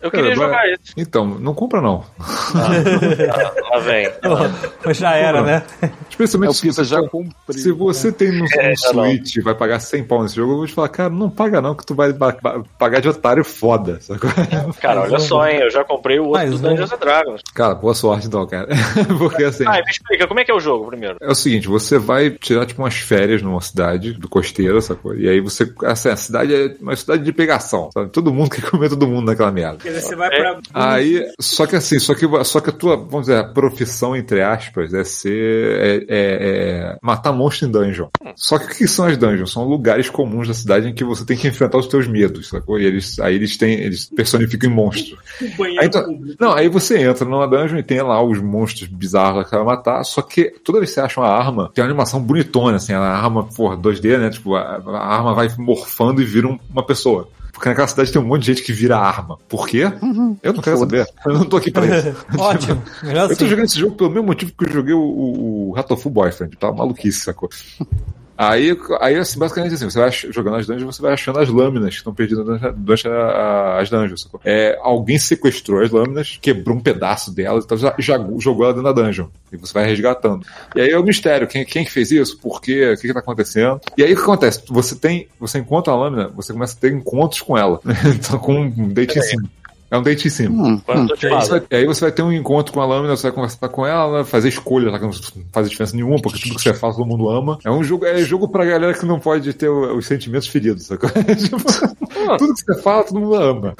Eu 0.00 0.10
queria 0.10 0.34
Cara, 0.34 0.34
jogar 0.34 0.48
vai- 0.48 0.72
isso. 0.72 0.94
Então, 0.96 1.26
não 1.26 1.52
compra 1.54 1.80
não. 1.82 2.04
Lá 3.70 3.78
vem. 3.80 4.10
já 4.94 5.14
era, 5.16 5.42
né? 5.42 5.62
É 5.82 5.90
Especialmente 6.08 6.50
o 6.50 6.54
se 6.54 6.66
você, 6.72 6.84
já 6.84 7.02
comprei. 7.08 7.58
se 7.58 7.72
você 7.72 8.12
tem 8.12 8.30
no, 8.32 8.46
É, 8.54 8.68
não. 8.68 8.76
Switch 8.76 9.36
e 9.36 9.40
vai 9.40 9.54
pagar 9.54 9.80
100 9.80 10.04
pau 10.04 10.22
nesse 10.22 10.36
jogo, 10.36 10.52
eu 10.52 10.56
vou 10.58 10.66
te 10.66 10.72
falar, 10.72 10.88
cara, 10.88 11.10
não 11.10 11.28
paga 11.28 11.60
não, 11.60 11.74
que 11.74 11.84
tu 11.84 11.94
vai 11.94 12.12
pagar 12.78 13.00
de 13.00 13.08
otário 13.08 13.44
foda. 13.44 13.98
Sacou? 14.00 14.30
Cara, 14.80 15.02
olha 15.02 15.18
só, 15.18 15.46
hein? 15.48 15.58
Eu 15.60 15.70
já 15.70 15.84
comprei 15.84 16.18
o 16.18 16.24
outro 16.26 16.38
Mais 16.40 16.50
do 16.60 16.66
um. 16.66 16.70
Dungeons 16.70 16.92
and 16.92 16.98
Dragons. 16.98 17.40
Cara, 17.54 17.74
boa 17.74 17.94
sorte 17.94 18.26
então, 18.26 18.46
cara. 18.46 18.68
Porque 19.18 19.44
assim. 19.44 19.64
Ah, 19.66 19.72
me 19.84 19.90
explica, 19.90 20.26
como 20.26 20.40
é 20.40 20.44
que 20.44 20.50
é 20.50 20.54
o 20.54 20.60
jogo 20.60 20.86
primeiro? 20.86 21.16
É 21.20 21.30
o 21.30 21.34
seguinte, 21.34 21.66
você 21.68 21.98
vai 21.98 22.30
tirar 22.30 22.66
tipo 22.66 22.82
umas 22.82 22.94
férias 22.94 23.42
numa 23.42 23.60
cidade 23.60 24.12
do 24.12 24.28
costeira, 24.28 24.80
sacou? 24.80 25.14
E 25.16 25.28
aí 25.28 25.40
você. 25.40 25.72
Assim, 25.84 26.08
a 26.10 26.16
cidade 26.16 26.54
é 26.54 26.76
uma 26.80 26.94
cidade 26.96 27.22
de 27.24 27.32
sabe? 27.92 28.10
Todo 28.10 28.32
mundo 28.32 28.50
quer 28.54 28.62
comer 28.70 28.88
todo 28.88 29.06
mundo 29.06 29.26
naquela 29.26 29.50
merda. 29.50 29.78
Quer 29.82 29.88
dizer, 29.90 30.00
você 30.02 30.16
vai 30.16 30.28
pra. 30.30 30.58
Aí, 30.72 31.24
só 31.40 31.66
que 31.66 31.76
assim, 31.76 31.98
só 31.98 32.14
que, 32.14 32.26
só 32.44 32.60
que 32.60 32.70
a 32.70 32.72
tua, 32.72 32.96
vamos 32.96 33.22
dizer, 33.26 33.38
a 33.38 33.44
profissão, 33.44 34.14
entre 34.16 34.42
aspas, 34.42 34.92
é 34.94 35.04
ser. 35.04 35.80
É, 35.80 35.96
é- 35.96 36.34
é 36.94 36.96
matar 37.02 37.32
monstro 37.32 37.68
em 37.68 37.70
dungeon. 37.70 38.08
Só 38.36 38.58
que 38.58 38.66
o 38.66 38.68
que 38.76 38.88
são 38.88 39.06
as 39.06 39.16
dungeons? 39.16 39.52
São 39.52 39.64
lugares 39.64 40.08
comuns 40.10 40.48
da 40.48 40.54
cidade 40.54 40.88
em 40.88 40.94
que 40.94 41.04
você 41.04 41.24
tem 41.24 41.36
que 41.36 41.48
enfrentar 41.48 41.78
os 41.78 41.86
teus 41.86 42.06
medos, 42.06 42.48
sacou? 42.48 42.78
E 42.78 42.84
eles, 42.84 43.18
aí 43.20 43.34
eles 43.34 43.56
têm. 43.56 43.74
Eles 43.80 44.06
personificam 44.06 44.70
em 44.70 44.72
monstros. 44.74 45.18
Aí, 45.78 45.86
então- 45.86 46.04
não, 46.38 46.52
aí 46.52 46.68
você 46.68 46.98
entra 46.98 47.24
numa 47.24 47.46
dungeon 47.46 47.78
e 47.78 47.82
tem 47.82 48.00
lá 48.02 48.22
os 48.22 48.40
monstros 48.40 48.88
bizarros 48.88 49.38
lá 49.38 49.44
que 49.44 49.50
você 49.50 49.56
vai 49.56 49.64
matar, 49.64 50.04
só 50.04 50.22
que 50.22 50.44
toda 50.64 50.78
vez 50.78 50.90
que 50.90 50.94
você 50.94 51.00
acha 51.00 51.20
uma 51.20 51.28
arma, 51.28 51.70
tem 51.74 51.82
uma 51.82 51.88
animação 51.90 52.20
bonitona, 52.20 52.76
assim, 52.76 52.92
a 52.92 53.00
arma, 53.00 53.44
porra, 53.44 53.76
2D, 53.76 54.18
né? 54.18 54.30
Tipo, 54.30 54.54
a, 54.54 54.60
a 54.86 54.98
arma 55.16 55.34
vai 55.34 55.48
morfando 55.58 56.20
e 56.22 56.24
vira 56.24 56.46
um- 56.46 56.58
uma 56.72 56.84
pessoa. 56.84 57.28
Porque 57.54 57.68
naquela 57.68 57.86
cidade 57.86 58.12
tem 58.12 58.20
um 58.20 58.24
monte 58.24 58.40
de 58.42 58.46
gente 58.48 58.62
que 58.64 58.72
vira 58.72 58.98
arma. 58.98 59.38
Por 59.48 59.68
quê? 59.68 59.84
Eu 60.42 60.52
não 60.52 60.60
quero 60.60 60.76
saber. 60.76 61.06
Eu 61.24 61.34
não 61.34 61.44
tô 61.44 61.56
aqui 61.56 61.70
pra 61.70 61.86
isso. 61.86 62.16
Ótimo. 62.36 62.82
Eu 63.04 63.28
tô 63.28 63.32
assim. 63.32 63.48
jogando 63.48 63.64
esse 63.66 63.78
jogo 63.78 63.94
pelo 63.94 64.10
mesmo 64.10 64.26
motivo 64.26 64.52
que 64.58 64.64
eu 64.64 64.72
joguei 64.72 64.92
o, 64.92 65.00
o, 65.00 65.72
o 65.72 66.10
Boyfriend. 66.10 66.56
Tá 66.56 66.72
maluquice, 66.72 67.20
sacou? 67.20 67.48
Aí, 68.36 68.76
aí 69.00 69.16
assim, 69.16 69.38
basicamente 69.38 69.74
assim, 69.74 69.88
você 69.88 69.98
vai 69.98 70.10
jogando 70.10 70.56
as 70.56 70.66
dungeons, 70.66 70.96
você 70.96 71.02
vai 71.02 71.12
achando 71.12 71.38
as 71.38 71.48
lâminas 71.48 71.90
que 71.90 71.96
estão 71.96 72.12
perdidas 72.12 72.44
durante, 72.76 73.08
as 73.78 73.90
dungeons. 73.90 74.28
É, 74.44 74.78
alguém 74.82 75.18
sequestrou 75.18 75.82
as 75.82 75.90
lâminas, 75.90 76.38
quebrou 76.40 76.76
um 76.76 76.80
pedaço 76.80 77.32
delas, 77.32 77.64
então 77.64 77.76
já, 77.76 77.94
já 77.98 78.18
jogou 78.38 78.64
ela 78.64 78.74
dentro 78.74 78.92
da 78.92 79.02
dungeon. 79.02 79.26
E 79.52 79.56
você 79.56 79.72
vai 79.72 79.86
resgatando. 79.86 80.44
E 80.74 80.80
aí 80.80 80.90
é 80.90 80.98
o 80.98 81.04
mistério, 81.04 81.46
quem, 81.46 81.64
quem 81.64 81.84
que 81.84 81.92
fez 81.92 82.10
isso? 82.10 82.38
Por 82.38 82.60
quê? 82.60 82.92
O 82.92 82.96
que, 82.96 83.06
que 83.06 83.14
tá 83.14 83.20
acontecendo? 83.20 83.80
E 83.96 84.02
aí 84.02 84.12
o 84.12 84.16
que 84.16 84.22
acontece? 84.22 84.62
Você 84.68 84.96
tem. 84.96 85.28
Você 85.38 85.58
encontra 85.58 85.92
a 85.92 85.96
lâmina, 85.96 86.28
você 86.28 86.52
começa 86.52 86.76
a 86.76 86.80
ter 86.80 86.92
encontros 86.92 87.40
com 87.40 87.56
ela. 87.56 87.80
então, 88.14 88.38
com 88.38 88.60
um 88.60 88.88
date 88.88 89.18
em 89.18 89.22
cima. 89.22 89.48
É 89.90 89.98
um 89.98 90.02
date 90.02 90.26
em 90.26 90.30
cima. 90.30 90.62
Hum, 90.68 90.80
hum. 90.88 91.06
E 91.22 91.26
aí, 91.26 91.30
você 91.30 91.30
falo. 91.30 91.48
vai, 91.48 91.62
e 91.70 91.76
aí 91.76 91.86
você 91.86 92.00
vai 92.00 92.12
ter 92.12 92.22
um 92.22 92.32
encontro 92.32 92.72
com 92.72 92.80
a 92.80 92.86
lâmina, 92.86 93.16
você 93.16 93.24
vai 93.24 93.32
conversar 93.32 93.68
com 93.68 93.86
ela, 93.86 94.24
fazer 94.24 94.48
escolhas 94.48 94.90
lá 94.92 94.98
que 94.98 95.04
não 95.04 95.12
faz 95.52 95.68
diferença 95.70 95.94
nenhuma, 95.94 96.20
porque 96.20 96.38
tudo 96.40 96.54
que 96.56 96.62
você 96.62 96.74
faz 96.74 96.96
todo 96.96 97.06
mundo 97.06 97.28
ama. 97.28 97.58
É 97.64 97.70
um 97.70 97.84
jogo, 97.84 98.04
é 98.06 98.18
jogo 98.22 98.48
pra 98.48 98.64
galera 98.64 98.94
que 98.94 99.06
não 99.06 99.20
pode 99.20 99.52
ter 99.52 99.68
os 99.68 100.06
sentimentos 100.06 100.48
feridos, 100.48 100.86
sacou? 100.86 101.10
Tipo, 101.44 102.38
tudo 102.38 102.54
que 102.54 102.62
você 102.64 102.80
fala, 102.82 103.04
todo 103.04 103.20
mundo 103.20 103.34
ama. 103.34 103.74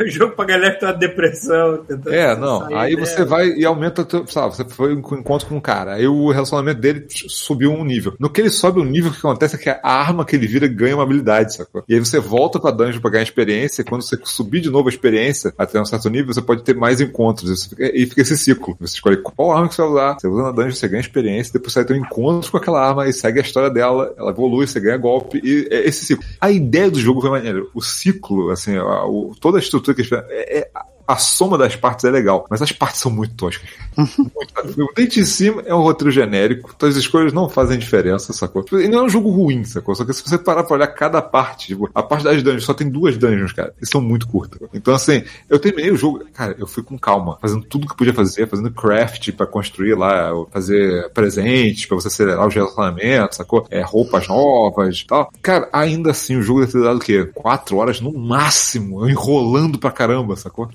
O 0.00 0.06
jogo 0.08 0.34
pra 0.34 0.44
galera 0.44 0.74
que 0.74 0.80
tá 0.80 0.86
na 0.88 0.92
depressão. 0.92 1.84
É, 2.06 2.34
não. 2.36 2.64
Aí 2.76 2.94
dela. 2.96 3.06
você 3.06 3.24
vai 3.24 3.48
e 3.50 3.64
aumenta, 3.64 4.04
teu- 4.04 4.26
sabe, 4.26 4.56
você 4.56 4.64
foi 4.64 4.92
em 4.92 4.98
encontro 4.98 5.46
com 5.46 5.56
um 5.56 5.60
cara, 5.60 5.94
aí 5.94 6.06
o 6.06 6.30
relacionamento 6.30 6.80
dele 6.80 7.06
subiu 7.08 7.70
um 7.72 7.84
nível. 7.84 8.14
No 8.18 8.28
que 8.28 8.40
ele 8.40 8.50
sobe 8.50 8.80
um 8.80 8.84
nível, 8.84 9.10
o 9.10 9.14
que 9.14 9.18
acontece 9.20 9.56
é 9.56 9.58
que 9.58 9.68
a 9.70 9.78
arma 9.84 10.24
que 10.24 10.34
ele 10.36 10.46
vira 10.46 10.66
ganha 10.66 10.96
uma 10.96 11.04
habilidade, 11.04 11.54
sacou? 11.54 11.84
E 11.88 11.94
aí 11.94 12.00
você 12.00 12.18
volta 12.18 12.58
pra 12.58 12.70
dungeon 12.70 13.00
pra 13.00 13.10
ganhar 13.10 13.22
experiência, 13.22 13.82
e 13.82 13.84
quando 13.84 14.02
você 14.02 14.18
subir 14.24 14.60
de 14.60 14.70
novo 14.70 14.88
a 14.88 14.92
experiência, 14.92 15.13
até 15.58 15.80
um 15.80 15.84
certo 15.84 16.08
nível, 16.10 16.32
você 16.32 16.42
pode 16.42 16.62
ter 16.62 16.74
mais 16.74 17.00
encontros. 17.00 17.64
E 17.64 17.68
fica- 17.68 17.84
E 17.96 18.06
fica 18.06 18.20
esse 18.22 18.36
ciclo. 18.36 18.76
Você 18.80 18.94
escolhe 18.94 19.16
qual 19.18 19.52
arma 19.52 19.68
que 19.68 19.74
você 19.74 19.82
vai 19.82 19.90
usar, 19.90 20.14
você 20.20 20.28
usa 20.28 20.42
na 20.42 20.50
dungeon, 20.52 20.72
você 20.72 20.88
ganha 20.88 21.00
experiência, 21.00 21.52
depois 21.52 21.72
você 21.72 21.80
vai 21.80 21.86
ter 21.86 21.94
um 21.94 21.98
encontro 22.04 22.50
com 22.50 22.56
aquela 22.56 22.86
arma 22.86 23.06
e 23.08 23.12
segue 23.12 23.38
a 23.38 23.42
história 23.42 23.70
dela, 23.70 24.14
ela 24.18 24.30
evolui, 24.30 24.66
você 24.66 24.80
ganha 24.80 24.96
golpe, 24.96 25.40
e 25.42 25.68
é 25.70 25.86
esse 25.88 26.04
ciclo. 26.04 26.24
A 26.40 26.50
ideia 26.50 26.90
do 26.90 26.98
jogo 26.98 27.20
foi 27.20 27.30
maneira. 27.30 27.62
O 27.74 27.80
ciclo, 27.82 28.50
assim, 28.50 28.76
a- 28.76 29.04
o- 29.06 29.34
toda 29.40 29.58
a 29.58 29.60
estrutura 29.60 29.94
que 29.94 30.02
eles 30.02 30.12
é, 30.12 30.58
é- 30.60 30.70
a 31.06 31.16
soma 31.16 31.58
das 31.58 31.76
partes 31.76 32.04
é 32.04 32.10
legal, 32.10 32.46
mas 32.50 32.62
as 32.62 32.72
partes 32.72 33.00
são 33.00 33.10
muito 33.10 33.34
toscas. 33.34 33.68
muito, 33.96 34.82
o 34.82 34.94
Dente 34.94 35.20
em 35.20 35.24
cima 35.24 35.62
é 35.66 35.74
um 35.74 35.82
roteiro 35.82 36.10
genérico, 36.10 36.72
então 36.74 36.88
as 36.88 36.96
escolhas 36.96 37.32
não 37.32 37.48
fazem 37.48 37.78
diferença, 37.78 38.32
sacou? 38.32 38.64
E 38.72 38.88
não 38.88 39.00
é 39.00 39.02
um 39.02 39.08
jogo 39.08 39.30
ruim, 39.30 39.64
sacou? 39.64 39.94
Só 39.94 40.04
que 40.04 40.12
se 40.12 40.22
você 40.22 40.38
parar 40.38 40.64
pra 40.64 40.76
olhar 40.76 40.86
cada 40.88 41.20
parte, 41.20 41.68
tipo, 41.68 41.90
a 41.94 42.02
parte 42.02 42.24
das 42.24 42.42
dungeons 42.42 42.64
só 42.64 42.74
tem 42.74 42.88
duas 42.88 43.16
dungeons, 43.16 43.52
cara, 43.52 43.74
e 43.80 43.86
são 43.86 44.00
muito 44.00 44.26
curtas. 44.26 44.60
Então, 44.72 44.94
assim, 44.94 45.22
eu 45.48 45.58
terminei 45.58 45.90
o 45.90 45.96
jogo, 45.96 46.24
cara, 46.32 46.56
eu 46.58 46.66
fui 46.66 46.82
com 46.82 46.98
calma, 46.98 47.38
fazendo 47.40 47.64
tudo 47.64 47.86
que 47.86 47.96
podia 47.96 48.14
fazer, 48.14 48.48
fazendo 48.48 48.70
craft 48.70 49.32
pra 49.32 49.46
construir 49.46 49.94
lá, 49.94 50.30
fazer 50.50 51.10
presentes 51.10 51.86
pra 51.86 51.96
você 51.96 52.08
acelerar 52.08 52.46
os 52.46 52.54
relacionamentos, 52.54 53.36
sacou? 53.36 53.66
É, 53.70 53.82
roupas 53.82 54.28
novas 54.28 54.98
e 54.98 55.06
tal. 55.06 55.30
Cara, 55.42 55.68
ainda 55.72 56.10
assim, 56.10 56.36
o 56.36 56.42
jogo 56.42 56.60
deve 56.60 56.72
ter 56.72 56.82
dado 56.82 56.96
o 56.96 57.00
quê? 57.00 57.30
Quatro 57.34 57.76
horas 57.76 58.00
no 58.00 58.12
máximo, 58.12 59.04
eu 59.04 59.10
enrolando 59.10 59.78
pra 59.78 59.90
caramba, 59.90 60.36
sacou? 60.36 60.70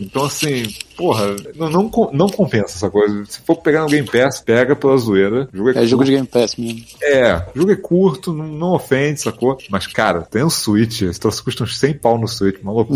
Então, 0.00 0.24
assim, 0.24 0.74
porra, 1.00 1.36
não, 1.56 1.70
não, 1.70 1.90
não 2.12 2.28
compensa 2.28 2.76
essa 2.76 2.90
coisa. 2.90 3.24
Se 3.26 3.40
for 3.40 3.56
pegar 3.56 3.82
no 3.82 3.88
Game 3.88 4.06
Pass, 4.06 4.40
pega 4.40 4.76
pela 4.76 4.96
zoeira. 4.96 5.48
O 5.52 5.56
jogo 5.56 5.70
é, 5.70 5.82
É 5.82 5.86
jogo 5.86 6.04
de 6.04 6.12
Game 6.12 6.26
Pass 6.26 6.56
mesmo. 6.56 6.80
É, 7.02 7.36
o 7.54 7.58
jogo 7.58 7.72
é 7.72 7.76
curto, 7.76 8.32
não, 8.32 8.46
não 8.46 8.72
ofende, 8.74 9.20
sacou? 9.20 9.56
Mas, 9.70 9.86
cara, 9.86 10.22
tem 10.22 10.44
um 10.44 10.50
Switch, 10.50 11.02
esse 11.02 11.18
troço 11.18 11.42
custa 11.42 11.64
uns 11.64 11.78
100 11.78 11.94
pau 11.94 12.18
no 12.18 12.28
Switch, 12.28 12.60
maluco. 12.62 12.92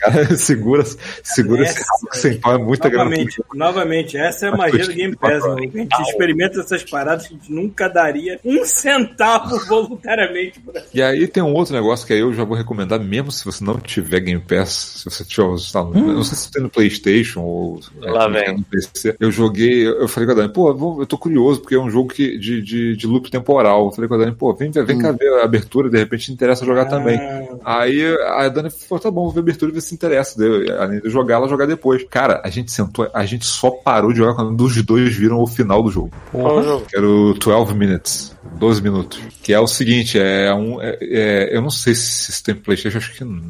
Cara, 0.00 0.34
segura 0.36 0.84
segura 1.22 1.62
esse 1.64 1.78
rabo 1.80 2.10
que 2.10 2.18
100 2.18 2.40
pau 2.40 2.54
é 2.54 2.58
muita 2.58 2.88
grana. 2.88 3.04
Novamente, 3.10 3.42
novamente, 3.54 4.16
essa 4.16 4.46
é 4.46 4.48
a 4.50 4.56
magia 4.56 4.84
do 4.86 4.92
Game 4.92 5.16
Pass, 5.16 5.42
mano. 5.44 5.58
A 5.58 5.76
gente 5.78 6.00
experimenta 6.02 6.60
essas 6.60 6.82
paradas 6.84 7.26
que 7.26 7.34
a 7.34 7.36
gente 7.36 7.52
nunca 7.52 7.88
daria 7.88 8.38
um 8.44 8.64
centavo 8.64 9.58
voluntariamente 9.66 10.60
por 10.60 10.74
E 10.92 11.02
aí 11.02 11.26
tem 11.26 11.42
um 11.42 11.52
outro 11.54 11.74
negócio 11.74 12.06
que 12.06 12.12
aí 12.12 12.20
eu 12.20 12.32
já 12.32 12.44
vou 12.44 12.56
recomendar, 12.56 13.00
mesmo 13.00 13.30
se 13.32 13.44
você 13.44 13.62
não 13.64 13.78
tiver 13.78 14.20
Game 14.20 14.40
Pass, 14.40 14.68
se 14.98 15.04
você 15.04 15.24
tiver, 15.24 15.48
lá, 15.74 15.84
no- 15.84 15.98
eu 15.98 16.14
não 16.14 16.24
sei 16.24 16.36
se 16.36 16.50
tem 16.50 16.62
no 16.62 16.70
Playstation 16.70 17.40
ou 17.48 17.80
Lá 18.00 18.28
vem. 18.28 18.56
no 18.56 18.62
PC. 18.64 19.16
Eu 19.18 19.30
joguei, 19.30 19.86
eu 19.86 20.06
falei 20.08 20.26
com 20.26 20.32
a 20.32 20.36
Dani, 20.36 20.52
pô, 20.52 20.98
eu 21.00 21.06
tô 21.06 21.16
curioso, 21.18 21.60
porque 21.60 21.74
é 21.74 21.80
um 21.80 21.90
jogo 21.90 22.08
que, 22.12 22.38
de, 22.38 22.60
de, 22.62 22.96
de 22.96 23.06
loop 23.06 23.30
temporal. 23.30 23.86
Eu 23.86 23.92
falei 23.92 24.08
com 24.08 24.14
a 24.14 24.18
Dani, 24.18 24.32
pô, 24.34 24.54
vem, 24.54 24.70
vem 24.70 24.98
cá 24.98 25.12
ver 25.12 25.28
a 25.40 25.44
abertura, 25.44 25.88
de 25.90 25.98
repente 25.98 26.26
te 26.26 26.32
interessa 26.32 26.64
jogar 26.64 26.84
também. 26.86 27.18
Aí 27.64 28.02
a 28.36 28.48
Dani 28.48 28.70
falou, 28.70 29.02
tá 29.02 29.10
bom, 29.10 29.22
vou 29.24 29.32
ver 29.32 29.40
a 29.40 29.42
abertura 29.42 29.70
e 29.70 29.74
ver 29.74 29.80
se 29.80 29.94
interessa. 29.94 30.42
Eu, 30.42 30.80
além 30.80 31.00
de 31.00 31.08
jogar, 31.10 31.36
ela 31.36 31.48
jogar 31.48 31.66
depois. 31.66 32.04
Cara, 32.10 32.40
a 32.44 32.50
gente 32.50 32.70
sentou, 32.72 33.08
a 33.12 33.24
gente 33.24 33.44
só 33.46 33.70
parou 33.70 34.12
de 34.12 34.18
jogar 34.18 34.34
quando 34.34 34.60
os 34.60 34.82
dois 34.82 35.14
viram 35.14 35.40
o 35.40 35.46
final 35.46 35.82
do 35.82 35.90
jogo. 35.90 36.10
Qual 36.32 36.62
jogo? 36.62 36.86
Que 36.86 36.96
era 36.96 37.06
o 37.08 37.34
12 37.34 37.74
Minutes. 37.74 38.36
12 38.58 38.82
minutos. 38.82 39.20
Que 39.42 39.52
é 39.52 39.60
o 39.60 39.66
seguinte, 39.66 40.18
é 40.18 40.52
um. 40.54 40.80
é- 40.80 40.98
é- 41.00 41.56
eu 41.56 41.60
não 41.60 41.70
sei 41.70 41.94
se 41.94 42.30
isso 42.30 42.42
tem 42.42 42.54
Playstation, 42.54 42.98
acho 42.98 43.12
que 43.14 43.24
não. 43.24 43.40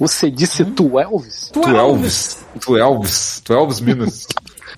Você 0.00 0.30
disse 0.30 0.64
tu 0.64 0.98
Elvis? 0.98 1.52
12. 1.54 2.38
12. 2.66 3.42
12 3.46 3.82
minutes. 3.84 4.26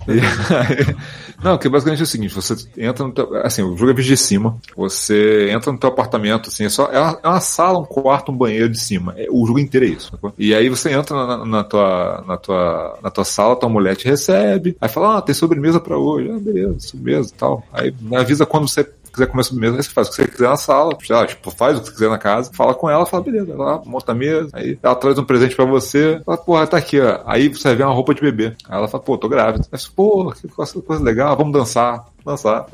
E 0.09 0.13
aí- 0.15 0.97
não, 1.45 1.57
que 1.57 1.69
basicamente 1.69 2.01
é 2.01 2.03
o 2.03 2.07
seguinte, 2.07 2.35
você 2.35 2.55
entra 2.77 3.07
no 3.07 3.13
teu, 3.13 3.35
assim, 3.45 3.63
o 3.63 3.77
jogo 3.77 3.91
é 3.93 3.95
visto 3.95 4.09
de 4.09 4.17
cima, 4.17 4.57
você 4.77 5.49
entra 5.51 5.71
no 5.73 5.79
teu 5.79 5.89
apartamento, 5.91 6.49
assim, 6.49 6.65
é 6.65 6.69
só, 6.69 6.87
é 6.87 6.99
uma, 6.99 7.19
é 7.23 7.29
uma 7.29 7.41
sala, 7.41 7.79
um 7.79 7.85
quarto, 7.85 8.33
um 8.33 8.37
banheiro 8.37 8.69
de 8.69 8.81
cima, 8.81 9.15
É- 9.17 9.29
o 9.31 9.47
jogo 9.47 9.59
inteiro 9.61 9.87
é 9.87 9.91
isso, 9.91 10.11
sacou? 10.11 10.33
E 10.37 10.53
aí 10.55 10.69
você 10.69 10.91
entra 10.93 11.15
na, 11.27 11.45
na 11.45 11.65
tua, 11.65 12.25
na 12.27 12.37
tua, 12.37 12.99
na 13.03 13.11
tua 13.11 13.25
sala, 13.25 13.55
tua 13.57 13.69
mulher 13.69 13.95
te 13.97 14.07
recebe, 14.09 14.77
aí 14.81 14.89
fala, 14.89 15.19
ah, 15.19 15.23
tem 15.23 15.35
sobremesa 15.35 15.79
pra 15.81 15.97
hoje, 15.97 16.31
ah, 16.33 16.39
beleza, 16.39 16.77
sobremesa 16.81 17.31
e 17.31 17.39
tal, 17.39 17.63
aí 17.73 17.95
avisa 18.17 18.45
quando 18.47 18.69
você 18.69 18.89
quiser 19.13 19.27
comer 19.27 19.45
sobremesa, 19.45 19.83
você 19.83 19.91
faz 19.91 20.09
o 20.09 20.11
que 20.11 20.17
você 20.17 20.29
quiser 20.29 20.49
na 20.49 20.57
sala, 20.57 20.97
sei 21.01 21.15
lá, 21.17 21.27
tipo, 21.27 21.51
faz 21.51 21.77
o 21.77 21.81
que 21.81 21.87
você 21.87 21.93
quiser 21.93 22.11
na 22.11 22.19
casa, 22.19 22.51
fala 22.55 22.75
com 22.75 22.89
ela, 22.89 23.07
fala, 23.07 23.23
beleza, 23.23 23.55
lá, 23.57 23.81
monta 23.85 24.13
a 24.13 24.15
mesa, 24.15 24.49
aí 24.53 24.79
ela 24.83 24.95
traz 24.95 25.19
um 25.19 25.25
presente 25.25 25.55
pra 25.55 25.65
você, 25.65 26.21
fala, 26.25 26.39
porra, 26.39 26.67
tá 26.67 26.77
aqui, 26.77 27.01
ó. 27.01 27.21
Aí 27.27 27.49
você 27.49 27.75
ver 27.75 27.85
uma 27.85 27.95
roupa 27.95 28.15
de 28.15 28.21
bebê. 28.21 28.57
Aí 28.69 28.79
ela 28.79 28.89
fala, 28.89 29.03
pô, 29.03 29.19
tô 29.19 29.29
grávida. 29.29 29.65
Aí 29.71 29.79
pô, 29.95 30.33
que 30.33 30.49
coisa 30.49 31.03
legal, 31.03 31.37
vamos 31.37 31.53
dançar, 31.53 32.07
dançar. 32.25 32.67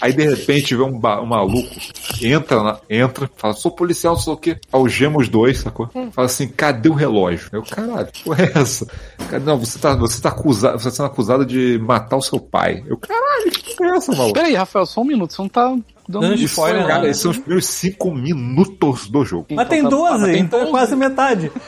Aí 0.00 0.12
de 0.12 0.24
repente 0.28 0.74
vê 0.74 0.82
um, 0.82 0.96
um 0.96 1.26
maluco, 1.26 1.68
entra, 2.22 2.62
na- 2.62 2.78
entra, 2.88 3.30
fala, 3.36 3.54
sou 3.54 3.70
policial, 3.70 4.16
sei 4.16 4.32
o 4.32 4.36
quê. 4.36 4.58
Algema 4.72 5.18
os 5.18 5.28
dois, 5.28 5.58
sacou? 5.60 5.88
Fala 6.12 6.26
assim, 6.26 6.48
cadê 6.48 6.88
o 6.88 6.94
relógio? 6.94 7.48
Eu, 7.52 7.62
caralho, 7.62 8.06
que 8.12 8.24
porra 8.24 8.44
é 8.44 8.52
essa? 8.58 8.86
Não, 9.44 9.58
você 9.58 9.78
tá, 9.78 9.94
você 9.94 10.20
tá 10.20 10.28
acusado, 10.30 10.78
você 10.78 10.90
tá 10.90 10.94
sendo 10.96 11.06
acusado 11.06 11.44
de 11.46 11.78
matar 11.78 12.16
o 12.16 12.22
seu 12.22 12.38
pai. 12.40 12.82
Eu, 12.86 12.96
caralho, 12.96 13.50
que 13.50 13.76
porra 13.76 13.90
é 13.90 13.96
essa, 13.96 14.12
maluco? 14.12 14.34
Peraí, 14.34 14.54
Rafael, 14.54 14.86
só 14.86 15.00
um 15.00 15.04
minuto. 15.04 15.32
Você 15.32 15.42
não 15.42 15.48
tá 15.48 15.74
dando 16.08 16.34
isso. 16.34 16.44
spoiler, 16.46 16.82
Cara, 16.82 16.94
nada. 16.94 17.08
esses 17.08 17.22
são 17.22 17.30
os 17.30 17.38
primeiros 17.38 17.66
cinco 17.66 18.12
minutos 18.14 19.08
do 19.08 19.24
jogo. 19.24 19.46
Mas 19.52 19.68
tem 19.68 19.82
tá- 19.82 19.88
12, 19.88 20.20
mas 20.20 20.30
tem 20.32 20.40
então 20.40 20.58
é 20.60 20.62
12. 20.62 20.70
quase 20.72 20.96
metade. 20.96 21.52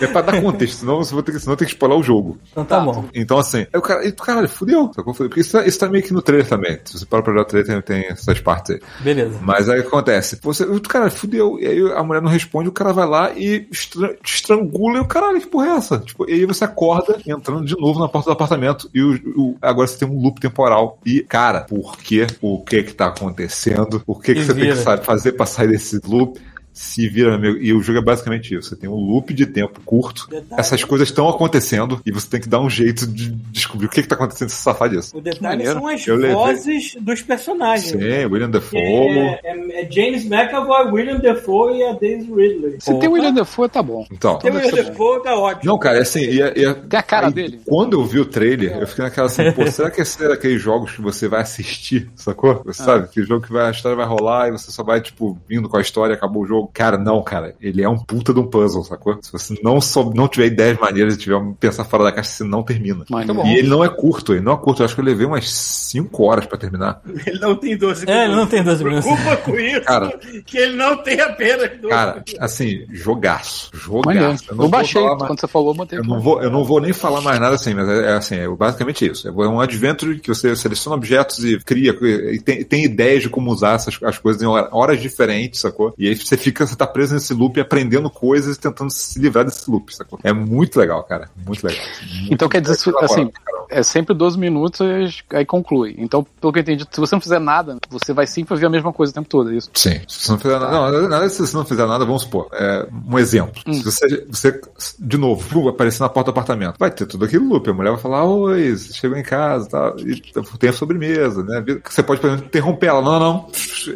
É 0.00 0.06
pra 0.06 0.20
dar 0.22 0.40
contexto, 0.40 0.78
senão 0.80 0.96
você 0.98 1.14
vai 1.14 1.22
ter 1.22 1.32
que, 1.32 1.40
senão 1.40 1.56
tem 1.56 1.66
que 1.66 1.72
spoiler 1.74 1.98
o 1.98 2.02
jogo. 2.02 2.38
Então 2.50 2.64
tá 2.64 2.80
bom. 2.80 3.04
Então, 3.14 3.38
assim, 3.38 3.58
aí 3.72 3.78
o 3.78 3.82
cara, 3.82 4.06
e, 4.06 4.12
caralho, 4.12 4.48
fudeu. 4.48 4.88
Porque 4.88 5.40
isso, 5.40 5.52
tá- 5.52 5.66
isso 5.66 5.78
tá 5.78 5.88
meio 5.88 6.02
que 6.04 6.12
no 6.12 6.22
trailer 6.22 6.48
também. 6.48 6.78
Se 6.84 6.98
você 6.98 7.06
para 7.06 7.22
pra 7.22 7.32
olhar 7.32 7.42
o 7.42 7.44
trailer, 7.44 7.82
tem, 7.82 8.00
tem 8.02 8.10
essas 8.10 8.40
partes 8.40 8.72
aí. 8.76 8.80
Beleza. 9.00 9.38
Mas 9.42 9.68
aí 9.68 9.78
o 9.80 9.82
que 9.82 9.88
acontece? 9.88 10.38
Você, 10.42 10.64
o 10.64 10.80
cara, 10.80 11.10
fudeu. 11.10 11.58
E 11.60 11.66
aí 11.66 11.92
a 11.92 12.02
mulher 12.02 12.22
não 12.22 12.30
responde, 12.30 12.68
o 12.68 12.72
cara 12.72 12.92
vai 12.92 13.06
lá 13.06 13.32
e 13.32 13.66
estra- 13.70 14.14
te 14.22 14.34
estrangula. 14.36 14.98
E 14.98 15.00
o 15.00 15.06
caralho, 15.06 15.40
que 15.40 15.46
porra 15.46 15.66
é 15.68 15.70
essa? 15.76 15.98
Tipo, 15.98 16.28
e 16.28 16.34
aí 16.34 16.46
você 16.46 16.64
acorda 16.64 17.18
entrando 17.26 17.64
de 17.64 17.76
novo 17.78 18.00
na 18.00 18.08
porta 18.08 18.30
do 18.30 18.32
apartamento. 18.32 18.88
E 18.94 19.02
o, 19.02 19.14
o- 19.36 19.56
agora 19.60 19.86
você 19.86 19.98
tem 19.98 20.08
um 20.08 20.20
loop 20.20 20.40
temporal. 20.40 20.98
E, 21.06 21.20
cara, 21.22 21.60
por 21.62 21.96
quê? 21.98 22.26
O 22.40 22.62
que 22.64 22.82
que 22.82 22.94
tá 22.94 23.06
acontecendo? 23.06 24.02
O 24.06 24.18
que 24.18 24.34
que 24.34 24.40
Se 24.40 24.46
você 24.46 24.54
tem 24.54 24.62
vira. 24.64 24.76
que 24.76 24.82
sa- 24.82 24.98
fazer 24.98 25.32
pra 25.32 25.46
sair 25.46 25.68
desse 25.68 26.00
loop? 26.06 26.40
Se 26.76 27.08
vira, 27.08 27.36
amigo. 27.36 27.56
E 27.58 27.72
o 27.72 27.80
jogo 27.80 28.00
é 28.00 28.02
basicamente 28.02 28.52
isso. 28.52 28.70
Você 28.70 28.74
tem 28.76 28.90
um 28.90 28.94
loop 28.96 29.32
de 29.32 29.46
tempo 29.46 29.80
curto. 29.84 30.26
Detalhe. 30.28 30.60
Essas 30.60 30.82
coisas 30.82 31.06
estão 31.08 31.28
acontecendo 31.28 32.00
e 32.04 32.10
você 32.10 32.28
tem 32.28 32.40
que 32.40 32.48
dar 32.48 32.60
um 32.60 32.68
jeito 32.68 33.06
de 33.06 33.30
descobrir 33.30 33.86
o 33.86 33.88
que 33.88 34.02
que 34.02 34.08
tá 34.08 34.16
acontecendo 34.16 34.48
e 34.48 34.52
se 34.52 34.60
safar 34.60 34.88
disso. 34.90 35.16
O 35.16 35.20
detalhe 35.20 35.64
são 35.64 35.86
as 35.86 36.04
Eu 36.04 36.16
levei- 36.16 36.34
vozes 36.34 36.96
dos 37.00 37.22
personagens. 37.22 37.90
Sim, 37.92 38.24
William 38.26 38.50
Dafoe. 38.50 38.78
É, 38.80 39.40
é- 39.44 39.82
é 39.84 39.88
James 39.90 40.24
McAvoy, 40.26 40.90
William 40.90 41.18
Defoe 41.20 41.78
e 41.78 41.84
a 41.84 41.92
Daisy 41.92 42.26
Ridley. 42.32 42.76
Se 42.80 42.92
tem 42.98 43.08
o 43.08 43.12
William 43.12 43.32
Defoe, 43.32 43.68
tá 43.68 43.80
bom. 43.80 44.04
Então. 44.10 44.38
Tem 44.40 44.50
o 44.50 44.54
William 44.56 44.72
Defoe, 44.72 45.22
tá 45.22 45.36
ótimo. 45.38 45.70
Não, 45.72 45.78
cara, 45.78 45.98
é 45.98 46.02
assim, 46.02 46.22
e, 46.24 46.40
e, 46.40 46.74
Tem 46.74 46.98
a 46.98 47.02
cara 47.04 47.28
aí, 47.28 47.32
dele. 47.32 47.60
Quando 47.66 47.92
eu 48.00 48.04
vi 48.04 48.18
o 48.18 48.26
trailer, 48.26 48.78
eu 48.78 48.86
fiquei 48.88 49.04
naquela 49.04 49.28
assim, 49.28 49.50
pô, 49.52 49.64
será 49.70 49.92
que 49.92 50.00
esse 50.00 50.24
é 50.24 50.28
daqueles 50.28 50.60
jogos 50.60 50.90
que 50.90 51.00
você 51.00 51.28
vai 51.28 51.40
assistir, 51.42 52.10
sacou? 52.16 52.62
Você 52.64 52.82
Ah. 52.82 52.84
sabe? 52.84 53.08
Que 53.08 53.22
jogo 53.22 53.46
que 53.46 53.52
vai, 53.52 53.68
a 53.68 53.70
história 53.70 53.96
vai 53.96 54.06
rolar 54.06 54.48
e 54.48 54.52
você 54.52 54.72
só 54.72 54.82
vai, 54.82 55.00
tipo, 55.00 55.38
vindo 55.48 55.68
com 55.68 55.76
a 55.76 55.80
história, 55.80 56.14
acabou 56.16 56.42
o 56.42 56.46
jogo. 56.46 56.63
Cara, 56.72 56.96
não, 56.98 57.22
cara. 57.22 57.54
Ele 57.60 57.82
é 57.82 57.88
um 57.88 57.98
puta 57.98 58.32
de 58.32 58.40
um 58.40 58.46
puzzle, 58.46 58.84
sacou? 58.84 59.18
Se 59.22 59.30
você 59.32 59.54
não, 59.62 59.80
sou, 59.80 60.12
não 60.14 60.28
tiver 60.28 60.46
ideias 60.46 60.78
maneiras 60.78 61.14
e 61.14 61.18
tiver 61.18 61.40
pensar 61.60 61.84
fora 61.84 62.04
da 62.04 62.12
caixa, 62.12 62.30
você 62.30 62.44
não 62.44 62.62
termina. 62.62 63.04
Maneiro. 63.10 63.46
E 63.46 63.58
ele 63.58 63.68
não 63.68 63.84
é 63.84 63.88
curto, 63.88 64.32
ele 64.32 64.40
não 64.42 64.52
é 64.52 64.56
curto. 64.56 64.82
Eu 64.82 64.86
acho 64.86 64.94
que 64.94 65.00
eu 65.00 65.04
levei 65.04 65.26
umas 65.26 65.50
5 65.50 66.22
horas 66.24 66.46
pra 66.46 66.58
terminar. 66.58 67.00
Ele 67.26 67.38
não 67.38 67.56
tem 67.56 67.76
12 67.76 68.08
É, 68.08 68.24
ele 68.24 68.34
não 68.36 68.46
tem 68.46 68.62
12 68.62 68.84
minutos. 68.84 69.04
Preocupa 69.06 69.36
com 69.38 69.54
isso, 69.58 69.80
Cara. 69.82 70.18
que 70.44 70.58
ele 70.58 70.76
não 70.76 70.96
tem 71.02 71.20
apenas 71.20 71.70
12 71.80 71.88
Cara, 71.88 72.22
assim, 72.38 72.84
jogaço. 72.92 73.70
Jogaço. 73.72 74.44
Eu, 74.48 74.54
não 74.56 74.62
vou 74.62 74.68
baixei, 74.68 75.02
mais- 75.02 75.22
quando 75.22 75.40
você 75.40 75.48
falou, 75.48 75.74
eu. 75.90 75.98
Eu 75.98 76.04
não, 76.04 76.20
vou, 76.20 76.42
eu 76.42 76.50
não 76.50 76.64
vou 76.64 76.80
nem 76.80 76.92
falar 76.92 77.20
mais 77.20 77.38
nada 77.40 77.54
assim, 77.54 77.74
mas 77.74 77.88
é, 77.88 78.10
é 78.10 78.12
assim, 78.14 78.36
é 78.36 78.48
basicamente 78.48 79.10
isso. 79.10 79.28
É 79.28 79.30
um 79.32 79.60
adventure 79.60 80.18
que 80.20 80.28
você 80.28 80.54
seleciona 80.56 80.96
objetos 80.96 81.44
e 81.44 81.58
cria, 81.58 81.96
e 82.02 82.40
tem, 82.40 82.64
tem 82.64 82.84
ideias 82.84 83.22
de 83.22 83.28
como 83.28 83.50
usar 83.50 83.74
essas, 83.74 83.98
as 84.02 84.18
coisas 84.18 84.42
em 84.42 84.46
hora- 84.46 84.68
horas 84.72 85.00
diferentes, 85.00 85.60
sacou? 85.60 85.94
E 85.98 86.08
aí 86.08 86.14
você 86.16 86.36
fica, 86.36 86.53
você 86.58 86.76
tá 86.76 86.86
preso 86.86 87.14
nesse 87.14 87.32
loop 87.32 87.58
aprendendo 87.60 88.10
coisas 88.10 88.56
e 88.56 88.60
tentando 88.60 88.90
se 88.90 89.18
livrar 89.18 89.44
desse 89.44 89.70
loop, 89.70 89.94
sacou? 89.94 90.18
É 90.22 90.32
muito 90.32 90.78
legal, 90.78 91.02
cara. 91.04 91.28
Muito 91.46 91.66
legal. 91.66 91.84
Muito 92.12 92.34
Então 92.34 92.48
quer 92.48 92.60
dizer, 92.60 92.76
assim, 93.02 93.30
é 93.70 93.82
sempre 93.82 94.14
12 94.14 94.38
minutos 94.38 94.80
e 94.80 95.36
aí 95.36 95.44
conclui. 95.44 95.94
Então, 95.98 96.24
pelo 96.40 96.52
que 96.52 96.58
eu 96.58 96.62
entendi, 96.62 96.86
se 96.90 97.00
você 97.00 97.14
não 97.14 97.20
fizer 97.20 97.38
nada, 97.38 97.76
você 97.88 98.12
vai 98.12 98.26
sempre 98.26 98.56
ver 98.56 98.66
a 98.66 98.70
mesma 98.70 98.92
coisa 98.92 99.10
o 99.10 99.14
tempo 99.14 99.28
todo, 99.28 99.50
é 99.50 99.56
isso? 99.56 99.70
Sim. 99.74 100.00
Se 100.06 100.24
você 100.24 100.32
não 100.32 100.38
fizer 100.38 100.58
nada, 100.58 101.02
não, 101.02 101.08
nada 101.08 101.28
se 101.28 101.40
você 101.40 101.56
não 101.56 101.64
fizer 101.64 101.86
nada, 101.86 102.04
vamos 102.04 102.22
supor, 102.22 102.48
é, 102.52 102.86
um 103.08 103.18
exemplo. 103.18 103.62
Se 103.72 103.82
você, 103.82 104.26
você, 104.28 104.60
de 104.98 105.16
novo, 105.16 105.68
aparecer 105.68 106.00
na 106.00 106.08
porta 106.08 106.30
do 106.30 106.34
apartamento, 106.34 106.76
vai 106.78 106.90
ter 106.90 107.06
tudo 107.06 107.24
aquele 107.24 107.44
loop. 107.44 107.68
A 107.68 107.74
mulher 107.74 107.90
vai 107.90 108.00
falar, 108.00 108.24
oi, 108.24 108.70
você 108.70 108.92
chegou 108.92 109.16
em 109.16 109.22
casa 109.22 109.68
tal, 109.68 109.98
e 110.00 110.20
tem 110.58 110.70
a 110.70 110.72
sobremesa, 110.72 111.42
né? 111.42 111.64
Você 111.84 112.02
pode, 112.02 112.20
por 112.20 112.28
exemplo, 112.28 112.46
interromper 112.46 112.86
ela. 112.86 113.02
Não, 113.02 113.18
não. 113.18 113.48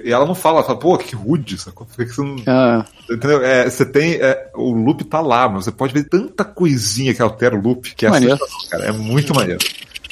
E 0.04 0.12
ela 0.12 0.26
não 0.26 0.34
fala, 0.34 0.58
ela 0.58 0.66
fala, 0.66 0.78
pô, 0.78 0.98
que 0.98 1.14
rude, 1.14 1.58
sacou? 1.58 1.86
Por 1.86 2.04
que 2.04 2.12
você 2.12 2.22
não. 2.22 2.36
Ah, 2.48 2.84
Entendeu? 3.10 3.42
É, 3.42 3.68
você 3.68 3.86
tem. 3.86 4.14
é, 4.14 4.50
o 4.54 4.72
loop 4.72 5.04
tá 5.04 5.20
lá, 5.20 5.48
mas 5.48 5.64
você 5.64 5.72
pode 5.72 5.94
ver 5.94 6.04
tanta 6.04 6.44
coisinha 6.44 7.14
que 7.14 7.22
altera 7.22 7.56
o 7.56 7.60
loop 7.60 7.94
que 7.94 8.04
é 8.06 8.10
Maneiro. 8.10 8.38
cara. 8.70 8.84
É 8.86 8.92
muito 8.92 9.34
maneiro. 9.34 9.64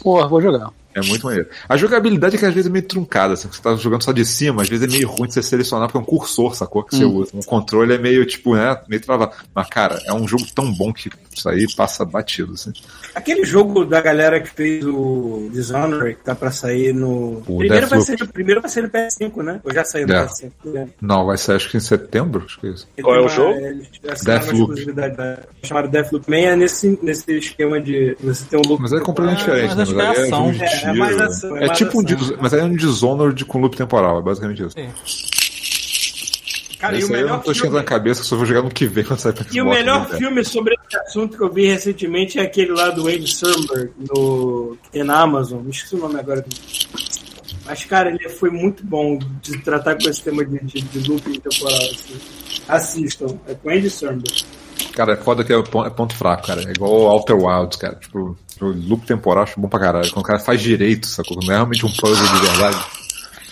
porra, 0.02 0.26
vou 0.26 0.40
jogar. 0.40 0.70
É 0.94 1.02
muito 1.02 1.26
maneiro. 1.26 1.46
A 1.68 1.76
jogabilidade 1.76 2.36
é 2.36 2.38
que 2.38 2.46
às 2.46 2.54
vezes 2.54 2.70
é 2.70 2.72
meio 2.72 2.86
truncada, 2.86 3.34
assim, 3.34 3.48
você 3.52 3.60
tá 3.60 3.76
jogando 3.76 4.02
só 4.02 4.12
de 4.12 4.24
cima, 4.24 4.62
às 4.62 4.68
vezes 4.68 4.88
é 4.88 4.90
meio 4.90 5.06
ruim 5.06 5.28
de 5.28 5.34
você 5.34 5.42
selecionar, 5.42 5.88
porque 5.88 5.98
é 5.98 6.00
um 6.00 6.04
cursor, 6.04 6.54
sacou? 6.54 6.82
Que 6.82 6.96
você 6.96 7.04
usa. 7.04 7.32
O 7.34 7.44
controle 7.44 7.92
é 7.92 7.98
meio, 7.98 8.24
tipo, 8.24 8.56
né, 8.56 8.74
meio 8.88 9.02
travado. 9.02 9.32
Mas, 9.54 9.68
cara, 9.68 10.00
é 10.06 10.14
um 10.14 10.26
jogo 10.26 10.46
tão 10.54 10.72
bom 10.72 10.94
que 10.94 11.10
isso 11.34 11.46
aí 11.50 11.66
passa 11.76 12.02
batido, 12.02 12.54
assim. 12.54 12.72
Aquele 13.16 13.44
jogo 13.46 13.84
da 13.86 13.98
galera 14.00 14.38
que 14.40 14.50
fez 14.50 14.84
o 14.84 15.48
Dishonored, 15.50 16.16
que 16.16 16.22
tá 16.22 16.34
pra 16.34 16.50
sair 16.50 16.92
no. 16.92 17.42
O 17.46 17.56
primeiro, 17.58 17.86
vai 17.88 18.00
ser, 18.02 18.28
primeiro 18.28 18.60
vai 18.60 18.68
ser 18.70 18.82
no 18.82 18.90
PS5, 18.90 19.42
né? 19.42 19.58
Ou 19.64 19.72
já 19.72 19.84
saiu 19.84 20.06
no 20.06 20.12
É. 20.12 20.26
PS5? 20.26 20.50
né? 20.66 20.88
Não, 21.00 21.24
vai 21.24 21.38
ser 21.38 21.52
acho 21.52 21.70
que 21.70 21.78
em 21.78 21.80
setembro, 21.80 22.44
acho 22.44 22.60
que 22.60 22.66
é 22.66 22.70
isso. 22.70 22.86
Qual 23.02 23.16
é 23.16 23.20
o 23.20 23.28
jogo? 23.28 23.58
Deathloop. 24.22 24.92
da- 24.92 25.38
chamado 25.62 25.88
Deathloop. 25.88 26.26
Também 26.26 26.44
é 26.46 26.54
nesse, 26.54 26.98
nesse 27.02 27.32
esquema 27.38 27.80
de 27.80 28.16
você 28.20 28.44
ter 28.44 28.58
um 28.58 28.62
loop. 28.66 28.82
Mas 28.82 28.92
é 28.92 29.00
completamente 29.00 29.40
Ah, 29.42 29.44
diferente, 29.46 29.74
mas 29.76 29.88
né? 29.92 29.94
que 29.94 30.00
é 30.00 30.04
aí 30.20 30.26
ação. 30.26 30.44
jogo 30.46 30.52
de 30.58 30.62
É, 30.62 30.66
é 30.66 30.78
tiro. 30.78 30.96
mais 30.98 31.20
ação, 31.20 31.56
é 31.56 31.62
É 31.62 31.66
mais 31.68 31.78
tipo 31.78 31.98
um 31.98 32.04
ação. 32.04 32.16
Dis- 32.16 32.36
mas 32.38 32.52
é 32.52 32.62
um 32.64 32.76
Dishonored 32.76 33.44
com 33.46 33.58
loop 33.58 33.76
temporal, 33.76 34.18
é 34.18 34.22
basicamente 34.22 34.62
isso. 34.62 34.76
Cara, 36.78 36.94
e 36.94 36.98
Esse 36.98 37.10
o 37.10 37.14
aí 37.14 37.20
eu 37.22 37.26
não 37.28 37.36
melhor 37.36 37.44
tô 37.44 37.54
filme. 37.54 37.78
a 37.78 37.82
cabeça, 37.82 38.22
só 38.22 38.36
vou 38.36 38.44
jogar 38.44 38.62
no 38.62 38.70
que 38.70 38.86
vem 38.86 39.02
quando 39.04 39.20
sair 39.20 39.32
pra 39.32 39.46
E 39.50 39.60
o 39.60 39.64
melhor 39.64 40.08
né? 40.08 40.18
filme 40.18 40.44
sobre 40.44 40.74
esse 40.74 40.96
assunto 40.98 41.36
que 41.36 41.42
eu 41.42 41.50
vi 41.50 41.66
recentemente 41.66 42.38
é 42.38 42.42
aquele 42.42 42.72
lá 42.72 42.90
do 42.90 43.04
Wade 43.04 43.32
Sandberg, 43.34 43.92
no, 43.98 44.76
que 44.82 44.90
tem 44.90 45.02
na 45.04 45.20
Amazon. 45.20 45.62
Me 45.62 45.70
esqueci 45.70 45.94
o 45.94 45.98
nome 45.98 46.20
agora. 46.20 46.44
Mas, 47.64 47.84
cara, 47.84 48.10
ele 48.10 48.28
foi 48.28 48.50
muito 48.50 48.84
bom 48.84 49.18
de 49.42 49.58
tratar 49.58 49.96
com 49.96 50.08
esse 50.08 50.22
tema 50.22 50.44
de, 50.44 50.58
de, 50.60 50.80
de 50.82 51.10
looping 51.10 51.40
temporal. 51.40 51.78
Assim. 51.78 52.14
Assistam. 52.68 53.38
É 53.48 53.54
com 53.54 53.70
Andy 53.70 53.90
Samberg. 53.90 54.44
Cara, 54.92 55.14
é 55.14 55.16
foda 55.16 55.44
que 55.44 55.52
é 55.52 55.56
é 55.56 55.90
ponto 55.90 56.14
fraco, 56.14 56.46
cara. 56.46 56.62
É 56.62 56.70
igual 56.70 56.92
o 56.92 57.06
Outer 57.08 57.36
Wilds, 57.36 57.76
cara. 57.78 57.96
Tipo, 57.96 58.36
o 58.60 58.66
loop 58.66 59.04
temporal 59.06 59.44
acho 59.44 59.60
bom 59.60 59.68
pra 59.68 59.80
caralho. 59.80 60.10
Quando 60.10 60.24
o 60.24 60.28
cara 60.28 60.38
faz 60.38 60.60
direito, 60.60 61.06
sacou? 61.06 61.38
Não 61.42 61.52
é 61.52 61.56
realmente 61.56 61.84
um 61.84 61.90
puzzle 61.92 62.26
de 62.26 62.46
verdade. 62.46 62.78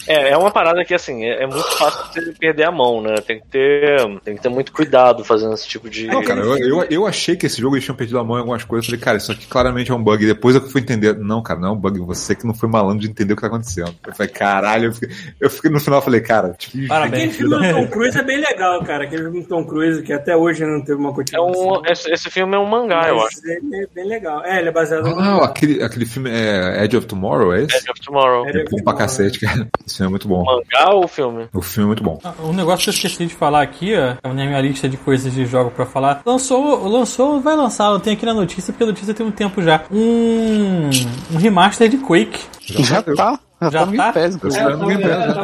É, 0.07 0.31
é 0.31 0.37
uma 0.37 0.51
parada 0.51 0.85
que, 0.85 0.95
assim, 0.95 1.25
é, 1.25 1.43
é 1.43 1.47
muito 1.47 1.71
fácil 1.79 2.05
de 2.13 2.25
você 2.27 2.33
perder 2.39 2.65
a 2.65 2.73
mão, 2.73 3.01
né? 3.03 3.15
Tem 3.27 3.41
que 3.41 3.47
ter, 3.49 4.21
tem 4.25 4.37
que 4.37 4.43
ter 4.43 4.49
muito 4.49 4.73
cuidado 4.73 5.25
fazendo 5.25 5.55
esse 5.55 5.67
tipo 5.67 5.89
de... 5.89 6.07
Não, 6.07 6.23
cara, 6.23 6.41
eu, 6.41 6.59
eu, 6.59 6.87
eu 6.91 7.07
achei 7.07 7.37
que 7.37 7.47
esse 7.47 7.61
jogo 7.61 7.77
eles 7.77 7.85
tinham 7.85 7.97
perdido 7.97 8.19
a 8.19 8.25
mão 8.25 8.37
em 8.37 8.41
algumas 8.41 8.65
coisas. 8.65 8.85
Eu 8.87 8.91
falei, 8.91 9.05
cara, 9.05 9.19
isso 9.19 9.33
aqui 9.33 9.47
claramente 9.47 9.91
é 9.91 9.95
um 9.95 10.03
bug. 10.03 10.23
E 10.23 10.27
depois 10.27 10.55
eu 10.55 10.63
fui 10.63 10.81
entender. 10.81 11.17
Não, 11.17 11.43
cara, 11.43 11.61
não 11.61 11.69
é 11.69 11.73
um 11.73 11.77
bug. 11.77 11.99
Você 12.01 12.35
que 12.35 12.47
não 12.47 12.55
foi 12.55 12.69
malandro 12.69 13.01
de 13.01 13.09
entender 13.09 13.33
o 13.33 13.37
que 13.37 13.43
tá 13.43 13.49
acontecendo. 13.49 13.95
Eu 14.07 14.15
falei, 14.15 14.33
caralho, 14.33 14.85
eu 14.87 14.93
fiquei, 14.93 15.09
eu 15.41 15.51
fiquei 15.51 15.71
no 15.71 15.81
final, 15.81 15.99
eu 15.99 16.03
falei, 16.05 16.21
cara, 16.21 16.51
tipo, 16.59 16.75
Aquele 16.75 16.89
Parabéns. 16.89 17.37
filme 17.37 17.55
do 17.57 17.61
Tom 17.73 17.87
Cruise 17.89 18.19
é 18.19 18.23
bem 18.23 18.41
legal, 18.41 18.83
cara. 18.85 19.05
Aquele 19.05 19.23
filme 19.23 19.43
do 19.43 19.49
Tom 19.49 19.65
Cruise 19.65 20.03
que 20.03 20.13
até 20.13 20.37
hoje 20.37 20.65
não 20.65 20.81
teve 20.85 20.99
uma 20.99 21.11
É 21.11 21.15
continuação. 21.15 21.63
um, 21.81 21.83
esse, 21.87 22.11
esse 22.11 22.31
filme 22.31 22.55
é 22.55 22.59
um 22.59 22.67
mangá, 22.67 23.09
eu 23.09 23.19
acho. 23.21 23.37
Mas 23.43 23.45
ele 23.45 23.77
é 23.85 23.87
bem 23.95 24.07
legal. 24.09 24.45
É, 24.45 24.59
ele 24.59 24.69
é 24.69 24.73
baseado 24.73 25.05
no. 25.09 25.19
Ah, 25.19 25.45
aquele, 25.45 25.83
aquele 25.83 26.05
filme 26.07 26.31
é 26.31 26.85
Edge 26.85 26.97
of 26.97 27.07
Tomorrow, 27.07 27.55
é 27.55 27.63
esse? 27.63 27.77
Edge 27.77 27.91
of 27.91 28.01
Tomorrow. 28.01 28.47
É 28.49 28.65
bom 28.65 28.83
pra 28.83 28.95
cacete, 28.95 29.41
cara. 29.41 29.69
É 30.01 30.09
muito 30.09 30.27
bom. 30.29 30.45
Mangá 30.45 30.93
ou 30.95 31.07
filme? 31.07 31.47
O 31.53 31.61
filme 31.63 31.85
é 31.85 31.89
muito 31.89 32.03
bom. 32.03 32.19
Um 32.43 32.53
negócio 32.53 32.85
que 32.85 32.91
eu 32.91 32.95
esqueci 32.95 33.27
de 33.27 33.35
falar 33.35 33.63
aqui, 33.63 33.93
ó, 33.97 34.29
na 34.29 34.35
minha 34.47 34.61
lista 34.61 34.89
de 34.89 34.97
coisas 34.97 35.33
de 35.33 35.45
jogo 35.47 35.71
pra 35.71 35.87
falar. 35.87 36.23
Lançou, 36.25 36.87
lançou, 36.89 37.41
vai 37.41 37.57
lançar, 37.57 37.91
eu 37.93 38.01
tenho 38.01 38.17
aqui 38.17 38.27
na 38.27 38.35
notícia, 38.35 38.73
porque 38.73 38.85
a 38.85 38.87
notícia 38.89 39.15
tem 39.15 39.25
um 39.27 39.31
tempo 39.31 39.63
já. 39.63 39.83
Um, 39.91 40.91
um 41.33 41.37
remaster 41.39 41.89
de 41.89 41.99
Quake. 41.99 42.41
Já 42.67 43.03
tá. 43.03 43.39
Já, 43.63 43.71
Já 43.71 43.81
tá 43.81 43.87
no 43.87 43.97
tá? 43.97 44.13
Game 44.13 44.13
Pass, 44.13 44.25
Eu 44.31 44.37
inclusive. 44.37 44.63
só- 44.65 44.77
no 44.77 44.87
Game 44.87 45.03
Pass, 45.03 45.37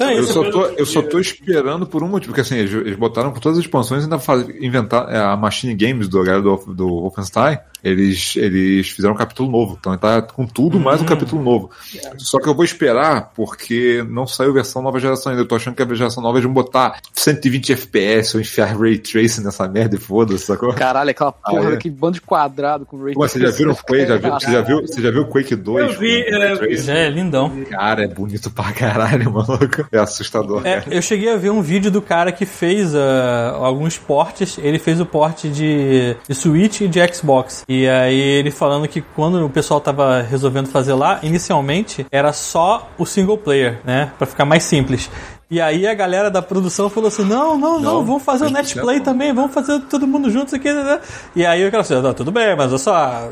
é, 0.00 0.04
é 0.04 0.18
Eu 0.18 0.22
isso. 0.24 0.32
só, 0.32 0.50
tô, 0.50 0.64
eu 0.66 0.84
só 0.86 1.02
tô 1.02 1.18
esperando 1.18 1.86
por 1.86 2.02
um 2.02 2.08
motivo, 2.08 2.32
porque 2.32 2.40
assim, 2.42 2.56
eles, 2.56 2.72
eles 2.72 2.96
botaram 2.96 3.30
por 3.32 3.40
todas 3.40 3.56
as 3.58 3.64
expansões 3.64 4.02
e 4.02 4.04
ainda 4.04 4.18
faz, 4.18 4.46
inventar 4.60 5.08
é, 5.10 5.18
a 5.18 5.36
Machine 5.36 5.74
Games 5.74 6.08
do 6.08 6.18
galera 6.22 6.42
do, 6.42 6.56
do 6.74 6.86
Wolfenstein, 7.00 7.58
eles, 7.82 8.36
eles 8.36 8.88
fizeram 8.88 9.14
um 9.14 9.16
capítulo 9.16 9.50
novo. 9.50 9.76
Então 9.78 9.96
tá 9.96 10.22
com 10.22 10.46
tudo 10.46 10.78
mais 10.78 11.00
um 11.00 11.04
capítulo 11.04 11.42
novo. 11.42 11.70
Só 12.18 12.38
que 12.38 12.48
eu 12.48 12.54
vou 12.54 12.64
esperar 12.64 13.32
porque 13.34 14.04
não 14.08 14.26
saiu 14.26 14.52
versão 14.52 14.82
nova 14.82 15.00
geração 15.00 15.30
ainda. 15.30 15.42
Eu 15.42 15.48
tô 15.48 15.56
achando 15.56 15.74
que 15.74 15.82
a 15.82 15.94
geração 15.94 16.22
nova 16.22 16.38
eles 16.38 16.44
vão 16.44 16.52
botar 16.52 17.00
120 17.12 17.72
FPS 17.72 18.36
ou 18.36 18.40
enfiar 18.40 18.76
Ray 18.76 18.98
Tracing 18.98 19.42
nessa 19.42 19.66
merda 19.66 19.96
e 19.96 19.98
foda-se, 19.98 20.46
sacou? 20.46 20.72
Caralho, 20.74 21.10
aquela 21.10 21.32
porra 21.32 21.68
é. 21.68 21.70
daquele 21.72 21.94
bando 21.94 22.14
de 22.14 22.20
quadrado 22.20 22.86
com 22.86 23.02
Ray 23.02 23.14
Pô, 23.14 23.26
você 23.26 23.38
já 23.38 23.46
Tracing. 23.46 23.58
viram 23.58 23.72
o 23.72 23.76
Quake? 23.76 24.06
Já 24.06 24.16
viu, 24.16 24.32
você, 24.38 24.52
já 24.52 24.60
viu, 24.60 24.80
você 24.82 25.02
já 25.02 25.10
viu 25.10 25.22
o 25.22 25.26
Quake 25.26 25.56
2? 25.56 25.92
Eu 25.92 25.98
vi, 25.98 26.20
é, 26.20 26.56
Tracing? 26.56 26.86
Já 26.86 26.94
é 26.94 27.10
lindão. 27.10 27.50
Cara, 27.68 28.04
é 28.04 28.08
bonito 28.08 28.50
pra 28.50 28.72
caralho, 28.72 29.30
maluco. 29.32 29.86
É 29.90 29.98
assustador. 29.98 30.66
É, 30.66 30.84
eu 30.90 31.02
cheguei 31.02 31.32
a 31.32 31.36
ver 31.36 31.50
um 31.50 31.62
vídeo 31.62 31.90
do 31.90 32.00
cara 32.00 32.30
que 32.30 32.46
fez 32.46 32.94
ah, 32.94 33.56
alguns 33.56 33.98
portes. 33.98 34.58
Ele 34.58 34.78
fez 34.78 35.00
o 35.00 35.06
porte 35.06 35.48
de, 35.48 36.16
de 36.28 36.34
Switch 36.34 36.82
e 36.82 36.88
de 36.88 37.00
Xbox. 37.12 37.64
E 37.74 37.88
aí 37.88 38.20
ele 38.20 38.50
falando 38.50 38.86
que 38.86 39.00
quando 39.00 39.42
o 39.42 39.48
pessoal 39.48 39.80
tava 39.80 40.20
resolvendo 40.20 40.68
fazer 40.68 40.92
lá, 40.92 41.20
inicialmente 41.22 42.06
era 42.10 42.30
só 42.30 42.90
o 42.98 43.06
single 43.06 43.38
player, 43.38 43.80
né? 43.82 44.12
Pra 44.18 44.26
ficar 44.26 44.44
mais 44.44 44.62
simples. 44.62 45.10
E 45.52 45.60
aí 45.60 45.86
a 45.86 45.92
galera 45.92 46.30
da 46.30 46.40
produção 46.40 46.88
falou 46.88 47.08
assim: 47.08 47.24
não, 47.26 47.58
não, 47.58 47.78
não, 47.78 47.80
Não, 47.96 48.04
vamos 48.06 48.22
fazer 48.22 48.46
o 48.46 48.50
Netplay 48.50 49.00
também, 49.00 49.34
vamos 49.34 49.52
fazer 49.52 49.78
todo 49.80 50.06
mundo 50.06 50.30
junto, 50.30 50.46
isso 50.46 50.56
aqui, 50.56 50.72
né? 50.72 50.98
E 51.36 51.44
aí 51.44 51.66
o 51.68 51.70
cara 51.70 51.82
assim, 51.82 52.00
não, 52.00 52.14
tudo 52.14 52.32
bem, 52.32 52.56
mas 52.56 52.68
olha 52.70 52.78
só, 52.78 53.30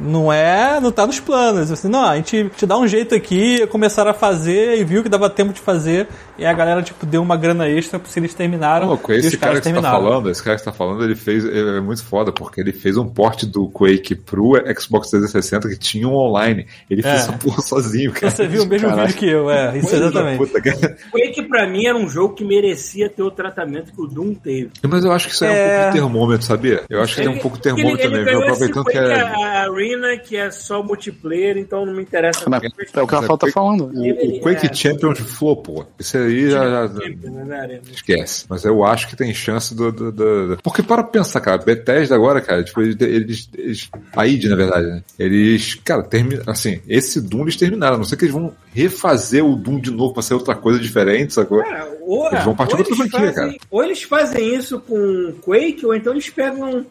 não 0.00 0.32
é, 0.32 0.80
não 0.80 0.90
tá 0.90 1.06
nos 1.06 1.20
planos. 1.20 1.70
Assim, 1.70 1.88
não, 1.88 2.02
a 2.02 2.16
gente 2.16 2.50
te 2.56 2.64
dá 2.64 2.78
um 2.78 2.88
jeito 2.88 3.14
aqui, 3.14 3.66
começaram 3.66 4.10
a 4.10 4.14
fazer 4.14 4.78
e 4.80 4.84
viu 4.84 5.02
que 5.02 5.10
dava 5.10 5.28
tempo 5.28 5.52
de 5.52 5.60
fazer, 5.60 6.08
e 6.38 6.46
a 6.46 6.52
galera, 6.54 6.82
tipo, 6.82 7.04
deu 7.04 7.20
uma 7.20 7.36
grana 7.36 7.68
extra 7.68 8.00
se 8.06 8.18
eles 8.18 8.32
terminaram. 8.32 8.86
Louco, 8.88 9.12
esse 9.12 9.28
os 9.28 9.34
cara 9.34 9.60
caras 9.60 9.66
que 9.66 9.68
você 9.74 9.82
tá 9.82 9.90
falando, 9.90 10.30
esse 10.30 10.42
cara 10.42 10.56
que 10.56 10.62
você 10.62 10.70
tá 10.70 10.72
falando, 10.72 11.04
ele 11.04 11.14
fez, 11.16 11.44
ele 11.44 11.76
é 11.76 11.80
muito 11.82 12.02
foda, 12.02 12.32
porque 12.32 12.62
ele 12.62 12.72
fez 12.72 12.96
um 12.96 13.06
port 13.06 13.44
do 13.44 13.68
Quake 13.68 14.14
pro 14.14 14.54
Xbox 14.80 15.10
360 15.10 15.68
que 15.68 15.76
tinha 15.76 16.08
um 16.08 16.14
online. 16.14 16.66
Ele 16.88 17.02
fez 17.02 17.14
É. 17.14 17.18
essa 17.18 17.32
porra 17.34 17.60
sozinho, 17.60 18.10
cara. 18.12 18.30
Você 18.30 18.48
viu 18.48 18.62
o 18.62 18.66
mesmo 18.66 18.88
Caralho. 18.88 19.06
vídeo 19.08 19.18
que 19.18 19.28
eu, 19.28 19.50
é, 19.50 19.76
isso 19.76 19.94
exatamente. 19.94 20.38
puta. 20.38 20.62
Quake 21.10 21.42
pra 21.42 21.57
mim 21.66 21.86
era 21.86 21.96
um 21.96 22.08
jogo 22.08 22.34
que 22.34 22.44
merecia 22.44 23.08
ter 23.08 23.22
o 23.22 23.30
tratamento 23.30 23.92
que 23.92 24.00
o 24.00 24.06
Doom 24.06 24.34
teve. 24.34 24.70
Mas 24.86 25.04
eu 25.04 25.12
acho 25.12 25.26
que 25.28 25.34
isso 25.34 25.44
é, 25.44 25.50
um 25.50 25.52
É. 25.52 25.76
pouco 25.78 25.86
de 25.92 26.00
termômetro, 26.00 26.46
sabia? 26.46 26.82
Eu 26.88 27.02
acho 27.02 27.14
que 27.14 27.20
tem 27.22 27.30
um 27.30 27.38
pouco 27.38 27.56
de 27.56 27.62
termômetro 27.62 27.94
ele, 28.00 28.02
ele 28.02 28.10
também, 28.10 28.24
viu? 28.24 28.40
ganhou 28.40 28.42
Aproveitando 28.54 28.84
que 28.84 28.98
é. 28.98 29.20
a 29.20 29.70
Arena, 29.70 30.16
que 30.18 30.36
é 30.36 30.50
só 30.50 30.82
multiplayer, 30.82 31.56
então 31.58 31.84
não 31.86 31.94
me 31.94 32.02
interessa. 32.02 32.48
Mas 32.48 32.62
É 32.62 33.02
o 33.02 33.06
que 33.06 33.14
o 33.14 33.18
Rafael 33.20 33.38
tá 33.38 33.46
falando. 33.50 33.90
O, 33.94 34.36
o 34.36 34.40
Quake 34.40 34.66
É. 34.66 34.74
Champions 34.74 35.18
flopou. 35.18 35.86
Isso 35.98 36.16
aí 36.18 36.50
já, 36.50 36.64
já- 36.88 36.88
né, 36.88 37.80
esquece. 37.92 38.44
Mas 38.48 38.64
eu 38.64 38.84
acho 38.84 39.08
que 39.08 39.16
tem 39.16 39.32
chance 39.34 39.74
do. 39.74 39.90
do- 39.92 40.12
do- 40.12 40.58
Porque 40.62 40.82
para 40.82 41.02
pensar, 41.02 41.40
cara, 41.40 41.58
Bethesda 41.58 42.14
agora, 42.14 42.40
cara, 42.40 42.62
tipo, 42.62 42.80
eles. 42.80 42.96
eles, 43.00 43.50
eles 43.56 43.90
a 44.16 44.26
id, 44.26 44.44
na 44.44 44.56
verdade, 44.56 44.86
né? 44.86 45.02
Eles, 45.18 45.74
cara, 45.84 46.02
termina, 46.02 46.42
assim, 46.46 46.80
esse 46.88 47.20
Doom 47.20 47.42
eles 47.42 47.56
terminaram. 47.56 47.94
A 47.94 47.98
não 47.98 48.04
sei 48.04 48.16
que 48.18 48.24
eles 48.24 48.34
vão 48.34 48.52
refazer 48.74 49.44
o 49.44 49.56
Doom 49.56 49.80
de 49.80 49.90
novo 49.90 50.12
pra 50.12 50.22
ser 50.22 50.34
outra 50.34 50.54
coisa 50.54 50.78
diferente, 50.78 51.32
sacou? 51.42 51.62
Cara, 51.62 51.88
ou, 52.00 52.26
Eles 52.28 52.44
vão 52.44 52.54
partir 52.56 52.70
pra 52.76 52.78
outra 52.80 52.96
franquia, 52.96 53.32
fazem- 53.32 53.60
Ou 53.70 53.84
eles 53.84 54.02
fazem 54.02 54.54
isso 54.54 54.80
com 54.80 55.34
Quake, 55.42 55.84
ou 55.86 55.94
então 55.94 56.12
eles 56.12 56.28
pegam. 56.30 56.86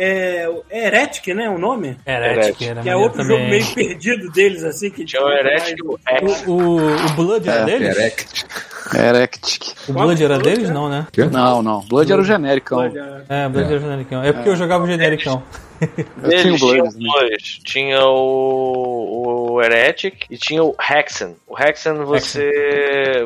É, 0.00 0.48
é 0.70 0.86
Heretic, 0.86 1.26
né? 1.34 1.50
O 1.50 1.58
nome? 1.58 1.96
Heretic, 2.06 2.62
era 2.68 2.82
Que 2.82 2.88
é 2.88 2.94
outro 2.94 3.24
jogo 3.24 3.34
também. 3.42 3.50
meio 3.50 3.74
perdido 3.74 4.30
deles, 4.30 4.62
assim. 4.62 4.90
Que 4.90 5.04
Tinha 5.04 5.20
o 5.24 5.28
Heretic 5.28 5.76
o. 5.84 5.98
O, 6.46 6.76
o, 6.76 7.12
Blood 7.16 7.48
era 7.48 7.64
deles? 7.64 7.96
Erect. 7.96 8.46
Erectic. 8.94 9.74
O 9.88 9.92
Blood 9.92 10.22
era 10.24 10.38
deles? 10.38 10.70
Não, 10.70 10.88
né? 10.88 11.06
Não, 11.30 11.62
não. 11.62 11.80
Blood 11.82 12.12
era 12.12 12.20
o 12.20 12.24
genericão. 12.24 12.82
É, 13.28 13.48
Blood 13.48 13.70
era 13.72 13.78
genericão. 13.80 14.22
É 14.22 14.32
porque 14.32 14.48
eu 14.48 14.56
jogava 14.56 14.84
o 14.84 14.86
genericão. 14.86 15.42
Eu 16.24 16.30
tinha 16.40 16.54
o 16.54 16.58
Blood. 16.58 16.82
né? 16.98 17.08
dois. 17.20 17.60
Tinha 17.62 18.00
o, 18.04 19.52
o 19.52 19.62
Heretic 19.62 20.24
e 20.28 20.36
tinha 20.36 20.60
o 20.62 20.74
Hexen. 20.78 21.36
O 21.46 21.56
Hexen 21.56 21.94
você. 22.04 22.50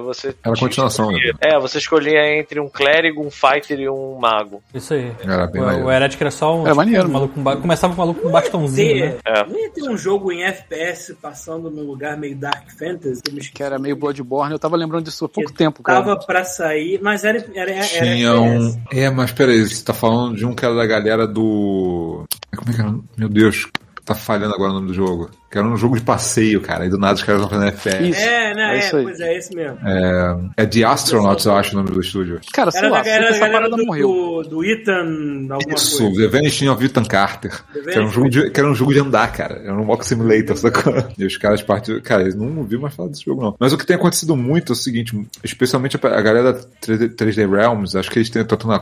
você 0.04 0.34
Era 0.44 0.54
a 0.54 0.58
continuação, 0.58 1.10
né? 1.10 1.18
É, 1.40 1.58
você 1.58 1.78
escolhia 1.78 2.38
entre 2.38 2.60
um 2.60 2.68
clérigo, 2.68 3.24
um 3.26 3.30
fighter 3.30 3.80
e 3.80 3.88
um 3.88 4.18
mago. 4.18 4.62
Isso 4.74 4.92
aí. 4.92 5.12
Era 5.24 5.46
bem 5.46 5.62
O, 5.62 5.64
maneiro. 5.64 5.86
o 5.86 5.90
Heretic 5.90 6.20
era 6.20 6.30
só 6.30 6.54
um, 6.58 6.66
Era 6.66 6.74
maneiro, 6.74 7.08
um 7.08 7.12
maluco 7.12 7.34
com 7.34 7.42
ba- 7.42 7.56
Começava 7.56 7.94
com 7.94 8.02
um 8.02 8.04
maluco 8.04 8.20
com 8.20 8.28
um 8.28 8.32
bastãozinho, 8.32 9.00
né? 9.06 9.16
É. 9.24 9.46
Não 9.46 9.58
ia 9.58 9.70
ter 9.70 9.88
um 9.88 9.96
jogo 9.96 10.30
em 10.30 10.42
FPS 10.44 11.14
passando 11.22 11.70
num 11.70 11.84
lugar 11.86 12.18
meio 12.18 12.36
Dark 12.36 12.70
Fantasy, 12.78 13.22
que 13.54 13.62
era 13.62 13.78
meio 13.78 13.96
Bloodborne. 13.96 14.52
Eu 14.52 14.58
tava 14.58 14.76
lembrando 14.76 15.04
disso 15.04 15.24
há 15.24 15.28
pouco 15.44 15.58
tempo, 15.58 15.82
cara. 15.82 16.02
Tava 16.02 16.16
pra 16.24 16.44
sair, 16.44 17.00
mas 17.02 17.24
era, 17.24 17.38
era, 17.54 17.70
era 17.70 17.86
Tinha 17.86 18.30
FPS. 18.30 18.76
um. 18.76 18.82
É, 18.92 19.10
mas 19.10 19.32
peraí, 19.32 19.60
você 19.60 19.84
tá 19.84 19.92
falando 19.94 20.36
de 20.36 20.46
um 20.46 20.54
que 20.54 20.64
era 20.64 20.74
da 20.74 20.86
galera 20.86 21.26
do. 21.26 22.24
Como 22.56 22.70
é 22.70 22.74
que 22.74 22.80
era? 22.80 22.94
Meu 23.16 23.28
Deus, 23.28 23.68
tá 24.04 24.14
falhando 24.14 24.54
agora 24.54 24.70
o 24.70 24.74
nome 24.74 24.88
do 24.88 24.94
jogo. 24.94 25.30
Que 25.52 25.58
era 25.58 25.68
um 25.68 25.76
jogo 25.76 25.96
de 25.96 26.02
passeio, 26.02 26.62
cara. 26.62 26.86
E 26.86 26.88
do 26.88 26.96
nada 26.96 27.12
os 27.12 27.22
caras 27.22 27.42
estão 27.42 27.58
fazendo 27.58 27.68
FPS. 27.68 28.08
Isso. 28.08 28.20
É, 28.20 28.54
né? 28.54 28.62
É 28.62 28.76
É, 28.76 28.78
isso 28.78 29.02
pois 29.02 29.20
é, 29.20 29.36
esse 29.36 29.54
mesmo. 29.54 29.78
É, 29.84 30.62
é 30.62 30.66
The 30.66 30.82
Astronauts, 30.82 31.44
eu 31.44 31.54
acho 31.54 31.72
o 31.72 31.76
nome 31.76 31.90
do 31.90 32.00
estúdio. 32.00 32.40
Cara, 32.54 32.70
sei 32.70 32.80
Era 32.80 32.88
lá, 32.88 33.02
da, 33.02 33.10
era 33.10 33.28
essa 33.28 33.38
galera 33.40 33.52
parada 33.52 33.76
do, 33.76 33.84
morreu. 33.84 34.08
do, 34.08 34.42
do 34.48 34.64
Ethan, 34.64 35.46
alguma 35.50 35.74
Isso, 35.74 35.98
coisa. 35.98 36.22
The 36.22 36.28
Vanishing 36.28 36.68
of 36.68 36.82
Ethan 36.82 37.04
Carter. 37.04 37.62
Que 37.70 37.90
era, 37.90 38.02
um 38.02 38.10
jogo 38.10 38.30
de, 38.30 38.50
que 38.50 38.58
era 38.58 38.66
um 38.66 38.74
jogo 38.74 38.94
de 38.94 39.00
andar, 39.00 39.30
cara. 39.30 39.60
Era 39.62 39.74
um 39.74 39.86
Walk 39.86 40.06
Simulator, 40.06 40.56
sacou? 40.56 40.94
E 41.18 41.26
os 41.26 41.36
caras 41.36 41.60
partiram. 41.60 42.00
Cara, 42.00 42.22
eles 42.22 42.34
não 42.34 42.56
ouviram 42.56 42.80
mais 42.80 42.94
falar 42.94 43.10
desse 43.10 43.24
jogo, 43.24 43.42
não. 43.42 43.54
Mas 43.60 43.74
o 43.74 43.78
que 43.78 43.84
tem 43.84 43.96
acontecido 43.96 44.34
muito 44.34 44.72
é 44.72 44.74
o 44.74 44.76
seguinte: 44.76 45.14
especialmente 45.44 45.96
a, 45.96 46.20
galera 46.22 46.54
da 46.54 46.60
3D, 46.82 47.14
3D 47.14 47.50
Realms, 47.50 47.94
acho 47.94 48.10
que 48.10 48.18
eles 48.18 48.30
têm 48.30 48.42
tentando. 48.42 48.72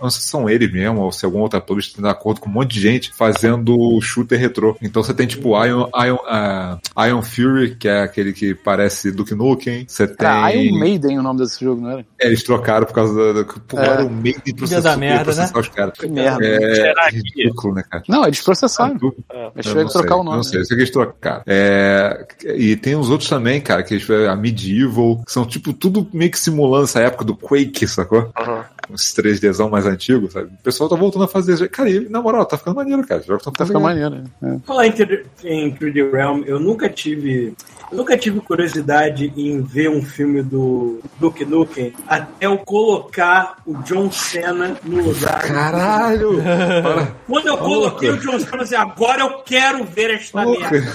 Não 0.00 0.10
sei 0.10 0.22
se 0.22 0.28
são 0.28 0.48
eles 0.48 0.72
mesmo, 0.72 1.00
ou 1.00 1.10
se 1.10 1.24
algum 1.24 1.40
outro 1.40 1.58
ator, 1.58 1.76
eles 1.76 1.92
têm 1.92 2.02
de 2.02 2.08
acordo 2.08 2.40
com 2.40 2.48
um 2.48 2.52
monte 2.52 2.74
de 2.74 2.80
gente 2.80 3.12
fazendo 3.12 4.00
shooter 4.00 4.38
retrô. 4.38 4.76
Então 4.80 5.02
você 5.02 5.12
tem 5.12 5.26
tipo 5.26 5.50
Ion, 5.64 5.88
Iron, 6.12 6.20
ah, 6.26 6.78
Iron 7.06 7.22
Fury, 7.22 7.76
que 7.76 7.88
é 7.88 8.02
aquele 8.02 8.32
que 8.32 8.54
parece 8.54 9.10
Duke 9.10 9.34
Nukem. 9.34 9.84
Você 9.88 10.06
tem. 10.06 10.28
Era 10.28 10.54
Iron 10.54 10.78
Maiden 10.78 11.18
o 11.18 11.22
nome 11.22 11.40
desse 11.40 11.64
jogo, 11.64 11.80
não 11.80 11.90
era? 11.90 12.06
É, 12.20 12.26
eles 12.26 12.42
trocaram 12.42 12.86
por 12.86 12.94
causa 12.94 13.34
da. 13.34 13.44
por 13.44 13.78
É. 13.80 13.94
Iron 13.94 14.10
Maiden 14.10 14.54
processou, 14.56 14.82
da 14.82 14.96
merda, 14.96 15.24
processar 15.24 15.58
os 15.58 15.68
caras. 15.68 15.98
Que 15.98 16.06
merda. 16.06 16.44
É 16.44 16.92
que- 17.10 17.16
ridículo, 17.16 17.74
né, 17.74 17.82
cara? 17.88 18.02
Não, 18.08 18.24
eles 18.24 18.40
processaram. 18.42 18.96
Eu 19.02 19.08
Eles 19.10 19.24
não 19.54 19.62
tiveram 19.62 19.86
que 19.86 19.92
trocar 19.92 20.08
sei, 20.14 20.20
o 20.20 20.24
nome. 20.24 20.36
Não 20.36 20.42
sei, 20.42 20.60
eu 20.60 20.64
sei 20.64 20.76
que 20.76 20.82
eles 20.82 20.92
trocaram. 20.92 21.42
É, 21.46 22.26
e 22.44 22.76
tem 22.76 22.94
uns 22.96 23.08
outros 23.08 23.28
também, 23.28 23.60
cara, 23.60 23.82
que 23.82 23.94
eles 23.94 24.08
a 24.10 24.36
Medieval, 24.36 25.22
que 25.24 25.32
são 25.32 25.44
tipo 25.46 25.72
tudo 25.72 26.06
meio 26.12 26.30
que 26.30 26.38
simulando 26.38 26.84
essa 26.84 27.00
época 27.00 27.24
do 27.24 27.34
Quake, 27.36 27.86
sacou? 27.86 28.30
Aham. 28.38 28.64
Uns 28.92 29.14
3Dzão 29.14 29.70
mais 29.70 29.86
antigos, 29.86 30.32
sabe? 30.32 30.46
O 30.46 30.62
pessoal 30.62 30.88
tá 30.90 30.96
voltando 30.96 31.24
a 31.24 31.28
fazer. 31.28 31.68
Cara, 31.70 31.88
e, 31.90 32.08
na 32.08 32.20
moral, 32.20 32.44
tá 32.44 32.58
ficando 32.58 32.76
maneiro, 32.76 33.06
cara. 33.06 33.20
Os 33.20 33.26
jogos 33.26 33.42
tão 33.44 33.52
Tá 33.52 33.64
ficando 33.64 33.80
ficando 33.84 34.02
maneiro. 34.02 34.24
né? 34.40 34.60
Falar 34.66 34.86
em 34.86 34.92
3D 34.92 35.24
em 35.44 35.72
3D 35.74 36.12
Realm, 36.12 36.42
eu 36.46 36.60
nunca 36.60 36.88
tive. 36.88 37.54
Eu 37.90 37.98
nunca 37.98 38.16
tive 38.16 38.40
curiosidade 38.40 39.30
em 39.36 39.60
ver 39.60 39.90
um 39.90 40.02
filme 40.02 40.42
do 40.42 41.00
Duke 41.20 41.44
Nukem 41.44 41.92
até 42.08 42.46
eu 42.46 42.56
colocar 42.58 43.58
o 43.66 43.74
John 43.82 44.10
Cena 44.10 44.76
no 44.82 45.02
lugar. 45.02 45.42
Caralho! 45.42 46.40
Quando 47.28 47.48
eu 47.48 47.58
coloquei 47.58 48.08
o 48.10 48.16
John 48.16 48.38
Cena, 48.40 48.62
eu 48.62 48.66
falei, 48.66 48.76
agora 48.76 49.20
eu 49.22 49.42
quero 49.42 49.84
ver 49.84 50.10
esta 50.14 50.42
Porra. 50.42 50.70
merda. 50.70 50.92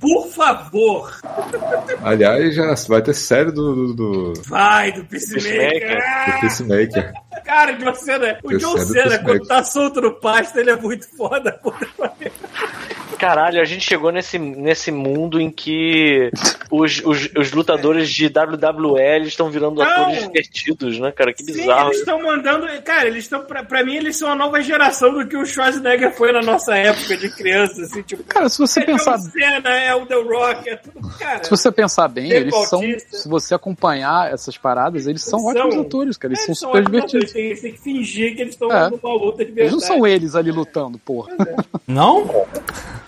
Por 0.00 0.28
favor, 0.28 1.12
Aliás, 2.02 2.54
já 2.54 2.74
vai 2.88 3.02
ter 3.02 3.14
série 3.14 3.50
do, 3.52 3.92
do, 3.92 3.94
do, 3.94 4.32
vai 4.46 4.92
do 4.92 5.04
Peacemaker. 5.04 5.98
Do 6.26 6.40
Peacemaker. 6.40 7.12
Cara, 7.38 7.72
o 7.72 7.78
John 7.78 7.94
Cena, 7.94 8.38
o 8.42 8.56
John 8.56 8.78
Cena, 8.78 9.18
quando 9.18 9.46
tá 9.46 9.62
solto 9.64 10.00
no 10.00 10.14
pasto, 10.14 10.58
ele 10.58 10.70
é 10.70 10.76
muito 10.76 11.08
foda. 11.16 11.52
puta. 11.52 11.88
Caralho, 13.18 13.60
a 13.60 13.64
gente 13.64 13.84
chegou 13.84 14.10
nesse, 14.12 14.38
nesse 14.38 14.90
mundo 14.90 15.40
em 15.40 15.50
que 15.50 16.30
os, 16.70 17.02
os, 17.04 17.28
os 17.36 17.52
lutadores 17.52 18.08
de 18.10 18.26
WWE 18.26 19.00
eles 19.00 19.28
estão 19.28 19.50
virando 19.50 19.76
Não. 19.82 19.84
atores 19.90 20.20
divertidos, 20.22 20.98
né, 20.98 21.10
cara? 21.12 21.32
Que 21.32 21.42
Sim, 21.42 21.52
bizarro. 21.52 21.88
eles 21.88 21.98
estão 21.98 22.22
mandando. 22.22 22.66
Cara, 22.82 23.06
eles 23.06 23.24
estão. 23.24 23.42
Pra, 23.44 23.62
pra 23.64 23.84
mim, 23.84 23.96
eles 23.96 24.16
são 24.16 24.30
a 24.30 24.34
nova 24.34 24.60
geração 24.62 25.12
do 25.12 25.26
que 25.26 25.36
o 25.36 25.44
Schwarzenegger 25.44 26.14
foi 26.16 26.32
na 26.32 26.40
nossa 26.42 26.76
época 26.76 27.16
de 27.16 27.28
criança, 27.30 27.82
assim, 27.82 28.02
tipo. 28.02 28.22
Cara, 28.24 28.48
se 28.48 28.58
você 28.58 28.80
é 28.80 28.84
pensar. 28.84 29.16
John 29.18 29.30
Cena, 29.30 29.70
é 29.70 29.94
o 29.94 30.06
The 30.06 30.14
Rock, 30.14 30.68
é 30.70 30.76
tudo. 30.76 31.08
Cara, 31.18 31.42
Se 31.44 31.50
você 31.50 31.72
pensar 31.72 32.08
bem, 32.08 32.30
eles 32.30 32.54
são. 32.68 32.80
Se 33.10 33.28
você 33.28 33.54
acompanhar 33.54 34.32
essas 34.32 34.56
paradas, 34.56 35.06
eles 35.06 35.22
são 35.24 35.38
Eles 35.40 35.56
ótimos 35.60 35.74
são- 35.74 35.82
atores, 35.82 36.16
cara. 36.16 36.32
Eles 36.34 36.40
é, 36.40 36.44
são 36.44 36.52
eles 36.52 36.58
super 36.60 36.78
ótimos 36.78 36.90
divertidos. 37.12 37.30
atores, 37.30 37.34
Eles 37.34 37.34
têm, 37.34 37.44
eles 37.46 37.60
têm 37.60 37.72
que 37.72 37.80
fingir 37.80 38.36
que 38.36 38.42
eles 38.42 38.54
estão 38.54 38.70
É. 38.70 38.90
numa 38.90 39.12
luta 39.14 39.38
de 39.44 39.50
Eles 39.50 39.54
verdade. 39.54 39.72
não 39.72 39.80
são 39.80 40.06
eles 40.06 40.34
ali 40.34 40.50
lutando, 40.52 40.98
porra. 40.98 41.32
Não? 41.86 42.28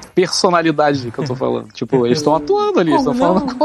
Personalidade 0.13 1.11
que 1.11 1.19
eu 1.19 1.25
tô 1.25 1.35
falando. 1.35 1.69
Tipo, 1.73 2.05
eles 2.05 2.19
estão 2.19 2.35
atuando 2.35 2.79
ali, 2.79 2.91
eles 2.91 3.01
estão 3.01 3.15
falando 3.15 3.55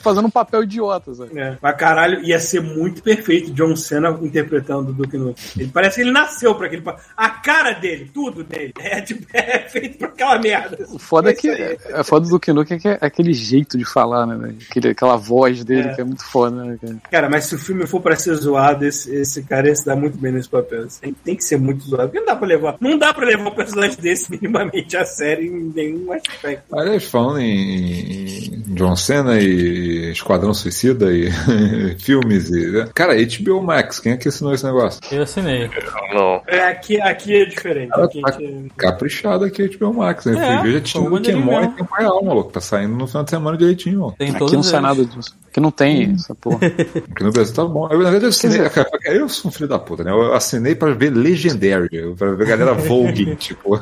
fazendo 0.00 0.26
um 0.26 0.30
papel 0.30 0.62
idiota, 0.64 1.14
sabe? 1.14 1.38
É, 1.38 1.56
mas 1.60 1.76
caralho, 1.76 2.20
ia 2.24 2.38
ser 2.38 2.60
muito 2.60 3.02
perfeito 3.02 3.52
John 3.52 3.74
Cena 3.76 4.10
interpretando 4.22 4.90
o 4.90 4.92
Duke 4.92 5.16
Nukem. 5.16 5.34
Ele 5.56 5.70
parece 5.72 5.96
que 5.96 6.02
ele 6.02 6.10
nasceu 6.10 6.54
pra 6.54 6.66
aquele. 6.66 6.82
A 7.16 7.30
cara 7.30 7.72
dele, 7.72 8.10
tudo 8.12 8.42
dele, 8.44 8.72
é, 8.80 9.00
tipo, 9.00 9.26
é 9.32 9.60
feito 9.68 9.98
pra 9.98 10.08
aquela 10.08 10.38
merda. 10.38 10.84
O 10.90 10.98
foda 10.98 11.30
é 11.30 11.34
que 11.34 11.48
isso 11.48 11.62
aí. 11.62 11.78
é 12.00 12.02
foda 12.04 12.26
do 12.26 12.30
Duke 12.30 12.52
Nukem 12.52 12.76
é 12.76 12.80
que 12.80 12.88
é 12.88 12.98
aquele 13.00 13.32
jeito 13.32 13.76
de 13.78 13.84
falar, 13.84 14.26
né? 14.26 14.54
Aquele, 14.68 14.88
aquela 14.90 15.16
voz 15.16 15.64
dele 15.64 15.88
É. 15.88 15.94
que 15.94 16.00
é 16.00 16.04
muito 16.04 16.24
foda, 16.24 16.64
né? 16.64 16.78
cara? 16.80 16.96
Cara, 17.10 17.28
mas 17.30 17.44
se 17.46 17.54
o 17.54 17.58
filme 17.58 17.86
for 17.86 18.00
pra 18.00 18.16
ser 18.16 18.34
zoado, 18.34 18.84
esse, 18.84 19.14
esse 19.14 19.42
cara 19.42 19.68
ia 19.68 19.76
se 19.76 19.84
dar 19.86 19.96
muito 19.96 20.16
bem 20.18 20.32
nesse 20.32 20.48
papel. 20.48 20.86
Tem, 21.00 21.12
tem 21.12 21.36
que 21.36 21.44
ser 21.44 21.58
muito 21.58 21.84
zoado. 21.84 22.08
Porque 22.08 22.18
não 22.20 22.26
dá 22.26 22.36
pra 22.36 22.46
levar. 22.46 22.76
Não 22.80 22.98
dá 22.98 23.14
pra 23.14 23.24
levar 23.26 23.48
um 23.48 23.54
personagem 23.54 23.98
desse 24.00 24.30
minimamente 24.30 24.96
a 24.96 25.04
sério 25.04 25.44
em 25.44 25.65
nenhum 25.74 26.12
aspecto. 26.12 26.76
Aliás, 26.78 27.04
falando 27.04 27.40
em, 27.40 28.24
em 28.26 28.62
John 28.74 28.94
Cena 28.96 29.38
e 29.40 30.10
Esquadrão 30.12 30.52
Suicida 30.54 31.12
e 31.12 31.30
filmes 31.98 32.48
e. 32.50 32.70
né? 32.72 32.88
Cara, 32.94 33.14
HBO 33.14 33.62
Max, 33.62 33.98
quem 34.00 34.12
é 34.12 34.16
que 34.16 34.28
assinou 34.28 34.52
esse 34.54 34.64
negócio? 34.64 35.00
Eu 35.10 35.22
assinei. 35.22 35.68
Não. 36.14 36.42
É, 36.46 36.68
aqui, 36.68 37.00
aqui 37.00 37.34
é 37.34 37.44
diferente. 37.44 37.90
Cara, 37.90 38.04
Aqui 38.04 38.20
tá 38.20 38.32
gente- 38.32 38.72
caprichado 38.76 39.44
aqui 39.44 39.68
HBO 39.76 39.92
Max, 39.94 40.24
né? 40.26 40.60
É, 40.62 40.66
eu 40.66 40.72
já 40.72 40.80
tinha 40.80 41.02
o 41.02 41.06
um 41.06 41.10
Morty 41.10 41.32
mesmo. 41.32 41.52
em 41.52 41.70
tempo 41.72 41.94
real, 41.94 42.24
maluco. 42.24 42.52
Tá 42.52 42.60
saindo 42.60 42.94
no 42.94 43.06
final 43.06 43.24
de 43.24 43.30
semana 43.30 43.56
direitinho, 43.56 44.00
mano. 44.00 44.14
Tem 44.18 44.30
Aqui 44.30 44.52
não 44.54 44.62
sai 44.62 44.80
nada 44.80 45.04
disso. 45.04 45.34
Aqui 45.50 45.60
não 45.60 45.70
tem 45.70 46.12
essa 46.12 46.34
porra. 46.34 46.58
Aqui 46.66 47.24
no 47.24 47.32
Brasil 47.32 47.54
tá 47.54 47.64
bom. 47.64 47.88
Eu, 47.90 47.98
na 47.98 48.10
verdade, 48.10 48.24
eu 48.24 48.28
assinei. 48.28 48.60
Eu 49.06 49.28
sou 49.28 49.48
um 49.48 49.52
filho 49.52 49.68
da 49.68 49.78
puta, 49.78 50.04
né? 50.04 50.10
Eu 50.10 50.34
assinei 50.34 50.74
pra 50.74 50.92
ver 50.92 51.10
Legendary, 51.10 51.88
pra 52.16 52.32
ver 52.32 52.44
a 52.44 52.56
galera 52.56 52.74
Vogue, 52.86 53.34
tipo. 53.36 53.78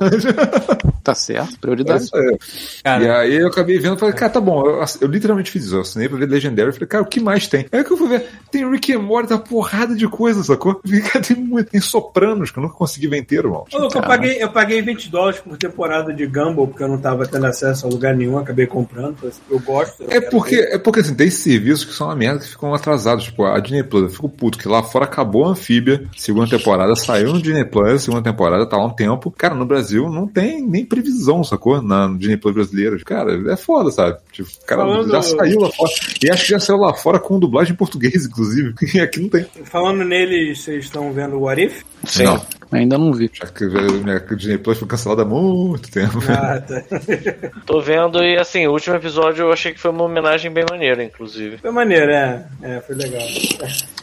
Tá 1.03 1.15
certo, 1.15 1.69
É 1.69 1.74
prioridade. 1.75 2.11
aí. 2.15 2.39
Cara. 2.83 3.05
E 3.05 3.11
aí 3.11 3.37
eu 3.37 3.49
acabei 3.49 3.79
vendo 3.79 3.97
e 3.97 4.01
falei, 4.01 4.15
cara, 4.15 4.33
tá 4.33 4.41
bom. 4.41 4.67
Eu, 4.67 4.85
eu 5.01 5.09
literalmente 5.09 5.51
fiz 5.51 5.65
isso. 5.65 5.77
Eu 5.77 5.81
assinei 5.81 6.09
pra 6.09 6.19
ver 6.19 6.29
Legendary. 6.29 6.69
Eu 6.69 6.75
falei, 6.75 6.89
cara, 6.89 7.03
o 7.03 7.07
que 7.07 7.21
mais 7.21 7.47
tem? 7.47 7.67
Aí 7.73 7.85
que 7.85 7.93
eu 7.93 7.97
fui 7.97 8.09
ver, 8.09 8.27
tem 8.51 8.69
Rick 8.71 8.93
and 8.93 9.01
Morty, 9.01 9.29
tá 9.29 9.39
porrada 9.39 9.95
de 9.95 10.09
coisa, 10.09 10.43
sacou? 10.43 10.73
Eu 10.73 10.81
falei, 10.91 11.01
cara, 11.01 11.25
tem, 11.25 11.37
muito, 11.37 11.71
tem 11.71 11.81
Sopranos, 11.81 12.51
que 12.51 12.59
eu 12.59 12.63
nunca 12.63 12.75
consegui 12.75 13.09
ver 13.09 13.19
inteiro, 13.19 13.51
mano. 13.51 13.65
Ô, 13.73 13.89
eu, 13.95 14.03
paguei, 14.03 14.43
eu 14.43 14.51
paguei 14.51 14.83
20 14.83 15.11
dólares 15.11 15.41
por 15.41 15.57
temporada 15.57 16.13
de 16.13 16.27
Gumball, 16.27 16.69
porque 16.69 16.83
eu 16.83 16.89
não 16.89 16.99
tava 16.99 17.27
tendo 17.27 17.47
acesso 17.47 17.87
a 17.87 17.91
lugar 17.91 18.15
nenhum, 18.15 18.39
acabei 18.39 18.67
comprando. 18.67 19.17
Eu 19.51 19.61
gosto. 19.61 20.03
eu 20.03 20.11
É 20.11 20.21
porque, 20.21 20.57
ver. 20.57 20.75
é 20.75 20.79
porque 20.79 21.01
assim, 21.01 21.15
tem 21.15 21.31
serviços 21.31 21.85
que 21.85 21.93
são 21.93 22.09
uma 22.09 22.17
merda 22.17 22.41
que 22.41 22.49
ficam 22.49 22.75
atrasados. 22.75 23.25
Tipo, 23.25 23.45
a 23.45 23.59
Disney 23.61 23.83
Plus, 23.83 24.03
eu 24.05 24.11
fico 24.11 24.29
puto, 24.29 24.59
que 24.59 24.69
lá 24.69 24.83
fora 24.83 25.05
acabou 25.05 25.45
a 25.45 25.51
Anfíbia, 25.51 26.07
segunda 26.17 26.49
temporada, 26.49 26.95
saiu 26.95 27.33
no 27.33 27.41
Disney 27.41 27.65
Plus, 27.65 28.03
segunda 28.03 28.23
temporada, 28.23 28.69
tá 28.69 28.77
lá 28.77 28.87
um 28.87 28.91
tempo. 28.91 29.31
Cara, 29.31 29.55
no 29.55 29.67
Brasil 29.67 30.09
não 30.09 30.27
tem 30.27 30.63
nem 30.63 30.85
previsão, 30.85 31.43
sacou? 31.43 31.64
Na 31.83 32.09
no 32.09 32.19
Disney 32.19 32.37
Plus 32.37 32.55
brasileira. 32.55 32.99
Cara, 33.05 33.53
é 33.53 33.57
foda, 33.57 33.91
sabe? 33.91 34.19
Tipo, 34.33 34.49
cara, 34.67 34.83
Falando- 34.83 35.11
já 35.11 35.23
saiu 35.23 35.61
lá 35.61 35.71
fora. 35.73 35.93
E 36.23 36.31
acho 36.31 36.45
que 36.45 36.51
já 36.51 36.61
saiu 36.61 36.79
lá 36.79 36.95
fora 36.95 37.19
com 37.19 37.39
dublagem 37.39 37.73
em 37.73 37.77
português, 37.77 38.25
inclusive. 38.27 38.75
E 38.95 39.01
aqui 39.01 39.21
não 39.21 39.29
tem. 39.29 39.47
Falando 39.65 40.05
neles, 40.05 40.63
vocês 40.63 40.85
estão 40.85 41.13
vendo 41.13 41.37
o 41.37 41.41
What 41.43 41.63
If? 41.63 41.83
Sim. 42.05 42.25
Não. 42.25 42.43
Ainda 42.79 42.99
não 42.99 43.13
vi. 43.13 43.31
Já 43.33 43.47
que 43.47 43.65
minha 43.65 44.19
Disney 44.19 44.59
Plus 44.59 44.79
foi 44.79 44.89
cancelada 44.89 45.23
há 45.23 45.25
muito 45.25 45.91
tempo. 45.91 46.19
Ah, 46.29 46.61
tá. 46.61 46.83
Tô 47.65 47.81
vendo 47.81 48.23
e 48.23 48.37
assim, 48.37 48.67
o 48.67 48.73
último 48.73 48.97
episódio 48.97 49.45
eu 49.45 49.53
achei 49.53 49.73
que 49.73 49.81
foi 49.81 49.91
uma 49.91 50.05
homenagem 50.05 50.51
bem 50.51 50.65
maneira, 50.69 51.03
inclusive. 51.03 51.59
Foi 51.59 51.71
maneiro, 51.71 52.11
é. 52.11 52.45
É, 52.63 52.81
foi 52.81 52.97
legal. 52.97 53.23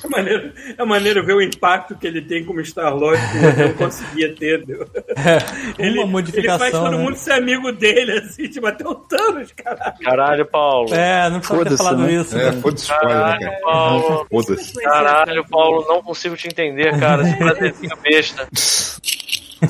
É 0.03 0.07
maneiro, 0.07 0.53
é 0.77 0.85
maneiro 0.85 1.25
ver 1.25 1.35
o 1.35 1.41
impacto 1.41 1.95
que 1.95 2.07
ele 2.07 2.21
tem 2.21 2.43
como 2.45 2.61
Star-Lord 2.61 3.21
que 3.31 3.37
eu 3.37 3.67
não 3.67 3.73
conseguia 3.73 4.35
ter. 4.35 4.61
Entendeu? 4.61 4.87
Ele, 5.77 5.99
uma 5.99 6.07
modificação, 6.07 6.65
ele 6.65 6.71
faz 6.71 6.83
todo 6.83 6.97
né? 6.97 7.03
mundo 7.03 7.15
ser 7.15 7.31
amigo 7.31 7.71
dele, 7.71 8.11
assim, 8.19 8.47
tipo, 8.47 8.67
até 8.67 8.87
o 8.87 8.95
Thanos, 8.95 9.51
caralho. 9.51 9.99
Caralho, 10.03 10.45
Paulo. 10.45 10.93
É, 10.93 11.29
não 11.29 11.39
precisa 11.39 11.65
ter 11.65 11.77
falado 11.77 12.03
né? 12.03 12.13
isso. 12.13 12.37
É, 12.37 12.51
né? 12.51 12.61
foda-se 12.61 12.91
né, 12.91 12.97
Caralho, 12.99 13.39
cara? 13.39 13.59
Paulo. 13.61 14.27
Foda-se. 14.29 14.73
Caralho, 14.81 15.45
Paulo, 15.49 15.85
não 15.87 16.03
consigo 16.03 16.35
te 16.35 16.47
entender, 16.47 16.99
cara. 16.99 17.23
Esse 17.27 17.37
prazezinho 17.37 17.97
besta. 18.03 18.47
Putz. 18.61 19.20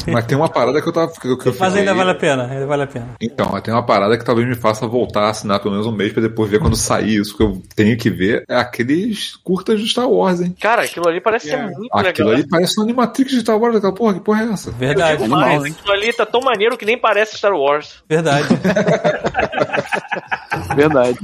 Mas 0.07 0.25
tem 0.25 0.37
uma 0.37 0.49
parada 0.49 0.81
que 0.81 0.87
eu 0.87 0.93
tava. 0.93 1.11
Que 1.11 1.27
eu, 1.27 1.37
que 1.37 1.49
eu 1.49 1.55
Mas 1.59 1.75
ainda 1.75 1.93
vale 1.93 2.11
a 2.11 2.15
pena, 2.15 2.45
ainda 2.45 2.65
vale 2.65 2.83
a 2.83 2.87
pena. 2.87 3.09
Então, 3.21 3.59
tem 3.61 3.73
uma 3.73 3.85
parada 3.85 4.17
que 4.17 4.23
talvez 4.23 4.47
me 4.47 4.55
faça 4.55 4.87
voltar 4.87 5.25
a 5.25 5.29
assinar 5.29 5.59
pelo 5.59 5.71
menos 5.73 5.87
um 5.87 5.91
mês 5.91 6.13
pra 6.13 6.21
depois 6.21 6.49
ver 6.49 6.59
quando 6.59 6.75
sair 6.75 7.15
isso 7.19 7.35
que 7.35 7.43
eu 7.43 7.61
tenho 7.75 7.97
que 7.97 8.09
ver. 8.09 8.43
É 8.49 8.55
aqueles 8.55 9.35
curtas 9.43 9.79
de 9.79 9.87
Star 9.89 10.09
Wars, 10.09 10.39
hein? 10.41 10.55
Cara, 10.61 10.83
aquilo 10.83 11.07
ali 11.07 11.19
parece 11.19 11.49
ser 11.49 11.55
É. 11.55 11.65
muito 11.67 11.89
Aquilo 11.93 12.29
legal. 12.29 12.41
ali 12.43 12.49
parece 12.49 12.79
um 12.79 12.83
Animatrix 12.83 13.31
de 13.31 13.41
Star 13.41 13.57
Wars, 13.59 13.75
aquela 13.75 13.93
porra, 13.93 14.13
que 14.13 14.19
porra 14.21 14.43
é 14.43 14.51
essa? 14.53 14.71
Verdade, 14.71 15.23
hein? 15.23 15.73
aquilo 15.77 15.93
ali 15.93 16.13
tá 16.13 16.25
tão 16.25 16.41
maneiro 16.41 16.77
que 16.77 16.85
nem 16.85 16.97
parece 16.97 17.37
Star 17.37 17.53
Wars. 17.53 17.95
verdade. 18.07 18.47
Verdade. 20.75 21.17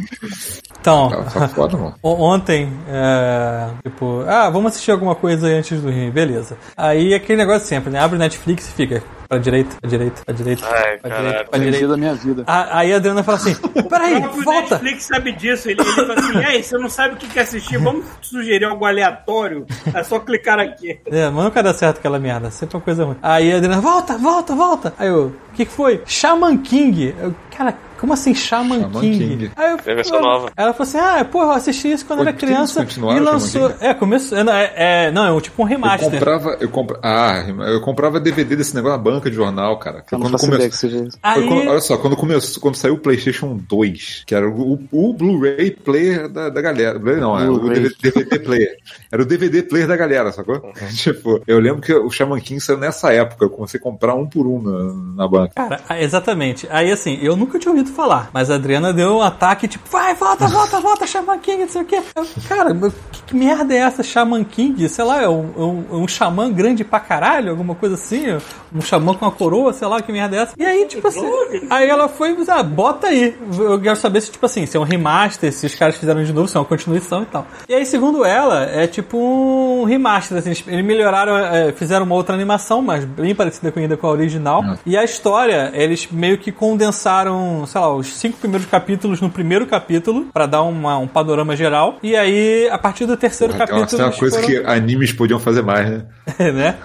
Então, 0.80 1.10
Tá, 1.10 1.23
tá 1.41 1.48
foda, 1.49 1.77
mano. 1.77 1.95
Ontem, 2.02 2.72
é, 2.88 3.69
tipo, 3.84 4.23
ah, 4.27 4.49
vamos 4.49 4.72
assistir 4.72 4.91
alguma 4.91 5.15
coisa 5.15 5.48
aí 5.48 5.53
antes 5.53 5.81
do 5.81 5.89
rim, 5.89 6.10
beleza. 6.11 6.57
Aí 6.76 7.14
aquele 7.14 7.38
negócio 7.38 7.68
sempre, 7.68 7.89
né? 7.91 7.99
Abre 7.99 8.15
o 8.15 8.19
Netflix 8.19 8.57
e 8.60 8.72
fica 8.72 9.04
pra 9.28 9.38
direita, 9.38 9.76
pra 9.82 9.90
direita, 9.90 10.22
pra 10.26 10.34
direita, 10.34 10.66
Ai, 10.68 10.98
pra 10.98 11.10
direita, 11.18 11.44
pra 11.49 11.60
direita. 11.60 11.88
da 11.88 11.98
minha 11.98 12.14
vida. 12.16 12.44
A- 12.48 12.80
Aí 12.80 12.94
a 12.94 12.98
Adriana 12.98 13.24
fala 13.24 13.38
assim: 13.38 13.56
peraí, 13.90 14.18
O 14.18 14.44
volta! 14.44 14.76
Netflix 14.76 15.04
sabe 15.04 15.32
disso. 15.34 15.70
Ele, 15.70 15.82
ele 15.82 15.91
fala 15.94 16.14
assim: 16.14 16.38
Ei, 16.54 16.64
você 16.64 16.78
não 16.78 16.90
sabe 16.90 17.14
o 17.16 17.18
que 17.18 17.28
quer 17.28 17.41
assistir? 17.41 17.78
Vamos 17.78 18.06
sugerir 18.22 18.66
algo 18.66 18.86
aleatório? 18.86 19.66
É 19.94 20.04
só 20.04 20.20
clicar 20.20 20.60
aqui. 20.60 20.99
É, 21.06 21.30
mas 21.30 21.44
nunca 21.45 21.62
dá 21.64 21.74
certo 21.74 21.98
aquela 21.99 22.20
merda, 22.20 22.49
sempre 22.52 22.76
uma 22.78 22.82
coisa 22.84 23.06
ruim. 23.06 23.16
Aí 23.22 23.52
a 23.54 23.58
Adriana, 23.58 23.82
volta, 23.82 24.18
volta, 24.18 24.56
volta! 24.56 24.94
Aí 24.98 25.08
eu, 25.08 25.28
o 25.28 25.56
que, 25.56 25.66
que 25.66 25.72
foi? 25.72 26.02
Shaman 26.06 26.58
King! 26.58 27.16
Eu, 27.20 27.34
cara, 27.56 27.74
como 27.99 28.14
assim 28.14 28.34
Shaman, 28.36 28.82
Shaman 28.82 29.02
King? 29.02 29.18
King. 29.20 29.52
Aí 29.56 29.72
eu, 29.72 29.94
eu- 30.04 30.22
nova. 30.22 30.52
Ela 30.56 30.74
falou 30.74 30.88
assim: 30.88 30.98
ah, 30.99 31.26
pô, 31.26 31.41
eu 31.44 31.52
assisti 31.52 31.91
isso 31.91 32.06
quando 32.06 32.20
Pô, 32.20 32.24
era 32.26 32.34
criança 32.34 32.86
e 32.86 33.20
lançou. 33.20 33.74
É, 33.80 33.94
começou. 33.94 34.38
É, 34.38 34.74
é, 35.08 35.12
não, 35.12 35.26
é 35.26 35.32
um 35.32 35.40
tipo 35.41 35.62
um 35.62 35.66
Eu 35.66 35.70
remaster. 35.70 36.12
comprava, 36.12 36.58
eu 36.60 36.70
compra, 36.70 36.99
ah, 37.04 37.44
eu 37.72 37.82
comprava 37.82 38.20
DVD 38.20 38.56
desse 38.56 38.76
negócio 38.76 38.98
na 38.98 39.04
banca 39.18 39.30
de 39.30 39.35
jornal, 39.35 39.77
cara. 39.80 40.03
Foi 40.07 40.19
quando 40.19 40.38
começou. 40.38 40.89
Aí, 41.23 41.48
quando- 41.48 41.69
olha 41.69 41.81
só, 41.81 41.98
quando 41.98 42.15
começou, 42.15 42.61
quando 42.61 42.76
saiu 42.76 42.95
o 42.95 42.98
PlayStation 42.99 43.57
2, 43.68 44.23
que 44.26 44.34
era 44.35 44.48
o, 44.49 44.80
o 44.91 45.14
Blu-ray 45.14 45.72
player 45.72 46.30
da, 46.30 46.49
da 46.49 46.61
galera. 46.61 46.98
Blu-ray 46.99 47.19
não, 47.19 47.38
era 47.39 47.52
o 47.52 47.60
Blu-ray. 47.60 47.81
DVD, 47.81 48.11
DVD 48.11 48.39
player. 48.39 48.77
Era 49.11 49.22
o 49.22 49.26
DVD 49.26 49.64
player 49.64 49.88
da 49.88 49.95
galera, 49.98 50.31
sacou? 50.31 50.61
tipo, 50.95 51.41
eu 51.48 51.60
lembro 51.60 51.81
que 51.81 51.94
o 51.94 52.10
Shaman 52.10 52.39
King 52.39 52.60
saiu 52.61 52.77
nessa 52.77 53.11
época. 53.14 53.45
Eu 53.45 53.49
comecei 53.49 53.80
a 53.80 53.84
comprar 53.84 54.15
um 54.15 54.27
por 54.27 54.45
um 54.48 54.61
na, 54.61 55.23
na 55.23 55.27
banca. 55.27 55.53
Cara, 55.56 55.81
exatamente. 56.02 56.68
Aí 56.69 56.91
assim, 56.91 57.18
eu 57.22 57.35
nunca 57.35 57.60
tinha 57.60 57.72
ouvido 57.72 57.89
falar, 57.91 58.30
mas 58.34 58.49
a 58.49 58.56
Adriana 58.56 58.94
deu 58.94 59.18
um 59.18 59.22
ataque 59.22 59.68
tipo, 59.68 59.88
vai, 59.89 60.14
volta, 60.15 60.48
volta, 60.48 60.80
volta, 60.80 61.07
Shaman 61.07 61.39
King, 61.39 61.61
não 61.64 61.69
sei 61.69 61.81
o 61.81 61.85
quê. 61.85 62.02
Eu, 62.15 62.27
cara, 62.48 62.73
que, 63.11 63.22
que 63.27 63.35
merda 63.35 63.73
é 63.73 63.77
essa, 63.77 64.03
Shaman 64.03 64.44
King? 64.44 64.88
Sei 64.89 65.03
lá, 65.03 65.22
é 65.22 65.30
um, 65.30 65.52
é 65.56 65.61
um, 65.61 65.85
é 65.91 65.95
um 65.95 66.07
xamã 66.07 66.52
grande 66.52 66.84
pra 66.84 66.99
caralho, 66.99 67.49
alguma 67.52 67.76
coisa 67.76 67.95
assim, 67.95 68.26
um 68.73 68.81
xamã 68.81 69.07
com 69.16 69.26
uma 69.26 69.32
coroa, 69.32 69.74
sei 69.74 69.88
lá, 69.88 70.02
que 70.02 70.12
merda 70.12 70.36
é 70.36 70.40
essa. 70.42 70.54
E 70.58 70.66
aí, 70.66 70.86
tipo 70.88 71.08
assim, 71.08 71.26
aí 71.70 71.88
ela 71.90 72.08
foi, 72.08 72.36
ah, 72.50 72.64
bota 72.64 73.08
aí. 73.08 73.36
Eu 73.58 73.80
quero 73.80 73.96
saber 73.96 74.22
se, 74.22 74.32
tipo 74.32 74.46
assim, 74.46 74.66
se 74.66 74.78
é 74.78 74.80
um 74.80 74.84
remaster, 74.84 75.52
se 75.52 75.66
os 75.66 75.76
caras 75.76 75.96
fizeram 75.98 76.24
de 76.24 76.34
novo, 76.34 76.48
se 76.48 76.58
é 76.58 76.60
uma 76.60 76.66
continuação 76.66 77.24
e 77.24 77.26
tal. 77.26 77.46
E 77.68 77.74
aí, 77.74 77.86
segundo 77.86 78.24
ela, 78.26 78.64
é 78.66 78.88
tipo 78.88 79.18
um 79.18 79.84
remaster, 79.86 80.38
assim, 80.38 80.50
eles 80.68 80.86
melhoraram, 80.86 81.38
é, 81.38 81.72
fizeram 81.72 82.06
uma 82.06 82.16
outra 82.16 82.34
animação, 82.36 82.82
mas 82.82 83.06
bem 83.06 83.34
parecida 83.36 83.72
com, 83.72 83.80
ainda 83.80 83.98
com 83.98 84.08
a 84.08 84.12
original. 84.12 84.64
E 84.86 84.98
a 84.98 85.04
história, 85.04 85.72
eles 85.74 86.08
meio 86.12 86.38
que 86.38 86.52
condensaram, 86.52 87.66
sei 87.66 87.82
lá, 87.82 87.94
os 87.94 88.08
cinco 88.18 88.38
primeiros 88.38 88.68
capítulos 88.68 89.22
no 89.22 89.30
primeiro 89.30 89.66
capítulo, 89.66 90.26
pra 90.34 90.46
dar 90.46 90.62
uma- 90.64 90.98
um 90.98 91.08
panorama 91.08 91.56
geral. 91.56 91.98
E 92.02 92.16
aí, 92.16 92.68
a 92.72 92.78
partir 92.78 93.06
do 93.06 93.16
terceiro 93.18 93.54
Porra, 93.54 93.68
capítulo. 93.68 93.82
Nossa, 93.82 94.02
é 94.02 94.06
uma 94.06 94.12
coisa 94.14 94.42
foram- 94.42 94.48
que 94.48 94.66
animes 94.70 95.12
podiam 95.14 95.40
fazer 95.40 95.62
mais, 95.62 95.90
né? 95.90 96.06
né? 96.54 96.78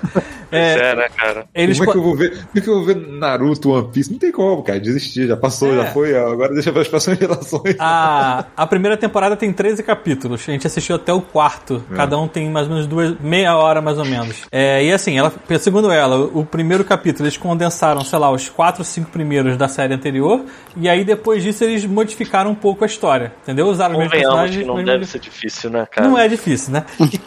É, 0.52 0.90
É, 0.92 0.94
né, 0.96 1.08
cara? 1.16 1.46
eles 1.54 1.78
como 1.78 1.90
é 1.90 1.92
que 1.92 1.98
eu 1.98 2.02
vou 2.02 2.16
ver? 2.16 2.30
Como 2.30 2.48
é 2.56 2.60
que 2.60 2.68
eu 2.68 2.74
vou 2.74 2.84
ver 2.84 2.96
Naruto, 2.96 3.70
One 3.70 3.88
Piece? 3.92 4.10
Não 4.12 4.18
tem 4.18 4.30
como, 4.32 4.62
cara. 4.62 4.78
Desistir, 4.78 5.26
já 5.26 5.36
passou, 5.36 5.72
É. 5.72 5.76
já 5.76 5.84
foi. 5.86 6.16
Agora 6.16 6.52
deixa 6.52 6.70
para 6.72 6.82
as 6.82 6.88
próximas 6.88 7.18
gerações. 7.20 7.76
A, 7.78 8.44
a 8.56 8.66
primeira 8.66 8.96
temporada 8.96 9.36
tem 9.36 9.52
13 9.52 9.82
capítulos. 9.82 10.42
A 10.48 10.52
gente 10.52 10.66
assistiu 10.66 10.96
até 10.96 11.12
o 11.12 11.20
quarto. 11.20 11.82
Cada 11.94 12.18
um 12.18 12.28
tem 12.28 12.50
mais 12.50 12.66
ou 12.66 12.72
menos 12.74 12.86
duas, 12.86 13.18
meia 13.20 13.56
hora 13.56 13.80
mais 13.80 13.98
ou 13.98 14.04
menos. 14.04 14.42
É, 14.52 14.84
e 14.84 14.92
assim, 14.92 15.18
ela, 15.18 15.32
segundo 15.60 15.90
ela, 15.90 16.18
o 16.32 16.44
primeiro 16.44 16.84
capítulo 16.84 17.24
eles 17.26 17.36
condensaram, 17.36 18.02
sei 18.04 18.18
lá, 18.18 18.30
os 18.30 18.48
quatro, 18.48 18.84
cinco 18.84 19.10
primeiros 19.10 19.56
da 19.56 19.68
série 19.68 19.94
anterior. 19.94 20.44
E 20.76 20.88
aí 20.88 21.04
depois 21.04 21.42
disso 21.42 21.64
eles 21.64 21.84
modificaram 21.84 22.50
um 22.50 22.54
pouco 22.54 22.84
a 22.84 22.86
história. 22.86 23.32
Entendeu? 23.42 23.66
Usaram 23.68 23.98
os 23.98 24.08
personagens. 24.08 24.58
que 24.58 24.64
não 24.64 24.74
mas 24.74 24.84
deve 24.86 25.06
ser 25.06 25.18
difícil, 25.18 25.70
né, 25.70 25.86
cara? 25.90 26.06
Não 26.08 26.18
é 26.18 26.28
difícil, 26.28 26.72
né? 26.72 26.84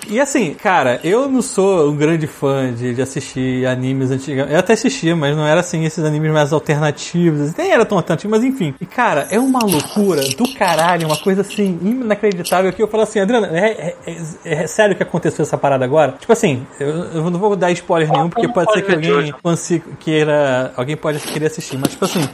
E, 0.08 0.16
e 0.16 0.20
assim, 0.20 0.54
cara, 0.54 1.00
eu 1.04 1.28
não 1.28 1.42
sou 1.42 1.90
um 1.90 1.96
grande 1.96 2.28
fã 2.28 2.74
de, 2.74 2.94
de 2.94 3.02
assistir 3.02 3.15
animes 3.70 4.12
antigos. 4.12 4.50
Eu 4.50 4.60
até 4.60 4.74
assistia, 4.74 5.16
mas 5.16 5.36
não 5.36 5.46
era 5.46 5.60
assim, 5.60 5.84
esses 5.86 6.04
animes 6.04 6.32
mais 6.32 6.52
alternativos. 6.54 7.42
assim, 7.42 7.54
Nem 7.58 7.72
era 7.72 7.86
tão 7.86 7.98
alternativo, 7.98 8.32
mas 8.32 8.44
enfim. 8.44 8.74
E 8.80 8.86
cara, 8.86 9.28
é 9.30 9.40
uma 9.40 9.60
loucura 9.60 10.22
do 10.38 10.54
caralho, 10.54 11.08
uma 11.08 11.18
coisa 11.18 11.42
assim, 11.42 11.80
inacreditável 11.82 12.72
que 12.74 12.82
eu 12.82 12.88
falo 12.88 13.04
assim, 13.04 13.20
Adriana, 13.20 13.48
é, 13.48 13.96
é- 14.06 14.12
é- 14.46 14.64
é 14.64 14.68
sério 14.68 14.96
que 14.96 15.04
aconteceu 15.04 15.44
essa 15.44 15.58
parada 15.58 15.86
agora? 15.86 16.14
Tipo 16.20 16.34
assim, 16.34 16.66
eu, 16.80 16.88
eu 16.88 17.30
não 17.30 17.40
vou 17.40 17.56
dar 17.56 17.72
spoiler 17.72 18.10
nenhum, 18.12 18.30
porque 18.30 18.48
pode 18.48 18.72
ser 18.74 18.82
que 18.82 18.96
de 18.96 19.12
alguém 19.12 19.34
queira. 20.00 20.72
Alguém 20.76 20.98
pode 20.98 21.20
querer 21.20 21.48
assistir, 21.48 21.78
mas 21.78 21.92
tipo 21.92 22.06
assim. 22.06 22.28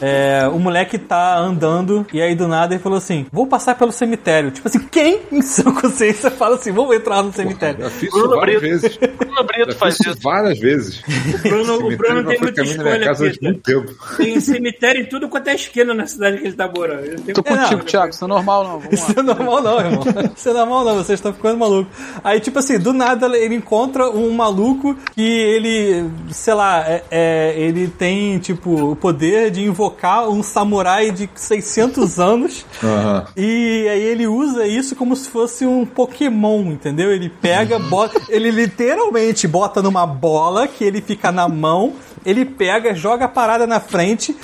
É, 0.00 0.48
o 0.48 0.58
moleque 0.58 0.98
tá 0.98 1.38
andando 1.38 2.06
e 2.12 2.20
aí 2.20 2.34
do 2.34 2.48
nada 2.48 2.74
ele 2.74 2.82
falou 2.82 2.98
assim: 2.98 3.26
Vou 3.32 3.46
passar 3.46 3.74
pelo 3.74 3.92
cemitério. 3.92 4.50
Tipo 4.50 4.68
assim, 4.68 4.80
quem 4.90 5.20
em 5.32 5.42
sua 5.42 5.72
consciência 5.72 6.30
fala 6.30 6.56
assim: 6.56 6.72
Vamos 6.72 6.94
entrar 6.96 7.22
no 7.22 7.32
cemitério? 7.32 7.84
Já 7.84 7.90
fiz 7.90 8.10
Bruno 8.10 8.36
várias 8.36 8.60
Brito. 8.60 8.80
vezes. 8.80 8.96
Bruno 9.16 9.44
Brito 9.44 9.72
Já 9.72 9.78
faz 9.78 10.00
isso. 10.00 10.18
várias 10.22 10.58
vezes. 10.58 11.02
O 11.34 11.38
Bruno, 11.48 11.74
o 11.74 11.96
Bruno 11.96 12.24
tem 12.24 12.40
muita 12.40 12.62
escolha, 12.62 13.04
casa 13.04 13.32
muito 13.42 13.60
tempo. 13.60 13.92
Tem 14.16 14.40
cemitério 14.40 15.02
em 15.02 15.06
tudo 15.06 15.28
quanto 15.28 15.48
é 15.48 15.54
esquina 15.54 15.92
na 15.94 16.06
cidade 16.06 16.38
que 16.38 16.46
ele 16.46 16.56
tá 16.56 16.68
morando. 16.68 17.20
Tô 17.32 17.42
contigo, 17.42 17.64
escolha. 17.64 17.84
Thiago, 17.84 18.10
isso 18.10 18.24
é 18.24 18.28
normal 18.28 18.64
não. 18.64 18.78
Vamos 18.80 18.92
Isso 18.92 19.12
é 19.12 19.16
lá. 19.16 19.22
normal 19.22 19.62
não, 19.62 19.80
irmão. 19.80 20.04
Isso 20.36 20.48
é 20.48 20.52
normal 20.52 20.84
não, 20.84 20.94
vocês 20.96 21.18
estão 21.18 21.32
ficando 21.32 21.58
malucos. 21.58 21.92
Aí, 22.24 22.40
tipo 22.40 22.58
assim, 22.58 22.78
do 22.78 22.92
nada 22.92 23.26
ele 23.36 23.54
encontra 23.54 24.08
um 24.10 24.30
maluco 24.32 24.96
que 25.14 25.22
ele, 25.22 26.10
sei 26.30 26.54
lá, 26.54 26.84
é, 26.86 27.02
é, 27.10 27.54
ele 27.56 27.88
tem, 27.88 28.38
tipo, 28.38 28.92
o 28.92 28.96
poder 28.96 29.50
de 29.50 29.62
invocar 29.62 29.89
um 30.28 30.42
samurai 30.42 31.10
de 31.10 31.28
600 31.34 32.18
anos. 32.20 32.66
Aham. 32.82 33.26
E 33.36 33.88
aí 33.88 34.02
ele 34.02 34.26
usa 34.26 34.66
isso 34.66 34.96
como 34.96 35.14
se 35.16 35.28
fosse 35.28 35.66
um 35.66 35.84
Pokémon, 35.84 36.62
entendeu? 36.72 37.12
Ele 37.12 37.28
pega, 37.28 37.78
bota, 37.78 38.20
ele 38.28 38.50
literalmente 38.50 39.46
bota 39.46 39.82
numa 39.82 40.06
bola 40.06 40.68
que 40.68 40.84
ele 40.84 41.00
fica 41.00 41.30
na 41.32 41.48
mão, 41.48 41.94
ele 42.24 42.44
pega, 42.44 42.94
joga 42.94 43.24
a 43.24 43.28
parada 43.28 43.66
na 43.66 43.80
frente, 43.80 44.36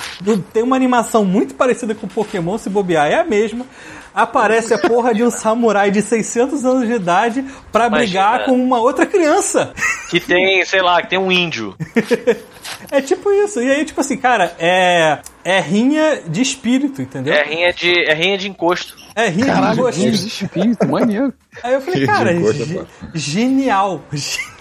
tem 0.52 0.62
uma 0.62 0.76
animação 0.76 1.24
muito 1.24 1.54
parecida 1.54 1.94
com 1.94 2.06
o 2.06 2.10
Pokémon, 2.10 2.58
se 2.58 2.70
bobear, 2.70 3.06
é 3.06 3.20
a 3.20 3.24
mesma. 3.24 3.66
Aparece 4.16 4.72
a 4.72 4.78
porra 4.78 5.14
de 5.14 5.22
um 5.22 5.30
samurai 5.30 5.90
de 5.90 6.00
600 6.00 6.64
anos 6.64 6.86
de 6.88 6.94
idade 6.94 7.44
pra 7.70 7.86
Imagina. 7.88 7.98
brigar 8.06 8.44
com 8.46 8.52
uma 8.52 8.80
outra 8.80 9.04
criança. 9.04 9.74
Que 10.08 10.18
tem, 10.18 10.64
sei 10.64 10.80
lá, 10.80 11.02
que 11.02 11.10
tem 11.10 11.18
um 11.18 11.30
índio. 11.30 11.76
É 12.90 13.00
tipo 13.00 13.30
isso. 13.30 13.60
E 13.62 13.70
aí, 13.70 13.84
tipo 13.84 14.00
assim, 14.00 14.16
cara, 14.16 14.52
é, 14.58 15.18
é 15.44 15.60
rinha 15.60 16.20
de 16.26 16.42
espírito, 16.42 17.00
entendeu? 17.00 17.32
É 17.32 17.44
rinha 17.44 17.72
de, 17.72 18.10
é 18.10 18.12
rinha 18.14 18.36
de 18.36 18.48
encosto. 18.48 18.96
É 19.14 19.28
rinha 19.28 19.44
de 19.46 19.50
Caralho, 19.52 19.76
gosto. 19.76 20.00
que 20.00 20.08
espírito, 20.08 20.86
maneiro. 20.88 21.32
Aí 21.62 21.74
eu 21.74 21.80
falei, 21.80 22.04
cara, 22.06 22.34
de 22.34 22.52
ge- 22.64 22.74
pô. 22.74 22.84
genial, 23.14 24.02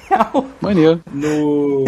genial. 0.07 0.45
Maneiro. 0.61 1.01
No, 1.13 1.83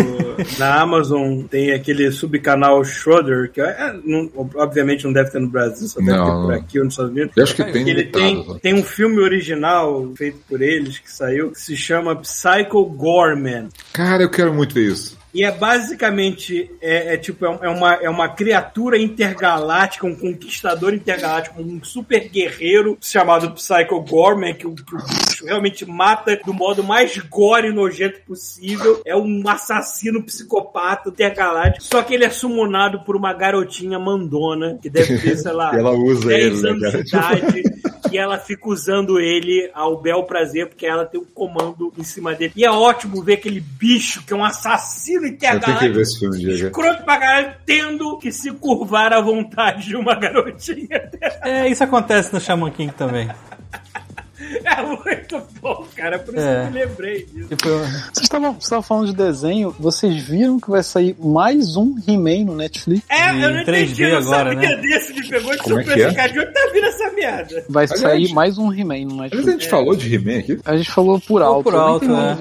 na 0.57 0.81
Amazon 0.81 1.41
tem 1.43 1.71
aquele 1.71 2.11
subcanal 2.11 2.83
Schroeder, 2.83 3.51
que 3.51 3.61
é, 3.61 3.95
não- 4.03 4.29
obviamente 4.55 5.03
não 5.05 5.13
deve 5.13 5.29
ter 5.31 5.39
no 5.39 5.47
Brasil, 5.49 5.87
só 5.87 5.99
deve 5.99 6.11
Não, 6.11 6.25
ter 6.25 6.45
por 6.45 6.53
aqui 6.53 6.79
ou 6.79 6.85
nos 6.85 6.93
Estados 6.93 7.11
Unidos. 7.11 7.33
Eu 7.35 7.43
acho 7.43 7.55
que 7.55 7.63
tem 7.65 7.81
ele 7.89 7.93
limitado. 8.03 8.19
tem, 8.23 8.59
tem 8.59 8.73
um 8.75 8.83
filme 8.83 9.19
original 9.19 10.11
feito 10.15 10.39
por 10.47 10.61
eles 10.61 10.99
que 10.99 11.11
saiu 11.11 11.51
que 11.51 11.59
se 11.61 11.75
chama 11.75 12.15
Psycho 12.15 12.83
Gorman. 12.85 13.69
Cara, 13.93 14.23
eu 14.23 14.29
quero 14.29 14.53
muito 14.53 14.73
ver 14.75 14.91
isso. 14.91 15.16
E 15.37 15.43
é 15.43 15.51
basicamente 15.51 16.67
é, 16.81 17.13
é 17.13 17.17
tipo 17.17 17.45
é 17.45 17.59
é 17.61 17.69
uma, 17.69 17.93
é 17.93 18.09
uma 18.09 18.27
criatura 18.27 18.97
intergaláctica, 18.97 20.07
um 20.07 20.15
conquistador 20.15 20.95
intergaláctico, 20.95 21.61
um 21.61 21.79
super 21.83 22.27
guerreiro 22.27 22.97
chamado 22.99 23.51
Psycho 23.51 24.01
Gorman, 24.01 24.55
que 24.55 24.65
o, 24.65 24.73
que 24.73 24.95
o 24.95 24.97
bicho 24.97 25.45
realmente 25.45 25.85
mata 25.85 26.35
do 26.43 26.55
modo 26.55 26.83
mais 26.83 27.15
gore 27.29 27.67
e 27.67 27.71
nojento 27.71 28.19
possível. 28.21 28.99
É 29.05 29.15
um 29.15 29.47
assassino 29.47 30.23
psicopata 30.23 31.09
intergaláctico. 31.09 31.83
Só 31.83 32.01
que 32.01 32.15
ele 32.15 32.25
é 32.25 32.31
sumonado 32.31 33.01
por 33.01 33.15
uma 33.15 33.31
garotinha 33.31 33.99
mandona, 33.99 34.79
que 34.81 34.89
deve 34.89 35.19
ter, 35.19 35.37
sei 35.37 35.51
lá, 35.51 35.69
ela 35.77 35.91
usa 35.91 36.29
10 36.29 36.45
ele, 36.45 36.61
né, 36.61 36.69
anos 36.69 37.11
cara? 37.11 37.35
de 37.35 37.59
idade. 37.59 37.63
E 38.11 38.17
ela 38.17 38.37
fica 38.37 38.69
usando 38.69 39.19
ele 39.19 39.69
ao 39.73 40.01
bel 40.01 40.23
prazer, 40.23 40.67
porque 40.67 40.85
ela 40.85 41.05
tem 41.05 41.19
um 41.19 41.25
comando 41.25 41.93
em 41.97 42.03
cima 42.03 42.33
dele. 42.33 42.53
E 42.55 42.65
é 42.65 42.71
ótimo 42.71 43.21
ver 43.23 43.33
aquele 43.33 43.59
bicho 43.59 44.23
que 44.25 44.33
é 44.33 44.35
um 44.35 44.43
assassino 44.43 45.27
Eu 45.27 45.37
tenho 45.37 45.93
que 45.93 45.99
esse 45.99 46.19
filme, 46.19 46.37
Diego. 46.37 46.67
Escroto 46.67 47.03
pra 47.03 47.17
caralho, 47.17 47.53
tendo 47.65 48.17
que 48.17 48.31
se 48.31 48.51
curvar 48.51 49.13
à 49.13 49.21
vontade 49.21 49.87
de 49.87 49.95
uma 49.95 50.15
garotinha. 50.15 51.11
É, 51.43 51.67
isso 51.67 51.83
acontece 51.83 52.33
no 52.33 52.39
Shaman 52.39 52.71
King 52.71 52.93
também. 52.93 53.29
É 54.63 54.81
muito 54.83 55.41
bom, 55.61 55.85
cara. 55.95 56.19
Por 56.19 56.35
isso 56.35 56.45
É. 56.45 56.61
que 56.61 56.67
eu 56.67 56.71
me 56.71 56.79
lembrei 56.85 57.25
disso. 57.25 57.47
Tipo, 57.49 57.69
Vocês 57.69 58.17
estavam 58.23 58.51
vocês 58.53 58.63
estavam 58.63 58.83
falando 58.83 59.07
de 59.07 59.13
desenho, 59.15 59.75
vocês 59.79 60.15
viram 60.23 60.59
que 60.59 60.69
vai 60.69 60.83
sair 60.83 61.15
mais 61.19 61.75
um 61.75 61.95
He-Man 62.07 62.45
no 62.45 62.55
Netflix? 62.55 63.03
É, 63.09 63.29
eu 63.31 63.33
não 63.51 63.59
Em 63.61 63.65
3D 63.65 63.83
entendi, 63.83 64.03
eu 64.03 64.09
não 64.09 64.17
agora, 64.19 64.53
sabia 64.53 64.69
né? 64.69 64.81
desse, 64.81 65.13
me 65.13 65.27
pegou 65.27 65.51
de 65.51 65.57
Como 65.63 65.79
é 65.79 65.83
que 65.83 65.89
surpresa. 65.89 66.09
é? 66.09 66.13
Cara, 66.13 66.31
de 66.31 66.39
onde 66.39 66.53
tá 66.53 66.69
vindo 66.73 66.85
essa 66.85 67.11
merda? 67.11 67.65
Vai 67.69 67.83
Aliás, 67.85 67.99
sair 68.01 68.33
mais 68.33 68.57
um 68.57 68.71
He-Man 68.73 69.05
no 69.05 69.15
Mas 69.15 69.31
a 69.31 69.35
Netflix. 69.35 69.51
gente 69.63 69.69
falou 69.69 69.95
de 69.95 70.13
He-Man 70.15 70.39
aqui? 70.39 70.59
A 70.65 70.77
gente 70.77 70.91
falou 70.91 71.19
por 71.19 71.41
alto. 71.41 71.63
por 71.63 71.75
alto, 71.75 72.07
né? 72.07 72.37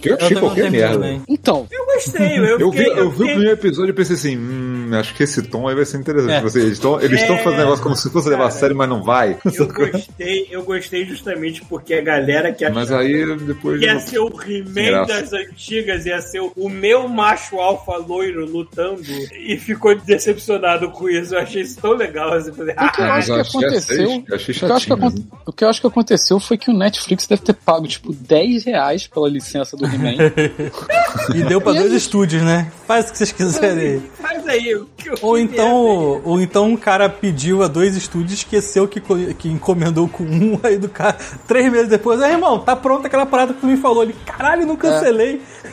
Que 0.00 0.10
eu 0.10 0.16
achei 0.16 0.36
qualquer 0.36 0.70
merda. 0.70 0.94
também. 0.94 1.22
Então, 1.28 1.66
Eu 1.70 1.84
gostei, 1.86 2.38
eu, 2.38 2.58
Eu 2.60 2.70
vi, 2.70 2.78
fiquei, 2.78 2.92
eu 3.00 3.10
vi 3.10 3.22
o 3.22 3.26
primeiro 3.26 3.50
episódio 3.52 3.90
e 3.90 3.94
pensei 3.94 4.16
assim, 4.16 4.36
hum, 4.38 4.90
acho 4.94 5.14
que 5.14 5.22
esse 5.22 5.42
tom 5.42 5.68
aí 5.68 5.74
vai 5.74 5.84
ser 5.84 5.98
interessante. 5.98 6.32
É. 6.32 6.40
Você- 6.40 6.60
Eles 6.60 6.72
estão 6.72 7.00
eles 7.00 7.20
estão 7.20 7.36
É. 7.36 7.42
fazendo 7.42 7.58
negócio 7.60 7.82
como 7.82 7.96
se 7.96 8.10
fosse 8.10 8.28
levar 8.28 8.46
a 8.46 8.50
sério, 8.50 8.74
mas 8.76 8.88
não 8.88 9.02
vai. 9.02 9.36
Eu 9.44 9.66
gostei, 9.68 10.48
eu 10.50 10.62
gostei 10.64 11.04
justamente 11.04 11.25
porque 11.68 11.94
a 11.94 12.00
galera 12.02 12.52
que 12.52 12.68
Mas 12.70 12.90
aí 12.92 13.36
depois. 13.38 13.78
que 13.80 13.86
ia 13.86 13.98
ser 14.00 14.18
o 14.18 14.28
He-Man 14.28 15.06
das 15.06 15.32
antigas, 15.32 16.06
ia 16.06 16.20
ser 16.20 16.40
o 16.40 16.68
meu 16.68 17.08
macho 17.08 17.56
alfa 17.60 17.96
loiro 17.96 18.44
lutando 18.46 19.02
e 19.38 19.56
ficou 19.56 19.94
decepcionado 19.98 20.90
com 20.90 21.08
isso. 21.08 21.34
Eu 21.34 21.40
achei 21.40 21.62
isso 21.62 21.78
tão 21.80 21.92
legal. 21.92 22.32
Assim, 22.34 22.52
falei, 22.52 22.74
o 22.74 22.92
que 22.92 23.00
eu 23.00 23.04
Ah, 23.04 23.14
acho 23.14 23.26
que 23.32 23.40
aconteceu. 23.40 24.10
o, 25.46 25.52
que 25.52 25.64
eu 25.64 25.68
acho 25.68 25.80
que 25.80 25.86
aconteceu 25.86 26.40
foi 26.40 26.56
que 26.58 26.70
o 26.70 26.74
Netflix 26.76 27.26
deve 27.26 27.42
ter 27.42 27.54
pago, 27.54 27.86
tipo, 27.86 28.12
10 28.12 28.64
reais 28.64 29.06
pela 29.06 29.28
licença 29.28 29.76
do 29.76 29.84
He-Man. 29.86 30.16
e 31.34 31.42
deu 31.44 31.60
pra 31.60 31.72
E 31.72 31.78
dois 31.78 31.90
aí? 31.92 31.96
estúdios, 31.96 32.42
né? 32.42 32.70
Faz 32.86 33.08
o 33.08 33.12
que 33.12 33.18
vocês 33.18 33.32
quiserem. 33.32 34.02
Faz 34.20 34.46
aí. 34.46 34.74
o 34.74 34.86
que 34.96 35.08
eu 35.08 35.14
Ou 35.22 35.38
então, 35.38 36.22
ou 36.24 36.40
então 36.40 36.68
um 36.70 36.76
cara 36.76 37.08
pediu 37.08 37.62
a 37.62 37.68
dois 37.68 37.96
estúdios, 37.96 38.32
esqueceu 38.34 38.86
que, 38.88 39.00
que 39.34 39.48
encomendou 39.48 40.08
com 40.08 40.24
um, 40.24 40.58
aí 40.62 40.78
do 40.78 40.88
cara, 40.88 41.15
três 41.46 41.70
meses 41.70 41.88
depois, 41.88 42.20
ah, 42.22 42.30
irmão, 42.30 42.58
tá 42.58 42.74
pronta 42.74 43.06
aquela 43.06 43.26
parada 43.26 43.54
que 43.54 43.60
tu 43.60 43.66
me 43.66 43.76
falou. 43.76 44.02
Ele, 44.02 44.14
caralho, 44.24 44.66
não 44.66 44.76
cancelei. 44.76 45.42
É, 45.64 45.68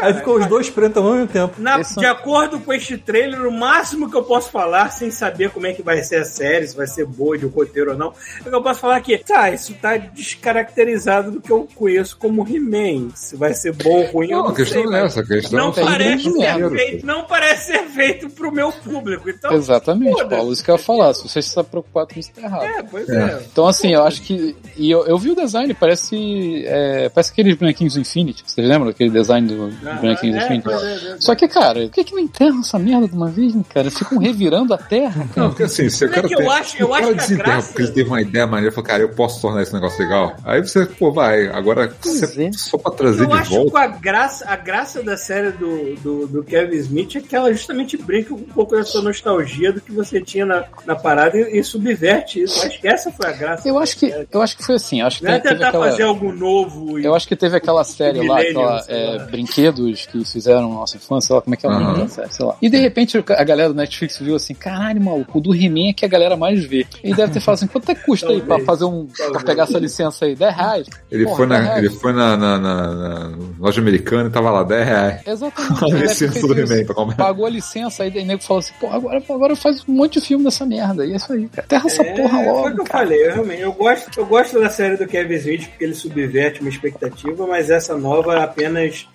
Aí 0.00 0.14
ficou 0.14 0.38
os 0.38 0.46
dois 0.46 0.68
pretos 0.68 1.02
ao 1.02 1.12
mesmo 1.12 1.28
tempo. 1.28 1.54
Na- 1.58 1.78
de 1.80 2.06
acordo 2.06 2.58
com 2.58 2.72
este 2.72 2.98
trailer, 2.98 3.46
o 3.46 3.52
máximo 3.52 4.10
que 4.10 4.16
eu 4.16 4.22
posso 4.24 4.50
falar, 4.50 4.90
sem 4.90 5.10
saber 5.10 5.50
como 5.50 5.66
é 5.66 5.72
que 5.72 5.82
vai 5.82 6.02
ser 6.02 6.16
a 6.16 6.24
série, 6.24 6.66
se 6.66 6.76
vai 6.76 6.86
ser 6.86 7.06
boa 7.06 7.38
de 7.38 7.46
roteiro 7.46 7.92
ou 7.92 7.96
não, 7.96 8.12
é 8.44 8.48
que 8.48 8.54
eu 8.54 8.62
posso 8.62 8.80
falar 8.80 9.00
que, 9.00 9.16
tá, 9.18 9.50
isso 9.50 9.74
tá 9.74 9.96
descaracterizado 9.96 11.30
do 11.30 11.40
que 11.40 11.50
eu 11.50 11.68
conheço 11.74 12.16
como 12.16 12.46
He-Man. 12.46 13.10
Se 13.14 13.36
vai 13.36 13.54
ser 13.54 13.72
bom 13.72 14.00
ou 14.00 14.06
ruim, 14.06 14.30
eu 14.30 14.38
Não, 14.38 14.44
não 14.46 14.50
a 14.52 14.54
questão 14.56 14.82
sei. 14.82 14.90
não 14.90 14.98
é 14.98 15.04
essa, 15.06 15.20
a 15.20 15.26
questão 15.26 15.58
Não 15.58 15.68
é 15.70 15.72
parece, 15.84 16.22
ser 16.24 16.30
dinheiro. 16.32 16.70
feito, 16.70 17.06
não 17.06 17.24
parece 17.24 17.66
ser 17.72 17.82
feito 17.84 18.28
pro 18.30 18.52
meu 18.52 18.72
público. 18.72 19.30
Então, 19.30 19.52
exatamente. 19.52 20.24
Paulo. 20.28 20.52
Isso 20.52 20.64
que 20.64 20.70
eu 20.70 20.76
ia 20.76 20.82
falar. 20.82 21.14
Se 21.14 21.22
você 21.28 21.38
está 21.38 21.62
preocupado 21.62 22.12
com 22.12 22.20
isso, 22.20 22.30
tá 22.34 22.42
errado. 22.42 22.64
É, 22.64 22.82
pois 22.82 23.08
é. 23.08 23.42
Então, 23.50 23.66
assim, 23.66 23.92
eu 23.94 24.02
acho 24.02 24.22
que. 24.22 24.56
E 24.76 24.90
eu, 24.90 25.06
eu 25.06 25.18
vi 25.18 25.30
o 25.30 25.36
design, 25.36 25.72
parece. 25.74 26.64
É, 26.66 27.08
parece 27.08 27.30
aqueles 27.32 27.54
bonequinhos 27.56 27.94
do 27.94 28.00
Infinity. 28.00 28.42
Vocês 28.46 28.66
lembram 28.66 28.90
daquele 28.96 29.10
design 29.10 29.46
do 29.46 29.72
Ah, 29.86 29.92
bonequinho 29.94 30.32
do 30.32 30.38
é, 30.38 30.48
é, 30.82 31.12
é. 31.12 31.16
Só 31.20 31.34
que, 31.34 31.46
cara, 31.46 31.80
por 31.82 31.90
que, 31.90 32.04
que 32.04 32.12
não 32.14 32.20
enterram 32.22 32.60
essa 32.60 32.78
merda 32.78 33.06
de 33.06 33.14
uma 33.14 33.28
vez, 33.28 33.54
né, 33.54 33.62
cara? 33.72 33.90
Ficam 33.90 34.18
revirando 34.18 34.72
a 34.72 34.78
terra, 34.78 35.20
Não, 35.24 35.28
cara. 35.28 35.48
porque 35.48 35.62
assim, 35.64 35.82
o 35.86 35.90
Não 36.00 36.06
é 36.06 36.10
cara 36.14 36.28
que 36.28 36.34
eu 36.34 36.38
tem- 36.38 36.48
acho- 36.48 36.76
eu 36.78 36.88
o 36.88 36.94
acho 36.94 37.02
cara 37.02 37.14
que 37.14 37.18
a 37.20 37.22
desenterra 37.22 37.52
graça- 37.52 37.68
porque 37.68 37.82
ele 37.82 37.92
teve 37.92 38.08
uma 38.08 38.20
ideia 38.22 38.46
maneira, 38.46 38.74
falou, 38.74 38.88
cara, 38.88 39.02
eu 39.02 39.08
posso 39.10 39.40
tornar 39.40 39.62
esse 39.62 39.74
negócio 39.74 40.02
legal. 40.02 40.34
Aí 40.44 40.60
você, 40.62 40.86
pô, 40.86 41.12
vai, 41.12 41.46
agora 41.48 41.92
você- 42.00 42.44
é. 42.46 42.52
só 42.52 42.78
pra 42.78 42.90
trazer 42.92 43.24
Eu 43.24 43.26
de 43.28 43.32
acho 43.34 43.50
que 43.50 43.56
volta. 43.56 43.78
a 43.80 43.86
graça, 43.86 44.44
a 44.48 44.56
graça 44.56 45.02
da 45.02 45.16
série 45.16 45.52
do, 45.52 45.94
do, 45.96 46.26
do 46.26 46.42
Kevin 46.44 46.76
Smith 46.76 47.16
é 47.16 47.20
que 47.20 47.36
ela 47.36 47.52
justamente 47.52 47.96
brinca 47.96 48.32
um 48.34 48.38
pouco 48.42 48.74
da 48.76 48.84
sua 48.84 49.02
nostalgia 49.02 49.72
do 49.72 49.80
que 49.80 49.92
você 49.92 50.20
tinha 50.20 50.46
na, 50.46 50.64
na 50.86 50.96
parada 50.96 51.36
e, 51.36 51.58
e 51.58 51.64
subverte 51.64 52.42
isso. 52.42 52.58
Eu 52.60 52.66
acho 52.68 52.80
que 52.80 52.88
essa 52.88 53.10
foi 53.12 53.26
a 53.28 53.32
graça. 53.32 53.68
Eu 53.68 53.78
acho 53.78 53.96
que, 53.98 54.26
eu 54.32 54.42
acho 54.42 54.56
que 54.56 54.64
foi 54.64 54.74
assim. 54.76 55.00
Acho 55.02 55.18
que 55.18 55.24
Não 55.24 55.32
é 55.32 55.38
tentar 55.40 55.68
aquela, 55.68 55.90
fazer 55.90 56.02
algo 56.04 56.32
novo. 56.32 56.98
E... 56.98 57.04
Eu 57.04 57.14
acho 57.14 57.26
que 57.28 57.36
teve 57.36 57.56
aquela 57.56 57.84
série 57.84 58.26
lá, 58.26 58.40
aquela 58.40 58.85
é, 58.88 59.18
brinquedos 59.30 60.06
que 60.06 60.24
fizeram 60.24 60.68
na 60.68 60.74
nossa 60.76 60.96
infância, 60.96 61.28
sei 61.28 61.36
lá 61.36 61.42
como 61.42 61.54
é 61.54 61.56
que 61.56 61.66
é 61.66 61.68
o 61.68 61.72
nome 61.78 62.08
série, 62.08 62.32
sei 62.32 62.46
lá. 62.46 62.56
E 62.60 62.68
de 62.68 62.76
repente 62.78 63.16
a 63.28 63.44
galera 63.44 63.68
do 63.70 63.74
Netflix 63.74 64.18
viu 64.18 64.34
assim, 64.36 64.54
caralho, 64.54 65.00
maluco, 65.00 65.38
o 65.38 65.40
do 65.40 65.54
He-Man 65.54 65.90
é 65.90 65.92
que 65.92 66.04
a 66.04 66.08
galera 66.08 66.36
mais 66.36 66.64
vê. 66.64 66.86
E 67.02 67.14
deve 67.14 67.32
ter 67.32 67.40
falado 67.40 67.58
assim, 67.58 67.66
quanto 67.66 67.90
é 67.90 67.94
que 67.94 68.04
custa 68.04 68.28
aí 68.30 68.40
pra 68.40 68.58
fazer 68.60 68.84
um. 68.84 69.06
pra 69.32 69.42
pegar 69.42 69.64
essa 69.64 69.78
licença 69.78 70.24
aí? 70.24 70.34
10 70.34 70.54
reais? 70.56 70.86
Ele 71.10 71.24
Porra, 71.24 71.36
foi, 71.36 71.46
10 71.46 71.60
na, 71.60 71.66
reais. 71.66 71.84
ele 71.84 71.94
foi 71.94 72.12
na, 72.12 72.36
na- 72.36 72.58
na- 72.58 72.94
na 72.94 73.38
loja 73.58 73.80
americana 73.80 74.28
e 74.28 74.32
tava 74.32 74.50
lá, 74.50 74.62
10 74.62 74.86
reais. 74.86 75.20
Exatamente. 75.26 75.84
A 75.84 75.98
licença 75.98 76.46
do. 76.46 76.58
He-Man 76.58 76.84
pra 76.84 76.94
comprar. 76.94 77.16
Pagou 77.16 77.46
a 77.46 77.50
licença, 77.50 78.02
aí 78.02 78.10
o 78.10 78.24
nego 78.24 78.42
falou 78.42 78.58
assim, 78.60 78.72
pô, 78.80 78.88
agora, 78.88 79.22
agora 79.28 79.56
faz 79.56 79.82
um 79.88 79.92
monte 79.92 80.20
de 80.20 80.26
filme 80.26 80.44
dessa 80.44 80.64
merda. 80.66 81.04
E 81.06 81.12
é 81.12 81.16
isso 81.16 81.32
aí, 81.32 81.48
cara. 81.48 81.66
Terra 81.68 81.86
essa 81.86 82.02
É, 82.02 82.14
porra 82.16 82.28
Foi 82.38 82.46
o 82.46 82.52
logo. 82.52 82.74
que 82.74 82.80
eu 82.80 82.84
cara. 82.84 83.04
falei, 83.04 83.26
eu 83.26 83.32
realmente. 83.34 83.60
Eu 83.62 83.72
gosto, 83.72 84.18
eu 84.20 84.26
gosto 84.26 84.60
da 84.60 84.68
série 84.70 84.96
do 84.96 85.06
Kevin 85.06 85.34
Smith 85.34 85.68
porque 85.68 85.84
ele 85.84 85.94
subverte 85.94 86.60
uma 86.60 86.68
expectativa, 86.70 87.46
mas 87.46 87.70
essa 87.70 87.96
nova 87.96 88.42
apenas 88.42 88.75
cenas 88.76 89.08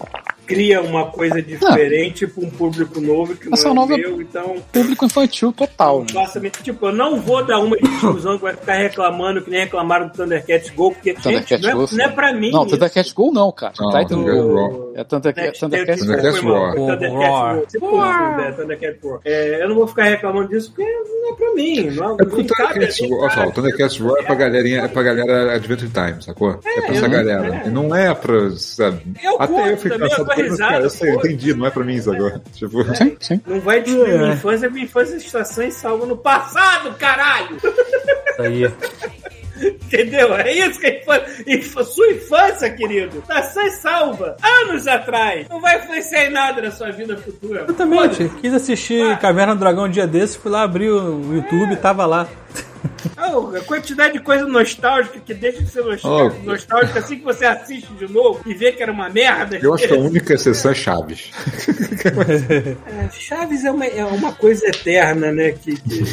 cria 0.46 0.82
uma 0.82 1.06
coisa 1.08 1.42
diferente 1.42 2.28
para 2.28 2.44
um 2.44 2.50
público 2.50 3.00
novo 3.00 3.36
que 3.36 3.46
não 3.46 3.54
Essa 3.54 3.68
é 3.68 3.72
o 3.72 3.74
nova- 3.74 3.98
meu, 3.98 4.22
então. 4.22 4.56
Público 4.72 5.06
infantil 5.06 5.52
total, 5.52 6.02
né? 6.02 6.52
Tipo, 6.64 6.88
eu 6.88 6.94
não 6.94 7.20
vou 7.20 7.44
dar 7.46 7.60
uma 7.60 7.78
de 7.78 8.00
tiozão 8.00 8.38
que 8.38 8.44
vai 8.44 8.56
ficar 8.56 8.74
reclamando 8.74 9.42
que 9.42 9.50
nem 9.50 9.62
reclamaram 9.62 10.08
do 10.08 10.14
Thundercats 10.14 10.70
Go, 10.72 10.92
porque 10.92 11.14
Thundercats 11.14 11.50
gente, 11.50 11.62
não, 11.64 11.70
é, 11.70 11.74
Go, 11.74 11.96
não 11.96 12.06
é 12.06 12.08
pra 12.10 12.34
mim. 12.34 12.52
Não, 12.52 12.62
isso. 12.66 12.76
Thundercat 12.76 13.14
Go 13.14 13.32
não, 13.32 13.52
cara. 13.52 13.74
Não, 13.80 13.92
Go. 13.92 14.56
Raw. 14.56 14.92
É 14.96 15.04
Thundercat, 15.04 15.60
Thundercat 15.60 16.00
Thundercats. 16.00 16.40
Roar. 16.42 16.76
Thundercats 16.76 17.12
Roar. 17.22 17.62
Roar. 17.82 18.40
É, 18.42 18.52
Thundercats 18.52 19.02
Roar. 19.04 19.20
É, 19.26 19.64
eu 19.64 19.70
não 19.70 19.76
vou 19.76 19.88
ficar 19.88 20.04
reclamando 20.04 20.50
disso 20.50 20.72
porque 20.76 20.84
não 20.92 21.32
é 21.34 21.36
pra 21.36 21.54
mim. 21.54 21.82
Não, 21.92 22.14
É 22.14 22.18
porque 22.18 22.36
o 22.36 22.38
não 22.38 22.46
Thundercats, 22.46 22.98
só, 22.98 23.44
o. 23.48 23.52
Thundercats 23.52 23.98
Raw 24.00 24.18
é 24.18 24.24
pra 24.24 24.36
galerinha, 24.36 24.80
é 24.82 24.88
pra 24.88 25.04
galera 25.04 25.56
Adventure 25.56 25.90
Time, 25.92 26.22
sacou? 26.22 26.60
É, 26.66 26.82
pra 26.82 26.90
essa 26.96 27.08
galera. 27.08 27.62
é. 27.64 27.68
E 27.68 27.70
não 27.70 27.96
é 27.96 28.14
pra, 28.14 28.52
sabe? 28.52 29.02
Eu 29.24 29.42
Até 29.42 29.72
eu 29.74 29.78
fico 29.78 29.98
cansado 29.98 30.26
dou 30.36 30.46
por 30.46 30.46
isso, 30.54 30.58
cara. 30.58 30.70
risada, 30.78 30.86
Eu 30.86 30.90
sei, 30.90 31.10
eu 31.12 31.16
entendi, 31.16 31.54
não 31.54 31.66
é 31.66 31.70
pra 31.70 31.84
mim 31.84 31.96
isso 31.96 32.12
agora. 32.12 32.42
Tipo, 32.54 32.84
Sim, 32.96 33.18
sim. 33.20 33.42
Não 33.46 33.60
vai 33.60 33.82
destruir 33.82 34.14
É. 34.14 34.18
minha 34.18 34.34
infância, 34.34 34.70
minha 34.70 34.86
infância 34.86 35.16
está 35.16 35.44
sã 35.44 35.66
e 35.66 35.72
salva 35.72 36.06
no 36.06 36.18
passado, 36.18 36.94
caralho! 36.98 37.58
Isso 37.58 38.42
aí. 38.42 38.72
Entendeu? 39.62 40.34
É 40.36 40.52
isso 40.54 40.80
que 40.80 40.88
é 40.88 41.02
infância. 41.02 41.44
Inf- 41.46 41.84
Sua 41.84 42.08
infância, 42.12 42.70
querido, 42.72 43.22
tá 43.28 43.44
sã 43.44 43.62
e 43.64 43.72
salva, 43.72 44.36
anos 44.64 44.88
atrás. 44.88 45.48
Não 45.50 45.62
vai 45.62 45.78
influenciar 45.78 46.26
em 46.26 46.32
nada 46.32 46.62
na 46.64 46.72
sua 46.72 46.92
vida 46.92 47.16
futura. 47.18 47.64
Exatamente. 47.66 48.28
Quis 48.42 48.54
assistir 48.54 49.04
Ah. 49.04 49.18
Caverna 49.18 49.54
do 49.54 49.60
Dragão 49.60 49.84
um 49.86 49.90
dia 49.90 50.08
desses, 50.08 50.36
fui 50.36 50.50
lá 50.50 50.64
abrir 50.64 50.90
o 50.90 51.34
YouTube 51.36 51.74
e 51.74 51.78
tava 51.78 52.06
lá. 52.08 52.28
Oh, 53.34 53.56
a 53.56 53.62
quantidade 53.62 54.14
de 54.14 54.20
coisa 54.20 54.46
nostálgica 54.46 55.20
que 55.20 55.34
deixa 55.34 55.62
de 55.64 55.70
ser 55.70 55.84
nostálgica, 55.84 56.42
Oh. 56.42 56.46
nostálgica 56.46 57.00
assim 57.00 57.18
que 57.20 57.24
você 57.24 57.46
assiste 57.46 57.92
de 57.94 58.12
novo 58.12 58.42
e 58.46 58.54
vê 58.54 58.72
que 58.72 58.82
era 58.82 58.92
uma 58.92 59.10
merda. 59.10 59.58
eu 59.62 59.74
acho 59.74 59.88
que 59.88 59.94
a 59.94 59.98
única 59.98 60.34
exceção 60.34 60.72
é 60.72 60.74
Chaves. 60.76 61.30
É, 62.86 63.10
Chaves 63.12 63.64
é 63.66 63.72
uma, 63.72 63.86
é 63.86 64.04
uma 64.06 64.32
coisa 64.34 64.68
eterna, 64.68 65.32
né? 65.32 65.52
Que, 65.52 65.76
que 65.80 66.04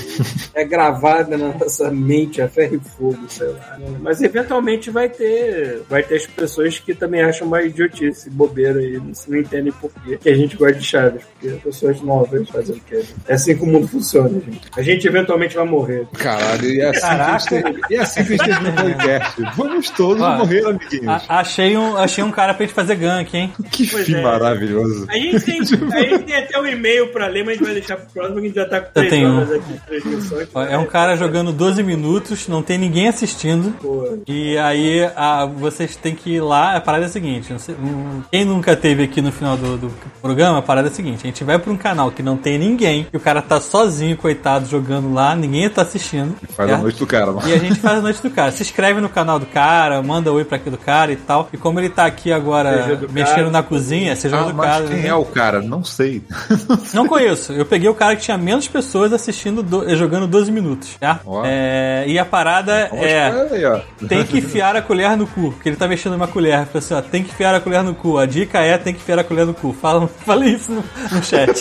é 0.54 0.64
gravada 0.64 1.36
na 1.36 1.48
nossa 1.48 1.90
mente 1.90 2.42
a 2.42 2.48
ferro 2.48 2.74
e 2.76 2.80
fogo, 2.90 3.18
sei 3.28 3.48
lá. 3.48 3.76
né? 3.78 3.96
Mas 4.00 4.20
eventualmente 4.20 4.90
vai 4.90 5.08
ter, 5.08 5.82
vai 5.88 6.02
ter 6.02 6.16
as 6.16 6.26
pessoas 6.26 6.78
que 6.78 6.94
também 6.94 7.22
acham 7.22 7.46
uma 7.46 7.62
idiotice, 7.62 8.28
bobeira 8.30 8.82
e 8.82 8.98
não, 8.98 9.12
não 9.28 9.38
entendem 9.38 9.72
por 9.72 9.90
quê 10.04 10.18
que 10.18 10.28
a 10.28 10.34
gente 10.34 10.56
gosta 10.56 10.74
de 10.78 10.84
Chaves. 10.84 11.22
Porque 11.40 11.56
pessoas 11.58 12.00
novas 12.02 12.48
fazem 12.48 12.76
o 12.76 12.80
quê? 12.80 13.02
É 13.26 13.34
assim 13.34 13.56
que 13.56 13.62
o 13.62 13.66
mundo 13.66 13.88
funciona, 13.88 14.28
gente. 14.40 14.68
A 14.76 14.82
gente 14.82 15.06
eventualmente 15.06 15.54
vai 15.56 15.64
morrer. 15.64 16.06
Caralho, 16.28 16.64
e 16.68 16.80
é 16.80 16.88
assim, 16.88 17.00
que 17.00 17.06
a 17.06 17.38
gente 17.38 17.48
termina, 17.48 17.86
e 17.90 17.94
é 17.94 18.00
assim 18.00 18.24
que 18.24 18.32
a 18.32 18.36
gente 18.36 18.44
termina 18.44 18.70
o 18.70 18.74
podcast. 18.74 19.42
Vamos 19.56 19.90
todos 19.90 20.22
Ó, 20.22 20.36
morrer, 20.38 20.66
amiguinhos. 20.66 21.08
A- 21.08 21.38
achei, 21.40 21.76
um, 21.76 21.96
achei 21.96 22.24
um 22.24 22.30
cara 22.30 22.54
pra 22.54 22.66
gente 22.66 22.74
fazer 22.74 22.96
gank, 22.96 23.34
hein? 23.36 23.52
que 23.70 23.86
pois 23.86 24.04
fim 24.06 24.14
é. 24.14 24.22
maravilhoso. 24.22 25.06
A 25.08 25.14
gente 25.14 25.40
tem, 25.40 25.60
a 25.62 25.64
gente 25.64 26.18
tem 26.24 26.36
até 26.36 26.60
um 26.60 26.66
e-mail 26.66 27.08
pra 27.12 27.26
ler, 27.26 27.44
mas 27.44 27.54
a 27.54 27.56
gente 27.56 27.64
vai 27.64 27.74
deixar 27.74 27.96
pro 27.96 28.06
próximo, 28.12 28.34
porque 28.34 28.46
a 28.46 28.48
gente 28.50 28.56
já 28.56 28.68
tá 28.68 28.80
com 28.80 28.92
três 28.92 29.10
tenho 29.10 29.28
um. 29.28 29.36
horas 29.38 29.52
aqui. 29.52 30.48
Ó, 30.54 30.62
É 30.62 30.76
um 30.78 30.86
cara 30.86 31.16
jogando 31.16 31.52
12 31.52 31.82
minutos, 31.82 32.48
não 32.48 32.62
tem 32.62 32.78
ninguém 32.78 33.08
assistindo. 33.08 33.72
Pô, 33.80 34.18
E 34.26 34.56
aí 34.58 35.04
a, 35.16 35.46
vocês 35.46 35.96
têm 35.96 36.14
que 36.14 36.30
ir 36.34 36.40
lá. 36.40 36.76
A 36.76 36.80
parada 36.80 37.04
é 37.04 37.06
a 37.06 37.10
seguinte: 37.10 37.50
não 37.52 37.58
sei- 37.58 37.74
hum, 37.74 38.22
quem 38.30 38.44
nunca 38.44 38.76
teve 38.76 39.02
aqui 39.04 39.20
no 39.22 39.32
final 39.32 39.56
do, 39.56 39.76
do 39.76 39.90
programa, 40.20 40.58
a 40.58 40.62
parada 40.62 40.88
é 40.88 40.90
a 40.90 40.94
seguinte: 40.94 41.20
a 41.22 41.26
gente 41.26 41.44
vai 41.44 41.58
pra 41.58 41.72
um 41.72 41.76
canal 41.76 42.10
que 42.10 42.22
não 42.22 42.36
tem 42.36 42.58
ninguém, 42.58 43.06
e 43.12 43.16
o 43.16 43.20
cara 43.20 43.40
tá 43.40 43.60
sozinho, 43.60 44.16
coitado, 44.16 44.68
jogando 44.68 45.12
lá, 45.12 45.34
ninguém 45.34 45.68
tá 45.70 45.82
assistindo. 45.82 46.17
Faz 46.56 46.68
a 46.68 46.72
certo? 46.72 46.82
noite 46.82 46.98
do 46.98 47.06
cara, 47.06 47.26
mano. 47.32 47.48
E 47.48 47.52
a 47.52 47.58
gente 47.58 47.80
faz 47.80 47.98
a 47.98 48.00
noite 48.02 48.22
do 48.22 48.30
cara. 48.30 48.50
Se 48.52 48.62
inscreve 48.62 49.00
no 49.00 49.08
canal 49.08 49.38
do 49.38 49.46
cara, 49.46 50.02
manda 50.02 50.32
oi 50.32 50.44
pra 50.44 50.56
aqui 50.56 50.70
do 50.70 50.78
cara 50.78 51.12
e 51.12 51.16
tal. 51.16 51.48
E 51.52 51.56
como 51.56 51.78
ele 51.80 51.88
tá 51.88 52.04
aqui 52.06 52.32
agora 52.32 52.98
mexendo 53.10 53.34
cara. 53.36 53.50
na 53.50 53.62
cozinha, 53.62 54.14
seja 54.16 54.38
Ah, 54.38 54.42
do 54.44 54.54
mas 54.54 54.66
cara. 54.70 54.84
quem 54.86 55.02
né? 55.02 55.08
é 55.08 55.14
o 55.14 55.24
cara? 55.24 55.60
Não 55.62 55.84
sei. 55.84 56.22
Não 56.94 57.06
conheço. 57.06 57.52
Eu 57.52 57.64
peguei 57.66 57.88
o 57.88 57.94
cara 57.94 58.16
que 58.16 58.22
tinha 58.22 58.38
menos 58.38 58.66
pessoas 58.68 59.12
assistindo, 59.12 59.62
do- 59.62 59.94
jogando 59.96 60.26
12 60.26 60.50
minutos. 60.50 60.96
Tá? 60.98 61.20
Ó. 61.26 61.42
É, 61.44 62.04
e 62.06 62.18
a 62.18 62.24
parada 62.24 62.88
Vamos 62.90 63.04
é. 63.06 63.26
aí. 63.26 63.82
Tem 64.08 64.24
que 64.24 64.38
enfiar 64.38 64.76
a 64.76 64.82
colher 64.82 65.16
no 65.16 65.26
cu, 65.26 65.52
porque 65.52 65.68
ele 65.68 65.76
tá 65.76 65.86
mexendo 65.88 66.12
numa 66.12 66.26
colher. 66.28 66.66
Falei 66.66 66.78
assim, 66.78 66.94
ó, 66.94 67.00
tem 67.02 67.22
que 67.22 67.30
enfiar 67.30 67.54
a 67.54 67.60
colher 67.60 67.82
no 67.82 67.94
cu. 67.94 68.18
A 68.18 68.26
dica 68.26 68.58
é 68.60 68.76
tem 68.78 68.92
que 68.94 69.00
enfiar 69.00 69.18
a 69.18 69.24
colher 69.24 69.46
no 69.46 69.54
cu. 69.54 69.72
Fala, 69.72 70.06
fala 70.24 70.46
isso 70.46 70.72
no, 70.72 70.84
no 71.12 71.22
chat. 71.22 71.60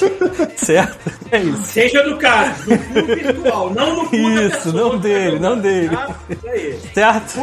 certo? 0.56 0.98
É 1.32 1.40
isso. 1.40 1.64
Seja 1.64 2.04
do 2.04 2.18
cara, 2.18 2.54
do 2.66 2.78
cu 2.78 3.06
virtual, 3.06 3.74
não 3.74 4.04
no 4.04 4.10
cu 4.10 4.18
da 4.36 4.47
Isso, 4.48 4.74
não 4.74 4.98
dele, 4.98 5.40
não 5.40 5.58
dele. 5.60 5.96
Tá? 5.96 6.16
Isso 6.30 6.48
aí, 6.48 6.80
Certo? 6.94 7.40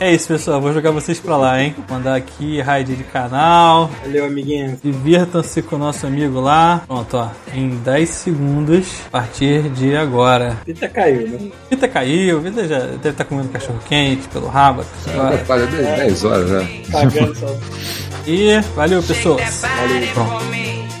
É 0.00 0.12
isso, 0.12 0.28
pessoal. 0.28 0.60
Vou 0.60 0.72
jogar 0.72 0.90
vocês 0.90 1.20
pra 1.20 1.36
lá, 1.36 1.62
hein? 1.62 1.74
Mandar 1.88 2.14
aqui, 2.16 2.60
raid 2.60 2.94
de 2.96 3.04
canal. 3.04 3.90
Valeu, 4.02 4.26
amiguinho. 4.26 4.78
Divirtam-se 4.82 5.62
com 5.62 5.76
o 5.76 5.78
nosso 5.78 6.06
amigo 6.06 6.40
lá. 6.40 6.82
Pronto, 6.86 7.16
ó. 7.16 7.28
Em 7.54 7.70
10 7.70 8.08
segundos, 8.08 8.86
a 9.06 9.10
partir 9.10 9.62
de 9.70 9.96
agora. 9.96 10.58
Pita 10.64 10.88
caiu, 10.88 11.28
né? 11.28 11.50
Vita 11.70 11.88
caiu, 11.88 12.40
Vita 12.40 12.66
já 12.66 12.78
deve 12.78 13.10
estar 13.10 13.24
comendo 13.24 13.48
cachorro 13.48 13.80
quente 13.88 14.28
pelo 14.28 14.48
rabo. 14.48 14.84
Agora. 15.06 15.38
Faz 15.38 15.70
10 15.70 16.24
horas 16.24 16.48
já. 16.50 16.62
Cagando 16.92 17.34
só. 17.34 17.56
E 18.26 18.60
valeu, 18.74 19.02
pessoas. 19.02 19.40
Shake 19.40 19.62
that 19.62 20.97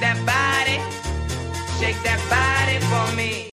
that 0.00 0.18
body. 0.26 0.78
Shake 1.78 2.00
that 2.02 2.20
body 2.28 2.78
for 2.90 3.16
me. 3.16 3.46